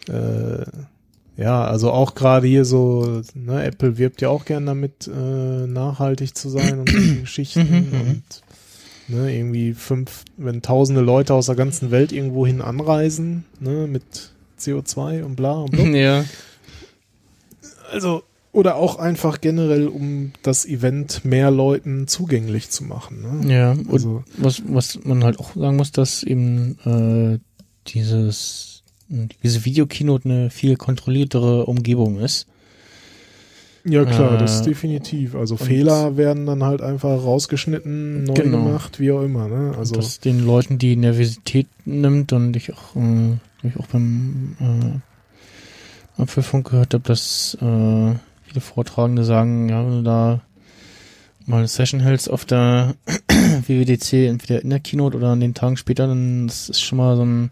äh, 0.09 0.65
ja, 1.37 1.65
also 1.65 1.91
auch 1.91 2.15
gerade 2.15 2.47
hier 2.47 2.65
so, 2.65 3.23
ne, 3.35 3.65
Apple 3.65 3.99
wirbt 3.99 4.21
ja 4.23 4.29
auch 4.29 4.45
gern 4.45 4.67
damit, 4.67 5.09
äh, 5.09 5.67
nachhaltig 5.67 6.37
zu 6.37 6.49
sein 6.49 6.81
und 6.81 6.91
solche 6.91 7.17
Geschichten 7.21 7.61
Mhm, 7.61 7.91
mhm. 7.91 8.01
und 8.11 8.23
ne, 9.11 9.35
irgendwie 9.35 9.75
fünf, 9.75 10.25
wenn 10.37 10.63
tausende 10.63 11.01
Leute 11.01 11.35
aus 11.35 11.47
der 11.47 11.55
ganzen 11.55 11.91
Welt 11.91 12.13
irgendwo 12.13 12.47
hin 12.47 12.63
anreisen, 12.63 13.45
ne, 13.61 13.87
mit 13.87 14.31
CO2 14.59 15.23
und 15.23 15.37
bla 15.37 15.53
und 15.53 15.71
bla. 15.71 15.85
ja. 15.85 16.25
Also, 17.93 18.23
oder 18.53 18.77
auch 18.77 18.97
einfach 18.99 19.41
generell, 19.41 19.89
um 19.89 20.33
das 20.43 20.67
Event 20.67 21.25
mehr 21.25 21.51
Leuten 21.51 22.09
zugänglich 22.09 22.71
zu 22.71 22.85
machen. 22.85 23.23
Ne? 23.23 23.55
Ja, 23.55 23.77
Also, 23.91 24.25
was, 24.37 24.63
was 24.67 24.99
man 25.05 25.23
halt 25.25 25.39
auch 25.39 25.55
sagen 25.55 25.77
muss, 25.77 25.93
dass 25.93 26.23
eben 26.23 26.79
äh, 26.85 27.39
dieses 27.87 28.71
diese 29.43 29.65
Videokeynote 29.65 30.29
eine 30.29 30.51
viel 30.51 30.77
kontrolliertere 30.77 31.67
Umgebung 31.67 32.21
ist. 32.21 32.47
Ja 33.85 34.05
klar, 34.05 34.37
das 34.39 34.61
Äh, 34.61 34.65
definitiv. 34.71 35.35
Also 35.35 35.55
und- 35.55 35.65
Fehler 35.65 36.17
werden 36.17 36.47
dann 36.47 36.63
halt 36.65 36.83
einfach 36.83 37.23
rausgeschnitten, 37.23 38.25
neu 38.25 38.35
Genau. 38.35 38.65
gemacht, 38.65 39.01
wie 39.01 39.11
auch 39.13 39.23
immer. 39.23 39.49
Ne? 39.49 39.69
Also 39.77 39.79
Also, 39.79 39.95
das 39.97 40.21
den 40.21 40.45
Leuten 40.45 40.79
die 40.79 40.97
Nervosität 40.97 41.67
nimmt 41.85 42.33
und 42.33 42.55
ich 42.57 42.73
auch, 42.73 42.97
äh, 42.97 43.37
ich 43.67 43.77
auch 43.79 43.87
beim 43.87 44.57
äh, 44.61 46.21
Apfelfunk 46.23 46.71
gehört 46.71 46.95
habe, 46.95 47.05
dass 47.05 47.55
äh, 47.61 48.15
viele 48.47 48.61
Vortragende 48.61 49.25
sagen, 49.25 49.69
ja, 49.69 49.85
wenn 49.85 49.99
du 49.99 50.03
da 50.03 50.41
mal 51.47 51.59
eine 51.59 51.69
Session 51.69 52.01
hältst 52.01 52.31
auf 52.31 52.45
der 52.45 52.95
WWDC, 53.67 54.29
entweder 54.29 54.61
in 54.63 54.71
der 54.71 54.81
Keynote 54.81 55.17
oder 55.17 55.29
an 55.29 55.41
den 55.41 55.55
Tagen 55.55 55.77
später, 55.77 56.07
dann 56.07 56.47
das 56.47 56.69
ist 56.69 56.81
schon 56.83 56.99
mal 56.99 57.17
so 57.17 57.25
ein 57.25 57.51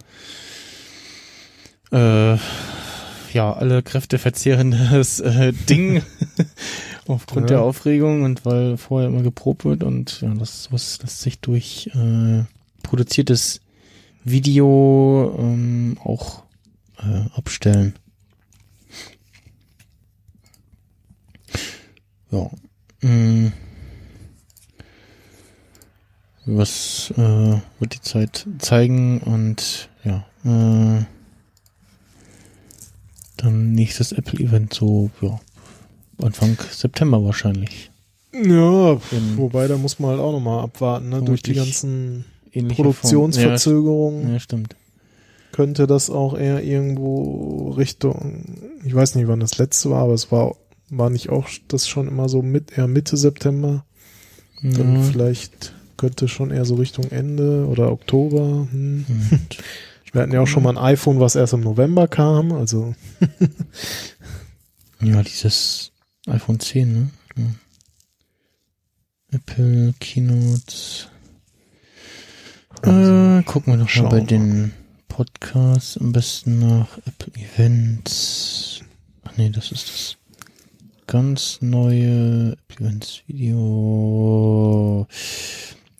äh, 1.90 2.36
ja, 3.32 3.52
alle 3.52 3.82
Kräfte 3.82 4.18
verzehrendes 4.18 5.20
äh, 5.20 5.52
Ding 5.52 6.02
aufgrund 7.06 7.50
Ja. 7.50 7.56
der 7.56 7.62
Aufregung 7.62 8.22
und 8.22 8.44
weil 8.44 8.76
vorher 8.76 9.08
immer 9.08 9.22
geprobt 9.22 9.64
wird 9.64 9.82
und 9.82 10.20
ja, 10.20 10.32
das 10.34 10.68
was 10.72 11.00
lässt 11.02 11.20
sich 11.20 11.40
durch 11.40 11.90
äh, 11.94 12.44
produziertes 12.82 13.60
Video 14.24 15.34
ähm, 15.38 15.96
auch 16.02 16.42
äh, 16.98 17.24
abstellen. 17.36 17.94
Ja. 22.30 22.50
Mm. 23.00 23.52
Was 26.50 27.12
äh, 27.16 27.60
wird 27.78 27.94
die 27.94 28.00
Zeit 28.00 28.46
zeigen 28.58 29.20
und 29.20 29.90
ja, 30.02 30.24
äh, 30.44 31.04
dann 33.38 33.72
nächstes 33.72 34.12
Apple-Event 34.12 34.74
so, 34.74 35.10
ja, 35.22 35.40
Anfang 36.22 36.56
September 36.70 37.24
wahrscheinlich. 37.24 37.90
ja, 38.32 38.92
In 38.92 39.36
wobei 39.36 39.66
da 39.68 39.76
muss 39.78 39.98
man 39.98 40.10
halt 40.10 40.20
auch 40.20 40.32
nochmal 40.32 40.62
abwarten. 40.64 41.08
Ne? 41.08 41.22
Durch 41.22 41.42
die 41.42 41.54
ganzen 41.54 42.24
Produktionsverzögerungen. 42.52 44.26
Ja, 44.28 44.32
ja, 44.34 44.40
stimmt. 44.40 44.76
könnte 45.52 45.86
das 45.86 46.10
auch 46.10 46.36
eher 46.36 46.62
irgendwo 46.62 47.70
Richtung, 47.70 48.44
ich 48.84 48.94
weiß 48.94 49.14
nicht, 49.14 49.28
wann 49.28 49.40
das 49.40 49.58
letzte 49.58 49.90
war, 49.90 50.02
aber 50.04 50.14
es 50.14 50.30
war, 50.30 50.54
war 50.90 51.10
nicht 51.10 51.30
auch 51.30 51.48
das 51.68 51.88
schon 51.88 52.08
immer 52.08 52.28
so 52.28 52.42
mit, 52.42 52.76
eher 52.76 52.86
Mitte 52.88 53.16
September. 53.16 53.84
Dann 54.62 54.96
Ja. 54.96 55.02
vielleicht 55.02 55.72
könnte 55.96 56.28
schon 56.28 56.50
eher 56.50 56.64
so 56.64 56.74
Richtung 56.76 57.06
Ende 57.10 57.66
oder 57.66 57.90
Oktober. 57.92 58.66
Hm. 58.70 59.04
Und, 60.08 60.14
Wir 60.14 60.22
hatten 60.22 60.32
ja 60.32 60.40
auch 60.40 60.46
schon 60.46 60.62
mal 60.62 60.76
ein 60.76 60.84
iPhone, 60.94 61.20
was 61.20 61.36
erst 61.36 61.52
im 61.54 61.60
November 61.60 62.08
kam. 62.08 62.52
Also 62.52 62.94
ja, 65.00 65.22
dieses 65.22 65.92
iPhone 66.26 66.60
10, 66.60 66.92
ne? 66.92 67.10
Ja. 67.36 67.44
Apple 69.30 69.94
Keynotes. 70.00 71.08
Also, 72.82 73.38
äh, 73.38 73.42
gucken 73.42 73.72
wir 73.72 73.76
noch 73.76 73.84
mal 73.84 73.88
schauen 73.88 74.08
bei 74.08 74.20
den 74.20 74.72
Podcasts 75.08 75.98
am 75.98 76.12
besten 76.12 76.60
nach 76.60 76.98
Apple 77.04 77.32
Events. 77.34 78.80
Ach 79.24 79.36
nee, 79.36 79.50
das 79.50 79.72
ist 79.72 79.88
das 79.88 80.16
ganz 81.06 81.58
neue 81.60 82.52
Apple 82.52 82.86
Events 82.86 83.22
Video. 83.26 85.06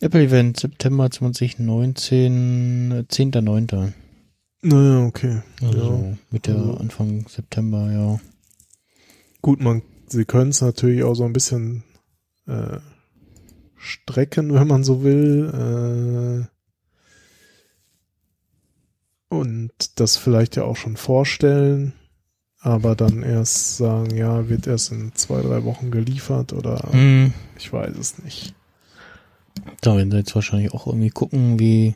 Apple 0.01 0.23
Event 0.23 0.59
September 0.59 1.09
2019, 1.11 2.91
äh, 2.91 3.03
10.9. 3.07 3.93
naja, 4.61 5.05
okay. 5.05 5.41
Also 5.61 5.77
Ja. 5.77 5.83
so 5.85 6.17
Mitte 6.31 6.53
Also- 6.55 6.77
Anfang 6.77 7.27
September, 7.27 7.91
ja. 7.91 8.19
Gut, 9.41 9.61
man, 9.61 9.81
sie 10.07 10.25
können 10.25 10.51
es 10.51 10.61
natürlich 10.61 11.03
auch 11.03 11.15
so 11.15 11.23
ein 11.25 11.33
bisschen 11.33 11.83
äh, 12.47 12.79
strecken, 13.77 14.53
wenn 14.53 14.67
man 14.67 14.83
so 14.83 15.03
will. 15.03 16.47
Äh, 16.49 16.49
und 19.33 19.71
das 19.99 20.17
vielleicht 20.17 20.55
ja 20.55 20.63
auch 20.63 20.75
schon 20.75 20.97
vorstellen, 20.97 21.93
aber 22.61 22.95
dann 22.95 23.21
erst 23.23 23.77
sagen, 23.77 24.15
ja, 24.15 24.49
wird 24.49 24.65
erst 24.67 24.91
in 24.91 25.13
zwei, 25.13 25.41
drei 25.41 25.63
Wochen 25.63 25.91
geliefert 25.91 26.51
oder 26.53 26.91
Hm. 26.91 27.33
ich 27.57 27.71
weiß 27.71 27.95
es 27.97 28.17
nicht. 28.23 28.55
Da 29.81 29.95
werden 29.95 30.11
sie 30.11 30.17
jetzt 30.17 30.35
wahrscheinlich 30.35 30.73
auch 30.73 30.87
irgendwie 30.87 31.09
gucken, 31.09 31.59
wie, 31.59 31.95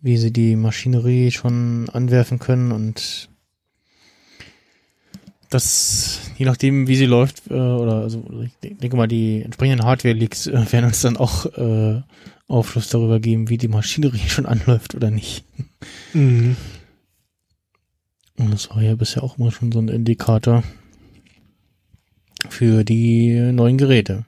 wie 0.00 0.16
sie 0.16 0.32
die 0.32 0.56
Maschinerie 0.56 1.30
schon 1.30 1.88
anwerfen 1.90 2.38
können 2.38 2.72
und 2.72 3.28
das, 5.50 6.20
je 6.36 6.44
nachdem, 6.44 6.88
wie 6.88 6.96
sie 6.96 7.06
läuft, 7.06 7.50
äh, 7.50 7.54
oder 7.54 8.02
also 8.02 8.24
ich 8.42 8.78
denke 8.78 8.96
mal, 8.96 9.06
die 9.06 9.42
entsprechenden 9.42 9.84
Hardware-Leaks 9.84 10.48
äh, 10.48 10.52
werden 10.72 10.86
uns 10.86 11.00
dann 11.00 11.16
auch 11.16 11.46
äh, 11.56 12.02
Aufschluss 12.48 12.88
darüber 12.88 13.20
geben, 13.20 13.48
wie 13.48 13.58
die 13.58 13.68
Maschinerie 13.68 14.18
schon 14.28 14.46
anläuft 14.46 14.94
oder 14.94 15.10
nicht. 15.10 15.44
Mhm. 16.12 16.56
Und 18.38 18.52
das 18.52 18.70
war 18.70 18.82
ja 18.82 18.94
bisher 18.94 19.22
auch 19.22 19.38
immer 19.38 19.50
schon 19.50 19.72
so 19.72 19.78
ein 19.78 19.88
Indikator 19.88 20.62
für 22.50 22.84
die 22.84 23.34
neuen 23.52 23.78
Geräte. 23.78 24.26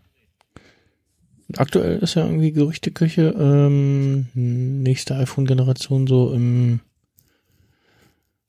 Aktuell 1.56 1.98
ist 2.00 2.14
ja 2.14 2.24
irgendwie 2.26 2.52
Gerüchteküche, 2.52 3.34
ähm, 3.38 4.26
nächste 4.34 5.16
iPhone-Generation 5.16 6.06
so 6.06 6.32
im 6.32 6.80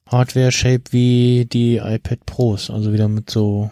Hardware-Shape 0.08 0.84
wie 0.92 1.46
die 1.52 1.78
iPad 1.78 2.26
Pros, 2.26 2.70
also 2.70 2.92
wieder 2.92 3.08
mit 3.08 3.30
so 3.30 3.70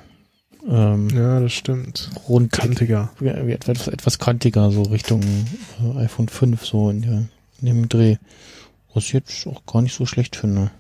ähm, 0.70 1.10
Ja, 1.10 1.40
das 1.40 1.54
stimmt. 1.54 2.10
rund 2.30 2.52
Kantiger. 2.52 3.12
ja, 3.20 3.32
etwas, 3.34 3.88
etwas 3.88 4.20
kantiger, 4.20 4.72
so 4.72 4.84
Richtung 4.84 5.22
äh, 5.24 5.98
iPhone 6.04 6.28
5, 6.30 6.66
so 6.66 6.90
in, 6.90 7.02
der, 7.02 7.24
in 7.62 7.66
dem 7.66 7.90
Dreh. 7.90 8.18
Was 8.94 9.06
ich 9.06 9.14
jetzt 9.14 9.46
auch 9.48 9.66
gar 9.66 9.82
nicht 9.82 9.94
so 9.96 10.06
schlecht 10.06 10.36
finde. 10.36 10.72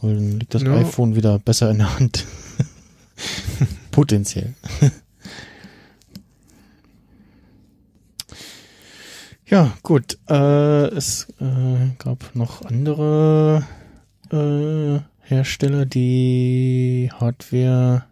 Weil 0.00 0.14
dann 0.16 0.38
liegt 0.40 0.54
das 0.54 0.62
Ja. 0.62 0.74
iPhone 0.76 1.14
wieder 1.14 1.38
besser 1.38 1.70
in 1.70 1.78
der 1.78 1.94
Hand. 1.98 2.24
Potenziell. 3.92 4.54
Ja, 9.52 9.70
gut. 9.82 10.16
Äh, 10.30 10.86
es 10.94 11.28
äh, 11.38 11.90
gab 11.98 12.34
noch 12.34 12.64
andere 12.64 13.62
äh, 14.32 15.00
Hersteller, 15.28 15.84
die 15.84 17.10
Hardware 17.12 18.06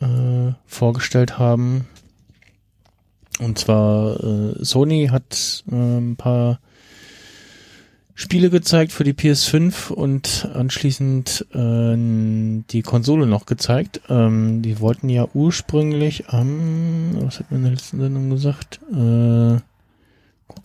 äh, 0.00 0.52
vorgestellt 0.64 1.38
haben. 1.38 1.86
Und 3.40 3.58
zwar 3.58 4.24
äh, 4.24 4.64
Sony 4.64 5.08
hat 5.10 5.64
äh, 5.70 5.74
ein 5.74 6.16
paar 6.16 6.60
Spiele 8.14 8.48
gezeigt 8.48 8.92
für 8.92 9.04
die 9.04 9.12
PS5 9.12 9.92
und 9.92 10.48
anschließend 10.54 11.46
äh, 11.52 11.94
die 12.70 12.82
Konsole 12.82 13.26
noch 13.26 13.44
gezeigt. 13.44 14.00
Ähm, 14.08 14.62
die 14.62 14.80
wollten 14.80 15.10
ja 15.10 15.28
ursprünglich 15.34 16.30
am, 16.30 17.10
was 17.20 17.40
hat 17.40 17.50
man 17.50 17.58
in 17.58 17.64
der 17.64 17.72
letzten 17.72 18.00
Sendung 18.00 18.30
gesagt? 18.30 18.80
Äh, 18.90 19.60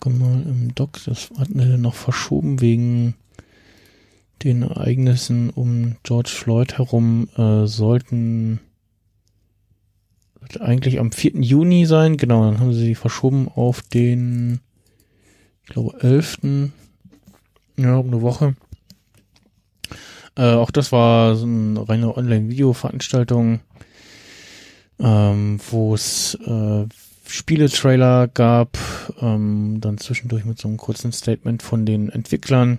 gucke 0.00 0.16
mal 0.16 0.42
im 0.42 0.74
Doc, 0.74 0.98
das 1.04 1.30
hatten 1.38 1.58
wir 1.58 1.76
noch 1.76 1.94
verschoben 1.94 2.60
wegen 2.60 3.14
den 4.42 4.62
Ereignissen 4.62 5.50
um 5.50 5.96
George 6.02 6.30
Floyd 6.30 6.78
herum 6.78 7.28
äh, 7.36 7.66
sollten 7.66 8.60
eigentlich 10.58 10.98
am 10.98 11.12
4. 11.12 11.40
Juni 11.42 11.86
sein. 11.86 12.16
Genau, 12.16 12.44
dann 12.44 12.58
haben 12.58 12.72
sie 12.72 12.86
die 12.86 12.94
verschoben 12.94 13.48
auf 13.48 13.82
den, 13.82 14.60
ich 15.62 15.70
glaube, 15.70 16.00
11. 16.00 16.38
Ja, 17.76 17.96
um 17.96 18.08
eine 18.08 18.22
Woche. 18.22 18.56
Äh, 20.36 20.54
auch 20.54 20.70
das 20.70 20.90
war 20.90 21.36
so 21.36 21.46
eine 21.46 21.88
reine 21.88 22.16
Online-Video-Veranstaltung, 22.16 23.60
ähm, 24.98 25.60
wo 25.70 25.94
es 25.94 26.34
äh, 26.46 26.86
Spieletrailer 27.32 28.28
gab, 28.28 28.76
ähm, 29.20 29.78
dann 29.80 29.98
zwischendurch 29.98 30.44
mit 30.44 30.58
so 30.58 30.68
einem 30.68 30.76
kurzen 30.76 31.12
Statement 31.12 31.62
von 31.62 31.86
den 31.86 32.08
Entwicklern. 32.08 32.78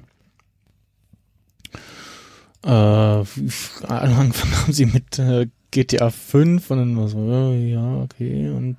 Äh, 2.63 2.69
angefangen 3.87 4.33
haben 4.61 4.73
sie 4.73 4.85
mit 4.85 5.17
äh, 5.19 5.47
GTA 5.71 6.09
5 6.09 6.69
und 6.69 6.77
dann 6.77 6.97
war 6.97 7.07
so, 7.07 7.31
äh, 7.31 7.71
ja, 7.71 8.01
okay, 8.01 8.49
und 8.49 8.75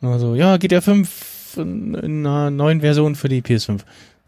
dann 0.00 0.10
war 0.10 0.18
so, 0.18 0.34
ja, 0.34 0.56
GTA 0.56 0.80
5 0.80 1.56
in, 1.56 1.94
in 1.94 2.26
einer 2.26 2.50
neuen 2.50 2.80
Version 2.80 3.14
für 3.14 3.28
die 3.28 3.42
PS5. 3.42 3.80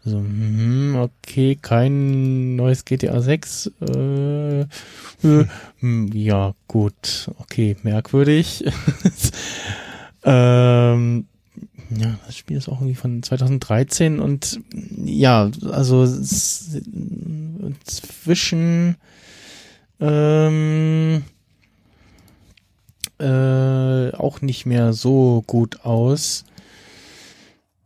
So, 0.05 0.17
hm, 0.17 0.97
okay, 0.97 1.57
kein 1.61 2.55
neues 2.57 2.83
GTA 2.83 3.21
6. 3.21 3.71
Äh, 3.81 4.61
äh, 4.61 4.65
ja, 6.13 6.53
gut, 6.67 7.29
okay, 7.39 7.77
merkwürdig. 7.83 8.65
ähm, 10.23 11.27
ja, 11.89 12.17
das 12.25 12.37
Spiel 12.37 12.57
ist 12.57 12.69
auch 12.69 12.79
irgendwie 12.81 12.95
von 12.95 13.21
2013 13.21 14.19
und 14.19 14.59
ja, 15.03 15.51
also 15.71 16.05
zwischen 17.85 18.95
ähm, 19.99 21.23
äh, 23.19 24.11
auch 24.11 24.41
nicht 24.41 24.65
mehr 24.65 24.93
so 24.93 25.43
gut 25.45 25.81
aus 25.85 26.45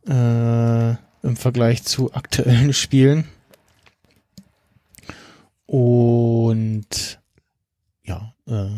äh, 0.08 0.90
im 0.92 1.36
Vergleich 1.36 1.84
zu 1.84 2.14
aktuellen 2.14 2.74
Spielen. 2.74 3.26
Und 5.66 7.20
ja, 8.06 8.34
äh, 8.48 8.70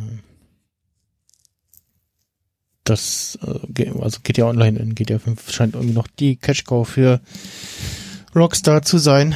das 2.90 3.38
äh, 3.46 3.90
also 4.00 4.20
GTA 4.24 4.46
Online 4.46 4.80
in 4.80 4.96
GTA 4.96 5.20
5 5.20 5.52
scheint 5.52 5.76
irgendwie 5.76 5.94
noch 5.94 6.08
die 6.08 6.36
Cash 6.36 6.64
Cow 6.64 6.88
für 6.88 7.22
Rockstar 8.36 8.82
zu 8.82 8.98
sein. 8.98 9.36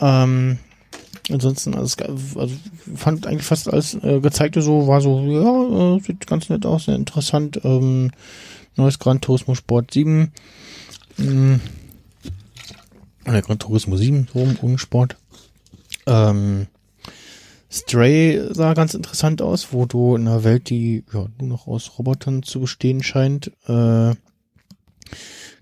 Ähm, 0.00 0.58
ansonsten, 1.30 1.74
also, 1.74 2.04
also 2.04 2.54
fand 2.94 3.26
eigentlich 3.26 3.46
fast 3.46 3.72
alles 3.72 3.94
äh, 3.94 4.20
gezeigte 4.20 4.62
so, 4.62 4.86
war 4.88 5.00
so, 5.00 5.20
ja, 5.20 5.96
äh, 5.96 6.00
sieht 6.00 6.26
ganz 6.26 6.48
nett 6.48 6.66
aus, 6.66 6.86
sehr 6.86 6.96
interessant. 6.96 7.60
Ähm, 7.64 8.10
neues 8.76 8.98
Gran 8.98 9.20
Turismo 9.20 9.54
Sport 9.54 9.92
7. 9.92 10.32
Mm, 11.18 11.54
oder 13.26 13.42
Gran 13.42 13.58
Turismo 13.58 13.96
7, 13.96 14.28
so 14.32 14.40
rum, 14.40 14.56
ohne 14.62 14.78
Sport. 14.78 15.16
Ähm, 16.06 16.66
Stray 17.72 18.42
sah 18.50 18.74
ganz 18.74 18.92
interessant 18.94 19.40
aus, 19.40 19.68
wo 19.72 19.86
du 19.86 20.14
in 20.16 20.28
einer 20.28 20.44
Welt, 20.44 20.68
die 20.68 21.04
ja 21.12 21.26
nur 21.38 21.48
noch 21.48 21.66
aus 21.66 21.98
Robotern 21.98 22.42
zu 22.42 22.60
bestehen 22.60 23.02
scheint, 23.02 23.50
äh, 23.66 24.14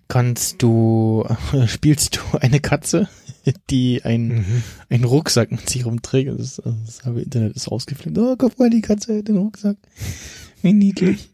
kannst 0.09 0.61
du, 0.63 1.25
spielst 1.67 2.17
du 2.17 2.39
eine 2.39 2.59
Katze, 2.61 3.09
die 3.71 4.03
ein, 4.05 4.29
Mhm. 4.29 4.63
einen 4.89 5.05
Rucksack 5.05 5.51
mit 5.53 5.69
sich 5.71 5.87
rumträgt. 5.87 6.31
Das, 6.31 6.59
ist- 6.59 6.63
das 6.87 7.05
halbe 7.05 7.23
Internet 7.23 7.55
ist 7.55 7.69
ausgeflippt. 7.69 8.19
Oh, 8.19 8.35
guck 8.37 8.59
mal, 8.59 8.71
die 8.71 8.81
Katze 8.83 9.19
hat 9.19 9.29
den 9.29 9.37
Rucksack. 9.39 9.77
Wie 10.63 10.73
niedlich. 10.73 11.31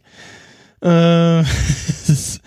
äh, 0.82 1.40
ist, 1.40 2.40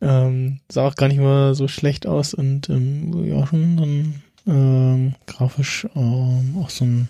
ähm, 0.00 0.60
sah 0.70 0.86
auch 0.86 0.94
gar 0.94 1.08
nicht 1.08 1.18
mal 1.20 1.54
so 1.56 1.66
schlecht 1.68 2.06
aus 2.06 2.34
und 2.34 2.70
ähm, 2.70 3.26
ja, 3.26 3.44
schon 3.46 3.76
dann 3.76 4.14
ähm, 4.46 5.14
grafisch 5.26 5.86
ähm, 5.94 6.56
auch 6.60 6.70
so 6.70 6.84
ein 6.84 7.08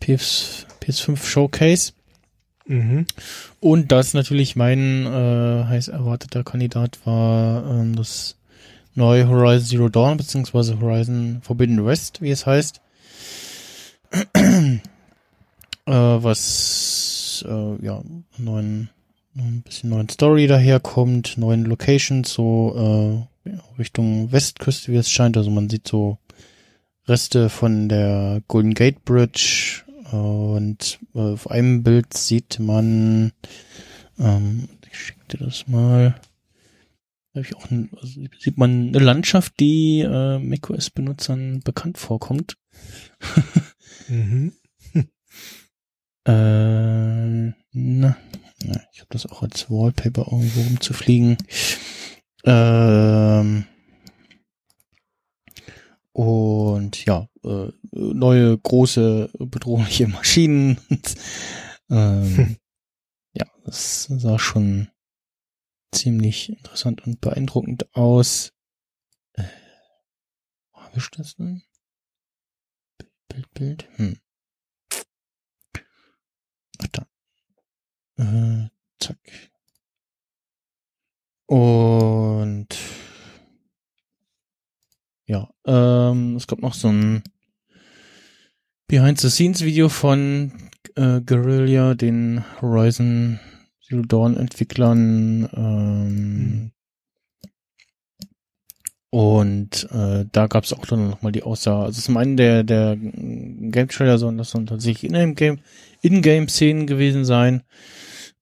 PS, 0.00 0.66
PS5 0.82 1.24
Showcase. 1.24 1.92
Mhm. 2.66 3.06
Und 3.60 3.92
das 3.92 4.14
natürlich 4.14 4.56
mein 4.56 5.06
äh, 5.06 5.64
heiß 5.64 5.88
erwarteter 5.88 6.44
Kandidat 6.44 6.98
war 7.04 7.64
ähm, 7.70 7.96
das 7.96 8.36
neue 8.94 9.28
Horizon 9.28 9.66
Zero 9.66 9.88
Dawn, 9.88 10.16
beziehungsweise 10.16 10.80
Horizon 10.80 11.40
Forbidden 11.42 11.84
West, 11.84 12.22
wie 12.22 12.30
es 12.30 12.46
heißt. 12.46 12.80
äh, 14.34 14.80
was 15.86 17.44
äh, 17.48 17.84
ja 17.84 18.02
neuen 18.38 18.90
ein 19.36 19.62
bisschen 19.62 19.90
neuen 19.90 20.08
Story 20.08 20.46
daherkommt, 20.46 21.38
neuen 21.38 21.64
Locations, 21.64 22.30
so 22.32 23.26
äh, 23.46 23.50
Richtung 23.78 24.32
Westküste, 24.32 24.92
wie 24.92 24.96
es 24.96 25.10
scheint. 25.10 25.36
Also 25.36 25.50
man 25.50 25.70
sieht 25.70 25.86
so 25.86 26.18
Reste 27.06 27.48
von 27.48 27.88
der 27.88 28.42
Golden 28.48 28.74
Gate 28.74 29.04
Bridge 29.04 29.40
und 30.12 30.98
äh, 31.14 31.18
auf 31.18 31.50
einem 31.50 31.82
Bild 31.82 32.14
sieht 32.14 32.58
man, 32.58 33.32
ähm, 34.18 34.68
ich 34.90 34.98
schicke 34.98 35.24
dir 35.30 35.44
das 35.44 35.68
mal, 35.68 36.20
da 37.32 37.40
hab 37.40 37.46
ich 37.46 37.56
auch 37.56 37.70
ein, 37.70 37.90
also 38.00 38.20
sieht 38.38 38.58
man 38.58 38.88
eine 38.88 38.98
Landschaft, 38.98 39.60
die 39.60 40.00
äh, 40.00 40.38
macOS-Benutzern 40.38 41.60
bekannt 41.60 41.98
vorkommt. 41.98 42.56
Mhm. 44.08 44.52
Äh, 46.26 46.32
na, 46.32 47.54
na 47.72 48.16
ich 48.92 49.00
habe 49.00 49.08
das 49.08 49.24
auch 49.24 49.42
als 49.42 49.70
Wallpaper 49.70 50.26
irgendwo 50.30 50.60
rumzufliegen. 50.60 51.38
Ähm, 52.44 53.64
und 56.12 57.04
ja, 57.04 57.28
äh, 57.44 57.68
neue 57.92 58.58
große 58.58 59.30
bedrohliche 59.38 60.08
Maschinen. 60.08 60.80
ähm, 61.90 62.56
ja, 63.32 63.46
das 63.64 64.04
sah 64.04 64.38
schon 64.38 64.88
ziemlich 65.92 66.50
interessant 66.50 67.06
und 67.06 67.20
beeindruckend 67.20 67.94
aus. 67.94 68.52
Äh, 69.34 69.44
wo 70.72 70.80
hab 70.80 70.96
ich 70.96 71.10
das 71.10 71.36
denn? 71.36 71.62
Bild, 72.98 73.12
Bild, 73.28 73.54
Bild. 73.54 73.88
Hm. 73.96 74.20
Ach 76.78 76.88
da. 76.92 77.06
Äh, 78.16 78.68
zack. 78.98 79.18
Und 81.46 82.78
ja, 85.30 85.48
ähm, 85.64 86.34
es 86.34 86.48
gab 86.48 86.58
noch 86.60 86.74
so 86.74 86.88
ein 86.88 87.22
Behind-the-Scenes-Video 88.88 89.88
von 89.88 90.50
äh, 90.96 91.20
Guerrilla, 91.20 91.94
den 91.94 92.44
Horizon 92.60 93.38
Zero 93.86 94.02
Dawn 94.02 94.36
Entwicklern. 94.36 95.48
Ähm, 95.54 96.72
Und 99.12 99.88
äh, 99.92 100.24
da 100.30 100.46
gab 100.48 100.64
es 100.64 100.72
auch 100.72 100.86
dann 100.86 101.10
nochmal 101.10 101.32
die 101.32 101.42
Aussage, 101.42 101.84
also 101.84 102.00
zum 102.00 102.16
einen 102.16 102.36
der, 102.36 102.62
der 102.62 102.96
Game 102.96 103.88
Trailer 103.88 104.18
soll 104.18 104.36
das 104.36 104.52
dann 104.52 104.66
tatsächlich 104.66 105.10
in-game 105.12 105.58
In-Game-Szenen 106.02 106.86
gewesen 106.86 107.24
sein. 107.24 107.62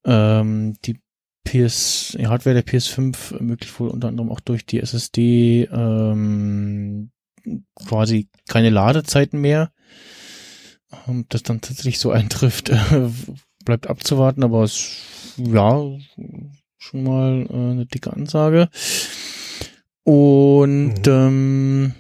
Ähm, 0.05 0.77
die 0.85 0.99
PS, 1.45 2.17
die 2.19 2.27
Hardware 2.27 2.55
der 2.55 2.67
PS5 2.67 3.35
ermöglicht 3.37 3.79
wohl 3.81 3.89
unter 3.89 4.09
anderem 4.09 4.31
auch 4.31 4.41
durch 4.41 4.67
die 4.67 4.81
SSD 4.81 5.65
ähm, 5.73 7.11
quasi 7.75 8.29
keine 8.49 8.71
Ladezeiten 8.71 9.41
mehr. 9.41 9.73
Ähm, 11.07 11.25
das 11.29 11.43
dann 11.43 11.61
tatsächlich 11.61 11.99
so 11.99 12.11
eintrifft, 12.13 12.69
äh, 12.71 13.11
bleibt 13.65 13.87
abzuwarten, 13.89 14.43
aber 14.45 14.63
es 14.65 15.35
ja 15.37 15.83
schon 16.79 17.03
mal 17.03 17.47
äh, 17.51 17.55
eine 17.55 17.87
dicke 17.87 18.13
Ansage. 18.13 18.69
Und 20.05 21.07
Mhm. 21.07 21.13
ähm, 21.13 21.95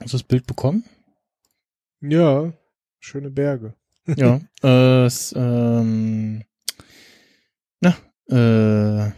hast 0.00 0.12
du 0.12 0.16
das 0.16 0.22
Bild 0.24 0.46
bekommen? 0.46 0.84
Ja, 2.00 2.52
schöne 3.00 3.30
Berge. 3.30 3.74
ja. 4.16 4.40
Äh, 4.62 5.04
es, 5.04 5.32
ähm, 5.36 6.42
na, 7.80 7.96
äh, 8.28 9.12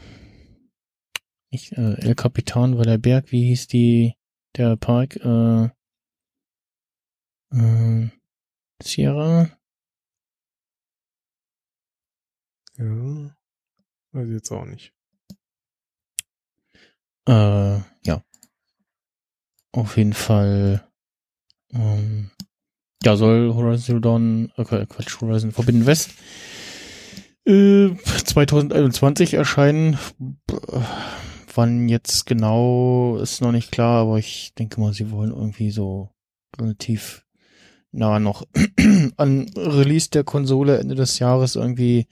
nicht 1.52 1.72
äh, 1.72 1.94
El 2.00 2.14
Capitan 2.14 2.76
war 2.76 2.84
der 2.84 2.98
Berg, 2.98 3.32
wie 3.32 3.48
hieß 3.48 3.66
die 3.68 4.14
der 4.56 4.76
Park? 4.76 5.16
Äh, 5.16 5.70
äh, 7.52 8.08
Sierra? 8.82 9.50
Ja. 12.76 13.36
Weiß 14.12 14.26
ich 14.28 14.34
jetzt 14.34 14.50
auch 14.50 14.64
nicht. 14.64 14.92
Äh, 17.28 17.78
ja. 18.04 18.24
Auf 19.72 19.96
jeden 19.96 20.14
Fall 20.14 20.84
Ähm, 21.72 22.30
ja, 23.02 23.16
soll 23.16 23.54
Horizon 23.54 24.02
Dawn, 24.02 24.52
äh, 24.56 24.64
Quatsch, 24.64 25.20
Horizon 25.20 25.52
Forbidden 25.52 25.86
West 25.86 26.10
äh, 27.50 27.96
2021 28.24 29.34
erscheinen. 29.34 29.98
Wann 31.54 31.88
jetzt 31.88 32.26
genau 32.26 33.16
ist 33.16 33.40
noch 33.40 33.52
nicht 33.52 33.72
klar, 33.72 34.02
aber 34.02 34.18
ich 34.18 34.54
denke 34.58 34.80
mal, 34.80 34.92
sie 34.92 35.10
wollen 35.10 35.32
irgendwie 35.32 35.70
so 35.70 36.10
relativ 36.58 37.26
nah 37.92 38.20
noch 38.20 38.46
an 39.16 39.50
Release 39.56 40.10
der 40.10 40.24
Konsole 40.24 40.78
Ende 40.78 40.94
des 40.94 41.18
Jahres 41.18 41.56
irgendwie 41.56 42.06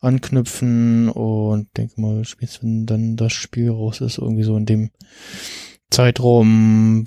anknüpfen 0.00 1.10
und 1.10 1.68
denke 1.76 2.00
mal, 2.00 2.24
spätestens 2.24 2.62
wenn 2.62 2.86
dann 2.86 3.16
das 3.16 3.32
Spiel 3.32 3.70
raus 3.70 4.00
ist, 4.00 4.18
irgendwie 4.18 4.44
so 4.44 4.56
in 4.56 4.66
dem 4.66 4.90
Zeitraum 5.90 7.04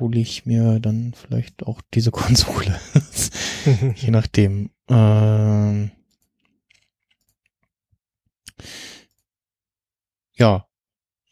hole 0.00 0.18
ich 0.18 0.46
mir 0.46 0.80
dann 0.80 1.14
vielleicht 1.14 1.66
auch 1.66 1.80
diese 1.92 2.10
Konsole. 2.12 2.80
Je 3.96 4.10
nachdem. 4.10 4.70
Ähm 4.88 5.92
ja. 10.34 10.66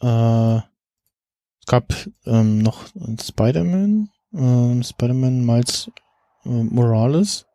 Äh, 0.01 0.62
es 1.61 1.67
gab 1.67 1.94
ähm, 2.27 2.59
noch 2.59 2.86
Spider-Man, 3.20 4.11
ähm, 4.35 4.83
Spider-Man 4.83 5.47
Miles 5.47 5.91
äh, 6.44 6.49
Morales 6.49 7.47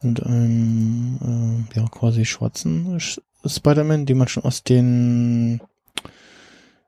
und 0.00 0.22
einem 0.22 1.66
äh, 1.74 1.78
ja 1.78 1.88
quasi 1.88 2.24
schwarzen 2.24 3.00
Spider-Man, 3.44 4.06
den 4.06 4.18
man 4.18 4.28
schon 4.28 4.44
aus 4.44 4.62
den 4.62 5.60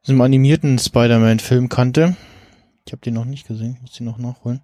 diesem 0.06 0.20
animierten 0.20 0.78
Spider-Man-Film 0.78 1.68
kannte. 1.68 2.16
Ich 2.86 2.92
habe 2.92 3.02
den 3.02 3.14
noch 3.14 3.24
nicht 3.24 3.46
gesehen, 3.46 3.78
muss 3.82 3.92
den 3.92 4.06
noch 4.06 4.18
nachholen. 4.18 4.62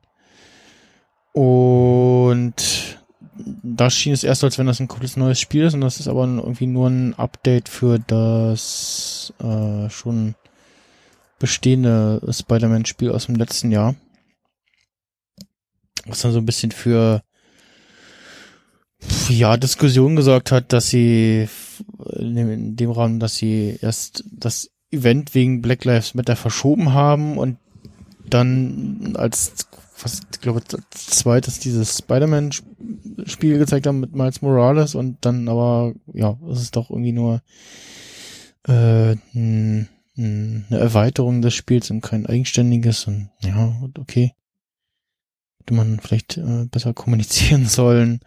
Und 1.32 2.85
da 3.62 3.90
schien 3.90 4.12
es 4.12 4.24
erst, 4.24 4.44
als 4.44 4.58
wenn 4.58 4.66
das 4.66 4.80
ein 4.80 4.88
komplett 4.88 5.16
neues 5.16 5.40
Spiel 5.40 5.64
ist, 5.64 5.74
und 5.74 5.80
das 5.80 6.00
ist 6.00 6.08
aber 6.08 6.24
irgendwie 6.24 6.66
nur 6.66 6.88
ein 6.88 7.14
Update 7.14 7.68
für 7.68 7.98
das 7.98 9.32
äh, 9.40 9.90
schon 9.90 10.34
bestehende 11.38 12.20
Spider-Man-Spiel 12.30 13.10
aus 13.10 13.26
dem 13.26 13.34
letzten 13.36 13.70
Jahr. 13.70 13.94
Was 16.06 16.22
dann 16.22 16.32
so 16.32 16.38
ein 16.38 16.46
bisschen 16.46 16.70
für 16.70 17.22
ja, 19.28 19.56
Diskussion 19.56 20.16
gesorgt 20.16 20.52
hat, 20.52 20.72
dass 20.72 20.88
sie 20.88 21.48
in 22.14 22.76
dem 22.76 22.90
Rahmen, 22.90 23.20
dass 23.20 23.36
sie 23.36 23.78
erst 23.80 24.24
das 24.32 24.70
Event 24.90 25.34
wegen 25.34 25.62
Black 25.62 25.84
Lives 25.84 26.14
Matter 26.14 26.36
verschoben 26.36 26.92
haben 26.92 27.36
und 27.38 27.58
dann 28.28 29.14
als 29.16 29.68
was 30.02 30.20
ich 30.32 30.40
glaube 30.40 30.62
zweites 30.90 31.58
dieses 31.58 31.98
Spider-Man-Spiel 31.98 33.58
gezeigt 33.58 33.86
haben 33.86 34.00
mit 34.00 34.14
Miles 34.14 34.42
Morales 34.42 34.94
und 34.94 35.24
dann 35.24 35.48
aber 35.48 35.94
ja, 36.12 36.38
es 36.50 36.60
ist 36.60 36.76
doch 36.76 36.90
irgendwie 36.90 37.12
nur 37.12 37.42
äh, 38.66 39.16
eine 39.34 40.64
Erweiterung 40.70 41.42
des 41.42 41.54
Spiels 41.54 41.90
und 41.90 42.00
kein 42.00 42.26
eigenständiges 42.26 43.06
und 43.06 43.30
ja, 43.42 43.74
okay. 43.98 44.32
Hätte 45.58 45.74
man 45.74 45.98
vielleicht 46.00 46.36
äh, 46.36 46.66
besser 46.70 46.94
kommunizieren 46.94 47.66
sollen. 47.66 48.20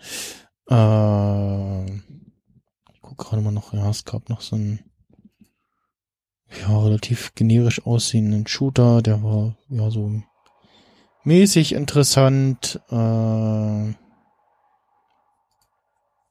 Äh, 0.70 1.86
ich 1.86 3.02
guck 3.02 3.18
gerade 3.18 3.42
mal 3.42 3.52
noch, 3.52 3.74
ja, 3.74 3.90
es 3.90 4.06
gab 4.06 4.30
noch 4.30 4.42
so 4.42 4.56
ein 4.56 4.80
ja, 6.62 6.80
relativ 6.80 7.34
generisch 7.36 7.86
aussehenden 7.86 8.48
Shooter, 8.48 9.02
der 9.02 9.24
war 9.24 9.56
ja 9.70 9.92
so 9.92 10.22
mäßig 11.24 11.74
interessant. 11.74 12.80
Äh, 12.90 13.94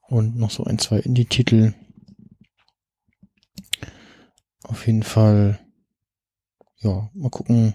und 0.08 0.36
noch 0.36 0.50
so 0.50 0.64
ein, 0.64 0.78
zwei 0.78 0.98
Indie-Titel. 0.98 1.74
Auf 4.64 4.86
jeden 4.86 5.02
Fall, 5.02 5.58
ja, 6.78 7.10
mal 7.14 7.30
gucken, 7.30 7.74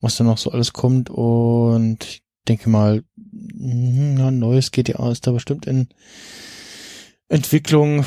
was 0.00 0.16
da 0.16 0.24
noch 0.24 0.38
so 0.38 0.50
alles 0.50 0.72
kommt. 0.72 1.10
Und 1.10 2.04
ich 2.04 2.22
denke 2.46 2.68
mal, 2.68 3.04
hm, 3.16 4.18
ja, 4.18 4.30
neues 4.30 4.70
GTA 4.70 5.10
ist 5.10 5.26
da 5.26 5.32
bestimmt 5.32 5.66
in 5.66 5.88
Entwicklung. 7.28 8.04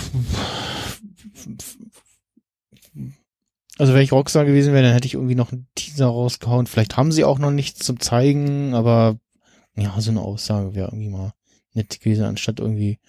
Also 3.78 3.94
wenn 3.94 4.02
ich 4.02 4.12
Rockstar 4.12 4.46
gewesen 4.46 4.74
wäre, 4.74 4.84
dann 4.84 4.94
hätte 4.94 5.08
ich 5.08 5.16
irgendwie 5.16 5.36
noch 5.36 5.52
einen 5.52 5.68
Teaser 5.76 6.08
rausgehauen. 6.08 6.68
Vielleicht 6.68 6.96
haben 6.96 7.12
sie 7.12 7.26
auch 7.26 7.40
noch 7.40 7.52
nichts 7.52 7.86
zum 7.86 8.00
zeigen, 8.00 8.74
aber 8.74 9.18
ja, 9.76 9.94
so 10.00 10.12
eine 10.12 10.22
Aussage 10.22 10.76
wäre 10.76 10.88
irgendwie 10.88 11.10
mal 11.10 11.34
nett 11.74 12.00
gewesen, 12.00 12.24
anstatt 12.24 12.60
irgendwie, 12.60 13.00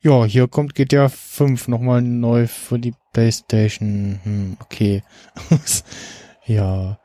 ja, 0.00 0.24
hier 0.24 0.48
kommt 0.48 0.74
GTA 0.74 1.08
5 1.08 1.68
nochmal 1.68 2.00
neu 2.00 2.46
für 2.46 2.78
die 2.78 2.94
Playstation. 3.12 4.20
Hm, 4.22 4.56
okay. 4.60 5.02
ja. 6.46 6.98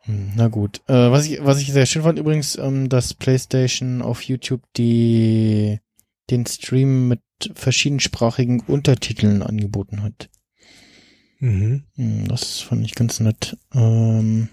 Hm, 0.00 0.32
na 0.34 0.48
gut. 0.48 0.80
Äh, 0.88 1.12
was 1.12 1.26
ich, 1.26 1.44
was 1.44 1.60
ich 1.60 1.72
sehr 1.72 1.86
schön 1.86 2.02
fand 2.02 2.18
übrigens, 2.18 2.56
ähm, 2.56 2.88
dass 2.88 3.14
PlayStation 3.14 4.02
auf 4.02 4.22
YouTube 4.22 4.62
die 4.76 5.78
den 6.30 6.46
Stream 6.46 7.08
mit 7.08 7.20
verschiedensprachigen 7.54 8.60
Untertiteln 8.60 9.42
angeboten 9.42 10.02
hat. 10.02 10.28
Mhm. 11.42 11.82
Hm, 11.96 12.28
Das 12.28 12.60
fand 12.60 12.84
ich 12.86 12.94
ganz 12.94 13.18
nett. 13.18 13.56
Ähm, 13.74 14.48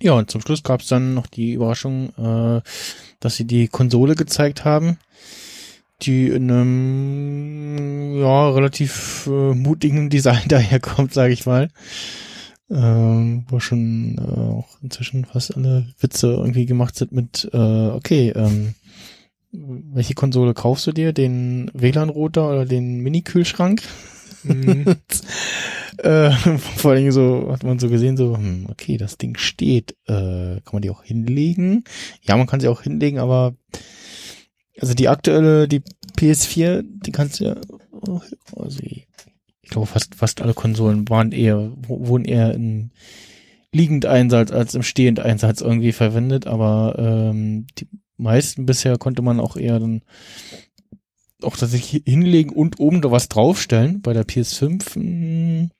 ja, 0.00 0.14
und 0.14 0.30
zum 0.30 0.40
Schluss 0.40 0.62
gab 0.62 0.80
es 0.80 0.88
dann 0.88 1.12
noch 1.14 1.26
die 1.26 1.52
Überraschung, 1.52 2.08
äh, 2.16 2.62
dass 3.20 3.36
sie 3.36 3.44
die 3.44 3.68
Konsole 3.68 4.14
gezeigt 4.14 4.64
haben, 4.64 4.96
die 6.00 6.28
in 6.28 6.50
einem 6.50 8.18
ja 8.18 8.48
relativ 8.50 9.26
äh, 9.30 9.54
mutigen 9.54 10.08
Design 10.10 10.48
daherkommt, 10.48 11.12
sage 11.12 11.34
ich 11.34 11.44
mal. 11.44 11.68
Ähm, 12.70 13.44
wo 13.48 13.60
schon 13.60 14.16
äh, 14.16 14.22
auch 14.22 14.78
inzwischen 14.82 15.26
fast 15.26 15.54
alle 15.54 15.86
Witze 16.00 16.28
irgendwie 16.28 16.64
gemacht 16.64 16.96
sind 16.96 17.12
mit, 17.12 17.50
äh, 17.52 17.58
okay, 17.58 18.30
ähm, 18.30 18.74
welche 19.52 20.14
Konsole 20.14 20.54
kaufst 20.54 20.86
du 20.86 20.92
dir? 20.92 21.12
Den 21.12 21.70
WLAN-Router 21.74 22.48
oder 22.48 22.64
den 22.64 23.00
Mini-Kühlschrank? 23.00 23.82
Mhm. 24.44 24.84
äh, 25.98 26.30
vor 26.30 26.90
allen 26.90 27.00
Dingen 27.00 27.12
so, 27.12 27.48
hat 27.50 27.64
man 27.64 27.78
so 27.78 27.88
gesehen, 27.88 28.16
so, 28.16 28.36
hm, 28.36 28.66
okay, 28.70 28.96
das 28.96 29.18
Ding 29.18 29.36
steht, 29.36 29.92
äh, 30.06 30.60
kann 30.60 30.72
man 30.72 30.82
die 30.82 30.90
auch 30.90 31.02
hinlegen? 31.02 31.84
Ja, 32.22 32.36
man 32.36 32.46
kann 32.46 32.60
sie 32.60 32.68
auch 32.68 32.82
hinlegen, 32.82 33.18
aber 33.18 33.54
also 34.80 34.94
die 34.94 35.08
aktuelle, 35.08 35.68
die 35.68 35.82
PS4, 36.16 36.82
die 36.84 37.12
kannst 37.12 37.40
du 37.40 37.44
ja, 37.44 37.56
also 38.56 38.80
ich 38.82 39.06
glaube 39.62 39.86
fast, 39.86 40.14
fast 40.14 40.40
alle 40.40 40.54
Konsolen 40.54 41.08
waren 41.08 41.32
eher, 41.32 41.72
wurden 41.86 42.24
eher 42.24 42.54
im 42.54 42.90
Liegend-Einsatz 43.72 44.50
als 44.50 44.74
im 44.74 44.82
Stehend-Einsatz 44.82 45.60
irgendwie 45.60 45.92
verwendet, 45.92 46.46
aber 46.46 46.96
ähm, 46.98 47.66
die 47.78 47.88
meisten 48.18 48.66
bisher 48.66 48.98
konnte 48.98 49.22
man 49.22 49.40
auch 49.40 49.56
eher 49.56 49.78
dann 49.78 50.02
auch 51.44 51.56
tatsächlich 51.56 52.02
hinlegen 52.04 52.50
und 52.50 52.78
oben 52.80 53.02
da 53.02 53.10
was 53.10 53.28
draufstellen. 53.28 54.00
Bei 54.02 54.12
der 54.12 54.26
PS5 54.26 54.98
mh, 54.98 55.02
hm, 55.02 55.70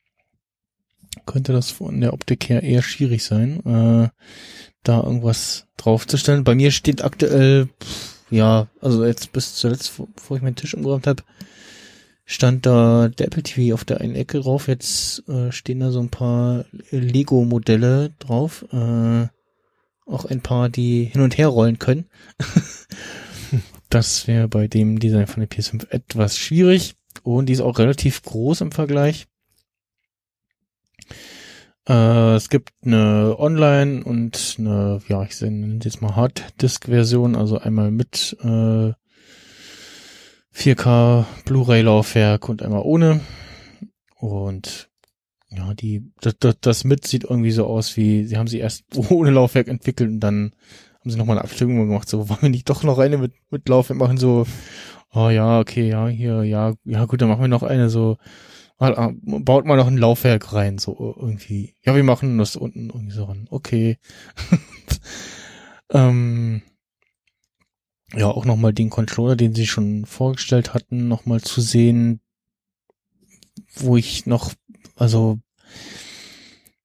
könnte 1.26 1.52
das 1.52 1.70
von 1.70 2.00
der 2.00 2.12
Optik 2.12 2.48
her 2.48 2.62
eher 2.62 2.82
schwierig 2.82 3.24
sein, 3.24 3.64
äh, 3.64 4.08
da 4.82 5.02
irgendwas 5.02 5.66
draufzustellen. 5.76 6.44
Bei 6.44 6.54
mir 6.54 6.70
steht 6.70 7.04
aktuell, 7.04 7.68
pff, 7.82 8.12
ja, 8.30 8.68
also 8.80 9.04
jetzt 9.04 9.32
bis 9.32 9.54
zuletzt, 9.54 9.92
bevor 10.16 10.36
ich 10.36 10.42
meinen 10.42 10.56
Tisch 10.56 10.74
umgeräumt 10.74 11.06
habe, 11.06 11.22
stand 12.24 12.66
da 12.66 13.08
der 13.08 13.26
Apple 13.26 13.42
TV 13.42 13.74
auf 13.74 13.84
der 13.84 14.00
einen 14.00 14.14
Ecke 14.14 14.40
drauf. 14.40 14.68
Jetzt 14.68 15.28
äh, 15.28 15.52
stehen 15.52 15.80
da 15.80 15.90
so 15.90 16.00
ein 16.00 16.08
paar 16.08 16.64
Lego-Modelle 16.90 18.12
drauf. 18.18 18.64
Äh, 18.72 19.28
auch 20.06 20.24
ein 20.24 20.40
paar, 20.40 20.68
die 20.68 21.04
hin 21.04 21.20
und 21.20 21.38
her 21.38 21.48
rollen 21.48 21.78
können. 21.78 22.06
Das 23.92 24.26
wäre 24.26 24.48
bei 24.48 24.68
dem 24.68 24.98
Design 24.98 25.26
von 25.26 25.40
der 25.40 25.50
PS5 25.50 25.90
etwas 25.90 26.38
schwierig. 26.38 26.94
Und 27.24 27.50
die 27.50 27.52
ist 27.52 27.60
auch 27.60 27.78
relativ 27.78 28.22
groß 28.22 28.62
im 28.62 28.72
Vergleich. 28.72 29.26
Äh, 31.86 32.36
es 32.36 32.48
gibt 32.48 32.70
eine 32.82 33.36
Online 33.38 34.02
und 34.02 34.56
eine, 34.58 35.02
ja, 35.08 35.22
ich 35.24 35.38
nenne 35.42 35.78
jetzt 35.82 36.00
mal 36.00 36.16
Harddisk-Version, 36.16 37.36
also 37.36 37.58
einmal 37.58 37.90
mit 37.90 38.34
äh, 38.40 38.92
4K 40.54 41.26
Blu-ray-Laufwerk 41.44 42.48
und 42.48 42.62
einmal 42.62 42.80
ohne. 42.84 43.20
Und 44.16 44.88
ja, 45.50 45.74
die, 45.74 46.10
das, 46.22 46.38
das, 46.38 46.56
das 46.62 46.84
mit 46.84 47.06
sieht 47.06 47.24
irgendwie 47.24 47.52
so 47.52 47.66
aus 47.66 47.94
wie, 47.98 48.24
sie 48.24 48.38
haben 48.38 48.46
sie 48.46 48.60
erst 48.60 48.84
ohne 49.10 49.32
Laufwerk 49.32 49.68
entwickelt 49.68 50.08
und 50.08 50.20
dann 50.20 50.52
haben 51.02 51.10
sie 51.10 51.18
nochmal 51.18 51.36
eine 51.36 51.44
Abstimmung 51.44 51.88
gemacht, 51.88 52.08
so, 52.08 52.28
wollen 52.28 52.42
wir 52.42 52.48
nicht 52.48 52.70
doch 52.70 52.84
noch 52.84 52.98
eine 52.98 53.18
mit, 53.18 53.32
mit 53.50 53.68
Laufwerk 53.68 53.98
machen, 53.98 54.18
so, 54.18 54.46
oh 55.12 55.30
ja, 55.30 55.58
okay, 55.58 55.88
ja, 55.88 56.06
hier, 56.06 56.44
ja, 56.44 56.74
ja 56.84 57.04
gut, 57.06 57.20
dann 57.20 57.28
machen 57.28 57.40
wir 57.40 57.48
noch 57.48 57.64
eine, 57.64 57.90
so, 57.90 58.18
ah, 58.78 59.12
baut 59.24 59.66
mal 59.66 59.76
noch 59.76 59.88
ein 59.88 59.98
Laufwerk 59.98 60.52
rein, 60.52 60.78
so 60.78 61.14
irgendwie. 61.18 61.74
Ja, 61.84 61.94
wir 61.94 62.04
machen 62.04 62.38
das 62.38 62.56
unten 62.56 62.90
irgendwie 62.90 63.14
so 63.14 63.24
ran. 63.24 63.46
Okay. 63.50 63.98
ähm, 65.90 66.62
ja, 68.14 68.28
auch 68.28 68.44
nochmal 68.44 68.72
den 68.72 68.90
Controller, 68.90 69.36
den 69.36 69.54
sie 69.54 69.66
schon 69.66 70.04
vorgestellt 70.06 70.74
hatten, 70.74 71.08
nochmal 71.08 71.40
zu 71.40 71.60
sehen, 71.60 72.20
wo 73.74 73.96
ich 73.96 74.26
noch, 74.26 74.52
also, 74.96 75.38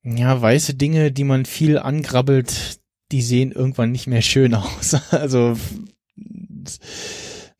ja, 0.03 0.41
weiße 0.41 0.73
Dinge, 0.75 1.11
die 1.11 1.25
man 1.25 1.45
viel 1.45 1.77
angrabbelt, 1.77 2.79
die 3.11 3.21
sehen 3.21 3.51
irgendwann 3.51 3.91
nicht 3.91 4.07
mehr 4.07 4.21
schön 4.21 4.53
aus. 4.55 4.95
Also, 5.11 5.55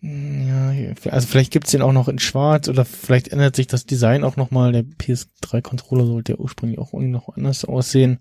ja, 0.01 0.73
also 1.09 1.27
vielleicht 1.27 1.51
gibt's 1.51 1.71
den 1.71 1.81
auch 1.81 1.91
noch 1.91 2.07
in 2.07 2.19
schwarz 2.19 2.67
oder 2.69 2.85
vielleicht 2.85 3.29
ändert 3.29 3.55
sich 3.55 3.65
das 3.67 3.85
Design 3.85 4.23
auch 4.23 4.35
nochmal. 4.35 4.71
Der 4.71 4.83
PS3-Controller 4.83 6.05
sollte 6.05 6.33
ja 6.33 6.37
ursprünglich 6.37 6.77
auch 6.79 6.93
irgendwie 6.93 7.11
noch 7.11 7.35
anders 7.35 7.65
aussehen. 7.65 8.19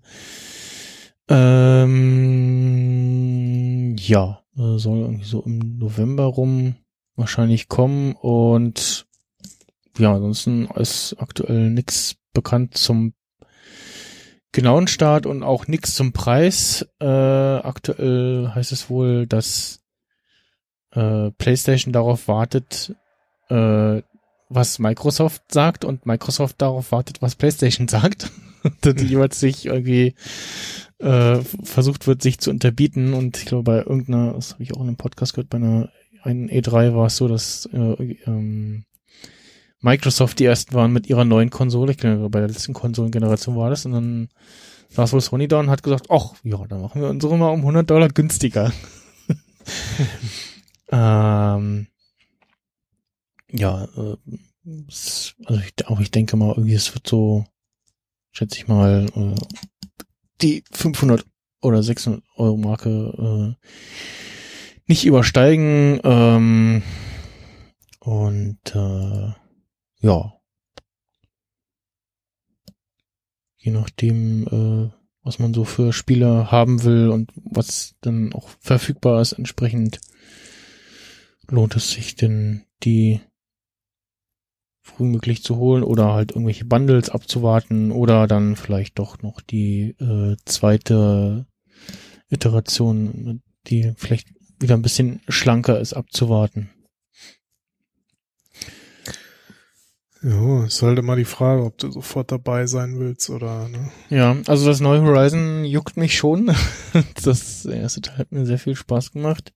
Ähm, 1.29 1.97
ja, 3.99 4.41
äh, 4.55 4.77
soll 4.77 4.99
irgendwie 4.99 5.25
so 5.25 5.41
im 5.43 5.77
November 5.77 6.23
rum 6.23 6.77
wahrscheinlich 7.15 7.67
kommen 7.67 8.13
und 8.13 9.05
ja, 9.97 10.13
ansonsten 10.13 10.67
ist 10.75 11.15
aktuell 11.19 11.69
nichts 11.71 12.15
bekannt 12.33 12.77
zum 12.77 13.13
genauen 14.57 14.87
Start 14.87 15.27
und 15.27 15.43
auch 15.43 15.67
nichts 15.67 15.93
zum 15.93 16.13
Preis. 16.13 16.87
Äh, 16.99 17.05
aktuell 17.05 18.51
heißt 18.55 18.71
es 18.71 18.89
wohl, 18.89 19.27
dass 19.27 19.83
äh, 20.93 21.29
PlayStation 21.29 21.93
darauf 21.93 22.27
wartet, 22.27 22.95
äh, 23.49 24.01
was 24.49 24.79
Microsoft 24.79 25.43
sagt 25.51 25.85
und 25.85 26.07
Microsoft 26.07 26.59
darauf 26.59 26.91
wartet, 26.91 27.21
was 27.21 27.35
PlayStation 27.35 27.87
sagt. 27.87 28.31
dass 28.81 28.99
jeweils 28.99 29.39
sich 29.39 29.67
irgendwie 29.67 30.15
äh, 30.97 31.35
versucht 31.63 32.07
wird, 32.07 32.23
sich 32.23 32.39
zu 32.39 32.49
unterbieten. 32.49 33.13
Und 33.13 33.37
ich 33.37 33.45
glaube, 33.45 33.63
bei 33.63 33.77
irgendeiner, 33.77 34.33
das 34.33 34.53
habe 34.53 34.63
ich 34.63 34.73
auch 34.73 34.81
in 34.81 34.87
einem 34.87 34.97
Podcast 34.97 35.35
gehört, 35.35 35.51
bei 35.51 35.57
einer 35.57 35.91
einen 36.23 36.49
E3 36.49 36.95
war 36.95 37.05
es 37.05 37.17
so, 37.17 37.27
dass 37.27 37.69
äh, 37.71 38.15
ähm, 38.25 38.85
Microsoft 39.81 40.39
die 40.39 40.45
ersten 40.45 40.73
waren 40.73 40.91
mit 40.91 41.07
ihrer 41.07 41.25
neuen 41.25 41.49
Konsole. 41.49 41.91
Ich 41.91 41.97
glaube, 41.97 42.29
bei 42.29 42.39
der 42.39 42.49
letzten 42.49 42.73
Konsolengeneration 42.73 43.55
war 43.55 43.69
das. 43.69 43.85
Und 43.85 43.91
dann 43.91 44.29
saß 44.89 45.13
wohl 45.13 45.21
Sony 45.21 45.47
da 45.47 45.59
und 45.59 45.69
hat 45.69 45.83
gesagt, 45.83 46.07
ach, 46.09 46.33
ja, 46.43 46.57
dann 46.67 46.81
machen 46.81 47.01
wir 47.01 47.09
unsere 47.09 47.37
mal 47.37 47.49
um 47.49 47.59
100 47.59 47.89
Dollar 47.89 48.09
günstiger. 48.09 48.71
ähm, 50.91 51.87
ja, 53.51 53.83
äh, 53.83 54.17
also 55.45 55.61
ich, 55.61 55.87
aber 55.87 56.01
ich 56.01 56.11
denke 56.11 56.35
mal, 56.35 56.49
irgendwie 56.49 56.73
es 56.73 56.93
wird 56.93 57.07
so, 57.07 57.45
schätze 58.31 58.57
ich 58.57 58.67
mal, 58.67 59.07
äh, 59.15 59.35
die 60.41 60.63
500 60.71 61.25
oder 61.61 61.83
600 61.83 62.23
Euro 62.35 62.57
Marke 62.57 63.55
äh, 63.59 63.67
nicht 64.87 65.05
übersteigen. 65.05 65.99
Ähm, 66.03 66.83
und 67.99 68.59
äh, 68.73 69.33
ja, 69.99 70.33
je 73.57 73.71
nachdem, 73.71 74.47
äh, 74.47 74.89
was 75.23 75.39
man 75.39 75.53
so 75.53 75.65
für 75.65 75.91
Spieler 75.91 76.51
haben 76.51 76.83
will 76.83 77.09
und 77.09 77.31
was 77.35 77.95
dann 78.01 78.31
auch 78.33 78.47
verfügbar 78.59 79.21
ist, 79.21 79.33
entsprechend 79.33 79.99
lohnt 81.49 81.75
es 81.75 81.91
sich 81.91 82.15
denn 82.15 82.63
die 82.83 83.19
frühmöglich 84.81 85.43
zu 85.43 85.57
holen 85.57 85.83
oder 85.83 86.13
halt 86.13 86.31
irgendwelche 86.31 86.63
Bundles 86.63 87.09
abzuwarten 87.09 87.91
oder 87.91 88.25
dann 88.25 88.55
vielleicht 88.55 88.99
doch 88.99 89.21
noch 89.21 89.41
die 89.41 89.95
äh, 89.99 90.37
zweite 90.45 91.45
Iteration, 92.29 93.41
die 93.67 93.93
vielleicht 93.97 94.29
wieder 94.59 94.75
ein 94.75 94.81
bisschen 94.81 95.21
schlanker 95.27 95.79
ist, 95.79 95.93
abzuwarten. 95.93 96.69
Ja, 100.27 100.65
ist 100.65 100.81
halt 100.81 100.99
immer 100.99 101.15
die 101.15 101.23
Frage, 101.23 101.63
ob 101.63 101.77
du 101.77 101.89
sofort 101.89 102.33
dabei 102.33 102.65
sein 102.67 102.99
willst 102.99 103.29
oder, 103.29 103.69
ne? 103.69 103.91
Ja, 104.09 104.35
also 104.47 104.65
das 104.65 104.81
neue 104.81 105.01
Horizon 105.01 105.63
juckt 105.63 105.95
mich 105.95 106.17
schon. 106.17 106.51
Das 107.23 107.65
erste 107.65 108.01
Teil 108.01 108.17
hat 108.17 108.31
mir 108.31 108.45
sehr 108.45 108.59
viel 108.59 108.75
Spaß 108.75 109.11
gemacht. 109.13 109.53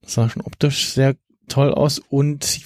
Das 0.00 0.14
sah 0.14 0.30
schon 0.30 0.42
optisch 0.42 0.88
sehr 0.92 1.16
toll 1.48 1.74
aus 1.74 1.98
und 1.98 2.60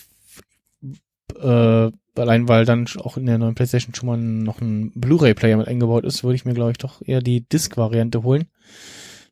äh, 1.40 1.90
allein 2.16 2.48
weil 2.48 2.64
dann 2.64 2.86
auch 2.98 3.16
in 3.16 3.26
der 3.26 3.38
neuen 3.38 3.54
PlayStation 3.54 3.94
schon 3.94 4.06
mal 4.06 4.18
noch 4.18 4.60
ein 4.60 4.92
Blu-ray-Player 4.94 5.56
mit 5.56 5.68
eingebaut 5.68 6.04
ist, 6.04 6.22
würde 6.22 6.36
ich 6.36 6.44
mir 6.44 6.54
glaube 6.54 6.72
ich 6.72 6.78
doch 6.78 7.02
eher 7.04 7.22
die 7.22 7.40
Disc-Variante 7.48 8.22
holen. 8.22 8.44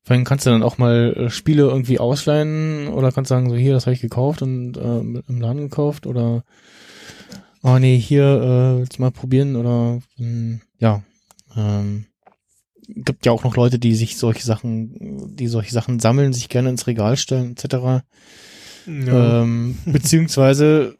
Vor 0.02 0.14
allem 0.16 0.24
kannst 0.24 0.46
du 0.46 0.50
dann 0.50 0.62
auch 0.62 0.78
mal 0.78 1.14
äh, 1.16 1.30
Spiele 1.30 1.64
irgendwie 1.64 2.00
ausleihen 2.00 2.88
oder 2.88 3.12
kannst 3.12 3.28
sagen, 3.28 3.50
so 3.50 3.56
hier, 3.56 3.74
das 3.74 3.86
habe 3.86 3.94
ich 3.94 4.00
gekauft 4.00 4.42
und 4.42 4.76
äh, 4.76 4.98
im 5.28 5.40
Laden 5.40 5.62
gekauft 5.62 6.06
oder 6.06 6.44
oh 7.62 7.78
nee, 7.78 7.98
hier 7.98 8.24
äh, 8.24 8.80
jetzt 8.80 8.98
mal 8.98 9.10
probieren 9.10 9.56
oder 9.56 10.00
mh, 10.16 10.26
hm, 10.26 10.60
ja. 10.78 11.02
Ähm, 11.56 12.06
gibt 12.88 13.26
ja 13.26 13.32
auch 13.32 13.44
noch 13.44 13.56
Leute, 13.56 13.78
die 13.78 13.94
sich 13.94 14.16
solche 14.16 14.44
Sachen, 14.44 15.36
die 15.36 15.46
solche 15.46 15.72
Sachen 15.72 16.00
sammeln, 16.00 16.32
sich 16.32 16.48
gerne 16.48 16.70
ins 16.70 16.86
Regal 16.86 17.16
stellen, 17.16 17.52
etc. 17.52 18.04
Ja. 18.86 19.42
Ähm, 19.42 19.78
beziehungsweise 19.86 20.96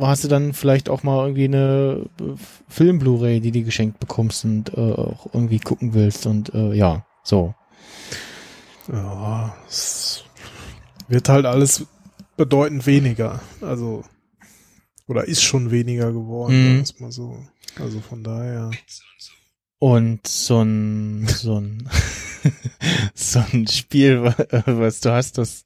hast 0.00 0.24
du 0.24 0.28
dann 0.28 0.52
vielleicht 0.52 0.88
auch 0.88 1.02
mal 1.02 1.26
irgendwie 1.26 1.44
eine 1.44 2.06
Film-Blu-ray, 2.68 3.40
die 3.40 3.52
du 3.52 3.62
geschenkt 3.62 4.00
bekommst 4.00 4.44
und 4.44 4.74
äh, 4.74 4.80
auch 4.80 5.32
irgendwie 5.32 5.60
gucken 5.60 5.94
willst 5.94 6.26
und 6.26 6.54
äh, 6.54 6.74
ja, 6.74 7.06
so. 7.22 7.54
Ja, 8.92 9.54
es 9.68 10.24
wird 11.08 11.28
halt 11.28 11.46
alles 11.46 11.86
bedeutend 12.36 12.86
weniger. 12.86 13.40
Also, 13.60 14.04
oder 15.12 15.28
ist 15.28 15.42
schon 15.42 15.70
weniger 15.70 16.12
geworden, 16.12 16.78
mhm. 16.78 16.84
mal 16.98 17.12
so. 17.12 17.36
Also 17.78 18.00
von 18.00 18.24
daher. 18.24 18.70
Und 19.78 20.26
so 20.26 20.62
ein, 20.62 21.26
so 21.26 21.60
ein, 21.60 21.88
so 23.14 23.44
ein 23.52 23.66
Spiel, 23.66 24.22
was 24.22 25.00
du 25.00 25.12
hast, 25.12 25.38
das 25.38 25.64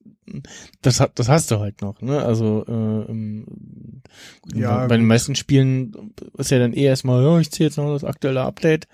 das, 0.82 1.02
das 1.14 1.28
hast 1.28 1.50
du 1.50 1.60
halt 1.60 1.82
noch, 1.82 2.00
ne? 2.00 2.22
Also 2.22 2.64
äh, 2.66 4.58
ja, 4.58 4.86
bei, 4.86 4.96
den 4.96 5.06
meisten 5.06 5.34
Spielen 5.36 6.12
ist 6.36 6.50
ja 6.50 6.58
dann 6.58 6.72
eh 6.72 6.84
erstmal, 6.84 7.22
ja, 7.22 7.38
ich 7.38 7.50
ziehe 7.50 7.68
jetzt 7.68 7.76
noch 7.76 7.92
das 7.92 8.04
aktuelle 8.04 8.42
Update. 8.42 8.88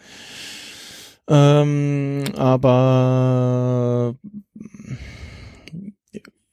Ähm, 1.28 2.24
aber 2.36 4.14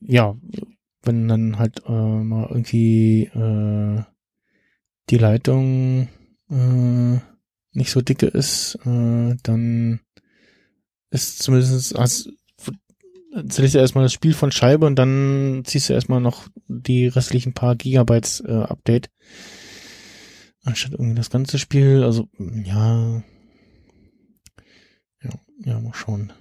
ja, 0.02 0.36
wenn 1.10 1.28
dann 1.28 1.58
halt 1.58 1.82
äh, 1.88 1.92
mal 1.92 2.46
irgendwie 2.50 3.24
äh, 3.24 4.04
die 5.10 5.18
Leitung 5.18 6.08
äh, 6.52 7.20
nicht 7.74 7.90
so 7.90 8.02
dicke 8.02 8.28
ist, 8.28 8.78
äh, 8.86 9.36
dann 9.42 10.02
ist 11.10 11.42
zumindest 11.42 11.98
hast, 11.98 12.30
installierst 13.34 13.74
du 13.74 13.80
erstmal 13.80 14.04
das 14.04 14.14
Spiel 14.14 14.36
von 14.36 14.52
Scheibe 14.52 14.86
und 14.86 14.98
dann 14.98 15.64
ziehst 15.66 15.90
du 15.90 15.94
erstmal 15.94 16.22
noch 16.22 16.48
die 16.68 17.08
restlichen 17.08 17.54
paar 17.54 17.76
Gigabytes 17.76 18.42
äh, 18.42 18.52
Update. 18.52 19.10
Anstatt 20.64 20.92
irgendwie 20.92 21.16
das 21.16 21.32
ganze 21.32 21.58
Spiel, 21.58 22.04
also 22.04 22.30
ja. 22.38 23.24
Ja, 25.24 25.32
ja, 25.66 25.80
mal 25.80 25.94
schauen. 25.96 26.32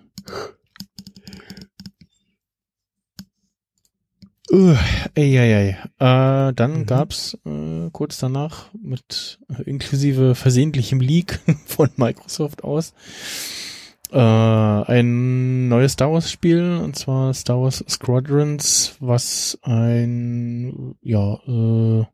Uh, 4.51 4.77
ey, 5.15 5.37
ey, 5.37 5.53
ey. 5.53 5.69
Äh, 5.99 6.53
dann 6.55 6.79
mhm. 6.79 6.87
gab's 6.87 7.37
äh, 7.45 7.91
kurz 7.93 8.19
danach 8.19 8.73
mit 8.73 9.41
äh, 9.51 9.63
inklusive 9.65 10.35
versehentlichem 10.35 11.01
Leak 11.01 11.41
von 11.67 11.91
Microsoft 11.97 12.65
aus 12.65 12.95
äh, 14.11 14.19
ein 14.19 15.69
neues 15.69 15.93
Star 15.93 16.13
Wars 16.13 16.31
Spiel, 16.31 16.81
und 16.83 16.97
zwar 16.97 17.35
Star 17.35 17.61
Wars 17.61 17.85
Squadrons, 17.89 18.97
was 19.01 19.59
ein, 19.63 20.95
ja, 21.03 21.35
äh, 21.47 22.07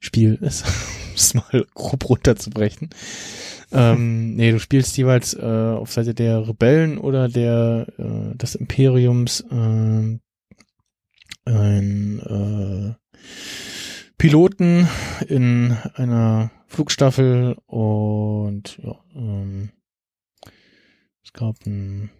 Raumschiff-Spiel 0.00 0.38
ist, 0.40 0.64
um 1.08 1.14
es 1.14 1.34
mal 1.34 1.66
grob 1.74 2.08
runterzubrechen. 2.08 2.90
ähm, 3.72 4.34
nee, 4.34 4.50
du 4.50 4.58
spielst 4.58 4.96
jeweils 4.96 5.34
äh, 5.34 5.40
auf 5.40 5.92
Seite 5.92 6.14
der 6.14 6.48
Rebellen 6.48 6.98
oder 6.98 7.28
der 7.28 7.86
äh, 7.98 8.36
des 8.36 8.54
Imperiums 8.54 9.40
äh, 9.50 10.18
ein 11.46 12.20
äh, 12.20 12.94
Piloten 14.18 14.88
in 15.28 15.76
einer 15.94 16.50
Flugstaffel 16.66 17.56
und 17.66 18.78
ja, 18.82 18.96
ähm, 19.14 19.70
es 21.24 21.32
gab 21.32 21.56
einen 21.64 22.10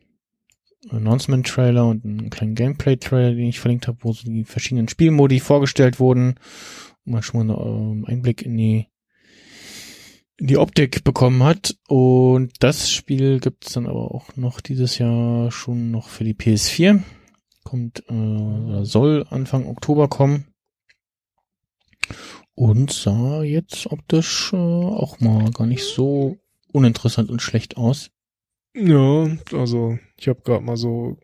Announcement-Trailer 0.89 1.87
und 1.87 2.05
einen 2.05 2.31
kleinen 2.31 2.55
Gameplay-Trailer, 2.55 3.35
den 3.35 3.49
ich 3.49 3.61
verlinkt 3.61 3.87
habe, 3.87 3.99
wo 4.01 4.13
so 4.13 4.25
die 4.25 4.45
verschiedenen 4.45 4.89
Spielmodi 4.89 5.41
vorgestellt 5.41 6.01
wurden. 6.01 6.37
Mal 7.11 7.23
schon 7.23 7.47
mal 7.47 7.57
einen 7.57 7.93
ähm, 7.93 8.05
Einblick 8.07 8.43
in 8.43 8.57
die 8.57 8.87
in 10.41 10.47
die 10.47 10.57
Optik 10.57 11.05
bekommen 11.05 11.43
hat. 11.43 11.77
Und 11.87 12.53
das 12.61 12.91
Spiel 12.91 13.41
gibt 13.41 13.67
es 13.67 13.75
dann 13.75 13.87
aber 13.87 14.15
auch 14.15 14.37
noch 14.37 14.61
dieses 14.61 14.99
Jahr 14.99 15.51
schon 15.53 15.91
noch 15.91 16.09
für 16.09 16.25
die 16.25 16.35
PS4. 16.35 17.03
Kommt, 17.63 18.03
äh, 18.09 18.85
soll 18.85 19.27
Anfang 19.29 19.67
Oktober 19.67 20.09
kommen. 20.09 20.47
Und 22.55 22.93
sah 22.93 23.43
jetzt 23.43 23.87
optisch 23.87 24.53
äh, 24.53 24.57
auch 24.57 25.21
mal 25.21 25.51
gar 25.51 25.67
nicht 25.67 25.85
so 25.85 26.39
uninteressant 26.73 27.31
und 27.31 27.43
schlecht 27.43 27.77
aus. 27.77 28.11
Ja, 28.75 29.37
also 29.53 29.99
ich 30.17 30.29
habe 30.29 30.41
gerade 30.43 30.65
mal 30.65 30.77
so 30.77 31.19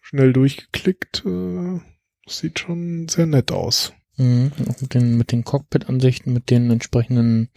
schnell 0.00 0.32
durchgeklickt. 0.32 1.24
Äh, 1.26 1.80
sieht 2.26 2.58
schon 2.58 3.08
sehr 3.08 3.26
nett 3.26 3.52
aus. 3.52 3.92
Mhm, 4.22 4.52
mit 4.80 4.94
den, 4.94 5.16
mit 5.16 5.32
den 5.32 5.42
Cockpit-Ansichten, 5.42 6.32
mit 6.32 6.48
den 6.50 6.70
entsprechenden 6.70 7.48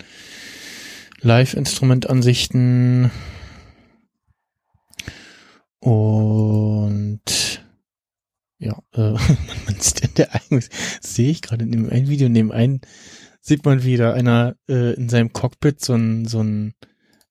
Live-Instrument-Ansichten. 1.21 3.11
Und 5.79 7.21
ja, 8.57 8.79
äh, 8.93 9.11
man 9.65 9.79
sieht 9.79 10.17
der 10.17 10.33
eigentlich, 10.33 10.69
sehe 11.01 11.29
ich 11.29 11.43
gerade 11.43 11.65
in 11.65 11.71
dem 11.71 11.89
einen 11.89 12.07
Video, 12.07 12.25
in 12.25 12.33
dem 12.33 12.51
einen 12.51 12.81
sieht 13.41 13.63
man 13.63 13.83
wieder 13.83 14.15
einer 14.15 14.55
äh, 14.67 14.95
in 14.95 15.07
seinem 15.07 15.33
Cockpit 15.33 15.85
so 15.85 15.93
ein, 15.93 16.25
so 16.25 16.41
ein 16.41 16.73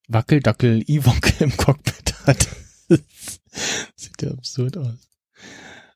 Wackeldackel 0.06 0.84
Ewok 0.86 1.40
im 1.40 1.56
Cockpit 1.56 2.14
hat. 2.24 2.46
sieht 3.96 4.22
ja 4.22 4.30
absurd 4.30 4.76
aus. 4.76 5.08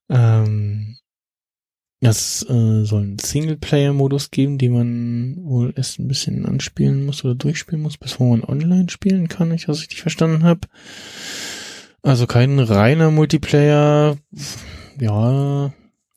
Ähm, 0.09 0.99
es 2.01 2.43
äh, 2.49 2.85
soll 2.85 3.03
einen 3.03 3.19
Singleplayer-Modus 3.19 4.31
geben, 4.31 4.59
den 4.59 4.73
man 4.73 5.37
wohl 5.45 5.73
erst 5.77 5.99
ein 5.99 6.07
bisschen 6.07 6.47
anspielen 6.47 7.05
muss 7.05 7.25
oder 7.25 7.35
durchspielen 7.35 7.83
muss, 7.83 7.97
bevor 7.97 8.29
man 8.29 8.45
online 8.45 8.89
spielen 8.89 9.29
kann, 9.29 9.53
ich 9.53 9.69
was 9.69 9.81
richtig 9.81 10.03
verstanden 10.03 10.45
habe. 10.45 10.61
Also 12.03 12.27
kein 12.27 12.59
reiner 12.61 13.11
Multiplayer. 13.11 14.17
Ja, 15.01 15.73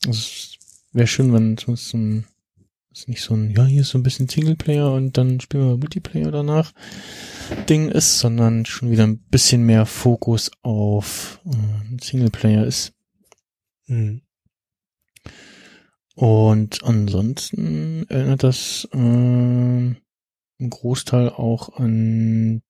es 0.07 0.57
wäre 0.93 1.07
schön, 1.07 1.33
wenn 1.33 1.55
es 1.55 1.67
ist 2.93 3.07
nicht 3.07 3.21
so 3.21 3.33
ein, 3.33 3.51
ja, 3.55 3.65
hier 3.65 3.81
ist 3.81 3.89
so 3.89 3.97
ein 3.97 4.03
bisschen 4.03 4.27
Singleplayer 4.27 4.91
und 4.91 5.17
dann 5.17 5.39
spielen 5.39 5.67
wir 5.67 5.77
Multiplayer 5.77 6.29
danach 6.29 6.73
Ding 7.69 7.89
ist, 7.89 8.19
sondern 8.19 8.65
schon 8.65 8.91
wieder 8.91 9.03
ein 9.03 9.17
bisschen 9.17 9.65
mehr 9.65 9.85
Fokus 9.85 10.51
auf 10.61 11.39
äh, 11.45 12.03
Singleplayer 12.03 12.65
ist. 12.65 12.93
Mhm. 13.87 14.21
Und 16.15 16.83
ansonsten 16.83 18.05
erinnert 18.09 18.43
das 18.43 18.87
äh, 18.93 18.97
im 18.97 19.95
Großteil 20.59 21.29
auch 21.29 21.77
an 21.77 22.61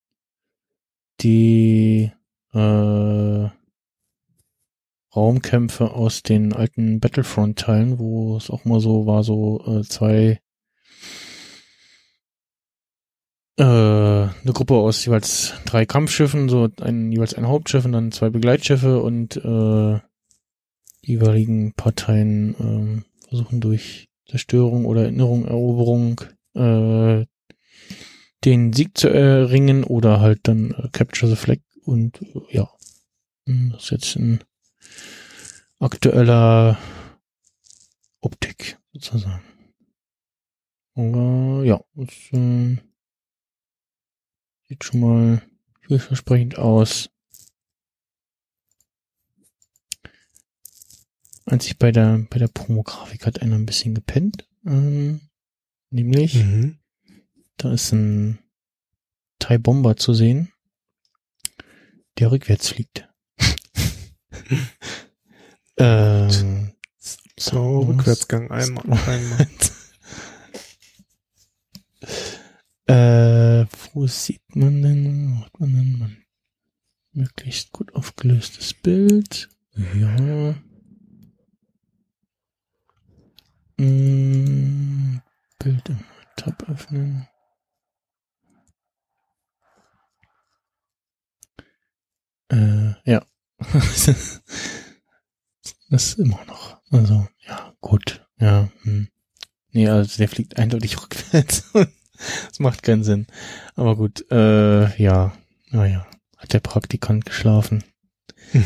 die 1.22 2.12
äh, 2.54 3.50
Raumkämpfe 5.16 5.92
aus 5.92 6.24
den 6.24 6.54
alten 6.54 7.00
Battlefront-Teilen, 7.00 8.00
wo 8.00 8.38
es 8.38 8.50
auch 8.50 8.64
mal 8.64 8.80
so 8.80 9.06
war, 9.06 9.24
so 9.24 9.62
äh, 9.66 9.84
zwei 9.84 10.40
äh, 13.58 13.64
eine 13.64 14.54
Gruppe 14.54 14.76
aus 14.76 15.04
jeweils 15.06 15.54
drei 15.66 15.86
Kampfschiffen, 15.86 16.48
so 16.48 16.70
ein 16.80 17.12
jeweils 17.12 17.34
ein 17.34 17.48
Hauptschiff 17.48 17.84
und 17.86 17.92
dann 17.92 18.12
zwei 18.12 18.30
Begleitschiffe 18.30 19.02
und 19.02 19.36
äh, 19.36 20.00
die 21.04 21.12
jeweiligen 21.12 21.74
Parteien 21.74 23.04
äh, 23.04 23.11
versuchen 23.32 23.62
durch 23.62 24.10
Zerstörung 24.30 24.86
oder 24.86 25.04
Erinnerung, 25.04 25.46
Eroberung 25.46 26.20
äh, 26.54 27.26
den 28.44 28.74
Sieg 28.74 28.98
zu 28.98 29.08
erringen 29.08 29.86
oder 29.86 30.20
halt 30.20 30.42
dann 30.44 30.72
äh, 30.72 30.90
Capture 30.92 31.30
the 31.30 31.38
Flag 31.38 31.60
und 31.86 32.22
äh, 32.22 32.42
ja, 32.50 32.70
das 33.46 33.84
ist 33.84 33.90
jetzt 33.92 34.16
ein 34.18 34.44
aktueller 35.80 36.78
Optik 38.20 38.78
sozusagen. 38.92 39.44
Aber 40.96 41.64
ja, 41.64 41.80
das 41.96 42.10
äh, 42.34 42.78
sieht 44.68 44.84
schon 44.84 45.00
mal 45.00 45.42
vielversprechend 45.80 46.58
aus. 46.58 47.10
Einzig 51.46 51.78
bei 51.78 51.92
der 51.92 52.26
bei 52.30 52.38
der 52.40 52.48
Promografik 52.48 53.26
hat 53.26 53.42
einer 53.42 53.56
ein 53.56 53.66
bisschen 53.66 53.96
gepennt, 53.96 54.48
ähm, 54.66 55.22
nämlich 55.90 56.36
mhm. 56.36 56.78
da 57.58 57.74
ist 57.74 57.92
ein 57.92 58.40
Thai 59.40 59.58
Bomber 59.58 59.98
zu 59.98 60.14
sehen, 60.14 60.52
der 62.20 62.32
rückwärts 62.32 62.70
fliegt. 62.70 63.08
Ähm, 65.78 66.74
so, 67.38 67.80
Rückwärtsgang 67.80 68.52
einmal. 68.52 68.84
einmal. 69.08 69.48
äh, 73.66 73.66
wo 73.94 74.06
sieht 74.06 74.56
man 74.56 74.82
denn, 74.84 75.32
wo 75.32 75.46
hat 75.46 75.60
man 75.60 75.74
denn 75.74 75.98
man 75.98 76.18
möglichst 77.14 77.72
gut 77.72 77.96
aufgelöstes 77.96 78.76
Bild? 78.76 79.50
Ja. 79.96 80.56
Hm, 83.82 85.22
Bild 85.58 85.90
im 85.90 86.00
Tab 86.36 86.70
öffnen. 86.70 87.28
Äh, 92.50 92.94
ja. 93.06 93.26
Das 95.90 96.06
ist 96.06 96.20
immer 96.20 96.46
noch. 96.46 96.80
Also, 96.90 97.28
ja, 97.46 97.74
gut. 97.82 98.26
Ja. 98.40 98.70
Hm. 98.84 99.10
Nee, 99.72 99.90
also 99.90 100.16
der 100.18 100.30
fliegt 100.30 100.58
eindeutig 100.58 100.98
rückwärts. 101.02 101.70
das 101.74 102.60
macht 102.60 102.82
keinen 102.82 103.04
Sinn. 103.04 103.28
Aber 103.76 103.98
gut, 103.98 104.26
äh, 104.32 104.96
ja. 105.02 105.34
Naja. 105.72 106.08
Hat 106.38 106.54
der 106.54 106.62
Praktikant 106.62 107.26
geschlafen. 107.26 107.84
Hm. 108.52 108.64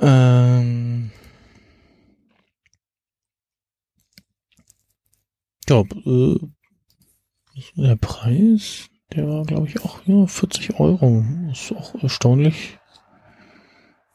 Ähm. 0.00 1.10
Ja, 5.70 5.84
äh, 6.04 6.36
der 7.76 7.94
Preis, 7.94 8.88
der 9.12 9.28
war, 9.28 9.44
glaube 9.44 9.68
ich, 9.68 9.80
auch 9.84 10.04
ja, 10.04 10.26
40 10.26 10.80
Euro. 10.80 11.24
Ist 11.52 11.70
auch 11.70 11.94
erstaunlich. 12.02 12.78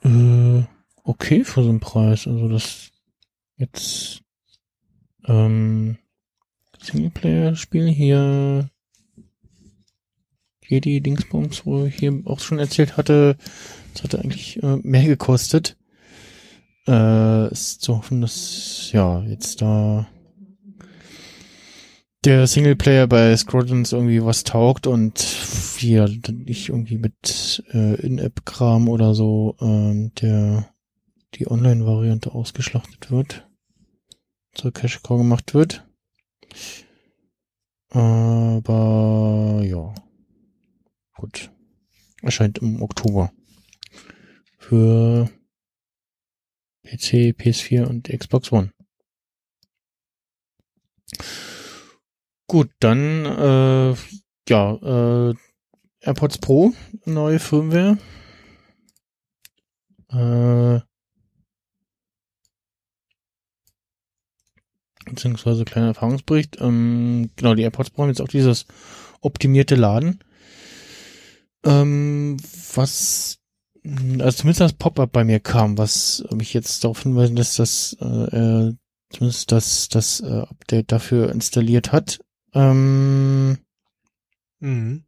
Äh, 0.03 0.64
okay 1.06 1.45
für 1.45 1.64
so 1.64 1.69
einen 1.69 1.80
Preis. 1.80 2.27
Also 2.27 2.50
das 2.50 2.92
jetzt 3.56 4.22
ähm, 5.27 5.98
Singleplayer-Spiel 6.82 7.88
hier 7.88 8.69
Jedi 10.67 11.00
Dingsbums, 11.00 11.66
wo 11.66 11.85
ich 11.85 11.95
hier 11.95 12.22
auch 12.25 12.42
schon 12.42 12.59
erzählt 12.59 12.98
hatte, 12.98 13.38
das 13.93 14.03
hatte 14.03 14.19
eigentlich 14.19 14.61
äh, 14.61 14.75
mehr 14.84 15.06
gekostet. 15.06 15.77
Äh, 16.85 17.50
ist 17.50 17.82
zu 17.82 17.95
hoffen, 17.95 18.19
dass 18.19 18.92
ja 18.92 19.22
jetzt 19.22 19.61
da 19.61 20.06
der 22.26 22.48
Singleplayer 22.48 23.08
bei 23.08 23.36
Squadrons 23.38 23.92
irgendwie 23.92 24.24
was 24.24 24.44
taugt 24.44 24.88
und 24.88 25.20
wir 25.80 26.08
nicht 26.08 26.70
irgendwie 26.70 26.98
mit 26.98 27.64
äh, 27.72 27.95
In-App-Kram 28.02 28.90
oder 28.90 29.14
so 29.14 29.56
ähm, 29.62 30.12
der 30.16 30.74
die 31.36 31.50
Online-Variante 31.50 32.32
ausgeschlachtet 32.32 33.12
wird, 33.12 33.48
zur 34.54 34.72
Cache-Core 34.72 35.20
gemacht 35.20 35.54
wird. 35.54 35.86
Aber 37.90 39.62
ja, 39.64 39.94
gut. 41.18 41.52
Erscheint 42.22 42.58
im 42.60 42.82
Oktober. 42.82 43.32
Für 44.58 45.30
PC, 46.84 47.36
PS4 47.38 47.86
und 47.86 48.08
Xbox 48.08 48.52
One. 48.52 48.72
Gut, 52.48 52.69
dann 52.80 53.25
äh, 53.25 53.95
ja, 54.48 55.30
äh, 55.30 55.33
AirPods 56.01 56.38
Pro, 56.38 56.74
neue 57.06 57.40
Firmware. 57.40 57.98
Äh, 60.09 60.82
beziehungsweise 65.06 65.65
kleiner 65.65 65.88
Erfahrungsbericht. 65.88 66.57
Ähm, 66.61 67.32
genau, 67.35 67.56
die 67.56 67.64
AirPods 67.64 67.90
brauchen 67.90 68.09
jetzt 68.09 68.22
auch 68.22 68.27
dieses 68.27 68.65
optimierte 69.22 69.75
Laden. 69.75 70.24
Ähm, 71.65 72.38
was, 72.75 73.40
also 73.83 74.38
zumindest 74.38 74.61
das 74.61 74.74
Pop-up 74.74 75.11
bei 75.11 75.24
mir 75.24 75.40
kam, 75.40 75.77
was 75.80 76.24
mich 76.32 76.53
jetzt 76.53 76.83
darauf 76.83 77.01
hinweisen 77.01 77.35
lässt, 77.35 77.57
dass 77.57 77.93
äh, 77.93 78.74
zumindest 79.09 79.51
das, 79.51 79.90
das 79.90 80.19
äh, 80.22 80.41
Update 80.41 80.91
dafür 80.91 81.32
installiert 81.32 81.91
hat. 81.91 82.19
Ähm, 82.56 83.58
Mhm. 84.59 85.03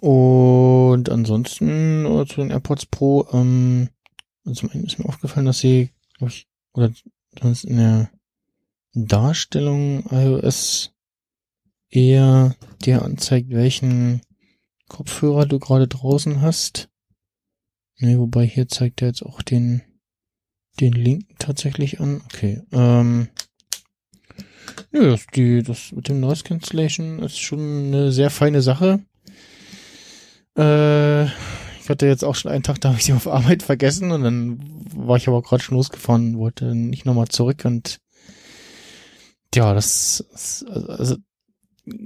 und 0.00 1.10
ansonsten 1.10 2.06
äh, 2.06 2.26
zu 2.26 2.36
den 2.36 2.50
AirPods 2.50 2.86
Pro, 2.86 3.28
ähm, 3.32 3.90
also 4.44 4.60
zum 4.60 4.70
einen 4.70 4.84
ist 4.86 4.98
mir 4.98 5.04
aufgefallen, 5.04 5.46
dass 5.46 5.58
sie, 5.60 5.90
glaub 6.16 6.30
ich, 6.30 6.48
oder 6.72 6.90
sonst 7.38 7.64
in 7.64 7.76
der 7.76 8.10
Darstellung 8.94 10.04
iOS 10.10 10.92
eher 11.90 12.56
dir 12.84 13.02
anzeigt, 13.02 13.50
welchen 13.50 14.22
Kopfhörer 14.88 15.46
du 15.46 15.58
gerade 15.58 15.86
draußen 15.86 16.40
hast. 16.40 16.88
Ne, 17.98 18.18
wobei 18.18 18.46
hier 18.46 18.68
zeigt 18.68 19.02
er 19.02 19.08
jetzt 19.08 19.22
auch 19.22 19.42
den, 19.42 19.82
den 20.80 20.92
linken 20.92 21.34
tatsächlich 21.38 22.00
an. 22.00 22.22
Okay. 22.24 22.62
Ähm, 22.72 23.28
ja, 24.92 25.02
das, 25.10 25.26
die, 25.34 25.62
das 25.62 25.92
mit 25.92 26.08
dem 26.08 26.20
Noise 26.20 26.44
Cancellation 26.44 27.20
ist 27.20 27.38
schon 27.38 27.88
eine 27.88 28.12
sehr 28.12 28.30
feine 28.30 28.62
Sache. 28.62 29.00
Äh, 30.56 31.24
ich 31.24 31.88
hatte 31.88 32.06
jetzt 32.06 32.24
auch 32.24 32.34
schon 32.34 32.50
einen 32.50 32.62
Tag, 32.62 32.80
da 32.80 32.90
habe 32.90 32.98
ich 32.98 33.04
sie 33.04 33.12
auf 33.12 33.26
Arbeit 33.28 33.62
vergessen 33.62 34.10
und 34.12 34.22
dann 34.22 34.60
war 34.94 35.16
ich 35.16 35.28
aber 35.28 35.42
gerade 35.42 35.62
schon 35.62 35.76
losgefahren, 35.76 36.38
wollte 36.38 36.74
nicht 36.74 37.06
nochmal 37.06 37.28
zurück 37.28 37.64
und 37.64 37.98
ja, 39.54 39.72
das, 39.72 40.24
das 40.32 40.64
also 40.64 41.16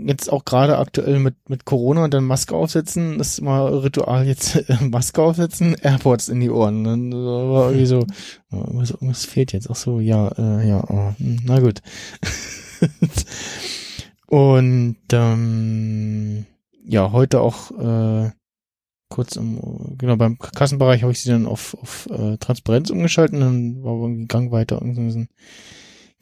jetzt 0.07 0.33
auch 0.33 0.45
gerade 0.45 0.79
aktuell 0.79 1.19
mit 1.19 1.35
mit 1.49 1.65
Corona 1.65 2.05
und 2.05 2.15
dann 2.15 2.25
Maske 2.25 2.55
aufsetzen, 2.55 3.19
das 3.19 3.29
ist 3.29 3.39
immer 3.39 3.83
Ritual 3.83 4.27
jetzt 4.27 4.65
Maske 4.81 5.23
aufsetzen, 5.23 5.77
AirPods 5.81 6.29
in 6.29 6.41
die 6.41 6.51
Ohren. 6.51 6.85
Dann 6.85 7.13
war 7.13 7.69
irgendwie 7.69 7.87
so, 7.87 8.07
irgendwas, 8.51 8.91
irgendwas 8.91 9.25
fehlt 9.25 9.53
jetzt. 9.53 9.71
Ach 9.71 9.77
so, 9.77 10.01
ja, 10.01 10.29
äh, 10.39 10.69
ja, 10.69 10.85
oh, 10.89 11.15
hm, 11.19 11.41
na 11.45 11.61
gut. 11.61 11.81
und 14.27 14.97
ähm, 15.13 16.47
ja, 16.85 17.13
heute 17.13 17.41
auch 17.41 17.71
äh, 17.73 18.31
kurz 19.09 19.37
im, 19.37 19.97
genau, 19.99 20.17
beim 20.17 20.39
Kassenbereich 20.39 21.03
habe 21.03 21.13
ich 21.13 21.21
sie 21.21 21.31
dann 21.31 21.47
auf, 21.47 21.77
auf 21.81 22.09
äh, 22.11 22.39
Transparenz 22.39 22.91
umgeschalten, 22.91 23.41
dann 23.41 23.85
war 23.85 23.95
irgendwie 23.95 24.27
Gang 24.27 24.51
weiter, 24.51 24.81
irgendwie 24.81 25.11
so 25.11 25.19
ein 25.21 25.29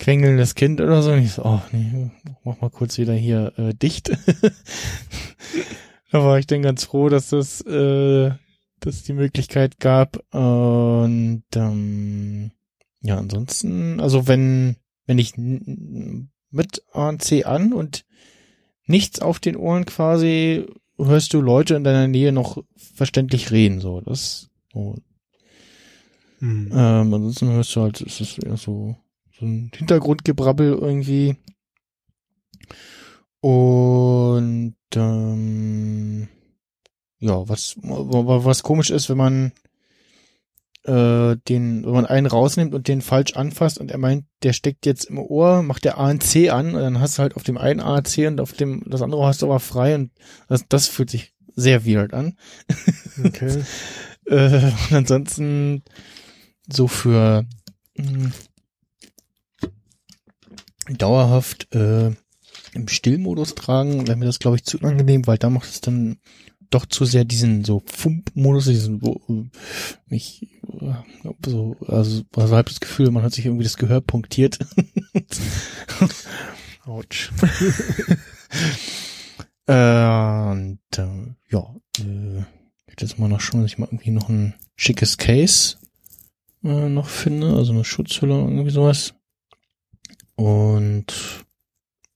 quengelndes 0.01 0.57
Kind 0.57 0.81
oder 0.81 1.03
so. 1.03 1.13
Und 1.13 1.23
ich 1.23 1.33
so, 1.33 1.45
oh 1.45 1.61
nee, 1.71 2.11
mach 2.43 2.61
mal 2.61 2.71
kurz 2.71 2.99
wieder 2.99 3.15
hier 3.15 3.53
äh, 3.57 3.73
dicht. 3.73 4.09
da 6.11 6.25
war 6.25 6.41
ich 6.41 6.49
dann 6.49 6.63
ganz 6.63 6.85
froh, 6.85 7.09
dass 7.09 7.29
das, 7.29 7.61
äh, 7.61 8.33
dass 8.81 9.05
die 9.05 9.13
Möglichkeit 9.13 9.79
gab. 9.79 10.17
Und 10.35 11.45
ähm, 11.55 12.51
ja, 13.03 13.19
ansonsten, 13.19 14.01
also 14.01 14.27
wenn, 14.27 14.77
wenn 15.07 15.19
ich 15.19 15.35
mit 15.37 16.83
ANC 16.93 17.47
an 17.47 17.73
und 17.73 18.05
nichts 18.87 19.21
auf 19.21 19.39
den 19.39 19.57
Ohren 19.57 19.85
quasi, 19.85 20.67
hörst 20.99 21.33
du 21.33 21.41
Leute 21.41 21.77
in 21.77 21.85
deiner 21.85 22.09
Nähe 22.09 22.33
noch 22.33 22.63
verständlich 22.77 23.51
reden. 23.51 23.81
So, 23.81 24.01
das 24.01 24.51
so. 24.73 24.97
Mhm. 26.41 26.71
Ähm, 26.73 27.15
ansonsten 27.15 27.51
hörst 27.51 27.77
du 27.77 27.83
halt, 27.83 28.01
es 28.01 28.21
ist 28.21 28.43
eher 28.43 28.57
so, 28.57 28.97
so 29.41 29.47
ein 29.47 29.71
Hintergrundgebrabbel 29.75 30.73
irgendwie. 30.73 31.37
Und 33.41 34.77
ähm, 34.95 36.29
ja, 37.19 37.49
was 37.49 37.77
was 37.83 38.63
komisch 38.63 38.91
ist, 38.91 39.09
wenn 39.09 39.17
man 39.17 39.53
äh, 40.85 41.37
den, 41.49 41.85
wenn 41.85 41.93
man 41.93 42.07
einen 42.07 42.27
rausnimmt 42.27 42.75
und 42.75 42.89
den 42.89 43.03
falsch 43.03 43.35
anfasst 43.35 43.79
und 43.79 43.91
er 43.91 43.99
meint, 43.99 44.25
der 44.43 44.53
steckt 44.53 44.87
jetzt 44.87 45.05
im 45.05 45.19
Ohr, 45.19 45.63
macht 45.63 45.85
der 45.85 45.99
ANC 45.99 46.51
an 46.51 46.75
und 46.75 46.81
dann 46.81 47.01
hast 47.01 47.19
du 47.19 47.23
halt 47.23 47.37
auf 47.37 47.43
dem 47.43 47.59
einen 47.59 47.81
ANC 47.81 48.27
und 48.27 48.41
auf 48.41 48.53
dem 48.53 48.83
das 48.87 49.03
andere 49.03 49.27
hast 49.27 49.43
du 49.43 49.47
aber 49.47 49.61
frei 49.61 49.95
und 49.95 50.11
das, 50.49 50.65
das 50.69 50.87
fühlt 50.87 51.11
sich 51.11 51.35
sehr 51.55 51.87
weird 51.87 52.15
an. 52.15 52.37
Okay. 53.25 53.65
Äh, 54.27 54.71
und 54.91 54.93
ansonsten 54.93 55.83
so 56.71 56.87
für 56.87 57.47
mh, 57.97 58.31
dauerhaft 60.99 61.75
äh, 61.75 62.13
im 62.73 62.89
Stillmodus 62.89 63.55
tragen, 63.55 64.07
wäre 64.07 64.17
mir 64.17 64.27
das, 64.27 64.39
glaube 64.39 64.57
ich, 64.57 64.65
zu 64.65 64.79
unangenehm, 64.79 65.27
weil 65.27 65.39
da 65.39 65.51
macht 65.51 65.69
es 65.69 65.81
dann 65.81 66.19
doch 66.71 66.87
zu 66.87 67.05
sehr 67.05 67.25
diesen 67.25 67.65
so 67.65 67.83
Fump-Modus, 67.85 68.67
diesen, 68.67 69.03
wo 69.03 69.21
äh, 69.29 69.51
mich 70.07 70.49
äh, 70.81 70.95
so, 71.45 71.77
also, 71.87 72.23
also 72.37 72.55
halb 72.55 72.69
das 72.69 72.81
Gefühl, 72.81 73.11
man 73.11 73.25
hat 73.25 73.33
sich 73.33 73.47
irgendwie 73.47 73.65
das 73.65 73.77
Gehör 73.77 74.01
punktiert. 74.01 74.59
Autsch. 76.85 77.33
und 79.67 80.79
äh, 80.97 81.35
ja, 81.51 81.75
äh, 81.99 82.45
jetzt 83.01 83.19
mal 83.19 83.29
noch 83.29 83.41
schauen, 83.41 83.63
dass 83.63 83.73
ich 83.73 83.79
mal 83.79 83.87
irgendwie 83.87 84.11
noch 84.11 84.29
ein 84.29 84.55
schickes 84.77 85.17
Case 85.17 85.77
äh, 86.63 86.89
noch 86.89 87.09
finde, 87.09 87.55
also 87.55 87.73
eine 87.73 87.85
Schutzhülle 87.85 88.35
irgendwie 88.35 88.71
sowas. 88.71 89.15
Und 90.41 91.07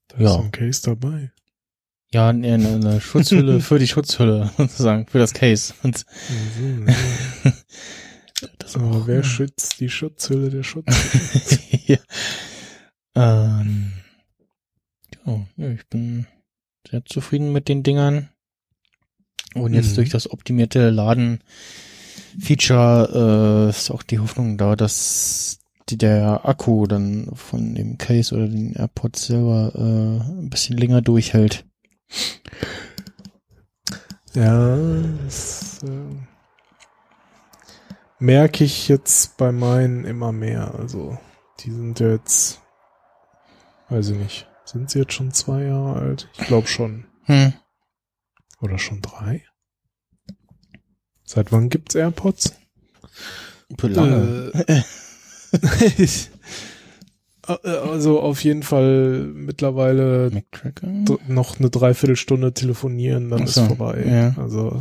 Da 0.08 0.16
ist 0.16 0.22
Ja. 0.22 0.36
ein 0.40 0.50
Case 0.52 0.80
dabei. 0.82 1.30
ja, 2.12 2.28
eine, 2.30 2.54
eine 2.54 3.00
Schutzhülle 3.00 3.60
für 3.68 3.78
die 3.78 3.86
Schutzhülle 3.88 4.50
sozusagen, 4.58 5.06
für 5.06 5.18
das 5.18 5.34
Case. 5.34 5.74
Und 5.82 6.06
das 8.58 8.76
Aber 8.76 9.06
wer 9.06 9.16
ja. 9.16 9.22
schützt 9.22 9.78
die 9.80 9.88
Schutzhülle 9.90 10.48
der 10.50 10.62
Schutzhülle? 10.62 11.60
ja. 11.86 11.98
Ähm, 13.16 13.92
ja, 15.56 15.70
ich 15.70 15.86
bin 15.88 16.26
sehr 16.88 17.04
zufrieden 17.04 17.52
mit 17.52 17.68
den 17.68 17.82
Dingern. 17.82 18.30
Und 19.54 19.74
jetzt 19.74 19.90
Mhm. 19.92 19.96
durch 19.96 20.08
das 20.10 20.30
optimierte 20.30 20.90
Laden-Feature 20.90 23.66
äh, 23.66 23.70
ist 23.70 23.90
auch 23.90 24.02
die 24.02 24.18
Hoffnung 24.18 24.58
da, 24.58 24.74
dass 24.76 25.60
die, 25.88 25.98
der 25.98 26.46
Akku 26.46 26.86
dann 26.86 27.30
von 27.34 27.74
dem 27.74 27.98
Case 27.98 28.34
oder 28.34 28.48
den 28.48 28.74
AirPods 28.74 29.26
selber 29.26 29.72
äh, 29.74 30.40
ein 30.40 30.50
bisschen 30.50 30.76
länger 30.76 31.02
durchhält. 31.02 31.66
Ja, 34.34 34.76
das 35.24 35.82
äh, 35.84 36.16
merke 38.18 38.64
ich 38.64 38.88
jetzt 38.88 39.36
bei 39.36 39.52
meinen 39.52 40.04
immer 40.04 40.32
mehr. 40.32 40.74
Also, 40.74 41.18
die 41.60 41.70
sind 41.70 42.00
jetzt, 42.00 42.60
weiß 43.90 44.10
ich 44.10 44.18
nicht, 44.18 44.48
sind 44.64 44.90
sie 44.90 45.00
jetzt 45.00 45.12
schon 45.12 45.32
zwei 45.32 45.64
Jahre 45.64 46.00
alt? 46.00 46.28
Ich 46.38 46.46
glaube 46.46 46.66
schon. 46.66 47.06
Hm. 47.24 47.52
Oder 48.60 48.78
schon 48.78 49.02
drei? 49.02 49.44
Seit 51.24 51.52
wann 51.52 51.68
gibt's 51.68 51.94
AirPods? 51.94 52.54
Für 53.78 53.88
lange. 53.88 54.52
Äh, 54.66 54.82
also 57.42 58.20
auf 58.20 58.42
jeden 58.42 58.62
Fall 58.62 59.26
mittlerweile 59.34 60.30
noch 61.28 61.58
eine 61.58 61.70
Dreiviertelstunde 61.70 62.54
telefonieren, 62.54 63.30
dann 63.30 63.42
Ach 63.42 63.46
ist 63.46 63.54
so, 63.54 63.66
vorbei. 63.66 64.04
ja. 64.06 64.34
Also 64.42 64.80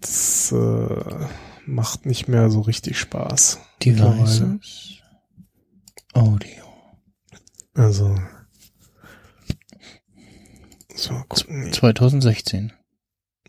das 0.00 0.52
äh, 0.52 1.26
macht 1.66 2.06
nicht 2.06 2.28
mehr 2.28 2.50
so 2.50 2.60
richtig 2.60 2.98
Spaß. 2.98 3.58
Devices. 3.82 4.98
Audio. 6.12 6.62
Also 7.74 8.16
so, 10.94 11.12
mal 11.12 11.24
gucken. 11.28 11.72
2016. 11.72 12.72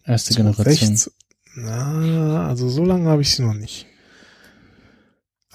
Erste 0.03 0.33
Generation. 0.33 0.95
16. 0.97 1.13
Na, 1.57 2.47
also 2.47 2.69
so 2.69 2.83
lange 2.83 3.09
habe 3.09 3.21
ich 3.21 3.33
sie 3.33 3.43
noch 3.43 3.53
nicht. 3.53 3.85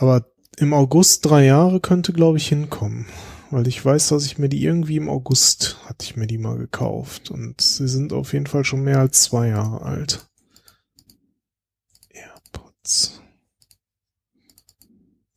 Aber 0.00 0.24
im 0.56 0.72
August 0.72 1.26
drei 1.26 1.44
Jahre 1.44 1.78
könnte, 1.78 2.14
glaube 2.14 2.38
ich, 2.38 2.48
hinkommen. 2.48 3.04
Weil 3.50 3.68
ich 3.68 3.84
weiß, 3.84 4.08
dass 4.08 4.24
ich 4.24 4.38
mir 4.38 4.48
die 4.48 4.64
irgendwie 4.64 4.96
im 4.96 5.10
August 5.10 5.76
hatte 5.84 6.06
ich 6.06 6.16
mir 6.16 6.26
die 6.26 6.38
mal 6.38 6.56
gekauft. 6.56 7.30
Und 7.30 7.60
sie 7.60 7.86
sind 7.86 8.14
auf 8.14 8.32
jeden 8.32 8.46
Fall 8.46 8.64
schon 8.64 8.82
mehr 8.82 8.98
als 8.98 9.24
zwei 9.24 9.48
Jahre 9.48 9.82
alt. 9.82 10.26
AirPods. 12.08 13.20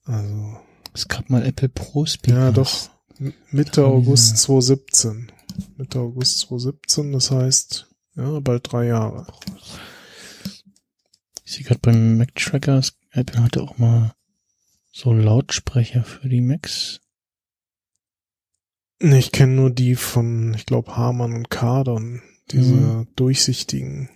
Also, 0.05 0.57
Es 0.93 1.09
gab 1.09 1.29
mal 1.29 1.45
Apple 1.45 1.67
Pro 1.67 2.05
Speakers. 2.05 2.37
ja 2.37 2.51
doch. 2.51 2.89
Mitte 3.51 3.85
August 3.85 4.27
Jahre. 4.27 4.61
2017. 4.61 5.31
Mitte 5.75 5.99
August 5.99 6.39
2017, 6.39 7.11
das 7.11 7.31
heißt, 7.31 7.87
ja, 8.15 8.39
bald 8.39 8.71
drei 8.71 8.85
Jahre. 8.87 9.27
Ich 11.43 11.51
sehe 11.51 11.65
gerade 11.65 11.81
beim 11.81 12.17
Mac 12.17 12.33
Tracker, 12.35 12.81
Apple 13.11 13.43
hatte 13.43 13.61
auch 13.61 13.77
mal 13.77 14.15
so 14.93 15.11
Lautsprecher 15.11 16.03
für 16.03 16.29
die 16.29 16.41
Macs. 16.41 17.01
Nee, 19.01 19.19
Ich 19.19 19.31
kenne 19.31 19.53
nur 19.55 19.71
die 19.71 19.95
von, 19.95 20.53
ich 20.53 20.65
glaube, 20.65 20.95
Hamann 20.95 21.33
und 21.33 21.49
Kardon. 21.49 22.21
Diese 22.51 22.73
Mhm. 22.75 23.07
durchsichtigen. 23.15 24.09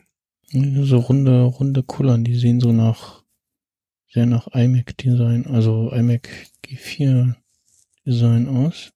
So 0.52 1.00
runde, 1.00 1.44
runde 1.44 1.84
Kullern, 1.84 2.24
die 2.24 2.36
sehen 2.36 2.60
so 2.62 2.72
nach 2.72 3.24
sehr 4.10 4.26
nach 4.26 4.48
iMac 4.54 4.96
Design, 4.98 5.46
also 5.48 5.92
iMac 5.92 6.30
G4 6.64 7.36
Design 8.06 8.48
aus. 8.48 8.92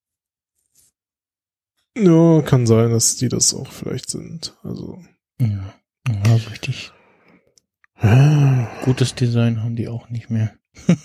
Ja, 1.97 2.41
kann 2.43 2.67
sein, 2.67 2.91
dass 2.91 3.17
die 3.17 3.27
das 3.27 3.53
auch 3.53 3.71
vielleicht 3.71 4.09
sind. 4.09 4.55
Also. 4.63 5.03
Ja, 5.39 5.73
ja 6.07 6.35
richtig 6.51 6.91
gutes 8.85 9.13
Design 9.13 9.61
haben 9.61 9.75
die 9.75 9.87
auch 9.87 10.09
nicht 10.09 10.29
mehr. 10.29 10.55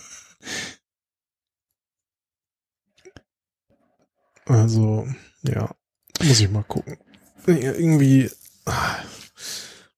Also, 4.46 5.06
ja, 5.42 5.74
muss 6.22 6.40
ich 6.40 6.50
mal 6.50 6.62
gucken. 6.62 6.98
Irgendwie, 7.46 8.30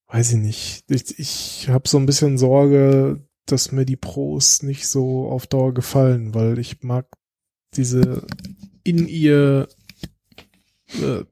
weiß 0.09 0.33
ich 0.33 0.39
nicht. 0.39 0.85
Ich, 0.89 1.18
ich 1.18 1.68
habe 1.68 1.89
so 1.89 1.99
ein 1.99 2.07
bisschen 2.07 2.39
Sorge, 2.39 3.23
dass 3.47 3.73
mir 3.73 3.85
die 3.85 3.97
Pros 3.97 4.62
nicht 4.62 4.86
so 4.89 5.28
auf 5.28 5.47
Dauer 5.47 5.75
gefallen, 5.75 6.35
weil 6.35 6.59
ich 6.59 6.83
mag 6.83 7.07
diese 7.75 8.27
in 8.85 9.07
ihr, 9.07 9.68
äh, 11.01 11.25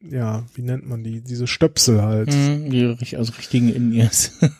ja, 0.00 0.44
wie 0.54 0.62
nennt 0.62 0.86
man 0.86 1.04
die, 1.04 1.20
diese 1.20 1.46
Stöpsel 1.46 2.02
halt. 2.02 2.32
Mhm, 2.34 2.70
die, 2.70 3.16
also 3.16 3.32
richtigen 3.34 3.72
In-Ears. 3.72 4.38
Ah, 4.40 4.50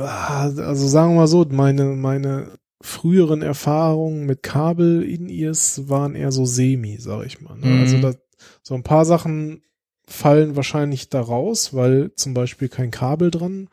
Also 0.00 0.86
sagen 0.88 1.12
wir 1.12 1.16
mal 1.20 1.26
so, 1.26 1.44
meine, 1.50 1.84
meine 1.84 2.58
früheren 2.80 3.42
Erfahrungen 3.42 4.26
mit 4.26 4.42
Kabel 4.42 5.02
in 5.02 5.28
ears 5.28 5.88
waren 5.88 6.14
eher 6.14 6.32
so 6.32 6.44
semi, 6.44 6.96
sag 6.98 7.24
ich 7.26 7.40
mal. 7.40 7.56
Ne? 7.56 7.66
Mhm. 7.66 7.80
Also 7.80 7.98
da, 8.00 8.14
so 8.62 8.74
ein 8.74 8.82
paar 8.82 9.04
Sachen 9.04 9.62
fallen 10.06 10.56
wahrscheinlich 10.56 11.08
da 11.08 11.20
raus, 11.20 11.74
weil 11.74 12.12
zum 12.16 12.34
Beispiel 12.34 12.68
kein 12.68 12.90
Kabel 12.90 13.30
dran. 13.30 13.68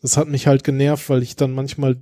Das 0.00 0.16
hat 0.16 0.28
mich 0.28 0.46
halt 0.46 0.64
genervt, 0.64 1.08
weil 1.08 1.22
ich 1.22 1.36
dann 1.36 1.52
manchmal 1.52 1.96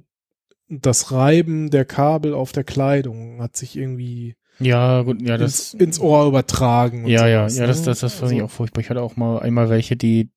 das 0.68 1.12
Reiben 1.12 1.70
der 1.70 1.84
Kabel 1.84 2.34
auf 2.34 2.52
der 2.52 2.64
Kleidung 2.64 3.40
hat 3.40 3.56
sich 3.56 3.76
irgendwie 3.76 4.34
ja, 4.58 5.02
gut, 5.02 5.20
ja, 5.22 5.36
ins, 5.36 5.72
das, 5.72 5.74
ins 5.74 6.00
Ohr 6.00 6.26
übertragen. 6.26 7.04
und 7.04 7.10
ja, 7.10 7.28
ja, 7.28 7.48
sowas, 7.48 7.58
ja, 7.58 7.66
das, 7.66 7.80
ne? 7.80 7.84
das, 7.86 8.00
das 8.00 8.14
fand 8.14 8.32
ich 8.32 8.38
Also- 8.38 8.46
auch 8.46 8.50
furchtbar. 8.50 8.80
Ich 8.80 8.90
hatte 8.90 9.02
auch 9.02 9.16
mal 9.16 9.38
einmal 9.40 9.68
welche, 9.68 9.96
die, 9.96 10.30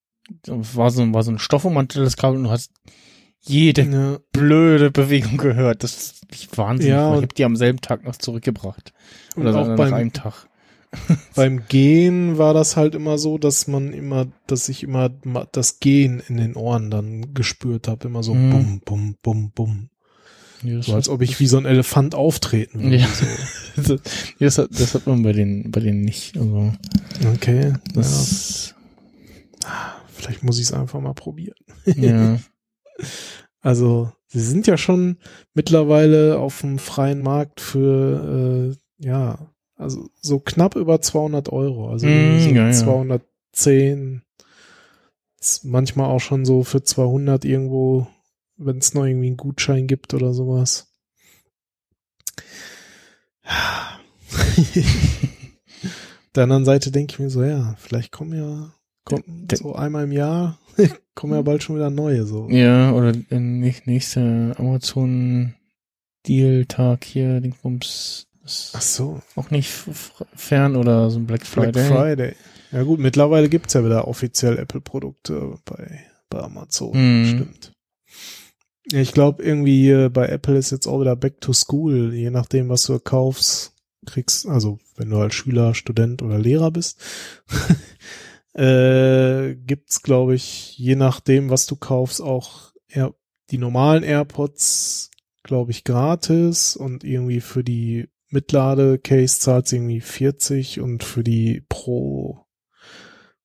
war 0.46 0.92
so, 0.92 1.12
war 1.14 1.24
so 1.24 1.32
ein 1.32 1.40
stoffummanteltes 1.40 2.18
Kabel 2.18 2.38
und 2.38 2.44
du 2.44 2.50
hast 2.52 2.72
jede 3.42 3.84
Ja. 3.84 4.20
blöde 4.32 4.92
Bewegung 4.92 5.38
gehört. 5.38 5.84
Das 5.84 5.96
ist 5.98 6.32
nicht 6.32 6.58
wahnsinnig. 6.58 6.92
Ja, 6.92 7.16
ich 7.16 7.22
habe 7.22 7.34
die 7.36 7.46
am 7.46 7.56
selben 7.56 7.82
Tag 7.82 8.04
noch 8.04 8.16
zurückgebracht. 8.16 8.94
Und 9.36 9.48
Oder 9.48 9.60
auch 9.62 9.68
nach 9.68 9.76
beim, 9.78 9.94
einem 9.94 10.14
Tag. 10.14 10.48
beim 11.36 11.68
Gehen 11.68 12.38
war 12.38 12.54
das 12.54 12.76
halt 12.76 12.96
immer 12.96 13.18
so, 13.18 13.38
dass 13.38 13.68
man 13.68 13.94
immer, 13.94 14.28
dass 14.48 14.70
ich 14.70 14.84
immer 14.84 15.10
das 15.52 15.80
Gehen 15.80 16.22
in 16.28 16.38
den 16.38 16.56
Ohren 16.56 16.90
dann 16.90 17.34
gespürt 17.34 17.88
habe, 17.88 18.08
immer 18.08 18.24
so 18.24 18.34
Mhm. 18.34 18.50
bum, 18.50 18.82
bum, 18.86 19.16
bum, 19.22 19.52
bum. 19.52 19.90
Ja, 20.64 20.82
So 20.82 20.94
als 20.96 21.08
ob 21.08 21.22
ich 21.22 21.40
wie 21.40 21.48
so 21.48 21.58
ein 21.58 21.66
Elefant 21.66 22.16
auftreten 22.16 22.82
würde. 22.84 22.98
Ja. 22.98 23.08
So. 23.08 23.26
das, 23.96 24.02
das, 24.40 24.58
hat, 24.58 24.70
das 24.72 24.94
hat 24.96 25.08
man 25.08 25.24
bei 25.24 25.32
den, 25.32 25.72
bei 25.72 25.80
denen 25.80 26.02
nicht. 26.02 26.36
Also, 26.38 26.74
Okay. 27.36 27.74
das, 27.94 28.76
Ja, 29.64 29.96
vielleicht 30.14 30.44
muss 30.44 30.58
ich 30.58 30.64
es 30.66 30.74
einfach 30.74 31.00
mal 31.00 31.14
probieren. 31.14 31.56
ja. 31.86 32.38
Also, 33.62 34.12
sie 34.28 34.40
sind 34.40 34.68
ja 34.68 34.78
schon 34.78 35.18
mittlerweile 35.54 36.40
auf 36.40 36.62
dem 36.62 36.80
freien 36.80 37.22
Markt 37.22 37.60
für, 37.62 38.74
äh, 39.02 39.06
ja, 39.06 39.52
also 39.76 40.10
so 40.22 40.40
knapp 40.40 40.76
über 40.76 41.02
200 41.02 41.50
Euro. 41.50 41.90
Also 41.90 42.08
Mm, 42.08 42.40
so 42.40 42.50
ja, 42.52 42.66
ja. 42.68 42.72
210, 42.72 44.24
z- 45.40 45.64
manchmal 45.66 46.10
auch 46.10 46.20
schon 46.20 46.46
so 46.46 46.64
für 46.64 46.84
200 46.84 47.46
irgendwo, 47.46 48.08
wenn 48.58 48.78
es 48.78 48.94
noch 48.94 49.06
irgendwie 49.06 49.28
einen 49.28 49.38
Gutschein 49.38 49.88
gibt 49.88 50.14
oder 50.14 50.34
sowas. 50.34 50.88
der 56.36 56.44
anderen 56.44 56.66
Seite 56.66 56.92
denke 56.92 57.14
ich 57.14 57.20
mir 57.20 57.30
so, 57.30 57.44
ja, 57.44 57.76
vielleicht 57.80 58.12
kommen 58.12 58.34
ja, 58.38 58.74
Der- 59.12 59.58
so 59.58 59.76
einmal 59.76 60.04
im 60.06 60.12
Jahr, 60.12 60.60
kommen 61.16 61.34
ja 61.34 61.42
bald 61.42 61.64
schon 61.64 61.76
wieder 61.76 61.90
neue, 61.90 62.26
so. 62.26 62.48
Ja, 62.50 62.92
oder 62.94 63.14
nicht 63.40 63.88
nächste 63.88 64.54
Amazon 64.58 65.56
Deal-Tag 66.28 67.04
hier, 67.06 67.40
Dingsbums, 67.42 68.28
ist 68.46 68.72
Ach 68.76 68.82
so, 68.82 69.22
auch 69.36 69.52
nicht 69.52 69.70
fern 70.36 70.76
oder 70.76 71.10
so 71.10 71.20
ein 71.20 71.26
Black 71.28 71.46
Friday. 71.46 71.72
Black 71.72 71.88
Friday. 71.88 72.36
Ja 72.72 72.84
gut, 72.84 73.00
mittlerweile 73.00 73.50
gibt's 73.50 73.74
ja 73.74 73.84
wieder 73.84 74.08
offiziell 74.08 74.58
Apple-Produkte 74.58 75.58
bei, 75.66 76.02
bei 76.30 76.40
Amazon. 76.40 76.92
Mhm. 76.94 77.26
Stimmt. 77.26 77.72
Ich 78.92 79.12
glaube 79.12 79.44
irgendwie 79.44 80.10
bei 80.10 80.28
Apple 80.28 80.58
ist 80.58 80.72
jetzt 80.72 80.88
auch 80.88 81.00
wieder 81.02 81.16
Back 81.16 81.42
to 81.42 81.54
School, 81.54 82.14
je 82.14 82.30
nachdem, 82.32 82.70
was 82.70 82.84
du 82.84 82.98
kaufst, 83.00 83.74
kriegst, 84.06 84.48
also 84.48 84.80
wenn 84.98 85.10
du 85.10 85.18
als 85.18 85.36
Schüler, 85.36 85.76
Student 85.76 86.22
oder 86.24 86.40
Lehrer 86.40 86.72
bist, 86.72 87.00
äh, 88.54 89.56
gibt's 89.56 90.02
glaube 90.02 90.36
ich, 90.36 90.78
je 90.78 90.96
nachdem, 90.96 91.50
was 91.50 91.66
du 91.66 91.76
kaufst, 91.76 92.22
auch 92.22 92.74
Air, 92.88 93.14
die 93.52 93.58
normalen 93.58 94.04
AirPods, 94.04 95.12
glaube 95.44 95.72
ich, 95.72 95.84
gratis 95.84 96.76
und 96.76 97.04
irgendwie 97.04 97.42
für 97.42 97.64
die 97.64 98.10
Mitlade-Case 98.30 99.40
zahlt 99.40 99.72
irgendwie 99.72 100.02
40 100.02 100.80
und 100.80 101.04
für 101.04 101.24
die 101.24 101.64
Pro, 101.68 102.46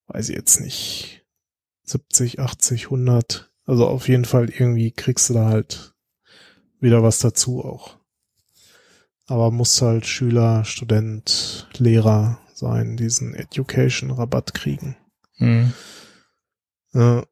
weiß 0.08 0.28
ich 0.28 0.36
jetzt 0.36 0.60
nicht, 0.60 1.24
70, 1.84 2.41
80, 2.41 2.84
100. 2.86 3.50
Also 3.65 3.86
auf 3.86 4.08
jeden 4.08 4.26
Fall 4.26 4.50
irgendwie 4.50 4.91
kriegst 4.91 5.31
du 5.31 5.34
da 5.34 5.47
halt 5.47 5.94
wieder 6.81 7.02
was 7.02 7.18
dazu 7.18 7.65
auch. 7.65 7.99
Aber 9.26 9.50
muss 9.50 9.81
halt 9.81 10.05
Schüler, 10.05 10.65
Student, 10.66 11.66
Lehrer 11.78 12.39
sein, 12.57 12.97
diesen 12.97 13.34
Education-Rabatt 13.34 14.55
kriegen. 14.55 14.97
Mhm. 15.39 15.73
Ja. 16.92 17.26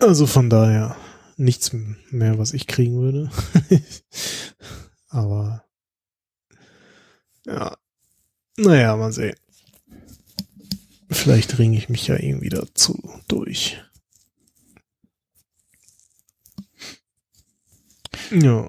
Also 0.00 0.26
von 0.26 0.50
daher 0.50 0.96
nichts 1.36 1.72
mehr, 2.10 2.38
was 2.38 2.52
ich 2.52 2.66
kriegen 2.66 3.00
würde. 3.00 3.30
Aber 5.08 5.64
ja. 7.46 7.76
Naja, 8.56 8.96
mal 8.96 9.12
sehen. 9.12 9.36
Vielleicht 11.10 11.58
ringe 11.58 11.78
ich 11.78 11.88
mich 11.88 12.06
ja 12.06 12.16
irgendwie 12.16 12.50
dazu 12.50 13.00
durch. 13.28 13.82
Ja. 18.30 18.68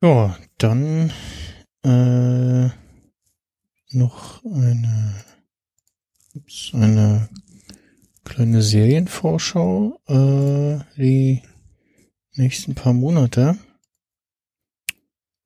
Ja, 0.00 0.38
dann 0.58 1.12
äh, 1.82 2.70
noch 3.94 4.44
eine, 4.44 5.14
ups, 6.34 6.70
eine 6.74 7.28
kleine 8.24 8.62
Serienvorschau, 8.62 10.00
äh, 10.08 10.78
die 10.96 11.42
nächsten 12.34 12.74
paar 12.74 12.92
Monate. 12.92 13.58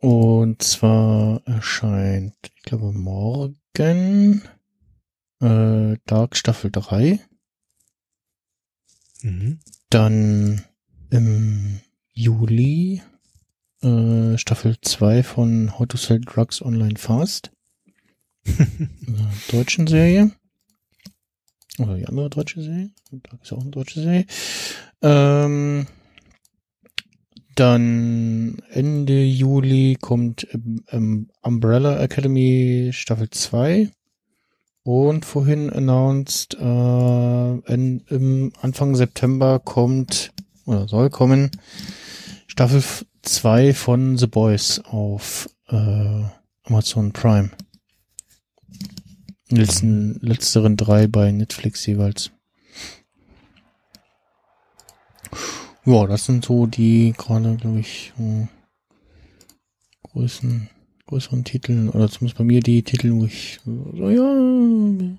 Und 0.01 0.63
zwar 0.63 1.43
erscheint, 1.45 2.37
ich 2.55 2.63
glaube, 2.63 2.93
morgen 2.93 4.43
äh, 5.41 5.97
Dark 6.07 6.37
Staffel 6.37 6.71
3. 6.71 7.21
Mhm. 9.23 9.59
Dann 9.91 10.65
im 11.11 11.81
Juli 12.13 13.03
äh, 13.83 14.39
Staffel 14.39 14.77
2 14.81 15.23
von 15.23 15.79
How 15.79 15.87
to 15.87 15.97
Sell 15.97 16.21
Drugs 16.21 16.63
Online 16.63 16.97
Fast. 16.97 17.51
deutschen 19.53 19.87
Serie. 19.87 20.31
Oder 21.79 21.97
die 21.97 22.07
andere 22.07 22.31
deutsche 22.31 22.63
Serie. 22.63 22.91
Da 23.11 23.39
ist 23.43 23.53
auch 23.53 23.61
eine 23.61 23.71
deutsche 23.71 24.01
Serie. 24.01 24.27
Ähm, 25.03 25.87
dann 27.55 28.63
Ende 28.71 29.25
Juli 29.25 29.97
kommt 30.01 30.47
ähm, 30.53 30.85
ähm, 30.91 31.31
Umbrella 31.43 32.01
Academy 32.01 32.91
Staffel 32.93 33.31
2. 33.31 33.91
Und 34.85 35.25
vorhin 35.25 35.69
announced, 35.71 36.55
äh, 36.55 37.73
in, 37.73 38.05
im 38.09 38.53
Anfang 38.61 38.95
September 38.97 39.59
kommt, 39.59 40.33
oder 40.65 40.89
soll 40.89 41.11
kommen, 41.11 41.51
Staffel 42.47 42.83
2 43.23 43.75
von 43.75 44.17
The 44.17 44.29
Boys 44.29 44.81
auf 44.85 45.49
äh, 45.69 46.23
Amazon 46.65 47.13
Prime. 47.13 47.51
Letzten, 49.51 50.19
letzteren 50.21 50.77
drei 50.77 51.07
bei 51.07 51.33
Netflix 51.33 51.87
jeweils. 51.87 52.31
Ja, 55.85 56.07
das 56.07 56.27
sind 56.27 56.45
so 56.45 56.67
die 56.67 57.15
gerade, 57.17 57.57
glaube 57.57 57.81
ich, 57.81 58.13
so 58.19 58.49
größten, 60.03 60.69
größeren 61.07 61.45
Titel, 61.45 61.89
oder 61.89 62.11
zumindest 62.11 62.37
bei 62.39 62.45
mir 62.45 62.61
die 62.61 62.83
Titel, 62.83 63.13
wo 63.13 63.25
ich 63.25 63.61
so, 63.65 64.11
ja, 64.11 65.19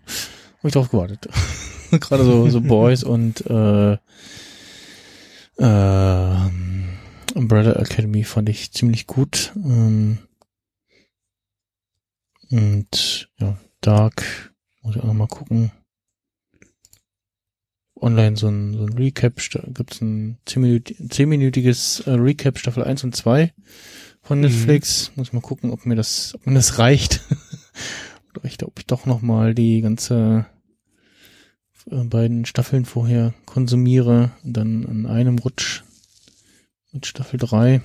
hab 0.58 0.66
ich 0.66 0.74
drauf 0.74 0.90
gewartet. 0.90 1.28
gerade 1.92 2.24
so, 2.24 2.48
so 2.50 2.62
Boys 2.62 3.04
und 3.04 3.42
äh, 3.48 3.98
Ähm, 5.60 6.88
Umbrella 7.36 7.74
Academy 7.74 8.24
fand 8.24 8.50
ich 8.50 8.72
ziemlich 8.72 9.08
gut. 9.08 9.52
Ähm, 9.58 10.20
und 12.50 13.30
ja, 13.40 13.58
Dark, 13.82 14.54
muss 14.82 14.96
ich 14.96 15.02
auch 15.02 15.08
noch 15.08 15.14
mal 15.14 15.28
gucken. 15.28 15.72
Online 17.96 18.38
so 18.38 18.48
ein, 18.48 18.74
so 18.74 18.86
ein 18.86 18.94
Recap, 18.94 19.36
gibt's 19.74 20.02
ein 20.02 20.38
10-minütiges 20.48 22.08
äh, 22.08 22.12
Recap 22.12 22.58
Staffel 22.58 22.84
1 22.84 23.04
und 23.04 23.16
2 23.16 23.54
von 24.22 24.40
Netflix. 24.42 25.12
Muss 25.16 25.28
ich 25.28 25.34
mal 25.34 25.42
gucken, 25.42 25.72
ob 25.72 25.86
mir 25.86 25.96
das, 25.96 26.34
ob 26.36 26.46
mir 26.46 26.54
das 26.54 26.80
reicht. 26.80 27.22
Oder 28.36 28.46
ich, 28.46 28.64
ob 28.64 28.80
ich 28.80 28.86
doch 28.86 29.06
noch 29.06 29.22
mal 29.22 29.54
die 29.54 29.82
ganze 29.82 30.46
äh, 31.90 32.04
beiden 32.04 32.46
Staffeln 32.46 32.86
vorher 32.86 33.34
konsumiere 33.46 34.32
und 34.44 34.54
dann 34.54 34.84
in 34.84 35.06
einem 35.06 35.40
Rutsch 35.40 35.84
mit 36.92 37.06
Staffel 37.06 37.40
3. 37.40 37.82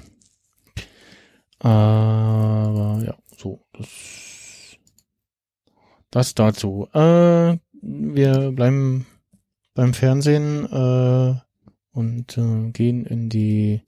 Aber 1.59 3.03
ja, 3.05 3.17
so, 3.37 3.65
das, 3.73 3.89
das 6.15 6.35
dazu. 6.35 6.89
Äh, 6.93 7.59
wir 7.83 8.53
bleiben 8.53 9.07
beim 9.75 9.95
Fernsehen 9.95 10.65
äh, 10.71 11.35
und 11.93 12.39
äh, 12.39 12.71
gehen 12.71 13.05
in 13.05 13.29
die 13.29 13.83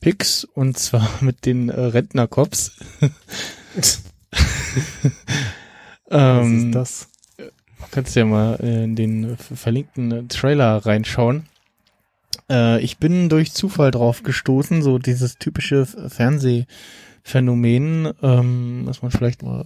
Picks 0.00 0.44
und 0.44 0.78
zwar 0.78 1.08
mit 1.20 1.46
den 1.46 1.70
äh, 1.70 1.80
Rentnercops. 1.80 2.72
Was 3.74 4.02
ähm, 6.10 6.68
ist 6.68 6.74
das? 6.74 7.08
Kannst 7.90 8.16
ja 8.16 8.24
mal 8.24 8.54
in 8.56 8.96
den 8.96 9.36
verlinkten 9.38 10.28
Trailer 10.28 10.84
reinschauen. 10.84 11.46
Äh, 12.50 12.80
ich 12.82 12.98
bin 12.98 13.28
durch 13.28 13.52
Zufall 13.52 13.90
drauf 13.90 14.22
gestoßen, 14.22 14.82
so 14.82 14.98
dieses 14.98 15.38
typische 15.38 15.86
Fernsehphänomen, 17.28 18.12
ähm, 18.22 18.82
was 18.84 19.02
man 19.02 19.10
vielleicht 19.10 19.42
mal 19.42 19.64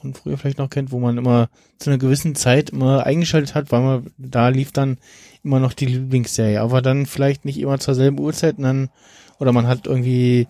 von 0.00 0.14
früher 0.14 0.36
vielleicht 0.36 0.58
noch 0.58 0.70
kennt, 0.70 0.90
wo 0.92 0.98
man 0.98 1.16
immer 1.16 1.48
zu 1.78 1.90
einer 1.90 1.98
gewissen 1.98 2.34
Zeit 2.34 2.70
immer 2.70 3.06
eingeschaltet 3.06 3.54
hat, 3.54 3.70
weil 3.70 3.80
man 3.80 4.10
da 4.18 4.48
lief 4.48 4.72
dann 4.72 4.98
immer 5.42 5.60
noch 5.60 5.72
die 5.72 5.86
Lieblingsserie, 5.86 6.60
aber 6.60 6.82
dann 6.82 7.06
vielleicht 7.06 7.44
nicht 7.44 7.58
immer 7.58 7.78
zur 7.78 7.94
selben 7.94 8.18
Uhrzeit 8.18 8.58
und 8.58 8.64
dann 8.64 8.90
oder 9.38 9.52
man 9.52 9.66
hat 9.66 9.86
irgendwie 9.86 10.48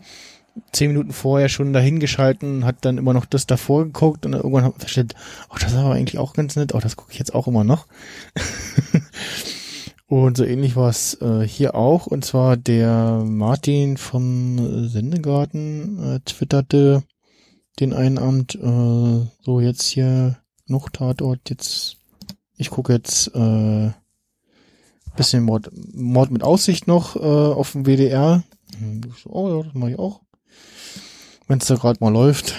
zehn 0.72 0.88
Minuten 0.88 1.12
vorher 1.12 1.48
schon 1.48 1.72
dahin 1.72 1.98
geschalten 1.98 2.64
hat 2.64 2.76
dann 2.82 2.96
immer 2.96 3.12
noch 3.12 3.26
das 3.26 3.46
davor 3.46 3.84
geguckt 3.84 4.24
und 4.24 4.32
dann 4.32 4.40
irgendwann 4.40 4.64
hat 4.64 4.72
man 4.72 4.80
festgestellt, 4.80 5.14
oh, 5.50 5.56
das 5.60 5.74
aber 5.74 5.92
eigentlich 5.92 6.18
auch 6.18 6.32
ganz 6.32 6.56
nett, 6.56 6.74
oh, 6.74 6.80
das 6.80 6.96
gucke 6.96 7.12
ich 7.12 7.18
jetzt 7.18 7.34
auch 7.34 7.48
immer 7.48 7.64
noch. 7.64 7.86
und 10.06 10.36
so 10.36 10.44
ähnlich 10.44 10.76
war 10.76 10.90
es 10.90 11.20
äh, 11.20 11.46
hier 11.46 11.74
auch, 11.74 12.06
und 12.06 12.24
zwar 12.24 12.56
der 12.56 13.22
Martin 13.24 13.96
vom 13.96 14.88
Sendegarten 14.88 16.16
äh, 16.16 16.20
twitterte 16.24 17.02
den 17.80 17.92
einen 17.92 18.18
Abend, 18.18 18.54
äh, 18.54 19.26
so 19.42 19.60
jetzt 19.60 19.84
hier 19.84 20.38
noch 20.66 20.88
Tatort, 20.90 21.50
jetzt, 21.50 21.96
ich 22.56 22.70
gucke 22.70 22.92
jetzt 22.92 23.34
äh, 23.34 23.90
bisschen 25.16 25.44
Mord, 25.44 25.70
Mord 25.94 26.30
mit 26.30 26.42
Aussicht 26.42 26.86
noch 26.86 27.16
äh, 27.16 27.18
auf 27.18 27.72
dem 27.72 27.86
WDR. 27.86 28.42
Hm, 28.78 29.00
so, 29.22 29.30
oh 29.30 29.48
ja, 29.48 29.62
das 29.62 29.74
mache 29.74 29.92
ich 29.92 29.98
auch 29.98 30.24
wenn 31.46 31.58
es 31.58 31.66
da 31.66 31.76
gerade 31.76 31.98
mal 32.00 32.12
läuft. 32.12 32.54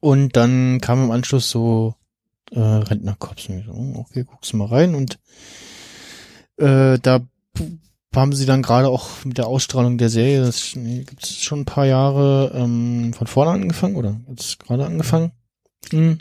Und 0.00 0.36
dann 0.36 0.80
kam 0.80 1.04
im 1.04 1.10
Anschluss 1.10 1.50
so 1.50 1.94
äh, 2.50 2.80
so, 2.86 3.72
oh, 3.72 3.94
okay, 3.98 4.24
guckst 4.24 4.52
du 4.52 4.56
mal 4.56 4.66
rein. 4.66 4.94
Und 4.94 5.18
äh, 6.56 6.98
da 6.98 7.20
haben 8.14 8.32
sie 8.32 8.46
dann 8.46 8.62
gerade 8.62 8.88
auch 8.88 9.24
mit 9.24 9.38
der 9.38 9.46
Ausstrahlung 9.46 9.98
der 9.98 10.08
Serie, 10.08 10.40
das 10.42 10.72
gibt 10.74 11.22
es 11.22 11.36
schon 11.36 11.60
ein 11.60 11.64
paar 11.64 11.86
Jahre, 11.86 12.52
ähm, 12.54 13.12
von 13.12 13.26
vorne 13.26 13.52
angefangen 13.52 13.96
oder 13.96 14.20
jetzt 14.28 14.58
gerade 14.58 14.84
angefangen. 14.84 15.32
Hm. 15.90 16.18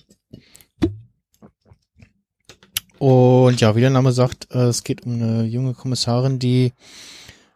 Und 3.00 3.62
ja, 3.62 3.76
wie 3.76 3.82
der 3.82 3.90
Name 3.90 4.12
sagt, 4.12 4.50
äh, 4.52 4.66
es 4.66 4.84
geht 4.84 5.06
um 5.06 5.14
eine 5.14 5.44
junge 5.44 5.74
Kommissarin, 5.74 6.38
die 6.38 6.74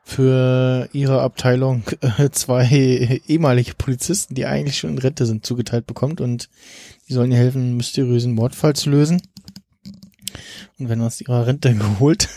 für 0.06 0.90
ihre 0.93 1.22
Abteilung 1.22 1.84
äh, 2.02 2.30
zwei 2.32 3.22
ehemalige 3.27 3.74
Polizisten, 3.76 4.35
die 4.35 4.45
eigentlich 4.45 4.77
schon 4.77 4.92
in 4.92 4.98
Rente 4.98 5.26
sind, 5.26 5.45
zugeteilt 5.45 5.85
bekommt 5.85 6.22
und 6.22 6.50
die 7.08 7.14
sollen 7.14 7.32
ihr 7.32 7.38
helfen, 7.38 7.76
mysteriösen 7.78 8.34
Mordfall 8.34 8.76
zu 8.76 8.90
lösen. 8.90 9.22
Und 10.80 10.90
werden 10.90 11.04
aus 11.04 11.22
ihrer 11.22 11.46
Rente 11.46 11.74
geholt. 11.76 12.30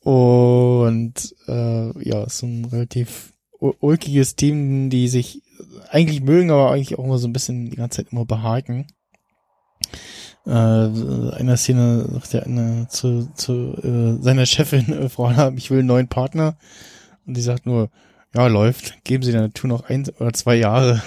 Und 0.00 1.34
äh, 1.48 2.08
ja, 2.08 2.28
so 2.28 2.46
ein 2.46 2.64
relativ 2.66 3.32
ul- 3.60 3.74
ulkiges 3.80 4.36
Team, 4.36 4.90
die 4.90 5.08
sich 5.08 5.42
eigentlich 5.90 6.22
mögen, 6.22 6.50
aber 6.50 6.70
eigentlich 6.70 6.98
auch 6.98 7.04
immer 7.04 7.18
so 7.18 7.26
ein 7.26 7.32
bisschen 7.32 7.70
die 7.70 7.76
ganze 7.76 7.98
Zeit 8.04 8.12
immer 8.12 8.24
behaken. 8.24 8.86
Äh, 10.46 10.50
einer 10.50 11.56
Szene 11.56 12.08
sagt 12.12 12.32
der 12.32 12.46
eine 12.46 12.86
zu, 12.88 13.28
zu 13.34 13.74
äh, 13.82 14.22
seiner 14.22 14.46
Chefin, 14.46 14.92
äh, 14.92 15.08
Frau 15.08 15.28
Hanna, 15.28 15.52
ich 15.56 15.70
will 15.70 15.80
einen 15.80 15.88
neuen 15.88 16.08
Partner. 16.08 16.56
Und 17.26 17.36
die 17.36 17.42
sagt 17.42 17.66
nur, 17.66 17.90
ja, 18.34 18.46
läuft, 18.46 19.02
geben 19.04 19.22
Sie 19.22 19.32
der 19.32 19.42
Natur 19.42 19.68
noch 19.68 19.84
ein 19.88 20.08
oder 20.20 20.32
zwei 20.32 20.56
Jahre. 20.56 21.02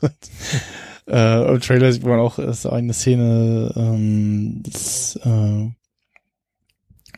Und, 1.06 1.14
äh, 1.14 1.54
Im 1.54 1.60
Trailer 1.60 1.92
sieht 1.92 2.04
man 2.04 2.20
auch 2.20 2.38
äh, 2.38 2.52
so 2.52 2.70
eine 2.70 2.92
Szene, 2.92 3.72
ähm, 3.76 4.62
das, 4.62 5.16
äh, 5.24 5.70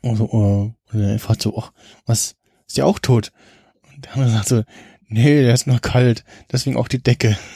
also, 0.02 0.24
äh, 0.24 0.94
und 0.94 1.00
er 1.00 1.18
fragt 1.18 1.42
so, 1.42 1.56
ach, 1.58 1.72
was, 2.06 2.36
ist 2.66 2.76
der 2.76 2.86
auch 2.86 2.98
tot? 2.98 3.32
Und 3.94 4.04
der 4.04 4.14
andere 4.14 4.30
sagt 4.32 4.48
so, 4.48 4.62
nee, 5.08 5.42
der 5.42 5.54
ist 5.54 5.66
nur 5.66 5.80
kalt, 5.80 6.24
deswegen 6.52 6.76
auch 6.76 6.88
die 6.88 7.02
Decke. 7.02 7.36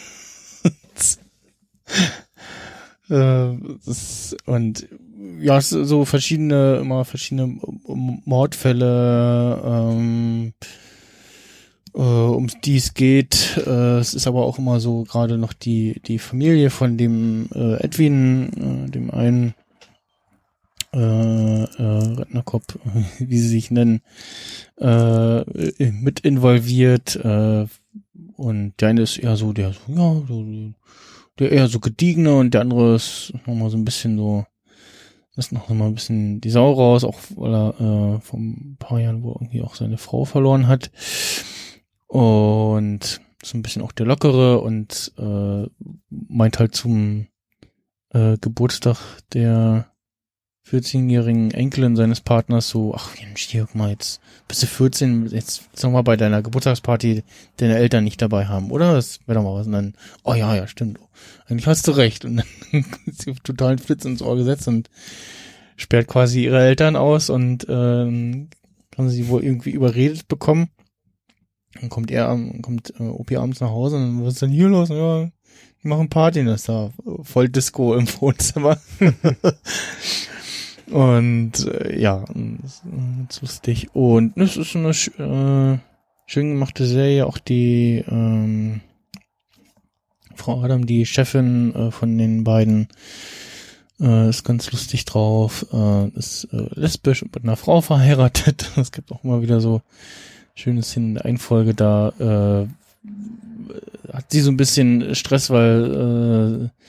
Äh, 3.11 3.57
und 4.45 4.87
ja, 5.41 5.57
ist 5.57 5.71
so 5.71 6.05
verschiedene, 6.05 6.77
immer 6.77 7.07
verschiedene 7.07 7.59
Mordfälle, 7.87 9.63
ähm, 9.65 10.53
äh, 11.99 12.01
um 12.01 12.49
die 12.65 12.77
es 12.77 12.95
geht. 12.95 13.61
Äh, 13.67 13.99
es 13.99 14.15
ist 14.15 14.27
aber 14.27 14.47
auch 14.47 14.59
immer 14.59 14.81
so 14.81 15.03
gerade 15.03 15.37
noch 15.37 15.53
die 15.53 16.01
die 16.07 16.19
Familie 16.19 16.71
von 16.71 16.97
dem 16.97 17.49
äh, 17.55 17.75
Edwin, 17.83 18.87
äh, 18.87 18.91
dem 18.91 19.11
einen 19.11 19.55
äh, 20.95 20.99
äh, 20.99 21.67
Rentnerkopf, 21.83 22.79
wie 23.19 23.39
sie 23.39 23.49
sich 23.49 23.71
nennen, 23.71 24.01
äh, 24.79 25.43
mit 25.91 26.21
involviert. 26.21 27.17
Äh, 27.17 27.67
und 28.37 28.75
der 28.81 28.89
eine 28.89 29.03
ist 29.03 29.19
eher 29.19 29.37
so, 29.37 29.53
der 29.53 29.73
so, 29.73 29.81
ja, 29.89 30.23
so, 30.27 30.45
der 31.41 31.53
eher 31.53 31.69
so 31.69 31.81
gediegener 31.81 32.37
und 32.37 32.55
der 32.55 32.61
andere 32.61 32.95
ist 32.95 33.33
nochmal 33.47 33.71
so 33.71 33.77
ein 33.77 33.85
bisschen 33.85 34.17
so, 34.17 34.47
ist 35.35 35.53
noch 35.53 35.69
mal 35.69 35.87
ein 35.87 35.95
bisschen 35.95 36.41
die 36.41 36.51
Sau 36.51 36.73
raus, 36.73 37.05
auch 37.05 37.19
weil 37.37 37.55
er 37.55 37.69
äh, 37.81 38.21
vor 38.21 38.39
ein 38.39 38.77
paar 38.79 39.01
Jahren 39.01 39.23
wo 39.23 39.33
irgendwie 39.33 39.63
auch 39.63 39.75
seine 39.75 39.99
Frau 39.99 40.25
verloren 40.25 40.69
hat. 40.69 40.91
Und 42.09 43.21
so 43.43 43.57
ein 43.57 43.63
bisschen 43.63 43.83
auch 43.83 43.93
der 43.93 44.07
Lockere 44.07 44.61
und 44.61 45.13
äh, 45.19 45.67
meint 46.11 46.59
halt 46.59 46.75
zum 46.75 47.29
äh, 48.11 48.37
Geburtstag 48.41 48.99
der 49.33 49.93
14-jährigen 50.69 51.51
Enkelin 51.51 51.97
seines 51.97 52.21
Partners 52.21 52.69
so, 52.69 52.95
ach 52.95 53.15
Mensch, 53.21 53.49
hier, 53.49 53.67
guck 53.67 53.75
mal, 53.75 53.91
jetzt 53.91 54.21
bist 54.49 54.63
du 54.63 54.67
14, 54.67 55.29
jetzt 55.29 55.83
noch 55.83 55.91
mal 55.91 56.03
bei 56.03 56.17
deiner 56.17 56.43
Geburtstagsparty 56.43 57.23
deine 57.57 57.77
Eltern 57.77 58.05
nicht 58.05 58.21
dabei 58.21 58.47
haben, 58.47 58.71
oder? 58.71 58.93
Das 58.93 59.21
wäre 59.27 59.39
doch 59.39 59.45
mal 59.45 59.55
was. 59.55 59.67
Und 59.67 59.73
dann, 59.73 59.95
oh 60.25 60.35
ja, 60.35 60.55
ja, 60.55 60.67
stimmt. 60.67 60.99
Eigentlich 61.47 61.67
hast 61.67 61.87
du 61.89 61.93
recht. 61.93 62.25
Und 62.25 62.39
dann 62.39 62.47
ist 63.07 63.23
sie 63.23 63.35
totalen 63.35 63.79
Flitz 63.79 64.05
ins 64.05 64.23
Ohr 64.23 64.37
gesetzt 64.37 64.69
und 64.69 64.91
sperrt 65.77 66.07
quasi 66.07 66.45
ihre 66.45 66.61
Eltern 66.61 66.97
aus 66.97 67.31
und 67.31 67.67
ähm, 67.69 68.49
haben 68.97 69.09
sie 69.09 69.29
wohl 69.29 69.45
irgendwie 69.45 69.71
überredet 69.71 70.29
bekommen. 70.29 70.71
Dann 71.75 71.89
kommt 71.89 72.11
er, 72.11 72.29
kommt 72.63 72.95
äh, 72.99 73.03
Opi 73.03 73.37
abends 73.37 73.61
nach 73.61 73.71
Hause 73.71 73.97
und 73.97 74.03
dann, 74.03 74.25
was 74.25 74.35
ist 74.35 74.43
denn 74.43 74.51
hier 74.51 74.69
los? 74.69 74.89
Ja, 74.89 75.31
die 75.83 75.89
machen 75.89 76.09
Party, 76.09 76.45
das 76.45 76.65
da 76.65 76.91
voll 77.23 77.49
Disco 77.49 77.95
im 77.95 78.09
Wohnzimmer. 78.21 78.79
und 80.91 81.67
äh, 81.67 82.01
ja, 82.01 82.25
das 82.63 82.73
ist, 82.73 82.85
äh, 82.85 83.41
lustig. 83.43 83.89
Und 83.95 84.37
es 84.37 84.57
ist 84.57 84.75
eine 84.75 84.91
äh, 84.91 85.79
schön 86.27 86.51
gemachte 86.51 86.87
Serie, 86.87 87.27
auch 87.27 87.39
die 87.39 88.05
ähm, 88.09 88.81
Frau 90.35 90.63
Adam, 90.63 90.87
die 90.87 91.07
Chefin 91.07 91.75
äh, 91.75 91.91
von 91.91 92.17
den 92.17 92.45
beiden, 92.45 92.89
äh, 94.01 94.29
ist 94.29 94.45
ganz 94.45 94.71
lustig 94.73 95.05
drauf, 95.05 95.67
äh, 95.73 96.09
ist 96.09 96.49
äh, 96.53 96.69
lesbisch 96.75 97.23
und 97.23 97.35
mit 97.35 97.45
einer 97.45 97.57
Frau 97.57 97.81
verheiratet. 97.81 98.73
Es 98.77 98.93
gibt 98.93 99.13
auch 99.13 99.25
immer 99.25 99.43
wieder 99.43 99.61
so 99.61 99.83
schöne 100.59 100.83
Szenen 100.83 101.09
in 101.09 101.15
der 101.15 101.25
Einfolge, 101.25 101.75
da 101.75 102.09
äh, 102.19 104.13
hat 104.13 104.31
sie 104.31 104.41
so 104.41 104.51
ein 104.51 104.57
bisschen 104.57 105.15
Stress, 105.15 105.51
weil 105.51 106.71
äh, 106.71 106.83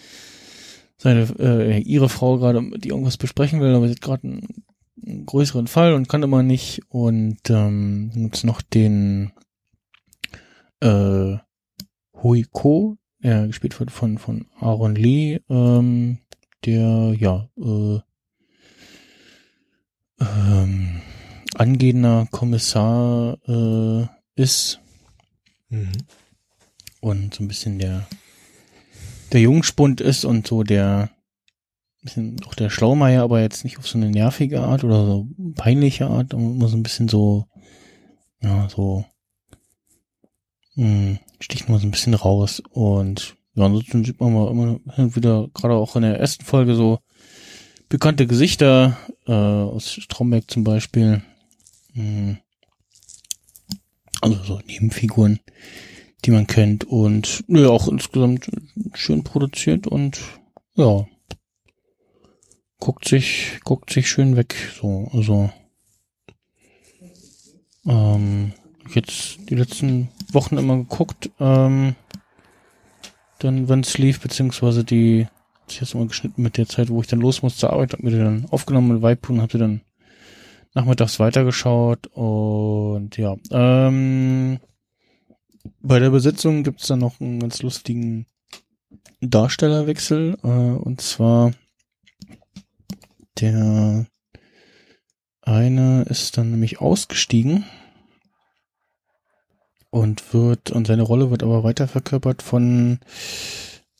seine 0.98 1.27
äh, 1.39 1.80
ihre 1.80 2.09
Frau 2.09 2.38
gerade 2.38 2.61
die 2.80 2.89
irgendwas 2.89 3.17
besprechen 3.17 3.61
will, 3.61 3.73
aber 3.73 3.88
sie 3.88 3.93
hat 3.93 4.01
gerade 4.01 4.23
einen 4.27 4.64
einen 5.06 5.25
größeren 5.25 5.67
Fall 5.67 5.93
und 5.93 6.09
kann 6.09 6.23
immer 6.23 6.43
nicht. 6.43 6.81
Und 6.89 7.49
ähm, 7.49 8.11
gibt's 8.14 8.43
noch 8.43 8.61
den 8.61 9.31
äh, 10.81 11.38
Hui 12.22 12.45
Ko, 12.51 12.98
der 13.22 13.48
gespielt 13.48 13.80
wird 13.80 13.91
von, 13.91 14.17
von 14.17 14.48
Aaron 14.59 14.95
Lee, 14.95 15.39
ähm, 15.49 16.19
der 16.65 17.15
ja 17.17 17.49
äh, 17.57 17.99
ähm, 20.22 21.01
angehender 21.59 22.27
Kommissar 22.31 23.38
äh, 23.47 24.07
ist 24.35 24.79
Mhm. 25.71 25.91
und 27.01 27.35
so 27.35 27.43
ein 27.43 27.47
bisschen 27.47 27.77
der 27.77 28.07
der 29.31 29.41
Jungspund 29.41 30.01
ist 30.01 30.25
und 30.25 30.47
so 30.47 30.63
der 30.63 31.11
bisschen 32.01 32.38
auch 32.47 32.55
der 32.55 32.69
Schlaumeier, 32.71 33.21
aber 33.21 33.41
jetzt 33.41 33.63
nicht 33.63 33.77
auf 33.77 33.88
so 33.88 33.97
eine 33.99 34.09
nervige 34.09 34.61
Art 34.61 34.83
oder 34.83 35.05
so 35.05 35.27
peinliche 35.55 36.07
Art, 36.07 36.33
immer 36.33 36.67
so 36.69 36.77
ein 36.77 36.81
bisschen 36.81 37.07
so 37.07 37.45
ja 38.41 38.67
so 38.69 39.05
mh, 40.75 41.19
sticht 41.39 41.69
man 41.69 41.79
so 41.79 41.85
ein 41.88 41.91
bisschen 41.91 42.15
raus 42.15 42.63
und 42.71 43.35
ja, 43.53 43.65
ansonsten 43.65 44.05
sieht 44.05 44.19
man 44.19 44.33
mal 44.33 44.49
immer 44.49 44.79
wieder 45.15 45.49
gerade 45.53 45.75
auch 45.75 45.95
in 45.95 46.01
der 46.03 46.19
ersten 46.19 46.45
Folge 46.45 46.73
so 46.75 46.99
bekannte 47.89 48.25
Gesichter 48.27 48.97
äh, 49.27 49.31
aus 49.33 49.91
Stromberg 49.91 50.49
zum 50.49 50.63
Beispiel. 50.63 51.21
Mh, 51.93 52.38
also 54.22 54.43
so 54.43 54.59
Nebenfiguren, 54.66 55.40
die 56.26 56.32
man 56.32 56.48
kennt 56.48 56.84
und 56.84 57.43
ja, 57.48 57.69
auch 57.69 57.88
insgesamt 57.88 58.50
schön 58.93 59.24
produziert 59.24 59.88
und 59.88 60.19
ja, 60.76 61.06
guckt 62.80 63.08
sich, 63.08 63.59
guckt 63.64 63.92
sich 63.92 64.09
schön 64.09 64.35
weg, 64.35 64.56
so, 64.80 65.09
also, 65.14 65.50
ähm, 67.85 68.53
jetzt 68.93 69.40
die 69.50 69.56
letzten 69.56 70.09
Wochen 70.32 70.58
immer 70.58 70.77
geguckt, 70.77 71.30
ähm, 71.40 71.95
dann, 73.40 73.69
wenn 73.69 73.82
es 73.82 73.98
lief, 73.98 74.19
beziehungsweise 74.19 74.84
die, 74.84 75.27
ich 75.69 75.80
jetzt 75.80 75.95
mal 75.95 76.08
geschnitten 76.08 76.42
mit 76.42 76.58
der 76.58 76.68
Zeit, 76.68 76.90
wo 76.90 77.01
ich 77.01 77.08
dann 77.08 77.19
los 77.22 77.42
muss 77.42 77.58
zur 77.58 77.72
Arbeit, 77.72 77.93
hab 77.93 78.03
mir 78.03 78.11
dann 78.11 78.48
aufgenommen 78.50 78.93
mit 78.93 79.01
Vibe 79.01 79.34
und 79.34 79.42
hatte 79.42 79.58
dann 79.58 79.82
nachmittags 80.73 81.19
weitergeschaut 81.19 82.07
und 82.07 83.17
ja, 83.17 83.35
ähm, 83.51 84.59
bei 85.81 85.99
der 85.99 86.09
Besetzung 86.09 86.64
gibt's 86.64 86.88
dann 86.88 86.99
noch 86.99 87.19
einen 87.19 87.39
ganz 87.39 87.61
lustigen 87.61 88.25
Darstellerwechsel 89.22 90.38
äh, 90.43 90.48
und 90.48 91.01
zwar 91.01 91.51
der 93.39 94.06
eine 95.41 96.03
ist 96.03 96.38
dann 96.38 96.51
nämlich 96.51 96.81
ausgestiegen 96.81 97.65
und 99.89 100.33
wird 100.33 100.72
und 100.72 100.88
seine 100.88 101.03
Rolle 101.03 101.31
wird 101.31 101.43
aber 101.43 101.64
weiter 101.64 101.88
verkörpert 101.88 102.41
von 102.41 102.99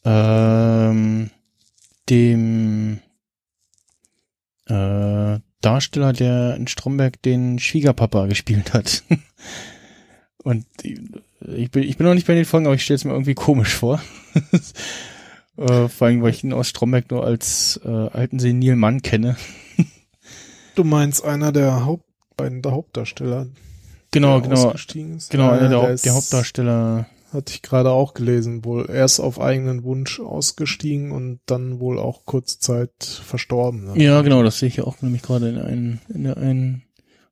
ähm, 0.06 1.32
dem 2.10 3.00
äh, 4.68 5.40
Darsteller, 5.62 6.14
der 6.14 6.56
in 6.56 6.68
Stromberg 6.68 7.22
den 7.22 7.60
Schwiegerpapa 7.60 8.28
gespielt 8.28 8.74
hat. 8.74 9.04
Und 10.44 10.66
ich 10.84 11.70
bin, 11.72 11.84
ich 11.84 11.98
bin 11.98 12.08
noch 12.08 12.14
nicht 12.14 12.28
bei 12.28 12.34
den 12.36 12.46
Folgen, 12.46 12.66
aber 12.66 12.76
ich 12.76 12.84
stelle 12.84 12.96
es 12.96 13.04
mir 13.06 13.12
irgendwie 13.12 13.34
komisch 13.36 13.76
vor. 13.76 14.02
äh, 15.58 15.88
vor 15.90 16.08
allem, 16.08 16.22
weil 16.22 16.32
ich 16.32 16.44
ihn 16.44 16.54
aus 16.54 16.70
Stromberg 16.70 17.12
nur 17.12 17.26
als 17.26 17.80
äh, 17.84 17.90
alten 17.90 18.40
senil 18.40 18.76
Mann 18.76 19.02
kenne. 19.02 19.36
Du 20.76 20.86
meinst 20.86 21.26
einer 21.26 21.52
der 21.52 21.84
Haupt, 21.84 22.06
beiden 22.38 22.62
der 22.62 22.72
Hauptdarsteller, 22.72 23.48
Genau, 24.12 24.40
der 24.40 24.50
genau. 24.50 24.74
Genau, 25.30 25.50
einer 25.50 25.68
der, 25.68 25.82
der 25.82 25.90
ist- 25.90 26.06
der 26.06 26.14
Hauptdarsteller. 26.14 27.06
Hatte 27.32 27.54
ich 27.54 27.62
gerade 27.62 27.92
auch 27.92 28.16
gelesen, 28.16 28.66
wohl 28.66 28.90
erst 28.90 29.20
auf 29.20 29.40
eigenen 29.40 29.84
Wunsch 29.84 30.20
ausgestiegen 30.20 31.12
und 31.12 31.40
dann 31.46 31.80
wohl 31.80 32.00
auch 32.00 32.26
kurze 32.26 32.60
Zeit 32.60 33.04
verstorben. 33.04 33.86
ne? 33.86 34.04
Ja, 34.04 34.22
genau, 34.22 34.42
das 34.42 34.58
sehe 34.58 34.70
ich 34.70 34.78
ja 34.78 34.86
auch 34.86 35.02
nämlich 35.02 35.22
gerade 35.22 35.50
in 35.50 35.58
einen, 35.60 36.02
in 36.10 36.26
einen, 36.28 36.84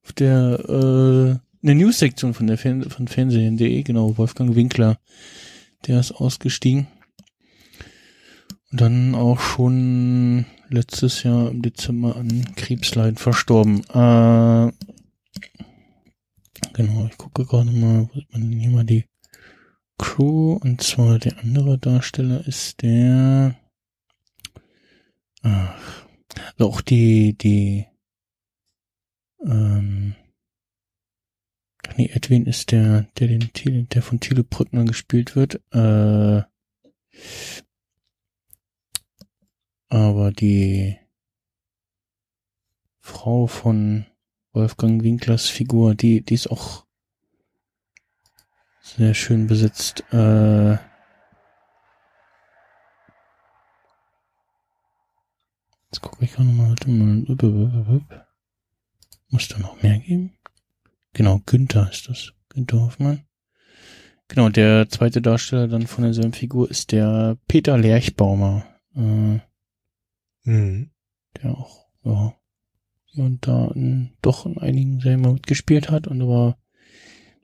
auf 0.04 0.14
der, 0.14 0.60
äh, 0.70 1.30
in 1.32 1.64
der 1.64 1.76
News-Sektion 1.76 2.36
von 2.36 2.46
der 2.46 2.60
Fern 2.60 2.88
von 2.90 3.08
Fernsehen.de, 3.08 3.82
genau, 3.82 4.18
Wolfgang 4.20 4.56
Winkler, 4.56 5.00
der 5.88 6.00
ist 6.00 6.12
ausgestiegen. 6.12 6.88
Und 8.72 8.82
dann 8.82 9.16
auch 9.16 9.40
schon 9.40 10.46
letztes 10.70 11.24
Jahr 11.24 11.50
im 11.50 11.62
Dezember 11.62 12.18
an 12.18 12.54
Krebsleiden 12.56 13.18
verstorben. 13.18 13.80
Äh, 13.90 14.72
genau, 16.74 17.08
ich 17.10 17.18
gucke 17.18 17.46
gerade 17.46 17.72
mal, 17.72 18.10
wo 18.10 18.14
sieht 18.14 18.32
man 18.32 18.42
denn 18.42 18.60
hier 18.60 18.70
mal 18.70 18.84
die 18.84 19.06
Crew, 19.98 20.54
und 20.54 20.82
zwar 20.82 21.20
der 21.20 21.40
andere 21.40 21.78
Darsteller 21.78 22.46
ist 22.48 22.82
der, 22.82 23.56
ach, 25.42 26.08
also 26.58 26.70
auch 26.70 26.82
die, 26.82 27.38
die, 27.38 27.88
ähm, 29.44 30.16
nee, 31.98 32.10
Edwin 32.14 32.46
ist 32.46 32.72
der, 32.72 33.08
der 33.18 33.28
den 33.28 33.52
Thiele, 33.54 33.84
der 33.84 34.02
von 34.02 34.20
Thiele 34.20 34.44
Brückner 34.44 34.86
gespielt 34.86 35.36
wird, 35.36 35.62
äh, 35.72 36.44
aber 39.90 40.32
die 40.32 40.98
Frau 43.00 43.48
von 43.48 44.06
Wolfgang 44.52 45.04
Winklers 45.04 45.48
Figur, 45.48 45.96
die, 45.96 46.22
die 46.22 46.34
ist 46.34 46.52
auch 46.52 46.87
sehr 48.96 49.14
schön 49.14 49.48
besetzt, 49.48 50.04
äh, 50.12 50.78
Jetzt 55.90 56.02
gucke 56.02 56.26
ich 56.26 56.38
auch 56.38 56.44
nochmal. 56.44 56.76
Muss 59.30 59.48
da 59.48 59.58
noch 59.58 59.82
mehr 59.82 60.00
geben? 60.00 60.38
Genau, 61.14 61.40
Günther 61.46 61.90
ist 61.90 62.10
das. 62.10 62.34
Günther 62.50 62.82
Hoffmann. 62.82 63.26
Genau, 64.28 64.50
der 64.50 64.90
zweite 64.90 65.22
Darsteller 65.22 65.68
dann 65.68 65.88
von 65.88 66.04
derselben 66.04 66.34
Figur 66.34 66.70
ist 66.70 66.92
der 66.92 67.38
Peter 67.48 67.78
Lerchbaumer, 67.78 68.66
äh, 68.96 69.40
Mhm. 70.44 70.92
der 71.42 71.52
auch, 71.52 71.88
ja, 72.04 72.34
hier 73.06 73.24
und 73.24 73.48
da 73.48 73.70
in, 73.74 74.18
doch 74.22 74.46
in 74.46 74.58
einigen 74.58 75.00
Serien 75.00 75.22
mal 75.22 75.34
mitgespielt 75.34 75.90
hat 75.90 76.08
und 76.08 76.22
aber 76.22 76.58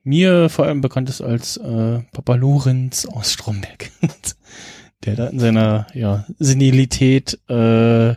mir 0.04 0.50
vor 0.50 0.66
allem 0.66 0.82
bekannt 0.82 1.10
ist 1.10 1.22
als 1.22 1.58
äh, 1.58 2.00
Papa 2.12 2.36
Lorenz 2.36 3.06
aus 3.06 3.34
Stromberg. 3.34 3.90
der 5.06 5.16
da 5.16 5.28
in 5.28 5.40
seiner 5.40 5.88
ja, 5.94 6.26
Senilität 6.40 7.40
äh, 7.50 8.16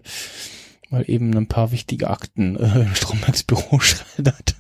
mal 0.90 1.04
eben 1.06 1.36
ein 1.36 1.48
paar 1.48 1.72
wichtige 1.72 2.10
Akten 2.10 2.56
äh, 2.56 2.82
im 2.82 2.94
Strombergs 2.94 3.42
Büro 3.42 3.78
schreddert. 3.80 4.54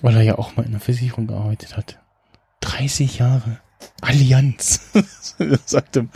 Weil 0.00 0.16
er 0.16 0.22
ja 0.22 0.38
auch 0.38 0.56
mal 0.56 0.64
in 0.64 0.72
der 0.72 0.80
Versicherung 0.80 1.26
gearbeitet 1.26 1.76
hat. 1.76 1.98
30 2.60 3.18
Jahre. 3.18 3.58
Allianz. 4.00 4.90
sagte 5.66 6.08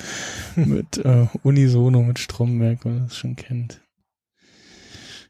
mit 0.56 0.98
äh, 0.98 1.26
Unisono 1.42 2.02
mit 2.02 2.18
Stromberg, 2.18 2.84
wenn 2.84 2.94
man 2.94 3.08
das 3.08 3.16
schon 3.16 3.36
kennt. 3.36 3.80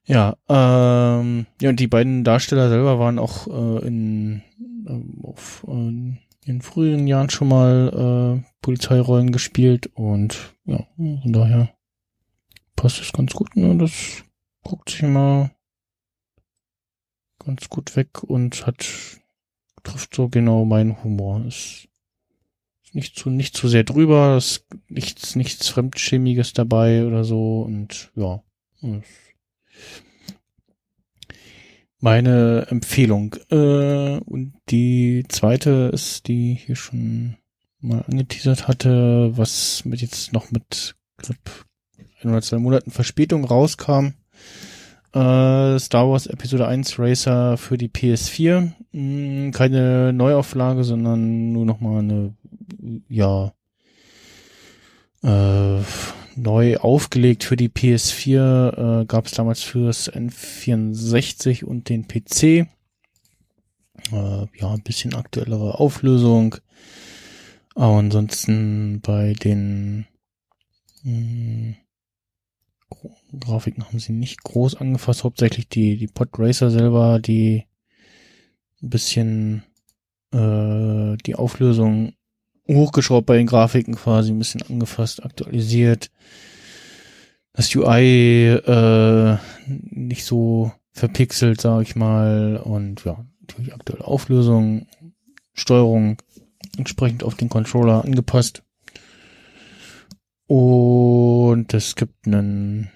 Ja, 0.06 0.36
ähm, 0.48 1.46
ja, 1.60 1.70
und 1.70 1.80
die 1.80 1.86
beiden 1.86 2.24
Darsteller 2.24 2.68
selber 2.68 2.98
waren 2.98 3.18
auch 3.18 3.46
äh, 3.46 3.86
in 3.86 4.42
ähm, 4.86 5.20
auf 5.22 5.64
äh, 5.66 6.18
in 6.46 6.60
früheren 6.60 7.06
Jahren 7.06 7.30
schon 7.30 7.48
mal 7.48 8.42
äh, 8.44 8.50
Polizeirollen 8.60 9.32
gespielt 9.32 9.86
und 9.94 10.54
ja, 10.66 10.86
von 10.96 11.32
daher 11.32 11.74
passt 12.76 13.00
es 13.00 13.12
ganz 13.12 13.32
gut. 13.32 13.56
Ne? 13.56 13.76
Das 13.78 14.24
guckt 14.62 14.90
sich 14.90 15.02
immer 15.02 15.50
ganz 17.38 17.68
gut 17.70 17.96
weg 17.96 18.22
und 18.22 18.66
hat 18.66 18.86
trifft 19.82 20.14
so 20.14 20.28
genau 20.28 20.64
meinen 20.64 21.02
Humor. 21.02 21.44
Ist 21.46 21.88
nicht 22.92 23.16
zu 23.16 23.30
nicht 23.30 23.56
zu 23.56 23.68
sehr 23.68 23.84
drüber, 23.84 24.36
ist 24.36 24.66
nichts 24.88 25.34
nichts 25.34 25.68
fremdschämiges 25.68 26.52
dabei 26.52 27.06
oder 27.06 27.24
so 27.24 27.62
und 27.62 28.12
ja. 28.14 28.42
ist 28.82 29.23
Meine 32.04 32.66
Empfehlung. 32.68 33.34
Äh, 33.50 34.18
und 34.26 34.52
die 34.68 35.24
zweite 35.30 35.90
ist, 35.90 36.28
die 36.28 36.52
ich 36.52 36.64
hier 36.64 36.76
schon 36.76 37.36
mal 37.80 38.04
angeteasert 38.06 38.68
hatte, 38.68 39.32
was 39.38 39.86
mit 39.86 40.02
jetzt 40.02 40.34
noch 40.34 40.50
mit 40.50 40.96
knapp 41.16 41.38
ein 42.20 42.28
oder 42.28 42.42
zwei 42.42 42.58
Monaten 42.58 42.90
Verspätung 42.90 43.46
rauskam. 43.46 44.08
Äh, 45.14 45.78
Star 45.78 46.10
Wars 46.10 46.26
Episode 46.26 46.66
1 46.68 46.98
Racer 46.98 47.56
für 47.56 47.78
die 47.78 47.88
PS4. 47.88 48.72
Hm, 48.92 49.52
keine 49.52 50.12
Neuauflage, 50.12 50.84
sondern 50.84 51.52
nur 51.52 51.64
noch 51.64 51.80
mal 51.80 52.00
eine, 52.00 52.34
ja, 53.08 53.54
äh, 55.22 55.80
neu 56.36 56.76
aufgelegt 56.78 57.44
für 57.44 57.56
die 57.56 57.68
PS4, 57.68 59.02
äh, 59.02 59.04
gab 59.06 59.26
es 59.26 59.32
damals 59.32 59.62
fürs 59.62 60.12
N64 60.12 61.64
und 61.64 61.88
den 61.88 62.06
PC. 62.08 62.42
Äh, 62.42 62.66
ja, 64.12 64.72
ein 64.72 64.82
bisschen 64.82 65.14
aktuellere 65.14 65.78
Auflösung. 65.78 66.56
Aber 67.74 67.96
ansonsten 67.96 69.00
bei 69.00 69.32
den 69.32 70.06
mh, 71.02 71.74
Grafiken 73.40 73.84
haben 73.84 73.98
sie 73.98 74.12
nicht 74.12 74.42
groß 74.44 74.76
angefasst, 74.76 75.24
hauptsächlich 75.24 75.68
die, 75.68 75.96
die 75.96 76.06
Podracer 76.06 76.70
selber, 76.70 77.18
die 77.18 77.64
ein 78.82 78.90
bisschen 78.90 79.64
äh, 80.32 81.16
die 81.26 81.34
Auflösung 81.34 82.14
hochgeschraubt 82.68 83.26
bei 83.26 83.36
den 83.36 83.46
Grafiken 83.46 83.94
quasi, 83.94 84.32
ein 84.32 84.38
bisschen 84.38 84.62
angefasst, 84.62 85.24
aktualisiert. 85.24 86.10
Das 87.52 87.74
UI 87.74 88.48
äh, 88.48 89.36
nicht 89.66 90.24
so 90.24 90.72
verpixelt, 90.92 91.60
sage 91.60 91.82
ich 91.82 91.96
mal. 91.96 92.56
Und 92.56 93.04
ja, 93.04 93.24
natürlich 93.40 93.74
aktuelle 93.74 94.04
Auflösung, 94.04 94.86
Steuerung 95.52 96.16
entsprechend 96.76 97.22
auf 97.22 97.34
den 97.34 97.48
Controller 97.48 98.04
angepasst. 98.04 98.62
Und 100.46 101.72
es 101.72 101.96
gibt 101.96 102.26
einen 102.26 102.90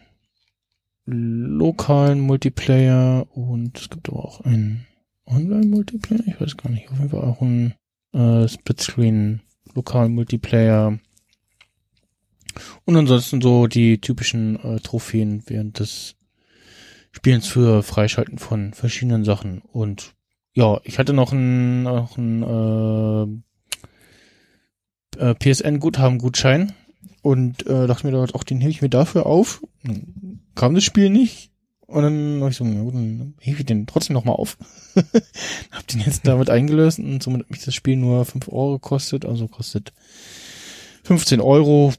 lokalen 1.06 2.20
Multiplayer 2.20 3.26
und 3.34 3.78
es 3.78 3.88
gibt 3.88 4.08
aber 4.08 4.24
auch 4.24 4.40
einen 4.42 4.86
Online-Multiplayer. 5.26 6.26
Ich 6.26 6.40
weiß 6.40 6.56
gar 6.56 6.70
nicht. 6.70 6.90
Auf 6.90 6.98
jeden 6.98 7.10
Fall 7.10 7.22
auch 7.22 7.40
einen 7.40 7.74
äh, 8.12 8.46
Splitscreen 8.48 9.40
lokalen 9.78 10.14
Multiplayer. 10.14 10.98
Und 12.84 12.96
ansonsten 12.96 13.40
so 13.40 13.66
die 13.66 14.00
typischen 14.00 14.56
äh, 14.62 14.80
Trophäen 14.80 15.42
während 15.46 15.78
des 15.78 16.16
Spielens 17.12 17.46
für 17.46 17.82
Freischalten 17.82 18.38
von 18.38 18.74
verschiedenen 18.74 19.24
Sachen. 19.24 19.60
Und 19.60 20.14
ja, 20.54 20.80
ich 20.84 20.98
hatte 20.98 21.12
noch 21.12 21.32
einen, 21.32 21.84
noch 21.84 22.18
einen 22.18 23.42
äh, 25.16 25.24
äh, 25.30 25.34
PSN-Guthaben-Gutschein 25.34 26.72
und 27.22 27.66
äh, 27.66 27.86
dachte 27.86 28.06
mir, 28.06 28.18
auch 28.34 28.44
den 28.44 28.60
hebe 28.60 28.70
ich 28.70 28.82
mir 28.82 28.90
dafür 28.90 29.26
auf. 29.26 29.62
Dann 29.84 30.40
kam 30.54 30.74
das 30.74 30.84
Spiel 30.84 31.10
nicht. 31.10 31.47
Und 31.88 32.02
dann 32.02 32.40
habe 32.40 32.50
ich 32.50 32.56
so, 32.56 32.64
ja, 32.66 32.82
gut, 32.82 32.94
dann 32.94 33.34
hebe 33.40 33.60
ich 33.60 33.66
den 33.66 33.86
trotzdem 33.86 34.12
nochmal 34.12 34.36
auf. 34.36 34.58
hab 35.72 35.86
den 35.86 36.00
jetzt 36.00 36.26
damit 36.26 36.50
eingelöst 36.50 36.98
und 36.98 37.22
somit 37.22 37.40
hat 37.40 37.50
mich 37.50 37.64
das 37.64 37.74
Spiel 37.74 37.96
nur 37.96 38.26
5 38.26 38.48
Euro 38.48 38.74
gekostet, 38.74 39.24
also 39.24 39.48
kostet 39.48 39.92
15 41.04 41.40
Euro. 41.40 41.92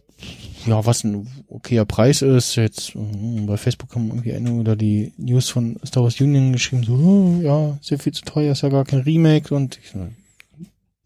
Ja, 0.65 0.85
was 0.85 1.03
ein 1.05 1.25
okayer 1.47 1.85
Preis 1.85 2.21
ist. 2.21 2.55
Jetzt 2.55 2.93
äh, 2.93 2.99
bei 3.47 3.57
Facebook 3.57 3.95
haben 3.95 4.09
irgendwie 4.09 4.33
eine 4.33 4.51
oder 4.53 4.75
die 4.75 5.13
News 5.17 5.49
von 5.49 5.79
Star 5.85 6.03
Wars 6.03 6.19
Union 6.21 6.51
geschrieben, 6.51 6.83
so, 6.83 7.39
ja, 7.41 7.77
sehr 7.81 7.97
viel 7.97 8.13
zu 8.13 8.25
teuer, 8.25 8.51
ist 8.51 8.61
ja 8.61 8.69
gar 8.69 8.85
kein 8.85 8.99
Remake 8.99 9.55
und 9.55 9.79
ich, 9.81 9.93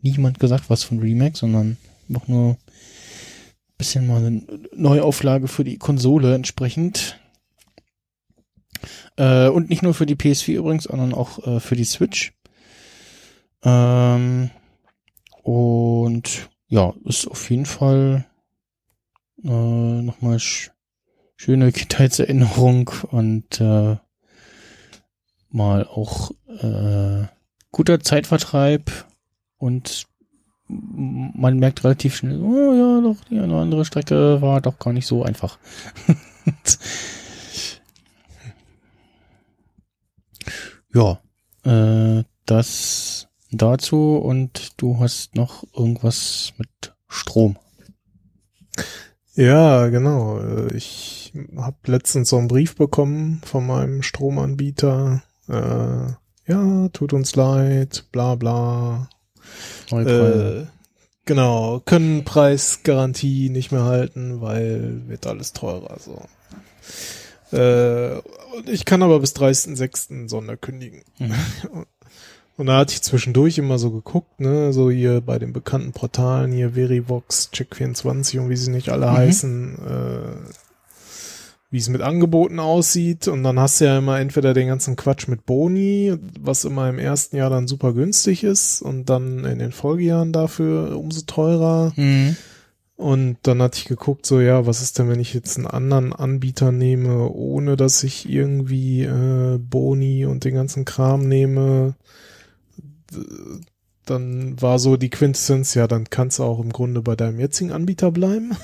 niemand 0.01 0.39
gesagt 0.39 0.69
was 0.69 0.83
von 0.83 0.99
Remake, 0.99 1.37
sondern 1.37 1.77
einfach 2.09 2.27
nur 2.27 2.57
bisschen 3.77 4.07
mal 4.07 4.25
eine 4.25 4.43
Neuauflage 4.75 5.47
für 5.47 5.63
die 5.63 5.77
Konsole 5.77 6.35
entsprechend. 6.35 7.19
Äh, 9.17 9.47
und 9.47 9.69
nicht 9.69 9.83
nur 9.83 9.93
für 9.93 10.05
die 10.05 10.15
PS4 10.15 10.55
übrigens, 10.55 10.83
sondern 10.85 11.13
auch 11.13 11.45
äh, 11.45 11.59
für 11.59 11.75
die 11.75 11.85
Switch. 11.85 12.33
Ähm, 13.63 14.49
und 15.43 16.49
ja, 16.67 16.93
ist 17.05 17.27
auf 17.27 17.49
jeden 17.49 17.65
Fall 17.65 18.25
äh, 19.43 19.47
nochmal 19.47 20.39
sch 20.39 20.71
schöne 21.35 21.71
Kindheitserinnerung 21.73 22.89
und 23.11 23.59
äh, 23.59 23.97
mal 25.49 25.85
auch 25.85 26.31
äh, 26.47 27.27
guter 27.71 27.99
Zeitvertreib 27.99 28.89
und 29.57 30.07
man 30.67 31.59
merkt 31.59 31.83
relativ 31.83 32.15
schnell, 32.15 32.41
oh 32.41 32.73
ja, 32.73 33.01
doch, 33.01 33.23
die 33.29 33.37
eine 33.37 33.53
oder 33.53 33.61
andere 33.61 33.85
Strecke 33.85 34.41
war 34.41 34.61
doch 34.61 34.79
gar 34.79 34.93
nicht 34.93 35.07
so 35.07 35.23
einfach. 35.23 35.57
ja, 40.93 41.19
äh, 41.65 42.23
das 42.45 43.27
dazu 43.51 44.17
und 44.17 44.73
du 44.77 44.99
hast 44.99 45.35
noch 45.35 45.63
irgendwas 45.75 46.53
mit 46.57 46.93
Strom. 47.07 47.57
Ja, 49.35 49.87
genau. 49.87 50.39
Äh, 50.39 50.75
Ich 50.75 51.33
habe 51.57 51.77
letztens 51.85 52.29
so 52.29 52.37
einen 52.37 52.47
Brief 52.47 52.75
bekommen 52.75 53.41
von 53.45 53.65
meinem 53.65 54.03
Stromanbieter. 54.03 55.23
Äh, 55.49 56.51
ja, 56.51 56.89
tut 56.89 57.13
uns 57.13 57.35
leid, 57.35 58.05
bla 58.11 58.35
bla. 58.35 59.09
Äh, 59.91 60.65
genau, 61.25 61.81
können 61.85 62.25
Preisgarantie 62.25 63.49
nicht 63.49 63.71
mehr 63.71 63.83
halten, 63.83 64.41
weil 64.41 65.07
wird 65.07 65.25
alles 65.25 65.53
teurer. 65.53 65.97
So. 65.99 66.21
Äh, 67.53 68.17
ich 68.71 68.85
kann 68.85 69.01
aber 69.03 69.19
bis 69.19 69.35
30.06. 69.35 70.27
Sonder 70.29 70.57
kündigen. 70.57 71.03
Mhm. 71.19 71.33
Und 72.55 72.67
da 72.67 72.77
hatte 72.77 72.93
ich 72.93 73.01
zwischendurch 73.01 73.57
immer 73.57 73.79
so 73.79 73.89
geguckt, 73.89 74.39
ne, 74.39 74.71
so 74.73 74.91
hier 74.91 75.21
bei 75.21 75.39
den 75.39 75.53
bekannten 75.53 75.91
Portalen, 75.91 76.51
hier 76.51 76.73
Verivox, 76.75 77.49
Check24 77.51 78.39
und 78.41 78.49
wie 78.51 78.55
sie 78.55 78.69
nicht 78.69 78.89
alle 78.89 79.07
Mhm. 79.07 79.11
heißen, 79.17 79.75
äh, 79.79 80.49
wie 81.71 81.77
es 81.79 81.89
mit 81.89 82.01
Angeboten 82.01 82.59
aussieht. 82.59 83.27
Und 83.27 83.41
dann 83.41 83.59
hast 83.59 83.81
du 83.81 83.85
ja 83.85 83.97
immer 83.97 84.19
entweder 84.19 84.53
den 84.53 84.67
ganzen 84.67 84.95
Quatsch 84.95 85.27
mit 85.27 85.47
Boni, 85.47 86.13
was 86.39 86.63
immer 86.65 86.87
im 86.89 86.99
ersten 86.99 87.37
Jahr 87.37 87.49
dann 87.49 87.67
super 87.67 87.91
günstig 87.93 88.43
ist 88.43 88.83
und 88.83 89.09
dann 89.09 89.45
in 89.45 89.57
den 89.57 89.71
Folgejahren 89.71 90.31
dafür 90.31 90.95
umso 90.95 91.21
teurer. 91.21 91.91
Mhm. 91.95 92.37
Und 92.95 93.37
dann 93.43 93.61
hatte 93.61 93.79
ich 93.79 93.85
geguckt, 93.85 94.25
so 94.25 94.39
ja, 94.39 94.67
was 94.67 94.81
ist 94.81 94.99
denn, 94.99 95.09
wenn 95.09 95.19
ich 95.19 95.33
jetzt 95.33 95.57
einen 95.57 95.67
anderen 95.67 96.13
Anbieter 96.13 96.71
nehme, 96.71 97.29
ohne 97.29 97.75
dass 97.75 98.03
ich 98.03 98.29
irgendwie 98.29 99.03
äh, 99.03 99.57
Boni 99.57 100.25
und 100.25 100.43
den 100.43 100.53
ganzen 100.53 100.85
Kram 100.85 101.27
nehme. 101.27 101.95
Dann 104.05 104.61
war 104.61 104.79
so 104.79 104.95
die 104.95 105.09
Quintessenz, 105.09 105.73
ja, 105.73 105.87
dann 105.87 106.09
kannst 106.09 106.37
du 106.37 106.43
auch 106.43 106.59
im 106.59 106.71
Grunde 106.71 107.01
bei 107.01 107.15
deinem 107.15 107.39
jetzigen 107.39 107.71
Anbieter 107.71 108.11
bleiben, 108.11 108.55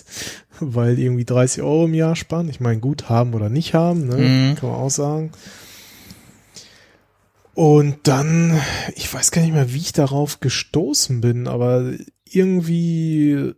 weil 0.60 0.98
irgendwie 0.98 1.24
30 1.24 1.62
Euro 1.62 1.86
im 1.86 1.94
Jahr 1.94 2.14
sparen. 2.14 2.48
Ich 2.48 2.60
meine, 2.60 2.80
gut 2.80 3.08
haben 3.08 3.34
oder 3.34 3.48
nicht 3.48 3.74
haben, 3.74 4.06
ne? 4.06 4.16
Mhm. 4.16 4.54
kann 4.54 4.70
man 4.70 4.78
auch 4.78 4.90
sagen. 4.90 5.32
Und 7.54 7.96
dann, 8.04 8.58
ich 8.94 9.12
weiß 9.12 9.30
gar 9.30 9.42
nicht 9.42 9.52
mehr, 9.52 9.72
wie 9.72 9.78
ich 9.78 9.92
darauf 9.92 10.40
gestoßen 10.40 11.20
bin, 11.20 11.48
aber 11.48 11.92
irgendwie 12.24 13.54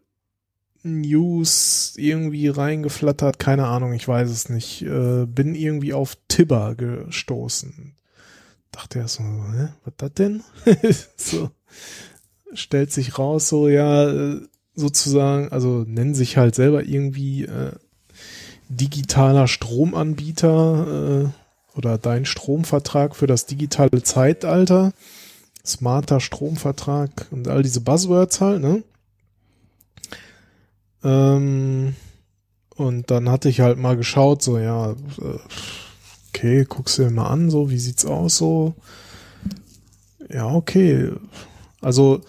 News 0.84 1.94
irgendwie 1.96 2.48
reingeflattert, 2.48 3.38
keine 3.38 3.66
Ahnung, 3.66 3.94
ich 3.94 4.06
weiß 4.06 4.30
es 4.30 4.48
nicht. 4.50 4.82
Äh, 4.82 5.26
bin 5.26 5.54
irgendwie 5.54 5.94
auf 5.94 6.16
Tibber 6.28 6.74
gestoßen. 6.74 7.94
Dachte 8.70 8.98
er 8.98 9.08
so, 9.08 9.22
hä, 9.22 9.68
was 9.84 9.94
das 9.96 10.12
denn? 10.14 10.42
so 11.16 11.50
stellt 12.52 12.92
sich 12.92 13.18
raus, 13.18 13.48
so 13.48 13.68
ja, 13.68 14.10
äh, 14.10 14.40
sozusagen, 14.74 15.50
also 15.50 15.84
nennen 15.86 16.14
sich 16.14 16.36
halt 16.36 16.54
selber 16.54 16.84
irgendwie 16.84 17.44
äh, 17.44 17.72
digitaler 18.68 19.48
Stromanbieter 19.48 21.24
äh, 21.24 21.78
oder 21.78 21.98
dein 21.98 22.24
Stromvertrag 22.24 23.16
für 23.16 23.26
das 23.26 23.46
digitale 23.46 24.02
Zeitalter, 24.02 24.92
smarter 25.64 26.20
Stromvertrag 26.20 27.26
und 27.30 27.48
all 27.48 27.62
diese 27.62 27.80
Buzzwords 27.80 28.40
halt, 28.40 28.60
ne? 28.60 28.82
Ähm, 31.04 31.94
und 32.76 33.10
dann 33.10 33.30
hatte 33.30 33.48
ich 33.48 33.60
halt 33.60 33.78
mal 33.78 33.96
geschaut, 33.96 34.42
so 34.42 34.58
ja, 34.58 34.92
äh, 34.92 35.38
okay, 36.28 36.64
guckst 36.68 36.98
du 36.98 37.04
dir 37.04 37.10
mal 37.10 37.28
an, 37.28 37.50
so 37.50 37.70
wie 37.70 37.78
sieht's 37.78 38.04
aus, 38.04 38.36
so 38.38 38.74
ja, 40.28 40.52
okay. 40.52 41.12
Also 41.80 42.22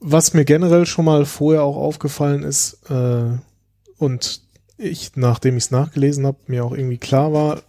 was 0.00 0.32
mir 0.32 0.44
generell 0.44 0.86
schon 0.86 1.04
mal 1.04 1.26
vorher 1.26 1.64
auch 1.64 1.76
aufgefallen 1.76 2.44
ist 2.44 2.78
äh, 2.90 3.30
und 3.98 4.42
ich, 4.78 5.16
nachdem 5.16 5.56
ich 5.56 5.64
es 5.64 5.70
nachgelesen 5.72 6.24
habe, 6.24 6.38
mir 6.46 6.64
auch 6.64 6.72
irgendwie 6.72 6.98
klar 6.98 7.32
war, 7.32 7.62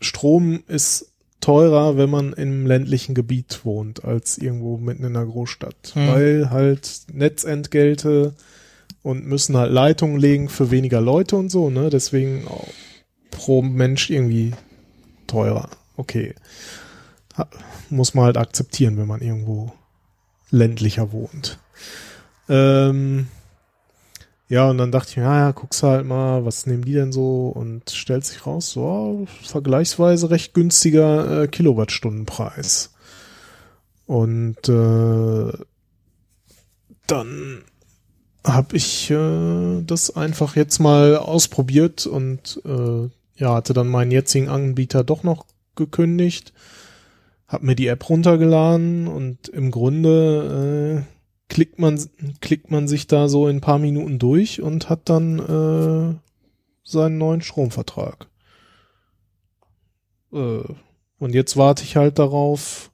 Strom 0.00 0.62
ist 0.66 1.12
teurer, 1.40 1.96
wenn 1.96 2.10
man 2.10 2.32
im 2.32 2.66
ländlichen 2.66 3.14
Gebiet 3.14 3.64
wohnt, 3.64 4.04
als 4.04 4.38
irgendwo 4.38 4.78
mitten 4.78 5.04
in 5.04 5.16
einer 5.16 5.26
Großstadt. 5.26 5.92
Hm. 5.92 6.08
Weil 6.08 6.50
halt 6.50 7.02
Netzentgelte 7.12 8.34
und 9.06 9.24
müssen 9.24 9.56
halt 9.56 9.70
Leitungen 9.70 10.18
legen 10.18 10.48
für 10.48 10.72
weniger 10.72 11.00
Leute 11.00 11.36
und 11.36 11.48
so, 11.48 11.70
ne? 11.70 11.90
Deswegen 11.90 12.44
pro 13.30 13.62
Mensch 13.62 14.10
irgendwie 14.10 14.52
teurer. 15.28 15.70
Okay. 15.96 16.34
Muss 17.88 18.14
man 18.14 18.24
halt 18.24 18.36
akzeptieren, 18.36 18.96
wenn 18.96 19.06
man 19.06 19.20
irgendwo 19.20 19.72
ländlicher 20.50 21.12
wohnt. 21.12 21.60
Ähm, 22.48 23.28
Ja, 24.48 24.70
und 24.70 24.78
dann 24.78 24.92
dachte 24.92 25.10
ich 25.10 25.16
mir, 25.16 25.24
ja, 25.24 25.38
ja, 25.38 25.50
guckst 25.50 25.82
halt 25.82 26.06
mal, 26.06 26.44
was 26.44 26.66
nehmen 26.66 26.84
die 26.84 26.92
denn 26.92 27.10
so? 27.10 27.48
Und 27.48 27.90
stellt 27.90 28.24
sich 28.24 28.46
raus, 28.46 28.70
so 28.70 29.26
vergleichsweise 29.42 30.30
recht 30.30 30.54
günstiger 30.54 31.42
äh, 31.42 31.48
Kilowattstundenpreis. 31.48 32.94
Und 34.06 34.68
äh, 34.68 35.52
dann 37.08 37.64
habe 38.46 38.76
ich 38.76 39.10
äh, 39.10 39.82
das 39.82 40.14
einfach 40.14 40.56
jetzt 40.56 40.78
mal 40.78 41.16
ausprobiert 41.16 42.06
und 42.06 42.60
äh, 42.64 43.08
ja, 43.36 43.54
hatte 43.54 43.74
dann 43.74 43.88
meinen 43.88 44.10
jetzigen 44.12 44.48
Anbieter 44.48 45.04
doch 45.04 45.22
noch 45.22 45.46
gekündigt, 45.74 46.52
hab 47.48 47.62
mir 47.62 47.74
die 47.74 47.88
App 47.88 48.08
runtergeladen 48.08 49.08
und 49.08 49.48
im 49.48 49.70
Grunde 49.70 51.04
äh, 51.04 51.52
klickt 51.52 51.78
man 51.78 52.00
klickt 52.40 52.70
man 52.70 52.88
sich 52.88 53.06
da 53.06 53.28
so 53.28 53.48
in 53.48 53.56
ein 53.56 53.60
paar 53.60 53.78
Minuten 53.78 54.18
durch 54.18 54.62
und 54.62 54.88
hat 54.88 55.08
dann 55.08 55.38
äh, 55.38 56.14
seinen 56.82 57.18
neuen 57.18 57.42
Stromvertrag. 57.42 58.28
Äh, 60.32 60.62
und 61.18 61.34
jetzt 61.34 61.56
warte 61.56 61.82
ich 61.82 61.96
halt 61.96 62.18
darauf, 62.18 62.90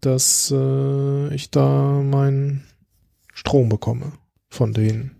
dass 0.00 0.52
äh, 0.54 1.34
ich 1.34 1.50
da 1.50 2.00
meinen 2.02 2.64
Strom 3.46 3.68
bekomme 3.68 4.10
von 4.50 4.72
denen. 4.72 5.12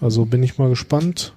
Also 0.00 0.26
bin 0.26 0.44
ich 0.44 0.58
mal 0.58 0.68
gespannt. 0.68 1.34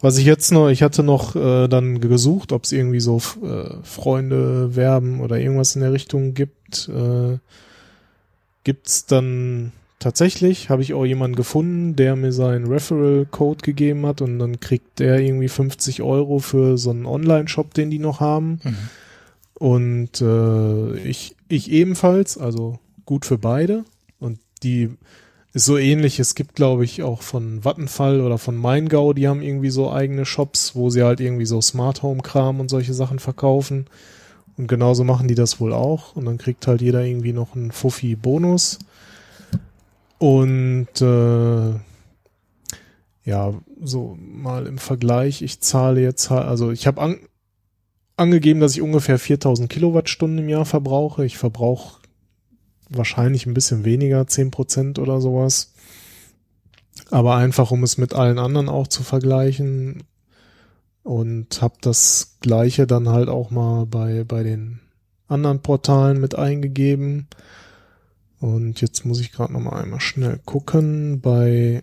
Was 0.00 0.16
ich 0.16 0.24
jetzt 0.24 0.52
noch, 0.52 0.68
ich 0.68 0.84
hatte 0.84 1.02
noch 1.02 1.34
äh, 1.34 1.66
dann 1.66 2.00
gesucht, 2.00 2.52
ob 2.52 2.62
es 2.62 2.70
irgendwie 2.70 3.00
so 3.00 3.20
äh, 3.42 3.82
Freunde 3.82 4.76
werben 4.76 5.20
oder 5.20 5.40
irgendwas 5.40 5.74
in 5.74 5.82
der 5.82 5.92
Richtung 5.92 6.34
gibt. 6.34 6.88
Äh, 6.88 7.38
gibt's 8.62 9.06
dann 9.06 9.72
tatsächlich, 9.98 10.70
habe 10.70 10.82
ich 10.82 10.94
auch 10.94 11.04
jemanden 11.04 11.34
gefunden, 11.34 11.96
der 11.96 12.14
mir 12.14 12.30
seinen 12.30 12.68
Referral-Code 12.68 13.62
gegeben 13.62 14.06
hat 14.06 14.22
und 14.22 14.38
dann 14.38 14.60
kriegt 14.60 15.00
der 15.00 15.18
irgendwie 15.18 15.48
50 15.48 16.00
Euro 16.00 16.38
für 16.38 16.78
so 16.78 16.90
einen 16.90 17.06
Online-Shop, 17.06 17.74
den 17.74 17.90
die 17.90 17.98
noch 17.98 18.20
haben. 18.20 18.60
Mhm. 18.62 18.76
Und 19.54 20.20
äh, 20.20 20.96
ich, 20.98 21.34
ich 21.48 21.72
ebenfalls, 21.72 22.38
also 22.38 22.78
gut 23.04 23.26
für 23.26 23.38
beide. 23.38 23.84
Die 24.62 24.90
ist 25.52 25.64
so 25.64 25.78
ähnlich. 25.78 26.18
Es 26.18 26.34
gibt, 26.34 26.54
glaube 26.54 26.84
ich, 26.84 27.02
auch 27.02 27.22
von 27.22 27.64
Vattenfall 27.64 28.20
oder 28.20 28.38
von 28.38 28.56
Maingau, 28.56 29.12
die 29.12 29.28
haben 29.28 29.42
irgendwie 29.42 29.70
so 29.70 29.90
eigene 29.90 30.24
Shops, 30.24 30.74
wo 30.74 30.90
sie 30.90 31.02
halt 31.02 31.20
irgendwie 31.20 31.46
so 31.46 31.60
Smart 31.60 32.02
Home 32.02 32.22
Kram 32.22 32.60
und 32.60 32.68
solche 32.68 32.94
Sachen 32.94 33.18
verkaufen. 33.18 33.86
Und 34.56 34.66
genauso 34.66 35.04
machen 35.04 35.28
die 35.28 35.34
das 35.34 35.60
wohl 35.60 35.72
auch. 35.72 36.16
Und 36.16 36.24
dann 36.24 36.38
kriegt 36.38 36.66
halt 36.66 36.80
jeder 36.80 37.04
irgendwie 37.04 37.32
noch 37.32 37.54
einen 37.54 37.72
Fuffi 37.72 38.16
Bonus. 38.16 38.78
Und 40.18 41.00
äh, 41.00 41.70
ja, 43.24 43.54
so 43.82 44.18
mal 44.20 44.66
im 44.66 44.78
Vergleich, 44.78 45.42
ich 45.42 45.60
zahle 45.60 46.00
jetzt 46.00 46.30
halt, 46.30 46.46
also 46.46 46.72
ich 46.72 46.86
habe 46.86 47.00
an, 47.00 47.18
angegeben, 48.16 48.60
dass 48.60 48.72
ich 48.72 48.82
ungefähr 48.82 49.18
4000 49.18 49.70
Kilowattstunden 49.70 50.38
im 50.38 50.48
Jahr 50.48 50.64
verbrauche. 50.64 51.24
Ich 51.24 51.38
verbrauche 51.38 52.00
wahrscheinlich 52.90 53.46
ein 53.46 53.54
bisschen 53.54 53.84
weniger, 53.84 54.26
10 54.26 54.50
Prozent 54.50 54.98
oder 54.98 55.20
sowas. 55.20 55.72
Aber 57.10 57.36
einfach, 57.36 57.70
um 57.70 57.82
es 57.82 57.98
mit 57.98 58.14
allen 58.14 58.38
anderen 58.38 58.68
auch 58.68 58.86
zu 58.86 59.02
vergleichen. 59.02 60.04
Und 61.02 61.62
habe 61.62 61.76
das 61.80 62.36
gleiche 62.40 62.86
dann 62.86 63.08
halt 63.08 63.28
auch 63.28 63.50
mal 63.50 63.86
bei, 63.86 64.24
bei 64.24 64.42
den 64.42 64.80
anderen 65.26 65.62
Portalen 65.62 66.20
mit 66.20 66.34
eingegeben. 66.34 67.28
Und 68.40 68.80
jetzt 68.80 69.04
muss 69.04 69.20
ich 69.20 69.32
gerade 69.32 69.52
noch 69.52 69.60
mal 69.60 69.80
einmal 69.80 70.00
schnell 70.00 70.38
gucken. 70.44 71.20
Bei, 71.20 71.82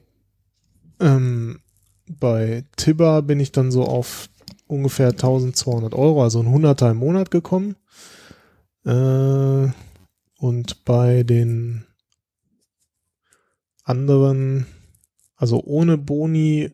ähm, 1.00 1.60
bei 2.08 2.66
Tibber 2.78 3.22
bin 3.22 3.40
ich 3.40 3.52
dann 3.52 3.72
so 3.72 3.86
auf 3.86 4.30
ungefähr 4.68 5.10
1200 5.10 5.94
Euro, 5.96 6.24
also 6.24 6.40
ein 6.40 6.50
Hunderter 6.50 6.92
im 6.92 6.98
Monat 6.98 7.32
gekommen. 7.32 7.76
Äh, 8.86 9.70
und 10.38 10.86
bei 10.86 11.24
den 11.24 11.86
anderen, 13.84 14.66
also 15.36 15.64
ohne 15.64 15.98
Boni, 15.98 16.72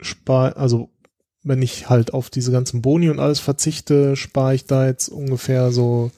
spar, 0.00 0.56
also 0.56 0.90
wenn 1.42 1.62
ich 1.62 1.88
halt 1.88 2.12
auf 2.12 2.30
diese 2.30 2.52
ganzen 2.52 2.82
Boni 2.82 3.08
und 3.08 3.18
alles 3.18 3.40
verzichte, 3.40 4.16
spare 4.16 4.54
ich 4.54 4.66
da 4.66 4.86
jetzt 4.86 5.08
ungefähr 5.08 5.72
so 5.72 6.10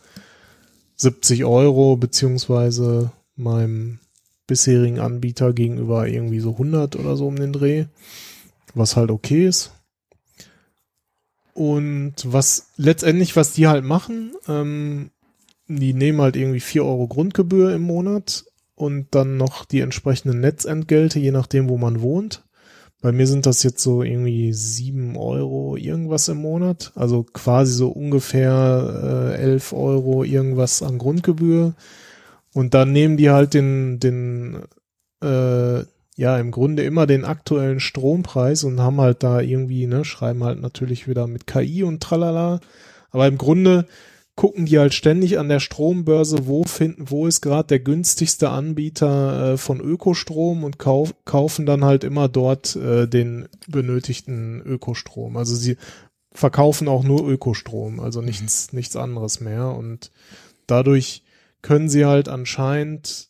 70 0.96 1.44
Euro, 1.44 1.96
beziehungsweise 1.96 3.12
meinem 3.36 4.00
bisherigen 4.46 4.98
Anbieter 4.98 5.52
gegenüber 5.52 6.06
irgendwie 6.08 6.40
so 6.40 6.52
100 6.52 6.96
oder 6.96 7.16
so 7.16 7.26
um 7.28 7.36
den 7.36 7.52
Dreh, 7.52 7.86
was 8.74 8.96
halt 8.96 9.10
okay 9.10 9.46
ist. 9.46 9.72
Und 11.54 12.14
was 12.24 12.68
letztendlich, 12.76 13.36
was 13.36 13.52
die 13.52 13.68
halt 13.68 13.84
machen, 13.84 14.32
ähm, 14.48 15.10
die 15.78 15.94
nehmen 15.94 16.20
halt 16.20 16.36
irgendwie 16.36 16.60
4 16.60 16.84
Euro 16.84 17.08
Grundgebühr 17.08 17.74
im 17.74 17.82
Monat 17.82 18.44
und 18.74 19.08
dann 19.12 19.36
noch 19.36 19.64
die 19.64 19.80
entsprechenden 19.80 20.40
Netzentgelte, 20.40 21.18
je 21.18 21.30
nachdem, 21.30 21.68
wo 21.68 21.78
man 21.78 22.02
wohnt. 22.02 22.44
Bei 23.00 23.10
mir 23.10 23.26
sind 23.26 23.46
das 23.46 23.64
jetzt 23.64 23.82
so 23.82 24.02
irgendwie 24.02 24.52
7 24.52 25.16
Euro 25.16 25.76
irgendwas 25.76 26.28
im 26.28 26.38
Monat, 26.38 26.92
also 26.94 27.24
quasi 27.24 27.72
so 27.72 27.88
ungefähr 27.88 29.34
äh, 29.36 29.42
11 29.42 29.72
Euro 29.72 30.22
irgendwas 30.22 30.82
an 30.82 30.98
Grundgebühr. 30.98 31.74
Und 32.54 32.74
dann 32.74 32.92
nehmen 32.92 33.16
die 33.16 33.30
halt 33.30 33.54
den, 33.54 33.98
den 33.98 34.62
äh, 35.20 35.82
ja, 36.16 36.38
im 36.38 36.50
Grunde 36.50 36.84
immer 36.84 37.06
den 37.06 37.24
aktuellen 37.24 37.80
Strompreis 37.80 38.64
und 38.64 38.80
haben 38.80 39.00
halt 39.00 39.22
da 39.22 39.40
irgendwie, 39.40 39.86
ne, 39.86 40.04
schreiben 40.04 40.44
halt 40.44 40.60
natürlich 40.60 41.08
wieder 41.08 41.26
mit 41.26 41.46
KI 41.46 41.82
und 41.82 42.02
tralala. 42.02 42.60
Aber 43.10 43.26
im 43.26 43.38
Grunde 43.38 43.86
gucken 44.34 44.66
die 44.66 44.78
halt 44.78 44.94
ständig 44.94 45.38
an 45.38 45.48
der 45.48 45.60
Strombörse, 45.60 46.46
wo 46.46 46.64
finden, 46.64 47.10
wo 47.10 47.26
ist 47.26 47.42
gerade 47.42 47.68
der 47.68 47.80
günstigste 47.80 48.48
Anbieter 48.48 49.52
äh, 49.52 49.56
von 49.56 49.80
Ökostrom 49.80 50.64
und 50.64 50.78
kauf, 50.78 51.14
kaufen 51.24 51.66
dann 51.66 51.84
halt 51.84 52.02
immer 52.02 52.28
dort 52.28 52.74
äh, 52.76 53.06
den 53.06 53.48
benötigten 53.68 54.62
Ökostrom. 54.62 55.36
Also 55.36 55.54
sie 55.54 55.76
verkaufen 56.32 56.88
auch 56.88 57.04
nur 57.04 57.28
Ökostrom, 57.28 58.00
also 58.00 58.22
nichts, 58.22 58.72
nichts 58.72 58.96
anderes 58.96 59.40
mehr. 59.40 59.68
Und 59.68 60.10
dadurch 60.66 61.24
können 61.60 61.90
sie 61.90 62.06
halt 62.06 62.28
anscheinend 62.28 63.28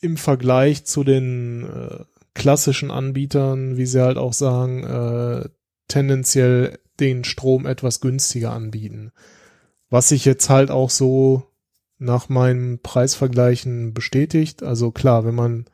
im 0.00 0.16
Vergleich 0.16 0.84
zu 0.84 1.04
den 1.04 1.64
äh, 1.64 2.04
klassischen 2.34 2.90
Anbietern, 2.90 3.76
wie 3.76 3.86
sie 3.86 4.02
halt 4.02 4.16
auch 4.16 4.32
sagen, 4.32 4.84
äh, 4.84 5.48
tendenziell 5.86 6.78
den 6.98 7.24
Strom 7.24 7.66
etwas 7.66 8.00
günstiger 8.00 8.52
anbieten. 8.52 9.12
Was 9.92 10.08
sich 10.08 10.24
jetzt 10.24 10.48
halt 10.48 10.70
auch 10.70 10.88
so 10.88 11.42
nach 11.98 12.28
meinem 12.30 12.78
Preisvergleichen 12.80 13.92
bestätigt. 13.92 14.62
Also 14.62 14.90
klar, 14.90 15.24
wenn 15.24 15.34
man 15.34 15.66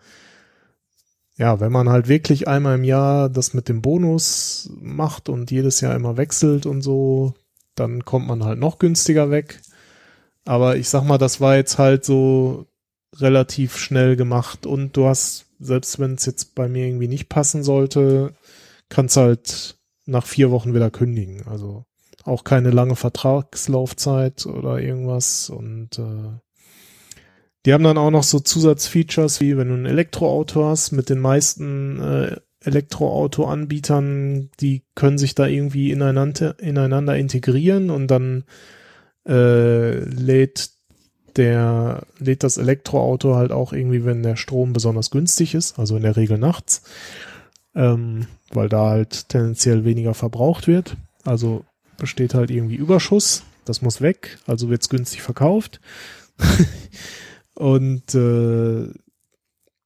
ja, 1.37 1.61
wenn 1.61 1.71
man 1.71 1.89
halt 1.89 2.09
wirklich 2.09 2.49
einmal 2.49 2.77
im 2.77 2.85
Jahr 2.85 3.29
das 3.29 3.55
mit 3.55 3.69
dem 3.69 3.81
Bonus 3.81 4.71
macht 4.81 5.29
und 5.29 5.53
jedes 5.53 5.81
Jahr 5.81 5.95
immer 5.95 6.17
wechselt 6.17 6.67
und 6.67 6.83
so, 6.83 7.35
dann 7.77 8.05
kommt 8.05 8.27
man 8.27 8.43
halt 8.45 8.59
noch 8.59 8.79
günstiger 8.81 9.31
weg. 9.31 9.61
Aber 10.45 10.77
ich 10.77 10.89
sag 10.89 11.05
mal, 11.05 11.19
das 11.19 11.41
war 11.41 11.55
jetzt 11.55 11.79
halt 11.79 12.05
so 12.05 12.67
relativ 13.15 13.79
schnell 13.79 14.17
gemacht 14.17 14.67
und 14.67 14.97
du 14.97 15.07
hast, 15.07 15.47
selbst 15.61 16.01
wenn 16.01 16.15
es 16.15 16.27
jetzt 16.27 16.57
bei 16.57 16.69
mir 16.69 16.87
irgendwie 16.87 17.09
nicht 17.09 17.29
passen 17.29 17.63
sollte, 17.63 18.35
kannst 18.89 19.17
halt 19.17 19.79
nach 20.07 20.27
vier 20.27 20.51
Wochen 20.51 20.75
wieder 20.75 20.91
kündigen. 20.91 21.47
Also 21.47 21.85
auch 22.29 22.45
keine 22.45 22.71
lange 22.71 22.97
Vertragslaufzeit 22.97 24.47
oder 24.47 24.79
irgendwas 24.79 25.51
und 25.51 25.99
äh, 25.99 26.39
die 27.67 27.73
haben 27.73 27.85
dann 27.85 27.99
auch 27.99 28.11
noch 28.11 28.23
so 28.23 28.39
Zusatzfeatures 28.39 29.41
wie 29.41 29.57
wenn 29.57 29.69
du 29.69 29.75
ein 29.75 29.87
Elektroauto 29.87 30.65
hast 30.65 30.93
mit 30.93 31.11
den 31.11 31.21
meisten 31.21 32.01
äh, 32.01 32.37
Elektroauto-Anbietern, 32.65 34.51
die 34.61 34.83
können 34.95 35.19
sich 35.19 35.35
da 35.35 35.47
irgendwie 35.47 35.91
ineinander, 35.91 36.59
ineinander 36.59 37.17
integrieren 37.17 37.91
und 37.91 38.09
dann 38.09 38.45
äh, 39.27 39.99
lädt 39.99 40.71
der 41.37 42.03
lädt 42.19 42.43
das 42.43 42.57
Elektroauto 42.57 43.37
halt 43.37 43.53
auch 43.53 43.73
irgendwie, 43.73 44.05
wenn 44.05 44.23
der 44.25 44.37
Strom 44.37 44.73
besonders 44.73 45.11
günstig 45.11 45.55
ist, 45.55 45.79
also 45.79 45.97
in 45.97 46.03
der 46.03 46.17
Regel 46.17 46.37
nachts, 46.37 46.83
ähm, 47.77 48.27
weil 48.51 48.69
da 48.69 48.91
halt 48.91 49.29
tendenziell 49.29 49.85
weniger 49.85 50.15
verbraucht 50.15 50.67
wird. 50.67 50.97
Also 51.25 51.65
besteht 51.99 52.35
halt 52.35 52.51
irgendwie 52.51 52.77
Überschuss, 52.77 53.43
das 53.65 53.83
muss 53.83 54.01
weg, 54.01 54.39
also 54.47 54.71
wird's 54.71 54.89
günstig 54.89 55.21
verkauft. 55.23 55.81
Und 57.55 58.15
äh, 58.15 58.89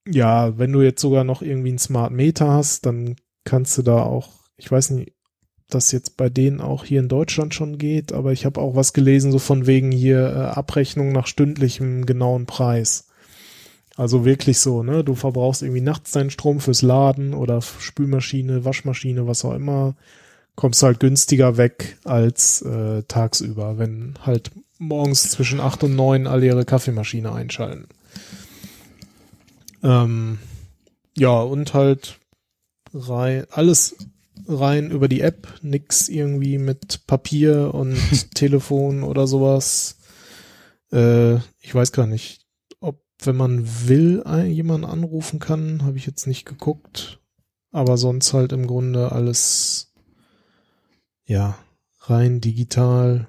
ja, 0.07 0.58
wenn 0.58 0.73
du 0.73 0.82
jetzt 0.82 1.00
sogar 1.00 1.24
noch 1.24 1.42
irgendwie 1.42 1.70
einen 1.70 1.78
Smart 1.78 2.12
Meter 2.12 2.50
hast, 2.50 2.86
dann 2.86 3.16
kannst 3.44 3.76
du 3.78 3.82
da 3.82 4.02
auch, 4.02 4.31
ich 4.57 4.70
weiß 4.70 4.91
nicht, 4.91 5.15
das 5.68 5.91
jetzt 5.92 6.16
bei 6.16 6.28
denen 6.28 6.60
auch 6.60 6.84
hier 6.84 7.00
in 7.00 7.08
Deutschland 7.08 7.55
schon 7.55 7.78
geht, 7.78 8.12
aber 8.12 8.32
ich 8.32 8.44
habe 8.44 8.60
auch 8.60 8.76
was 8.76 8.92
gelesen, 8.92 9.32
so 9.32 9.39
von 9.39 9.66
wegen 9.66 9.91
hier 9.91 10.18
äh, 10.18 10.58
Abrechnung 10.58 11.12
nach 11.12 11.26
stündlichem 11.26 12.05
genauen 12.05 12.47
Preis. 12.47 13.08
Also 13.97 14.24
wirklich 14.24 14.58
so, 14.58 14.82
ne? 14.82 15.05
Du 15.05 15.15
verbrauchst 15.15 15.62
irgendwie 15.62 15.81
nachts 15.81 16.12
deinen 16.12 16.31
Strom 16.31 16.60
fürs 16.60 16.82
Laden 16.82 17.34
oder 17.34 17.60
Spülmaschine, 17.60 18.65
Waschmaschine, 18.65 19.26
was 19.26 19.44
auch 19.44 19.55
immer. 19.55 19.94
Kommst 20.55 20.82
halt 20.82 21.00
günstiger 21.00 21.56
weg 21.56 21.98
als 22.05 22.62
äh, 22.62 23.02
tagsüber, 23.05 23.78
wenn 23.78 24.14
halt 24.22 24.50
morgens 24.78 25.31
zwischen 25.31 25.60
acht 25.60 25.82
und 25.82 25.97
neun 25.97 26.26
alle 26.26 26.47
ihre 26.47 26.64
Kaffeemaschine 26.64 27.32
einschalten. 27.32 27.86
Ähm, 29.82 30.39
ja, 31.16 31.40
und 31.40 31.74
halt 31.74 32.18
rein, 32.94 33.47
alles 33.50 33.97
rein 34.47 34.90
über 34.90 35.08
die 35.08 35.20
App, 35.20 35.48
nix 35.62 36.08
irgendwie 36.08 36.58
mit 36.58 37.06
Papier 37.06 37.74
und 37.74 37.97
Telefon 38.34 39.02
oder 39.02 39.26
sowas. 39.26 39.97
Äh, 40.92 41.36
ich 41.60 41.74
weiß 41.74 41.92
gar 41.92 42.06
nicht, 42.06 42.47
ob, 42.81 43.02
wenn 43.22 43.36
man 43.36 43.89
will, 43.89 44.22
jemanden 44.47 44.86
anrufen 44.86 45.39
kann, 45.39 45.84
habe 45.84 45.97
ich 45.97 46.06
jetzt 46.06 46.26
nicht 46.26 46.44
geguckt. 46.44 47.20
Aber 47.70 47.97
sonst 47.97 48.34
halt 48.34 48.52
im 48.52 48.66
Grunde 48.66 49.12
alles, 49.12 49.91
ja, 51.33 51.57
rein 52.01 52.43
digital, 52.43 53.27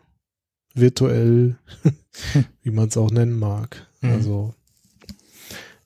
virtuell, 0.74 1.58
wie 2.62 2.72
man 2.72 2.90
es 2.90 2.98
auch 2.98 3.12
nennen 3.12 3.40
mag. 3.40 3.88
Mhm. 4.02 4.12
Also 4.12 4.54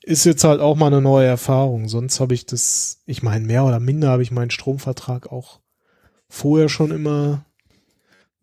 ist 0.02 0.26
jetzt 0.26 0.44
halt 0.44 0.60
auch 0.60 0.76
mal 0.76 0.88
eine 0.88 1.02
neue 1.02 1.28
Erfahrung. 1.28 1.90
Sonst 1.90 2.20
habe 2.20 2.34
ich 2.34 2.48
das, 2.48 3.04
ich 3.06 3.22
meine, 3.22 3.46
mehr 3.46 3.66
oder 3.66 3.80
minder 3.80 4.10
habe 4.10 4.24
ich 4.24 4.32
meinen 4.32 4.50
Stromvertrag 4.50 5.32
auch 5.32 5.60
vorher 6.28 6.70
schon 6.70 6.92
immer 6.92 7.46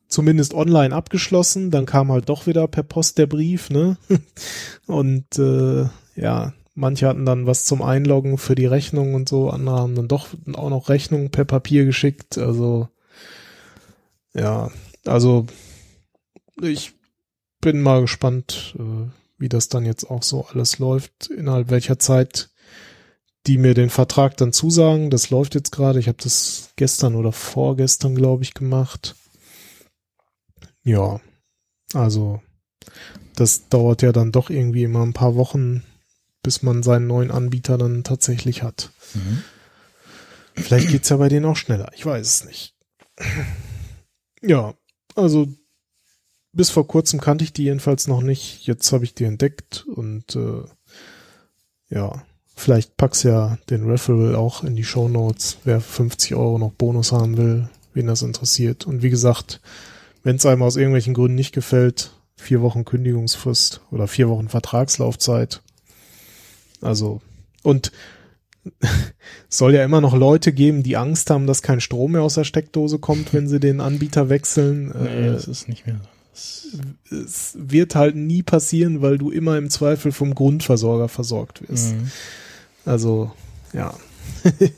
zumindest 0.07 0.55
online 0.55 0.95
abgeschlossen. 0.95 1.73
Dann 1.73 1.87
kam 1.87 2.13
halt 2.13 2.29
doch 2.29 2.47
wieder 2.47 2.69
per 2.69 2.85
Post 2.85 3.19
der 3.19 3.27
Brief, 3.27 3.71
ne? 3.71 3.97
Und 4.87 5.37
äh, 5.39 5.87
ja, 6.15 6.53
manche 6.75 7.09
hatten 7.09 7.25
dann 7.25 7.47
was 7.47 7.65
zum 7.65 7.83
Einloggen 7.83 8.39
für 8.39 8.55
die 8.55 8.67
Rechnung 8.67 9.15
und 9.15 9.29
so, 9.29 9.51
andere 9.51 9.79
haben 9.79 9.95
dann 9.95 10.09
doch 10.09 10.29
auch 10.55 10.71
noch 10.71 10.89
Rechnungen 10.89 11.31
per 11.31 11.45
Papier 11.45 11.85
geschickt. 11.85 12.39
Also 12.39 12.89
ja, 14.35 14.71
also 15.05 15.47
ich 16.61 16.93
bin 17.61 17.83
mal 17.83 18.03
gespannt, 18.03 18.75
äh, 18.79 19.11
wie 19.39 19.49
das 19.49 19.69
dann 19.69 19.85
jetzt 19.85 20.05
auch 20.11 20.23
so 20.23 20.47
alles 20.47 20.79
läuft, 20.79 21.29
innerhalb 21.31 21.71
welcher 21.71 21.99
Zeit 21.99 22.51
die 23.47 23.59
mir 23.59 23.75
den 23.75 23.91
Vertrag 23.91 24.37
dann 24.37 24.53
zusagen. 24.53 25.11
Das 25.11 25.31
läuft 25.31 25.55
jetzt 25.55 25.71
gerade. 25.71 25.99
Ich 25.99 26.09
habe 26.09 26.19
das 26.23 26.71
gestern 26.77 27.15
oder 27.15 27.33
vorgestern, 27.33 28.15
glaube 28.15 28.43
ich, 28.43 28.55
gemacht. 28.55 29.17
Ja, 30.83 31.21
also 31.93 32.41
das 33.37 33.69
dauert 33.69 34.03
ja 34.03 34.13
dann 34.13 34.33
doch 34.33 34.51
irgendwie 34.51 34.85
immer 34.85 35.03
ein 35.03 35.13
paar 35.13 35.35
Wochen, 35.35 35.83
bis 36.43 36.63
man 36.63 36.83
seinen 36.83 37.07
neuen 37.07 37.31
Anbieter 37.31 37.79
dann 37.79 38.05
tatsächlich 38.05 38.63
hat. 38.63 38.91
Mhm. 39.15 39.43
Vielleicht 40.55 40.89
geht's 40.89 41.09
ja 41.09 41.17
bei 41.17 41.29
denen 41.29 41.47
auch 41.47 41.57
schneller. 41.57 41.91
Ich 41.95 42.07
weiß 42.07 42.27
es 42.27 42.45
nicht. 42.45 42.75
Ja, 44.47 44.75
also 45.15 45.49
bis 46.53 46.71
vor 46.71 46.87
kurzem 46.87 47.21
kannte 47.21 47.45
ich 47.45 47.53
die 47.53 47.65
jedenfalls 47.65 48.07
noch 48.07 48.23
nicht. 48.23 48.67
Jetzt 48.67 48.93
habe 48.93 49.05
ich 49.05 49.15
die 49.15 49.25
entdeckt 49.25 49.87
und 49.87 50.37
äh, 50.37 50.63
ja, 51.89 52.23
vielleicht 52.55 52.97
pack's 52.97 53.23
ja 53.23 53.59
den 53.71 53.89
Referral 53.89 54.37
auch 54.37 54.63
in 54.63 54.77
die 54.77 54.85
Show 54.85 55.09
Notes, 55.09 55.59
wer 55.65 55.81
50 55.81 56.35
Euro 56.35 56.59
noch 56.59 56.73
Bonus 56.73 57.13
haben 57.13 57.37
will, 57.37 57.69
wen 57.95 58.07
das 58.07 58.23
interessiert. 58.23 58.87
Und 58.87 59.03
wie 59.03 59.11
gesagt, 59.11 59.61
wenn 60.23 60.37
es 60.37 60.47
einem 60.47 60.63
aus 60.63 60.77
irgendwelchen 60.77 61.15
Gründen 61.15 61.35
nicht 61.35 61.53
gefällt, 61.53 62.13
vier 62.37 62.61
Wochen 62.63 62.85
Kündigungsfrist 62.85 63.81
oder 63.91 64.07
vier 64.07 64.29
Wochen 64.29 64.49
Vertragslaufzeit. 64.49 65.63
Also 66.81 67.21
und 67.63 67.93
soll 69.49 69.75
ja 69.75 69.85
immer 69.85 70.01
noch 70.01 70.15
Leute 70.15 70.53
geben, 70.53 70.83
die 70.83 70.97
Angst 70.97 71.31
haben, 71.31 71.47
dass 71.47 71.63
kein 71.63 71.81
Strom 71.81 72.13
mehr 72.13 72.23
aus 72.23 72.35
der 72.35 72.45
Steckdose 72.45 72.99
kommt, 72.99 73.33
wenn 73.33 73.49
sie 73.49 73.61
den 73.61 73.81
Anbieter 73.81 74.29
wechseln. 74.29 74.93
Nee, 75.03 75.27
Äh, 75.29 75.33
das 75.33 75.47
ist 75.49 75.69
nicht 75.69 75.87
mehr. 75.87 76.01
Das, 76.33 76.67
es 77.11 77.57
wird 77.57 77.95
halt 77.95 78.17
nie 78.17 78.43
passieren, 78.43 79.03
weil 79.03 79.19
du 79.19 79.31
immer 79.31 79.57
im 79.57 79.71
Zweifel 79.71 80.11
vom 80.13 80.35
Grundversorger 80.35 81.09
versorgt 81.09 81.69
wirst. 81.69 81.95
Mhm. 81.95 82.11
Also, 82.85 83.33
ja. 83.73 83.95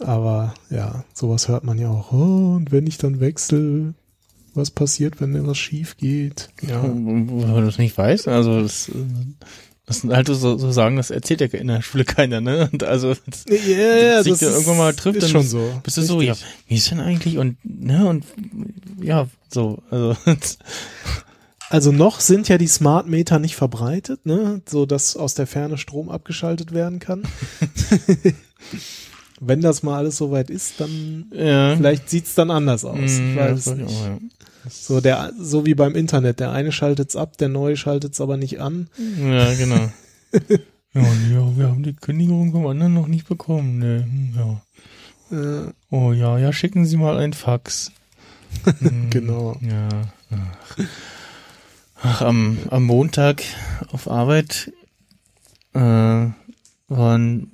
Aber 0.00 0.54
ja, 0.70 1.04
sowas 1.14 1.48
hört 1.48 1.64
man 1.64 1.78
ja 1.78 1.88
auch. 1.88 2.12
Oh, 2.12 2.54
und 2.56 2.72
wenn 2.72 2.86
ich 2.86 2.98
dann 2.98 3.20
wechsle, 3.20 3.94
was 4.54 4.70
passiert, 4.70 5.20
wenn 5.20 5.32
denn 5.32 5.46
was 5.46 5.58
schief 5.58 5.96
geht? 5.96 6.50
Ja. 6.62 6.82
Wenn 6.82 7.26
man 7.26 7.64
das 7.64 7.78
nicht 7.78 7.96
weiß, 7.96 8.28
also 8.28 8.60
das, 8.62 8.90
das 9.86 10.00
sind 10.00 10.12
halt 10.14 10.26
so, 10.28 10.34
so 10.34 10.72
sagen, 10.72 10.96
das 10.96 11.10
erzählt 11.10 11.40
ja 11.40 11.46
in 11.46 11.68
der 11.68 11.82
Schule 11.82 12.04
keiner, 12.04 12.40
ne? 12.40 12.68
Und 12.72 12.82
also 12.84 13.14
das, 13.26 13.44
Ja, 13.48 13.96
ja, 13.96 14.22
sich 14.22 14.38
da 14.38 14.46
irgendwann 14.50 14.78
mal 14.78 14.94
trifft, 14.94 15.16
ist 15.18 15.24
dann 15.24 15.30
schon 15.30 15.40
bist- 15.42 15.50
so. 15.52 15.80
bist 15.82 15.96
du 15.98 16.02
so, 16.02 16.20
ja, 16.22 16.32
Richtig. 16.32 16.48
wie 16.68 16.74
ist 16.76 16.90
denn 16.90 17.00
eigentlich 17.00 17.38
und 17.38 17.56
ne 17.64 18.06
und 18.06 18.24
ja, 19.02 19.28
so, 19.50 19.82
also 19.90 20.16
Also 21.70 21.90
noch 21.92 22.20
sind 22.20 22.48
ja 22.48 22.56
die 22.56 22.68
Smart 22.68 23.08
Meter 23.08 23.38
nicht 23.40 23.56
verbreitet, 23.56 24.26
ne? 24.26 24.62
So 24.68 24.86
dass 24.86 25.16
aus 25.16 25.34
der 25.34 25.46
Ferne 25.46 25.76
Strom 25.76 26.08
abgeschaltet 26.08 26.72
werden 26.72 26.98
kann. 27.00 27.22
Wenn 29.40 29.60
das 29.60 29.82
mal 29.82 29.98
alles 29.98 30.16
soweit 30.16 30.48
ist, 30.50 30.74
dann 30.80 31.26
ja. 31.32 31.76
vielleicht 31.76 32.08
sieht's 32.08 32.34
dann 32.34 32.50
anders 32.50 32.84
aus. 32.84 32.98
Mhm, 33.18 33.30
ich 33.30 33.36
ja, 33.36 33.50
weiß 33.50 33.64
das 33.64 33.74
ich 33.74 33.80
nicht. 33.84 33.94
auch, 33.96 34.06
ja. 34.06 34.18
So 34.68 35.00
der, 35.00 35.32
so 35.38 35.66
wie 35.66 35.74
beim 35.74 35.94
Internet. 35.94 36.40
Der 36.40 36.52
eine 36.52 36.72
schaltet's 36.72 37.16
ab, 37.16 37.36
der 37.38 37.48
neue 37.48 37.76
schaltet's 37.76 38.20
aber 38.20 38.36
nicht 38.36 38.60
an. 38.60 38.88
Ja, 39.20 39.54
genau. 39.54 39.90
ja, 40.94 41.02
ja, 41.02 41.56
wir 41.56 41.68
haben 41.68 41.82
die 41.82 41.94
Kündigung 41.94 42.52
vom 42.52 42.66
anderen 42.66 42.94
noch 42.94 43.06
nicht 43.06 43.28
bekommen. 43.28 43.78
Ne, 43.78 44.04
hm, 44.04 44.34
ja. 44.36 45.36
Äh, 45.36 45.72
Oh 45.90 46.12
ja, 46.12 46.38
ja, 46.38 46.52
schicken 46.52 46.86
Sie 46.86 46.96
mal 46.96 47.18
ein 47.18 47.32
Fax. 47.32 47.92
Hm, 48.78 49.10
Genau. 49.10 49.56
Ja. 49.60 49.88
Ach, 50.30 50.78
ach 52.02 52.20
am, 52.22 52.58
am 52.70 52.84
Montag 52.84 53.42
auf 53.92 54.08
Arbeit 54.08 54.72
äh, 55.72 55.78
war 55.80 57.18
ein, 57.18 57.50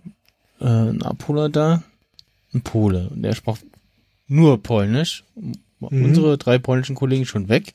äh, 0.60 0.64
ein 0.66 1.02
Abholer 1.02 1.48
da, 1.48 1.82
ein 2.52 2.60
Pole. 2.62 3.08
Und 3.10 3.22
der 3.22 3.34
sprach 3.34 3.58
nur 4.28 4.62
Polnisch. 4.62 5.24
Mhm. 5.81 6.05
Unsere 6.05 6.39
drei 6.39 6.59
polnischen 6.59 6.97
Kollegen 6.97 7.26
schon 7.26 7.49
weg. 7.49 7.75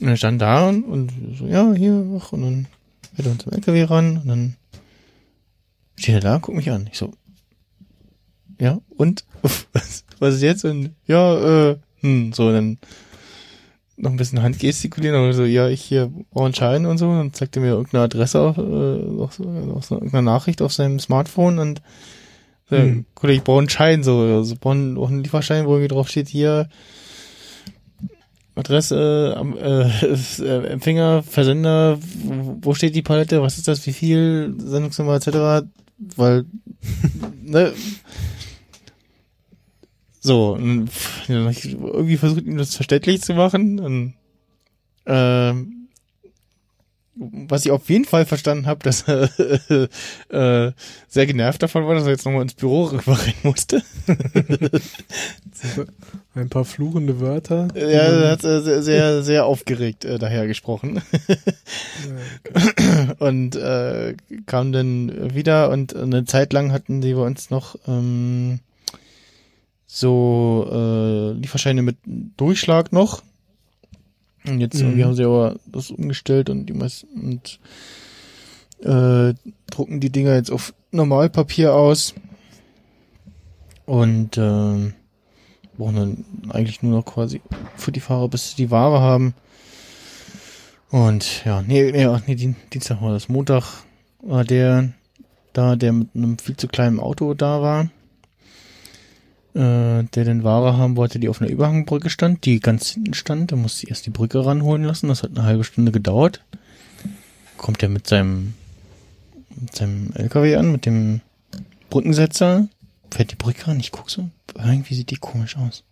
Und 0.00 0.08
er 0.08 0.16
stand 0.16 0.42
da 0.42 0.68
und, 0.68 0.84
und 0.84 1.12
so, 1.38 1.46
ja, 1.46 1.72
hier, 1.72 2.04
ach, 2.20 2.32
und 2.32 2.42
dann 2.42 2.66
wird 3.14 3.28
er 3.28 3.32
uns 3.32 3.42
zum 3.44 3.52
LKW 3.52 3.84
ran 3.84 4.16
und 4.18 4.28
dann 4.28 4.56
steht 5.96 6.16
er 6.16 6.20
da, 6.20 6.38
guckt 6.38 6.56
mich 6.56 6.70
an. 6.70 6.88
Ich 6.90 6.98
so, 6.98 7.12
ja, 8.58 8.80
und? 8.96 9.24
Was, 9.72 10.04
was 10.20 10.36
ist 10.36 10.42
jetzt? 10.42 10.64
Und 10.64 10.94
ja, 11.06 11.70
äh, 11.70 11.76
hm, 12.00 12.32
so, 12.32 12.50
dann 12.50 12.78
noch 13.96 14.10
ein 14.10 14.16
bisschen 14.16 14.42
handgestikulieren, 14.42 15.16
aber 15.16 15.32
so, 15.32 15.44
ja, 15.44 15.68
ich 15.68 15.82
hier 15.82 16.10
brauche 16.30 16.46
einen 16.46 16.54
Schein 16.54 16.86
und 16.86 16.98
so, 16.98 17.08
und 17.08 17.18
dann 17.18 17.32
zeigt 17.32 17.56
er 17.56 17.62
mir 17.62 17.70
irgendeine 17.70 18.04
Adresse 18.04 18.40
auf, 18.40 18.58
äh, 18.58 19.20
auf, 19.20 19.40
auf 19.40 19.84
so 19.84 19.96
irgendeine 19.96 20.24
Nachricht 20.24 20.62
auf 20.62 20.72
seinem 20.72 20.98
Smartphone 20.98 21.58
und 21.58 21.82
so, 22.74 22.82
Hm. 22.82 23.04
Kollege, 23.14 23.38
ich 23.38 23.44
brauche 23.44 23.58
einen 23.58 23.68
Schein, 23.68 24.02
so, 24.02 24.42
ich 24.42 24.58
brauche 24.60 24.74
einen, 24.74 24.98
auch 24.98 25.08
einen 25.08 25.22
Lieferschein, 25.22 25.66
wo 25.66 25.70
irgendwie 25.72 25.88
drauf 25.94 26.08
steht, 26.08 26.28
hier, 26.28 26.68
Adresse, 28.56 29.34
am- 29.36 29.56
äh, 29.56 29.82
äh, 30.42 30.66
Empfänger, 30.66 31.22
Versender, 31.22 31.98
wo, 32.62 32.74
steht 32.74 32.94
die 32.94 33.02
Palette, 33.02 33.42
was 33.42 33.58
ist 33.58 33.68
das, 33.68 33.84
wie 33.86 33.92
viel, 33.92 34.54
Sendungsnummer 34.58 35.14
etc., 35.16 35.66
weil, 36.16 36.44
ne, 37.42 37.72
so, 40.20 40.54
und 40.54 40.88
ja, 41.28 41.50
irgendwie 41.50 42.16
versucht, 42.16 42.44
ihm 42.46 42.56
das 42.56 42.74
verständlich 42.74 43.20
zu 43.20 43.34
machen. 43.34 43.78
Und, 43.78 44.14
ähm, 45.04 45.83
was 47.16 47.64
ich 47.64 47.70
auf 47.70 47.88
jeden 47.88 48.04
Fall 48.04 48.26
verstanden 48.26 48.66
habe, 48.66 48.80
dass 48.82 49.02
er 49.08 49.28
äh, 50.30 50.72
sehr 51.08 51.26
genervt 51.26 51.62
davon 51.62 51.86
war, 51.86 51.94
dass 51.94 52.04
er 52.04 52.10
jetzt 52.10 52.24
nochmal 52.24 52.42
ins 52.42 52.54
Büro 52.54 52.84
rüberrennen 52.84 53.34
musste. 53.42 53.82
ein 56.34 56.48
paar 56.48 56.64
fluchende 56.64 57.20
Wörter. 57.20 57.68
ja, 57.74 57.82
er 57.82 58.30
hat 58.32 58.44
äh, 58.44 58.60
sehr, 58.60 58.82
sehr, 58.82 59.22
sehr 59.22 59.46
aufgeregt 59.46 60.04
äh, 60.04 60.18
daher 60.18 60.46
gesprochen. 60.46 61.00
und 63.18 63.56
äh, 63.56 64.16
kam 64.46 64.72
dann 64.72 65.34
wieder 65.34 65.70
und 65.70 65.94
eine 65.94 66.24
Zeit 66.24 66.52
lang 66.52 66.72
hatten 66.72 67.00
die 67.00 67.14
bei 67.14 67.22
uns 67.22 67.50
noch 67.50 67.76
ähm, 67.86 68.58
so 69.86 70.68
äh, 70.72 71.32
Lieferscheine 71.38 71.82
mit 71.82 71.96
Durchschlag 72.04 72.92
noch. 72.92 73.22
Und 74.46 74.60
jetzt 74.60 74.74
Mhm. 74.74 74.80
irgendwie 74.82 75.04
haben 75.04 75.14
sie 75.14 75.24
aber 75.24 75.56
das 75.66 75.90
umgestellt 75.90 76.50
und 76.50 76.66
die 76.66 76.72
meisten 76.74 77.06
und 77.20 77.58
äh, 78.80 79.34
drucken 79.70 80.00
die 80.00 80.10
Dinger 80.10 80.34
jetzt 80.34 80.50
auf 80.50 80.74
Normalpapier 80.90 81.74
aus. 81.74 82.14
Und 83.86 84.38
ähm, 84.38 84.94
brauchen 85.76 85.96
dann 85.96 86.24
eigentlich 86.50 86.82
nur 86.82 86.92
noch 86.98 87.04
quasi 87.04 87.40
für 87.76 87.92
die 87.92 88.00
Fahrer, 88.00 88.28
bis 88.28 88.50
sie 88.50 88.56
die 88.56 88.70
Ware 88.70 89.00
haben. 89.00 89.34
Und 90.90 91.44
ja, 91.44 91.62
nee, 91.62 91.90
nee, 91.90 92.06
ach, 92.06 92.22
nee 92.26 92.34
Dien- 92.34 92.56
Dienstag 92.72 93.02
war 93.02 93.12
das. 93.12 93.28
Montag 93.28 93.64
war 94.22 94.44
der 94.44 94.90
da, 95.52 95.76
der 95.76 95.92
mit 95.92 96.08
einem 96.14 96.38
viel 96.38 96.56
zu 96.56 96.66
kleinen 96.68 96.98
Auto 97.00 97.34
da 97.34 97.60
war, 97.62 97.84
äh, 97.84 97.88
der 99.54 100.24
den 100.24 100.42
Ware 100.42 100.76
haben 100.76 100.96
wollte, 100.96 101.20
die 101.20 101.28
auf 101.28 101.40
einer 101.40 101.50
Überhangbrücke 101.50 102.10
stand, 102.10 102.44
die 102.44 102.58
ganz 102.58 102.90
hinten 102.90 103.14
stand. 103.14 103.52
Da 103.52 103.56
musste 103.56 103.84
ich 103.84 103.90
erst 103.90 104.04
die 104.06 104.10
Brücke 104.10 104.44
ranholen 104.44 104.82
lassen. 104.82 105.08
Das 105.08 105.22
hat 105.22 105.30
eine 105.30 105.44
halbe 105.44 105.62
Stunde 105.62 105.92
gedauert. 105.92 106.42
Kommt 107.56 107.82
er 107.82 107.88
mit 107.88 108.06
seinem, 108.08 108.54
mit 109.54 109.74
seinem 109.76 110.10
LKW 110.14 110.56
an, 110.56 110.72
mit 110.72 110.86
dem 110.86 111.20
Brückensetzer, 111.88 112.66
fährt 113.12 113.30
die 113.30 113.36
Brücke 113.36 113.68
ran. 113.68 113.78
Ich 113.78 113.92
guck 113.92 114.10
so, 114.10 114.28
irgendwie 114.56 114.94
sieht 114.94 115.10
die 115.10 115.16
komisch 115.16 115.56
aus. 115.56 115.84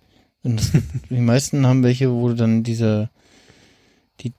Und 0.42 0.58
das, 0.58 0.72
die 1.10 1.20
meisten 1.20 1.64
haben 1.64 1.84
welche, 1.84 2.10
wo 2.12 2.28
du 2.28 2.34
dann 2.34 2.64
diese 2.64 3.10
die 4.20 4.32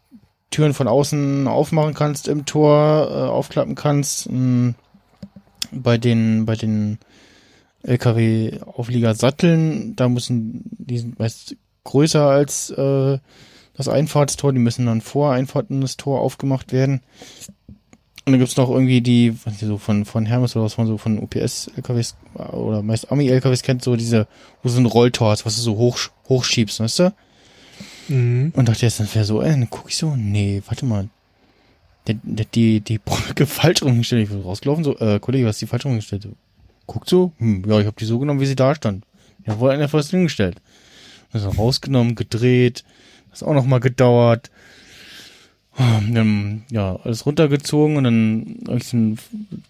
Türen 0.51 0.73
von 0.73 0.89
außen 0.89 1.47
aufmachen 1.47 1.93
kannst 1.93 2.27
im 2.27 2.45
Tor, 2.45 3.07
äh, 3.09 3.29
aufklappen 3.29 3.75
kannst. 3.75 4.29
Mh, 4.29 4.73
bei 5.71 5.97
den 5.97 6.45
bei 6.45 6.55
den 6.55 6.99
LKW-Auflieger 7.83 9.15
Satteln, 9.15 9.95
da 9.95 10.09
müssen 10.09 10.63
die 10.77 10.99
sind 10.99 11.19
meist 11.19 11.55
größer 11.83 12.21
als 12.21 12.69
äh, 12.71 13.19
das 13.75 13.87
Einfahrtstor, 13.87 14.53
die 14.53 14.59
müssen 14.59 14.85
dann 14.85 15.01
vor 15.01 15.33
Einfahrt 15.33 15.69
in 15.69 15.81
das 15.81 15.97
Tor 15.97 16.21
aufgemacht 16.21 16.71
werden. 16.71 17.01
Und 18.25 18.31
dann 18.31 18.39
gibt's 18.39 18.55
noch 18.55 18.69
irgendwie 18.69 19.01
die, 19.01 19.35
was 19.43 19.55
ich 19.55 19.67
so 19.67 19.77
von, 19.77 20.05
von 20.05 20.25
Hermes 20.25 20.55
oder 20.55 20.63
was 20.63 20.77
man 20.77 20.87
so 20.87 20.97
von 20.97 21.19
UPS-LKWs 21.19 22.15
oder 22.35 22.81
meist 22.81 23.11
Ami-LKWs 23.11 23.63
kennt, 23.63 23.83
so 23.83 23.97
diese, 23.97 24.27
wo 24.61 24.69
so 24.69 24.79
ein 24.79 24.85
Rolltor 24.85 25.31
hast, 25.31 25.45
was 25.45 25.57
du 25.57 25.61
so 25.61 25.75
hoch, 25.75 25.97
hochschiebst, 26.29 26.79
weißt 26.79 26.99
du? 26.99 27.13
Mhm. 28.07 28.53
Und 28.55 28.69
dachte 28.69 28.85
jetzt, 28.85 29.01
das 29.01 29.13
wäre 29.13 29.25
so, 29.25 29.41
ey, 29.41 29.49
dann 29.49 29.69
guck 29.69 29.89
ich 29.89 29.97
so, 29.97 30.15
nee, 30.15 30.61
warte 30.67 30.85
mal. 30.85 31.09
Der, 32.07 32.15
die, 32.53 32.79
die 32.79 32.97
Brücke 32.97 33.45
falsch 33.45 33.81
rumgestellt. 33.81 34.23
Ich 34.23 34.29
bin 34.29 34.41
rausgelaufen, 34.41 34.85
so, 34.85 34.97
äh, 34.99 35.19
Kollege, 35.19 35.45
was 35.45 35.55
ist 35.55 35.61
die 35.61 35.67
falsch 35.67 35.85
rumgestellt? 35.85 36.27
Guckt 36.93 37.09
so, 37.09 37.31
hm, 37.39 37.63
ja, 37.67 37.79
ich 37.79 37.87
habe 37.87 37.95
die 37.99 38.05
so 38.05 38.19
genommen, 38.19 38.39
wie 38.39 38.45
sie 38.45 38.55
da 38.55 38.75
stand. 38.75 39.03
Ja, 39.47 39.59
wohl 39.59 39.71
einer 39.71 39.89
fast 39.89 40.11
hingestellt. 40.11 40.57
Also 41.31 41.49
rausgenommen, 41.49 42.13
gedreht, 42.13 42.83
das 43.31 43.41
auch 43.41 43.53
noch 43.53 43.65
mal 43.65 43.79
gedauert. 43.79 44.51
Dann, 45.75 46.65
ja, 46.69 46.97
alles 46.97 47.25
runtergezogen 47.25 47.97
und 47.97 48.03
dann 48.03 48.59
habe 48.67 48.77
ich 48.77 48.91
den, 48.91 49.17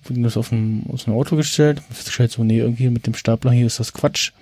das 0.09 0.35
auf 0.35 0.51
ein, 0.51 0.85
aus 0.91 1.05
dem 1.05 1.13
Auto 1.13 1.37
gestellt. 1.37 1.81
Festgestellt 1.89 2.31
so, 2.31 2.43
nee, 2.43 2.59
irgendwie 2.59 2.89
mit 2.89 3.07
dem 3.07 3.13
Stapler 3.13 3.51
hier 3.51 3.67
ist 3.67 3.79
das 3.79 3.93
Quatsch. 3.93 4.33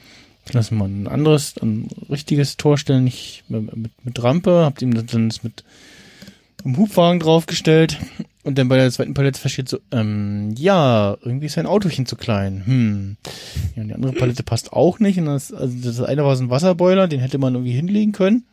Ich 0.48 0.54
lasse 0.54 0.74
mal 0.74 0.90
ein 0.90 1.08
anderes, 1.08 1.54
ein 1.62 1.88
richtiges 2.10 2.58
Tor 2.58 2.80
stellen, 2.80 3.04
nicht 3.04 3.44
mit, 3.48 3.78
mit, 3.78 3.92
mit 4.04 4.24
Rampe, 4.24 4.66
hab 4.66 4.82
ihm 4.82 4.96
dann 4.96 5.30
das 5.30 5.44
mit 5.44 5.64
einem 6.64 6.78
Hubwagen 6.78 7.20
draufgestellt 7.20 7.98
und 8.44 8.58
dann 8.58 8.70
bei 8.70 8.78
der 8.78 8.92
zweiten 8.92 9.14
Palette 9.14 9.40
versteht 9.40 9.70
so, 9.70 9.80
ähm, 9.92 10.54
ja, 10.58 11.16
irgendwie 11.22 11.46
ist 11.46 11.54
sein 11.54 11.68
Autochen 11.68 12.06
zu 12.06 12.16
klein. 12.16 12.64
Hm. 12.66 13.18
Ja, 13.76 13.84
und 13.84 13.88
die 13.90 13.94
andere 13.94 14.14
Palette 14.14 14.44
passt 14.44 14.74
auch 14.74 15.00
nicht. 15.00 15.20
Und 15.20 15.26
das, 15.26 15.54
also 15.54 15.76
das 15.84 16.02
eine 16.02 16.26
war 16.26 16.36
so 16.36 16.44
ein 16.44 16.50
Wasserboiler, 16.50 17.08
den 17.08 17.20
hätte 17.20 17.38
man 17.38 17.54
irgendwie 17.54 17.74
hinlegen 17.74 18.14
können. 18.14 18.46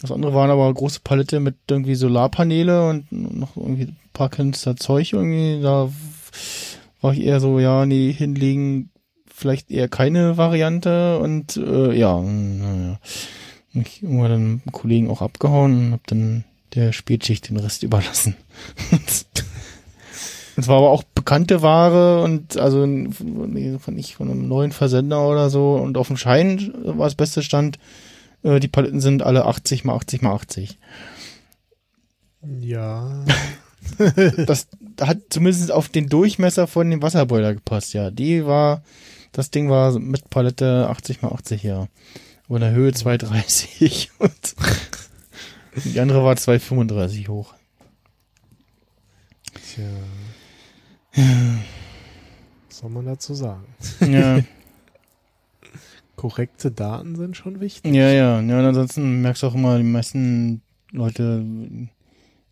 Das 0.00 0.12
andere 0.12 0.34
waren 0.34 0.50
aber 0.50 0.72
große 0.72 1.00
Palette 1.02 1.40
mit 1.40 1.56
irgendwie 1.68 1.96
Solarpaneele 1.96 2.88
und 2.88 3.10
noch 3.10 3.56
irgendwie 3.56 3.84
ein 3.84 3.96
paar 4.12 4.28
Kanister 4.28 4.76
Zeug 4.76 5.12
irgendwie. 5.12 5.60
Da 5.60 5.90
war 7.00 7.12
ich 7.12 7.22
eher 7.22 7.40
so, 7.40 7.58
ja, 7.58 7.86
nee, 7.86 8.12
hinlegen 8.12 8.90
vielleicht 9.26 9.70
eher 9.70 9.88
keine 9.88 10.36
Variante 10.36 11.18
und 11.18 11.56
äh, 11.56 11.92
ja, 11.92 12.20
naja. 12.20 13.00
Ich 13.74 14.02
irgendwann 14.02 14.30
dann 14.30 14.62
mit 14.64 14.72
Kollegen 14.72 15.10
auch 15.10 15.22
abgehauen 15.22 15.86
und 15.86 15.92
hab 15.92 16.06
dann 16.06 16.44
der 16.74 16.92
Spätschicht 16.92 17.48
den 17.48 17.58
Rest 17.58 17.82
überlassen. 17.82 18.36
Es 20.56 20.66
war 20.66 20.78
aber 20.78 20.90
auch 20.90 21.04
bekannte 21.04 21.62
Ware 21.62 22.22
und 22.22 22.56
also 22.56 22.80
von, 22.80 23.94
nicht 23.94 24.14
von 24.14 24.30
einem 24.30 24.48
neuen 24.48 24.72
Versender 24.72 25.28
oder 25.28 25.50
so 25.50 25.76
und 25.76 25.96
auf 25.96 26.08
dem 26.08 26.16
Schein 26.16 26.72
war 26.84 27.06
das 27.06 27.14
beste 27.14 27.42
Stand. 27.42 27.78
Äh, 28.42 28.58
die 28.58 28.66
Paletten 28.66 29.00
sind 29.00 29.22
alle 29.22 29.44
80 29.44 29.84
mal 29.84 29.94
80 29.94 30.22
mal 30.22 30.34
80. 30.34 30.78
Ja. 32.60 33.24
Das 34.46 34.68
hat 35.00 35.18
zumindest 35.30 35.72
auf 35.72 35.88
den 35.88 36.08
Durchmesser 36.08 36.66
von 36.66 36.90
dem 36.90 37.00
Wasserboiler 37.00 37.54
gepasst, 37.54 37.94
ja. 37.94 38.10
Die 38.10 38.44
war, 38.44 38.82
das 39.32 39.50
Ding 39.50 39.70
war 39.70 39.98
mit 39.98 40.28
Palette 40.28 40.88
80 40.90 41.22
mal 41.22 41.32
80, 41.32 41.62
ja. 41.62 41.88
Aber 42.46 42.56
in 42.56 42.62
der 42.62 42.72
Höhe 42.72 42.92
230 42.92 44.10
und 44.18 44.54
die 45.84 46.00
andere 46.00 46.24
war 46.24 46.36
235 46.36 47.28
hoch. 47.28 47.54
Tja. 49.54 49.84
Was 52.68 52.78
soll 52.78 52.90
man 52.90 53.06
dazu 53.06 53.34
sagen? 53.34 53.64
Ja. 54.00 54.40
Korrekte 56.16 56.70
Daten 56.70 57.14
sind 57.16 57.36
schon 57.36 57.60
wichtig. 57.60 57.94
Ja, 57.94 58.10
ja, 58.10 58.40
ja, 58.40 58.58
und 58.58 58.64
ansonsten 58.64 59.22
merkst 59.22 59.42
du 59.42 59.46
auch 59.46 59.54
immer, 59.54 59.78
die 59.78 59.84
meisten 59.84 60.62
Leute 60.90 61.44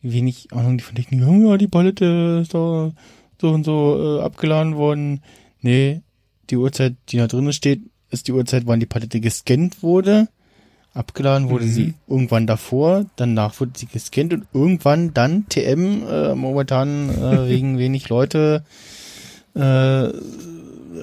wenig 0.03 0.53
Ahnung 0.53 0.79
von 0.79 0.95
Technik, 0.95 1.21
ja, 1.21 1.57
die 1.57 1.69
Palette 1.69 2.41
ist 2.43 2.55
da 2.55 2.93
so 3.41 3.51
und 3.51 3.65
so 3.65 4.19
äh, 4.21 4.23
abgeladen 4.23 4.77
worden. 4.77 5.21
Nee, 5.61 6.03
die 6.49 6.57
Uhrzeit, 6.57 6.95
die 7.09 7.17
da 7.17 7.27
drinnen 7.27 7.53
steht, 7.53 7.83
ist 8.11 8.29
die 8.29 8.33
Uhrzeit, 8.33 8.67
wann 8.67 8.81
die 8.81 8.87
Palette 8.87 9.21
gescannt 9.21 9.83
wurde. 9.83 10.29
Abgeladen 10.97 11.50
wurde 11.50 11.66
Mhm. 11.66 11.70
sie 11.70 11.94
irgendwann 12.08 12.47
davor, 12.47 13.05
danach 13.16 13.60
wurde 13.60 13.73
sie 13.76 13.86
gescannt 13.86 14.33
und 14.33 14.47
irgendwann 14.55 15.12
dann 15.12 15.47
TM, 15.49 16.02
äh, 16.08 16.34
momentan 16.34 17.10
äh, 17.10 17.49
wegen 17.49 17.78
wenig 17.78 18.08
Leute, 18.08 18.65
äh, 19.55 20.08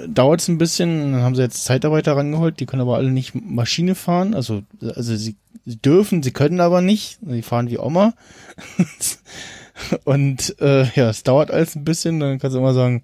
dauert 0.07 0.41
es 0.41 0.47
ein 0.47 0.57
bisschen. 0.57 1.11
Dann 1.13 1.21
haben 1.21 1.35
sie 1.35 1.41
jetzt 1.43 1.63
Zeitarbeiter 1.65 2.15
rangeholt, 2.17 2.59
die 2.59 2.65
können 2.65 2.81
aber 2.81 2.95
alle 2.97 3.11
nicht 3.11 3.35
Maschine 3.35 3.93
fahren. 3.95 4.33
Also, 4.33 4.63
also 4.81 5.15
sie, 5.15 5.35
sie 5.65 5.77
dürfen, 5.77 6.23
sie 6.23 6.31
können 6.31 6.59
aber 6.59 6.81
nicht. 6.81 7.19
Sie 7.25 7.41
fahren 7.43 7.69
wie 7.69 7.77
Oma. 7.77 8.13
Und 10.03 10.55
äh, 10.61 10.85
ja, 10.95 11.09
es 11.09 11.23
dauert 11.23 11.51
alles 11.51 11.75
ein 11.75 11.83
bisschen. 11.83 12.19
Dann 12.19 12.39
kannst 12.39 12.55
du 12.55 12.59
immer 12.59 12.73
sagen, 12.73 13.03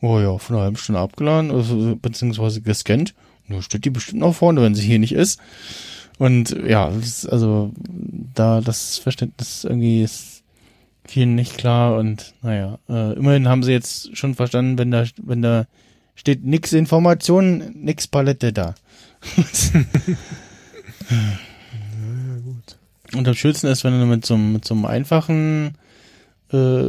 oh 0.00 0.18
ja, 0.18 0.36
von 0.38 0.56
einer 0.56 0.64
halben 0.64 0.76
Stunde 0.76 1.00
abgeladen, 1.00 1.50
also, 1.50 1.96
beziehungsweise 2.00 2.62
gescannt. 2.62 3.14
Nur 3.48 3.62
steht 3.62 3.84
die 3.84 3.90
bestimmt 3.90 4.20
noch 4.20 4.34
vorne, 4.34 4.62
wenn 4.62 4.74
sie 4.74 4.86
hier 4.86 4.98
nicht 4.98 5.12
ist. 5.12 5.40
Und 6.20 6.50
ja, 6.50 6.92
also 7.30 7.72
da 8.34 8.60
das 8.60 8.98
Verständnis 8.98 9.64
irgendwie 9.64 10.02
ist 10.02 10.42
vielen 11.08 11.34
nicht 11.34 11.56
klar 11.56 11.96
und 11.96 12.34
naja, 12.42 12.78
äh, 12.90 13.14
immerhin 13.14 13.48
haben 13.48 13.62
sie 13.62 13.72
jetzt 13.72 14.14
schon 14.18 14.34
verstanden, 14.34 14.76
wenn 14.76 14.90
da 14.90 15.06
wenn 15.16 15.40
da 15.40 15.66
steht 16.14 16.44
nix 16.44 16.74
Information, 16.74 17.72
nix 17.74 18.06
Palette 18.06 18.52
da. 18.52 18.74
Ja, 19.34 19.44
gut. 22.44 22.76
Und 23.14 23.26
am 23.26 23.34
schönsten 23.34 23.68
ist, 23.68 23.82
wenn 23.84 23.98
du 23.98 24.04
mit 24.04 24.26
so, 24.26 24.36
mit 24.36 24.66
so 24.66 24.74
einem 24.74 24.84
einfachen 24.84 25.78
äh, 26.52 26.84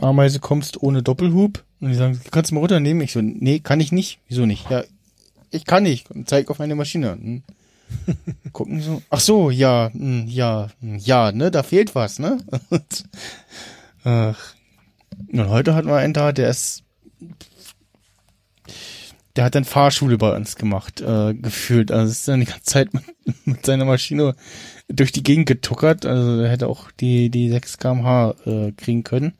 Ameise 0.00 0.38
kommst 0.38 0.80
ohne 0.80 1.02
Doppelhub 1.02 1.64
und 1.80 1.88
die 1.88 1.96
sagen, 1.96 2.20
kannst 2.30 2.52
du 2.52 2.54
mal 2.54 2.60
runternehmen? 2.60 3.02
Ich 3.02 3.10
so, 3.10 3.20
nee, 3.20 3.58
kann 3.58 3.80
ich 3.80 3.90
nicht. 3.90 4.20
Wieso 4.28 4.46
nicht? 4.46 4.70
Ja, 4.70 4.84
ich 5.50 5.64
kann 5.64 5.82
nicht. 5.82 6.12
Und 6.12 6.28
zeig 6.28 6.48
auf 6.48 6.60
meine 6.60 6.76
Maschine. 6.76 7.10
Hm. 7.20 7.42
Gucken 8.52 8.80
so, 8.80 9.02
ach 9.10 9.20
so, 9.20 9.50
ja, 9.50 9.90
hm, 9.92 10.26
ja, 10.28 10.68
hm, 10.80 10.98
ja, 10.98 11.32
ne, 11.32 11.50
da 11.50 11.62
fehlt 11.62 11.94
was, 11.94 12.18
ne? 12.18 12.38
Und, 12.70 13.04
ach. 14.04 14.54
Und 15.32 15.48
heute 15.48 15.74
hatten 15.74 15.88
wir 15.88 15.96
einen 15.96 16.14
da, 16.14 16.32
der 16.32 16.50
ist 16.50 16.84
der 19.36 19.44
hat 19.44 19.54
dann 19.54 19.64
Fahrschule 19.64 20.16
bei 20.16 20.34
uns 20.34 20.56
gemacht, 20.56 21.00
äh, 21.00 21.34
gefühlt. 21.34 21.90
Also 21.90 22.12
ist 22.12 22.28
dann 22.28 22.40
die 22.40 22.46
ganze 22.46 22.62
Zeit 22.62 22.94
mit, 22.94 23.02
mit 23.44 23.66
seiner 23.66 23.84
Maschine 23.84 24.36
durch 24.88 25.12
die 25.12 25.22
Gegend 25.22 25.46
getuckert. 25.46 26.06
Also 26.06 26.40
er 26.40 26.50
hätte 26.50 26.68
auch 26.68 26.90
die, 26.92 27.30
die 27.30 27.50
6 27.50 27.78
kmh 27.78 28.34
äh, 28.46 28.72
kriegen 28.72 29.02
können. 29.02 29.32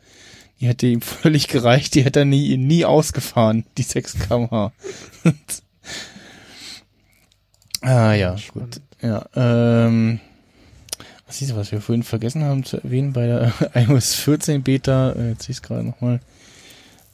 Die 0.60 0.66
hätte 0.66 0.86
ihm 0.86 1.00
völlig 1.00 1.48
gereicht. 1.48 1.94
Die 1.94 2.04
hätte 2.04 2.20
er 2.20 2.24
nie, 2.24 2.56
nie 2.56 2.84
ausgefahren, 2.84 3.66
die 3.78 3.82
6 3.82 4.18
kmh. 4.18 4.72
Ah 7.84 8.12
ja, 8.14 8.36
gut. 8.52 8.80
Ja, 9.02 9.24
ähm, 9.34 10.20
was 11.26 11.40
ist 11.42 11.54
was 11.56 11.72
wir 11.72 11.80
vorhin 11.80 12.02
vergessen 12.02 12.44
haben 12.44 12.64
zu 12.64 12.78
erwähnen 12.82 13.12
bei 13.12 13.26
der 13.26 13.52
iOS 13.74 14.14
14 14.14 14.62
Beta, 14.62 15.12
äh, 15.12 15.30
jetzt 15.30 15.42
sehe 15.44 15.52
ich 15.52 15.58
es 15.58 15.62
gerade 15.62 15.84
nochmal, 15.84 16.20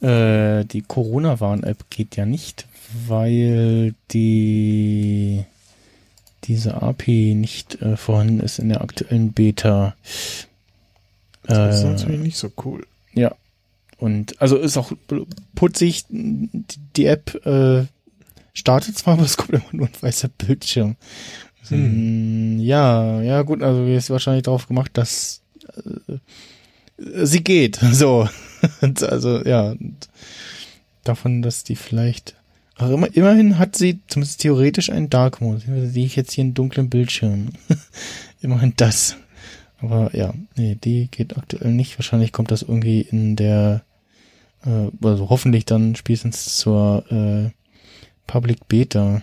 äh, 0.01 0.65
die 0.65 0.81
Corona-Warn-App 0.81 1.89
geht 1.89 2.15
ja 2.15 2.25
nicht, 2.25 2.65
weil 3.07 3.93
die 4.11 5.43
diese 6.45 6.81
API 6.81 7.35
nicht 7.35 7.81
äh, 7.81 7.95
vorhanden 7.97 8.39
ist 8.39 8.57
in 8.59 8.69
der 8.69 8.81
aktuellen 8.81 9.31
Beta. 9.31 9.95
Das 11.43 11.75
ist 11.75 11.83
Äh, 11.83 11.89
natürlich 11.91 12.21
nicht 12.21 12.37
so 12.37 12.51
cool. 12.65 12.85
ja. 13.13 13.33
Und 13.99 14.41
also 14.41 14.57
ist 14.57 14.77
auch 14.77 14.91
putzig, 15.53 16.05
die 16.09 16.49
die 16.95 17.05
App 17.05 17.35
äh, 17.45 17.85
startet 18.53 18.97
zwar, 18.97 19.13
aber 19.15 19.23
es 19.23 19.37
kommt 19.37 19.51
immer 19.51 19.63
nur 19.71 19.87
ein 19.87 20.01
weißer 20.01 20.29
Bildschirm. 20.29 20.95
Also, 21.61 21.75
Hm. 21.75 22.59
Ja, 22.59 23.21
ja 23.21 23.41
gut, 23.43 23.61
also 23.63 23.85
ist 23.85 24.09
wahrscheinlich 24.09 24.43
darauf 24.43 24.67
gemacht, 24.67 24.91
dass 24.93 25.41
äh, 25.75 26.17
sie 27.25 27.43
geht. 27.43 27.79
So. 27.91 28.27
Also, 28.81 29.43
ja, 29.43 29.75
davon, 31.03 31.41
dass 31.41 31.63
die 31.63 31.75
vielleicht, 31.75 32.35
aber 32.75 32.93
immer, 32.93 33.15
immerhin 33.15 33.57
hat 33.57 33.75
sie 33.75 33.99
zumindest 34.07 34.41
theoretisch 34.41 34.89
einen 34.89 35.09
Dark 35.09 35.41
Mode. 35.41 35.61
Sehe 35.89 36.05
ich 36.05 36.15
jetzt 36.15 36.33
hier 36.33 36.43
einen 36.43 36.53
dunklen 36.53 36.89
Bildschirm. 36.89 37.49
immerhin 38.41 38.73
das. 38.77 39.17
Aber 39.79 40.15
ja, 40.15 40.33
nee, 40.55 40.77
die 40.83 41.07
geht 41.09 41.37
aktuell 41.37 41.71
nicht. 41.71 41.97
Wahrscheinlich 41.97 42.31
kommt 42.31 42.51
das 42.51 42.61
irgendwie 42.61 43.01
in 43.01 43.35
der, 43.35 43.83
äh, 44.63 44.89
also 45.03 45.29
hoffentlich 45.29 45.65
dann 45.65 45.95
spätestens 45.95 46.57
zur 46.57 47.05
äh, 47.11 47.49
Public 48.31 48.67
Beta. 48.69 49.21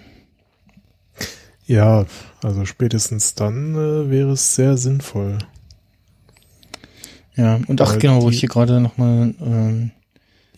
Ja, 1.66 2.04
also 2.42 2.64
spätestens 2.66 3.34
dann 3.34 3.74
äh, 3.74 4.10
wäre 4.10 4.32
es 4.32 4.54
sehr 4.54 4.76
sinnvoll. 4.76 5.38
Ja, 7.36 7.60
und 7.68 7.80
ach 7.80 7.92
Weil 7.92 7.98
genau, 8.00 8.22
wo 8.22 8.30
ich 8.30 8.40
hier 8.40 8.48
gerade 8.48 8.80
nochmal, 8.80 9.34
ähm, 9.40 9.90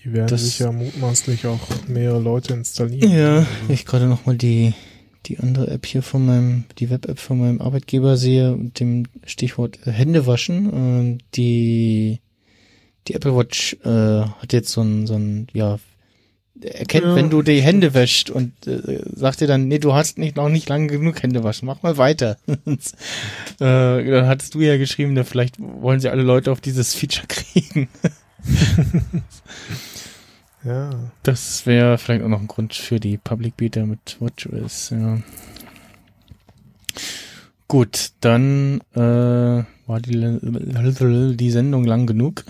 Die 0.03 0.13
werden 0.13 0.29
Das- 0.29 0.45
sich 0.45 0.59
ja 0.61 0.73
mutmaßlich 0.73 1.47
auch 1.47 1.61
mehrere 1.87 2.19
Leute 2.21 2.55
installieren. 2.55 3.11
ja, 3.13 3.37
Also, 3.39 3.49
ich 3.69 3.85
gerade 3.87 4.07
nochmal 4.07 4.37
die, 4.37 4.73
die 5.27 5.39
andere 5.39 5.69
App 5.69 5.85
hier 5.87 6.03
von 6.03 6.25
meinem, 6.27 6.65
die 6.79 6.91
Web-App 6.91 7.19
von 7.19 7.39
meinem 7.39 7.61
Arbeitgeber 7.61 8.17
sehe 8.17 8.53
und 8.55 8.81
dem 8.81 9.05
Stichwort 9.27 9.79
äh, 9.87 9.91
Hände 9.93 10.27
waschen. 10.27 10.71
Und 10.71 11.19
die, 11.37 12.21
die 13.09 13.15
Apple 13.15 13.37
Watch 13.37 13.77
äh, 13.85 14.23
hat 14.23 14.53
jetzt 14.53 14.71
so 14.73 14.81
ein, 14.81 15.07
so 15.07 15.15
ein, 15.17 15.47
ja, 15.53 15.79
erkennt, 16.65 17.05
Ja. 17.07 17.15
wenn 17.15 17.31
du 17.31 17.43
die 17.43 17.61
Hände 17.63 17.95
wäscht 17.95 18.31
und 18.31 18.67
äh, 18.67 19.01
sagt 19.15 19.41
dir 19.41 19.47
dann, 19.47 19.69
nee, 19.69 19.79
du 19.79 19.95
hast 19.95 20.19
nicht 20.19 20.37
noch 20.37 20.49
nicht 20.49 20.69
lange 20.69 20.87
genug 20.89 21.23
Hände 21.23 21.43
waschen, 21.45 21.67
mach 21.67 21.83
mal 21.83 21.97
weiter. 21.97 22.37
äh, 22.47 22.57
dann 23.59 24.27
hattest 24.27 24.55
du 24.55 24.61
ja 24.61 24.77
geschrieben, 24.77 25.15
da 25.15 25.25
vielleicht 25.25 25.57
wollen 25.59 26.01
sie 26.01 26.09
alle 26.09 26.23
Leute 26.23 26.53
auf 26.53 26.61
dieses 26.61 26.95
Feature 26.95 27.27
kriegen. 27.29 27.89
ja, 30.65 30.91
Das 31.23 31.67
wäre 31.67 31.99
vielleicht 31.99 32.23
auch 32.25 32.29
noch 32.29 32.41
ein 32.41 32.49
Grund 32.49 32.75
für 32.75 33.01
die 33.01 33.17
Public 33.17 33.57
Beta 33.57 33.85
mit 33.87 34.17
WatchOS, 34.21 34.91
ja. 34.91 35.19
Gut, 37.69 38.11
dann 38.21 38.81
äh, 38.95 38.99
war 38.99 40.01
die, 40.01 41.37
die 41.37 41.51
Sendung 41.51 41.85
lang 41.85 42.07
genug. 42.07 42.45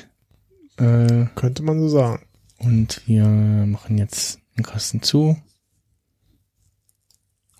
äh, 0.78 1.26
könnte 1.34 1.62
man 1.62 1.80
so 1.80 1.88
sagen. 1.88 2.22
Und 2.58 3.02
wir 3.06 3.26
machen 3.26 3.98
jetzt 3.98 4.40
den 4.56 4.64
Kasten 4.64 5.02
zu. 5.02 5.36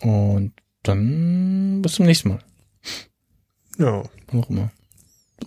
Und 0.01 0.53
dann 0.83 1.83
bis 1.83 1.95
zum 1.95 2.07
nächsten 2.07 2.29
Mal. 2.31 2.41
Ja, 3.79 4.05
Wann 4.31 4.41
auch 4.43 4.51
immer. 4.51 4.71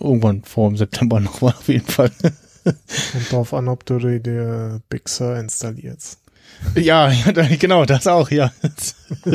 Irgendwann 0.00 0.42
vor 0.42 0.68
dem 0.68 0.76
September 0.76 1.20
noch 1.20 1.40
mal 1.40 1.52
auf 1.52 1.68
jeden 1.68 1.86
Fall. 1.86 2.10
kommt 2.64 3.32
drauf 3.32 3.54
an, 3.54 3.68
ob 3.68 3.86
du 3.86 3.98
dir 3.98 4.20
der 4.20 4.80
Big 4.88 5.08
Sur 5.08 5.36
installierst. 5.36 6.18
Ja, 6.74 7.12
genau, 7.58 7.84
das 7.84 8.06
auch, 8.06 8.30
ja. 8.30 8.52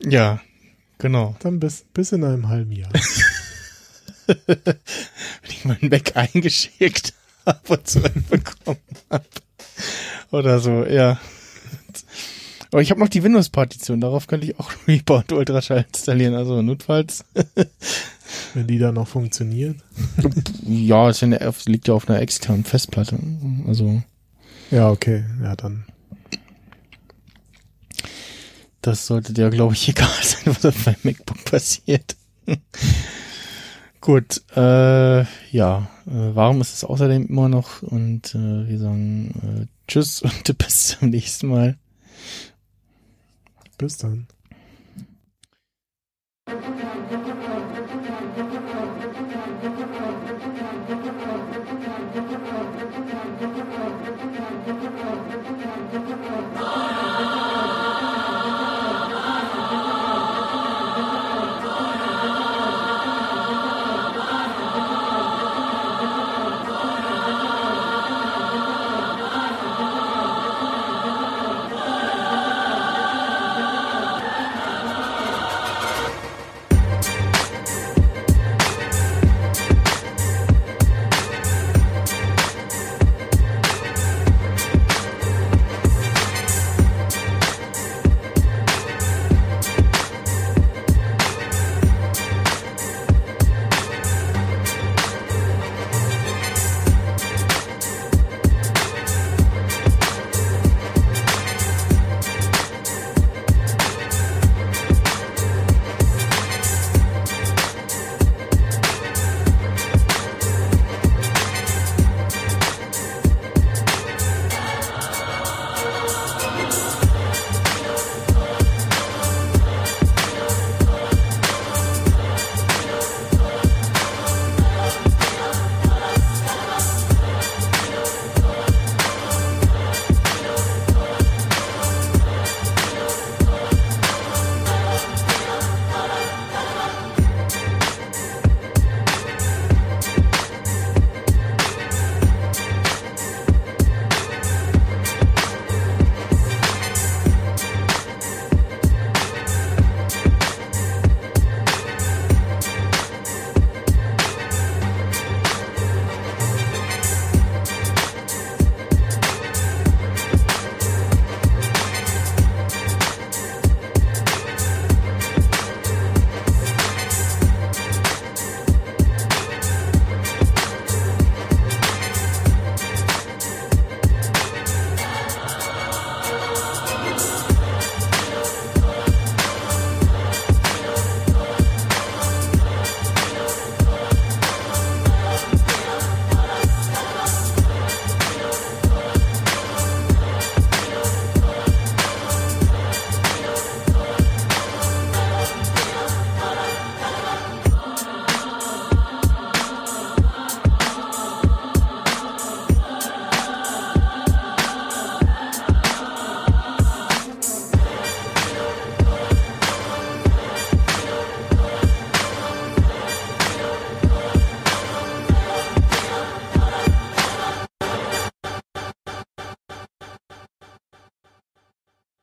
ja, 0.00 0.40
genau. 0.98 1.36
Dann 1.40 1.58
bis, 1.58 1.84
bis 1.92 2.12
in 2.12 2.22
einem 2.24 2.48
halben 2.48 2.72
Jahr. 2.72 2.92
Wenn 4.26 4.76
ich 5.48 5.64
meinen 5.64 5.88
Mac 5.90 6.16
eingeschickt 6.16 7.14
habe 7.46 7.74
und 7.74 7.86
zurückbekommen 7.86 8.80
habe. 9.10 9.24
Oder 10.30 10.60
so, 10.60 10.84
ja. 10.84 11.20
Aber 12.70 12.80
ich 12.80 12.90
habe 12.90 13.00
noch 13.00 13.08
die 13.08 13.22
Windows-Partition, 13.22 14.00
darauf 14.00 14.26
könnte 14.26 14.46
ich 14.46 14.58
auch 14.58 14.70
Reboot 14.88 15.32
Ultraschall 15.32 15.84
installieren, 15.92 16.34
also 16.34 16.62
notfalls. 16.62 17.24
Wenn 18.54 18.66
die 18.66 18.78
dann 18.78 18.94
noch 18.94 19.08
funktioniert. 19.08 19.76
Ja, 20.66 21.10
es 21.10 21.20
liegt 21.66 21.88
ja 21.88 21.94
auf 21.94 22.08
einer 22.08 22.20
externen 22.20 22.64
Festplatte. 22.64 23.18
Also, 23.66 24.02
Ja, 24.70 24.88
okay. 24.90 25.24
Ja, 25.42 25.54
dann. 25.54 25.84
das 28.80 29.06
sollte 29.06 29.32
dir, 29.34 29.50
glaube 29.50 29.74
ich, 29.74 29.88
egal 29.88 30.08
sein, 30.22 30.42
was 30.46 30.64
auf 30.64 30.86
meinem 30.86 30.96
MacBook 31.02 31.44
passiert. 31.44 32.16
Gut, 34.02 34.42
äh, 34.56 35.22
ja, 35.52 35.88
äh, 36.06 36.34
warm 36.34 36.60
ist 36.60 36.74
es 36.74 36.82
außerdem 36.82 37.28
immer 37.28 37.48
noch 37.48 37.82
und 37.82 38.34
äh, 38.34 38.68
wir 38.68 38.78
sagen 38.80 39.30
äh, 39.62 39.66
Tschüss 39.86 40.22
und 40.22 40.58
bis 40.58 40.88
zum 40.88 41.10
nächsten 41.10 41.46
Mal. 41.46 41.78
Bis 43.78 43.98
dann. 43.98 44.26